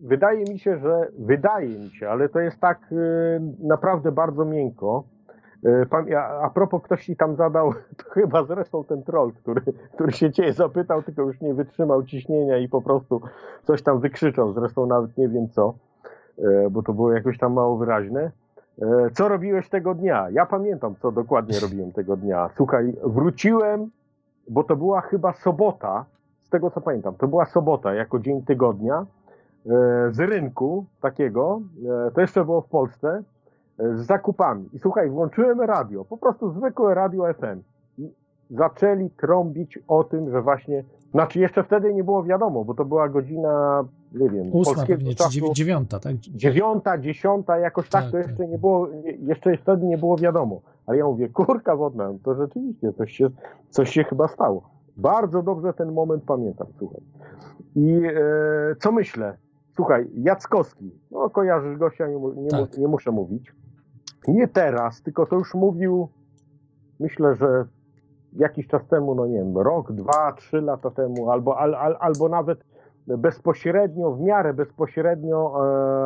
wydaje 0.00 0.44
mi 0.52 0.58
się, 0.58 0.78
że, 0.78 1.08
wydaje 1.18 1.78
mi 1.78 1.90
się, 1.90 2.08
ale 2.08 2.28
to 2.28 2.40
jest 2.40 2.60
tak 2.60 2.80
yy, 2.90 3.66
naprawdę 3.68 4.12
bardzo 4.12 4.44
miękko. 4.44 5.04
Pam- 5.90 6.06
a, 6.42 6.50
propos, 6.50 6.82
ktoś 6.82 7.04
ci 7.04 7.16
tam 7.16 7.36
zadał, 7.36 7.72
to 7.98 8.10
chyba 8.10 8.44
zresztą 8.44 8.84
ten 8.84 9.02
troll, 9.02 9.32
który, 9.32 9.62
który 9.94 10.12
się 10.12 10.32
ciebie 10.32 10.52
zapytał, 10.52 11.02
tylko 11.02 11.22
już 11.22 11.40
nie 11.40 11.54
wytrzymał 11.54 12.04
ciśnienia 12.04 12.58
i 12.58 12.68
po 12.68 12.82
prostu 12.82 13.20
coś 13.64 13.82
tam 13.82 14.00
wykrzyczał, 14.00 14.52
zresztą 14.52 14.86
nawet 14.86 15.18
nie 15.18 15.28
wiem 15.28 15.48
co, 15.48 15.74
yy, 16.38 16.70
bo 16.70 16.82
to 16.82 16.92
było 16.92 17.12
jakoś 17.12 17.38
tam 17.38 17.52
mało 17.52 17.76
wyraźne. 17.76 18.30
E, 18.82 19.10
Co 19.10 19.28
robiłeś 19.28 19.68
tego 19.68 19.94
dnia? 19.94 20.30
Ja 20.30 20.46
pamiętam, 20.46 20.94
co 21.02 21.12
dokładnie 21.12 21.60
robiłem 21.62 21.92
tego 21.92 22.16
dnia. 22.16 22.50
Słuchaj, 22.56 22.96
wróciłem, 23.04 23.90
bo 24.48 24.64
to 24.64 24.76
była 24.76 25.00
chyba 25.00 25.32
sobota, 25.32 26.04
z 26.42 26.50
tego 26.50 26.70
co 26.70 26.80
pamiętam, 26.80 27.14
to 27.14 27.28
była 27.28 27.44
sobota 27.44 27.94
jako 27.94 28.18
dzień 28.18 28.42
tygodnia, 28.42 28.98
e, 29.00 29.06
z 30.10 30.20
rynku 30.20 30.84
takiego, 31.00 31.60
e, 32.08 32.10
to 32.10 32.20
jeszcze 32.20 32.44
było 32.44 32.60
w 32.60 32.68
Polsce, 32.68 33.08
e, 33.08 33.22
z 33.80 34.06
zakupami. 34.06 34.68
I 34.72 34.78
słuchaj, 34.78 35.10
włączyłem 35.10 35.60
radio, 35.60 36.04
po 36.04 36.16
prostu 36.16 36.50
zwykłe 36.52 36.94
radio 36.94 37.24
FM. 37.34 37.60
I 37.98 38.10
zaczęli 38.50 39.10
trąbić 39.10 39.78
o 39.88 40.04
tym, 40.04 40.30
że 40.30 40.42
właśnie, 40.42 40.84
znaczy 41.10 41.38
jeszcze 41.40 41.64
wtedy 41.64 41.94
nie 41.94 42.04
było 42.04 42.22
wiadomo, 42.22 42.64
bo 42.64 42.74
to 42.74 42.84
była 42.84 43.08
godzina, 43.08 43.84
nie 44.12 44.30
wiem, 44.30 44.46
Ósma 44.52 44.74
polskiego 44.74 44.98
pewnie, 44.98 45.10
czy 45.10 45.16
czasu, 45.16 45.52
dziewiąta, 45.52 45.98
tak? 46.00 46.16
dziewiąta, 46.16 46.98
dziesiąta, 46.98 47.58
jakoś 47.58 47.88
tak, 47.88 48.02
Tak, 48.02 48.12
to 48.12 48.18
tak. 48.18 48.26
jeszcze 48.28 48.46
nie 48.48 48.58
było, 48.58 48.88
jeszcze 49.18 49.56
wtedy 49.56 49.86
nie 49.86 49.98
było 49.98 50.16
wiadomo. 50.16 50.60
Ale 50.86 50.98
ja 50.98 51.04
mówię, 51.04 51.28
kurka 51.28 51.76
wodna, 51.76 52.12
no 52.12 52.18
to 52.24 52.34
rzeczywiście 52.34 52.92
coś 52.92 53.12
się, 53.12 53.30
coś 53.68 53.90
się 53.90 54.04
chyba 54.04 54.28
stało. 54.28 54.62
Bardzo 54.96 55.42
dobrze 55.42 55.72
ten 55.72 55.92
moment 55.92 56.24
pamiętam, 56.24 56.66
słuchaj. 56.78 57.00
I 57.76 58.02
e, 58.06 58.76
co 58.78 58.92
myślę? 58.92 59.36
Słuchaj, 59.76 60.06
Jackowski, 60.14 60.90
no 61.10 61.30
kojarzysz 61.30 61.78
gościa, 61.78 62.08
nie, 62.08 62.18
mu- 62.18 62.32
nie, 62.32 62.42
mu- 62.42 62.66
Tak. 62.66 62.78
nie 62.78 62.88
muszę 62.88 63.10
mówić. 63.10 63.52
Nie 64.28 64.48
teraz, 64.48 65.02
tylko 65.02 65.26
to 65.26 65.36
już 65.36 65.54
mówił, 65.54 66.08
myślę, 67.00 67.34
że 67.34 67.64
jakiś 68.32 68.66
czas 68.66 68.86
temu, 68.86 69.14
no 69.14 69.26
nie 69.26 69.38
wiem, 69.38 69.58
rok, 69.58 69.92
dwa, 69.92 70.32
trzy 70.32 70.60
lata 70.60 70.90
temu, 70.90 71.30
albo, 71.30 71.58
al, 71.58 71.74
al, 71.74 71.96
albo 72.00 72.28
nawet 72.28 72.64
bezpośrednio, 73.06 74.10
w 74.10 74.20
miarę 74.20 74.54
bezpośrednio, 74.54 75.54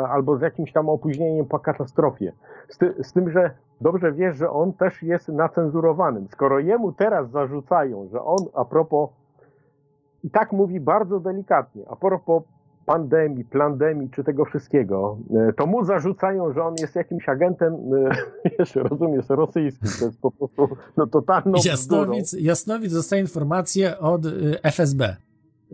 e, 0.02 0.09
albo 0.09 0.36
z 0.36 0.41
jakimś 0.41 0.73
tam 0.73 0.89
opóźnieniem 0.89 1.47
po 1.47 1.59
katastrofie. 1.59 2.33
Z, 2.68 2.78
ty, 2.78 2.94
z 3.02 3.12
tym, 3.12 3.31
że 3.31 3.51
dobrze 3.81 4.12
wiesz, 4.12 4.36
że 4.36 4.51
on 4.51 4.73
też 4.73 5.02
jest 5.02 5.28
nacenzurowanym. 5.28 6.28
Skoro 6.28 6.59
jemu 6.59 6.93
teraz 6.93 7.31
zarzucają, 7.31 8.09
że 8.12 8.23
on 8.25 8.39
a 8.55 8.65
propos, 8.65 9.10
i 10.25 10.31
tak 10.31 10.52
mówi 10.52 10.81
bardzo 10.81 11.20
delikatnie, 11.20 11.83
a 11.91 11.97
propos 11.97 12.43
pandemii, 12.87 13.45
plandemii 13.45 14.11
czy 14.11 14.25
tego 14.25 14.45
wszystkiego, 14.45 15.19
e, 15.49 15.53
to 15.53 15.67
mu 15.67 15.85
zarzucają, 15.85 16.53
że 16.53 16.63
on 16.63 16.75
jest 16.81 16.95
jakimś 16.95 17.29
agentem, 17.29 17.75
e, 17.75 18.11
wiesz, 18.59 18.75
rozumiesz, 18.75 19.29
rosyjskim. 19.29 19.89
To 19.99 20.05
jest 20.05 20.21
po 20.21 20.31
prostu 20.31 20.69
no, 20.97 21.07
totalną 21.07 21.53
bzdurą. 21.53 21.71
Jasnowic, 21.71 22.33
Jasnowic 22.33 22.93
dostaje 22.93 23.23
informację 23.23 23.99
od 23.99 24.27
y, 24.27 24.63
FSB. 24.63 25.17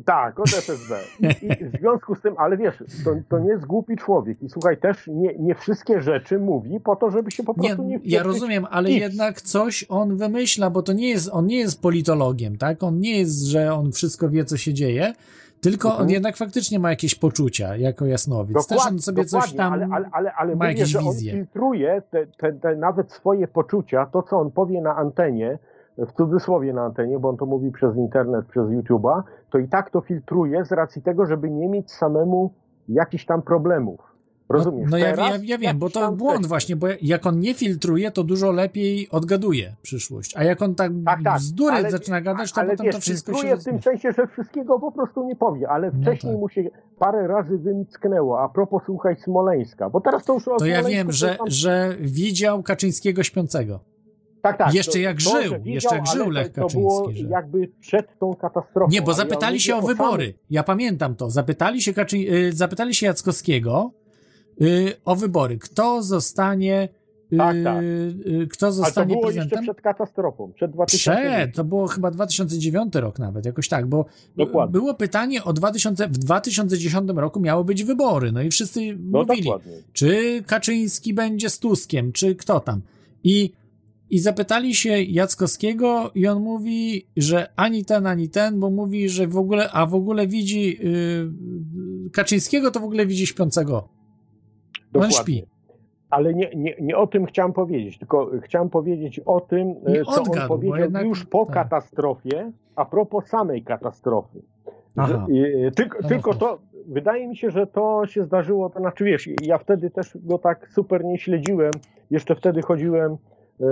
Tak, 0.04 0.40
od 0.40 0.48
FSB. 0.48 0.94
I, 1.20 1.46
I 1.46 1.64
w 1.64 1.80
związku 1.80 2.14
z 2.14 2.20
tym, 2.20 2.34
ale 2.38 2.56
wiesz, 2.56 2.84
to, 3.04 3.10
to 3.28 3.38
nie 3.38 3.48
jest 3.48 3.66
głupi 3.66 3.96
człowiek. 3.96 4.42
I 4.42 4.48
słuchaj, 4.48 4.76
też 4.76 5.06
nie, 5.06 5.34
nie 5.38 5.54
wszystkie 5.54 6.00
rzeczy 6.00 6.38
mówi 6.38 6.80
po 6.80 6.96
to, 6.96 7.10
żeby 7.10 7.30
się 7.30 7.42
po 7.42 7.54
Nie, 7.58 7.68
prostu 7.68 7.84
nie 7.84 7.92
ja 7.92 7.98
wpieprzyć 7.98 8.24
rozumiem, 8.24 8.66
ale 8.70 8.90
jednak 8.90 9.42
coś 9.42 9.84
on 9.88 10.16
wymyśla, 10.16 10.70
bo 10.70 10.82
to 10.82 10.92
nie 10.92 11.08
jest, 11.08 11.30
on 11.32 11.46
nie 11.46 11.58
jest 11.58 11.82
politologiem, 11.82 12.58
tak? 12.58 12.82
On 12.82 13.00
nie 13.00 13.18
jest, 13.18 13.42
że 13.42 13.74
on 13.74 13.92
wszystko 13.92 14.28
wie, 14.28 14.44
co 14.44 14.56
się 14.56 14.74
dzieje, 14.74 15.14
tylko 15.60 15.88
Mhm. 15.88 16.02
on 16.06 16.10
jednak 16.10 16.36
faktycznie 16.36 16.78
ma 16.78 16.90
jakieś 16.90 17.14
poczucia 17.14 17.76
jako 17.76 18.06
jasnowic. 18.06 18.66
Też 18.66 18.86
on 18.86 18.98
sobie 18.98 19.24
coś 19.24 19.32
dokładnie, 19.52 19.56
tam 19.58 19.72
ale, 19.72 19.88
ale, 19.92 20.08
ale, 20.12 20.32
ale 20.32 20.56
ma 20.56 20.68
mówię, 20.68 20.86
że 20.86 20.98
on 20.98 21.04
wizje. 21.04 21.32
filtruje 21.32 22.02
te, 22.10 22.26
te, 22.26 22.52
te 22.52 22.76
nawet 22.76 23.12
swoje 23.12 23.48
poczucia, 23.48 24.06
to 24.06 24.22
co 24.22 24.36
on 24.40 24.50
powie 24.50 24.80
na 24.82 24.96
antenie, 24.96 25.58
w 25.98 26.12
cudzysłowie 26.12 26.72
na 26.72 26.82
antenie, 26.82 27.18
bo 27.18 27.28
on 27.28 27.36
to 27.36 27.46
mówi 27.46 27.72
przez 27.72 27.96
internet, 27.96 28.46
przez 28.46 28.68
YouTube'a, 28.68 29.22
to 29.50 29.58
i 29.58 29.68
tak 29.68 29.90
to 29.90 30.00
filtruje 30.00 30.64
z 30.64 30.72
racji 30.72 31.02
tego, 31.02 31.26
żeby 31.26 31.50
nie 31.50 31.68
mieć 31.68 31.92
samemu 31.92 32.54
jakichś 32.88 33.24
tam 33.24 33.42
problemów. 33.42 34.00
Rozumiesz? 34.50 34.88
No 34.90 34.98
ja, 34.98 35.10
Teraz 35.10 35.30
ja, 35.30 35.38
ja 35.44 35.58
wiem, 35.58 35.78
bo 35.78 35.90
to 35.90 36.12
błąd 36.12 36.46
właśnie, 36.46 36.76
bo 36.76 36.86
jak 37.02 37.26
on 37.26 37.40
nie 37.40 37.54
filtruje, 37.54 38.10
to 38.10 38.24
dużo 38.24 38.52
lepiej 38.52 39.08
odgaduje 39.10 39.76
przyszłość. 39.82 40.36
A 40.36 40.44
jak 40.44 40.62
on 40.62 40.74
tak, 40.74 40.92
Tak, 41.04 41.22
tak, 41.24 41.36
bzdury 41.38 41.74
ale- 41.76 41.90
zaczyna 41.90 42.20
gadać, 42.20 42.52
to 42.52 42.60
ale 42.60 42.70
potem 42.70 42.86
wiesz, 42.86 42.94
to 42.94 43.00
wszystko 43.00 43.32
filtruje 43.32 43.54
się 43.56 43.60
w 43.60 43.64
tym 43.64 43.82
sensie, 43.82 44.12
że 44.12 44.26
wszystkiego 44.26 44.78
po 44.78 44.92
prostu 44.92 45.26
nie 45.26 45.36
powie, 45.36 45.68
ale 45.68 45.90
No 45.94 46.02
wcześniej 46.02 46.32
tak. 46.32 46.40
mu 46.40 46.48
się 46.48 46.62
parę 46.98 47.26
razy 47.26 47.58
wymicknęło. 47.58 48.40
A 48.40 48.48
propos, 48.48 48.82
słuchaj, 48.86 49.16
Smoleńska, 49.24 49.90
bo 49.90 50.00
teraz 50.00 50.24
to 50.24 50.34
już 50.34 50.44
To 50.58 50.66
ja 50.66 50.82
wiem, 50.82 51.12
że, 51.12 51.34
tam- 51.34 51.46
że 51.50 51.96
widział 52.00 52.62
Kaczyńskiego 52.62 53.22
śpiącego. 53.22 53.80
Tak, 54.42 54.58
tak. 54.58 54.74
Jeszcze 54.74 54.92
to- 54.92 54.98
jak 54.98 55.20
żył, 55.20 55.30
że 55.32 55.40
jeszcze 55.40 55.62
widział, 55.64 55.92
jak 55.94 56.06
żył 56.06 56.30
Lech 56.30 56.48
to, 56.52 56.60
to 56.68 56.78
było 56.78 57.00
Kaczyński, 57.00 57.22
że- 57.24 57.30
jakby 57.30 57.68
przed 57.80 58.18
tą 58.18 58.34
katastrofą. 58.34 58.90
Nie, 58.92 59.02
bo 59.02 59.10
ja 59.10 59.16
zapytali 59.16 59.60
się 59.60 59.76
o 59.76 59.82
wybory. 59.82 60.34
Ja 60.50 60.62
pamiętam 60.62 61.14
to. 61.14 61.30
Zapytali 61.30 61.82
się, 61.82 61.92
Kaczy... 61.94 62.16
y, 62.16 62.52
zapytali 62.52 62.94
się 62.94 63.06
Jackowskiego 63.06 63.90
o 65.04 65.16
wybory. 65.16 65.58
Kto 65.58 66.02
zostanie. 66.02 66.88
y, 67.32 67.36
Tak, 67.36 67.56
tak. 67.64 67.82
y, 67.82 68.46
Kto 68.52 68.66
Ale 68.66 68.72
to 68.76 68.82
zostanie 68.82 69.14
było 69.14 69.26
jeszcze 69.26 69.40
prezydentem? 69.40 69.64
przed 69.74 69.80
katastrofą, 69.80 70.52
przed 70.52 70.70
2000. 70.70 70.98
Przed, 71.20 71.54
to 71.56 71.64
było 71.64 71.86
chyba 71.86 72.10
2009 72.10 72.94
rok 72.94 73.18
nawet, 73.18 73.46
jakoś 73.46 73.68
tak, 73.68 73.86
bo 73.86 74.04
Dokładnie. 74.36 74.72
było 74.72 74.94
pytanie 74.94 75.44
o 75.44 75.52
2000, 75.52 76.08
w 76.08 76.18
2010 76.18 77.10
roku 77.16 77.40
miały 77.40 77.64
być 77.64 77.84
wybory, 77.84 78.32
no 78.32 78.42
i 78.42 78.50
wszyscy 78.50 78.80
No 79.00 79.18
mówili, 79.22 79.42
dokładnie. 79.44 79.72
czy 79.92 80.42
Kaczyński 80.46 81.14
będzie 81.14 81.50
z 81.50 81.58
Tuskiem, 81.58 82.12
czy 82.12 82.34
kto 82.34 82.60
tam. 82.60 82.80
I, 83.24 83.52
I 84.10 84.18
zapytali 84.18 84.74
się 84.74 85.02
Jackowskiego 85.02 86.10
i 86.14 86.26
on 86.26 86.42
mówi, 86.42 87.06
że 87.16 87.48
ani 87.56 87.84
ten, 87.84 88.06
ani 88.06 88.28
ten, 88.28 88.60
bo 88.60 88.70
mówi, 88.70 89.08
że 89.08 89.26
w 89.26 89.36
ogóle, 89.36 89.70
a 89.70 89.86
w 89.86 89.94
ogóle 89.94 90.26
widzi 90.26 90.78
yy, 90.82 92.10
Kaczyńskiego, 92.12 92.70
to 92.70 92.80
w 92.80 92.84
ogóle 92.84 93.06
widzi 93.06 93.26
śpiącego. 93.26 93.88
On 94.94 95.00
Dokładnie. 95.00 95.34
śpi. 95.36 95.46
Ale 96.10 96.34
nie, 96.34 96.50
nie, 96.56 96.74
nie 96.80 96.96
o 96.96 97.06
tym 97.06 97.26
chciałem 97.26 97.52
powiedzieć, 97.52 97.98
tylko 97.98 98.30
chciałem 98.42 98.70
powiedzieć 98.70 99.20
o 99.26 99.40
tym, 99.40 99.74
Nie 99.88 100.00
e, 100.00 100.04
co 100.04 100.22
odgadł, 100.22 100.40
on 100.42 100.48
powiedział 100.48 100.78
jednak- 100.78 101.04
już 101.06 101.24
po 101.26 101.44
tak. 101.46 101.54
katastrofie, 101.54 102.52
a 102.76 102.84
propos 102.84 103.26
samej 103.26 103.62
katastrofy. 103.62 104.42
Aha. 104.96 105.26
E, 105.66 105.70
tylko 106.08 106.30
No 106.32 106.36
to, 106.38 106.58
wydaje 106.88 107.28
mi 107.28 107.36
się, 107.36 107.50
że 107.50 107.66
to 107.66 108.02
się 108.06 108.24
zdarzyło, 108.24 108.70
to 108.70 108.78
znaczy 108.80 109.04
wiesz, 109.04 109.28
ja 109.42 109.58
wtedy 109.58 109.90
też 109.90 110.18
go 110.22 110.38
tak 110.38 110.68
super 110.68 111.04
nie 111.04 111.18
śledziłem, 111.18 111.70
jeszcze 112.10 112.34
wtedy 112.34 112.62
chodziłem, 112.62 113.16
e, 113.60 113.66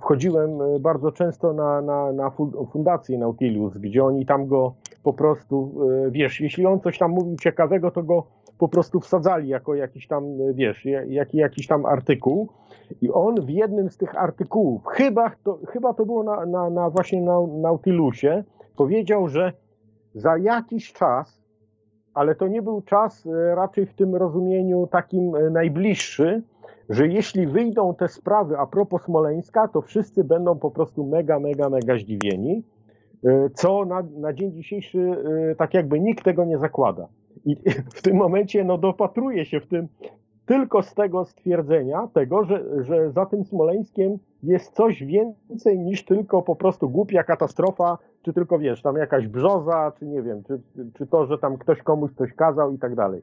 wchodziłem 0.00 0.50
bardzo 0.80 1.12
często 1.12 1.52
na, 1.52 1.80
na, 1.82 2.12
na 2.12 2.30
fu- 2.30 2.66
fundację 2.72 3.18
Nautilus, 3.18 3.78
gdzie 3.78 4.04
oni 4.04 4.26
tam 4.26 4.46
go 4.46 4.74
po 5.02 5.12
prostu, 5.12 5.74
wiesz, 6.10 6.40
jeśli 6.40 6.66
on 6.66 6.80
coś 6.80 6.98
tam 6.98 7.10
mówił 7.10 7.36
ciekawego, 7.36 7.90
to 7.90 8.02
go 8.02 8.26
po 8.58 8.68
prostu 8.68 9.00
wsadzali 9.00 9.48
jako 9.48 9.74
jakiś 9.74 10.06
tam, 10.06 10.24
e, 10.24 10.54
wiesz, 10.54 10.84
ja- 10.84 11.04
jaki, 11.04 11.36
jakiś 11.36 11.66
tam 11.66 11.86
artykuł 11.86 12.48
i 13.00 13.10
on 13.10 13.34
w 13.46 13.50
jednym 13.50 13.90
z 13.90 13.96
tych 13.96 14.16
artykułów, 14.22 14.86
chyba 14.86 15.30
to, 15.44 15.58
chyba 15.68 15.94
to 15.94 16.06
było 16.06 16.22
na, 16.22 16.46
na, 16.46 16.70
na 16.70 16.90
właśnie 16.90 17.22
na 17.22 17.46
Nautilusie, 17.46 18.44
powiedział, 18.76 19.28
że 19.28 19.52
za 20.14 20.38
jakiś 20.38 20.92
czas, 20.92 21.42
ale 22.14 22.34
to 22.34 22.48
nie 22.48 22.62
był 22.62 22.82
czas 22.82 23.26
e, 23.26 23.54
raczej 23.54 23.86
w 23.86 23.94
tym 23.94 24.14
rozumieniu 24.14 24.86
takim 24.86 25.34
e, 25.36 25.50
najbliższy, 25.50 26.42
że 26.88 27.08
jeśli 27.08 27.46
wyjdą 27.46 27.94
te 27.94 28.08
sprawy 28.08 28.58
a 28.58 28.66
propos 28.66 29.02
Smoleńska, 29.02 29.68
to 29.68 29.82
wszyscy 29.82 30.24
będą 30.24 30.58
po 30.58 30.70
prostu 30.70 31.06
mega, 31.06 31.38
mega, 31.38 31.68
mega 31.68 31.98
zdziwieni, 31.98 32.62
co 33.54 33.84
na, 33.84 34.02
na 34.16 34.32
dzień 34.32 34.52
dzisiejszy 34.52 35.10
tak 35.58 35.74
jakby 35.74 36.00
nikt 36.00 36.24
tego 36.24 36.44
nie 36.44 36.58
zakłada. 36.58 37.08
I 37.44 37.56
w 37.94 38.02
tym 38.02 38.16
momencie 38.16 38.64
no, 38.64 38.78
dopatruje 38.78 39.44
się 39.44 39.60
w 39.60 39.66
tym 39.66 39.88
tylko 40.46 40.82
z 40.82 40.94
tego 40.94 41.24
stwierdzenia, 41.24 42.08
tego, 42.14 42.44
że, 42.44 42.84
że 42.84 43.10
za 43.10 43.26
tym 43.26 43.44
Smoleńskiem 43.44 44.18
jest 44.42 44.72
coś 44.72 45.04
więcej 45.04 45.78
niż 45.78 46.04
tylko 46.04 46.42
po 46.42 46.56
prostu 46.56 46.90
głupia 46.90 47.22
katastrofa, 47.22 47.98
czy 48.22 48.32
tylko 48.32 48.58
wiesz, 48.58 48.82
tam 48.82 48.96
jakaś 48.96 49.28
brzoza, 49.28 49.92
czy 49.98 50.06
nie 50.06 50.22
wiem, 50.22 50.42
czy, 50.46 50.60
czy 50.94 51.06
to, 51.06 51.26
że 51.26 51.38
tam 51.38 51.58
ktoś 51.58 51.82
komuś 51.82 52.12
coś 52.12 52.32
kazał 52.32 52.72
i 52.72 52.78
tak 52.78 52.94
dalej. 52.94 53.22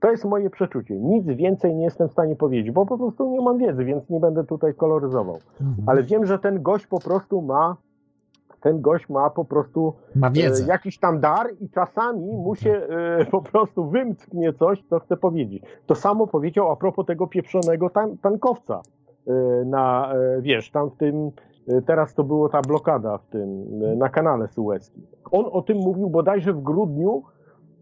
To 0.00 0.10
jest 0.10 0.24
moje 0.24 0.50
przeczucie. 0.50 0.96
Nic 0.96 1.26
więcej 1.26 1.74
nie 1.74 1.84
jestem 1.84 2.08
w 2.08 2.12
stanie 2.12 2.36
powiedzieć, 2.36 2.70
bo 2.70 2.86
po 2.86 2.98
prostu 2.98 3.30
nie 3.30 3.40
mam 3.40 3.58
wiedzy, 3.58 3.84
więc 3.84 4.10
nie 4.10 4.20
będę 4.20 4.44
tutaj 4.44 4.74
koloryzował. 4.74 5.38
Ale 5.86 6.02
wiem, 6.02 6.26
że 6.26 6.38
ten 6.38 6.62
gość 6.62 6.86
po 6.86 7.00
prostu 7.00 7.42
ma, 7.42 7.76
ten 8.60 8.80
gość 8.80 9.08
ma 9.08 9.30
po 9.30 9.44
prostu 9.44 9.92
Ma 10.14 10.30
wiedzę. 10.30 10.64
e, 10.64 10.66
jakiś 10.68 10.98
tam 10.98 11.20
dar 11.20 11.46
i 11.60 11.68
czasami 11.70 12.26
mu 12.36 12.54
się 12.54 12.70
e, 12.72 13.24
po 13.30 13.42
prostu 13.42 13.90
wymsknie 13.90 14.52
coś, 14.52 14.82
co 14.90 14.98
chce 15.00 15.16
powiedzieć. 15.16 15.62
To 15.86 15.94
samo 15.94 16.26
powiedział 16.26 16.70
a 16.70 16.76
propos 16.76 17.06
tego 17.06 17.26
pieprzonego 17.26 17.90
tan 17.90 18.16
tankowca 18.18 18.80
e, 19.26 19.32
na, 19.64 20.12
e, 20.14 20.42
wiesz, 20.42 20.70
tam 20.70 20.90
w 20.90 20.96
tym, 20.96 21.30
e, 21.68 21.82
teraz 21.82 22.14
to 22.14 22.24
było 22.24 22.48
ta 22.48 22.62
blokada 22.62 23.18
w 23.18 23.26
tym, 23.26 23.64
e, 23.84 23.96
na 23.96 24.08
kanale 24.08 24.48
sueskim. 24.48 25.06
On 25.30 25.44
o 25.52 25.62
tym 25.62 25.78
mówił 25.78 26.10
bodajże 26.10 26.52
w 26.52 26.62
grudniu 26.62 27.22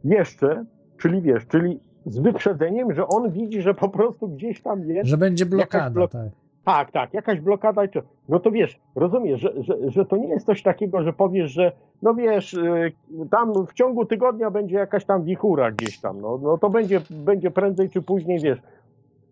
jeszcze, 0.04 0.64
czyli 0.98 1.22
wiesz, 1.22 1.46
czyli 1.46 1.80
z 2.06 2.18
wyprzedzeniem, 2.18 2.92
że 2.94 3.06
on 3.08 3.30
widzi, 3.30 3.62
że 3.62 3.74
po 3.74 3.88
prostu 3.88 4.28
gdzieś 4.28 4.62
tam 4.62 4.84
jest 4.84 5.08
Że 5.08 5.16
będzie 5.16 5.46
blokada, 5.46 6.00
blok- 6.00 6.08
tak. 6.12 6.28
Tak, 6.66 6.92
tak, 6.92 7.14
jakaś 7.14 7.40
blokada. 7.40 7.82
No 8.28 8.40
to 8.40 8.50
wiesz, 8.50 8.80
rozumiesz, 8.94 9.40
że, 9.40 9.62
że, 9.62 9.76
że 9.86 10.04
to 10.04 10.16
nie 10.16 10.28
jest 10.28 10.46
coś 10.46 10.62
takiego, 10.62 11.02
że 11.02 11.12
powiesz, 11.12 11.50
że 11.50 11.72
no 12.02 12.14
wiesz, 12.14 12.54
y, 12.54 12.92
tam 13.30 13.66
w 13.66 13.72
ciągu 13.72 14.04
tygodnia 14.04 14.50
będzie 14.50 14.76
jakaś 14.76 15.04
tam 15.04 15.24
wichura 15.24 15.72
gdzieś 15.72 16.00
tam, 16.00 16.20
no, 16.20 16.38
no 16.42 16.58
to 16.58 16.70
będzie, 16.70 17.00
będzie 17.10 17.50
prędzej 17.50 17.90
czy 17.90 18.02
później, 18.02 18.40
wiesz. 18.40 18.58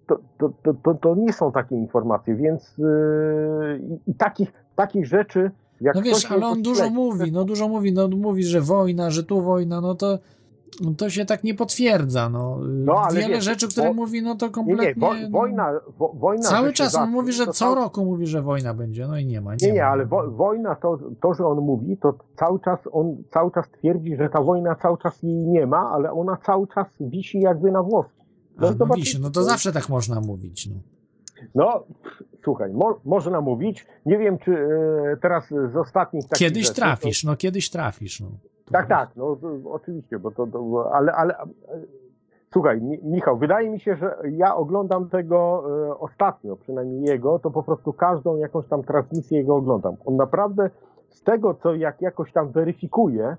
to, 0.06 0.18
to, 0.38 0.52
to, 0.62 0.74
to, 0.74 0.94
to 0.94 1.14
nie 1.14 1.32
są 1.32 1.52
takie 1.52 1.76
informacje, 1.76 2.34
więc 2.34 2.78
yy, 2.78 3.80
i, 4.06 4.14
takich, 4.14 4.52
takich 4.76 5.06
rzeczy, 5.06 5.50
jak 5.80 5.94
No 5.94 6.02
wiesz, 6.02 6.30
ale 6.30 6.46
on 6.46 6.62
dużo 6.62 6.90
mówi, 6.90 7.32
no 7.32 7.44
dużo 7.44 7.68
mówi, 7.68 7.92
no 7.92 8.08
mówi, 8.08 8.44
że 8.44 8.60
wojna, 8.60 9.10
że 9.10 9.22
tu 9.22 9.40
wojna, 9.40 9.80
no 9.80 9.94
to 9.94 10.18
to 10.98 11.10
się 11.10 11.24
tak 11.24 11.44
nie 11.44 11.54
potwierdza, 11.54 12.28
no. 12.28 12.58
No, 12.68 12.94
ale 12.98 13.20
Wiele 13.20 13.34
wiesz, 13.34 13.44
rzeczy, 13.44 13.68
które 13.68 13.92
mówi, 13.92 14.22
no 14.22 14.34
to 14.34 14.46
Nie, 14.46 14.52
kompletnie... 14.52 14.86
nie, 14.86 14.94
wo, 14.94 15.14
no, 15.14 15.30
wojna, 15.30 15.80
wo, 15.98 16.12
wojna... 16.14 16.42
cały 16.42 16.72
czas 16.72 16.94
on 16.94 17.10
mówi, 17.10 17.32
że 17.32 17.46
to 17.46 17.52
co 17.52 17.74
roku 17.74 18.04
mówi, 18.04 18.26
że 18.26 18.42
wojna 18.42 18.74
będzie, 18.74 19.06
no 19.08 19.18
i 19.18 19.26
nie 19.26 19.40
ma. 19.40 19.54
Nie, 19.54 19.72
nie, 19.72 19.82
ma. 19.82 19.86
ale 19.86 20.06
wo, 20.06 20.30
wojna, 20.30 20.74
to, 20.74 20.98
to, 21.20 21.34
że 21.34 21.46
on 21.46 21.58
mówi, 21.58 21.96
to 21.96 22.18
cały 22.36 22.60
czas 22.60 22.78
on 22.92 23.16
cały 23.30 23.50
czas 23.50 23.70
twierdzi, 23.70 24.16
że 24.16 24.28
ta 24.28 24.42
wojna 24.42 24.74
cały 24.74 24.98
czas 24.98 25.22
jej 25.22 25.46
nie 25.46 25.66
ma, 25.66 25.90
ale 25.90 26.12
ona 26.12 26.36
cały 26.46 26.66
czas 26.68 26.86
wisi 27.00 27.40
jakby 27.40 27.72
na 27.72 27.82
włosku. 27.82 28.24
A, 28.58 28.60
no, 28.60 28.72
zobaczycie, 28.72 29.04
wisi, 29.04 29.20
no 29.20 29.30
to 29.30 29.42
zawsze 29.42 29.72
tak 29.72 29.88
można 29.88 30.20
mówić, 30.20 30.66
no. 30.66 30.76
No, 31.54 31.84
słuchaj, 32.44 32.72
mo, 32.72 33.00
można 33.04 33.40
mówić. 33.40 33.86
Nie 34.06 34.18
wiem, 34.18 34.38
czy 34.38 34.52
e, 34.52 35.16
teraz 35.22 35.48
z 35.48 35.76
ostatnich 35.76 36.24
takich 36.24 36.38
Kiedyś 36.38 36.66
rzeczy, 36.66 36.74
trafisz, 36.74 37.24
no 37.24 37.36
kiedyś 37.36 37.70
trafisz, 37.70 38.20
no. 38.20 38.28
Tak, 38.72 38.88
tak, 38.88 39.16
no 39.16 39.36
oczywiście, 39.64 40.18
bo 40.18 40.30
to, 40.30 40.46
to 40.46 40.90
ale, 40.92 41.12
ale 41.12 41.34
e, 41.38 41.46
słuchaj, 42.52 42.82
Mi- 42.82 43.00
Michał, 43.02 43.38
wydaje 43.38 43.70
mi 43.70 43.80
się, 43.80 43.96
że 43.96 44.16
ja 44.30 44.56
oglądam 44.56 45.08
tego 45.08 45.64
e, 45.88 45.98
ostatnio, 45.98 46.56
przynajmniej 46.56 47.02
jego, 47.02 47.38
to 47.38 47.50
po 47.50 47.62
prostu 47.62 47.92
każdą 47.92 48.36
jakąś 48.36 48.68
tam 48.68 48.82
transmisję 48.82 49.38
jego 49.38 49.56
oglądam. 49.56 49.96
On 50.04 50.16
naprawdę 50.16 50.70
z 51.08 51.22
tego, 51.22 51.54
co 51.54 51.74
jak 51.74 52.02
jakoś 52.02 52.32
tam 52.32 52.52
weryfikuje 52.52 53.36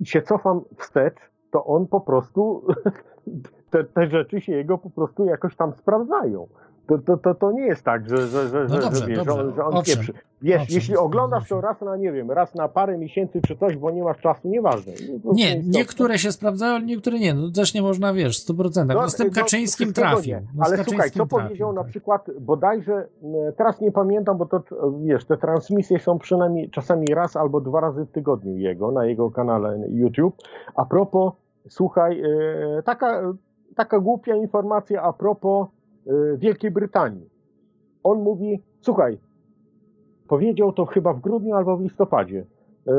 i 0.00 0.06
się 0.06 0.22
cofam 0.22 0.60
wstecz, 0.76 1.30
to 1.50 1.64
on 1.64 1.86
po 1.86 2.00
prostu 2.00 2.62
te, 3.70 3.84
te 3.84 4.06
rzeczy 4.06 4.40
się 4.40 4.52
jego 4.52 4.78
po 4.78 4.90
prostu 4.90 5.24
jakoś 5.24 5.56
tam 5.56 5.72
sprawdzają. 5.72 6.46
To, 6.88 6.98
to, 6.98 7.16
to, 7.16 7.34
to 7.34 7.52
nie 7.52 7.66
jest 7.66 7.82
tak, 7.84 8.08
że, 8.08 8.26
że, 8.26 8.48
że, 8.48 8.66
No 8.68 8.78
dobrze, 8.78 9.00
że, 9.00 9.06
wiesz, 9.06 9.18
dobrze, 9.18 9.34
że 9.34 9.40
on, 9.42 9.54
że 9.54 9.64
on 9.64 9.76
owszem. 9.76 10.04
Wiesz, 10.42 10.60
owszem, 10.62 10.74
jeśli 10.74 10.96
oglądasz 10.96 11.48
to 11.48 11.60
raz 11.60 11.80
na, 11.80 11.96
nie 11.96 12.12
wiem, 12.12 12.30
raz 12.30 12.54
na 12.54 12.68
parę 12.68 12.98
miesięcy 12.98 13.40
czy 13.46 13.56
coś, 13.56 13.76
bo 13.76 13.90
nie 13.90 14.02
masz 14.02 14.18
czasu, 14.20 14.48
nieważne. 14.48 14.92
Prostu 14.92 15.32
Nie, 15.34 15.56
to- 15.56 15.62
niektóre 15.66 16.18
się 16.18 16.32
sprawdzają, 16.32 16.78
niektóre 16.80 17.18
nie. 17.18 17.34
No 17.34 17.50
też 17.50 17.74
nie 17.74 17.82
można, 17.82 18.12
wiesz, 18.14 18.46
100%. 18.46 18.86
No, 18.94 19.08
z 19.08 19.16
tym 19.16 19.30
Kaczyńskim 19.30 19.86
wszystkiego 19.86 20.08
trafił. 20.08 20.34
nie. 20.34 20.42
No, 20.56 20.64
Ale 20.66 20.84
słuchaj, 20.84 21.10
co 21.10 21.26
powiedział 21.26 21.72
na 21.72 21.80
tak. 21.82 21.90
przykład 21.90 22.26
bodajże, 22.40 23.08
teraz 23.56 23.80
nie 23.80 23.92
pamiętam, 23.92 24.38
bo 24.38 24.46
to 24.46 24.62
wiesz, 25.04 25.24
te 25.24 25.36
transmisje 25.36 25.98
są 25.98 26.18
przynajmniej 26.18 26.70
czasami 26.70 27.06
raz 27.14 27.36
albo 27.36 27.60
dwa 27.60 27.80
razy 27.80 28.04
w 28.04 28.10
tygodniu 28.10 28.56
jego, 28.56 28.92
na 28.92 29.06
jego 29.06 29.30
kanale 29.30 29.78
YouTube. 29.88 30.34
A 30.74 30.84
propos, 30.84 31.32
słuchaj, 31.68 32.20
e, 32.22 32.82
taka, 32.82 33.32
taka 33.76 34.00
głupia 34.00 34.36
informacja 34.36 35.02
a 35.02 35.12
propos 35.12 35.68
Wielkiej 36.36 36.70
Brytanii. 36.70 37.28
On 38.02 38.22
mówi, 38.22 38.62
słuchaj, 38.80 39.18
powiedział 40.28 40.72
to 40.72 40.84
chyba 40.86 41.12
w 41.12 41.20
grudniu 41.20 41.54
albo 41.54 41.76
w 41.76 41.80
listopadzie. 41.82 42.44
E, 42.88 42.92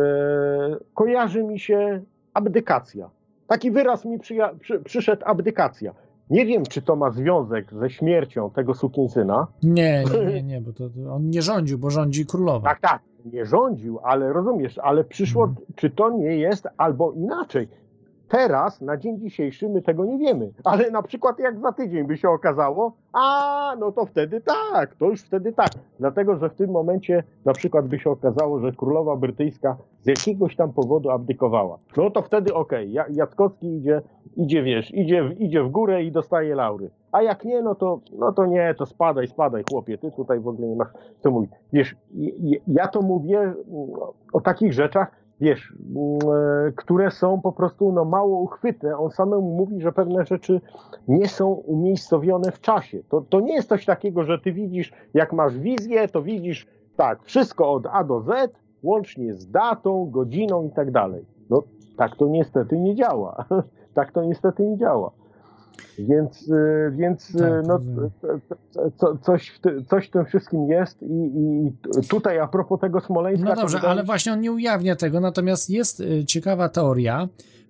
kojarzy 0.93 1.43
mi 1.43 1.59
się 1.59 2.01
abdykacja. 2.33 3.09
Taki 3.47 3.71
wyraz 3.71 4.05
mi 4.05 4.19
przyja- 4.19 4.55
przy, 4.59 4.79
przyszedł 4.79 5.21
abdykacja. 5.25 5.93
Nie 6.29 6.45
wiem, 6.45 6.63
czy 6.63 6.81
to 6.81 6.95
ma 6.95 7.11
związek 7.11 7.73
ze 7.73 7.89
śmiercią 7.89 8.49
tego 8.51 8.73
sukinsyna. 8.73 9.47
Nie, 9.63 10.03
nie, 10.13 10.25
nie, 10.33 10.43
nie, 10.43 10.61
bo 10.61 10.73
to, 10.73 10.89
to 10.89 11.13
on 11.13 11.29
nie 11.29 11.41
rządził, 11.41 11.79
bo 11.79 11.89
rządzi 11.89 12.25
królowa. 12.25 12.69
Tak, 12.69 12.79
tak, 12.79 13.01
nie 13.33 13.45
rządził, 13.45 13.99
ale 14.03 14.33
rozumiesz, 14.33 14.77
ale 14.77 15.03
przyszło, 15.03 15.53
czy 15.75 15.89
to 15.89 16.09
nie 16.09 16.37
jest 16.37 16.67
albo 16.77 17.11
inaczej. 17.11 17.67
Teraz, 18.29 18.81
na 18.81 18.97
dzień 18.97 19.19
dzisiejszy, 19.19 19.69
my 19.69 19.81
tego 19.81 20.05
nie 20.05 20.17
wiemy. 20.17 20.51
Ale 20.63 20.91
na 20.91 21.01
przykład 21.03 21.39
jak 21.39 21.59
za 21.59 21.71
tydzień 21.71 22.07
by 22.07 22.17
się 22.17 22.29
okazało, 22.29 22.91
a 23.13 23.75
no 23.79 23.91
to 23.91 24.05
wtedy 24.05 24.41
tak, 24.41 24.95
to 24.95 25.05
już 25.05 25.21
wtedy 25.21 25.53
tak. 25.53 25.71
Dlatego, 25.99 26.35
że 26.37 26.49
w 26.49 26.55
tym 26.55 26.71
momencie 26.71 27.23
na 27.45 27.53
przykład 27.53 27.87
by 27.87 27.99
się 27.99 28.09
okazało, 28.09 28.59
że 28.59 28.71
królowa 28.71 29.15
brytyjska 29.15 29.77
z 30.01 30.07
jakiegoś 30.07 30.55
tam 30.55 30.73
powodu 30.73 31.09
abdykowała. 31.09 31.77
No 31.97 32.09
to 32.09 32.21
wtedy 32.21 32.53
okej, 32.53 32.91
ja 32.91 33.05
Jackowski 33.09 33.67
idzie, 33.77 34.01
idzie, 34.37 34.63
wiesz, 34.63 34.93
idzie, 34.93 35.23
w- 35.23 35.41
idzie 35.41 35.63
w 35.63 35.69
górę 35.69 36.03
i 36.03 36.11
dostaje 36.11 36.55
laury. 36.55 36.89
A 37.11 37.21
jak 37.21 37.45
nie, 37.45 37.61
no 37.61 37.75
to, 37.75 37.99
no 38.19 38.31
to 38.31 38.45
nie, 38.45 38.75
to 38.77 38.85
spadaj, 38.85 39.27
spadaj, 39.27 39.63
chłopie, 39.63 39.97
ty 39.97 40.11
tutaj 40.11 40.39
w 40.39 40.47
ogóle 40.47 40.67
nie 40.67 40.75
masz 40.75 40.87
co 41.19 41.31
mówić. 41.31 41.51
Wiesz, 41.73 41.95
ja 42.67 42.87
to 42.87 43.01
mówię 43.01 43.39
mm, 43.39 43.55
o 44.33 44.41
takich 44.41 44.73
rzeczach, 44.73 45.11
wiesz, 45.41 45.73
mm, 45.95 46.19
e, 46.67 46.71
które 46.71 47.11
są 47.11 47.41
po 47.41 47.51
prostu 47.51 47.91
no, 47.91 48.05
mało 48.05 48.39
uchwytne. 48.39 48.97
On 48.97 49.11
samemu 49.11 49.55
mówi, 49.55 49.81
że 49.81 49.91
pewne 49.91 50.25
rzeczy 50.25 50.61
nie 51.07 51.27
są 51.27 51.47
umiejscowione 51.49 52.51
w 52.51 52.61
czasie. 52.61 53.03
To, 53.09 53.21
to 53.21 53.39
nie 53.39 53.53
jest 53.53 53.69
coś 53.69 53.85
takiego, 53.85 54.23
że 54.23 54.39
ty 54.39 54.51
widzisz, 54.53 54.91
jak 55.13 55.33
masz 55.33 55.57
wizję, 55.57 56.07
to 56.07 56.21
widzisz 56.21 56.67
tak, 56.97 57.23
wszystko 57.23 57.71
od 57.71 57.85
A 57.91 58.03
do 58.03 58.21
Z, 58.21 58.51
łącznie 58.83 59.33
z 59.33 59.51
datą, 59.51 60.09
godziną 60.11 60.63
i 60.63 60.71
tak 60.71 60.91
dalej. 60.91 61.25
No 61.49 61.63
tak 61.97 62.15
to 62.15 62.27
niestety 62.27 62.79
nie 62.79 62.95
działa. 62.95 63.45
tak 63.93 64.11
to 64.11 64.23
niestety 64.23 64.67
nie 64.67 64.77
działa. 64.77 65.11
Więc, 65.99 66.47
y, 66.47 66.91
więc 66.97 67.29
y, 67.35 67.37
Tak, 67.37 67.67
no, 67.67 67.79
co- 68.71 68.91
co, 68.97 69.17
coś, 69.17 69.49
w 69.49 69.59
ty, 69.59 69.83
coś 69.89 70.07
w 70.07 70.11
tym 70.11 70.25
wszystkim 70.25 70.69
jest 70.69 71.01
i, 71.01 71.05
i 71.07 71.71
tutaj 72.09 72.39
a 72.39 72.47
propos 72.47 72.79
tego 72.79 73.01
Smoleńska... 73.01 73.49
No 73.49 73.55
dobrze, 73.55 73.79
ale 73.81 74.03
właśnie 74.03 74.33
on 74.33 74.41
nie 74.41 74.51
ujawnia 74.51 74.95
tego, 74.95 75.19
natomiast 75.19 75.69
jest 75.69 75.99
y, 75.99 76.25
ciekawa 76.25 76.69
teoria, 76.69 77.27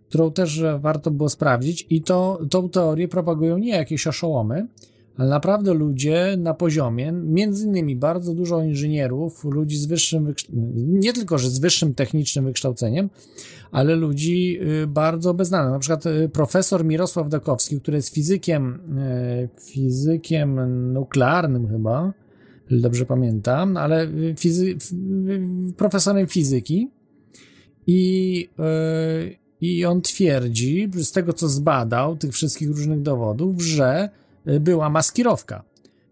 którą 0.09 0.31
też 0.31 0.63
warto 0.79 1.11
było 1.11 1.29
sprawdzić 1.29 1.87
i 1.89 2.01
to, 2.01 2.39
tą 2.49 2.69
teorię 2.69 3.07
propagują 3.07 3.57
nie 3.57 3.71
jakieś 3.71 4.07
oszołomy, 4.07 4.67
ale 5.17 5.29
naprawdę 5.29 5.73
ludzie 5.73 6.35
na 6.37 6.53
poziomie, 6.53 7.11
między 7.11 7.65
innymi 7.65 7.95
bardzo 7.95 8.33
dużo 8.33 8.63
inżynierów, 8.63 9.43
ludzi 9.43 9.77
z 9.77 9.85
wyższym, 9.85 10.33
nie 10.77 11.13
tylko, 11.13 11.37
że 11.37 11.49
z 11.49 11.59
wyższym 11.59 11.93
technicznym 11.93 12.45
wykształceniem, 12.45 13.09
ale 13.71 13.95
ludzi 13.95 14.59
y, 14.83 14.87
bardzo 14.87 15.33
beznanych. 15.33 15.71
Na 15.71 15.79
przykład 15.79 16.05
y, 16.05 16.29
profesor 16.29 16.85
Mirosław 16.85 17.29
Dakowski, 17.29 17.81
który 17.81 17.97
jest 17.97 18.13
fizykiem, 18.13 18.79
y, 18.99 19.49
fizykiem 19.61 20.93
nuklearnym 20.93 21.67
chyba, 21.67 22.13
dobrze 22.71 23.05
pamiętam, 23.05 23.77
ale 23.77 24.07
fizy, 24.37 24.77
profesorem 25.77 26.27
fizyki 26.27 26.91
i, 27.87 28.49
i 29.61 29.85
on 29.85 30.01
twierdzi, 30.01 30.89
z 30.95 31.11
tego 31.11 31.33
co 31.33 31.49
zbadał, 31.49 32.15
tych 32.15 32.31
wszystkich 32.31 32.67
różnych 32.67 33.01
dowodów, 33.01 33.61
że 33.61 34.09
była 34.59 34.89
maskirowka, 34.89 35.63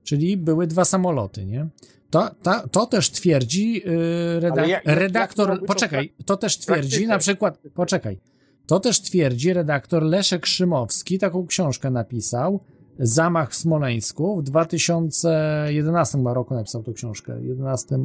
czyli 0.03 0.37
były 0.37 0.67
dwa 0.67 0.85
samoloty, 0.85 1.45
nie? 1.45 1.67
To, 2.09 2.29
ta, 2.43 2.67
to 2.67 2.85
też 2.85 3.11
twierdzi 3.11 3.81
y, 3.87 4.39
redak- 4.39 4.51
Ale 4.59 4.69
jak- 4.69 4.85
jak- 4.85 4.97
redaktor. 4.99 5.49
jak 5.49 5.59
to 5.59 5.65
poczekaj, 5.65 6.13
to 6.25 6.37
też 6.37 6.57
twierdzi 6.57 6.89
praktyce? 6.89 7.07
na 7.07 7.17
przykład. 7.17 7.59
Poczekaj. 7.73 8.19
To 8.67 8.79
też 8.79 9.01
twierdzi 9.01 9.53
redaktor 9.53 10.03
Leszek 10.03 10.45
Szymowski, 10.45 11.19
taką 11.19 11.47
książkę 11.47 11.91
napisał. 11.91 12.59
Zamach 12.99 13.51
w 13.51 13.55
Smoleńsku 13.55 14.37
w 14.37 14.43
2011 14.43 16.17
chyba 16.17 16.33
roku 16.33 16.53
napisał 16.53 16.83
tę 16.83 16.93
książkę, 16.93 17.41
11, 17.41 17.95
e, 17.95 17.99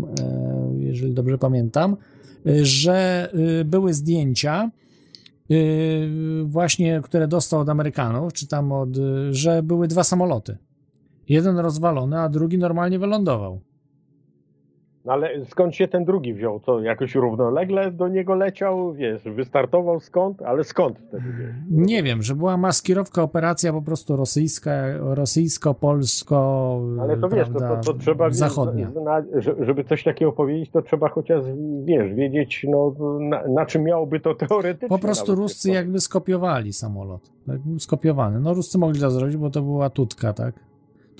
jeżeli 0.78 1.14
dobrze 1.14 1.38
pamiętam, 1.38 1.96
e, 2.46 2.64
że 2.64 3.28
e, 3.60 3.64
były 3.64 3.94
zdjęcia 3.94 4.70
właśnie, 6.44 7.00
które 7.04 7.28
dostał 7.28 7.60
od 7.60 7.68
Amerykanów, 7.68 8.32
czy 8.32 8.48
tam 8.48 8.72
od, 8.72 8.96
e, 8.96 9.34
że 9.34 9.62
były 9.62 9.88
dwa 9.88 10.04
samoloty. 10.04 10.58
Jeden 11.28 11.58
rozwalony, 11.58 12.20
a 12.20 12.28
drugi 12.28 12.58
normalnie 12.58 12.98
wylądował. 12.98 13.60
No 15.04 15.12
ale 15.12 15.44
skąd 15.46 15.74
się 15.74 15.88
ten 15.88 16.04
drugi 16.04 16.34
wziął? 16.34 16.60
Co, 16.60 16.80
jakoś 16.80 17.14
równolegle 17.14 17.90
do 17.90 18.08
niego 18.08 18.34
leciał, 18.34 18.92
wiesz, 18.92 19.22
wystartował 19.22 20.00
skąd? 20.00 20.42
Ale 20.42 20.64
skąd 20.64 20.98
wtedy, 20.98 21.24
wiesz? 21.38 21.54
Nie 21.70 22.02
wiem, 22.02 22.22
że 22.22 22.34
była 22.34 22.56
maskirowka, 22.56 23.22
operacja 23.22 23.72
po 23.72 23.82
prostu 23.82 24.16
rosyjska, 24.16 24.72
rosyjsko-polsko, 24.98 26.80
Ale 27.00 27.16
to 27.16 27.28
wiesz, 27.28 27.48
to, 27.48 27.54
prawda, 27.54 27.80
to, 27.80 27.92
to 27.92 27.98
trzeba 27.98 28.30
zachodnia. 28.30 28.90
żeby 29.60 29.84
coś 29.84 30.04
takiego 30.04 30.32
powiedzieć, 30.32 30.70
to 30.70 30.82
trzeba 30.82 31.08
chociaż, 31.08 31.44
wiesz, 31.84 32.14
wiedzieć, 32.14 32.66
no, 32.68 32.94
na, 33.20 33.42
na 33.48 33.66
czym 33.66 33.82
miałoby 33.82 34.20
to 34.20 34.34
teoretycznie. 34.34 34.88
Po 34.88 34.98
prostu 34.98 35.34
Ruscy 35.34 35.70
jakby 35.70 36.00
skopiowali 36.00 36.72
samolot. 36.72 37.30
Był 37.46 37.78
skopiowany. 37.78 38.40
No 38.40 38.54
Ruscy 38.54 38.78
mogli 38.78 39.00
to 39.00 39.10
zrobić, 39.10 39.36
bo 39.36 39.50
to 39.50 39.62
była 39.62 39.90
tutka, 39.90 40.32
tak? 40.32 40.69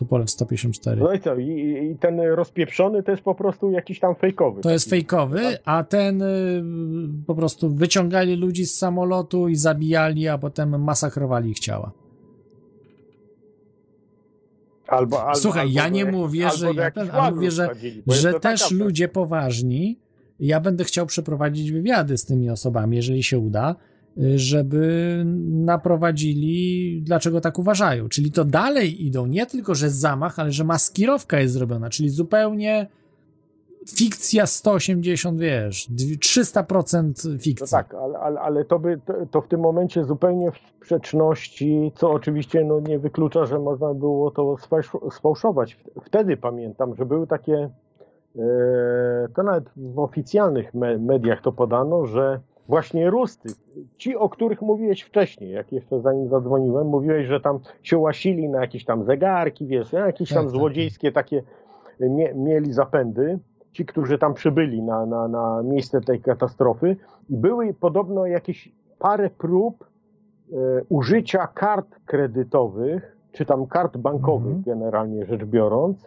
Tupolew 0.00 0.30
154. 0.30 1.00
No 1.00 1.12
i 1.12 1.20
co, 1.20 1.36
i, 1.36 1.46
i- 1.92 1.96
ten 2.00 2.20
rozpieprzony 2.20 3.02
to 3.02 3.10
jest 3.10 3.22
po 3.22 3.34
prostu 3.34 3.70
jakiś 3.70 4.00
tam 4.00 4.14
fejkowy. 4.14 4.60
To 4.60 4.70
jest 4.70 4.90
fejkowy, 4.90 5.40
a 5.64 5.84
ten 5.84 6.22
y, 6.22 6.62
po 7.26 7.34
prostu 7.34 7.70
wyciągali 7.74 8.36
ludzi 8.36 8.66
z 8.66 8.74
samolotu 8.78 9.48
i 9.48 9.56
zabijali, 9.56 10.28
a 10.28 10.38
potem 10.38 10.82
masakrowali 10.82 11.50
ich 11.50 11.58
ciała. 11.58 11.92
Albo, 14.88 15.22
albo, 15.24 15.38
Słuchaj, 15.40 15.60
albo 15.62 15.72
ja 15.74 15.88
nie 15.88 16.00
jak- 16.00 16.12
mówię, 16.12 16.50
że 16.56 16.72
ja 16.74 16.90
ten, 16.90 17.10
ale 17.10 17.34
mówię, 17.34 17.50
że, 17.50 17.68
że 18.06 18.32
też 18.40 18.62
taka- 18.62 18.74
ludzie 18.74 19.08
poważni, 19.08 19.98
ja 20.40 20.60
będę 20.60 20.84
chciał 20.84 21.06
przeprowadzić 21.06 21.72
wywiady 21.72 22.18
z 22.18 22.24
tymi 22.24 22.50
osobami, 22.50 22.96
jeżeli 22.96 23.22
się 23.22 23.38
uda. 23.38 23.76
Żeby 24.36 25.22
naprowadzili, 25.50 27.02
dlaczego 27.02 27.40
tak 27.40 27.58
uważają. 27.58 28.08
Czyli 28.08 28.32
to 28.32 28.44
dalej 28.44 29.06
idą, 29.06 29.26
nie 29.26 29.46
tylko, 29.46 29.74
że 29.74 29.90
zamach, 29.90 30.38
ale 30.38 30.52
że 30.52 30.64
maskirowka 30.64 31.40
jest 31.40 31.54
zrobiona, 31.54 31.90
czyli 31.90 32.08
zupełnie 32.08 32.86
fikcja 33.88 34.46
180, 34.46 35.40
wiesz, 35.40 35.88
300% 35.90 37.38
fikcji. 37.38 37.56
No 37.60 37.66
tak, 37.78 37.94
ale, 37.94 38.18
ale, 38.18 38.40
ale 38.40 38.64
to 38.64 38.78
by 38.78 39.00
to, 39.06 39.14
to 39.30 39.40
w 39.40 39.48
tym 39.48 39.60
momencie 39.60 40.04
zupełnie 40.04 40.50
w 40.50 40.58
sprzeczności, 40.76 41.92
co 41.94 42.10
oczywiście 42.10 42.64
no, 42.64 42.80
nie 42.80 42.98
wyklucza, 42.98 43.46
że 43.46 43.58
można 43.58 43.94
było 43.94 44.30
to 44.30 44.42
sfałsz- 44.42 45.10
sfałszować. 45.10 45.76
Wtedy 46.04 46.36
pamiętam, 46.36 46.96
że 46.96 47.06
były 47.06 47.26
takie, 47.26 47.70
e, 48.36 48.40
to 49.34 49.42
nawet 49.42 49.64
w 49.76 49.98
oficjalnych 49.98 50.74
me- 50.74 50.98
mediach 50.98 51.42
to 51.42 51.52
podano, 51.52 52.06
że 52.06 52.40
właśnie 52.70 53.10
Rusty, 53.10 53.48
ci, 53.96 54.16
o 54.16 54.28
których 54.28 54.62
mówiłeś 54.62 55.02
wcześniej, 55.02 55.50
jak 55.50 55.72
jeszcze 55.72 56.00
zanim 56.00 56.28
zadzwoniłem, 56.28 56.86
mówiłeś, 56.86 57.26
że 57.26 57.40
tam 57.40 57.58
się 57.82 57.98
łasili 57.98 58.48
na 58.48 58.60
jakieś 58.60 58.84
tam 58.84 59.04
zegarki, 59.04 59.66
wiesz, 59.66 59.92
jakieś 59.92 60.28
tam 60.28 60.36
Tak, 60.38 60.44
tak. 60.44 60.50
złodziejskie 60.60 61.12
takie 61.12 61.42
mie- 62.00 62.34
mieli 62.34 62.72
zapędy, 62.72 63.38
ci, 63.72 63.86
którzy 63.86 64.18
tam 64.18 64.34
przybyli 64.34 64.82
na, 64.82 65.06
na, 65.06 65.28
na 65.28 65.62
miejsce 65.62 66.00
tej 66.00 66.20
katastrofy 66.20 66.96
i 67.30 67.36
były 67.36 67.74
podobno 67.74 68.26
jakieś 68.26 68.72
parę 68.98 69.30
prób 69.30 69.84
e, 70.52 70.56
użycia 70.88 71.46
kart 71.46 71.96
kredytowych, 72.06 73.16
czy 73.32 73.44
tam 73.46 73.66
kart 73.66 73.96
bankowych 73.96 74.62
generalnie 74.62 75.26
rzecz 75.26 75.44
biorąc, 75.44 76.04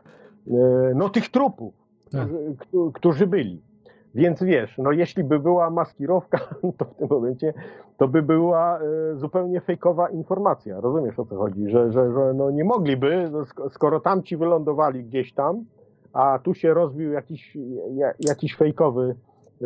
e, 0.48 0.52
no 0.96 1.10
tych 1.10 1.30
trupów, 1.32 1.74
którzy, 2.06 2.56
któ- 2.60 2.92
którzy 2.94 3.28
byli. 3.28 3.62
Więc 4.16 4.44
wiesz, 4.44 4.78
no 4.78 4.92
jeśli 4.92 5.24
by 5.24 5.40
była 5.40 5.70
maskirowka, 5.70 6.38
to 6.78 6.86
w 6.86 6.96
tym 6.96 7.08
momencie 7.10 7.54
to 7.98 8.08
by 8.08 8.22
była 8.22 8.80
e, 8.80 8.82
zupełnie 9.16 9.62
fejkowa 9.62 10.10
informacja. 10.10 10.82
Rozumiesz 10.82 11.20
o 11.20 11.26
co 11.26 11.36
chodzi? 11.38 11.70
Że, 11.70 11.92
że, 11.92 12.14
że 12.14 12.34
no 12.34 12.52
nie 12.52 12.64
mogliby, 12.64 13.30
no 13.32 13.40
sk- 13.42 13.70
skoro 13.70 14.00
tamci 14.00 14.38
wylądowali 14.38 15.04
gdzieś 15.04 15.34
tam, 15.34 15.66
a 16.14 16.40
tu 16.44 16.54
się 16.54 16.74
rozbił 16.74 17.12
jakiś, 17.12 17.58
ja- 17.94 18.14
jakiś 18.20 18.56
fejkowy, 18.56 19.16
e, 19.62 19.66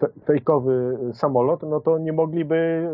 fe- 0.00 0.12
fejkowy 0.24 0.98
samolot, 1.12 1.62
no 1.62 1.80
to 1.80 1.98
nie 1.98 2.12
mogliby 2.12 2.88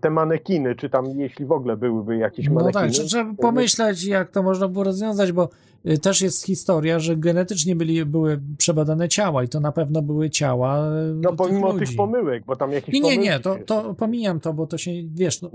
te 0.00 0.10
manekiny, 0.10 0.74
czy 0.76 0.90
tam 0.90 1.06
jeśli 1.20 1.44
w 1.46 1.52
ogóle 1.52 1.76
byłyby 1.76 2.16
jakieś 2.16 2.48
No 2.48 2.54
manekiny. 2.54 2.82
tak, 2.82 2.90
trze- 2.90 3.04
trzeba 3.06 3.34
pomyśleć, 3.34 4.04
jak 4.04 4.30
to 4.30 4.42
można 4.42 4.68
było 4.68 4.84
rozwiązać, 4.84 5.32
bo 5.32 5.48
y, 5.86 5.98
też 5.98 6.22
jest 6.22 6.46
historia, 6.46 6.98
że 6.98 7.16
genetycznie 7.16 7.76
byli, 7.76 8.04
były 8.06 8.40
przebadane 8.58 9.08
ciała 9.08 9.44
i 9.44 9.48
to 9.48 9.60
na 9.60 9.72
pewno 9.72 10.02
były 10.02 10.30
ciała 10.30 10.88
y, 11.10 11.14
No 11.14 11.32
pomimo 11.32 11.72
ludzi. 11.72 11.86
tych 11.86 11.96
pomyłek, 11.96 12.44
bo 12.46 12.56
tam 12.56 12.72
jakieś 12.72 12.94
Nie, 12.94 13.00
nie, 13.00 13.18
nie, 13.18 13.40
to, 13.40 13.56
to 13.66 13.94
pomijam 13.94 14.40
to, 14.40 14.52
bo 14.52 14.66
to 14.66 14.78
się, 14.78 14.90
wiesz, 15.14 15.42
no, 15.42 15.50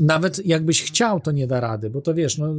nawet 0.00 0.46
jakbyś 0.46 0.82
chciał, 0.82 1.20
to 1.20 1.32
nie 1.32 1.46
da 1.46 1.60
rady, 1.60 1.90
bo 1.90 2.00
to 2.00 2.14
wiesz, 2.14 2.38
no, 2.38 2.54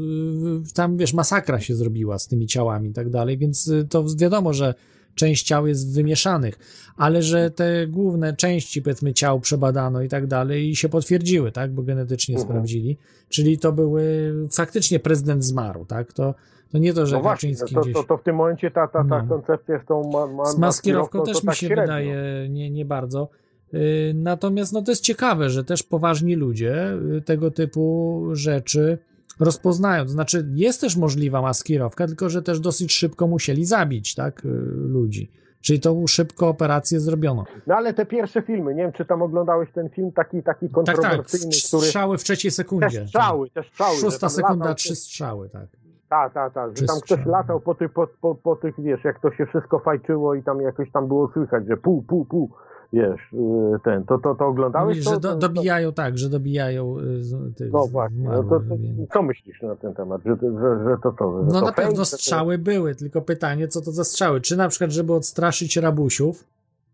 tam, 0.75 0.97
wiesz, 0.97 1.13
masakra 1.13 1.59
się 1.59 1.75
zrobiła 1.75 2.19
z 2.19 2.27
tymi 2.27 2.47
ciałami 2.47 2.89
i 2.89 2.93
tak 2.93 3.09
dalej, 3.09 3.37
więc 3.37 3.67
y, 3.67 3.87
to 3.89 4.05
wiadomo, 4.19 4.53
że 4.53 4.73
część 5.15 5.45
ciał 5.47 5.67
jest 5.67 5.95
wymieszanych, 5.95 6.59
ale 6.97 7.21
że 7.23 7.51
te 7.51 7.87
główne 7.87 8.33
części, 8.35 8.81
powiedzmy, 8.81 9.13
ciał 9.13 9.39
przebadano 9.39 10.01
i 10.01 10.09
tak 10.09 10.27
dalej 10.27 10.69
i 10.69 10.75
się 10.75 10.89
potwierdziły, 10.89 11.51
tak, 11.51 11.71
bo 11.71 11.83
genetycznie 11.83 12.35
Mhm. 12.35 12.49
sprawdzili, 12.49 12.97
czyli 13.29 13.57
to 13.57 13.71
były, 13.71 14.33
faktycznie 14.51 14.99
prezydent 14.99 15.43
zmarł, 15.45 15.85
tak, 15.85 16.13
to, 16.13 16.35
to 16.71 16.77
nie 16.77 16.93
to, 16.93 17.05
że 17.05 17.15
No 17.15 17.21
właśnie, 17.21 17.51
no 17.61 17.67
to, 17.73 17.81
gdzieś... 17.81 17.93
to, 17.93 18.03
to 18.03 18.17
w 18.17 18.23
tym 18.23 18.35
momencie 18.35 18.71
ta, 18.71 18.87
ta, 18.87 19.03
ta 19.09 19.21
No. 19.23 19.27
koncepcja 19.29 19.79
z 19.83 19.85
tą 19.87 20.11
ma, 20.11 20.27
ma, 20.27 20.45
Z 20.45 20.57
maskirowką 20.57 21.19
to 21.19 21.25
też 21.25 21.43
mi 21.43 21.47
tak 21.47 21.55
się 21.55 21.65
średnio. 21.67 21.83
wydaje 21.83 22.47
nie, 22.49 22.71
nie 22.71 22.85
bardzo. 22.85 23.29
Yy, 23.73 23.79
Natomiast 24.15 24.73
no, 24.73 24.81
to 24.81 24.91
jest 24.91 25.01
ciekawe, 25.03 25.49
że 25.49 25.63
też 25.63 25.83
poważni 25.83 26.35
ludzie 26.35 26.97
yy, 27.11 27.21
tego 27.21 27.51
typu 27.51 28.21
rzeczy 28.33 28.97
rozpoznają. 29.39 30.03
To 30.03 30.09
znaczy, 30.09 30.47
jest 30.53 30.81
też 30.81 30.97
możliwa 30.97 31.41
maskirowka, 31.41 32.07
tylko 32.07 32.29
że 32.29 32.41
też 32.41 32.59
dosyć 32.59 32.93
szybko 32.93 33.27
musieli 33.27 33.65
zabić 33.65 34.15
tak, 34.15 34.41
yy, 34.43 34.51
ludzi. 34.75 35.31
Czyli 35.61 35.79
tą 35.79 36.07
szybko 36.07 36.47
operację 36.47 36.99
zrobiono. 36.99 37.43
No 37.67 37.75
ale 37.75 37.93
te 37.93 38.05
pierwsze 38.05 38.41
filmy, 38.41 38.75
nie 38.75 38.83
wiem 38.83 38.91
czy 38.91 39.05
tam 39.05 39.21
oglądałeś 39.21 39.69
ten 39.71 39.89
film 39.89 40.11
taki, 40.11 40.43
taki 40.43 40.69
Tak, 40.69 40.85
tak. 40.85 40.95
kontrowersyjny, 40.95 41.55
który... 41.67 41.83
Strzały 41.85 42.17
w 42.17 42.23
trzeciej 42.23 42.51
sekundzie. 42.51 43.01
Te 43.01 43.07
strzały, 43.07 43.49
te 43.49 43.63
strzały. 43.63 43.97
Szósta 43.97 44.29
sekunda, 44.29 44.65
latał- 44.65 44.75
trzy 44.75 44.95
strzały, 44.95 45.49
tak. 45.49 45.67
Tak, 46.09 46.33
tak, 46.33 46.53
tak, 46.53 46.77
że 46.77 46.85
tam 46.85 46.97
ktoś 47.01 47.19
strzały. 47.19 47.31
latał 47.31 47.59
po 47.59 47.75
tych, 47.75 47.93
po, 47.93 48.07
po, 48.21 48.35
po 48.35 48.55
tych, 48.55 48.75
wiesz, 48.81 49.03
jak 49.03 49.19
to 49.21 49.31
się 49.31 49.45
wszystko 49.45 49.79
fajczyło 49.79 50.35
i 50.35 50.43
tam 50.43 50.61
jakoś 50.61 50.91
tam 50.91 51.07
było 51.07 51.31
słychać, 51.33 51.67
że 51.67 51.77
pół, 51.77 52.03
pół, 52.03 52.25
pół, 52.25 52.51
wiesz, 52.95 53.21
yy, 53.33 53.79
ten, 53.83 54.03
to, 54.03 54.17
to, 54.17 54.35
to 54.35 54.45
oglądałeś 54.47 54.87
Mówisz, 54.95 55.05
to? 55.05 55.11
że 55.13 55.19
do, 55.19 55.29
To- 55.29 55.35
to- 55.39 55.49
dobijają, 55.49 55.93
tak, 55.93 56.17
że 56.17 56.29
dobijają 56.29 56.99
yy, 56.99 57.23
z- 57.23 57.55
tych 57.55 57.71
No 57.73 57.87
właśnie, 57.87 58.23
no 58.23 58.43
to, 58.43 58.49
to, 58.59 58.65
co 59.13 59.21
myślisz 59.23 59.61
na 59.61 59.75
ten 59.75 59.93
temat, 59.93 60.21
że, 60.25 60.35
że, 60.41 60.83
że 60.89 60.97
to 61.03 61.13
co? 61.19 61.39
Że 61.41 61.47
No 61.53 61.59
to 61.59 61.65
na 61.65 61.71
pewno 61.71 62.05
strzały 62.05 62.57
były, 62.57 62.95
tylko 62.95 63.21
pytanie, 63.21 63.67
co 63.67 63.81
to 63.81 63.91
za 63.91 64.03
strzały? 64.03 64.41
Czy 64.41 64.57
na 64.57 64.69
przykład, 64.69 64.91
żeby 64.91 65.13
odstraszyć 65.13 65.77
rabusiów, 65.77 66.43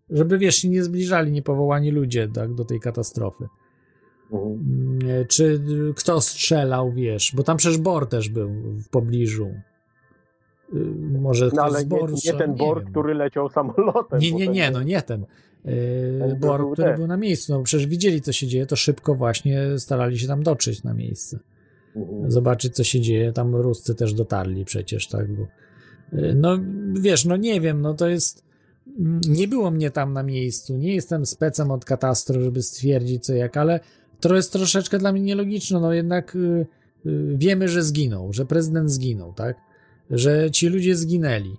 żeby 0.10 0.38
wiesz, 0.38 0.64
nie 0.64 0.84
zbliżali 0.84 1.32
niepowołani 1.32 1.92
ludzie 1.92 2.28
tak, 2.34 2.54
do 2.54 2.66
tej 2.66 2.80
katastrofy. 2.80 3.48
Mhm. 4.32 4.52
Mm, 4.54 5.28
Czy 5.28 5.44
y, 5.90 5.94
kto 5.98 6.22
strzelał, 6.22 6.92
wiesz, 6.92 7.34
bo 7.36 7.44
tam 7.44 7.58
przecież 7.58 7.78
Bor 7.78 8.08
też 8.08 8.30
był 8.30 8.50
w 8.86 8.90
pobliżu. 8.90 9.48
Y, 10.74 11.20
Może 11.20 11.50
No 11.54 11.64
ale 11.64 11.80
z 11.80 11.90
nie, 11.90 12.32
nie 12.32 12.38
ten 12.38 12.56
Bor, 12.56 12.86
który 12.86 13.14
leciał 13.14 13.50
samolotem. 13.50 14.20
Nie, 14.20 14.32
nie, 14.32 14.48
nie, 14.48 14.72
no 14.72 14.84
nie 14.84 15.02
ten. 15.02 15.26
Ten 16.20 16.40
Bor, 16.40 16.60
był 16.60 16.72
który 16.72 16.88
ten. 16.88 16.98
był 16.98 17.08
na 17.08 17.18
miejscu. 17.18 17.54
No 17.54 17.64
przecież 17.64 17.88
widzieli, 17.88 18.22
co 18.22 18.32
się 18.32 18.48
dzieje, 18.48 18.66
to 18.66 18.76
szybko 18.76 19.16
właśnie 19.16 19.80
starali 19.80 20.20
się 20.20 20.28
tam 20.28 20.44
dotrzeć 20.44 20.84
na 20.84 20.94
miejsce. 20.94 21.40
Mhm. 21.96 22.32
Zobaczyć, 22.32 22.76
co 22.76 22.84
się 22.84 23.02
dzieje. 23.02 23.34
Tam 23.34 23.56
Ruscy 23.56 23.96
też 23.96 24.14
dotarli 24.14 24.66
przecież, 24.66 25.08
tak? 25.08 25.28
Bo, 25.36 25.48
yy, 26.12 26.36
no 26.36 26.60
wiesz, 27.00 27.26
no 27.26 27.38
nie 27.38 27.62
wiem, 27.62 27.82
no 27.82 27.94
to 27.94 28.08
jest. 28.08 28.44
mm, 29.00 29.22
Nie 29.30 29.48
było 29.48 29.72
mnie 29.72 29.92
tam 29.92 30.14
na 30.14 30.24
miejscu. 30.24 30.78
Nie 30.78 30.96
jestem 30.96 31.26
specem 31.26 31.72
od 31.72 31.86
katastrof, 31.86 32.44
żeby 32.44 32.62
stwierdzić 32.62 33.26
co 33.26 33.34
jak, 33.34 33.58
ale 33.58 33.80
to 34.20 34.36
jest 34.36 34.54
troszeczkę 34.54 34.98
dla 35.00 35.12
mnie 35.12 35.22
nielogiczne. 35.22 35.80
No 35.80 35.94
jednak 35.94 36.38
wiemy, 37.36 37.68
że 37.68 37.84
zginął, 37.84 38.34
że 38.34 38.46
prezydent 38.46 38.92
zginął, 38.92 39.34
tak? 39.34 39.58
Że 40.12 40.52
ci 40.52 40.68
ludzie 40.68 40.96
zginęli. 40.96 41.58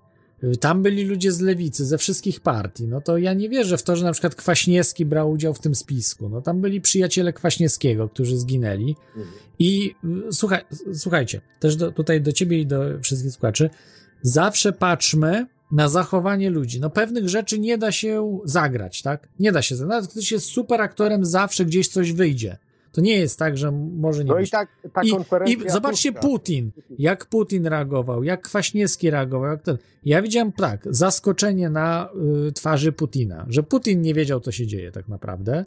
Tam 0.61 0.83
byli 0.83 1.05
ludzie 1.05 1.33
z 1.33 1.41
lewicy, 1.41 1.87
ze 1.87 1.99
wszystkich 1.99 2.41
partii. 2.41 2.87
No 2.87 3.01
to 3.01 3.19
ja 3.19 3.35
nie 3.35 3.49
wierzę 3.49 3.79
w 3.79 3.83
to, 3.83 3.97
że 3.97 4.05
na 4.05 4.13
przykład 4.13 4.35
Kwaśniewski 4.35 5.05
brał 5.05 5.31
udział 5.31 5.55
w 5.55 5.59
tym 5.59 5.75
spisku. 5.75 6.29
No 6.29 6.43
tam 6.43 6.61
byli 6.61 6.81
przyjaciele 6.81 7.33
Kwaśniewskiego, 7.33 8.09
którzy 8.09 8.39
zginęli. 8.39 8.97
I 9.59 9.95
słuchaj, 10.31 10.65
słuchajcie, 10.95 11.41
też 11.61 11.77
do, 11.77 11.93
tutaj 11.93 12.21
do 12.21 12.33
ciebie 12.33 12.61
i 12.61 12.67
do 12.67 12.83
wszystkich 13.03 13.33
słuchaczy, 13.33 13.71
zawsze 14.23 14.73
patrzmy 14.73 15.47
na 15.73 15.89
zachowanie 15.89 16.51
ludzi. 16.51 16.81
No 16.81 16.91
pewnych 16.91 17.29
rzeczy 17.29 17.59
nie 17.59 17.79
da 17.79 17.93
się 17.93 18.39
zagrać, 18.45 19.03
tak? 19.03 19.29
Nie 19.39 19.53
da 19.53 19.63
się 19.63 19.77
zagrać. 19.77 19.97
Nawet 19.97 20.11
ktoś 20.11 20.33
jest 20.33 20.47
super 20.47 20.81
aktorem, 20.81 21.25
zawsze 21.25 21.65
gdzieś 21.65 21.89
coś 21.89 22.13
wyjdzie. 22.13 22.57
To 22.93 23.01
nie 23.01 23.19
jest 23.19 23.39
tak, 23.39 23.57
że 23.59 23.73
może 23.73 24.25
nie 24.25 24.31
No 24.31 24.39
i 24.39 24.41
być. 24.41 24.51
tak 24.51 24.69
ta 24.93 25.03
I, 25.03 25.11
konferencja 25.11 25.67
I 25.67 25.71
zobaczcie 25.71 26.13
Tuska. 26.13 26.29
Putin, 26.29 26.71
jak 26.99 27.27
Putin 27.27 27.67
reagował, 27.67 28.25
jak 28.25 28.43
Kwaśniewski 28.43 29.11
reagował, 29.11 29.51
jak 29.51 29.63
ten. 29.63 29.79
Ja 30.05 30.23
widziałem 30.23 30.53
tak, 30.53 30.87
zaskoczenie 30.91 31.71
na 31.71 32.09
y, 32.49 32.53
twarzy 32.53 32.93
Putina, 32.93 33.47
że 33.49 33.63
Putin 33.63 34.01
nie 34.01 34.15
wiedział, 34.15 34.41
co 34.41 34.53
się 34.53 34.67
dzieje 34.67 34.93
tak 34.93 35.09
naprawdę. 35.09 35.65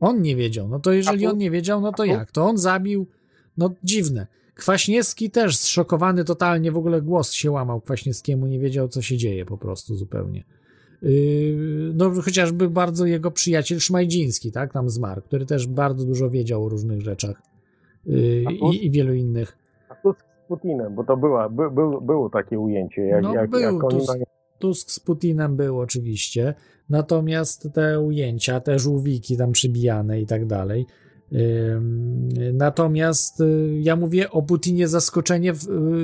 On 0.00 0.22
nie 0.22 0.36
wiedział. 0.36 0.68
No 0.68 0.80
to 0.80 0.92
jeżeli 0.92 1.26
on 1.26 1.38
nie 1.38 1.50
wiedział, 1.50 1.80
no 1.80 1.92
to 1.92 2.04
jak? 2.04 2.32
To 2.32 2.44
on 2.44 2.58
zabił, 2.58 3.06
no 3.56 3.70
dziwne. 3.84 4.26
Kwaśniewski 4.54 5.30
też 5.30 5.56
zszokowany 5.56 6.24
totalnie, 6.24 6.72
w 6.72 6.76
ogóle 6.76 7.02
głos 7.02 7.32
się 7.32 7.50
łamał 7.50 7.80
Kwaśniewskiemu, 7.80 8.46
nie 8.46 8.58
wiedział, 8.58 8.88
co 8.88 9.02
się 9.02 9.16
dzieje 9.16 9.44
po 9.44 9.58
prostu 9.58 9.96
zupełnie. 9.96 10.44
Yy, 11.02 11.92
no 11.94 12.10
chociażby 12.22 12.70
bardzo 12.70 13.06
jego 13.06 13.30
przyjaciel 13.30 13.78
Szmajdziński, 13.78 14.52
tak, 14.52 14.72
tam 14.72 14.90
zmarł, 14.90 15.22
który 15.22 15.46
też 15.46 15.66
bardzo 15.66 16.04
dużo 16.04 16.30
wiedział 16.30 16.64
o 16.64 16.68
różnych 16.68 17.00
rzeczach 17.00 17.42
yy, 18.06 18.44
i, 18.72 18.86
i 18.86 18.90
wielu 18.90 19.14
innych. 19.14 19.58
A 19.88 19.94
Tusk 19.94 20.20
z 20.44 20.48
Putinem, 20.48 20.94
bo 20.94 21.04
to 21.04 21.16
była, 21.16 21.48
by, 21.48 21.70
by, 21.70 21.82
było 22.00 22.30
takie 22.30 22.58
ujęcie, 22.58 23.02
jak, 23.02 23.22
No 23.22 23.34
jak, 23.34 23.50
był 23.50 23.60
jak 23.60 23.84
oni 23.84 23.98
Tusk, 23.98 24.18
Tusk 24.58 24.90
z 24.90 25.00
Putinem 25.00 25.56
był 25.56 25.80
oczywiście, 25.80 26.54
natomiast 26.90 27.68
te 27.74 28.00
ujęcia, 28.00 28.60
te 28.60 28.78
żółwiki 28.78 29.36
tam 29.36 29.52
przybijane 29.52 30.20
i 30.20 30.26
tak 30.26 30.46
dalej. 30.46 30.86
Ym, 31.32 32.28
Natomiast 32.52 33.42
ja 33.80 33.96
mówię 33.96 34.30
o 34.30 34.42
Putinie 34.42 34.88
zaskoczenie 34.88 35.52
w, 35.52 35.58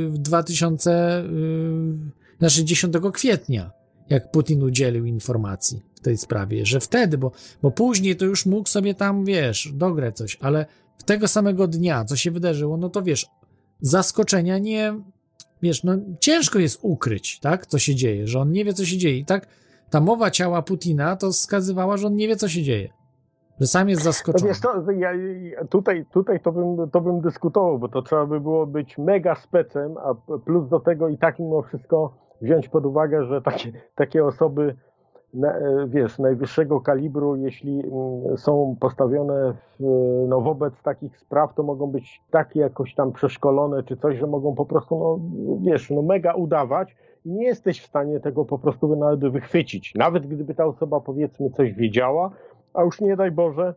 w 0.08 0.18
2000, 0.18 1.25
y, 1.25 2.39
znaczy 2.39 2.65
10 2.65 2.94
kwietnia, 3.12 3.70
jak 4.10 4.31
Putin 4.31 4.62
udzielił 4.62 5.05
informacji 5.05 5.83
w 5.94 6.01
tej 6.01 6.17
sprawie, 6.17 6.67
że 6.67 6.81
wtedy, 6.81 7.18
bo, 7.18 7.33
bo 7.62 7.70
później 7.70 8.17
to 8.17 8.25
już 8.25 8.47
mógł 8.47 8.68
sobie 8.68 8.94
tam, 8.94 9.25
wiesz, 9.25 9.73
dograć 9.75 10.17
coś, 10.17 10.39
ale 10.41 10.67
w 10.99 11.02
tego 11.02 11.28
samego 11.28 11.68
dnia, 11.68 12.05
co 12.05 12.17
się 12.17 12.31
wydarzyło, 12.31 12.76
no 12.76 12.89
to 12.89 13.02
wiesz, 13.02 13.26
zaskoczenia 13.81 14.59
nie, 14.59 14.94
wiesz, 15.62 15.85
no 15.85 15.93
ciężko 16.20 16.59
jest 16.59 16.78
ukryć, 16.83 17.41
tak, 17.41 17.67
co 17.67 17.78
się 17.78 17.94
dzieje, 17.94 18.26
że 18.26 18.41
on 18.41 18.52
nie 18.52 18.65
wie, 18.65 18.73
co 18.73 18.85
się 18.85 18.99
dzieje 18.99 19.18
i 19.18 19.25
tak 19.25 19.47
ta 19.91 20.01
mowa 20.01 20.31
ciała 20.31 20.62
Putina 20.62 21.17
to 21.17 21.31
wskazywała, 21.31 21.97
że 21.97 22.07
on 22.07 22.17
nie 22.17 22.28
wie, 22.28 22.36
co 22.36 22.49
się 22.49 22.62
dzieje. 22.62 22.89
Że 23.60 23.67
sam 23.67 23.89
jest 23.89 24.01
No 24.05 24.12
zaskoczony. 24.12 24.52
to, 24.62 24.91
ja, 24.91 25.10
tutaj, 25.70 26.07
tutaj 26.12 26.41
to, 26.41 26.52
bym, 26.52 26.91
to 26.91 27.01
bym 27.01 27.20
dyskutował, 27.20 27.78
bo 27.78 27.89
to 27.89 28.02
trzeba 28.02 28.26
by 28.26 28.41
było 28.41 28.67
być 28.67 28.99
mega 28.99 29.35
specem, 29.35 29.94
a 29.99 30.15
plus 30.39 30.68
do 30.68 30.81
tego 30.81 31.09
i 31.09 31.18
tak 31.18 31.39
mimo 31.39 31.62
wszystko 31.62 32.25
wziąć 32.40 32.68
pod 32.68 32.86
uwagę, 32.86 33.24
że 33.24 33.42
takie, 33.42 33.73
takie 33.94 34.24
osoby, 34.24 34.76
e, 35.44 35.86
wiesz, 35.89 36.18
najwyższego 36.18 36.81
kalibru, 36.81 37.36
jeśli 37.36 37.81
mm, 37.81 38.39
są 38.39 38.76
postawione 38.81 39.52
w, 39.81 39.84
no, 40.28 40.40
wobec 40.40 40.82
takich 40.82 41.18
spraw, 41.18 41.55
to 41.55 41.62
mogą 41.62 41.86
być 41.86 42.23
takie 42.31 42.60
jakoś 42.60 42.94
tam 42.94 43.12
przeszkolone 43.12 43.82
czy 43.82 43.97
coś, 43.97 44.18
że 44.18 44.26
mogą 44.26 44.55
po 44.55 44.66
prostu, 44.66 44.98
no, 44.98 45.18
wiesz, 45.60 45.90
no 45.90 46.02
mega 46.02 46.34
udawać 46.34 46.97
i 47.24 47.32
nie 47.32 47.44
jesteś 47.44 47.81
w 47.81 47.86
stanie 47.86 48.20
tego 48.20 48.44
po 48.44 48.58
prostu 48.58 48.97
nawet 48.97 49.20
wychwycić. 49.32 49.94
Nawet 49.94 50.26
gdyby 50.26 50.55
ta 50.55 50.65
osoba 50.65 51.00
powiedzmy 51.00 51.50
coś 51.50 51.73
wiedziała, 51.73 52.31
a 52.74 52.82
już 52.82 53.00
nie 53.00 53.16
daj 53.16 53.31
Boże, 53.31 53.74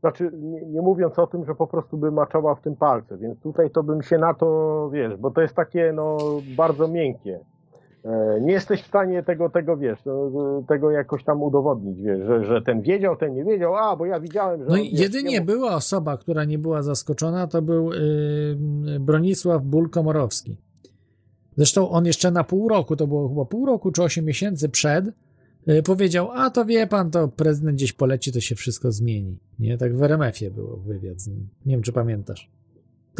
znaczy 0.00 0.30
nie, 0.32 0.66
nie 0.66 0.80
mówiąc 0.80 1.18
o 1.18 1.26
tym, 1.26 1.44
że 1.44 1.54
po 1.54 1.66
prostu 1.66 1.98
by 1.98 2.10
maczała 2.10 2.54
w 2.54 2.60
tym 2.60 2.76
palce, 2.76 3.18
więc 3.18 3.40
tutaj 3.40 3.70
to 3.70 3.82
bym 3.82 4.02
się 4.02 4.18
na 4.18 4.34
to, 4.34 4.88
wiesz, 4.92 5.16
bo 5.16 5.30
to 5.30 5.40
jest 5.40 5.54
takie 5.54 5.92
no 5.94 6.18
bardzo 6.56 6.88
miękkie. 6.88 7.40
E, 8.04 8.40
Nie 8.40 8.52
jesteś 8.52 8.82
w 8.82 8.86
stanie 8.86 9.22
tego, 9.22 9.50
tego 9.50 9.76
wiesz, 9.76 9.98
no, 10.06 10.30
tego 10.68 10.90
jakoś 10.90 11.24
tam 11.24 11.42
udowodnić, 11.42 12.02
wiesz, 12.02 12.26
że, 12.26 12.44
że 12.44 12.62
ten 12.62 12.82
wiedział, 12.82 13.16
ten 13.16 13.34
nie 13.34 13.44
wiedział, 13.44 13.76
a 13.76 13.96
bo 13.96 14.06
ja 14.06 14.20
widziałem, 14.20 14.60
że. 14.64 14.68
No 14.68 14.76
i 14.76 14.96
jedynie 14.96 15.30
nie 15.30 15.40
była 15.40 15.74
osoba, 15.74 16.16
która 16.16 16.44
nie 16.44 16.58
była 16.58 16.82
zaskoczona, 16.82 17.46
to 17.46 17.62
był 17.62 17.92
yy, 17.92 19.00
Bronisław 19.00 19.62
Ból-Komorowski. 19.62 20.56
Zresztą 21.56 21.90
on 21.90 22.06
jeszcze 22.06 22.30
na 22.30 22.44
pół 22.44 22.68
roku, 22.68 22.96
to 22.96 23.06
było 23.06 23.28
chyba 23.28 23.44
pół 23.44 23.66
roku 23.66 23.92
czy 23.92 24.02
8 24.02 24.24
miesięcy 24.24 24.68
przed, 24.68 25.04
yy, 25.66 25.82
powiedział, 25.82 26.30
a 26.32 26.50
to 26.50 26.64
wie 26.64 26.86
pan, 26.86 27.10
to 27.10 27.28
prezydent 27.28 27.76
gdzieś 27.76 27.92
poleci, 27.92 28.32
to 28.32 28.40
się 28.40 28.54
wszystko 28.54 28.92
zmieni. 28.92 29.38
Nie, 29.58 29.78
tak 29.78 29.96
w 29.96 30.02
RMF-ie 30.02 30.50
było 30.50 30.76
wywiad 30.76 31.20
z 31.20 31.28
nim. 31.28 31.48
Nie 31.66 31.74
wiem, 31.74 31.82
czy 31.82 31.92
pamiętasz. 31.92 32.50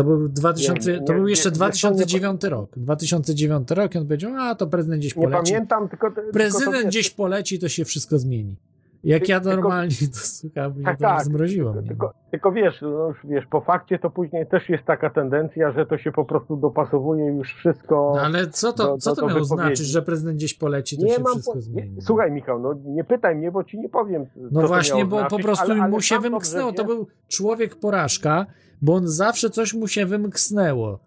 To 0.00 0.04
był, 0.04 0.28
2000, 0.28 0.92
Nie, 0.92 0.98
nie, 1.00 1.04
to 1.06 1.12
był 1.12 1.24
nie, 1.24 1.30
jeszcze 1.30 1.48
nie, 1.48 1.54
2009 1.56 2.44
rok. 2.44 2.70
2009 2.76 3.70
rok 3.70 3.94
i 3.94 3.98
on 3.98 4.04
powiedział, 4.04 4.32
a 4.38 4.54
to 4.54 4.66
prezydent 4.66 5.00
gdzieś 5.00 5.16
Nie 5.16 5.22
poleci. 5.22 5.52
pamiętam, 5.52 5.88
tylko. 5.88 6.10
tylko 6.10 6.32
Prezydent 6.32 6.86
gdzieś 6.86 7.10
poleci, 7.10 7.58
to 7.58 7.68
się 7.68 7.84
wszystko 7.84 8.18
zmieni. 8.18 8.56
Jak 9.04 9.28
ja 9.28 9.40
tylko- 9.40 9.56
normalnie 9.56 9.90
to 10.12 10.18
słucham, 10.18 10.74
Tak, 10.84 10.96
to 10.98 11.04
tak. 11.04 11.24
zmroziło 11.24 11.72
mnie. 11.72 11.82
Tylko, 11.88 12.12
tylko 12.30 12.52
wiesz, 12.52 12.74
no 12.82 12.88
już 13.08 13.16
wiesz, 13.24 13.44
po 13.50 13.60
fakcie 13.60 13.98
to 13.98 14.10
później 14.10 14.46
też 14.46 14.68
jest 14.68 14.84
taka 14.84 15.10
tendencja, 15.10 15.72
że 15.72 15.86
to 15.86 15.98
się 15.98 16.12
po 16.12 16.24
prostu 16.24 16.56
dopasowuje 16.56 17.24
już 17.26 17.54
wszystko. 17.54 18.12
No 18.16 18.20
ale 18.22 18.46
co 18.46 18.72
to, 18.72 18.84
do- 18.86 18.98
co 18.98 19.16
to 19.16 19.26
miało 19.26 19.44
znaczyć, 19.44 19.86
że 19.86 20.02
prezydent 20.02 20.36
gdzieś 20.36 20.54
poleci, 20.54 20.98
to 20.98 21.04
nie 21.04 21.14
się 21.14 21.22
mam 21.22 21.32
wszystko 21.32 21.52
po... 21.54 21.60
zmieni? 21.60 21.90
nie, 21.90 22.02
Słuchaj, 22.02 22.30
Michał, 22.32 22.60
no 22.60 22.74
nie 22.84 23.04
pytaj 23.04 23.36
mnie, 23.36 23.50
bo 23.52 23.64
ci 23.64 23.78
nie 23.78 23.88
powiem. 23.88 24.26
No 24.36 24.66
właśnie, 24.68 25.04
bo 25.04 25.18
znaczyć, 25.18 25.38
po 25.38 25.42
prostu 25.44 25.72
ale, 25.72 25.80
ale 25.82 25.90
mu 25.90 26.00
się 26.00 26.18
wymknęło. 26.18 26.72
To 26.72 26.84
był 26.84 27.06
człowiek 27.28 27.76
porażka, 27.76 28.46
bo 28.82 28.94
on 28.94 29.08
zawsze 29.08 29.50
coś 29.50 29.74
mu 29.74 29.88
się 29.88 30.06
wymknęło. 30.06 31.00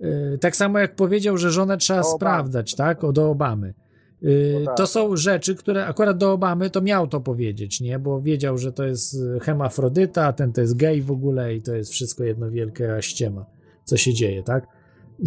Yy, 0.00 0.38
Tak 0.40 0.56
samo 0.56 0.78
jak 0.78 0.94
powiedział, 0.96 1.38
że 1.38 1.50
żonę 1.50 1.76
trzeba 1.76 2.02
sprawdzać, 2.02 2.74
tak? 2.74 3.04
O, 3.04 3.12
do 3.12 3.30
Obamy. 3.30 3.74
Yy, 4.22 4.56
No 4.60 4.66
tak. 4.66 4.76
To 4.76 4.86
są 4.86 5.16
rzeczy, 5.16 5.54
które 5.54 5.86
akurat 5.86 6.18
do 6.18 6.32
Obamy 6.32 6.70
to 6.70 6.80
miał 6.80 7.06
to 7.06 7.20
powiedzieć, 7.20 7.80
nie? 7.80 7.98
Bo 7.98 8.20
wiedział, 8.20 8.58
że 8.58 8.72
to 8.72 8.84
jest 8.84 9.16
hemafrodyta, 9.42 10.26
a 10.26 10.32
ten 10.32 10.52
to 10.52 10.60
jest 10.60 10.76
gej 10.76 11.02
w 11.02 11.10
ogóle 11.10 11.54
i 11.54 11.62
to 11.62 11.74
jest 11.74 11.90
wszystko 11.92 12.24
jedno 12.24 12.50
wielka 12.50 13.02
ściema, 13.02 13.46
co 13.84 13.96
się 13.96 14.14
dzieje, 14.14 14.42
tak? 14.42 14.66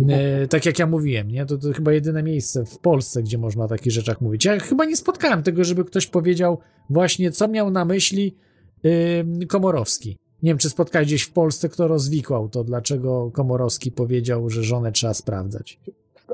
E, 0.09 0.47
tak 0.47 0.65
jak 0.65 0.79
ja 0.79 0.87
mówiłem, 0.87 1.27
nie? 1.31 1.45
To, 1.45 1.57
to 1.57 1.73
chyba 1.73 1.93
jedyne 1.93 2.23
miejsce 2.23 2.65
w 2.65 2.79
Polsce, 2.79 3.23
gdzie 3.23 3.37
można 3.37 3.63
o 3.63 3.67
takich 3.67 3.93
rzeczach 3.93 4.21
mówić. 4.21 4.45
Ja 4.45 4.59
chyba 4.59 4.85
nie 4.85 4.95
spotkałem 4.97 5.43
tego, 5.43 5.63
żeby 5.63 5.85
ktoś 5.85 6.07
powiedział 6.07 6.59
właśnie, 6.89 7.31
co 7.31 7.47
miał 7.47 7.71
na 7.71 7.85
myśli 7.85 8.35
Komorowski. 9.47 10.17
Nie 10.43 10.51
wiem, 10.51 10.57
czy 10.57 10.69
spotkałeś 10.69 11.07
gdzieś 11.07 11.23
w 11.23 11.31
Polsce, 11.31 11.69
kto 11.69 11.87
rozwikłał 11.87 12.49
to, 12.49 12.63
dlaczego 12.63 13.31
Komorowski 13.33 13.91
powiedział, 13.91 14.49
że 14.49 14.63
żonę 14.63 14.91
trzeba 14.91 15.13
sprawdzać. 15.13 15.79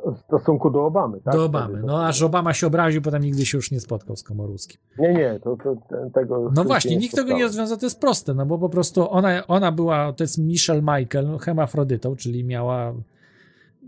W 0.05 0.19
stosunku 0.27 0.69
do 0.69 0.85
Obamy, 0.85 1.21
tak? 1.21 1.33
Do 1.33 1.45
Obamy. 1.45 1.81
No 1.85 2.05
aż 2.05 2.21
Obama 2.21 2.53
się 2.53 2.67
obraził, 2.67 3.01
potem 3.01 3.23
nigdy 3.23 3.45
się 3.45 3.57
już 3.57 3.71
nie 3.71 3.79
spotkał 3.79 4.15
z 4.15 4.23
Komorowskim. 4.23 4.81
Nie, 4.99 5.13
nie, 5.13 5.39
to, 5.43 5.57
to, 5.63 5.75
te- 5.89 6.09
tego. 6.13 6.51
No 6.55 6.63
właśnie, 6.63 6.97
nikt 6.97 7.15
tego 7.15 7.33
nie 7.33 7.43
rozwiązał, 7.43 7.77
to 7.77 7.85
jest 7.85 7.99
proste, 7.99 8.33
no 8.33 8.45
bo 8.45 8.57
po 8.57 8.69
prostu 8.69 9.11
ona, 9.11 9.47
ona 9.47 9.71
była, 9.71 10.13
to 10.13 10.23
jest 10.23 10.37
Michelle 10.37 10.81
Michael, 10.81 11.37
hemafrodytą, 11.37 12.15
czyli 12.15 12.43
miała 12.43 12.93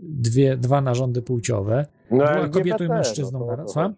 dwie, 0.02 0.56
dwa 0.56 0.80
narządy 0.80 1.22
płciowe. 1.22 1.86
No, 2.10 2.18
była 2.18 2.48
kobietą 2.48 2.84
i 2.84 2.88
no 2.88 2.94
mężczyzną 2.94 3.56
to 3.66 3.92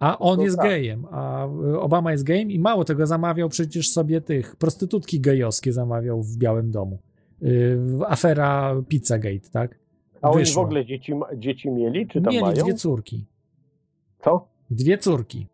A 0.00 0.18
on 0.18 0.36
No 0.36 0.42
jest 0.44 0.56
tak. 0.56 0.66
gejem, 0.66 1.06
a 1.10 1.46
y, 1.46 1.80
Obama 1.80 2.12
jest 2.12 2.24
gejem 2.24 2.50
i 2.50 2.58
mało 2.58 2.84
tego 2.84 3.06
zamawiał 3.06 3.48
przecież 3.48 3.90
sobie 3.90 4.20
tych 4.20 4.56
prostytutki 4.56 5.20
gejowskie 5.20 5.72
zamawiał 5.72 6.22
w 6.22 6.36
Białym 6.36 6.70
Domu. 6.70 6.98
Y, 7.42 7.76
w 7.78 8.02
Afera 8.02 8.74
Pizzagate, 8.88 9.50
tak? 9.52 9.78
A 10.22 10.30
oni 10.30 10.44
w 10.46 10.58
ogóle 10.58 10.84
dzieci, 10.86 11.12
dzieci 11.36 11.70
mieli, 11.70 12.06
czy 12.06 12.22
tam 12.22 12.32
Mieli 12.32 12.44
mają? 12.44 12.64
dwie 12.64 12.74
córki. 12.74 13.24
Co? 14.24 14.48
Dwie 14.70 14.98
córki. 14.98 15.46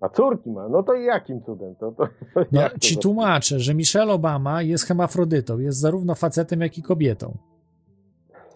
A 0.00 0.08
córki 0.08 0.50
ma, 0.50 0.68
no 0.68 0.82
to 0.82 0.94
jakim 0.94 1.42
cudem? 1.42 1.74
To, 1.74 1.92
to, 1.92 2.06
to 2.34 2.44
No, 2.52 2.68
to 2.70 2.78
ci 2.78 2.94
za- 2.94 3.00
tłumaczę, 3.00 3.60
że 3.60 3.74
Michelle 3.74 4.12
Obama 4.12 4.62
jest 4.62 4.84
hemafrodytą, 4.84 5.58
jest 5.58 5.78
zarówno 5.78 6.14
facetem, 6.14 6.60
jak 6.60 6.78
i 6.78 6.82
kobietą. 6.82 7.36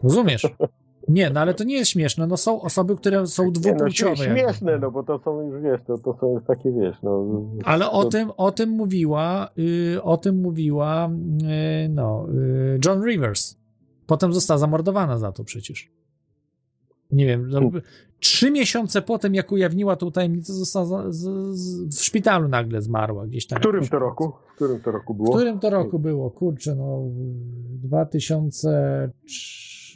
Rozumiesz? 0.02 0.46
Nie, 1.08 1.30
no 1.30 1.40
ale 1.40 1.54
to 1.54 1.64
nie 1.64 1.74
jest 1.74 1.90
śmieszne. 1.90 2.26
No 2.26 2.36
są 2.36 2.62
osoby, 2.62 2.96
które 2.96 3.26
są 3.26 3.42
Nie, 3.42 3.48
no, 3.48 3.52
dwupłciowe. 3.52 4.16
śmieszne, 4.16 4.78
no 4.78 4.90
bo 4.90 5.02
to 5.02 5.18
są 5.18 5.50
już, 5.50 5.62
wiesz, 5.62 5.80
to, 5.86 5.98
to 5.98 6.16
są 6.20 6.34
już 6.34 6.44
takie, 6.44 6.72
wiesz, 6.72 6.96
no... 7.02 7.26
Ale 7.64 7.90
o 7.90 8.02
to, 8.04 8.10
tym, 8.10 8.30
o 8.36 8.52
tym 8.52 8.70
mówiła, 8.70 9.48
y, 9.58 10.02
o 10.02 10.16
tym 10.16 10.40
mówiła, 10.40 11.10
y, 11.84 11.88
no, 11.88 12.26
y, 12.34 12.80
John 12.84 13.04
Rivers. 13.04 13.56
Potem 14.06 14.32
została 14.32 14.58
zamordowana 14.58 15.18
za 15.18 15.32
to 15.32 15.44
przecież. 15.44 15.90
Nie 17.12 17.26
wiem, 17.26 17.48
no, 17.48 17.60
trzy 18.20 18.50
miesiące 18.50 19.02
potem, 19.02 19.34
jak 19.34 19.52
ujawniła 19.52 19.96
tą 19.96 20.10
tajemnicę, 20.12 20.52
została 20.52 20.86
za, 20.86 21.12
z, 21.12 21.18
z, 21.56 21.96
w 21.98 22.04
szpitalu 22.04 22.48
nagle 22.48 22.82
zmarła 22.82 23.26
gdzieś 23.26 23.46
tam. 23.46 23.58
W 23.58 23.60
którym 23.60 23.88
to 23.88 23.98
roku? 23.98 24.32
W 24.52 24.54
którym 24.54 24.80
to 24.80 24.90
roku 24.90 25.14
W 25.14 25.16
było? 25.16 25.36
którym 25.36 25.58
to 25.58 25.70
roku 25.70 25.98
było? 25.98 26.30
Kurczę, 26.30 26.74
no 26.74 27.02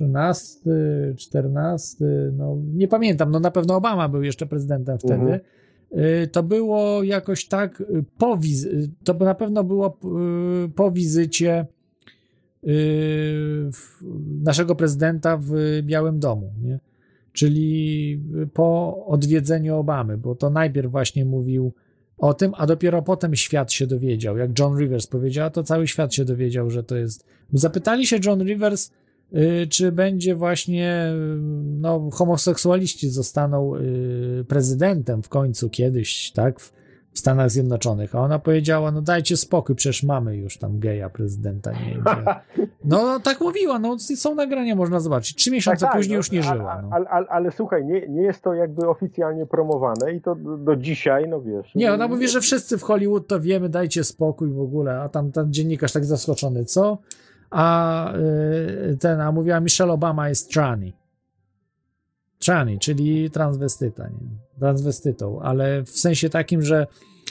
2013, 0.08 0.60
14, 1.18 2.04
no 2.36 2.56
nie 2.74 2.88
pamiętam, 2.88 3.30
no 3.30 3.40
na 3.40 3.50
pewno 3.50 3.76
Obama 3.76 4.08
był 4.08 4.22
jeszcze 4.22 4.46
prezydentem 4.46 4.98
wtedy. 4.98 5.14
Mhm. 5.14 5.40
Y, 6.22 6.28
To 6.32 6.42
było 6.42 7.02
jakoś 7.02 7.48
tak 7.48 7.80
y, 7.80 8.04
po 8.18 8.36
wiz- 8.36 8.64
y, 8.66 8.90
to 9.04 9.14
na 9.14 9.34
pewno 9.34 9.64
było 9.64 9.98
po 10.74 10.90
wizycie 10.90 11.66
naszego 14.42 14.74
prezydenta 14.74 15.36
w 15.36 15.52
Białym 15.82 16.18
Domu, 16.18 16.52
nie? 16.62 16.80
Czyli 17.32 18.20
po 18.54 18.96
odwiedzeniu 19.06 19.76
Obamy, 19.76 20.18
bo 20.18 20.34
to 20.34 20.50
najpierw 20.50 20.90
właśnie 20.90 21.24
mówił 21.24 21.72
o 22.18 22.34
tym, 22.34 22.52
a 22.56 22.66
dopiero 22.66 23.02
potem 23.02 23.36
świat 23.36 23.72
się 23.72 23.86
dowiedział. 23.86 24.36
Jak 24.36 24.58
John 24.58 24.78
Rivers 24.78 25.06
powiedział, 25.06 25.50
to 25.50 25.62
cały 25.62 25.86
świat 25.88 26.14
się 26.14 26.24
dowiedział, 26.24 26.70
że 26.70 26.82
to 26.84 26.96
jest. 26.96 27.26
Zapytali 27.52 28.06
się 28.06 28.16
John 28.24 28.42
Rivers, 28.42 28.90
czy 29.70 29.92
będzie 29.92 30.34
właśnie, 30.34 31.12
y, 31.12 31.36
no, 31.80 32.10
homoseksualiści 32.12 33.10
zostaną 33.10 33.76
y, 33.76 34.44
prezydentem 34.48 35.22
w 35.22 35.28
końcu 35.28 35.70
kiedyś, 35.70 36.32
tak, 36.32 36.60
w, 36.60 36.72
Stanach 37.14 37.50
Zjednoczonych. 37.50 38.14
A 38.14 38.20
ona 38.20 38.38
powiedziała, 38.38 38.90
no 38.90 39.02
dajcie 39.02 39.36
spokój, 39.36 39.76
przecież 39.76 40.02
mamy 40.02 40.36
już 40.36 40.58
tam 40.58 40.78
geja 40.78 41.10
prezydenta. 41.10 41.72
Nie, 41.72 41.94
nie. 41.94 42.66
No, 42.84 43.04
no 43.04 43.20
tak 43.20 43.40
mówiła, 43.40 43.78
no 43.78 43.98
są 43.98 44.34
nagrania, 44.34 44.76
można 44.76 45.00
zobaczyć. 45.00 45.36
Trzy 45.36 45.50
miesiące 45.50 45.80
Tak, 45.80 45.90
tak, 45.90 45.98
później 45.98 46.14
no, 46.14 46.18
już 46.18 46.30
nie 46.30 46.42
żyła. 46.42 46.82
No. 46.82 46.88
Ale, 46.90 47.08
ale, 47.08 47.26
ale 47.28 47.50
słuchaj, 47.50 47.84
nie, 47.84 48.08
nie 48.08 48.22
jest 48.22 48.42
to 48.42 48.54
jakby 48.54 48.88
oficjalnie 48.88 49.46
promowane 49.46 50.12
i 50.14 50.20
to 50.20 50.34
do, 50.34 50.56
do 50.56 50.76
dzisiaj, 50.76 51.28
no 51.28 51.40
wiesz... 51.40 51.74
Nie, 51.74 51.92
ona 51.92 52.08
mówi, 52.08 52.28
że 52.28 52.40
wszyscy 52.40 52.78
w 52.78 52.82
Hollywood 52.82 53.26
to 53.26 53.40
wiemy, 53.40 53.68
dajcie 53.68 54.04
spokój 54.04 54.50
w 54.52 54.60
ogóle, 54.60 55.00
a 55.00 55.08
tam 55.08 55.32
ten 55.32 55.52
dziennikarz 55.52 55.92
tak 55.92 56.04
zaskoczony, 56.04 56.64
co? 56.64 56.98
A 57.50 58.14
y, 58.14 58.96
ten, 59.00 59.20
a 59.20 59.32
mówiła 59.32 59.60
Michelle 59.60 59.92
Obama 59.92 60.28
jest 60.28 60.52
tranny. 60.52 60.92
Tranny, 62.38 62.78
czyli 62.78 63.30
transwestyta, 63.30 64.08
nie? 64.08 64.28
Transwestytą, 64.58 65.40
ale 65.42 65.82
w 65.82 65.90
sensie 65.90 66.30
takim, 66.30 66.62
że 66.62 66.86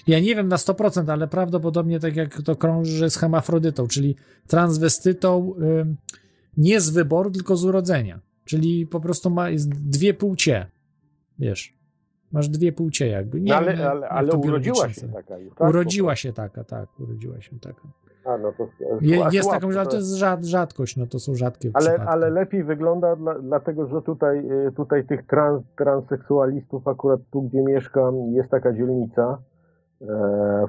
ja 0.08 0.20
nie 0.20 0.36
wiem 0.36 0.48
na 0.48 0.56
100%, 0.56 1.12
ale 1.12 1.28
prawdopodobnie 1.28 2.00
tak 2.00 2.16
jak 2.16 2.42
to 2.42 2.56
krąży, 2.56 2.98
że 2.98 3.06
jest 3.06 3.18
hemafrodytą, 3.18 3.88
czyli 3.88 4.16
transwestytą 4.48 5.54
y, 5.62 5.96
nie 6.58 6.82
z 6.82 6.90
wyboru, 6.90 7.32
tylko 7.32 7.56
z 7.56 7.66
urodzenia. 7.66 8.20
Czyli 8.46 8.88
po 8.88 9.00
prostu 9.00 9.30
ma 9.30 9.50
jest 9.50 9.70
dwie 9.70 10.14
płcie, 10.14 10.72
wiesz. 11.40 11.79
Masz 12.32 12.50
dwie 12.50 12.72
płcie 12.72 13.08
jakby. 13.08 13.42
Nie 13.42 13.52
No 13.52 13.58
ale, 13.58 13.90
ale, 13.90 14.10
ale 14.10 14.30
to 14.30 14.38
urodziła 14.38 14.90
się 14.90 15.08
taka 15.08 15.36
tak? 15.56 15.70
Urodziła 15.70 16.16
się 16.16 16.34
taka, 16.34 16.64
tak, 16.64 16.90
urodziła 17.00 17.42
się 17.42 17.60
taka. 17.60 17.82
A, 18.26 18.38
no 18.38 18.52
to, 18.52 18.68
Je, 19.02 19.26
jest 19.32 19.50
taka, 19.50 19.68
ale 19.68 19.86
to 19.86 19.96
jest 19.96 20.14
rzad, 20.14 20.46
rzadkość, 20.46 20.98
no 20.98 21.08
to 21.08 21.20
są 21.20 21.36
rzadkie 21.36 21.72
Ale, 21.74 21.86
przypadki. 21.86 22.14
ale 22.14 22.30
lepiej 22.30 22.64
wygląda, 22.64 23.16
dla, 23.16 23.40
dlatego 23.40 23.88
że 23.88 24.02
tutaj, 24.02 24.52
y, 24.68 24.72
tutaj 24.72 25.06
tych 25.06 25.28
trans, 25.28 25.64
transseksualistów, 25.78 26.88
akurat 26.88 27.20
tu, 27.32 27.42
gdzie 27.42 27.62
mieszkam, 27.62 28.32
jest 28.32 28.50
taka 28.50 28.74
dzielnica, 28.74 29.38
e, 30.02 30.06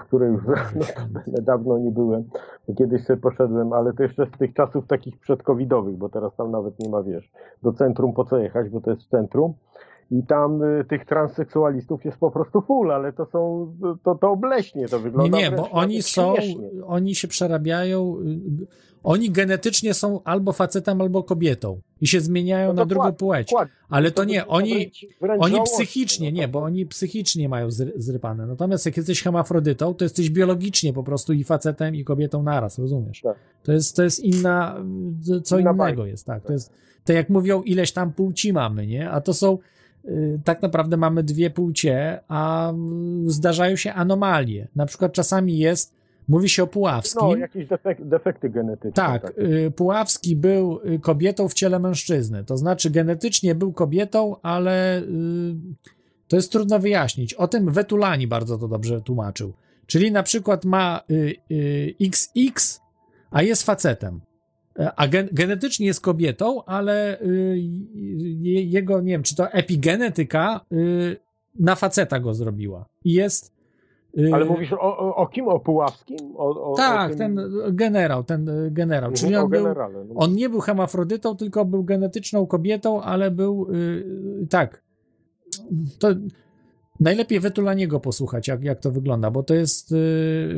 w 0.01 0.03
której 0.03 0.33
już 0.33 0.43
no, 1.27 1.43
dawno 1.43 1.79
nie 1.79 1.91
byłem. 1.91 2.25
Kiedyś 2.79 3.05
sobie 3.05 3.21
poszedłem, 3.21 3.73
ale 3.73 3.93
to 3.93 4.03
jeszcze 4.03 4.27
z 4.27 4.39
tych 4.39 4.55
czasów 4.55 4.87
takich 4.87 5.19
przedcovidowych, 5.19 5.97
bo 5.97 6.09
teraz 6.09 6.37
tam 6.37 6.51
nawet 6.51 6.79
nie 6.79 6.89
ma, 6.89 7.03
wiesz, 7.03 7.33
do 7.63 7.73
centrum 7.73 8.13
po 8.13 8.25
co 8.25 8.39
jechać, 8.39 8.69
bo 8.69 8.81
to 8.81 8.91
jest 8.91 9.03
w 9.03 9.09
centrum. 9.09 9.55
I 10.11 10.23
tam 10.23 10.63
y, 10.63 10.85
tych 10.85 11.05
transseksualistów 11.07 12.05
jest 12.05 12.19
po 12.19 12.31
prostu 12.31 12.61
full, 12.61 12.93
ale 12.93 13.13
to 13.13 13.27
są, 13.33 13.73
to, 14.05 14.15
to 14.15 14.31
obleśnie 14.31 14.89
to 14.89 14.97
Nie, 14.97 15.03
wygląda. 15.03 15.39
nie, 15.39 15.51
wręcz 15.51 15.63
bo 15.63 15.71
oni 15.71 16.03
są, 16.03 16.35
oni 16.87 17.15
się 17.15 17.29
przerabiają, 17.29 18.17
y, 18.63 18.67
oni 19.03 19.31
genetycznie 19.31 19.95
są 19.95 20.23
albo 20.25 20.53
facetem, 20.53 21.01
albo 21.01 21.23
kobietą 21.23 21.81
i 22.01 22.07
się 22.07 22.21
zmieniają 22.21 22.69
No 22.69 22.73
na 22.75 22.87
drugą 22.87 23.13
płeć. 23.13 23.53
Ale 23.89 24.11
To 24.11 24.17
to 24.17 24.25
nie, 24.25 24.47
oni, 24.47 24.75
wręcz- 24.75 25.07
wręcz 25.21 25.43
oni 25.43 25.63
psychicznie, 25.65 26.31
no 26.33 26.37
nie, 26.37 26.49
bo 26.49 26.63
oni 26.63 26.87
psychicznie 26.87 27.49
mają 27.49 27.69
zry- 27.69 27.93
zrypane. 27.97 28.47
Natomiast 28.47 28.87
jak 28.87 28.97
jesteś 28.97 29.23
hemafrodytą, 29.23 29.95
to 29.95 30.05
jesteś 30.05 30.31
biologicznie 30.31 30.93
po 30.93 31.03
prostu 31.03 31.33
i 31.33 31.45
facetem, 31.45 31.95
i 31.95 32.05
kobietą 32.05 32.43
naraz, 32.43 32.79
rozumiesz? 32.79 33.23
To 33.63 33.73
jest, 33.73 33.97
to 33.97 34.03
jest 34.03 34.21
inna, 34.21 34.77
co 35.45 35.59
Inna 35.59 35.71
innego 35.71 35.75
bajka. 35.79 36.07
jest, 36.07 36.27
tak. 36.27 36.43
To 36.45 36.53
jest, 36.53 36.73
tak 37.05 37.17
jak 37.17 37.29
mówią, 37.31 37.63
ileś 37.63 37.93
tam 37.93 38.13
płci 38.13 38.53
mamy, 38.53 38.87
nie? 38.87 39.11
A 39.11 39.21
to 39.21 39.35
są, 39.35 39.59
tak 40.45 40.63
naprawdę 40.63 40.97
mamy 40.97 41.23
dwie 41.23 41.51
płcie, 41.51 42.21
a 42.29 42.73
y, 42.73 42.75
zdarzają 43.27 43.77
się 43.77 43.93
anomalie. 43.93 44.69
Na 44.77 44.87
przykład 44.87 45.13
czasami 45.13 45.59
jest, 45.59 45.95
mówi 46.29 46.49
się 46.49 46.63
o 46.63 46.67
Puławskim. 46.67 47.23
No, 47.23 47.37
jakieś 47.37 47.67
defek, 47.67 48.09
defekty 48.09 48.51
genetyczne. 48.51 48.93
Tak, 48.93 49.33
y, 49.39 49.71
Puławski 49.71 50.37
był 50.37 50.81
y, 50.85 50.99
kobietą 50.99 51.49
w 51.49 51.55
ciele 51.55 51.79
mężczyzny. 51.79 52.45
To 52.45 52.57
znaczy, 52.57 52.91
genetycznie 52.91 53.55
był 53.55 53.73
kobietą, 53.73 54.37
ale 54.43 54.99
y, 54.99 55.05
to 56.29 56.37
jest 56.37 56.53
trudno 56.53 56.79
wyjaśnić. 56.79 57.35
O 57.35 57.49
tym 57.49 57.73
Wetulani 57.73 58.27
bardzo 58.27 58.59
to 58.59 58.69
dobrze 58.69 59.01
tłumaczył. 59.01 59.53
Czyli 59.87 60.13
na 60.13 60.23
przykład 60.23 60.65
ma 60.65 61.01
y, 61.11 61.35
y, 61.51 61.95
XX, 62.01 62.81
a 63.31 63.43
jest 63.43 63.63
facetem. 63.63 64.21
E, 64.79 64.93
A 64.97 65.09
gen, 65.09 65.29
genetycznie 65.33 65.87
jest 65.87 66.01
kobietą, 66.01 66.65
ale 66.65 67.21
y, 67.21 67.59
je, 68.41 68.65
jego, 68.65 69.01
nie 69.01 69.13
wiem, 69.13 69.23
czy 69.23 69.37
to 69.37 69.53
epigenetyka 69.53 70.61
y, 70.73 71.17
na 71.59 71.75
faceta 71.75 72.21
go 72.21 72.35
zrobiła. 72.35 72.87
I 73.05 73.13
jest. 73.13 73.53
y, 74.19 74.31
Ale 74.33 74.45
mówisz 74.45 74.73
o, 74.73 75.17
o, 75.17 75.27
kim? 75.27 75.49
O 75.49 75.61
Puławskim? 75.61 76.37
O, 76.37 76.73
o, 76.73 76.75
tak, 76.77 77.15
ten 77.15 77.41
generał, 77.71 78.25
ten 78.25 78.49
y, 78.49 78.71
generał. 78.71 79.11
Mhm, 79.11 79.17
Czyli 79.17 79.37
on, 79.37 79.51
był, 79.51 79.65
no. 79.65 80.15
on 80.15 80.35
nie 80.35 80.49
był 80.49 80.61
hemafrodytą, 80.61 81.37
tylko 81.37 81.65
był 81.65 81.85
genetyczną 81.85 82.47
kobietą, 82.47 83.03
ale 83.03 83.31
był 83.31 83.67
y, 83.75 84.47
tak. 84.51 84.83
To 85.99 86.09
najlepiej 87.01 87.41
Wetulaniego 87.41 88.01
posłuchać, 88.01 88.49
jak, 88.49 88.63
jak 88.65 88.81
to 88.81 88.91
wygląda, 88.91 89.31
bo 89.31 89.43
to 89.43 89.55
jest 89.55 89.93
y, 89.93 89.97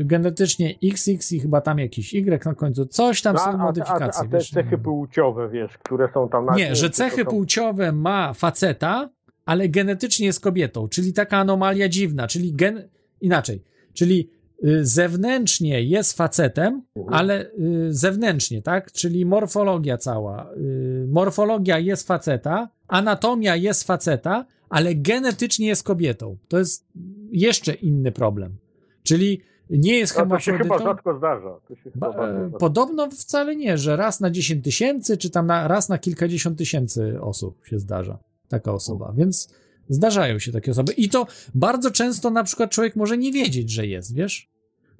genetycznie 0.05 0.75
XX 0.85 1.33
i 1.33 1.41
chyba 1.41 1.61
tam 1.61 1.79
jakiś 1.79 2.15
Y 2.15 2.45
na 2.47 2.55
końcu. 2.55 2.87
Coś 2.87 3.23
tam 3.23 3.35
No, 3.35 3.41
są 3.41 3.47
a, 3.47 3.51
a, 3.53 3.55
a, 3.55 3.65
modyfikacje. 3.65 4.21
a 4.21 4.29
te 4.29 4.37
wiesz. 4.39 4.51
cechy 4.51 4.79
płciowe, 4.79 5.49
wiesz, 5.49 5.79
które 5.79 6.09
są 6.15 6.29
tam 6.29 6.47
na 6.47 6.55
Nie, 6.55 6.75
że 6.77 6.91
to 6.91 6.97
cechy 6.97 7.23
są- 7.25 7.31
płciowe 7.31 7.93
ma 7.93 8.33
faceta, 8.35 9.11
ale 9.45 9.69
genetycznie 9.69 10.27
jest 10.27 10.41
kobietą, 10.41 10.89
czyli 10.89 11.13
taka 11.13 11.37
anomalia 11.39 11.89
dziwna, 11.89 12.27
czyli 12.27 12.53
gen... 12.53 12.89
inaczej, 13.21 13.63
czyli 13.95 14.31
y, 14.65 14.85
zewnętrznie 14.87 15.83
jest 15.83 16.17
facetem, 16.17 16.83
Mhm. 16.97 17.15
ale 17.15 17.47
y, 17.51 17.93
zewnętrznie, 17.95 18.63
tak? 18.63 18.93
Czyli 18.93 19.27
morfologia 19.27 19.99
cała. 19.99 20.51
y, 20.57 21.07
Morfologia 21.09 21.79
jest 21.79 22.07
faceta, 22.07 22.69
anatomia 22.89 23.57
jest 23.57 23.85
faceta, 23.87 24.45
ale 24.73 24.95
genetycznie 24.95 25.67
jest 25.67 25.83
kobietą. 25.83 26.37
To 26.49 26.59
jest 26.59 26.87
jeszcze 27.31 27.75
inny 27.75 28.13
problem. 28.13 28.57
Czyli 29.03 29.41
nie 29.71 29.99
jest 29.99 30.19
No, 30.19 30.27
to 30.27 30.39
się 30.39 30.59
chyba 30.59 30.79
rzadko 30.79 31.19
zdarza. 31.19 31.61
To 31.69 31.75
się 31.77 31.91
chyba 31.91 32.29
e. 32.29 32.51
Podobno 32.59 33.11
wcale 33.11 33.57
nie, 33.57 33.79
że 33.79 33.97
raz 33.97 34.21
na 34.21 34.31
10 34.31 34.65
tysięcy, 34.65 35.17
czy 35.17 35.31
tam 35.31 35.47
na, 35.47 35.69
raz 35.69 35.89
na 35.89 35.99
kilkadziesiąt 35.99 36.59
tysięcy 36.59 37.21
osób 37.21 37.67
się 37.67 37.79
zdarza 37.79 38.19
taka 38.49 38.73
osoba, 38.73 39.13
więc 39.17 39.55
zdarzają 39.89 40.39
się 40.39 40.53
takie 40.53 40.71
osoby. 40.71 40.93
I 40.93 41.09
to 41.09 41.27
bardzo 41.55 41.91
często 41.91 42.31
na 42.31 42.45
przykład 42.45 42.71
człowiek 42.71 42.97
może 42.97 43.19
nie 43.19 43.33
wiedzieć, 43.33 43.71
że 43.71 43.87
jest, 43.87 44.15
wiesz? 44.15 44.51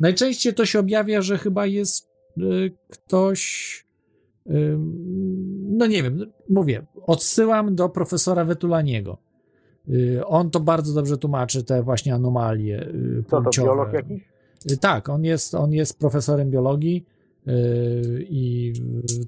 Najczęściej 0.01 0.55
to 0.55 0.67
się 0.67 0.79
objawia, 0.79 1.23
że 1.23 1.39
chyba 1.39 1.67
jest 1.67 2.09
y, 2.39 2.73
ktoś. 2.89 3.85
ym, 4.51 5.77
no 5.79 5.87
nie 5.87 6.03
wiem, 6.03 6.33
mówię, 6.49 6.87
odsyłam 7.07 7.75
do 7.75 7.89
profesora 7.89 8.45
Wetulaniego. 8.45 9.32
Y, 9.89 10.27
On 10.27 10.51
to 10.51 10.61
bardzo 10.61 10.95
dobrze 10.95 11.19
tłumaczy, 11.19 11.65
te 11.65 11.83
właśnie 11.83 12.15
anomalie 12.15 12.83
y, 12.89 13.25
Co 13.31 13.37
to, 13.37 13.43
płciowe. 13.43 13.69
biolog 13.69 13.93
jakiś? 13.93 14.23
Y, 14.73 14.77
Tak, 14.77 15.09
on 15.09 15.25
jest, 15.25 15.55
on 15.55 15.73
jest 15.73 15.99
profesorem 15.99 16.51
biologii 16.51 17.05
i 18.21 18.73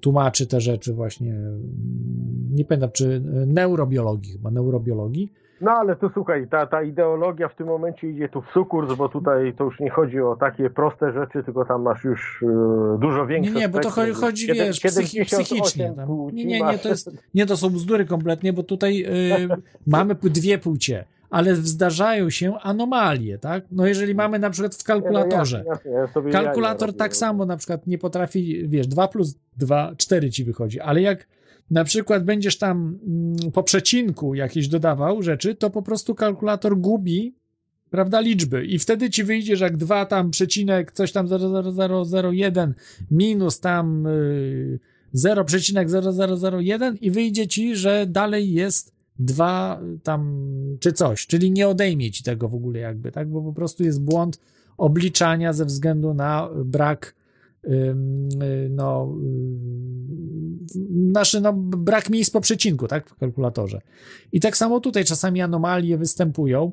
tłumaczy 0.00 0.46
te 0.46 0.60
rzeczy 0.60 0.94
właśnie, 0.94 1.32
mm, 1.34 1.62
nie 2.54 2.64
pamiętam, 2.64 2.90
czy 2.92 3.20
neurobiologii, 3.46 4.32
chyba 4.32 4.50
neurobiologii. 4.50 5.32
No 5.64 5.70
ale 5.70 5.96
tu 5.96 6.10
słuchaj, 6.14 6.48
ta, 6.48 6.66
ta 6.66 6.82
ideologia 6.82 7.48
w 7.48 7.54
tym 7.56 7.66
momencie 7.66 8.10
idzie 8.10 8.28
tu 8.28 8.42
w 8.42 8.50
sukurs, 8.54 8.94
bo 8.94 9.08
tutaj 9.08 9.54
to 9.58 9.64
już 9.64 9.80
nie 9.80 9.90
chodzi 9.90 10.20
o 10.20 10.36
takie 10.36 10.70
proste 10.70 11.12
rzeczy, 11.12 11.44
tylko 11.44 11.64
tam 11.64 11.82
masz 11.82 12.04
już 12.04 12.42
e, 12.42 12.98
dużo 13.00 13.22
Nie, 13.22 13.26
większe 13.26 13.52
nie, 13.52 13.68
bo 13.68 13.80
to 13.80 13.90
chodzi, 13.90 14.12
chodzi 14.12 14.46
wiesz, 14.46 14.80
psychi, 14.80 15.08
78 15.08 15.44
psychicznie. 15.44 15.92
Tam. 15.96 16.08
Nie, 16.32 16.44
nie, 16.44 16.60
nie, 16.60 16.78
to 16.78 16.88
jest, 16.88 17.10
nie, 17.34 17.46
to 17.46 17.56
są 17.56 17.70
bzdury 17.70 18.04
kompletnie, 18.04 18.52
bo 18.52 18.62
tutaj 18.62 19.04
y, 19.42 19.48
mamy 19.86 20.14
dwie 20.14 20.58
płcie, 20.58 21.04
ale 21.30 21.56
zdarzają 21.56 22.30
się 22.30 22.58
anomalie, 22.62 23.38
tak? 23.38 23.64
No 23.70 23.86
jeżeli 23.86 24.14
mamy 24.14 24.38
na 24.38 24.50
przykład 24.50 24.74
w 24.74 24.84
kalkulatorze, 24.84 25.64
Nie, 25.64 25.92
no 26.14 26.22
jaja 26.22 26.32
Kalkulator 26.32 26.96
tak 26.96 27.16
samo 27.16 27.46
na 27.46 27.56
przykład 27.56 27.86
nie 27.86 27.98
potrafi, 27.98 28.68
wiesz, 28.68 28.86
2 28.86 29.08
plus 29.08 29.38
2, 29.56 29.92
4 29.96 30.30
ci 30.30 30.44
wychodzi, 30.44 30.80
ale 30.80 31.02
jak 31.02 31.26
na 31.70 31.84
przykład 31.84 32.24
będziesz 32.24 32.58
tam 32.58 32.98
mm, 33.06 33.52
po 33.52 33.62
przecinku 33.62 34.34
jakieś 34.34 34.68
dodawał 34.68 35.22
rzeczy, 35.22 35.54
to 35.54 35.70
po 35.70 35.82
prostu 35.82 36.14
kalkulator 36.14 36.78
gubi, 36.78 37.34
prawda, 37.90 38.20
liczby. 38.20 38.66
I 38.66 38.78
wtedy 38.78 39.10
ci 39.10 39.24
wyjdzie, 39.24 39.56
że 39.56 39.64
jak 39.64 39.76
2 39.76 40.06
tam 40.06 40.30
przecinek 40.30 40.92
coś 40.92 41.12
tam 41.12 41.28
00001 41.28 42.74
minus 43.10 43.60
tam 43.60 44.06
y, 44.06 44.78
0,0001 45.14 46.96
i 47.00 47.10
wyjdzie 47.10 47.46
ci, 47.46 47.76
że 47.76 48.06
dalej 48.06 48.52
jest 48.52 48.94
2 49.18 49.80
tam 50.02 50.48
czy 50.80 50.92
coś, 50.92 51.26
czyli 51.26 51.50
nie 51.50 51.68
odejmie 51.68 52.10
ci 52.10 52.22
tego 52.22 52.48
w 52.48 52.54
ogóle 52.54 52.78
jakby, 52.78 53.12
tak, 53.12 53.28
bo 53.28 53.42
po 53.42 53.52
prostu 53.52 53.84
jest 53.84 54.02
błąd 54.02 54.40
obliczania 54.78 55.52
ze 55.52 55.64
względu 55.64 56.14
na 56.14 56.48
brak 56.64 57.14
y, 57.20 57.23
no, 58.70 59.16
y, 59.22 59.74
naszy, 60.90 61.40
no, 61.40 61.52
brak 61.52 62.10
miejsc 62.10 62.30
po 62.30 62.40
przecinku, 62.40 62.88
tak, 62.88 63.10
w 63.10 63.14
kalkulatorze. 63.14 63.80
I 64.32 64.40
tak 64.40 64.56
samo 64.56 64.80
tutaj 64.80 65.04
czasami 65.04 65.40
anomalie 65.40 65.98
występują 65.98 66.72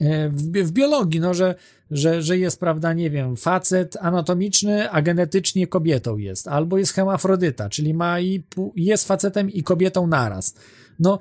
e, 0.00 0.28
w, 0.28 0.42
w 0.42 0.72
biologii, 0.72 1.20
no, 1.20 1.34
że, 1.34 1.54
że, 1.90 2.22
że 2.22 2.38
jest, 2.38 2.60
prawda, 2.60 2.92
nie 2.92 3.10
wiem, 3.10 3.36
facet 3.36 3.96
anatomiczny, 4.00 4.90
a 4.90 5.02
genetycznie 5.02 5.66
kobietą 5.66 6.16
jest, 6.16 6.48
albo 6.48 6.78
jest 6.78 6.92
hemafrodyta, 6.92 7.68
czyli 7.68 7.94
ma 7.94 8.20
i 8.20 8.42
jest 8.76 9.08
facetem 9.08 9.50
i 9.50 9.62
kobietą 9.62 10.06
naraz. 10.06 10.54
No, 10.98 11.18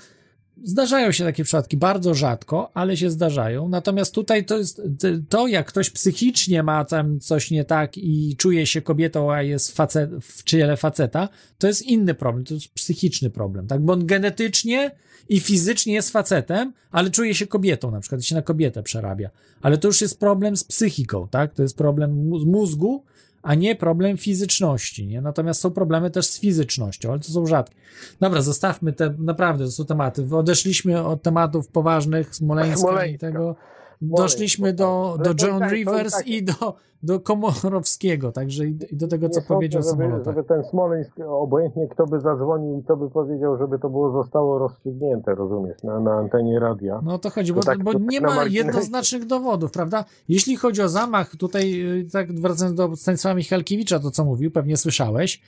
Zdarzają 0.64 1.12
się 1.12 1.24
takie 1.24 1.44
przypadki, 1.44 1.78
bardzo 1.78 2.14
rzadko, 2.14 2.72
ale 2.74 2.98
się 2.98 3.10
zdarzają. 3.10 3.70
Natomiast 3.70 4.14
tutaj 4.14 4.46
to 4.46 4.58
jest 4.58 4.82
to, 5.30 5.48
jak 5.48 5.68
ktoś 5.68 5.90
psychicznie 5.90 6.64
ma 6.64 6.86
tam 6.86 7.20
coś 7.20 7.52
nie 7.52 7.66
tak 7.66 7.98
i 7.98 8.36
czuje 8.38 8.66
się 8.66 8.82
kobietą, 8.82 9.32
a 9.32 9.42
jest 9.42 9.72
facet, 9.72 10.12
w 10.22 10.44
ciele 10.44 10.78
faceta, 10.78 11.30
to 11.58 11.68
jest 11.68 11.82
inny 11.82 12.14
problem, 12.14 12.46
to 12.46 12.54
jest 12.54 12.74
psychiczny 12.74 13.30
problem, 13.30 13.68
tak? 13.68 13.82
Bo 13.82 13.94
on 13.94 14.06
genetycznie 14.06 14.92
i 15.30 15.40
fizycznie 15.40 15.94
jest 15.94 16.10
facetem, 16.10 16.74
ale 16.92 17.10
czuje 17.10 17.36
się 17.36 17.48
kobietą, 17.48 17.92
na 17.92 18.00
przykład 18.00 18.24
się 18.24 18.36
na 18.36 18.42
kobietę 18.42 18.84
przerabia. 18.84 19.30
Ale 19.62 19.78
to 19.78 19.88
już 19.88 20.02
jest 20.02 20.20
problem 20.20 20.58
z 20.58 20.64
psychiką, 20.64 21.28
tak? 21.28 21.54
To 21.54 21.62
jest 21.62 21.78
problem 21.78 22.40
z 22.40 22.46
mózgu, 22.46 23.04
a 23.46 23.56
nie 23.56 23.76
problem 23.76 24.18
fizyczności, 24.18 25.08
nie? 25.08 25.22
Natomiast 25.22 25.62
są 25.62 25.72
problemy 25.72 26.12
też 26.12 26.26
z 26.26 26.40
fizycznością, 26.40 27.12
ale 27.12 27.20
to 27.20 27.32
są 27.32 27.46
rzadkie. 27.46 27.76
Dobra, 28.20 28.42
zostawmy 28.42 28.94
te, 28.94 29.14
naprawdę, 29.18 29.66
to 29.66 29.72
są 29.72 29.86
tematy. 29.86 30.28
Odeszliśmy 30.32 31.06
od 31.06 31.22
tematów 31.22 31.68
poważnych, 31.68 32.36
Smoleńska, 32.36 33.06
i 33.06 33.18
tego. 33.18 33.56
Doszliśmy 34.02 34.74
do, 34.74 35.18
do 35.24 35.32
i 35.32 35.36
John 35.48 35.60
tak- 35.60 35.72
Rivers 35.72 36.14
tak- 36.14 36.28
i 36.28 36.44
do, 36.44 36.76
do 37.04 37.20
Komorowskiego, 37.20 38.32
także 38.32 38.66
i, 38.66 38.78
i 38.92 38.96
do 38.98 39.08
tego, 39.08 39.30
co 39.30 39.40
Nie 39.40 39.46
sądzę, 39.46 39.54
powiedział 39.54 39.82
żeby, 40.26 40.44
ten 40.44 40.64
Smoleńsk, 40.64 41.12
obojętnie 41.28 41.88
kto 41.88 42.06
by 42.06 42.20
zadzwonił 42.20 42.80
i 42.80 42.84
kto 42.84 42.98
by 42.98 43.10
powiedział, 43.10 43.58
żeby 43.58 43.80
to 43.80 43.90
było 43.90 44.24
zostało 44.24 44.60
rozstrzygnięte, 44.60 45.36
rozumiesz, 45.36 45.84
na, 45.84 46.00
na 46.00 46.14
antenie 46.14 46.60
radia. 46.60 47.02
No 47.04 47.20
to 47.20 47.30
chodzi, 47.30 47.52
To 47.52 47.56
bo, 47.56 47.64
tak- 47.64 47.84
bo 47.84 47.94
to 47.94 48.00
tak 48.00 48.08
nie 48.08 48.22
ma 48.22 48.44
jednoznacznych 48.46 49.26
dowodów, 49.26 49.72
prawda? 49.72 50.06
Jeśli 50.28 50.56
chodzi 50.56 50.82
o 50.82 50.90
zamach, 50.90 51.36
tutaj 51.36 51.82
y, 52.00 52.10
tak 52.12 52.34
wracając 52.40 52.78
do 52.78 52.96
Stanisława 52.96 53.36
Michalkiewicza, 53.38 54.00
to 54.00 54.12
co 54.12 54.26
mówił, 54.26 54.52
pewnie 54.52 54.78
słyszałeś, 54.78 55.42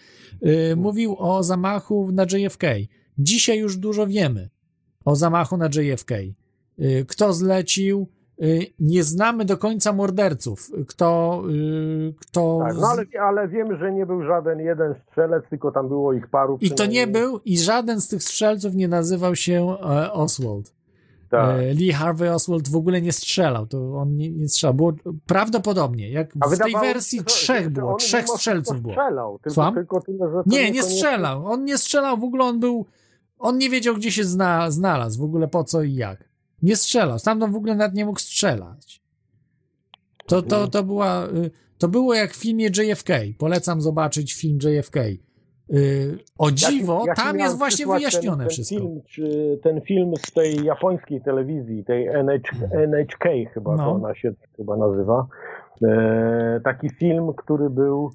y, 0.45 0.75
mówił 0.75 1.15
o 1.19 1.43
zamachu 1.43 2.09
na 2.11 2.23
JFK. 2.23 2.63
Dzisiaj 3.17 3.59
już 3.59 3.77
dużo 3.77 4.07
wiemy 4.07 4.49
o 5.05 5.15
zamachu 5.15 5.57
na 5.57 5.65
JFK. 5.65 6.11
Y, 6.79 7.05
Kto 7.07 7.33
zlecił? 7.33 8.07
Y, 8.43 8.65
Nie 8.79 9.03
znamy 9.03 9.45
do 9.45 9.57
końca 9.57 9.93
morderców. 9.93 10.71
Kto, 10.87 11.41
y, 11.49 12.13
kto 12.19 12.59
Tak, 12.67 12.77
no 12.77 12.87
ale, 12.87 13.03
ale 13.21 13.47
wiemy, 13.47 13.77
że 13.77 13.91
nie 13.91 14.05
był 14.05 14.23
żaden 14.23 14.59
jeden 14.59 14.95
strzelec, 15.07 15.43
tylko 15.49 15.71
tam 15.71 15.87
było 15.87 16.13
ich 16.13 16.27
paru. 16.27 16.57
I 16.61 16.71
to 16.71 16.85
nie 16.85 17.07
był, 17.07 17.39
i 17.45 17.57
żaden 17.59 18.01
z 18.01 18.07
tych 18.07 18.23
strzelców 18.23 18.75
nie 18.75 18.87
nazywał 18.87 19.35
się 19.35 19.77
e, 19.81 20.11
Oswald. 20.13 20.73
Tak. 21.29 21.59
E, 21.59 21.73
Lee 21.73 21.91
Harvey 21.91 22.29
Oswald 22.33 22.69
w 22.69 22.75
ogóle 22.75 23.01
nie 23.01 23.11
strzelał, 23.13 23.67
to 23.67 23.97
on 23.97 24.15
nie, 24.17 24.31
nie 24.31 24.47
strzelał. 24.49 24.73
Było 24.73 24.93
prawdopodobnie, 25.25 26.09
jak 26.11 26.29
A 26.39 26.47
w 26.49 26.57
tej 26.57 26.71
się, 26.71 26.79
wersji 26.79 27.19
że- 27.19 27.25
trzech 27.25 27.69
było, 27.69 27.95
trzech 27.95 28.27
strzelców 28.29 28.81
było. 28.81 28.93
strzelał, 28.93 29.39
tylko- 29.39 29.53
Słucham? 29.53 29.73
tylko 29.73 30.01
tyle, 30.01 30.27
że 30.29 30.33
to 30.33 30.43
Nie, 30.45 30.71
nie 30.71 30.83
strzelał. 30.83 31.45
On 31.45 31.63
nie 31.65 31.77
strzelał, 31.77 32.17
w 32.17 32.23
ogóle 32.23 32.43
on 32.45 32.59
był, 32.59 32.85
on 33.39 33.57
nie 33.57 33.69
wiedział, 33.69 33.95
gdzie 33.95 34.11
się 34.11 34.23
zna, 34.23 34.71
znalazł, 34.71 35.21
w 35.21 35.23
ogóle 35.25 35.47
po 35.47 35.63
co 35.63 35.83
i 35.83 35.93
jak. 35.95 36.27
Nie 36.61 36.75
strzelał, 36.75 37.19
stamtąd 37.19 37.53
w 37.53 37.57
ogóle 37.57 37.75
nawet 37.75 37.95
nie 37.95 38.05
mógł 38.05 38.19
strzelać. 38.19 39.01
To, 40.27 40.41
to, 40.41 40.67
to 40.67 40.83
była, 40.83 41.27
y, 41.27 41.51
to 41.77 41.87
było 41.87 42.13
jak 42.13 42.31
w 42.31 42.35
filmie 42.41 42.65
JFK. 42.65 43.09
Polecam 43.37 43.81
zobaczyć 43.81 44.33
film 44.33 44.59
JFK. 44.63 44.95
Y, 45.73 46.19
O 46.37 46.51
dziwo, 46.51 46.93
Jaki- 46.93 47.07
jaki 47.07 47.21
tam 47.21 47.39
jest 47.39 47.57
właśnie 47.57 47.85
wyjaśnione 47.87 48.37
ten, 48.37 48.37
ten 48.37 48.49
wszystko. 48.49 48.77
Film, 48.77 49.01
czy 49.09 49.59
ten 49.63 49.81
film 49.81 50.13
z 50.27 50.31
tej 50.31 50.63
japońskiej 50.63 51.21
telewizji, 51.21 51.83
tej 51.83 52.07
NHK, 52.07 52.51
NHK 52.71 53.29
chyba 53.53 53.75
No. 53.75 53.83
to 53.83 53.91
ona 53.91 54.15
się 54.15 54.31
chyba 54.57 54.77
nazywa. 54.77 55.27
E, 55.83 56.61
taki 56.63 56.89
film, 56.89 57.33
który 57.37 57.69
był. 57.69 58.11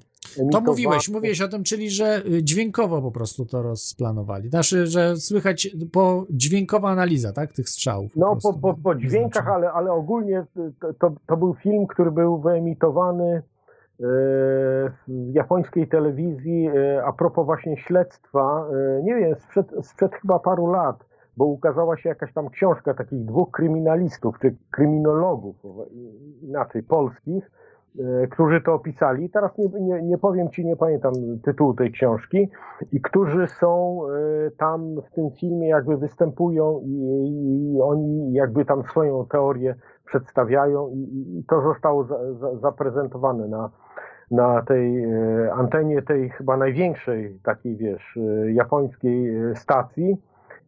To 0.51 0.61
mówiłeś, 0.61 1.09
mówiłeś 1.09 1.41
o 1.41 1.47
tym, 1.47 1.63
czyli 1.63 1.89
że 1.89 2.25
y, 2.25 2.43
dźwiękowo 2.43 3.01
po 3.01 3.11
prostu 3.11 3.45
to 3.45 3.61
rozplanowali. 3.61 4.49
Znaczy, 4.49 4.87
że 4.87 5.15
słychać 5.17 5.75
po 5.91 6.25
dźwiękowa 6.29 6.89
analiza, 6.89 7.33
tak, 7.33 7.53
tych 7.53 7.69
strzałów. 7.69 8.11
No, 8.15 8.37
po, 8.43 8.53
po, 8.53 8.73
po 8.83 8.95
dźwiękach, 8.95 9.47
ale, 9.47 9.71
ale 9.71 9.91
ogólnie 9.91 10.45
to, 10.79 10.93
to, 10.93 11.15
to 11.27 11.37
był 11.37 11.53
film, 11.53 11.87
który 11.87 12.11
był 12.11 12.41
wyemitowany 12.41 13.33
e, 13.33 13.41
w 15.07 15.33
japońskiej 15.33 15.87
telewizji 15.87 16.69
a 17.05 17.13
propos 17.13 17.45
właśnie 17.45 17.77
śledztwa, 17.77 18.67
nie 19.03 19.15
wiem, 19.15 19.35
sprzed, 19.35 19.67
sprzed 19.81 20.15
chyba 20.15 20.39
paru 20.39 20.67
lat, 20.67 21.05
bo 21.37 21.45
ukazała 21.45 21.97
się 21.97 22.09
jakaś 22.09 22.33
tam 22.33 22.49
książka 22.49 22.93
takich 22.93 23.25
dwóch 23.25 23.51
kryminalistów, 23.51 24.39
czy 24.39 24.55
kryminologów, 24.71 25.55
inaczej 26.41 26.83
polskich, 26.83 27.51
którzy 28.31 28.61
to 28.61 28.73
opisali. 28.73 29.29
Teraz 29.29 29.57
nie, 29.57 29.67
nie, 29.81 30.01
nie 30.01 30.17
powiem 30.17 30.49
ci, 30.49 30.65
nie 30.65 30.75
pamiętam 30.75 31.13
tytułu 31.43 31.73
tej 31.73 31.91
książki, 31.91 32.49
i 32.91 33.01
którzy 33.01 33.47
są 33.47 34.01
e, 34.47 34.51
tam 34.51 34.95
w 35.01 35.11
tym 35.15 35.31
filmie, 35.31 35.67
jakby 35.67 35.97
występują 35.97 36.79
i, 36.85 36.91
i 37.75 37.81
oni 37.81 38.33
jakby 38.33 38.65
tam 38.65 38.83
swoją 38.83 39.25
teorię 39.25 39.75
przedstawiają 40.05 40.89
i, 40.89 40.99
i- 41.39 41.43
to 41.49 41.61
zostało 41.61 42.03
za, 42.03 42.33
za, 42.33 42.55
zaprezentowane 42.55 43.47
na, 43.47 43.69
na 44.31 44.61
tej 44.61 45.03
e, 45.03 45.53
antenie 45.53 46.01
tej 46.01 46.29
chyba 46.29 46.57
największej 46.57 47.39
takiej, 47.43 47.75
wiesz, 47.77 48.17
e, 48.17 48.51
japońskiej 48.51 49.35
e, 49.35 49.55
stacji, 49.55 50.17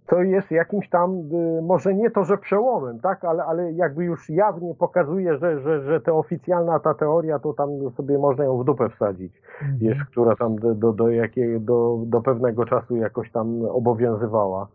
to 0.08 0.24
jest 0.24 0.51
jakimś 0.51 0.90
tam, 0.90 1.11
e, 1.11 1.61
może 1.61 1.93
nie 1.93 2.11
to, 2.11 2.24
że 2.24 2.38
przełomem, 2.38 3.00
tak, 3.00 3.25
ale, 3.25 3.43
ale 3.43 3.72
jakby 3.72 4.03
już 4.03 4.30
jawnie 4.30 4.75
pokazuje, 4.75 5.38
że, 5.38 5.59
że, 5.59 5.82
że 5.82 6.01
ta 6.01 6.14
oficjalna 6.14 6.80
ta 6.80 6.93
teoria, 6.93 7.40
to 7.40 7.53
tam 7.53 7.69
sobie 7.98 8.17
można 8.17 8.43
ją 8.43 8.58
w 8.58 8.66
dupę 8.66 8.90
wsadzić, 8.90 9.42
wiesz, 9.77 10.06
która 10.11 10.35
tam 10.35 10.56
do, 10.56 10.75
do, 10.75 10.93
do, 10.93 11.09
jakiej, 11.09 11.61
do, 11.61 12.00
do 12.06 12.22
pewnego 12.22 12.66
czasu 12.66 12.95
jakoś 12.95 13.32
tam 13.32 13.66
obowiązywała 13.66 14.67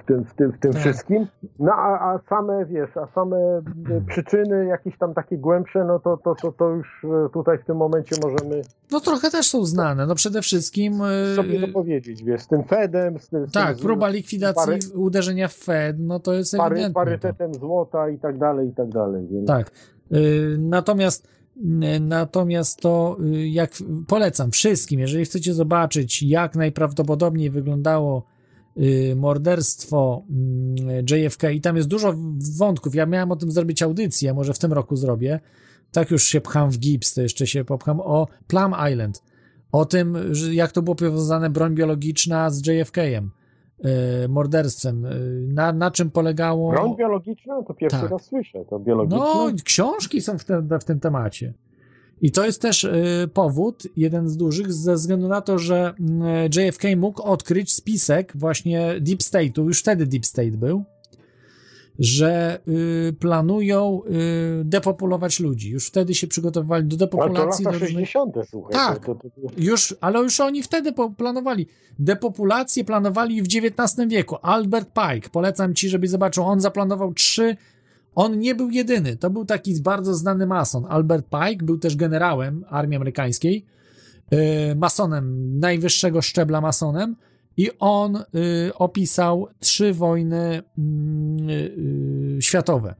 w 0.00 0.04
tym, 0.06 0.24
w 0.24 0.34
tym, 0.34 0.52
w 0.52 0.58
tym 0.58 0.72
wszystkim. 0.72 1.26
No 1.58 1.72
a, 1.72 2.14
a 2.14 2.20
same, 2.28 2.66
wiesz, 2.66 2.96
a 2.96 3.06
same 3.14 3.36
e, 3.36 3.62
przyczyny 4.08 4.66
jakieś 4.66 4.98
tam 4.98 5.14
takie 5.14 5.38
głębsze, 5.38 5.84
no 5.84 5.98
to, 5.98 6.16
to, 6.16 6.34
to, 6.34 6.52
to 6.52 6.68
już 6.68 7.04
e, 7.04 7.28
tutaj 7.32 7.58
w 7.58 7.64
tym 7.64 7.76
momencie 7.76 8.16
możemy 8.22 8.62
No 8.90 9.00
trochę 9.00 9.30
też 9.30 9.50
są 9.50 9.64
znane. 9.64 10.06
No 10.06 10.14
przede 10.14 10.42
wszystkim. 10.42 10.92
y, 11.32 11.36
sobie 11.36 11.60
dopowiedzieć, 11.60 12.24
wiesz, 12.24 12.40
z 12.42 12.46
tym 12.48 12.64
Fedem, 12.64 13.18
z 13.18 13.28
tym... 13.28 13.46
z 13.46 13.52
Tak, 13.52 13.76
tym, 13.76 13.86
próba 13.86 14.08
likwidacji 14.08 14.66
pary, 14.66 14.78
uderzenia 14.94 15.48
w 15.48 15.54
Fed, 15.54 15.96
no 16.00 16.20
to 16.20 16.32
jest 16.32 16.56
pary, 16.56 16.74
ewidentne. 16.74 16.94
parytetem 16.94 17.54
złota 17.54 18.08
i 18.08 18.18
tak 18.18 18.38
dalej, 18.38 18.68
i 18.68 18.72
tak 18.72 18.88
dalej. 18.88 19.26
Więc... 19.30 19.46
Tak. 19.46 19.70
Natomiast 20.58 21.28
natomiast 22.00 22.80
to 22.80 23.16
jak 23.32 23.70
polecam 24.08 24.50
wszystkim, 24.50 25.00
jeżeli 25.00 25.24
chcecie 25.24 25.54
zobaczyć, 25.54 26.22
jak 26.22 26.56
najprawdopodobniej 26.56 27.50
wyglądało 27.50 28.22
morderstwo 29.16 30.22
mm, 30.30 31.04
JFK 31.10 31.44
i 31.50 31.60
tam 31.60 31.76
jest 31.76 31.88
dużo 31.88 32.14
wątków. 32.58 32.94
Ja 32.94 33.06
miałem 33.06 33.32
o 33.32 33.36
tym 33.36 33.50
zrobić 33.50 33.82
audycję, 33.82 34.34
może 34.34 34.54
w 34.54 34.58
tym 34.58 34.72
roku 34.72 34.96
zrobię. 34.96 35.40
Tak 35.92 36.10
już 36.10 36.24
się 36.24 36.40
pcham 36.40 36.70
w 36.70 36.78
gips, 36.78 37.14
to 37.14 37.22
jeszcze 37.22 37.46
się 37.46 37.64
popcham 37.64 38.00
o 38.00 38.26
Plum 38.46 38.74
Island. 38.92 39.22
O 39.72 39.84
tym, 39.84 40.16
jak 40.52 40.72
to 40.72 40.82
było 40.82 40.96
powiązane 40.96 41.50
broń 41.50 41.74
biologiczna 41.74 42.50
z 42.50 42.66
JFK-em, 42.66 43.30
y, 44.24 44.28
morderstwem. 44.28 45.04
Y, 45.06 45.48
Na, 45.48 45.72
na 45.72 45.90
czym 45.90 46.10
polegało. 46.10 46.70
Broń 46.70 46.96
biologiczna? 46.96 47.62
To 47.62 47.74
pierwszy 47.74 48.00
Tak. 48.00 48.10
raz 48.10 48.24
słyszę, 48.24 48.64
to 48.70 48.78
biologiczna? 48.78 49.18
No, 49.18 49.50
książki 49.64 50.20
są 50.20 50.38
w, 50.38 50.44
te, 50.44 50.62
w 50.80 50.84
tym 50.84 51.00
temacie. 51.00 51.52
I 52.22 52.30
to 52.30 52.44
jest 52.46 52.62
też 52.62 52.84
y, 52.84 53.28
powód, 53.34 53.82
jeden 53.96 54.28
z 54.28 54.36
dużych, 54.36 54.72
ze 54.72 54.94
względu 54.94 55.28
na 55.28 55.40
to, 55.40 55.58
że 55.58 55.94
y, 56.56 56.60
JFK 56.62 56.82
mógł 56.96 57.22
odkryć 57.22 57.72
spisek 57.72 58.32
właśnie 58.34 58.94
Deep 59.00 59.20
State'u, 59.20 59.64
już 59.64 59.80
wtedy 59.80 60.06
Deep 60.06 60.26
State 60.26 60.50
był, 60.50 60.84
że 61.98 62.60
y, 63.08 63.12
planują 63.12 64.00
depopulować 64.64 65.40
ludzi. 65.40 65.70
Już 65.70 65.86
wtedy 65.86 66.14
się 66.14 66.26
przygotowywali 66.26 66.84
do 66.84 66.94
Ale 66.94 66.98
to 66.98 67.06
depopulacji. 67.06 67.64
lata 67.64 67.78
do 67.78 67.84
różnych- 67.84 68.08
60., 68.10 68.34
słuchaj. 68.50 68.72
Tak. 68.72 69.06
To, 69.06 69.14
to, 69.14 69.20
to, 69.22 69.30
już, 69.56 69.94
ale 70.00 70.18
już 70.20 70.40
oni 70.40 70.62
wtedy 70.62 70.92
planowali. 71.16 71.66
Depopulację 71.98 72.84
planowali 72.84 73.42
w 73.42 73.46
XIX 73.46 74.08
wieku. 74.08 74.36
Albert 74.42 74.88
Pike, 74.88 75.28
polecam 75.30 75.74
ci, 75.74 75.88
żebyś 75.88 76.10
zobaczył, 76.10 76.44
on 76.44 76.60
zaplanował 76.60 77.14
trzy. 77.14 77.56
On 78.14 78.38
nie 78.38 78.54
był 78.54 78.70
jedyny. 78.70 79.16
To 79.16 79.30
był 79.30 79.44
taki 79.44 79.80
bardzo 79.80 80.14
znany 80.14 80.46
mason. 80.46 80.86
Albert 80.88 81.26
Pike 81.26 81.64
był 81.64 81.78
też 81.78 81.96
generałem 81.96 82.64
armii 82.68 82.96
amerykańskiej, 82.96 83.66
yy, 84.30 84.38
masonem, 84.76 85.58
najwyższego 85.58 86.22
szczebla 86.22 86.60
masonem. 86.60 87.16
I 87.56 87.70
on 87.78 88.16
y, 88.16 88.22
opisał 88.74 89.48
trzy 89.60 89.94
wojny 89.94 90.62
mm, 90.78 91.50
y, 91.50 92.36
światowe. 92.40 92.94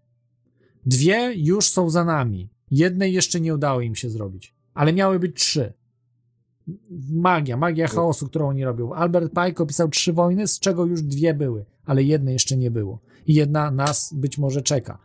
Dwie 0.87 1.33
już 1.35 1.69
są 1.69 1.91
za 1.91 2.05
nami. 2.05 2.49
Jednej 2.71 3.13
jeszcze 3.13 3.41
nie 3.41 3.55
udało 3.55 3.81
im 3.81 3.95
się 3.95 4.11
zrobić, 4.11 4.55
ale 4.75 4.93
miały 4.93 5.19
być 5.19 5.37
trzy 5.37 5.73
magia, 7.11 7.57
magia 7.57 7.89
chaosu, 7.89 8.29
którą 8.29 8.49
oni 8.49 8.65
robią. 8.65 8.93
Albert 8.95 9.33
Pike 9.33 9.63
opisał 9.63 9.89
trzy 9.89 10.13
wojny, 10.13 10.47
z 10.47 10.59
czego 10.59 10.87
już 10.87 11.03
dwie 11.03 11.35
były, 11.35 11.65
ale 11.85 12.03
jednej 12.03 12.33
jeszcze 12.33 12.57
nie 12.57 12.71
było. 12.71 12.99
Jedna 13.27 13.71
nas 13.71 14.15
być 14.15 14.39
może 14.39 14.63
czeka. 14.63 14.99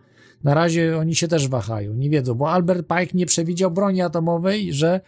Na 0.43 0.53
razie 0.53 0.97
oni 0.97 1.15
się 1.15 1.27
też 1.27 1.47
wahają, 1.47 1.93
nie 1.93 2.09
wiedzą, 2.09 2.33
bo 2.33 2.51
Albert 2.51 2.87
Pike 2.87 3.17
nie 3.17 3.25
przewidział 3.25 3.71
broni 3.71 4.01
atomowej, 4.01 4.73
że 4.73 5.01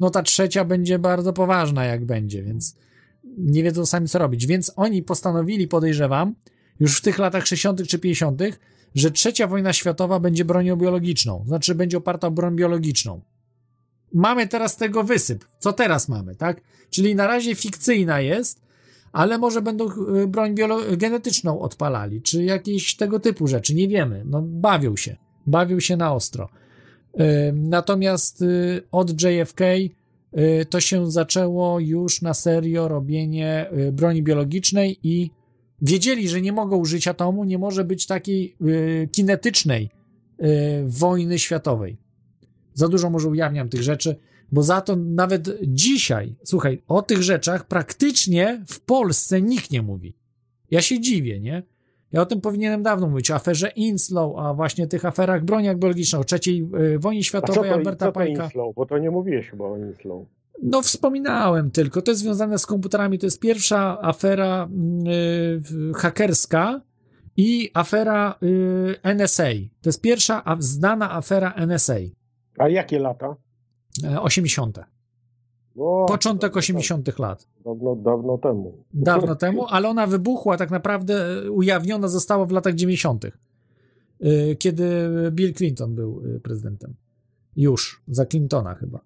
no 0.00 0.10
ta 0.10 0.22
trzecia 0.22 0.64
będzie 0.64 0.98
bardzo 0.98 1.32
poważna, 1.32 1.84
jak 1.84 2.04
będzie, 2.04 2.42
więc 2.42 2.76
nie 3.38 3.62
wiedzą 3.62 3.86
sami 3.86 4.08
co 4.08 4.18
robić. 4.18 4.46
Więc 4.46 4.72
oni 4.76 5.02
postanowili, 5.02 5.68
podejrzewam, 5.68 6.34
już 6.80 6.98
w 6.98 7.00
tych 7.00 7.18
latach 7.18 7.46
60. 7.46 7.88
czy 7.88 7.98
50., 7.98 8.42
że 8.94 9.10
trzecia 9.10 9.46
wojna 9.46 9.72
światowa 9.72 10.20
będzie 10.20 10.44
bronią 10.44 10.76
biologiczną, 10.76 11.44
znaczy 11.46 11.74
będzie 11.74 11.98
oparta 11.98 12.26
o 12.26 12.30
broń 12.30 12.56
biologiczną 12.56 13.20
mamy 14.16 14.48
teraz 14.48 14.76
tego 14.76 15.04
wysyp. 15.04 15.44
Co 15.58 15.72
teraz 15.72 16.08
mamy, 16.08 16.36
tak? 16.36 16.60
Czyli 16.90 17.14
na 17.14 17.26
razie 17.26 17.54
fikcyjna 17.54 18.20
jest, 18.20 18.60
ale 19.16 19.38
może 19.38 19.62
będą 19.62 19.88
y, 20.22 20.26
broń 20.26 20.54
genetyczną 20.96 21.60
odpalali, 21.60 22.22
czy 22.22 22.44
jakieś 22.44 22.96
tego 22.96 23.20
typu 23.20 23.46
rzeczy, 23.46 23.74
nie 23.74 23.88
wiemy. 23.88 24.22
No, 24.26 24.42
bawią 24.42 24.96
się, 24.96 25.16
bawią 25.46 25.80
się 25.80 25.96
na 25.96 26.14
ostro. 26.14 26.48
Natomiast 27.54 28.42
y, 28.42 28.82
od 28.92 29.22
JFK 29.22 29.60
y, 29.60 30.66
to 30.70 30.80
się 30.80 31.10
zaczęło 31.10 31.80
już 31.80 32.22
na 32.22 32.34
serio 32.34 32.88
robienie 32.88 33.70
y, 33.88 33.92
broni 33.92 34.22
biologicznej 34.22 34.98
i 35.02 35.30
wiedzieli, 35.82 36.28
że 36.28 36.40
nie 36.40 36.52
mogą 36.52 36.76
użyć 36.76 37.08
atomu, 37.08 37.44
nie 37.44 37.58
może 37.58 37.84
być 37.84 38.06
takiej 38.06 38.56
kinetycznej 39.12 39.90
wojny 40.86 41.38
światowej. 41.38 41.96
Za 42.74 42.88
dużo 42.88 43.10
może 43.10 43.28
ujawniam 43.28 43.68
tych 43.68 43.82
rzeczy, 43.82 44.16
bo 44.52 44.62
za 44.62 44.80
to 44.80 44.96
nawet 44.96 45.48
dzisiaj, 45.62 46.36
słuchaj, 46.44 46.82
o 46.88 47.02
tych 47.02 47.22
rzeczach 47.22 47.66
praktycznie 47.66 48.62
w 48.66 48.80
Polsce 48.80 49.42
nikt 49.42 49.70
nie 49.70 49.82
mówi. 49.82 50.14
Ja 50.70 50.82
się 50.82 51.00
dziwię, 51.00 51.40
nie? 51.40 51.62
Ja 52.12 52.22
o 52.22 52.26
tym 52.26 52.40
powinienem 52.40 52.82
dawno 52.82 53.08
mówić, 53.08 53.30
o 53.30 53.34
aferze 53.34 53.68
Inslow, 53.68 54.38
a 54.38 54.54
właśnie 54.54 54.86
tych 54.86 55.04
aferach 55.04 55.44
broniach 55.44 55.78
biologicznej, 55.78 56.20
o 56.20 56.24
trzeciej 56.24 56.68
y, 56.94 56.98
wojnie 56.98 57.20
A 57.20 57.22
światowej 57.22 57.70
to, 57.70 57.76
Alberta 57.76 58.06
co 58.06 58.12
to 58.12 58.12
Pajka. 58.12 58.44
Inslow? 58.44 58.74
Bo 58.74 58.86
to 58.86 58.98
nie 58.98 59.10
mówiłeś 59.10 59.50
chyba 59.50 59.64
o 59.64 59.76
Inslow. 59.76 60.26
No, 60.62 60.82
wspominałem 60.82 61.70
tylko. 61.70 62.02
To 62.02 62.10
jest 62.10 62.20
związane 62.20 62.58
z 62.58 62.66
komputerami. 62.66 63.18
To 63.18 63.26
jest 63.26 63.40
pierwsza 63.40 63.98
afera 64.00 64.68
y, 65.90 65.94
hakerska 65.94 66.80
i 67.36 67.70
afera 67.74 68.38
y, 68.42 69.14
NSA. 69.14 69.48
To 69.82 69.88
jest 69.88 70.00
pierwsza 70.00 70.44
a, 70.44 70.56
znana 70.58 71.12
afera 71.14 71.54
NSA. 71.66 71.94
A 72.58 72.68
jakie 72.68 72.98
lata? 72.98 73.36
E, 74.04 74.20
80. 74.20 74.78
O, 75.78 76.06
Początek 76.08 76.56
80. 76.56 77.18
lat. 77.18 77.46
Dawno, 77.64 77.96
dawno 77.96 78.38
temu. 78.38 78.84
Dawno 78.94 79.34
temu, 79.36 79.66
ale 79.68 79.88
ona 79.88 80.06
wybuchła 80.06 80.56
tak 80.56 80.70
naprawdę, 80.70 81.42
e, 81.46 81.50
ujawniona 81.50 82.08
została 82.08 82.46
w 82.46 82.50
latach 82.50 82.74
90., 82.74 83.24
y, 83.24 84.56
kiedy 84.58 85.10
Bill 85.30 85.54
Clinton 85.54 85.94
był 85.94 86.22
prezydentem. 86.42 86.94
Już, 87.56 88.02
za 88.08 88.26
Clintona 88.26 88.74
chyba. 88.74 89.00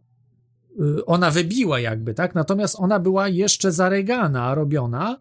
Ona 1.06 1.30
wybiła 1.30 1.80
jakby, 1.80 2.14
tak? 2.14 2.34
Natomiast 2.34 2.76
ona 2.78 2.98
była 3.00 3.28
jeszcze 3.28 3.72
za 3.72 3.88
Reagana 3.88 4.54
robiona 4.54 5.20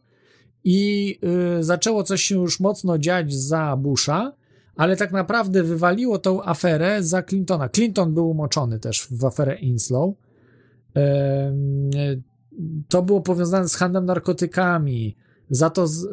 i 0.64 1.20
zaczęło 1.60 2.04
coś 2.04 2.24
się 2.24 2.36
już 2.36 2.60
mocno 2.60 2.98
dziać 2.98 3.34
za 3.34 3.76
Busha, 3.76 4.34
ale 4.80 4.98
tak 4.98 5.12
naprawdę 5.12 5.64
wywaliło 5.64 6.20
tą 6.20 6.44
aferę 6.44 7.04
za 7.04 7.24
Clintona. 7.24 7.70
Clinton 7.70 8.14
był 8.14 8.30
umoczony 8.30 8.80
też 8.80 9.08
w 9.12 9.26
aferę 9.26 9.56
Inslow. 9.56 10.14
To 12.88 13.02
było 13.02 13.22
powiązane 13.22 13.68
z 13.68 13.76
handlem 13.76 14.06
narkotykami. 14.06 15.16
Za 15.50 15.70
to 15.70 15.88
z, 15.88 16.04
y, 16.04 16.10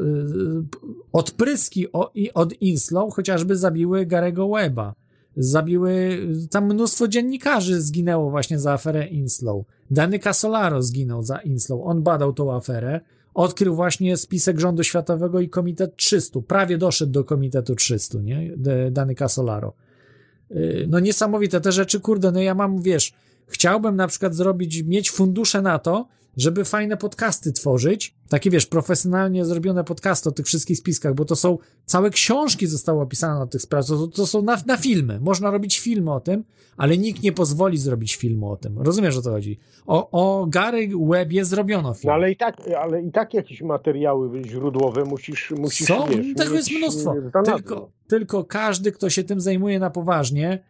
odpryski 1.12 1.86
od 2.34 2.62
Inslow 2.62 3.14
chociażby 3.14 3.56
zabiły 3.56 4.06
Garego 4.06 4.48
Weba. 4.48 4.94
Zabiły, 5.36 6.18
tam 6.50 6.64
mnóstwo 6.64 7.08
dziennikarzy 7.08 7.80
zginęło 7.80 8.30
właśnie 8.30 8.58
za 8.58 8.72
aferę 8.72 9.06
Inslow. 9.06 9.64
Dany 9.90 10.18
Casolaro 10.18 10.82
zginął 10.82 11.22
za 11.22 11.38
Inslow. 11.38 11.80
On 11.84 12.02
badał 12.02 12.32
tą 12.32 12.54
aferę. 12.54 13.00
Odkrył 13.36 13.74
właśnie 13.74 14.16
spisek 14.16 14.60
rządu 14.60 14.84
światowego 14.84 15.40
i 15.40 15.48
komitet 15.48 15.96
300. 15.96 16.40
Prawie 16.40 16.78
doszedł 16.78 17.12
do 17.12 17.24
komitetu 17.24 17.74
300, 17.74 18.18
nie? 18.18 18.52
Dany 18.90 19.14
Casolaro. 19.14 19.72
Y, 20.50 20.86
No 20.88 21.00
niesamowite 21.00 21.60
te 21.60 21.72
rzeczy, 21.72 22.00
kurde, 22.00 22.32
no 22.32 22.40
ja 22.40 22.54
mam, 22.54 22.82
wiesz, 22.82 23.12
chciałbym 23.46 23.96
na 23.96 24.06
przykład 24.06 24.34
zrobić, 24.34 24.82
mieć 24.82 25.10
fundusze 25.10 25.62
na 25.62 25.78
to, 25.78 26.08
żeby 26.36 26.64
fajne 26.64 26.96
podcasty 26.96 27.52
tworzyć, 27.52 28.14
takie 28.28 28.50
wiesz, 28.50 28.66
profesjonalnie 28.66 29.44
zrobione 29.44 29.84
podcasty 29.84 30.28
o 30.28 30.32
tych 30.32 30.46
wszystkich 30.46 30.78
spiskach, 30.78 31.14
bo 31.14 31.24
to 31.24 31.36
są, 31.36 31.58
całe 31.84 32.10
książki 32.10 32.66
zostały 32.66 33.00
opisane 33.00 33.40
o 33.40 33.46
tych 33.46 33.62
sprawach, 33.62 33.86
to, 33.86 34.06
to 34.06 34.26
są 34.26 34.42
na, 34.42 34.56
na 34.66 34.76
filmy, 34.76 35.20
można 35.20 35.50
robić 35.50 35.78
filmy 35.80 36.12
o 36.12 36.20
tym, 36.20 36.44
ale 36.76 36.98
nikt 36.98 37.22
nie 37.22 37.32
pozwoli 37.32 37.78
zrobić 37.78 38.16
filmu 38.16 38.50
o 38.50 38.56
tym, 38.56 38.78
rozumiesz 38.78 39.16
o 39.16 39.22
co 39.22 39.30
chodzi? 39.30 39.58
O, 39.86 40.10
o 40.10 40.46
Gary 40.46 40.88
Webie 41.10 41.44
zrobiono 41.44 41.94
film. 41.94 42.08
No 42.08 42.12
ale 42.12 42.30
i 42.30 42.36
tak, 42.36 42.56
ale 42.78 43.02
i 43.02 43.12
tak 43.12 43.34
jakieś 43.34 43.62
materiały 43.62 44.42
źródłowe 44.44 45.04
musisz, 45.04 45.50
musisz 45.50 45.88
Są, 45.88 46.06
wiesz, 46.06 46.26
tego 46.36 46.54
jest 46.54 46.70
mnóstwo. 46.70 47.14
e. 47.34 47.42
Tylko, 47.42 47.90
tylko 48.08 48.44
każdy, 48.44 48.92
kto 48.92 49.10
się 49.10 49.24
tym 49.24 49.40
zajmuje 49.40 49.78
na 49.78 49.90
poważnie, 49.90 50.62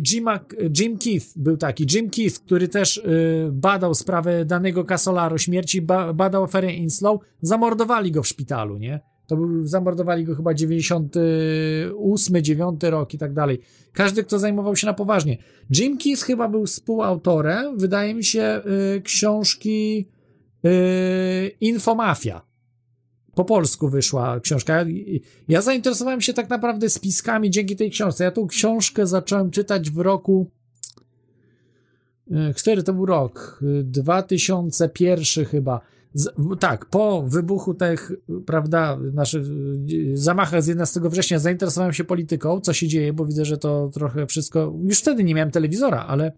Jima, 0.00 0.40
Jim 0.78 0.98
Keith 0.98 1.26
był 1.36 1.56
taki. 1.56 1.86
Jim 1.94 2.10
Keith, 2.10 2.40
który 2.40 2.68
też 2.68 2.96
yy, 2.96 3.50
badał 3.52 3.94
sprawę 3.94 4.44
danego 4.44 4.84
Casolaro 4.84 5.38
śmierci, 5.38 5.82
ba, 5.82 6.12
badał 6.12 6.44
aferę 6.44 6.72
Inslow, 6.72 7.20
zamordowali 7.42 8.12
go 8.12 8.22
w 8.22 8.28
szpitalu, 8.28 8.78
nie? 8.78 9.00
To 9.26 9.36
był, 9.36 9.66
zamordowali 9.66 10.24
go 10.24 10.34
chyba 10.34 10.54
98, 10.54 12.42
9 12.42 12.82
rok 12.82 13.14
i 13.14 13.18
tak 13.18 13.32
dalej. 13.32 13.60
Każdy, 13.92 14.24
kto 14.24 14.38
zajmował 14.38 14.76
się 14.76 14.86
na 14.86 14.94
poważnie. 14.94 15.38
Jim 15.70 15.98
Keith 15.98 16.22
chyba 16.22 16.48
był 16.48 16.66
współautorem, 16.66 17.78
wydaje 17.78 18.14
mi 18.14 18.24
się, 18.24 18.62
yy, 18.94 19.00
książki 19.00 20.08
yy, 20.62 20.70
Infomafia 21.60 22.53
po 23.34 23.44
polsku 23.44 23.88
wyszła 23.88 24.40
książka. 24.40 24.84
Ja, 25.48 25.62
zainteresowałem 25.62 26.20
się 26.20 26.34
tak 26.34 26.50
naprawdę 26.50 26.90
spiskami 26.90 27.50
dzięki 27.50 27.76
tej 27.76 27.90
książce. 27.90 28.24
Ja 28.24 28.30
tą 28.30 28.46
książkę 28.46 29.06
zacząłem 29.06 29.50
czytać 29.50 29.90
w 29.90 29.98
roku. 29.98 30.50
e, 32.30 32.54
Który 32.54 32.82
to 32.82 32.94
był 32.94 33.06
rok? 33.06 33.62
E, 33.80 33.82
2001 33.82 35.44
chyba. 35.44 35.80
Z, 36.14 36.28
tak, 36.60 36.86
po 36.86 37.22
wybuchu 37.22 37.74
tych, 37.74 38.12
prawda, 38.46 38.98
naszych 39.12 39.42
e, 39.42 40.16
zamachach 40.16 40.62
z 40.62 40.66
11 40.66 41.00
września 41.04 41.38
zainteresowałem 41.38 41.92
się 41.92 42.04
polityką, 42.04 42.60
co 42.60 42.72
się 42.72 42.88
dzieje, 42.88 43.12
bo 43.12 43.24
widzę, 43.24 43.44
że 43.44 43.58
to 43.58 43.90
trochę 43.94 44.26
wszystko. 44.26 44.74
Już 44.84 44.98
wtedy 44.98 45.24
nie 45.24 45.34
miałem 45.34 45.50
telewizora, 45.50 46.06
ale 46.06 46.32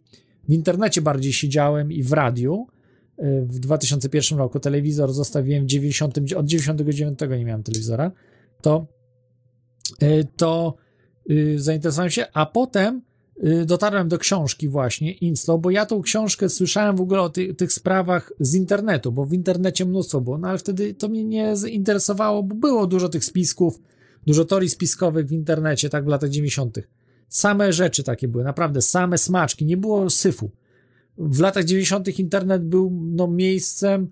w 0.48 0.52
internecie 0.52 1.02
bardziej 1.02 1.32
siedziałem 1.32 1.92
i 1.92 2.02
w 2.02 2.12
radiu 2.12 2.66
w 3.18 3.58
2001 3.58 4.38
roku 4.38 4.60
telewizor 4.60 5.12
zostawiłem 5.12 5.64
w 5.64 5.66
90, 5.66 6.18
od 6.36 6.46
99 6.46 7.18
nie 7.30 7.44
miałem 7.44 7.62
telewizora, 7.62 8.12
to, 8.62 8.86
y, 10.02 10.26
to 10.36 10.74
y, 11.30 11.54
zainteresowałem 11.58 12.10
się, 12.10 12.26
a 12.32 12.46
potem 12.46 13.02
y, 13.44 13.64
dotarłem 13.66 14.08
do 14.08 14.18
książki 14.18 14.68
właśnie 14.68 15.12
Inslow, 15.12 15.60
bo 15.60 15.70
ja 15.70 15.86
tą 15.86 16.02
książkę 16.02 16.48
słyszałem 16.48 16.96
w 16.96 17.00
ogóle 17.00 17.20
o 17.20 17.28
ty, 17.28 17.54
tych 17.54 17.72
sprawach 17.72 18.32
z 18.40 18.54
internetu, 18.54 19.12
bo 19.12 19.24
w 19.24 19.32
internecie 19.32 19.84
mnóstwo 19.84 20.20
było, 20.20 20.38
no 20.38 20.48
ale 20.48 20.58
wtedy 20.58 20.94
to 20.94 21.08
mnie 21.08 21.24
nie 21.24 21.56
zainteresowało, 21.56 22.42
bo 22.42 22.54
było 22.54 22.86
dużo 22.86 23.08
tych 23.08 23.24
spisków, 23.24 23.80
dużo 24.26 24.44
teorii 24.44 24.68
spiskowych 24.68 25.26
w 25.26 25.32
internecie, 25.32 25.90
tak 25.90 26.04
w 26.04 26.08
latach 26.08 26.30
90. 26.30 26.78
Same 27.28 27.72
rzeczy 27.72 28.02
takie 28.02 28.28
były, 28.28 28.44
naprawdę 28.44 28.82
same 28.82 29.18
smaczki, 29.18 29.66
nie 29.66 29.76
było 29.76 30.10
syfu 30.10 30.50
w 31.18 31.40
latach 31.40 31.64
90. 31.64 32.18
internet 32.18 32.64
był 32.64 32.90
no, 33.02 33.28
miejscem 33.28 34.10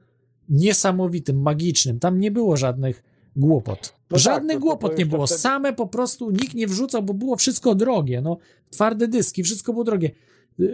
niesamowitym, 0.48 1.42
magicznym. 1.42 1.98
Tam 1.98 2.18
nie 2.20 2.30
było 2.30 2.56
żadnych 2.56 3.02
głupot. 3.36 3.94
No 4.10 4.18
Żadnych 4.18 4.56
tak, 4.56 4.62
to 4.62 4.66
głupot 4.68 4.98
nie 4.98 5.06
było. 5.06 5.26
wtedy- 5.26 5.40
Same 5.40 5.72
po 5.72 5.86
prostu 5.86 6.30
nikt 6.30 6.54
nie 6.54 6.66
wrzucał, 6.66 7.02
bo 7.02 7.14
było 7.14 7.36
wszystko 7.36 7.74
drogie. 7.74 8.20
No, 8.20 8.38
twarde 8.70 9.08
dyski, 9.08 9.42
wszystko 9.42 9.72
było 9.72 9.84
drogie. 9.84 10.10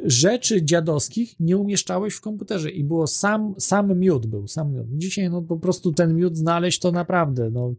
Rzeczy 0.05 0.63
dziadowskich 0.63 1.41
nie 1.41 1.57
umieszczałeś 1.57 2.15
w 2.15 2.21
komputerze 2.21 2.71
i 2.71 2.85
było 2.85 3.07
sam, 3.07 3.55
sam 3.59 3.99
miód 3.99 4.27
był, 4.27 4.49
sam 4.49 4.73
miód. 4.73 4.87
Dzisiaj 4.91 5.31
no 5.31 5.43
po 5.43 5.57
prostu 5.57 5.93
ten 5.93 6.17
miód 6.17 6.37
znaleźć 6.37 6.79
to 6.79 6.93
naprawdę 6.93 7.51
no, 7.51 7.75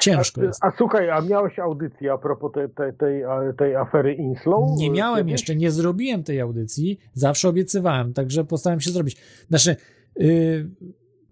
ciężko 0.00 0.40
a, 0.40 0.44
jest. 0.44 0.64
A 0.64 0.72
słuchaj, 0.78 1.10
a 1.10 1.20
miałeś 1.20 1.58
audycję 1.58 2.12
a 2.12 2.18
propos 2.18 2.52
te, 2.52 2.68
te, 2.68 2.92
tej, 2.92 3.24
a- 3.24 3.52
tej 3.58 3.76
afery 3.76 4.14
Inslow? 4.14 4.78
Nie 4.78 4.90
miałem 4.90 5.18
Kiedyś? 5.18 5.32
jeszcze, 5.32 5.56
nie 5.56 5.70
zrobiłem 5.70 6.22
tej 6.22 6.40
audycji, 6.40 6.98
zawsze 7.12 7.48
obiecywałem, 7.48 8.12
także 8.12 8.44
postaram 8.44 8.80
się 8.80 8.90
zrobić. 8.90 9.16
Znaczy, 9.48 9.76
yy, 10.16 10.70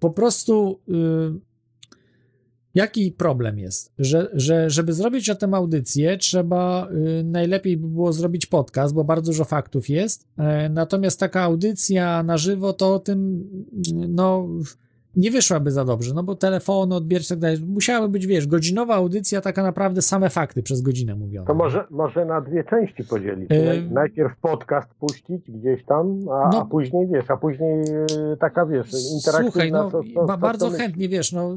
po 0.01 0.10
prostu 0.10 0.81
yy, 0.89 1.41
jaki 2.75 3.12
problem 3.12 3.59
jest? 3.59 3.92
Że, 3.99 4.31
że 4.33 4.70
żeby 4.70 4.92
zrobić 4.92 5.31
o 5.31 5.34
tym 5.34 5.55
audycję, 5.55 6.17
trzeba 6.18 6.89
yy, 6.92 7.25
najlepiej 7.25 7.76
by 7.76 7.89
było 7.89 8.12
zrobić 8.12 8.47
podcast, 8.47 8.94
bo 8.94 9.05
bardzo 9.05 9.33
dużo 9.33 9.44
faktów 9.44 9.89
jest. 9.89 10.28
Yy, 10.39 10.44
natomiast 10.70 11.20
taka 11.20 11.41
audycja 11.42 12.23
na 12.23 12.36
żywo 12.36 12.73
to 12.73 12.94
o 12.94 12.99
tym, 12.99 13.49
no. 14.09 14.49
Nie 15.17 15.31
wyszłaby 15.31 15.71
za 15.71 15.85
dobrze, 15.85 16.15
no 16.15 16.23
bo 16.23 16.35
telefony, 16.35 16.95
odbierać 16.95 17.27
i 17.27 17.29
tak 17.29 17.39
dalej. 17.39 17.59
Musiałaby 17.67 18.09
być, 18.09 18.27
wiesz, 18.27 18.47
godzinowa 18.47 18.95
audycja, 18.95 19.41
taka 19.41 19.63
naprawdę 19.63 20.03
same 20.03 20.31
fakty 20.31 20.63
przez 20.63 20.81
godzinę 20.83 21.15
mówione. 21.15 21.47
To 21.47 21.55
może, 21.55 21.85
może 21.91 22.25
na 22.25 22.41
dwie 22.41 22.65
części 22.65 23.05
podzielić. 23.05 23.51
Yy. 23.51 23.57
Naj- 23.59 23.91
Najpierw 23.93 24.33
podcast 24.41 24.89
puścić 25.01 25.51
gdzieś 25.51 25.85
tam, 25.85 26.19
a, 26.31 26.49
No. 26.53 26.61
a 26.63 26.65
później 26.65 27.09
wiesz, 27.09 27.25
a 27.31 27.37
później 27.37 27.81
e, 28.33 28.37
taka 28.41 28.67
wiesz, 28.67 28.87
interaktywna. 29.15 29.51
Słuchaj, 29.51 29.73
no, 29.73 29.91
co, 29.91 30.01
co, 30.15 30.27
ba- 30.27 30.35
co, 30.35 30.39
bardzo 30.39 30.71
chętnie, 30.71 31.09
wiesz, 31.09 31.33
no 31.33 31.57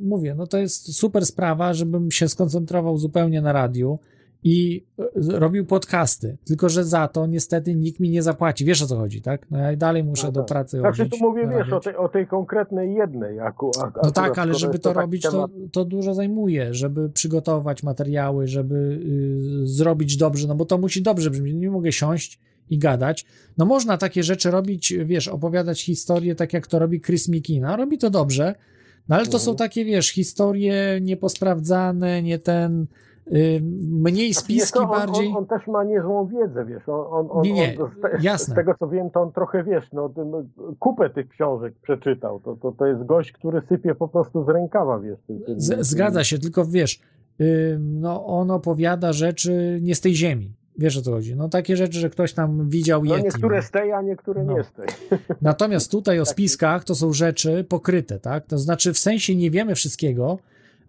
mówię, 0.00 0.34
no 0.34 0.46
to 0.46 0.58
jest 0.58 0.94
super 0.96 1.26
sprawa, 1.26 1.74
żebym 1.74 2.10
się 2.10 2.28
skoncentrował 2.28 2.98
zupełnie 2.98 3.42
na 3.42 3.52
radiu 3.52 3.98
i 4.44 4.86
e, 4.98 5.38
robił 5.38 5.66
podcasty, 5.66 6.36
tylko 6.44 6.68
że 6.68 6.84
za 6.84 7.08
to 7.08 7.26
niestety 7.26 7.74
nikt 7.74 8.00
mi 8.00 8.10
nie 8.10 8.22
zapłaci. 8.22 8.64
Wiesz 8.64 8.82
o 8.82 8.86
co 8.86 8.96
chodzi, 8.96 9.22
tak? 9.22 9.50
No 9.50 9.58
ja 9.58 9.76
dalej 9.76 10.04
muszę 10.04 10.32
do 10.32 10.44
pracy 10.44 10.78
Znaczy 10.78 11.02
chodzić, 11.02 11.20
tu 11.20 11.28
mówię, 11.28 11.48
wiesz, 11.48 11.72
o 11.72 11.80
tej, 11.80 11.96
o 11.96 12.08
tej 12.08 12.26
konkretnej 12.26 12.94
jednej. 12.94 13.40
Aku, 13.40 13.70
No 14.02 14.10
tak, 14.10 14.38
ale 14.38 14.54
żeby 14.54 14.78
to 14.78 14.92
robić, 14.92 15.22
to, 15.22 15.48
to 15.72 15.84
dużo 15.84 16.14
zajmuje, 16.14 16.74
żeby 16.74 17.10
przygotować 17.10 17.82
materiały, 17.82 18.46
żeby 18.46 19.00
y, 19.62 19.66
zrobić 19.66 20.16
dobrze, 20.16 20.48
no 20.48 20.54
bo 20.54 20.64
to 20.64 20.78
musi 20.78 21.02
dobrze 21.02 21.30
brzmieć. 21.30 21.54
Nie 21.54 21.70
mogę 21.70 21.92
siąść 21.92 22.40
i 22.70 22.78
gadać. 22.78 23.26
No 23.58 23.64
można 23.64 23.98
takie 23.98 24.22
rzeczy 24.22 24.50
robić, 24.50 24.94
wiesz, 25.04 25.28
opowiadać 25.28 25.82
historie 25.82 26.34
tak 26.34 26.52
jak 26.52 26.66
to 26.66 26.78
robi 26.78 27.00
Chris 27.00 27.28
Mikina. 27.28 27.76
Robi 27.76 27.98
to 27.98 28.10
dobrze, 28.10 28.54
no 29.08 29.16
ale 29.16 29.26
to 29.26 29.38
są 29.38 29.56
takie, 29.56 29.84
wiesz, 29.84 30.08
historie 30.10 30.98
nieposprawdzane, 31.02 32.22
nie 32.22 32.38
ten, 32.38 32.86
mniej 33.90 34.28
Wiesz 34.28 34.36
spiski, 34.36 34.78
on, 34.78 34.88
bardziej... 34.88 35.28
On, 35.28 35.36
on 35.36 35.46
też 35.46 35.66
ma 35.66 35.84
niezłą 35.84 36.26
wiedzę, 36.26 36.64
wiesz. 36.64 36.88
On, 36.88 37.28
on, 37.30 37.42
Nie, 37.42 37.52
nie, 37.52 37.76
z, 38.18 38.22
jasne. 38.22 38.52
z 38.52 38.56
tego 38.56 38.74
co 38.78 38.88
wiem, 38.88 39.10
to 39.10 39.20
on 39.20 39.32
trochę 39.32 39.64
wiesz, 39.64 39.84
no, 39.92 40.12
kupę 40.78 41.10
tych 41.10 41.28
książek 41.28 41.74
przeczytał. 41.82 42.40
To, 42.40 42.56
to, 42.56 42.72
to 42.72 42.86
jest 42.86 43.04
gość, 43.04 43.32
który 43.32 43.62
sypie 43.68 43.94
po 43.94 44.08
prostu 44.08 44.44
z 44.44 44.48
rękawa, 44.48 44.98
wiesz. 45.00 45.18
Tym, 45.26 45.40
tym, 45.46 45.60
Z, 45.60 45.86
zgadza 45.86 46.24
się, 46.24 46.38
tylko 46.38 46.64
wiesz, 46.64 47.00
y, 47.40 47.78
no 47.80 48.26
on 48.26 48.50
opowiada 48.50 49.12
rzeczy 49.12 49.78
nie 49.82 49.94
z 49.94 50.00
tej 50.00 50.14
ziemi. 50.14 50.52
Wiesz 50.78 50.96
o 50.98 51.02
co 51.02 51.10
chodzi? 51.12 51.36
No 51.36 51.48
takie 51.48 51.76
rzeczy, 51.76 51.98
że 51.98 52.10
ktoś 52.10 52.32
tam 52.32 52.68
widział 52.68 53.04
No 53.04 53.14
Yeti. 53.14 53.24
niektóre 53.24 53.62
z 53.62 53.70
tej, 53.70 53.92
a 53.92 54.02
niektóre 54.02 54.44
No. 54.44 54.52
nie 54.56 54.64
z 54.64 54.72
tej. 54.72 54.86
Natomiast 55.42 55.90
tutaj 55.90 56.20
o 56.20 56.24
spiskach 56.34 56.84
to 56.84 56.94
są 56.94 57.12
rzeczy 57.12 57.64
pokryte, 57.68 58.18
tak? 58.20 58.46
To 58.46 58.58
znaczy 58.58 58.92
w 58.92 58.98
sensie 58.98 59.36
nie 59.36 59.50
wiemy 59.50 59.74
wszystkiego, 59.74 60.38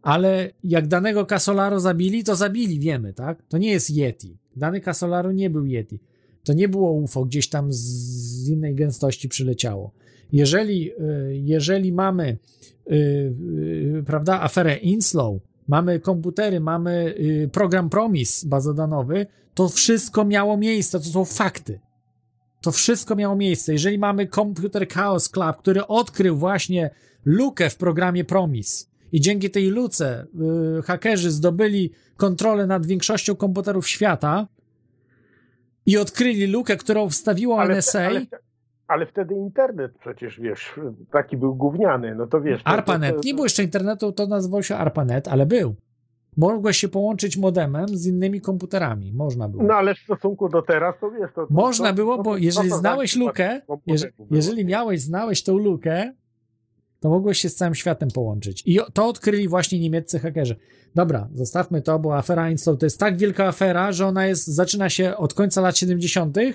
ale 0.02 0.52
jak 0.64 0.88
danego 0.88 1.26
Casolaro 1.26 1.80
zabili, 1.80 2.24
to 2.24 2.36
zabili, 2.36 2.80
wiemy, 2.80 3.14
tak? 3.14 3.44
To 3.50 3.58
nie 3.58 3.72
jest 3.72 3.90
Yeti. 3.90 4.38
Dany 4.56 4.82
Casolaro 4.82 5.32
nie 5.32 5.50
był 5.50 5.66
Yeti. 5.66 6.00
To 6.44 6.54
nie 6.54 6.70
było 6.70 6.92
UFO, 6.92 7.26
gdzieś 7.26 7.50
tam 7.50 7.74
z, 7.74 8.48
innej 8.50 8.76
gęstości 8.76 9.30
przyleciało. 9.30 9.92
Jeżeli, 10.32 10.92
y, 10.92 10.96
jeżeli 11.44 11.94
mamy, 11.94 12.38
y, 12.92 12.96
y, 12.96 14.04
prawda, 14.06 14.42
aferę 14.42 14.78
Inslow, 14.78 15.42
mamy 15.68 16.00
komputery, 16.00 16.60
mamy 16.60 17.16
program 17.52 17.90
Promis 17.90 18.44
bazodanowy, 18.44 19.28
to 19.54 19.70
wszystko 19.70 20.26
miało 20.26 20.58
miejsce, 20.58 21.00
to 21.00 21.06
są 21.06 21.26
fakty. 21.26 21.80
To 22.62 22.72
wszystko 22.72 23.16
miało 23.16 23.36
miejsce. 23.36 23.74
Jeżeli 23.74 24.00
mamy 24.00 24.28
Computer 24.28 24.88
Chaos 24.90 25.30
Club, 25.30 25.58
który 25.58 25.88
odkrył 25.88 26.38
właśnie 26.38 26.90
lukę 27.26 27.70
w 27.70 27.78
programie 27.78 28.24
Promis 28.24 28.91
i 29.12 29.22
dzięki 29.22 29.50
tej 29.50 29.70
luce 29.70 30.26
y, 30.80 30.82
hakerzy 30.82 31.32
zdobyli 31.32 31.92
kontrolę 32.18 32.68
nad 32.68 32.86
większością 32.86 33.36
komputerów 33.36 33.88
świata 33.88 34.48
i 35.86 35.98
odkryli 35.98 36.48
lukę, 36.48 36.78
którą 36.78 37.10
wstawiło 37.10 37.60
Ale, 37.62 37.76
NSA, 37.76 38.00
ale, 38.02 38.22
ale 38.88 39.06
wtedy 39.06 39.36
internet 39.36 39.92
przecież, 40.00 40.40
wiesz, 40.40 40.74
taki 41.12 41.38
był 41.38 41.56
gówniany, 41.56 42.16
no 42.16 42.28
to 42.28 42.42
wiesz. 42.42 42.62
ARPANET. 42.66 43.16
to- 43.16 43.22
to- 43.22 43.28
Nie 43.28 43.34
było 43.34 43.46
jeszcze 43.46 43.64
internetu, 43.64 44.12
to 44.12 44.28
nazywał 44.28 44.64
się 44.64 44.76
ARPANET, 44.76 45.28
ale 45.28 45.46
był. 45.46 45.76
Mogłeś 46.38 46.78
się 46.78 46.88
połączyć 46.88 47.38
modemem 47.38 47.88
z 47.88 48.08
innymi 48.08 48.42
komputerami. 48.42 49.14
Można 49.14 49.50
było. 49.50 49.64
No 49.64 49.74
ale 49.74 49.96
w 49.96 50.00
stosunku 50.00 50.50
do 50.50 50.62
teraz, 50.62 50.96
to 51.02 51.12
wiesz, 51.12 51.30
to... 51.36 51.48
to 51.48 51.54
Można 51.54 51.94
było, 51.94 52.24
bo 52.24 52.38
jeżeli 52.38 52.70
znałeś 52.70 53.16
lukę, 53.16 53.62
to- 53.68 53.78
to- 53.78 53.82
jeż, 53.88 54.06
jeżeli 54.32 54.66
miałeś, 54.66 55.02
znałeś 55.02 55.44
tą 55.44 55.58
lukę, 55.58 56.14
to 57.02 57.10
mogłeś 57.10 57.38
się 57.38 57.50
z 57.50 57.56
całym 57.56 57.76
światem 57.76 58.10
połączyć. 58.12 58.64
I 58.66 58.80
to 58.94 59.08
odkryli 59.08 59.48
właśnie 59.48 59.80
niemieccy 59.80 60.20
hakerzy. 60.20 60.56
Dobra, 60.96 61.30
zostawmy 61.34 61.82
to, 61.82 62.00
bo 62.00 62.18
afera 62.18 62.44
Einstein 62.44 62.78
to 62.78 62.86
jest 62.86 63.00
tak 63.00 63.18
wielka 63.18 63.48
afera, 63.48 63.92
że 63.92 64.08
ona 64.08 64.28
jest, 64.28 64.48
zaczyna 64.48 64.90
się 64.90 65.18
od 65.18 65.34
końca 65.34 65.62
lat 65.62 65.78
70. 65.78 66.38
Yy, 66.38 66.54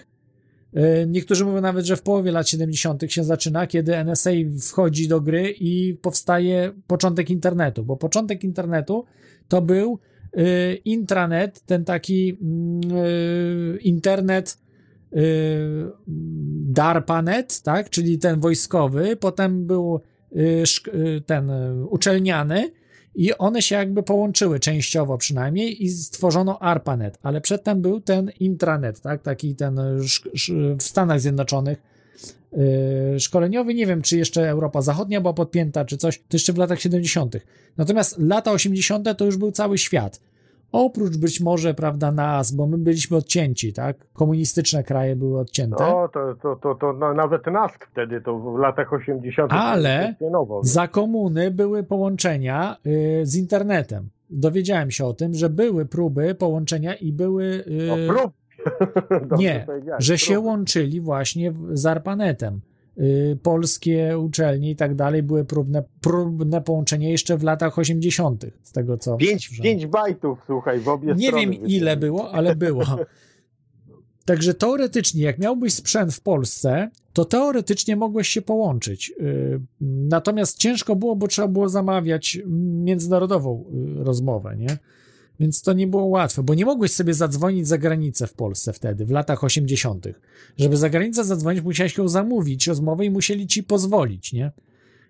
Niektórzy 1.09 1.45
mówią 1.45 1.61
nawet, 1.61 1.87
że 1.87 1.97
w 1.97 2.03
połowie 2.03 2.33
lat 2.33 2.49
70. 2.49 3.03
się 3.09 3.25
zaczyna, 3.25 3.67
kiedy 3.67 3.97
NSA 3.97 4.31
wchodzi 4.63 5.09
do 5.09 5.21
gry 5.21 5.55
i 5.61 5.95
powstaje 5.95 6.73
początek 6.87 7.31
internetu, 7.31 7.85
bo 7.85 7.97
początek 7.97 8.45
internetu 8.45 9.05
to 9.49 9.63
był 9.63 9.99
yy, 10.37 10.75
intranet, 10.75 11.61
ten 11.61 11.85
taki 11.85 12.39
mm, 12.43 12.81
yy, 12.81 13.79
internet 13.79 14.59
DARPANET, 16.67 17.63
tak, 17.63 17.91
czyli 17.91 18.19
ten 18.19 18.41
wojskowy, 18.41 19.17
potem 19.17 19.67
był 19.67 20.01
ten 21.27 21.49
yy, 21.49 21.87
uczelniany 21.87 22.73
i 23.15 23.35
one 23.39 23.63
się 23.63 23.75
jakby 23.75 24.03
połączyły 24.03 24.61
częściowo 24.61 25.19
przynajmniej 25.19 25.85
i 25.85 25.89
stworzono 25.89 26.63
ARPANET, 26.63 27.19
ale 27.23 27.41
przedtem 27.41 27.83
był 27.83 28.01
ten 28.01 28.31
intranet, 28.41 29.01
tak, 29.01 29.23
taki 29.23 29.55
ten 29.55 29.81
w 30.79 30.83
Stanach 30.83 31.21
Zjednoczonych 31.21 31.83
szkoleniowy, 33.19 33.75
nie 33.75 33.87
wiem 33.87 34.03
czy 34.03 34.19
jeszcze 34.19 34.49
Europa 34.49 34.83
Zachodnia 34.83 35.21
była 35.21 35.33
podpięta 35.33 35.85
czy 35.85 35.97
coś, 35.97 36.19
to 36.19 36.25
jeszcze 36.33 36.53
w 36.53 36.59
latach 36.59 36.81
70. 36.81 37.37
Natomiast 37.77 38.19
lata 38.19 38.53
80. 38.53 39.09
to 39.19 39.25
już 39.25 39.37
był 39.37 39.53
cały 39.53 39.79
świat. 39.79 40.21
Oprócz 40.77 41.17
być 41.17 41.41
może, 41.41 41.75
prawda, 41.75 42.13
nas, 42.13 42.53
bo 42.53 42.67
my 42.67 42.79
byliśmy 42.79 43.17
odcięci, 43.17 43.73
tak? 43.73 43.97
Komunistyczne 44.13 44.85
kraje 44.85 45.17
były 45.17 45.41
odcięte. 45.41 45.77
No, 45.81 46.09
to, 46.09 46.35
to, 46.43 46.57
to, 46.57 46.75
to 46.75 46.93
no, 46.93 47.15
nawet 47.15 47.47
NASK 47.47 47.87
wtedy, 47.93 48.21
to 48.21 48.39
w 48.39 48.59
latach 48.59 48.93
80. 48.93 49.53
Ale 49.53 50.15
za 50.63 50.89
komuny 50.89 51.51
były 51.51 51.83
połączenia 51.83 52.77
y, 52.87 53.21
z 53.23 53.37
internetem. 53.37 54.09
Dowiedziałem 54.31 54.91
się 54.91 55.05
o 55.05 55.13
tym, 55.13 55.35
że 55.35 55.51
były 55.51 55.87
próby 55.87 56.35
połączenia 56.35 56.95
i 56.95 57.13
były. 57.13 57.45
y, 57.45 57.93
O, 57.93 58.15
prób. 58.15 58.33
Nie, 59.39 59.67
że 59.99 60.19
się 60.19 60.41
łączyli 60.41 61.01
właśnie 61.01 61.53
z 61.73 61.87
ARPANETem. 61.87 62.61
Y, 63.01 63.39
polskie 63.43 64.19
uczelnie 64.19 64.71
i 64.71 64.77
tak 64.77 64.95
dalej 64.95 65.23
były 65.23 65.45
próbne, 65.45 65.85
próbne 66.01 66.61
połączenia 66.61 67.09
jeszcze 67.09 67.39
w 67.39 67.43
latach 67.43 67.79
80., 67.79 68.45
z 68.63 68.73
tego 68.73 68.99
co. 68.99 69.17
5, 69.17 69.47
słyszałem. 69.47 69.73
5 69.73 69.87
bajtów, 69.87 70.39
słuchaj, 70.47 70.81
w 70.81 70.89
obie 70.89 71.15
Nie 71.17 71.33
wiem 71.33 71.55
ile 71.55 71.97
było, 71.97 72.33
ale 72.33 72.57
było. 72.57 72.85
Także 74.25 74.55
teoretycznie, 74.55 75.23
jak 75.23 75.39
miałbyś 75.39 75.75
sprzęt 75.75 76.15
w 76.15 76.21
Polsce, 76.21 76.91
to 77.13 77.25
teoretycznie 77.25 77.97
mogłeś 77.97 78.29
się 78.29 78.43
połączyć. 78.43 79.13
Yy, 79.19 79.61
Natomiast 79.81 80.59
ciężko 80.59 80.97
było, 80.97 81.17
bo 81.17 81.29
trzeba 81.29 81.49
było 81.49 81.69
zamawiać 81.69 82.39
międzynarodową 82.85 83.65
yy, 83.97 84.05
rozmowę, 84.05 84.57
nie? 84.57 84.79
Więc 85.41 85.63
to 85.63 85.73
nie 85.73 85.87
było 85.87 86.05
łatwe, 86.05 86.43
bo 86.43 86.55
nie 86.55 86.65
mogłeś 86.65 86.93
sobie 86.93 87.15
zadzwonić 87.15 87.69
za 87.69 87.79
granicę 87.79 88.27
w 88.27 88.33
Polsce 88.33 88.73
wtedy, 88.73 89.07
w 89.07 89.11
latach 89.11 89.45
80. 89.45 90.07
Żeby 90.59 90.77
za 90.77 90.91
granicę 90.91 91.25
zadzwonić, 91.25 91.65
musiałeś 91.65 91.97
ją 91.97 92.09
zamówić 92.09 92.67
rozmowę 92.67 93.05
i 93.05 93.11
musieli 93.11 93.47
ci 93.47 93.63
pozwolić, 93.63 94.33
nie? 94.33 94.53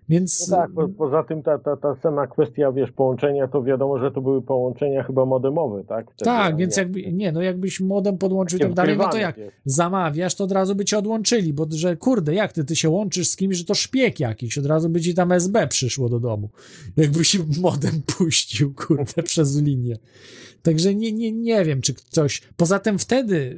Więc 0.09 0.49
No 0.49 0.57
tak, 0.57 0.71
po, 0.73 0.89
poza 0.89 1.23
tym 1.23 1.43
ta, 1.43 1.59
ta, 1.59 1.77
ta 1.77 1.97
sama 2.03 2.27
kwestia, 2.27 2.73
wiesz, 2.73 2.93
połączenia, 2.93 3.49
to 3.49 3.63
wiadomo, 3.63 3.99
że 3.99 4.11
to 4.11 4.21
były 4.21 4.43
połączenia 4.43 5.03
chyba 5.03 5.25
modemowe, 5.25 5.85
tak? 5.85 6.07
Wtedy, 6.11 6.25
Tak, 6.25 6.57
więc 6.57 6.77
nie- 6.77 6.83
jakby, 6.83 7.13
nie, 7.13 7.33
no 7.33 7.43
jakbyś 7.43 7.81
modem 7.81 8.19
podłączył 8.19 8.59
i 8.59 8.63
tak 8.63 8.73
dalej, 8.75 8.97
no 8.97 9.09
to 9.09 9.19
jak 9.19 9.39
jest. 9.39 9.57
zamawiasz, 9.65 10.35
to 10.35 10.45
od 10.45 10.53
razu 10.53 10.75
by 10.75 10.85
cię 10.85 10.99
odłączyli, 10.99 11.53
bo 11.53 11.67
że 11.71 11.97
kurde, 11.97 12.35
jak 12.35 12.53
ty, 12.53 12.65
ty 12.65 12.77
się 12.77 12.89
łączysz 12.91 13.29
z 13.29 13.37
kimś, 13.37 13.57
że 13.57 13.65
to 13.65 13.75
szpieg 13.75 14.21
jakiś, 14.21 14.59
od 14.59 14.67
razu 14.67 14.89
by 14.89 15.01
ci 15.01 15.15
tam 15.15 15.33
SB 15.33 15.67
przyszło 15.69 16.09
do 16.09 16.21
domu, 16.21 16.49
jakbyś 16.97 17.39
modem 17.61 18.03
puścił, 18.19 18.75
kurde, 18.75 19.23
przez 19.33 19.63
linię. 19.63 19.97
Także 20.63 20.95
nie, 20.95 21.13
nie, 21.13 21.33
nie 21.33 21.65
wiem, 21.65 21.81
czy 21.81 21.95
ktoś. 21.95 22.43
Poza 22.57 22.79
tym 22.79 22.99
wtedy, 22.99 23.57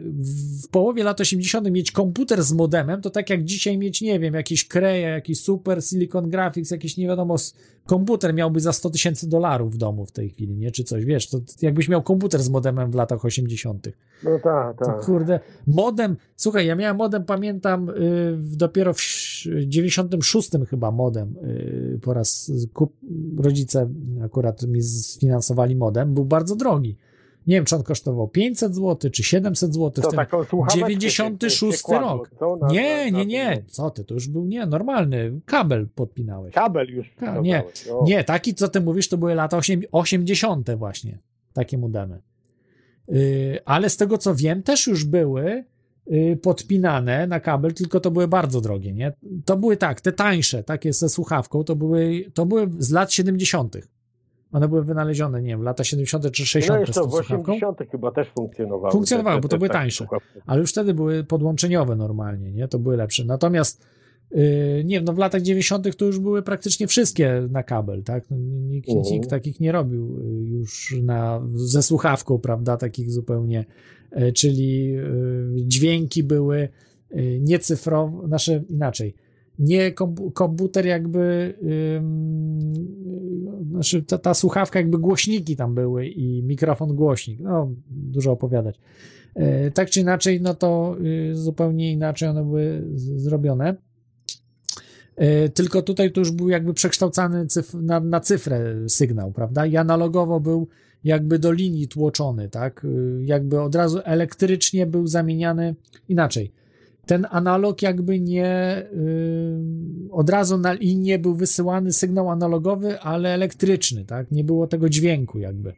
w 0.64 0.68
połowie 0.68 1.04
lat 1.04 1.20
80., 1.20 1.70
mieć 1.70 1.92
komputer 1.92 2.42
z 2.42 2.52
modemem, 2.52 3.00
to 3.00 3.10
tak 3.10 3.30
jak 3.30 3.44
dzisiaj 3.44 3.78
mieć, 3.78 4.00
nie 4.02 4.20
wiem, 4.20 4.34
jakiś 4.34 4.68
Kreja, 4.68 5.08
jakiś 5.08 5.40
Super 5.40 5.84
Silicon 5.84 6.30
Graphics, 6.38 6.70
jakiś 6.70 6.96
nie 6.96 7.06
wiadomo, 7.06 7.36
komputer 7.86 8.34
miałby 8.34 8.60
za 8.60 8.72
100 8.72 8.90
tysięcy 8.90 9.28
dolarów 9.28 9.74
w 9.74 9.76
domu 9.76 10.06
w 10.06 10.12
tej 10.12 10.30
chwili, 10.30 10.56
nie? 10.56 10.70
Czy 10.70 10.84
coś, 10.84 11.04
wiesz, 11.04 11.28
to 11.28 11.38
jakbyś 11.62 11.88
miał 11.88 12.02
komputer 12.02 12.42
z 12.42 12.48
modemem 12.48 12.90
w 12.90 12.94
latach 12.94 13.24
80. 13.24 13.88
No 14.24 14.30
tak, 14.42 14.78
tak. 14.78 15.04
kurde, 15.04 15.40
modem, 15.66 16.16
słuchaj, 16.36 16.66
ja 16.66 16.74
miałem 16.76 16.96
modem, 16.96 17.24
pamiętam, 17.24 17.88
y, 17.90 17.94
dopiero 18.56 18.94
w 18.94 18.98
ś- 18.98 19.48
96 19.66 20.50
chyba 20.70 20.90
modem, 20.90 21.34
y, 21.44 21.98
po 22.02 22.14
raz 22.14 22.52
kup, 22.72 22.92
rodzice 23.38 23.88
akurat 24.24 24.62
mi 24.62 24.82
sfinansowali 24.82 25.76
modem, 25.76 26.14
był 26.14 26.24
bardzo 26.24 26.56
drogi. 26.56 26.96
Nie 27.48 27.54
wiem, 27.54 27.64
czy 27.64 27.76
on 27.76 27.82
kosztował 27.82 28.28
500 28.28 28.74
zł, 28.74 29.10
czy 29.10 29.22
700 29.22 29.74
zł. 29.74 29.90
To 29.90 30.02
wtedy. 30.02 30.16
taką 30.16 30.44
słuchaweczkę 30.44 30.90
się- 30.90 30.98
96 30.98 31.86
się 31.86 31.98
rok. 31.98 32.30
Na- 32.60 32.68
nie, 32.68 33.12
na- 33.12 33.18
nie, 33.18 33.26
nie, 33.26 33.62
co 33.68 33.90
ty, 33.90 34.04
to 34.04 34.14
już 34.14 34.28
był, 34.28 34.44
nie, 34.46 34.66
normalny, 34.66 35.40
kabel 35.46 35.88
podpinałeś. 35.94 36.54
Kabel 36.54 36.88
już 36.88 37.10
Ka- 37.10 37.40
nie, 37.40 37.62
o. 37.92 38.04
nie, 38.04 38.24
taki, 38.24 38.54
co 38.54 38.68
ty 38.68 38.80
mówisz, 38.80 39.08
to 39.08 39.18
były 39.18 39.34
lata 39.34 39.56
osiem- 39.58 39.82
80. 39.92 40.70
właśnie, 40.76 41.18
takie 41.52 41.78
modemy. 41.78 42.20
Yy, 43.08 43.58
ale 43.64 43.90
z 43.90 43.96
tego 43.96 44.18
co 44.18 44.34
wiem, 44.34 44.62
też 44.62 44.86
już 44.86 45.04
były 45.04 45.64
yy, 46.06 46.36
podpinane 46.36 47.26
na 47.26 47.40
kabel, 47.40 47.74
tylko 47.74 48.00
to 48.00 48.10
były 48.10 48.28
bardzo 48.28 48.60
drogie, 48.60 48.92
nie? 48.92 49.12
To 49.44 49.56
były 49.56 49.76
tak, 49.76 50.00
te 50.00 50.12
tańsze, 50.12 50.62
takie 50.62 50.92
ze 50.92 51.08
słuchawką, 51.08 51.64
to 51.64 51.76
były, 51.76 52.24
to 52.34 52.46
były 52.46 52.68
z 52.78 52.90
lat 52.90 53.12
70. 53.12 53.76
One 54.52 54.68
były 54.68 54.84
wynalezione, 54.84 55.42
nie 55.42 55.48
wiem, 55.48 55.62
lata 55.62 55.84
70. 55.84 56.30
czy 56.32 56.46
60. 56.46 56.74
No 56.76 56.80
jeszcze 56.80 56.92
w 57.00 57.04
słuchawką. 57.04 57.34
80. 57.52 57.78
chyba 57.90 58.10
też 58.10 58.28
funkcjonowały. 58.28 58.92
Funkcjonowały, 58.92 59.36
te- 59.36 59.40
bo 59.42 59.48
te- 59.48 59.52
to 59.54 59.58
były 59.58 59.68
te 59.68 59.72
takie 59.72 59.82
tańsze. 59.82 60.06
Ale 60.46 60.60
już 60.60 60.70
wtedy 60.70 60.94
były 60.94 61.24
podłączeniowe 61.24 61.96
normalnie, 61.96 62.52
nie? 62.52 62.68
To 62.68 62.78
były 62.78 62.96
lepsze. 62.96 63.24
Natomiast 63.24 63.82
yy, 64.30 64.38
nie 64.84 64.96
wiem, 64.96 65.04
no 65.04 65.12
w 65.12 65.18
latach 65.18 65.42
90. 65.42 65.96
to 65.96 66.04
już 66.04 66.18
były 66.18 66.42
praktycznie 66.42 66.86
wszystkie 66.86 67.48
na 67.50 67.62
kabel, 67.62 68.02
tak? 68.02 68.24
No, 68.30 68.36
nikt, 68.68 68.88
Mhm. 68.88 69.06
nikt 69.14 69.30
takich 69.30 69.60
nie 69.60 69.72
robił 69.72 70.18
y, 70.18 70.44
już 70.44 70.94
na, 71.02 71.42
ze 71.54 71.82
słuchawką, 71.82 72.38
prawda? 72.38 72.76
Takich 72.76 73.10
zupełnie, 73.10 73.64
y, 74.18 74.32
czyli 74.32 74.96
y, 74.96 75.66
dźwięki 75.66 76.24
były 76.24 76.68
y, 77.16 77.38
niecyfrowe, 77.42 78.26
znaczy 78.28 78.64
inaczej. 78.68 79.14
Nie 79.58 79.92
kompu- 79.92 80.32
komputer 80.32 80.86
jakby, 80.86 81.54
ym, 81.96 82.58
znaczy 83.70 84.02
ta, 84.02 84.18
ta 84.18 84.34
słuchawka 84.34 84.78
jakby 84.78 84.98
głośniki 84.98 85.56
tam 85.56 85.74
były 85.74 86.06
i 86.06 86.42
mikrofon 86.42 86.94
głośnik, 86.96 87.40
no 87.40 87.70
dużo 87.90 88.32
opowiadać. 88.32 88.80
E, 89.34 89.70
tak 89.70 89.90
czy 89.90 90.00
inaczej, 90.00 90.40
no 90.40 90.54
to 90.54 90.96
y, 91.30 91.36
zupełnie 91.36 91.92
inaczej 91.92 92.28
one 92.28 92.44
były 92.44 92.84
zrobione. 92.96 93.76
E, 95.16 95.48
Tylko 95.48 95.82
tutaj 95.82 96.12
to 96.12 96.20
już 96.20 96.30
był 96.32 96.48
jakby 96.48 96.74
przekształcany 96.74 97.44
cyf- 97.46 97.82
na, 97.82 98.00
na 98.00 98.20
cyfrę 98.20 98.74
sygnał, 98.88 99.32
prawda? 99.32 99.66
I 99.66 99.76
analogowo 99.76 100.40
był 100.40 100.68
jakby 101.04 101.38
do 101.38 101.52
linii 101.52 101.88
tłoczony, 101.88 102.48
tak? 102.48 102.84
Y, 102.84 103.22
Jakby 103.24 103.60
od 103.60 103.74
razu 103.74 103.98
elektrycznie 104.04 104.86
był 104.86 105.06
zamieniany 105.06 105.74
inaczej. 106.08 106.52
Ten 107.08 107.26
analog 107.30 107.82
jakby 107.82 108.20
nie 108.20 108.82
y, 108.92 110.10
od 110.10 110.30
razu 110.30 110.58
na 110.58 110.72
linię 110.72 111.18
był 111.18 111.34
wysyłany 111.34 111.92
sygnał 111.92 112.30
analogowy, 112.30 113.00
ale 113.00 113.34
elektryczny, 113.34 114.04
tak? 114.04 114.30
Nie 114.30 114.44
było 114.44 114.66
tego 114.66 114.88
dźwięku 114.88 115.38
jakby. 115.38 115.72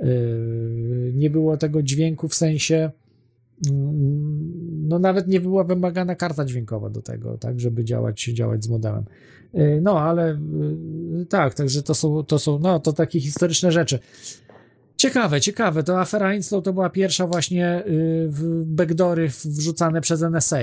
Y, 0.00 1.12
nie 1.14 1.30
było 1.30 1.56
tego 1.56 1.82
dźwięku 1.82 2.28
w 2.28 2.34
sensie 2.34 2.90
mm, 3.70 4.88
no 4.88 4.98
nawet 4.98 5.28
nie 5.28 5.40
była 5.40 5.64
wymagana 5.64 6.14
karta 6.14 6.44
dźwiękowa 6.44 6.90
do 6.90 7.02
tego, 7.02 7.38
tak, 7.38 7.60
żeby 7.60 7.84
działać, 7.84 8.24
działać 8.24 8.64
z 8.64 8.68
modemem. 8.68 9.04
Y, 9.54 9.80
No, 9.82 10.00
ale 10.00 10.38
tak, 11.28 11.54
także 11.54 11.82
to 11.82 11.94
są, 11.94 12.24
to 12.24 12.38
są, 12.38 12.58
no, 12.58 12.80
to 12.80 12.92
takie 12.92 13.20
historyczne 13.20 13.72
rzeczy. 13.72 13.98
Ciekawe, 14.98 15.40
ciekawe, 15.40 15.82
to 15.82 16.00
afera 16.00 16.34
Inslow 16.34 16.64
to 16.64 16.72
była 16.72 16.90
pierwsza 16.90 17.26
właśnie 17.26 17.84
y, 17.86 18.26
w 18.28 18.64
backdoory 18.64 19.28
wrzucane 19.44 20.00
przez 20.00 20.22
NSA. 20.22 20.60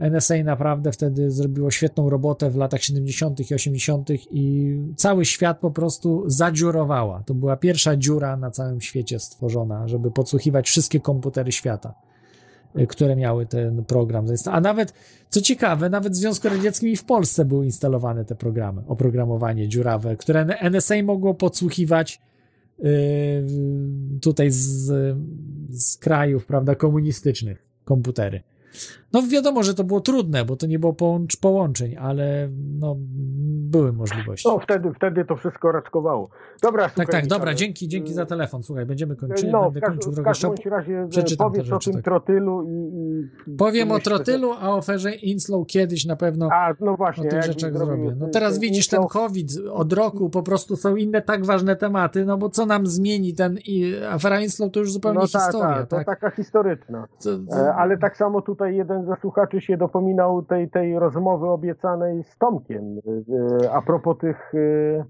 NSA 0.00 0.34
naprawdę 0.44 0.92
wtedy 0.92 1.30
zrobiło 1.30 1.70
świetną 1.70 2.10
robotę 2.10 2.50
w 2.50 2.56
latach 2.56 2.82
70. 2.82 3.50
i 3.50 3.54
80. 3.54 4.08
i 4.30 4.76
cały 4.96 5.24
świat 5.24 5.58
po 5.58 5.70
prostu 5.70 6.24
zadziurowała. 6.26 7.22
To 7.26 7.34
była 7.34 7.56
pierwsza 7.56 7.96
dziura 7.96 8.36
na 8.36 8.50
całym 8.50 8.80
świecie 8.80 9.18
stworzona, 9.18 9.88
żeby 9.88 10.10
podsłuchiwać 10.10 10.66
wszystkie 10.66 11.00
komputery 11.00 11.52
świata, 11.52 11.94
y, 12.78 12.86
które 12.86 13.16
miały 13.16 13.46
ten 13.46 13.84
program. 13.84 14.26
A 14.46 14.60
nawet, 14.60 14.94
co 15.28 15.40
ciekawe, 15.40 15.90
nawet 15.90 16.12
w 16.12 16.16
Związku 16.16 16.48
Radzieckim 16.48 16.88
i 16.88 16.96
w 16.96 17.04
Polsce 17.04 17.44
były 17.44 17.64
instalowane 17.64 18.24
te 18.24 18.34
programy, 18.34 18.82
oprogramowanie 18.86 19.68
dziurawe, 19.68 20.16
które 20.16 20.46
NSA 20.60 20.94
mogło 21.02 21.34
podsłuchiwać 21.34 22.20
tutaj 24.20 24.50
z, 24.50 24.92
z 25.70 25.96
krajów, 25.96 26.46
prawda, 26.46 26.74
komunistycznych 26.74 27.64
komputery. 27.84 28.42
No 29.14 29.22
wiadomo, 29.22 29.62
że 29.62 29.74
to 29.74 29.84
było 29.84 30.00
trudne, 30.00 30.44
bo 30.44 30.56
to 30.56 30.66
nie 30.66 30.78
było 30.78 30.92
połącz, 30.92 31.36
połączeń, 31.36 31.96
ale 31.96 32.48
no, 32.78 32.96
były 33.74 33.92
możliwości. 33.92 34.48
No 34.48 34.58
wtedy, 34.58 34.92
wtedy 34.96 35.24
to 35.24 35.36
wszystko 35.36 35.72
raczkowało. 35.72 36.28
Dobra, 36.62 36.84
tak, 36.84 36.92
słuchaj, 36.94 37.06
tak, 37.12 37.26
dobra, 37.26 37.36
Michale, 37.44 37.56
dzięki, 37.56 37.88
dzięki 37.88 38.14
za 38.14 38.26
telefon. 38.26 38.62
Słuchaj, 38.62 38.86
będziemy 38.86 39.16
kończyli, 39.16 39.52
No, 39.52 39.60
w, 39.60 39.64
będę 39.64 39.80
każ, 39.80 39.90
kończył 39.90 40.12
w 40.12 40.22
każdym 40.22 40.52
razie 40.66 40.98
e, 41.00 41.08
Przeczytam 41.08 41.50
powiedz 41.50 41.66
o 41.66 41.74
rzeczy, 41.74 41.90
tym 41.90 41.94
tak. 41.94 42.04
trotylu 42.04 42.62
i... 42.62 42.90
i 43.50 43.56
Powiem 43.56 43.92
o 43.92 43.98
trotylu, 43.98 44.52
a 44.52 44.70
o 44.70 44.78
aferze 44.78 45.12
Inslow 45.14 45.66
kiedyś 45.66 46.06
na 46.06 46.16
pewno 46.16 46.48
A, 46.52 46.74
no 46.80 46.96
właśnie, 46.96 47.28
o 47.28 47.30
tych 47.30 47.42
rzeczach 47.42 47.78
zrobię. 47.78 48.14
No 48.18 48.20
ten- 48.20 48.30
teraz 48.30 48.52
ten 48.52 48.60
widzisz, 48.60 48.88
ten 48.88 49.06
COVID 49.06 49.48
od 49.72 49.92
roku 49.92 50.30
po 50.30 50.42
prostu 50.42 50.76
są 50.76 50.96
inne 50.96 51.22
tak 51.22 51.46
ważne 51.46 51.76
tematy, 51.76 52.24
no 52.24 52.38
bo 52.38 52.50
co 52.50 52.66
nam 52.66 52.86
zmieni 52.86 53.34
ten 53.34 53.58
i 53.66 53.94
afera 54.10 54.40
Inslow 54.40 54.72
to 54.72 54.80
już 54.80 54.92
zupełnie 54.92 55.18
no 55.20 55.26
tak, 55.32 55.42
historia, 55.42 55.74
tak, 55.74 55.88
to 55.88 55.96
tak? 55.96 56.06
taka 56.06 56.30
historyczna. 56.30 57.08
To- 57.22 57.56
E, 57.60 57.74
Ale 57.74 57.98
tak 57.98 58.16
samo 58.16 58.42
tutaj 58.42 58.76
jeden 58.76 59.03
ze 59.04 59.16
słuchaczy 59.16 59.60
się 59.60 59.76
dopominał 59.76 60.42
tej, 60.42 60.70
tej 60.70 60.98
rozmowy 60.98 61.48
obiecanej 61.48 62.24
z 62.24 62.38
Tomkiem 62.38 62.98
e, 63.64 63.72
a 63.72 63.82
propos 63.82 64.18
tych 64.18 64.52
e, 64.54 65.04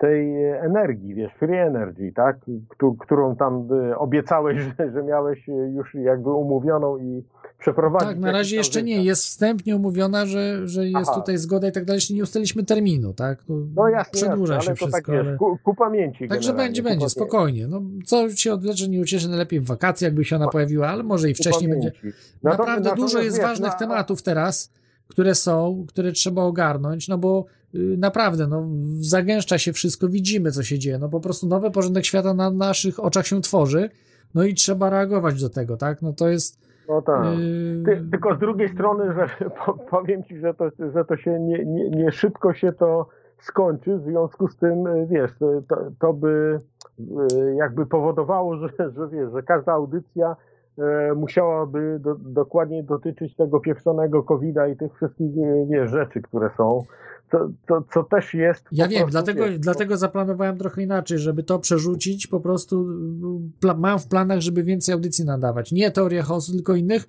tej 0.00 0.44
energii, 0.44 1.14
wiesz, 1.14 1.32
free 1.38 1.56
energy, 1.58 2.12
tak, 2.14 2.36
Któ- 2.68 2.94
którą 2.94 3.36
tam 3.36 3.68
e, 3.90 3.98
obiecałeś, 3.98 4.58
że, 4.78 4.92
że 4.92 5.02
miałeś 5.02 5.48
e, 5.48 5.52
już 5.52 5.94
jakby 5.94 6.30
umówioną 6.30 6.98
i 6.98 7.24
przeprowadzić. 7.58 8.08
Tak, 8.08 8.18
na 8.18 8.32
razie 8.32 8.56
jeszcze 8.56 8.82
nie. 8.82 9.04
Jest 9.04 9.24
wstępnie 9.24 9.76
umówiona, 9.76 10.26
że, 10.26 10.68
że 10.68 10.86
jest 10.86 11.10
Aha. 11.10 11.20
tutaj 11.20 11.38
zgoda 11.38 11.68
i 11.68 11.72
tak 11.72 11.84
dalej. 11.84 11.96
Jeszcze 11.96 12.14
nie 12.14 12.22
ustaliliśmy 12.22 12.64
terminu, 12.64 13.12
tak? 13.14 13.42
To 13.44 13.52
No 13.76 13.88
jasne, 13.88 14.12
Przedłuża 14.12 14.54
jasne, 14.54 14.64
się 14.66 14.70
ale 14.70 14.76
to 14.78 14.86
wszystko. 14.86 15.12
tak 15.12 15.16
wiesz, 15.18 15.26
ale... 15.26 15.36
ku, 15.36 15.58
ku 15.64 15.74
pamięci 15.74 16.28
Także 16.28 16.52
będzie, 16.52 16.82
będzie, 16.82 17.08
spokojnie. 17.08 17.68
No, 17.68 17.82
co 18.04 18.30
się 18.30 18.52
odwlecze, 18.52 18.88
nie 18.88 19.00
ucieszy, 19.00 19.28
najlepiej 19.28 19.60
w 19.60 19.66
wakacje, 19.66 20.04
jakby 20.08 20.24
się 20.24 20.36
ona 20.36 20.48
pojawiła, 20.48 20.88
ale 20.88 21.02
może 21.02 21.30
i 21.30 21.34
wcześniej 21.34 21.70
będzie. 21.70 21.90
pamięci. 21.90 22.18
Natomiast- 22.42 22.58
Naprawdę 22.58 22.90
dużo 22.90 23.02
natomiast 23.04 23.24
jest 23.24 23.36
wiesz, 23.38 23.46
ważnych 23.46 23.72
no, 23.72 23.78
tematów 23.78 24.22
teraz, 24.22 24.72
które 25.08 25.34
są, 25.34 25.84
które 25.88 26.12
trzeba 26.12 26.42
ogarnąć, 26.42 27.08
no 27.08 27.18
bo 27.18 27.44
naprawdę, 27.74 28.46
no, 28.46 28.68
zagęszcza 29.00 29.58
się 29.58 29.72
wszystko, 29.72 30.08
widzimy, 30.08 30.50
co 30.50 30.62
się 30.62 30.78
dzieje. 30.78 30.98
No 30.98 31.08
po 31.08 31.20
prostu 31.20 31.46
nowy 31.46 31.70
porządek 31.70 32.04
świata 32.04 32.34
na 32.34 32.50
naszych 32.50 33.04
oczach 33.04 33.26
się 33.26 33.40
tworzy, 33.40 33.90
no 34.34 34.44
i 34.44 34.54
trzeba 34.54 34.90
reagować 34.90 35.42
do 35.42 35.50
tego, 35.50 35.76
tak? 35.76 36.02
No 36.02 36.12
to 36.12 36.28
jest. 36.28 36.70
No 36.88 37.02
tak. 37.02 37.24
Yy, 37.24 37.84
Ty, 37.84 38.04
tylko 38.10 38.34
z 38.34 38.38
drugiej 38.38 38.68
strony, 38.68 39.14
że 39.14 39.28
po, 39.64 39.72
powiem 39.72 40.24
ci, 40.24 40.38
że 40.38 40.54
to, 40.54 40.68
że 40.94 41.04
to 41.04 41.16
się 41.16 41.40
nie, 41.40 41.64
nie, 41.64 41.90
nie 41.90 42.12
szybko 42.12 42.54
się 42.54 42.72
to 42.72 43.08
skończy, 43.38 43.98
w 43.98 44.02
związku 44.02 44.48
z 44.48 44.56
tym, 44.56 44.86
y, 44.86 45.06
wiesz, 45.06 45.30
to, 45.68 45.76
to 45.98 46.12
by 46.12 46.58
y, 46.98 47.54
jakby 47.54 47.86
powodowało, 47.86 48.56
że, 48.56 48.68
że 48.78 49.08
wiesz, 49.08 49.32
że 49.32 49.42
każda 49.42 49.72
audycja 49.72 50.36
musiałaby 51.16 51.98
do, 52.00 52.14
dokładnie 52.14 52.82
dotyczyć 52.82 53.36
tego 53.36 53.60
pieprzonego 53.60 54.22
COVID-a 54.22 54.68
i 54.68 54.76
tych 54.76 54.94
wszystkich, 54.94 55.36
y, 55.36 55.66
wiesz, 55.70 55.90
rzeczy, 55.90 56.22
które 56.22 56.50
są, 56.56 56.84
co, 57.30 57.50
co, 57.68 57.82
co 57.94 58.04
też 58.04 58.34
jest... 58.34 58.64
Ja 58.72 58.88
wiem, 58.88 59.10
dlatego, 59.10 59.44
wiesz, 59.44 59.58
dlatego 59.58 59.96
zaplanowałem 59.96 60.58
trochę 60.58 60.82
inaczej, 60.82 61.18
żeby 61.18 61.42
to 61.42 61.58
przerzucić. 61.58 62.26
Po 62.26 62.40
prostu 62.40 62.86
pla- 63.62 63.78
mam 63.78 63.98
w 63.98 64.08
planach, 64.08 64.40
żeby 64.40 64.62
więcej 64.62 64.92
audycji 64.92 65.24
nadawać. 65.24 65.72
Nie 65.72 65.90
teorie 65.90 66.22
chaosu, 66.22 66.52
tylko 66.52 66.74
innych 66.74 67.06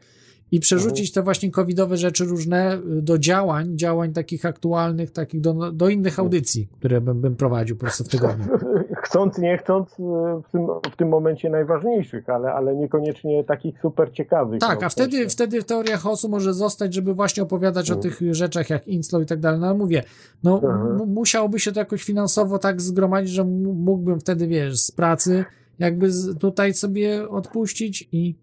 i 0.51 0.59
przerzucić 0.59 1.11
te 1.11 1.21
właśnie 1.21 1.51
covidowe 1.51 1.97
rzeczy 1.97 2.25
różne 2.25 2.75
y, 2.75 3.01
do 3.01 3.17
działań, 3.17 3.77
działań 3.77 4.13
takich 4.13 4.45
aktualnych, 4.45 5.11
takich 5.11 5.41
do, 5.41 5.71
do 5.71 5.89
innych 5.89 6.19
audycji, 6.19 6.67
które 6.79 7.01
bym, 7.01 7.21
bym 7.21 7.35
prowadził 7.35 7.75
po 7.75 7.79
prostu 7.79 8.03
w 8.03 8.07
tygodniu. 8.07 8.45
chcąc, 9.03 9.37
nie 9.37 9.57
chcąc, 9.57 9.89
y, 9.91 10.03
w 10.47 10.51
tym, 10.51 10.67
w 10.93 10.95
tym 10.95 11.09
momencie 11.09 11.49
najważniejszych, 11.49 12.29
ale, 12.29 12.53
ale 12.53 12.75
niekoniecznie 12.75 13.43
takich 13.43 13.79
super 13.81 14.11
ciekawych. 14.13 14.59
Tak, 14.59 14.79
no, 14.81 14.85
a 14.85 14.89
w 14.89 14.93
sensie- 14.93 15.09
wtedy, 15.09 15.29
wtedy 15.29 15.63
teoria 15.63 15.97
chaosu 15.97 16.29
może 16.29 16.53
zostać, 16.53 16.93
żeby 16.93 17.13
właśnie 17.13 17.43
opowiadać 17.43 17.91
o 17.91 17.93
Mm. 17.93 18.03
tych 18.03 18.19
rzeczach 18.31 18.69
jak 18.69 18.87
Inslow 18.87 19.23
i 19.23 19.25
tak 19.25 19.39
dalej. 19.39 19.59
No 19.59 19.75
mówię, 19.77 20.03
no 20.43 20.55
Mhm. 20.63 20.97
mu- 20.97 21.05
musiałoby 21.05 21.59
się 21.59 21.71
to 21.71 21.79
jakoś 21.79 22.03
finansowo 22.03 22.57
tak 22.59 22.81
zgromadzić, 22.81 23.31
że 23.33 23.43
mógłbym 23.43 24.19
wtedy, 24.19 24.47
wiesz, 24.47 24.79
z 24.79 24.91
pracy 24.91 25.45
jakby 25.79 26.11
z, 26.11 26.37
tutaj 26.39 26.73
sobie 26.73 27.29
odpuścić 27.29 28.09
i, 28.11 28.35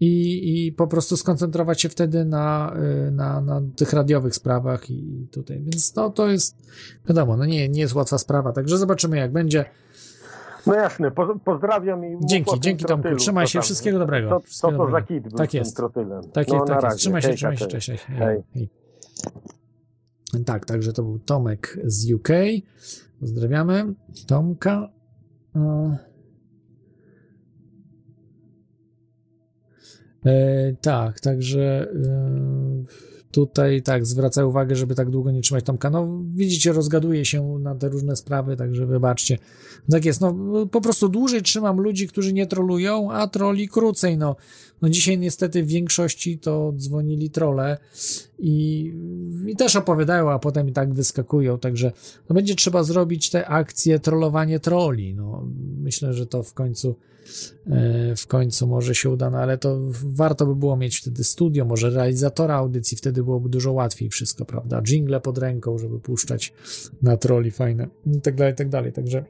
i, 0.00 0.66
i 0.66 0.72
po 0.72 0.86
prostu 0.86 1.16
skoncentrować 1.16 1.82
się 1.82 1.88
wtedy 1.88 2.24
na, 2.24 2.76
y, 3.08 3.10
na, 3.10 3.40
na 3.40 3.62
tych 3.76 3.92
radiowych 3.92 4.34
sprawach 4.34 4.90
i 4.90 5.28
tutaj, 5.32 5.62
więc 5.62 5.94
no 5.96 6.10
to 6.10 6.28
jest, 6.28 6.56
wiadomo, 7.08 7.36
no 7.36 7.44
nie, 7.44 7.68
nie 7.68 7.80
jest 7.80 7.94
łatwa 7.94 8.18
sprawa, 8.18 8.52
także 8.52 8.78
zobaczymy 8.78 9.16
jak 9.16 9.32
będzie. 9.32 9.64
No 10.66 10.74
jasne, 10.74 11.10
po, 11.10 11.38
pozdrawiam 11.44 12.04
i 12.04 12.16
Dzięki, 12.24 12.60
dzięki, 12.60 12.84
Tomku. 12.84 13.02
trotylu, 13.02 13.20
Trzymaj 13.20 13.46
się, 13.46 13.52
tam. 13.58 13.62
wszystkiego 13.62 13.98
dobrego. 13.98 14.28
Co 14.28 14.40
Wszystkiego 14.40 14.86
to 14.86 14.90
za 14.90 15.02
kit 15.02 15.22
był 15.28 15.38
Tak 15.38 15.54
jest. 15.54 15.76
trotylem? 15.76 16.22
Tak 16.32 16.48
no, 16.48 16.54
jest, 16.54 16.68
na 16.68 16.74
tak 16.74 16.84
jest. 16.84 16.96
Trzymaj 16.98 17.22
się, 17.22 17.34
trzymaj 17.34 17.56
się, 17.56 17.66
cześć. 17.66 17.90
Hej. 17.90 18.42
Hej. 18.54 18.68
Tak, 20.46 20.66
także 20.66 20.92
to 20.92 21.02
był 21.02 21.18
Tomek 21.18 21.78
z 21.84 22.12
UK. 22.12 22.28
Pozdrawiamy 23.20 23.94
Tomka. 24.26 24.88
E, 30.26 30.74
tak, 30.80 31.20
także 31.20 31.88
e, 32.06 32.84
tutaj 33.30 33.82
tak, 33.82 34.06
zwracaję 34.06 34.46
uwagę, 34.46 34.76
żeby 34.76 34.94
tak 34.94 35.10
długo 35.10 35.30
nie 35.30 35.40
trzymać 35.40 35.64
Tomka. 35.64 35.90
No 35.90 36.22
widzicie, 36.34 36.72
rozgaduje 36.72 37.24
się 37.24 37.58
na 37.58 37.74
te 37.74 37.88
różne 37.88 38.16
sprawy, 38.16 38.56
także 38.56 38.86
wybaczcie. 38.86 39.38
Tak 39.90 40.04
jest, 40.04 40.20
no 40.20 40.34
po 40.66 40.80
prostu 40.80 41.08
dłużej 41.08 41.42
trzymam 41.42 41.80
ludzi, 41.80 42.08
którzy 42.08 42.32
nie 42.32 42.46
trolują, 42.46 43.12
a 43.12 43.26
troli 43.26 43.68
krócej, 43.68 44.18
no. 44.18 44.36
No 44.82 44.88
dzisiaj 44.88 45.18
niestety 45.18 45.62
w 45.62 45.66
większości 45.66 46.38
to 46.38 46.72
dzwonili 46.76 47.30
trole 47.30 47.78
i, 48.38 48.92
i 49.46 49.56
też 49.56 49.76
opowiadają, 49.76 50.30
a 50.30 50.38
potem 50.38 50.68
i 50.68 50.72
tak 50.72 50.94
wyskakują, 50.94 51.58
także 51.58 51.92
no 52.28 52.34
będzie 52.34 52.54
trzeba 52.54 52.82
zrobić 52.82 53.30
te 53.30 53.46
akcje 53.46 53.98
trollowanie 53.98 54.60
troli, 54.60 55.14
no 55.14 55.46
myślę, 55.78 56.14
że 56.14 56.26
to 56.26 56.42
w 56.42 56.54
końcu 56.54 56.94
w 58.16 58.26
końcu 58.26 58.66
może 58.66 58.94
się 58.94 59.10
uda, 59.10 59.30
no 59.30 59.38
ale 59.38 59.58
to 59.58 59.78
warto 60.04 60.46
by 60.46 60.56
było 60.56 60.76
mieć 60.76 60.96
wtedy 60.96 61.24
studio, 61.24 61.64
może 61.64 61.90
realizatora 61.90 62.54
audycji, 62.54 62.96
wtedy 62.96 63.22
byłoby 63.24 63.48
dużo 63.48 63.72
łatwiej 63.72 64.08
wszystko, 64.08 64.44
prawda? 64.44 64.82
Jingle 64.82 65.20
pod 65.20 65.38
ręką, 65.38 65.78
żeby 65.78 66.00
puszczać 66.00 66.52
na 67.02 67.16
troli 67.16 67.50
fajne 67.50 67.88
i 68.06 68.20
tak 68.20 68.34
dalej, 68.34 68.54
tak 68.54 68.68
dalej, 68.68 68.92
także 68.92 69.24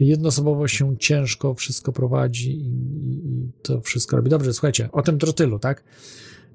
jednoosobowo 0.00 0.68
się 0.68 0.96
ciężko 0.98 1.54
wszystko 1.54 1.92
prowadzi 1.92 2.50
i, 2.50 2.68
i, 2.68 3.52
to 3.62 3.80
wszystko 3.80 4.16
robi. 4.16 4.30
Dobrze, 4.30 4.52
słuchajcie, 4.52 4.88
o 4.92 5.02
tym 5.02 5.18
trotylu, 5.18 5.58
tak? 5.58 5.84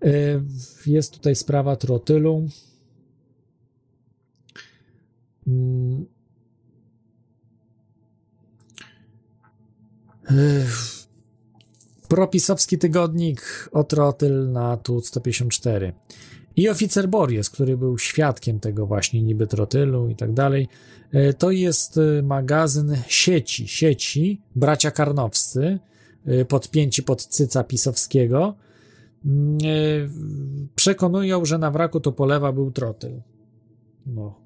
Y, 0.05 0.41
Jest 0.85 1.13
tutaj 1.13 1.35
sprawa 1.35 1.75
trotylu. 1.75 2.47
Propisowski 12.07 12.77
tygodnik 12.77 13.69
o 13.71 13.83
trotyl 13.83 14.51
na 14.51 14.77
tu 14.77 15.01
154. 15.01 15.93
I 16.55 16.69
oficer 16.69 17.09
Bories, 17.09 17.49
który 17.49 17.77
był 17.77 17.97
świadkiem 17.97 18.59
tego 18.59 18.85
właśnie 18.85 19.21
niby 19.21 19.47
trotylu 19.47 20.09
i 20.09 20.15
tak 20.15 20.33
dalej. 20.33 20.67
Y, 21.13 21.33
To 21.33 21.51
jest 21.51 21.97
y, 21.97 22.23
magazyn 22.23 22.95
sieci, 23.07 23.67
sieci 23.67 24.41
bracia 24.55 24.91
Karnowscy, 24.91 25.79
y, 26.27 26.45
podpięci 26.45 27.03
pod 27.03 27.25
cyca 27.25 27.63
pisowskiego. 27.63 28.55
Mm, 29.25 29.57
Przekonują, 30.75 31.45
że 31.45 31.57
na 31.57 31.71
wraku 31.71 31.99
Topolewa 31.99 32.51
był 32.51 32.71
trotyl. 32.71 33.21
No, 34.05 34.39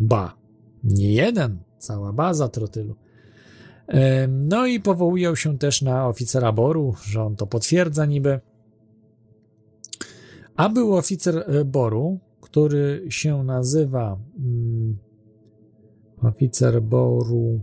ba, 0.00 0.36
nie 0.84 1.12
jeden, 1.12 1.58
cała 1.78 2.12
baza 2.12 2.48
trotylu. 2.48 2.96
No 4.28 4.66
i 4.66 4.80
powołują 4.80 5.34
się 5.34 5.58
też 5.58 5.82
na 5.82 6.08
oficera 6.08 6.52
Boru, 6.52 6.94
że 7.04 7.22
on 7.22 7.36
to 7.36 7.46
potwierdza 7.46 8.06
niby. 8.06 8.40
A 10.56 10.68
był 10.68 10.96
oficer 10.96 11.44
e, 11.46 11.64
Boru, 11.64 12.18
który 12.40 13.06
się 13.08 13.44
nazywa 13.44 14.18
mm, 14.38 14.96
oficer 16.22 16.82
Boru 16.82 17.60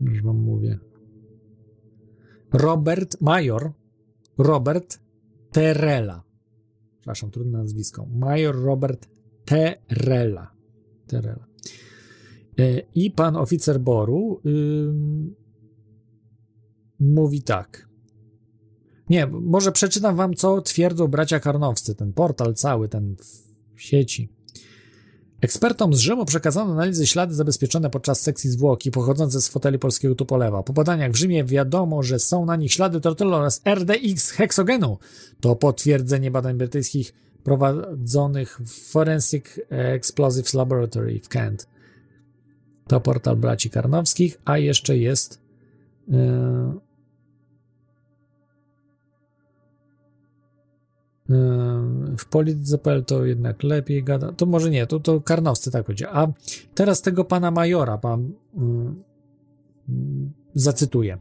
już 0.00 0.22
wam 0.22 0.36
mówię 0.36 0.78
Robert 2.52 3.20
Major 3.20 3.72
Robert 4.38 5.00
Terela. 5.52 6.22
Przepraszam, 6.96 7.30
trudne 7.30 7.58
nazwisko. 7.58 8.06
Major 8.06 8.62
Robert 8.62 9.08
Terela. 9.44 10.50
Terela 11.06 11.48
I 12.94 13.10
pan 13.10 13.36
oficer 13.36 13.80
Boru 13.80 14.40
mówi 17.00 17.42
tak. 17.42 17.88
Nie, 19.10 19.26
może 19.26 19.72
przeczytam 19.72 20.16
wam, 20.16 20.34
co 20.34 20.62
twierdzą 20.62 21.08
bracia 21.08 21.40
Karnowscy, 21.40 21.94
ten 21.94 22.12
portal 22.12 22.54
cały, 22.54 22.88
ten 22.88 23.16
w 23.74 23.82
sieci. 23.82 24.28
Ekspertom 25.40 25.94
z 25.94 25.98
Rzymu 25.98 26.24
przekazano 26.24 26.72
analizy 26.72 27.06
ślady 27.06 27.34
zabezpieczone 27.34 27.90
podczas 27.90 28.20
sekcji 28.20 28.50
zwłoki 28.50 28.90
pochodzące 28.90 29.40
z 29.40 29.48
foteli 29.48 29.78
polskiego 29.78 30.14
Tupolewa. 30.14 30.62
Po 30.62 30.72
badaniach 30.72 31.12
w 31.12 31.16
Rzymie 31.16 31.44
wiadomo, 31.44 32.02
że 32.02 32.18
są 32.18 32.44
na 32.44 32.56
nich 32.56 32.72
ślady 32.72 33.00
trotylu 33.00 33.34
oraz 33.34 33.62
RDX 33.64 34.30
heksogenu. 34.30 34.98
To 35.40 35.56
potwierdzenie 35.56 36.30
badań 36.30 36.56
brytyjskich 36.56 37.12
prowadzonych 37.44 38.60
w 38.64 38.90
Forensic 38.90 39.44
Explosives 39.68 40.54
Laboratory 40.54 41.20
w 41.20 41.28
Kent. 41.28 41.68
To 42.88 43.00
portal 43.00 43.36
braci 43.36 43.70
Karnowskich, 43.70 44.40
a 44.44 44.58
jeszcze 44.58 44.98
jest 44.98 45.40
yy, 46.08 46.18
yy, 51.28 52.16
w 52.18 52.26
polityce.pl 52.30 53.04
to 53.04 53.24
jednak 53.24 53.62
lepiej 53.62 54.04
gada. 54.04 54.32
To 54.32 54.46
może 54.46 54.70
nie, 54.70 54.86
to, 54.86 55.00
to 55.00 55.20
Karnowscy 55.20 55.70
tak 55.70 55.84
powiedział. 55.84 56.10
A 56.12 56.26
teraz 56.74 57.02
tego 57.02 57.24
pana 57.24 57.50
majora 57.50 57.98
pan 57.98 58.32
yy, 58.54 58.62
zacytuję. 60.54 61.18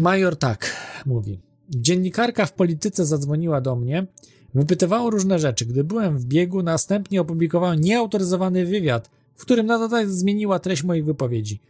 Major 0.00 0.36
tak 0.36 0.76
mówi. 1.06 1.40
Dziennikarka 1.70 2.46
w 2.46 2.52
polityce 2.52 3.06
zadzwoniła 3.06 3.60
do 3.60 3.76
mnie, 3.76 4.06
wypytywała 4.54 5.10
różne 5.10 5.38
rzeczy. 5.38 5.66
Gdy 5.66 5.84
byłem 5.84 6.18
w 6.18 6.24
biegu, 6.24 6.62
następnie 6.62 7.20
opublikowałem 7.20 7.80
nieautoryzowany 7.80 8.66
wywiad, 8.66 9.10
w 9.36 9.42
którym 9.42 9.66
na 9.66 9.78
dodatek 9.78 10.10
zmieniła 10.10 10.58
treść 10.58 10.82
moich 10.82 11.04
wypowiedzi. 11.04 11.60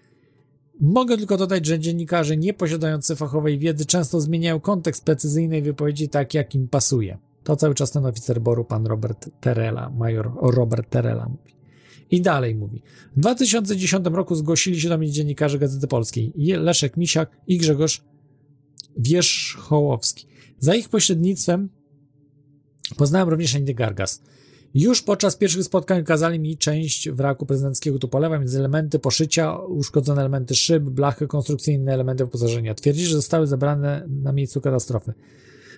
Mogę 0.81 1.17
tylko 1.17 1.37
dodać, 1.37 1.67
że 1.67 1.79
dziennikarze 1.79 2.37
nie 2.37 2.55
posiadający 2.55 3.17
fachowej 3.17 3.59
wiedzy 3.59 3.87
często 3.87 4.21
zmieniają 4.21 4.61
kontekst 4.61 5.05
precyzyjnej 5.05 5.63
wypowiedzi 5.63 6.09
tak, 6.09 6.35
jak 6.35 6.55
im 6.55 6.69
pasuje. 6.69 7.19
To 7.45 7.57
cały 7.57 7.75
czas 7.75 7.91
ten 7.91 8.07
oficer 8.07 8.41
boru, 8.41 8.65
pan 8.65 8.87
Robert 8.87 9.31
Terela, 9.41 9.91
major 9.91 10.31
Robert 10.43 10.91
Terela 10.91 11.29
mówi. 11.29 11.57
I 12.11 12.21
dalej 12.21 12.55
mówi. 12.55 12.83
W 13.17 13.21
2010 13.21 14.07
roku 14.07 14.35
zgłosili 14.35 14.81
się 14.81 14.89
do 14.89 14.99
mnie 14.99 15.11
dziennikarze 15.11 15.59
Gazety 15.59 15.87
Polskiej 15.87 16.33
Leszek 16.37 16.97
Misiak 16.97 17.31
i 17.47 17.59
Grzegorz 17.59 18.03
Wierzchołowski. 18.97 20.27
Za 20.59 20.75
ich 20.75 20.89
pośrednictwem 20.89 21.69
poznałem 22.97 23.29
również 23.29 23.57
Andy 23.57 23.75
Gargas. 23.75 24.23
Już 24.77 25.03
podczas 25.03 25.37
pierwszych 25.37 25.65
spotkań 25.65 26.05
kazali 26.05 26.41
mi 26.41 26.57
część 26.57 27.11
wraku 27.11 27.47
prezydenckiego 27.47 27.99
Tupolewa, 27.99 28.39
między 28.39 28.59
elementy 28.59 28.99
poszycia, 28.99 29.59
uszkodzone 29.59 30.21
elementy 30.21 30.55
szyb, 30.55 30.83
blachy 30.83 31.27
konstrukcyjne, 31.27 31.93
elementy 31.93 32.25
wyposażenia. 32.25 32.75
Twierdzi, 32.75 33.07
że 33.07 33.17
zostały 33.17 33.47
zebrane 33.47 34.07
na 34.23 34.33
miejscu 34.33 34.61
katastrofy. 34.61 35.13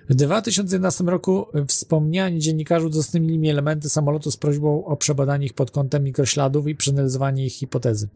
W 0.09 0.15
2011 0.15 1.05
roku 1.05 1.47
wspomniani 1.69 2.39
dziennikarze 2.39 2.87
udostępnili 2.87 3.39
mi 3.39 3.51
elementy 3.51 3.89
samolotu 3.89 4.31
z 4.31 4.37
prośbą 4.37 4.85
o 4.85 4.97
przebadanie 4.97 5.47
ich 5.47 5.55
pod 5.55 5.71
kątem 5.71 6.05
mikrośladów 6.05 6.69
i 6.69 6.75
przeanalizowanie 6.75 7.47
ich 7.47 7.53
hipotezy. 7.53 8.09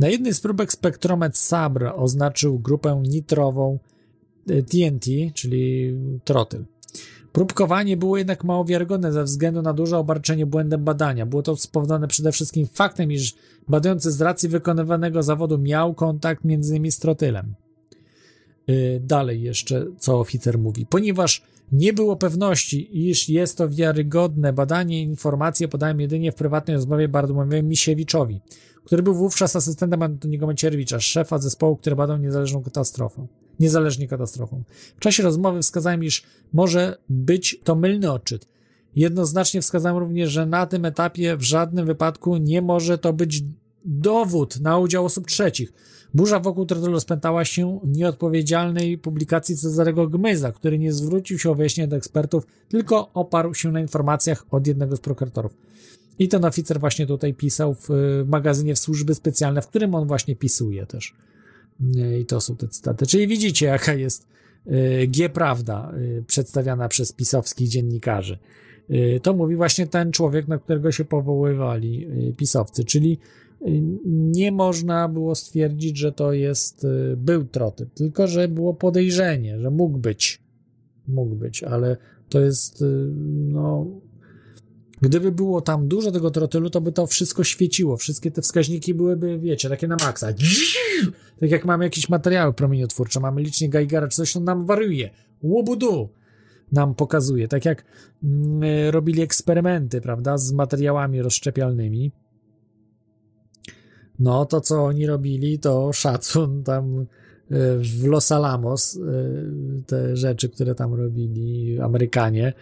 Na 0.00 0.08
jednej 0.08 0.34
z 0.34 0.40
próbek 0.40 0.72
spektrometr 0.72 1.38
SABR 1.38 1.92
oznaczył 1.96 2.58
grupę 2.58 3.02
nitrową 3.08 3.78
TNT, 4.46 5.06
czyli 5.34 5.94
trotyl. 6.24 6.64
Próbkowanie 7.32 7.96
było 7.96 8.18
jednak 8.18 8.44
mało 8.44 8.64
wiarygodne 8.64 9.12
ze 9.12 9.24
względu 9.24 9.62
na 9.62 9.72
duże 9.72 9.98
obarczenie 9.98 10.46
błędem 10.46 10.84
badania. 10.84 11.26
Było 11.26 11.42
to 11.42 11.56
spowodowane 11.56 12.08
przede 12.08 12.32
wszystkim 12.32 12.66
faktem, 12.66 13.12
iż 13.12 13.34
badający 13.68 14.12
z 14.12 14.20
racji 14.20 14.48
wykonywanego 14.48 15.22
zawodu 15.22 15.58
miał 15.58 15.94
kontakt 15.94 16.44
między 16.44 16.70
innymi 16.70 16.92
z 16.92 16.98
trotylem. 16.98 17.54
Yy, 18.66 19.00
dalej 19.04 19.42
jeszcze, 19.42 19.86
co 19.98 20.20
oficer 20.20 20.58
mówi. 20.58 20.86
Ponieważ 20.86 21.42
nie 21.72 21.92
było 21.92 22.16
pewności, 22.16 23.08
iż 23.08 23.28
jest 23.28 23.58
to 23.58 23.68
wiarygodne 23.68 24.52
badanie, 24.52 25.02
informacje 25.02 25.68
podałem 25.68 26.00
jedynie 26.00 26.32
w 26.32 26.34
prywatnej 26.34 26.76
rozmowie 26.76 27.08
Bartłomiejowi 27.08 27.68
Misiewiczowi, 27.68 28.40
który 28.84 29.02
był 29.02 29.14
wówczas 29.14 29.56
asystentem 29.56 30.02
Antoniego 30.02 30.46
Macierewicza, 30.46 31.00
szefa 31.00 31.38
zespołu, 31.38 31.76
który 31.76 31.96
badał 31.96 32.18
niezależną 32.18 32.62
katastrofę 32.62 33.26
niezależnie 33.60 34.08
katastrofą. 34.08 34.62
W 34.96 35.00
czasie 35.00 35.22
rozmowy 35.22 35.62
wskazałem, 35.62 36.04
iż 36.04 36.22
może 36.52 36.96
być 37.08 37.60
to 37.64 37.74
mylny 37.74 38.12
odczyt. 38.12 38.48
Jednoznacznie 38.96 39.62
wskazałem 39.62 39.96
również, 39.96 40.30
że 40.30 40.46
na 40.46 40.66
tym 40.66 40.84
etapie 40.84 41.36
w 41.36 41.42
żadnym 41.42 41.86
wypadku 41.86 42.36
nie 42.36 42.62
może 42.62 42.98
to 42.98 43.12
być 43.12 43.44
dowód 43.84 44.60
na 44.60 44.78
udział 44.78 45.04
osób 45.04 45.26
trzecich. 45.26 45.72
Burza 46.14 46.40
wokół 46.40 46.66
Trotylu 46.66 47.00
spętała 47.00 47.44
się 47.44 47.80
nieodpowiedzialnej 47.84 48.98
publikacji 48.98 49.56
Cezarego 49.56 50.08
Gmyza, 50.08 50.52
który 50.52 50.78
nie 50.78 50.92
zwrócił 50.92 51.38
się 51.38 51.50
o 51.50 51.54
wyjaśnienie 51.54 51.88
do 51.88 51.96
ekspertów, 51.96 52.46
tylko 52.68 53.10
oparł 53.14 53.54
się 53.54 53.72
na 53.72 53.80
informacjach 53.80 54.44
od 54.50 54.66
jednego 54.66 54.96
z 54.96 55.00
prokuratorów. 55.00 55.56
I 56.18 56.28
ten 56.28 56.44
oficer 56.44 56.80
właśnie 56.80 57.06
tutaj 57.06 57.34
pisał 57.34 57.74
w 57.74 57.88
magazynie 58.26 58.74
w 58.74 58.78
służby 58.78 59.14
specjalne, 59.14 59.62
w 59.62 59.68
którym 59.68 59.94
on 59.94 60.08
właśnie 60.08 60.36
pisuje 60.36 60.86
też. 60.86 61.14
I 62.20 62.26
to 62.26 62.40
są 62.40 62.56
te 62.56 62.68
cytaty. 62.68 63.06
Czyli 63.06 63.26
widzicie, 63.26 63.66
jaka 63.66 63.94
jest 63.94 64.26
G 65.08 65.28
prawda 65.28 65.92
przedstawiana 66.26 66.88
przez 66.88 67.12
pisowskich 67.12 67.68
dziennikarzy. 67.68 68.38
To 69.22 69.34
mówi 69.34 69.56
właśnie 69.56 69.86
ten 69.86 70.12
człowiek, 70.12 70.48
na 70.48 70.58
którego 70.58 70.92
się 70.92 71.04
powoływali 71.04 72.08
pisowcy, 72.36 72.84
czyli 72.84 73.18
nie 74.04 74.52
można 74.52 75.08
było 75.08 75.34
stwierdzić, 75.34 75.98
że 75.98 76.12
to 76.12 76.32
jest, 76.32 76.86
był 77.16 77.44
trotyl, 77.44 77.86
tylko 77.94 78.26
że 78.26 78.48
było 78.48 78.74
podejrzenie, 78.74 79.60
że 79.60 79.70
mógł 79.70 79.98
być. 79.98 80.42
Mógł 81.08 81.34
być, 81.34 81.62
ale 81.62 81.96
to 82.28 82.40
jest, 82.40 82.84
no, 83.28 83.86
Gdyby 85.02 85.32
było 85.32 85.60
tam 85.60 85.88
dużo 85.88 86.12
tego 86.12 86.30
trotylu, 86.30 86.70
to 86.70 86.80
by 86.80 86.92
to 86.92 87.06
wszystko 87.06 87.44
świeciło. 87.44 87.96
Wszystkie 87.96 88.30
te 88.30 88.42
wskaźniki 88.42 88.94
byłyby, 88.94 89.38
wiecie, 89.38 89.68
takie 89.68 89.88
na 89.88 89.96
maksa. 89.96 90.28
Tak 91.40 91.50
jak 91.50 91.64
mamy 91.64 91.84
jakieś 91.84 92.08
materiały 92.08 92.52
promieniotwórcze, 92.52 93.20
mamy 93.20 93.42
licznik 93.42 93.72
Geigera 93.72 94.08
czy 94.08 94.16
coś, 94.16 94.36
on 94.36 94.44
nam 94.44 94.66
wariuje. 94.66 95.10
Łobudu 95.42 96.08
nam 96.72 96.94
pokazuje. 96.94 97.48
Tak 97.48 97.64
jak 97.64 97.84
mm, 98.24 98.62
robili 98.90 99.22
eksperymenty, 99.22 100.00
prawda, 100.00 100.38
z 100.38 100.52
materiałami 100.52 101.22
rozszczepialnymi. 101.22 102.12
No, 104.18 104.44
to 104.44 104.60
co 104.60 104.84
oni 104.84 105.06
robili, 105.06 105.58
to 105.58 105.92
szacun 105.92 106.62
tam 106.62 107.06
w 107.78 108.04
Los 108.04 108.32
Alamos, 108.32 109.00
te 109.86 110.16
rzeczy, 110.16 110.48
które 110.48 110.74
tam 110.74 110.94
robili 110.94 111.80
Amerykanie, 111.80 112.52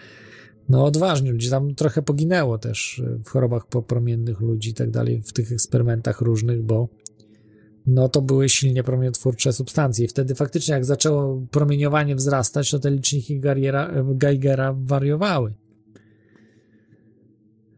no 0.70 0.84
odważni 0.84 1.30
ludzie, 1.30 1.50
tam 1.50 1.74
trochę 1.74 2.02
poginęło 2.02 2.58
też 2.58 3.02
w 3.24 3.28
chorobach 3.28 3.66
popromiennych 3.66 4.40
ludzi 4.40 4.70
i 4.70 4.74
tak 4.74 4.90
dalej, 4.90 5.22
w 5.22 5.32
tych 5.32 5.52
eksperymentach 5.52 6.20
różnych, 6.20 6.62
bo 6.62 6.88
no 7.86 8.08
to 8.08 8.22
były 8.22 8.48
silnie 8.48 8.82
promieniotwórcze 8.82 9.52
substancje. 9.52 10.04
I 10.04 10.08
wtedy 10.08 10.34
faktycznie 10.34 10.74
jak 10.74 10.84
zaczęło 10.84 11.46
promieniowanie 11.50 12.16
wzrastać, 12.16 12.70
to 12.70 12.78
te 12.78 12.90
liczniki 12.90 13.40
Geigera, 13.40 14.04
Geigera 14.04 14.76
wariowały. 14.78 15.54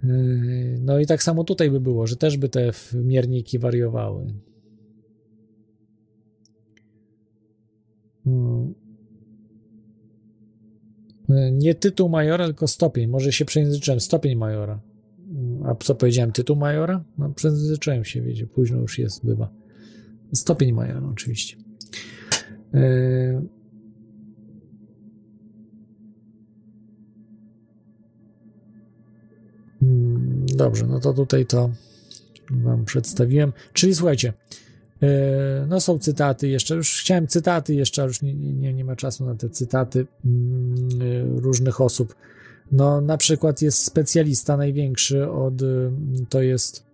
Yy, 0.02 0.78
No 0.80 0.98
i 0.98 1.06
tak 1.06 1.22
samo 1.22 1.44
tutaj 1.44 1.70
by 1.70 1.80
było, 1.80 2.06
że 2.06 2.16
też 2.16 2.36
by 2.36 2.48
te 2.48 2.70
mierniki 2.94 3.58
wariowały. 3.58 4.34
Mm. 8.26 8.81
Nie 11.52 11.74
tytuł 11.74 12.08
majora, 12.08 12.46
tylko 12.46 12.68
stopień. 12.68 13.06
Może 13.10 13.32
się 13.32 13.44
przejęzyczyłem. 13.44 14.00
Stopień 14.00 14.36
majora. 14.36 14.80
Mm, 15.30 15.66
A 15.66 15.74
co 15.74 15.94
powiedziałem? 15.94 16.32
Tytuł 16.32 16.56
majora? 16.56 17.04
No, 17.18 17.30
przejęzyczyłem 17.30 18.04
się, 18.04 18.22
wiecie, 18.22 18.46
późno 18.46 18.78
już 18.78 18.98
jest, 18.98 19.26
bywa. 19.26 19.50
Stopień 20.32 20.72
majora, 20.72 21.08
oczywiście. 21.12 21.56
Yy, 22.74 23.42
Mm, 29.82 30.46
Dobrze, 30.46 30.86
no 30.86 31.00
to 31.00 31.12
tutaj 31.12 31.46
to 31.46 31.70
Wam 32.50 32.84
przedstawiłem. 32.84 33.52
Czyli 33.72 33.94
słuchajcie, 33.94 34.32
no 35.68 35.80
są 35.80 35.98
cytaty 35.98 36.48
jeszcze, 36.48 36.74
już 36.74 37.00
chciałem 37.00 37.26
cytaty 37.26 37.74
jeszcze, 37.74 38.02
ale 38.02 38.08
już 38.08 38.22
nie, 38.22 38.34
nie, 38.34 38.74
nie 38.74 38.84
ma 38.84 38.96
czasu 38.96 39.26
na 39.26 39.34
te 39.34 39.50
cytaty 39.50 40.06
mm, 40.24 40.88
yy, 41.00 41.40
różnych 41.40 41.80
osób. 41.80 42.14
No 42.72 43.00
na 43.00 43.16
przykład 43.16 43.62
jest 43.62 43.84
specjalista 43.84 44.56
największy 44.56 45.30
od, 45.30 45.60
yy, 45.60 45.92
to 46.28 46.42
jest 46.42 46.92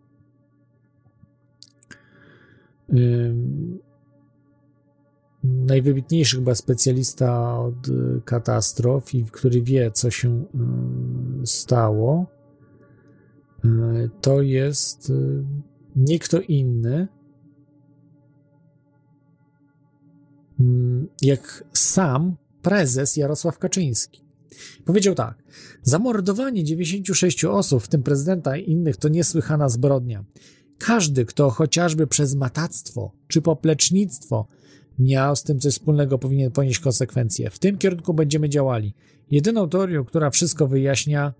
najwybitniejszy 5.45 6.37
chyba 6.37 6.55
specjalista 6.55 7.61
od 7.61 7.87
katastrof 8.25 9.15
i 9.15 9.25
który 9.25 9.62
wie, 9.62 9.91
co 9.91 10.11
się 10.11 10.45
y, 11.43 11.47
stało, 11.47 12.27
to 14.20 14.43
jest 14.43 15.12
nie 15.97 16.19
kto 16.19 16.41
inny, 16.41 17.09
jak 21.23 21.65
sam 21.73 22.37
prezes 22.62 23.17
Jarosław 23.17 23.59
Kaczyński. 23.59 24.25
Powiedział 24.85 25.15
tak: 25.15 25.43
Zamordowanie 25.83 26.65
96 26.65 27.45
osób, 27.45 27.83
w 27.83 27.89
tym 27.89 28.03
prezydenta 28.03 28.57
i 28.57 28.70
innych, 28.70 28.97
to 28.97 29.09
niesłychana 29.09 29.69
zbrodnia. 29.69 30.25
Każdy, 30.78 31.25
kto 31.25 31.51
chociażby 31.51 32.07
przez 32.07 32.35
matactwo 32.35 33.12
czy 33.28 33.43
poplecznictwo 33.43 34.47
miał 34.99 35.37
z 35.37 35.43
tym 35.43 35.61
coś 35.61 35.73
wspólnego, 35.73 36.19
powinien 36.19 36.51
ponieść 36.51 36.78
konsekwencje. 36.78 37.51
W 37.51 37.59
tym 37.59 37.78
kierunku 37.78 38.15
będziemy 38.15 38.49
działali. 38.49 38.95
Jedyną 39.31 39.69
teorią, 39.69 40.05
która 40.05 40.31
wszystko 40.31 40.67
wyjaśnia, 40.67 41.35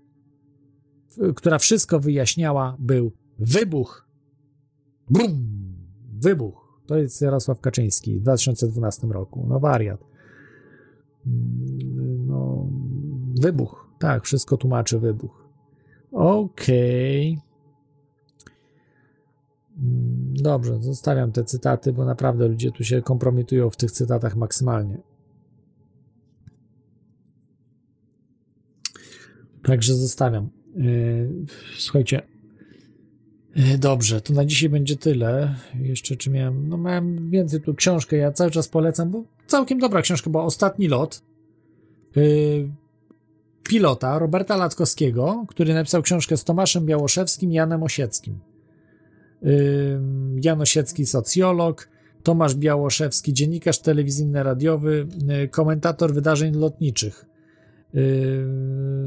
która 1.35 1.59
wszystko 1.59 1.99
wyjaśniała, 1.99 2.77
był 2.79 3.11
wybuch. 3.39 4.07
Bum! 5.09 5.59
Wybuch. 6.21 6.58
To 6.89 6.97
jest 6.97 7.21
Jarosław 7.21 7.61
Kaczyński 7.61 8.19
w 8.19 8.21
2012 8.21 9.07
roku. 9.07 9.45
No 9.49 9.59
wariat. 9.59 10.03
Mm, 11.27 12.27
No, 12.27 12.67
wybuch. 13.41 13.89
Tak, 13.99 14.23
wszystko 14.23 14.57
tłumaczy 14.57 14.99
wybuch. 14.99 15.45
Okej. 16.11 17.39
Mm, 19.77 20.33
Dobrze, 20.33 20.81
zostawiam 20.81 21.31
te 21.31 21.43
cytaty, 21.43 21.93
bo 21.93 22.05
naprawdę 22.05 22.47
ludzie 22.47 22.71
tu 22.71 22.83
się 22.83 23.01
kompromitują 23.01 23.69
w 23.69 23.77
tych 23.77 23.91
cytatach 23.91 24.35
maksymalnie. 24.35 24.97
Także 29.63 29.95
zostawiam. 29.95 30.49
Yy, 30.75 31.45
Słuchajcie. 31.77 32.21
Yy, 33.59 33.77
Dobrze, 33.77 34.21
to 34.21 34.33
na 34.33 34.45
dzisiaj 34.45 34.69
będzie 34.69 34.95
tyle. 34.95 35.55
Jeszcze 35.81 36.15
czy 36.15 36.29
miałem. 36.29 36.69
No, 36.69 36.77
miałem 36.77 37.29
więcej 37.31 37.61
tu 37.61 37.73
książkę. 37.73 38.17
Ja 38.17 38.31
cały 38.31 38.51
czas 38.51 38.67
polecam, 38.67 39.11
bo 39.11 39.23
całkiem 39.47 39.79
dobra 39.79 40.01
książka, 40.01 40.29
bo 40.29 40.43
ostatni 40.43 40.87
lot. 40.87 41.21
Yy, 42.15 42.69
pilota 43.63 44.19
Roberta 44.19 44.57
Latkowskiego, 44.57 45.45
który 45.47 45.73
napisał 45.73 46.01
książkę 46.01 46.37
z 46.37 46.43
Tomaszem 46.43 46.85
Białoszewskim 46.85 47.51
Janem 47.51 47.83
Osieckim. 47.83 48.39
Ym, 49.43 50.39
Jan 50.43 50.61
Osiecki, 50.61 51.05
socjolog, 51.05 51.89
Tomasz 52.23 52.55
Białoszewski, 52.55 53.33
dziennikarz 53.33 53.79
telewizyjny, 53.79 54.43
radiowy, 54.43 55.07
komentator 55.51 56.13
wydarzeń 56.13 56.55
lotniczych. 56.55 57.25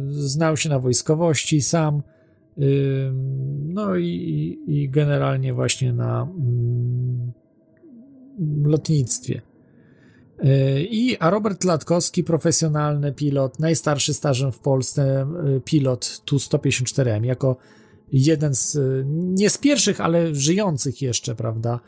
Znał 0.09 0.57
się 0.57 0.69
na 0.69 0.79
wojskowości 0.79 1.63
sam, 1.63 2.03
no 3.69 3.97
i, 3.97 4.59
i, 4.67 4.89
generalnie 4.91 5.55
właśnie 5.55 5.93
na 5.93 6.23
mm, 6.23 7.33
lotnictwie. 8.65 9.43
Y, 10.45 10.87
I, 10.91 11.17
a 11.19 11.31
Robert 11.31 11.65
Latkowski, 11.65 12.25
profesjonalny 12.25 13.13
pilot, 13.13 13.59
najstarszy 13.59 14.15
stażem 14.15 14.53
w 14.53 14.59
Polsce 14.59 15.27
y, 15.57 15.61
pilot 15.61 16.23
Tu-154M, 16.25 17.25
jako 17.25 17.57
jeden 18.13 18.55
z, 18.55 18.75
y, 18.75 19.05
nie 19.09 19.51
z 19.51 19.59
pierwszych, 19.59 20.01
ale 20.01 20.35
żyjących 20.35 21.03
jeszcze, 21.03 21.35
prawda, 21.35 21.81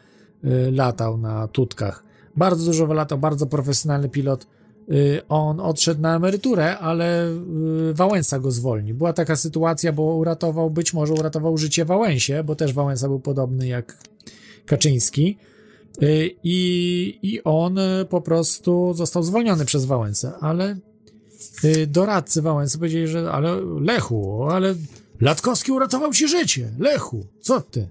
latał 0.73 1.18
na 1.18 1.49
tutkach. 1.49 2.05
Bardzo 2.36 2.67
dużo 2.67 2.86
latał, 2.86 3.18
bardzo 3.18 3.47
profesjonalny 3.47 4.09
pilot. 4.09 4.47
Y, 4.93 5.23
On 5.29 5.61
odszedł 5.61 6.01
na 6.01 6.17
emeryturę, 6.17 6.79
ale 6.79 7.29
y, 7.91 7.95
Wałęsa 7.95 8.39
go 8.39 8.51
zwolnił. 8.51 8.97
Była 8.97 9.13
taka 9.13 9.37
sytuacja, 9.37 9.93
bo 9.93 10.03
uratował, 10.03 10.71
być 10.71 10.95
może 10.95 11.15
uratował 11.15 11.59
życie 11.59 11.85
Wałęsie, 11.85 12.45
bo 12.45 12.57
też 12.57 12.73
Wałęsa 12.73 13.09
był 13.09 13.21
podobny 13.21 13.67
jak 13.67 13.99
Kaczyński. 14.67 15.39
Y, 16.03 16.31
I, 16.45 17.19
I 17.23 17.45
on 17.45 17.79
po 18.09 18.21
prostu 18.21 18.95
został 18.95 19.23
zwolniony 19.23 19.65
przez 19.65 19.85
Wałęsę, 19.85 20.33
ale 20.41 20.77
doradcy 21.87 22.43
Wałęsy 22.43 22.79
powiedzieli, 22.79 23.07
że 23.07 23.31
ale 23.33 23.61
Lechu, 23.81 24.45
ale 24.51 24.75
Latkowski 25.21 25.73
uratował 25.73 26.13
ci 26.13 26.29
życie. 26.29 26.73
Lechu, 26.79 27.27
co 27.41 27.61
ty? 27.61 27.89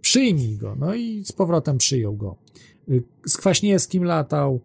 Przyjmij 0.00 0.56
go. 0.56 0.76
No 0.78 0.94
i 0.94 1.24
z 1.24 1.32
powrotem 1.32 1.78
przyjął 1.78 2.16
go. 2.16 2.36
Z 3.26 3.36
Kwaśniewskim 3.36 4.04
latał. 4.04 4.60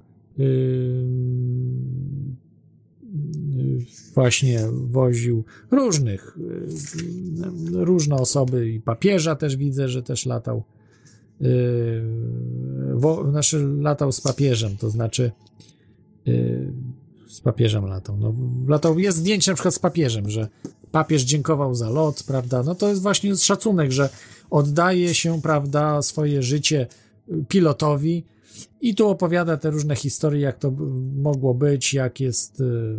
Właśnie 4.14 4.60
woził 4.72 5.43
różnych, 5.72 6.38
y, 6.38 7.85
różne 7.85 8.16
osoby 8.16 8.69
i 8.69 8.82
papieża 8.82 9.35
też 9.35 9.58
widzę, 9.58 9.90
że 9.90 10.03
też 10.03 10.26
latał. 10.26 10.64
Y, 11.42 12.01
Wo, 12.93 13.32
znaczy 13.32 13.68
latał 13.80 14.11
z 14.11 14.22
papieżem, 14.22 14.77
to 14.77 14.90
znaczy 14.90 15.32
y, 16.27 16.74
z 17.27 17.42
papieżem 17.42 17.85
latał. 17.85 18.18
No, 18.18 18.34
latał. 18.68 19.00
Jest 19.00 19.18
zdjęcie 19.18 19.51
na 19.51 19.56
przykład 19.56 19.76
z 19.76 19.80
papieżem, 19.80 20.30
że 20.30 20.48
papież 20.92 21.22
dziękował 21.24 21.76
za 21.76 21.90
lot, 21.90 22.24
prawda? 22.24 22.64
No 22.64 22.76
to 22.76 22.90
jest 22.90 23.01
właśnie 23.01 23.35
szacunek, 23.35 23.92
że 23.92 24.10
oddaje 24.50 25.14
się, 25.14 25.42
prawda, 25.42 26.01
swoje 26.01 26.43
życie 26.43 26.88
pilotowi 27.48 28.24
i 28.82 28.96
tu 28.96 29.08
opowiada 29.10 29.58
te 29.58 29.70
różne 29.70 29.96
historie, 29.96 30.42
jak 30.42 30.58
to 30.58 30.72
mogło 31.16 31.54
być, 31.54 31.94
jak 31.94 32.20
jest, 32.20 32.62
y, 32.62 32.98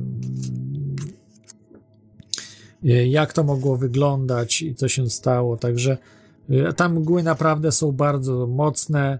y, 2.85 3.09
jak 3.09 3.33
to 3.33 3.45
mogło 3.45 3.77
wyglądać 3.77 4.63
i 4.63 4.75
co 4.75 4.89
się 4.89 5.11
stało. 5.11 5.57
Także 5.57 5.99
y, 6.51 6.73
tam 6.77 6.95
mgły 6.95 7.23
naprawdę 7.23 7.73
są 7.73 7.93
bardzo 7.93 8.47
mocne. 8.47 9.19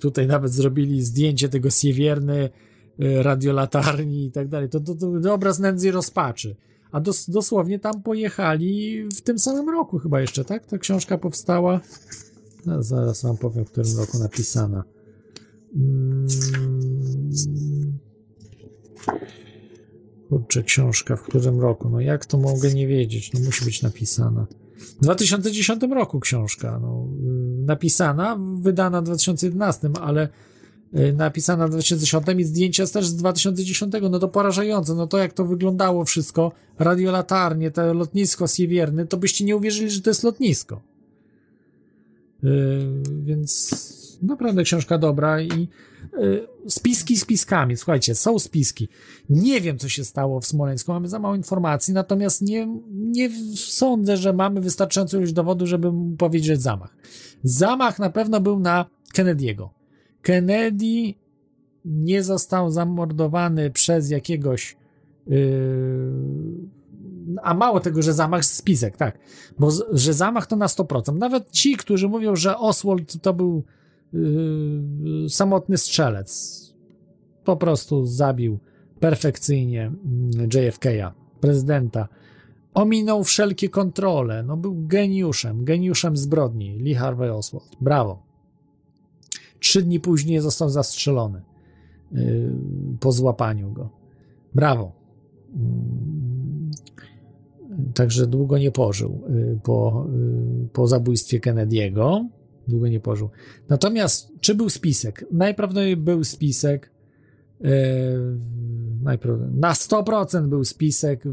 Tutaj 0.00 0.26
nawet 0.26 0.52
zrobili 0.52 1.02
zdjęcie 1.02 1.48
tego 1.48 1.70
siewierny, 1.70 2.50
radiolatarni 2.98 4.24
i 4.24 4.30
tak 4.30 4.48
dalej. 4.48 4.68
To, 4.68 4.80
to, 4.80 4.94
to 5.22 5.34
obraz 5.34 5.58
nędzy 5.58 5.88
i 5.88 5.90
rozpaczy. 5.90 6.56
A 6.92 7.00
dos, 7.00 7.30
dosłownie 7.30 7.78
tam 7.78 8.02
pojechali 8.02 9.04
w 9.08 9.20
tym 9.20 9.38
samym 9.38 9.70
roku 9.70 9.98
chyba 9.98 10.20
jeszcze, 10.20 10.44
tak? 10.44 10.66
Ta 10.66 10.78
książka 10.78 11.18
powstała. 11.18 11.80
No, 12.66 12.82
zaraz 12.82 13.22
wam 13.22 13.36
powiem, 13.36 13.64
w 13.64 13.70
którym 13.70 13.98
roku 13.98 14.18
napisana. 14.18 14.84
Mm. 15.76 16.26
Kurczę, 20.28 20.62
książka 20.62 21.16
w 21.16 21.22
którym 21.22 21.60
roku? 21.60 21.90
No 21.90 22.00
jak 22.00 22.26
to 22.26 22.38
mogę 22.38 22.74
nie 22.74 22.86
wiedzieć? 22.86 23.32
No 23.32 23.40
musi 23.40 23.64
być 23.64 23.82
napisana. 23.82 24.46
W 25.00 25.02
2010 25.02 25.82
roku 25.82 26.20
książka. 26.20 26.78
No, 26.82 27.08
y, 27.60 27.64
napisana, 27.64 28.38
wydana 28.60 29.00
w 29.00 29.04
2011, 29.04 29.90
ale 30.00 30.28
y, 30.96 31.12
napisana 31.12 31.66
w 31.66 31.70
2010 31.70 32.26
i 32.38 32.44
zdjęcia 32.44 32.86
też 32.86 33.06
z 33.06 33.16
2010. 33.16 33.94
No 34.10 34.18
to 34.18 34.28
porażające. 34.28 34.94
No 34.94 35.06
to 35.06 35.18
jak 35.18 35.32
to 35.32 35.44
wyglądało 35.44 36.04
wszystko, 36.04 36.52
radiolatarnie, 36.78 37.70
to 37.70 37.94
lotnisko 37.94 38.46
Siewierny, 38.46 39.06
to 39.06 39.16
byście 39.16 39.44
nie 39.44 39.56
uwierzyli, 39.56 39.90
że 39.90 40.00
to 40.00 40.10
jest 40.10 40.22
lotnisko. 40.22 40.82
Yy, 42.42 42.50
więc 43.24 43.70
naprawdę 44.22 44.62
książka 44.62 44.98
dobra 44.98 45.40
i 45.40 45.68
y, 46.18 46.46
spiski 46.68 47.16
spiskami. 47.16 47.76
Słuchajcie, 47.76 48.14
są 48.14 48.38
spiski. 48.38 48.88
Nie 49.30 49.60
wiem, 49.60 49.78
co 49.78 49.88
się 49.88 50.04
stało 50.04 50.40
w 50.40 50.46
Smoleńsku, 50.46 50.92
mamy 50.92 51.08
za 51.08 51.18
mało 51.18 51.34
informacji, 51.34 51.94
natomiast 51.94 52.42
nie, 52.42 52.68
nie 52.90 53.30
sądzę, 53.56 54.16
że 54.16 54.32
mamy 54.32 54.60
wystarczająco 54.60 55.18
już 55.18 55.32
dowodu, 55.32 55.66
żeby 55.66 55.92
powiedzieć 56.18 56.62
zamach. 56.62 56.96
Zamach 57.42 57.98
na 57.98 58.10
pewno 58.10 58.40
był 58.40 58.58
na 58.58 58.86
Kennedy'ego. 59.14 59.68
Kennedy 60.22 61.14
nie 61.84 62.22
został 62.22 62.70
zamordowany 62.70 63.70
przez 63.70 64.10
jakiegoś 64.10 64.76
yy, 65.26 65.36
a 67.42 67.54
mało 67.54 67.80
tego, 67.80 68.02
że 68.02 68.12
zamach 68.12 68.44
spisek, 68.44 68.96
tak, 68.96 69.18
bo 69.58 69.70
że 69.92 70.12
zamach 70.12 70.46
to 70.46 70.56
na 70.56 70.66
100%. 70.66 71.18
Nawet 71.18 71.50
ci, 71.50 71.76
którzy 71.76 72.08
mówią, 72.08 72.36
że 72.36 72.58
Oswald 72.58 73.22
to 73.22 73.34
był 73.34 73.64
yy, 74.12 75.28
samotny 75.28 75.78
strzelec, 75.78 76.62
po 77.44 77.56
prostu 77.56 78.06
zabił 78.06 78.58
perfekcyjnie 79.00 79.86
mm, 79.86 80.48
JFK-a, 80.54 81.12
prezydenta. 81.40 82.08
Ominął 82.74 83.24
wszelkie 83.24 83.68
kontrole, 83.68 84.42
no 84.42 84.56
był 84.56 84.74
geniuszem, 84.86 85.64
geniuszem 85.64 86.16
zbrodni, 86.16 86.78
Lee 86.78 86.94
Harvey 86.94 87.30
Oswald. 87.30 87.76
Brawo. 87.80 88.22
Trzy 89.60 89.82
dni 89.82 90.00
później 90.00 90.40
został 90.40 90.68
zastrzelony 90.68 91.42
yy, 92.12 92.52
po 93.00 93.12
złapaniu 93.12 93.72
go. 93.72 93.90
Brawo. 94.54 94.92
Yy, 95.54 95.62
także 97.94 98.26
długo 98.26 98.58
nie 98.58 98.70
pożył 98.70 99.20
yy, 99.28 99.58
po, 99.62 100.06
po 100.72 100.86
zabójstwie 100.86 101.40
Kennedy'ego. 101.40 102.24
Długo 102.68 102.88
nie 102.88 103.00
pożył. 103.00 103.30
Natomiast, 103.68 104.32
czy 104.40 104.54
był 104.54 104.70
spisek? 104.70 105.24
Najprawdopodobniej 105.30 105.96
był 105.96 106.24
spisek. 106.24 106.90
Yy, 107.60 107.70
najprawdopodobniej 109.02 109.60
na 109.60 109.72
100% 109.72 110.48
był 110.48 110.64
spisek 110.64 111.24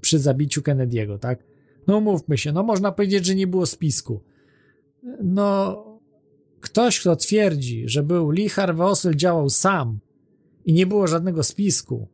przy 0.00 0.18
zabiciu 0.18 0.60
Kennedy'ego, 0.60 1.18
tak? 1.18 1.44
No 1.86 2.00
mówmy 2.00 2.38
się, 2.38 2.52
no 2.52 2.62
można 2.62 2.92
powiedzieć, 2.92 3.26
że 3.26 3.34
nie 3.34 3.46
było 3.46 3.66
spisku. 3.66 4.20
No, 5.22 5.84
ktoś, 6.60 7.00
kto 7.00 7.16
twierdzi, 7.16 7.88
że 7.88 8.02
był 8.02 8.30
Lee 8.30 8.48
Harvey 8.48 8.86
Oswald 8.86 9.16
działał 9.16 9.50
sam 9.50 9.98
i 10.64 10.72
nie 10.72 10.86
było 10.86 11.06
żadnego 11.06 11.42
spisku, 11.42 12.08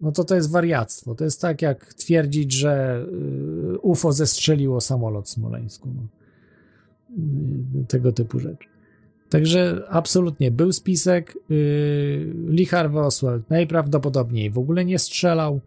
no 0.00 0.12
to 0.12 0.24
to 0.24 0.34
jest 0.34 0.50
wariactwo. 0.50 1.14
To 1.14 1.24
jest 1.24 1.40
tak, 1.40 1.62
jak 1.62 1.94
twierdzić, 1.94 2.52
że 2.52 3.04
y, 3.74 3.78
UFO 3.78 4.12
zestrzeliło 4.12 4.80
samolot 4.80 5.26
w 5.26 5.30
Smoleńsku. 5.30 5.88
No. 5.96 6.21
Y, 7.18 7.86
tego 7.88 8.12
typu 8.12 8.38
rzeczy. 8.38 8.68
Także 9.28 9.82
absolutnie 9.88 10.50
był 10.50 10.72
spisek. 10.72 11.38
Yy, 11.48 12.34
Lee 12.48 12.68
Oswald 12.94 13.50
najprawdopodobniej 13.50 14.50
w 14.50 14.58
ogóle 14.58 14.84
nie 14.84 14.98
strzelał, 14.98 15.60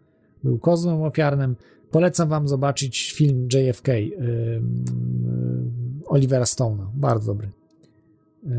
był 0.44 0.58
kozłem 0.58 1.02
ofiarnym. 1.02 1.56
Polecam 1.90 2.28
wam 2.28 2.48
zobaczyć 2.48 3.12
film 3.12 3.48
JFK 3.52 3.88
yy, 3.88 4.00
yy, 4.00 4.62
Olivera 6.06 6.44
Stone'a. 6.44 6.86
Bardzo 6.94 7.26
dobry. 7.26 7.50
Yy, 8.44 8.50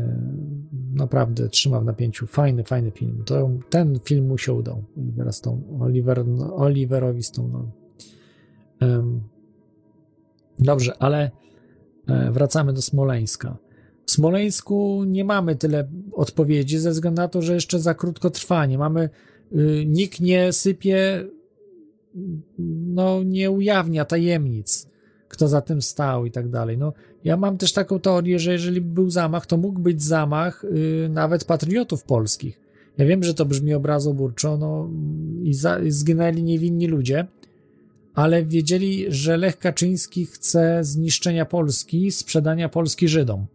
naprawdę 0.94 1.48
trzyma 1.48 1.80
w 1.80 1.84
napięciu. 1.84 2.26
Fajny, 2.26 2.64
fajny 2.64 2.90
film. 2.90 3.22
To, 3.24 3.50
ten 3.70 3.98
film 4.04 4.26
mu 4.26 4.38
się 4.38 4.52
udał. 4.52 4.84
Olivera 4.98 5.32
Stone, 5.32 5.62
Oliver, 5.80 6.24
Oliverowi 6.56 7.20
Stone'owi. 7.20 7.68
Dobrze, 10.58 10.92
ale 10.98 11.30
wracamy 12.30 12.72
do 12.72 12.82
Smoleńska. 12.82 13.56
W 14.06 14.10
Smoleńsku 14.10 15.04
nie 15.04 15.24
mamy 15.24 15.56
tyle 15.56 15.88
odpowiedzi 16.12 16.78
ze 16.78 16.90
względu 16.90 17.22
na 17.22 17.28
to, 17.28 17.42
że 17.42 17.54
jeszcze 17.54 17.80
za 17.80 17.94
krótko 17.94 18.30
trwa. 18.30 18.66
Nie 18.66 18.78
mamy, 18.78 19.08
yy, 19.52 19.86
nikt 19.86 20.20
nie 20.20 20.52
sypie, 20.52 21.24
no 22.86 23.22
nie 23.22 23.50
ujawnia 23.50 24.04
tajemnic, 24.04 24.88
kto 25.28 25.48
za 25.48 25.60
tym 25.60 25.82
stał 25.82 26.26
i 26.26 26.30
tak 26.30 26.48
dalej. 26.48 26.78
No, 26.78 26.92
ja 27.24 27.36
mam 27.36 27.58
też 27.58 27.72
taką 27.72 28.00
teorię, 28.00 28.38
że 28.38 28.52
jeżeli 28.52 28.80
był 28.80 29.10
zamach, 29.10 29.46
to 29.46 29.56
mógł 29.56 29.80
być 29.80 30.02
zamach 30.02 30.64
yy, 30.72 31.08
nawet 31.08 31.44
patriotów 31.44 32.04
polskich. 32.04 32.60
Ja 32.98 33.06
wiem, 33.06 33.22
że 33.22 33.34
to 33.34 33.44
brzmi 33.44 33.74
obrazoburczo, 33.74 34.58
no 34.58 34.90
i, 35.42 35.54
za, 35.54 35.78
i 35.78 35.90
zginęli 35.90 36.42
niewinni 36.42 36.86
ludzie, 36.86 37.26
ale 38.18 38.44
wiedzieli, 38.44 39.06
że 39.08 39.36
Lech 39.36 39.58
Kaczyński 39.58 40.26
chce 40.26 40.84
zniszczenia 40.84 41.44
Polski, 41.44 42.10
sprzedania 42.10 42.68
Polski 42.68 43.08
Żydom. 43.08 43.46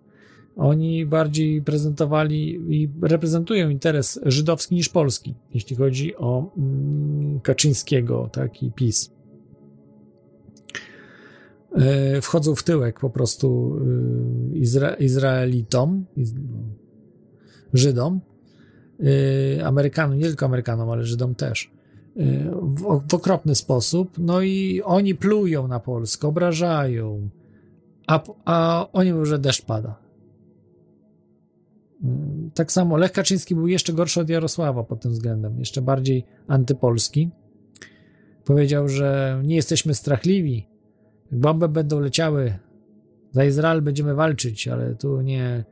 Oni 0.55 1.05
bardziej 1.05 1.61
prezentowali 1.61 2.59
i 2.69 2.89
reprezentują 3.01 3.69
interes 3.69 4.19
żydowski 4.25 4.75
niż 4.75 4.89
polski, 4.89 5.35
jeśli 5.53 5.75
chodzi 5.75 6.15
o 6.15 6.51
mm, 6.57 7.39
Kaczyńskiego, 7.39 8.29
taki 8.33 8.71
PiS. 8.71 9.11
E, 11.75 12.21
wchodzą 12.21 12.55
w 12.55 12.63
tyłek 12.63 12.99
po 12.99 13.09
prostu 13.09 13.77
y, 14.53 14.57
Izra 14.57 14.93
Izraelitom, 14.93 16.05
iz 16.17 16.33
Żydom, 17.73 18.21
y, 18.99 19.65
Amerykanom, 19.65 20.17
nie 20.17 20.25
tylko 20.25 20.45
Amerykanom, 20.45 20.89
ale 20.89 21.03
Żydom 21.03 21.35
też. 21.35 21.72
Y, 22.17 22.51
w, 22.61 23.09
w 23.09 23.13
okropny 23.13 23.55
sposób. 23.55 24.17
No 24.17 24.41
i 24.41 24.81
oni 24.85 25.15
plują 25.15 25.67
na 25.67 25.79
Polskę, 25.79 26.27
obrażają, 26.27 27.29
a, 28.07 28.23
a 28.45 28.87
oni 28.93 29.13
mówią, 29.13 29.25
że 29.25 29.39
deszcz 29.39 29.65
pada. 29.65 30.03
Tak 32.53 32.71
samo 32.71 32.97
Lech 32.97 33.11
Kaczyński 33.11 33.55
był 33.55 33.67
jeszcze 33.67 33.93
gorszy 33.93 34.21
od 34.21 34.29
Jarosława 34.29 34.83
pod 34.83 35.01
tym 35.01 35.11
względem, 35.11 35.59
jeszcze 35.59 35.81
bardziej 35.81 36.25
antypolski. 36.47 37.29
Powiedział, 38.45 38.89
że 38.89 39.41
nie 39.43 39.55
jesteśmy 39.55 39.93
strachliwi. 39.93 40.67
Bomby 41.31 41.69
będą 41.69 41.99
leciały. 41.99 42.53
Za 43.31 43.45
Izrael 43.45 43.81
będziemy 43.81 44.15
walczyć, 44.15 44.67
ale 44.67 44.95
tu 44.95 45.21
nie, 45.21 45.63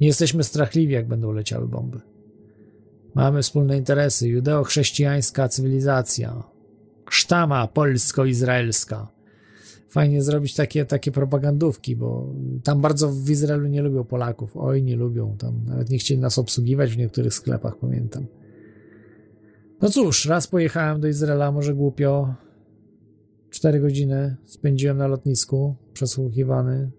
nie 0.00 0.06
jesteśmy 0.06 0.44
strachliwi, 0.44 0.94
jak 0.94 1.08
będą 1.08 1.32
leciały 1.32 1.68
bomby. 1.68 2.00
Mamy 3.14 3.42
wspólne 3.42 3.76
interesy. 3.76 4.28
Judeo-chrześcijańska 4.28 5.48
cywilizacja. 5.48 6.42
Sztama 7.10 7.66
polsko-izraelska 7.66 9.18
fajnie 9.88 10.22
zrobić 10.22 10.54
takie, 10.54 10.84
takie 10.84 11.12
propagandówki, 11.12 11.96
bo 11.96 12.34
tam 12.64 12.80
bardzo 12.80 13.12
w 13.12 13.30
Izraelu 13.30 13.66
nie 13.66 13.82
lubią 13.82 14.04
Polaków. 14.04 14.56
Oj, 14.56 14.82
nie 14.82 14.96
lubią. 14.96 15.36
Tam 15.38 15.64
nawet 15.66 15.90
nie 15.90 15.98
chcieli 15.98 16.20
nas 16.20 16.38
obsługiwać 16.38 16.92
w 16.92 16.98
niektórych 16.98 17.34
sklepach, 17.34 17.76
pamiętam. 17.76 18.26
No 19.82 19.90
cóż, 19.90 20.26
raz 20.26 20.46
pojechałem 20.46 21.00
do 21.00 21.08
Izraela, 21.08 21.52
może 21.52 21.74
głupio. 21.74 22.34
Cztery 23.50 23.80
godziny 23.80 24.36
spędziłem 24.46 24.96
na 24.96 25.06
lotnisku, 25.06 25.74
przesłuchiwany. 25.92 26.90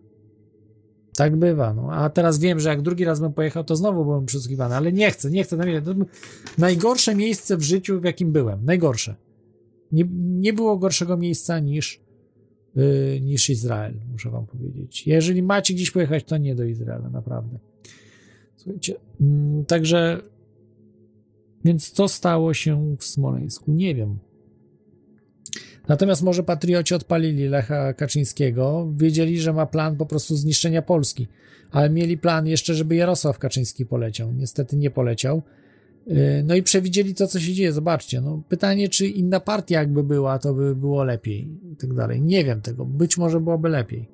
Tak 1.19 1.35
bywa, 1.35 1.73
no. 1.73 1.91
A 1.91 2.09
teraz 2.09 2.39
wiem, 2.39 2.59
że 2.59 2.69
jak 2.69 2.81
drugi 2.81 3.05
raz 3.05 3.19
bym 3.19 3.33
pojechał, 3.33 3.63
to 3.63 3.75
znowu 3.75 4.03
byłem 4.03 4.25
przesłuchiwany, 4.25 4.75
ale 4.75 4.93
nie 4.93 5.11
chcę, 5.11 5.29
nie 5.29 5.43
chcę. 5.43 5.57
Najgorsze 6.57 7.15
miejsce 7.15 7.57
w 7.57 7.61
życiu, 7.61 8.01
w 8.01 8.03
jakim 8.03 8.31
byłem. 8.31 8.65
Najgorsze. 8.65 9.15
Nie, 9.91 10.03
nie 10.19 10.53
było 10.53 10.77
gorszego 10.77 11.17
miejsca 11.17 11.59
niż 11.59 12.01
niż 13.21 13.49
Izrael, 13.49 13.93
muszę 14.11 14.29
wam 14.29 14.45
powiedzieć. 14.45 15.07
Jeżeli 15.07 15.43
macie 15.43 15.73
gdzieś 15.73 15.91
pojechać, 15.91 16.23
to 16.23 16.37
nie 16.37 16.55
do 16.55 16.63
Izraela, 16.63 17.09
naprawdę. 17.09 17.59
Słuchajcie, 18.55 18.95
także 19.67 20.21
więc 21.65 21.91
co 21.91 22.07
stało 22.07 22.53
się 22.53 22.95
w 22.99 23.03
Smoleńsku? 23.03 23.71
Nie 23.71 23.95
wiem. 23.95 24.19
Natomiast 25.89 26.23
może 26.23 26.43
patrioci 26.43 26.95
odpalili 26.95 27.47
Lecha 27.47 27.93
Kaczyńskiego, 27.93 28.87
wiedzieli, 28.97 29.41
że 29.41 29.53
ma 29.53 29.65
plan 29.65 29.95
po 29.97 30.05
prostu 30.05 30.35
zniszczenia 30.35 30.81
Polski, 30.81 31.27
ale 31.71 31.89
mieli 31.89 32.17
plan 32.17 32.47
jeszcze, 32.47 32.73
żeby 32.73 32.95
Jarosław 32.95 33.39
Kaczyński 33.39 33.85
poleciał. 33.85 34.31
Niestety 34.33 34.77
nie 34.77 34.91
poleciał. 34.91 35.41
No 36.43 36.55
i 36.55 36.63
przewidzieli 36.63 37.15
to, 37.15 37.27
co 37.27 37.39
się 37.39 37.53
dzieje. 37.53 37.71
Zobaczcie, 37.71 38.21
no 38.21 38.41
pytanie, 38.49 38.89
czy 38.89 39.07
inna 39.07 39.39
partia 39.39 39.79
jakby 39.79 40.03
była, 40.03 40.39
to 40.39 40.53
by 40.53 40.75
było 40.75 41.03
lepiej 41.03 41.47
i 41.73 41.75
tak 41.75 41.93
dalej. 41.93 42.21
Nie 42.21 42.45
wiem 42.45 42.61
tego. 42.61 42.85
Być 42.85 43.17
może 43.17 43.39
byłoby 43.39 43.69
lepiej. 43.69 44.09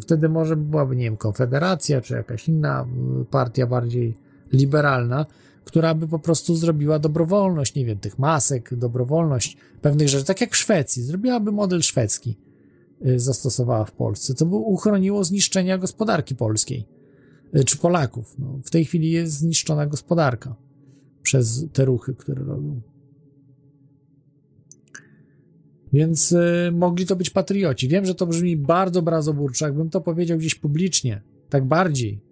Wtedy 0.00 0.28
może 0.28 0.56
byłaby, 0.56 0.96
nie 0.96 1.04
wiem, 1.04 1.16
Konfederacja, 1.16 2.00
czy 2.00 2.14
jakaś 2.14 2.48
inna 2.48 2.86
partia 3.30 3.66
bardziej 3.66 4.14
liberalna, 4.52 5.26
która 5.68 5.94
by 5.94 6.08
po 6.08 6.18
prostu 6.18 6.54
zrobiła 6.54 6.98
dobrowolność, 6.98 7.74
nie 7.74 7.84
wiem, 7.84 7.98
tych 7.98 8.18
masek, 8.18 8.74
dobrowolność 8.74 9.56
pewnych 9.82 10.08
rzeczy, 10.08 10.24
tak 10.24 10.40
jak 10.40 10.52
w 10.52 10.56
Szwecji. 10.56 11.02
Zrobiłaby 11.02 11.52
model 11.52 11.82
szwedzki, 11.82 12.36
zastosowała 13.16 13.84
w 13.84 13.92
Polsce, 13.92 14.34
co 14.34 14.46
by 14.46 14.56
uchroniło 14.56 15.24
zniszczenia 15.24 15.78
gospodarki 15.78 16.34
polskiej, 16.34 16.86
czy 17.66 17.78
Polaków. 17.78 18.36
No, 18.38 18.60
w 18.64 18.70
tej 18.70 18.84
chwili 18.84 19.10
jest 19.10 19.32
zniszczona 19.32 19.86
gospodarka 19.86 20.56
przez 21.22 21.66
te 21.72 21.84
ruchy, 21.84 22.14
które 22.14 22.44
robią. 22.44 22.80
Więc 25.92 26.32
y, 26.32 26.70
mogli 26.72 27.06
to 27.06 27.16
być 27.16 27.30
patrioci. 27.30 27.88
Wiem, 27.88 28.04
że 28.04 28.14
to 28.14 28.26
brzmi 28.26 28.56
bardzo 28.56 29.02
brazoburczo, 29.02 29.66
jakbym 29.66 29.90
to 29.90 30.00
powiedział 30.00 30.38
gdzieś 30.38 30.54
publicznie, 30.54 31.22
tak 31.48 31.64
bardziej, 31.64 32.14
y, 32.14 32.27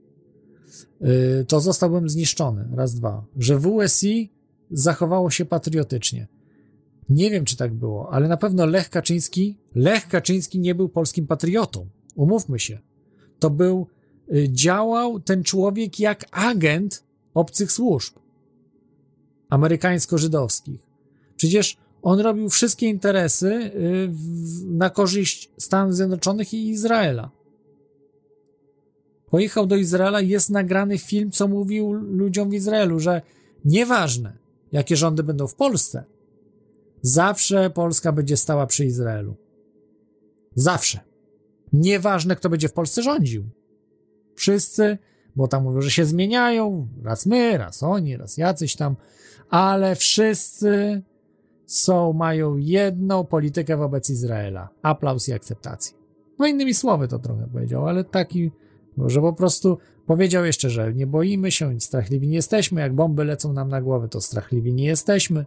to 1.49 1.61
zostałbym 1.61 2.09
zniszczony. 2.09 2.69
Raz, 2.77 2.95
dwa. 2.95 3.25
Że 3.36 3.61
WSI 3.61 4.31
zachowało 4.70 5.31
się 5.31 5.45
patriotycznie. 5.45 6.27
Nie 7.09 7.31
wiem, 7.31 7.45
czy 7.45 7.57
tak 7.57 7.75
było, 7.75 8.12
ale 8.12 8.28
na 8.28 8.36
pewno 8.36 8.67
Lech 8.67 8.91
Kaczyński, 8.91 9.57
Lech 9.75 10.09
Kaczyński 10.09 10.59
nie 10.59 10.75
był 10.75 10.89
polskim 10.89 11.27
patriotą. 11.27 11.86
Umówmy 12.15 12.59
się. 12.59 12.78
To 13.39 13.51
był, 13.51 13.86
y, 14.35 14.49
działał 14.51 15.20
ten 15.20 15.45
człowiek 15.45 16.01
jak 16.01 16.25
agent 16.31 17.05
obcych 17.35 17.73
służb 17.73 18.15
amerykańsko-żydowskich. 19.51 20.81
Przecież 21.36 21.77
on 22.03 22.20
robił 22.20 22.49
wszystkie 22.49 22.86
interesy 22.86 23.47
y, 23.47 24.11
na 24.67 24.91
korzyść 24.91 25.51
Stanów 25.59 25.95
Zjednoczonych 25.95 26.55
i 26.55 26.69
Izraela. 26.69 27.31
Pojechał 29.30 29.66
do 29.66 29.76
Izraela, 29.76 30.20
jest 30.20 30.50
nagrany 30.50 30.98
film, 30.98 31.30
co 31.30 31.48
mówił 31.48 31.92
ludziom 31.92 32.50
w 32.50 32.55
Izraelu, 32.55 33.00
że 33.00 33.22
nieważne, 33.64 34.32
jakie 34.72 34.96
rządy 34.96 35.22
będą 35.22 35.46
w 35.46 35.55
Polsce, 35.55 36.05
zawsze 37.02 37.70
Polska 37.70 38.12
będzie 38.12 38.36
stała 38.36 38.66
przy 38.66 38.84
Izraelu. 38.84 39.34
Zawsze. 40.55 41.00
Nieważne, 41.72 42.36
kto 42.36 42.48
będzie 42.48 42.68
w 42.68 42.72
Polsce 42.72 43.02
rządził. 43.02 43.44
Wszyscy, 44.34 44.98
bo 45.36 45.48
tam 45.48 45.62
mówią, 45.62 45.80
że 45.80 45.90
się 45.90 46.05
zmieniają, 46.05 46.88
raz 47.02 47.26
my, 47.26 47.58
raz 47.58 47.82
oni, 47.82 48.16
raz 48.16 48.36
jacyś 48.36 48.76
tam, 48.76 48.96
ale 49.50 49.96
wszyscy 49.96 51.02
są, 51.66 52.12
mają 52.12 52.56
jedną 52.56 53.24
politykę 53.24 53.76
wobec 53.76 54.10
Izraela. 54.10 54.68
Aplauz 54.82 55.28
i 55.28 55.32
akceptacja. 55.32 55.96
No 56.38 56.46
innymi 56.46 56.74
słowy 56.74 57.08
to 57.08 57.18
trochę 57.18 57.48
powiedział, 57.52 57.88
ale 57.88 58.05
taki, 58.05 58.50
że 58.99 59.20
po 59.20 59.33
prostu 59.33 59.78
powiedział 60.07 60.44
jeszcze, 60.44 60.70
że 60.70 60.94
nie 60.94 61.07
boimy 61.07 61.50
się, 61.50 61.81
strachliwi 61.81 62.28
nie 62.28 62.34
jesteśmy, 62.34 62.81
jak 62.81 62.94
bomby 62.94 63.25
lecą 63.25 63.52
nam 63.52 63.68
na 63.68 63.83
głowę, 63.83 64.08
to 64.08 64.20
strachliwi 64.20 64.73
nie 64.73 64.84
jesteśmy. 64.84 65.44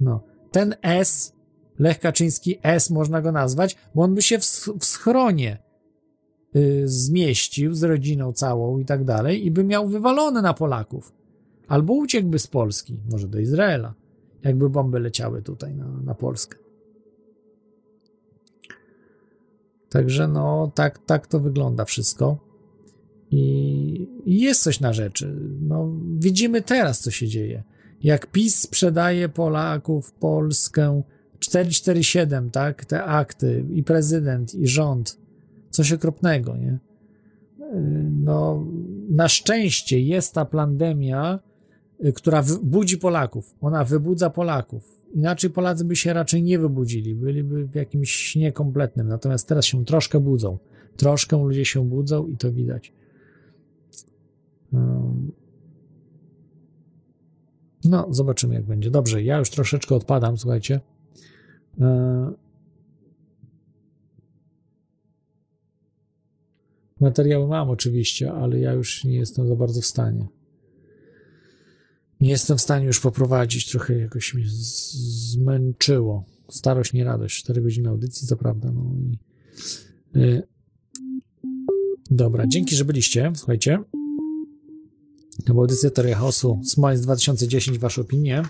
No, 0.00 0.22
ten 0.50 0.74
S, 0.82 1.32
Lech 1.78 2.00
Kaczyński 2.00 2.58
S 2.62 2.90
można 2.90 3.22
go 3.22 3.32
nazwać, 3.32 3.76
bo 3.94 4.02
on 4.02 4.14
by 4.14 4.22
się 4.22 4.38
w, 4.38 4.44
w 4.80 4.84
schronie 4.84 5.62
y, 6.56 6.82
zmieścił 6.84 7.74
z 7.74 7.82
rodziną 7.82 8.32
całą 8.32 8.78
i 8.78 8.84
tak 8.84 9.04
dalej 9.04 9.46
i 9.46 9.50
by 9.50 9.64
miał 9.64 9.88
wywalone 9.88 10.42
na 10.42 10.54
Polaków. 10.54 11.12
Albo 11.68 11.94
uciekłby 11.94 12.38
z 12.38 12.46
Polski, 12.46 12.98
może 13.10 13.28
do 13.28 13.38
Izraela, 13.38 13.94
jakby 14.44 14.70
bomby 14.70 15.00
leciały 15.00 15.42
tutaj 15.42 15.74
na, 15.74 15.88
na 16.04 16.14
Polskę. 16.14 16.58
Także 19.88 20.28
no, 20.28 20.72
tak, 20.74 20.98
tak 20.98 21.26
to 21.26 21.40
wygląda 21.40 21.84
wszystko. 21.84 22.47
I, 23.30 24.08
jest 24.26 24.62
coś 24.62 24.80
na 24.80 24.92
rzeczy. 24.92 25.36
No, 25.60 25.92
widzimy 26.18 26.62
teraz, 26.62 27.00
co 27.00 27.10
się 27.10 27.28
dzieje. 27.28 27.62
Jak 28.02 28.26
PiS 28.26 28.60
sprzedaje 28.60 29.28
Polaków, 29.28 30.12
Polskę, 30.12 31.02
447, 31.38 32.50
tak, 32.50 32.84
te 32.84 33.04
akty, 33.04 33.64
i 33.72 33.82
prezydent, 33.82 34.54
i 34.54 34.66
rząd. 34.66 35.18
Coś 35.70 35.92
okropnego, 35.92 36.56
nie? 36.56 36.78
No, 38.10 38.66
na 39.10 39.28
szczęście 39.28 40.00
jest 40.00 40.34
ta 40.34 40.44
pandemia, 40.44 41.38
y, 42.04 42.12
która 42.12 42.44
budzi 42.62 42.98
Polaków. 42.98 43.54
Ona 43.60 43.84
wybudza 43.84 44.30
Polaków. 44.30 44.98
Inaczej 45.14 45.50
Polacy 45.50 45.84
by 45.84 45.96
się 45.96 46.12
raczej 46.12 46.42
nie 46.42 46.58
wybudzili, 46.58 47.14
byliby 47.14 47.66
w 47.66 47.74
jakimś 47.74 48.12
śnie 48.12 48.52
kompletnym. 48.52 49.08
Natomiast 49.08 49.48
teraz 49.48 49.64
się 49.64 49.84
troszkę 49.84 50.20
budzą. 50.20 50.58
Troszkę 50.96 51.36
ludzie 51.44 51.64
się 51.64 51.88
budzą 51.88 52.26
i 52.26 52.36
to 52.36 52.52
widać. 52.52 52.92
No, 57.84 58.06
zobaczymy, 58.10 58.54
jak 58.54 58.64
będzie. 58.64 58.90
Dobrze, 58.90 59.22
ja 59.22 59.38
już 59.38 59.50
troszeczkę 59.50 59.94
odpadam, 59.94 60.38
słuchajcie. 60.38 60.80
E, 61.80 62.32
Materiały 67.00 67.48
mam 67.48 67.70
oczywiście, 67.70 68.32
ale 68.32 68.60
ja 68.60 68.72
już 68.72 69.04
nie 69.04 69.16
jestem 69.16 69.48
za 69.48 69.56
bardzo 69.56 69.80
w 69.80 69.86
stanie. 69.86 70.26
Nie 72.20 72.30
jestem 72.30 72.58
w 72.58 72.60
stanie 72.60 72.86
już 72.86 73.00
poprowadzić, 73.00 73.70
trochę 73.70 73.98
jakoś 73.98 74.34
mnie 74.34 74.44
zmęczyło. 74.48 76.24
Starość, 76.50 76.92
nie 76.92 77.04
radość. 77.04 77.38
4 77.44 77.62
godziny 77.62 77.88
audycji, 77.88 78.28
co 78.28 78.36
prawda. 78.36 78.72
No 78.72 78.94
i, 78.96 79.18
y, 80.18 80.42
dobra, 82.10 82.46
dzięki, 82.46 82.76
że 82.76 82.84
byliście. 82.84 83.32
Słuchajcie. 83.34 83.78
To 85.44 85.52
była 85.52 85.62
audycja 85.62 85.90
Teoria 85.90 86.16
Chaosu 86.16 86.60
Smoleńsk 86.64 87.02
2010, 87.02 87.78
wasze 87.78 88.00
opinie. 88.00 88.42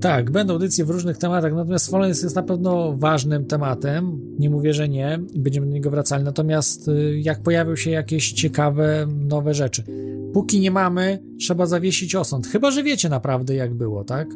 Tak, 0.00 0.30
będą 0.30 0.52
audycje 0.52 0.84
w 0.84 0.90
różnych 0.90 1.18
tematach, 1.18 1.54
natomiast 1.54 1.84
Smoleńsk 1.84 2.22
jest 2.22 2.36
na 2.36 2.42
pewno 2.42 2.96
ważnym 2.96 3.44
tematem. 3.44 4.20
Nie 4.38 4.50
mówię, 4.50 4.74
że 4.74 4.88
nie, 4.88 5.18
będziemy 5.36 5.66
do 5.66 5.72
niego 5.72 5.90
wracali. 5.90 6.24
Natomiast 6.24 6.88
y, 6.88 7.20
jak 7.20 7.42
pojawią 7.42 7.76
się 7.76 7.90
jakieś 7.90 8.32
ciekawe, 8.32 9.06
nowe 9.28 9.54
rzeczy. 9.54 9.84
Póki 10.32 10.60
nie 10.60 10.70
mamy, 10.70 11.22
trzeba 11.38 11.66
zawiesić 11.66 12.14
osąd. 12.14 12.46
Chyba, 12.46 12.70
że 12.70 12.82
wiecie 12.82 13.08
naprawdę, 13.08 13.54
jak 13.54 13.74
było, 13.74 14.04
tak? 14.04 14.28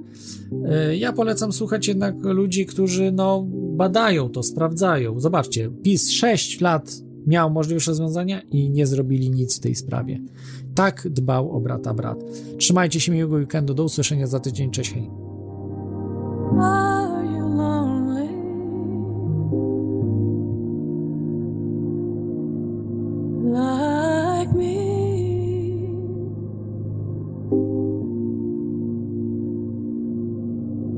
Y, 0.91 0.97
Ja 0.97 1.13
polecam 1.13 1.53
słuchać 1.53 1.89
jednak 1.89 2.15
ludzi, 2.23 2.67
którzy 2.67 3.13
no, 3.13 3.47
badają 3.77 4.29
to, 4.29 4.43
sprawdzają. 4.43 5.21
Zobaczcie, 5.21 5.71
PiS 5.83 6.11
6 6.11 6.61
lat 6.61 6.93
miał 7.27 7.51
możliwość 7.51 7.87
rozwiązania 7.87 8.41
i 8.41 8.71
nie 8.71 8.87
zrobili 8.87 9.31
nic 9.31 9.57
w 9.57 9.61
tej 9.61 9.75
sprawie. 9.75 10.21
Tak 10.77 11.09
dbał 11.11 11.53
o 11.57 11.61
brata 11.61 11.95
brat. 11.95 12.19
Trzymajcie 12.59 13.01
się 13.01 13.13
miłego 13.13 13.37
weekendu. 13.37 13.75
Do 13.75 13.85
usłyszenia 13.85 14.27
za 14.27 14.41
tydzień. 14.41 14.71
Cześć, 14.71 14.95
hej. 14.95 15.11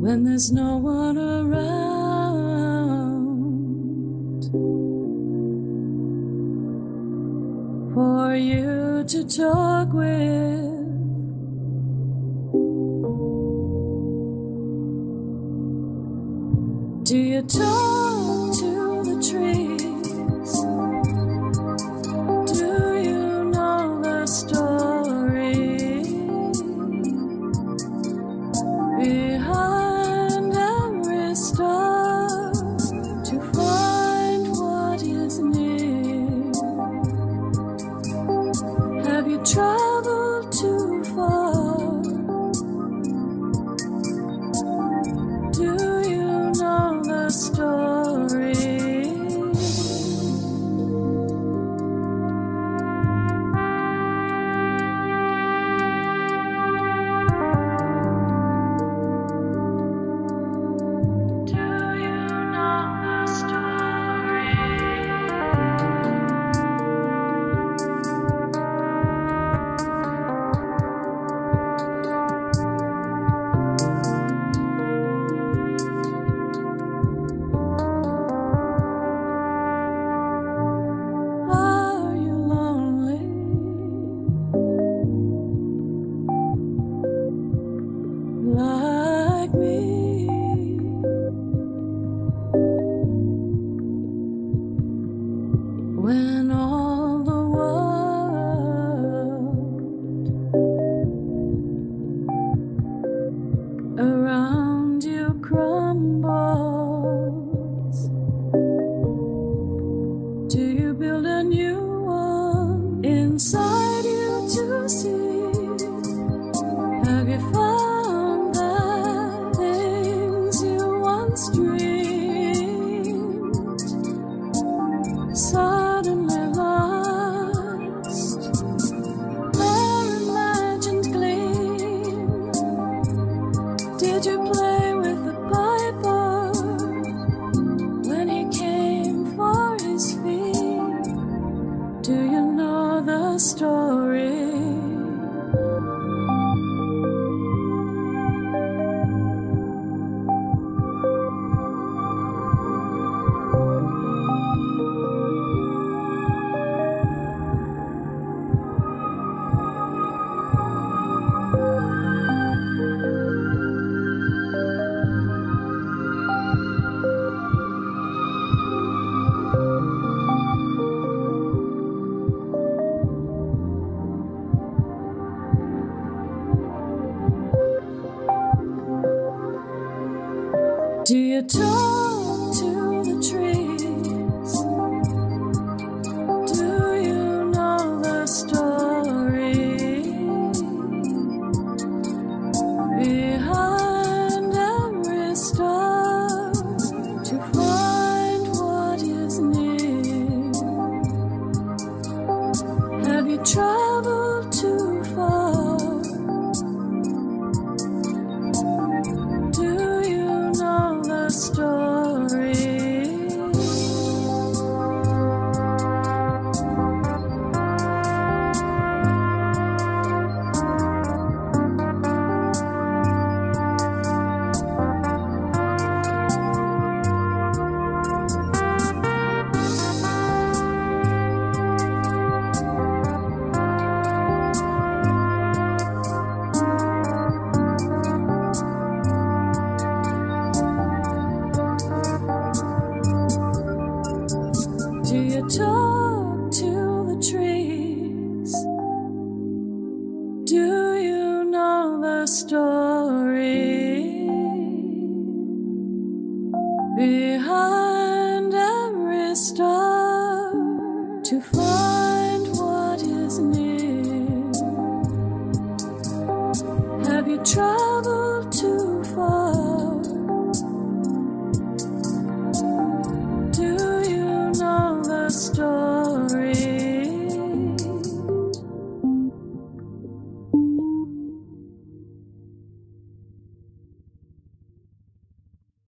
When 0.01 0.25
there's 0.25 0.53
no 0.53 0.79
one 0.79 1.28
talk 9.29 9.93
with. 9.93 10.48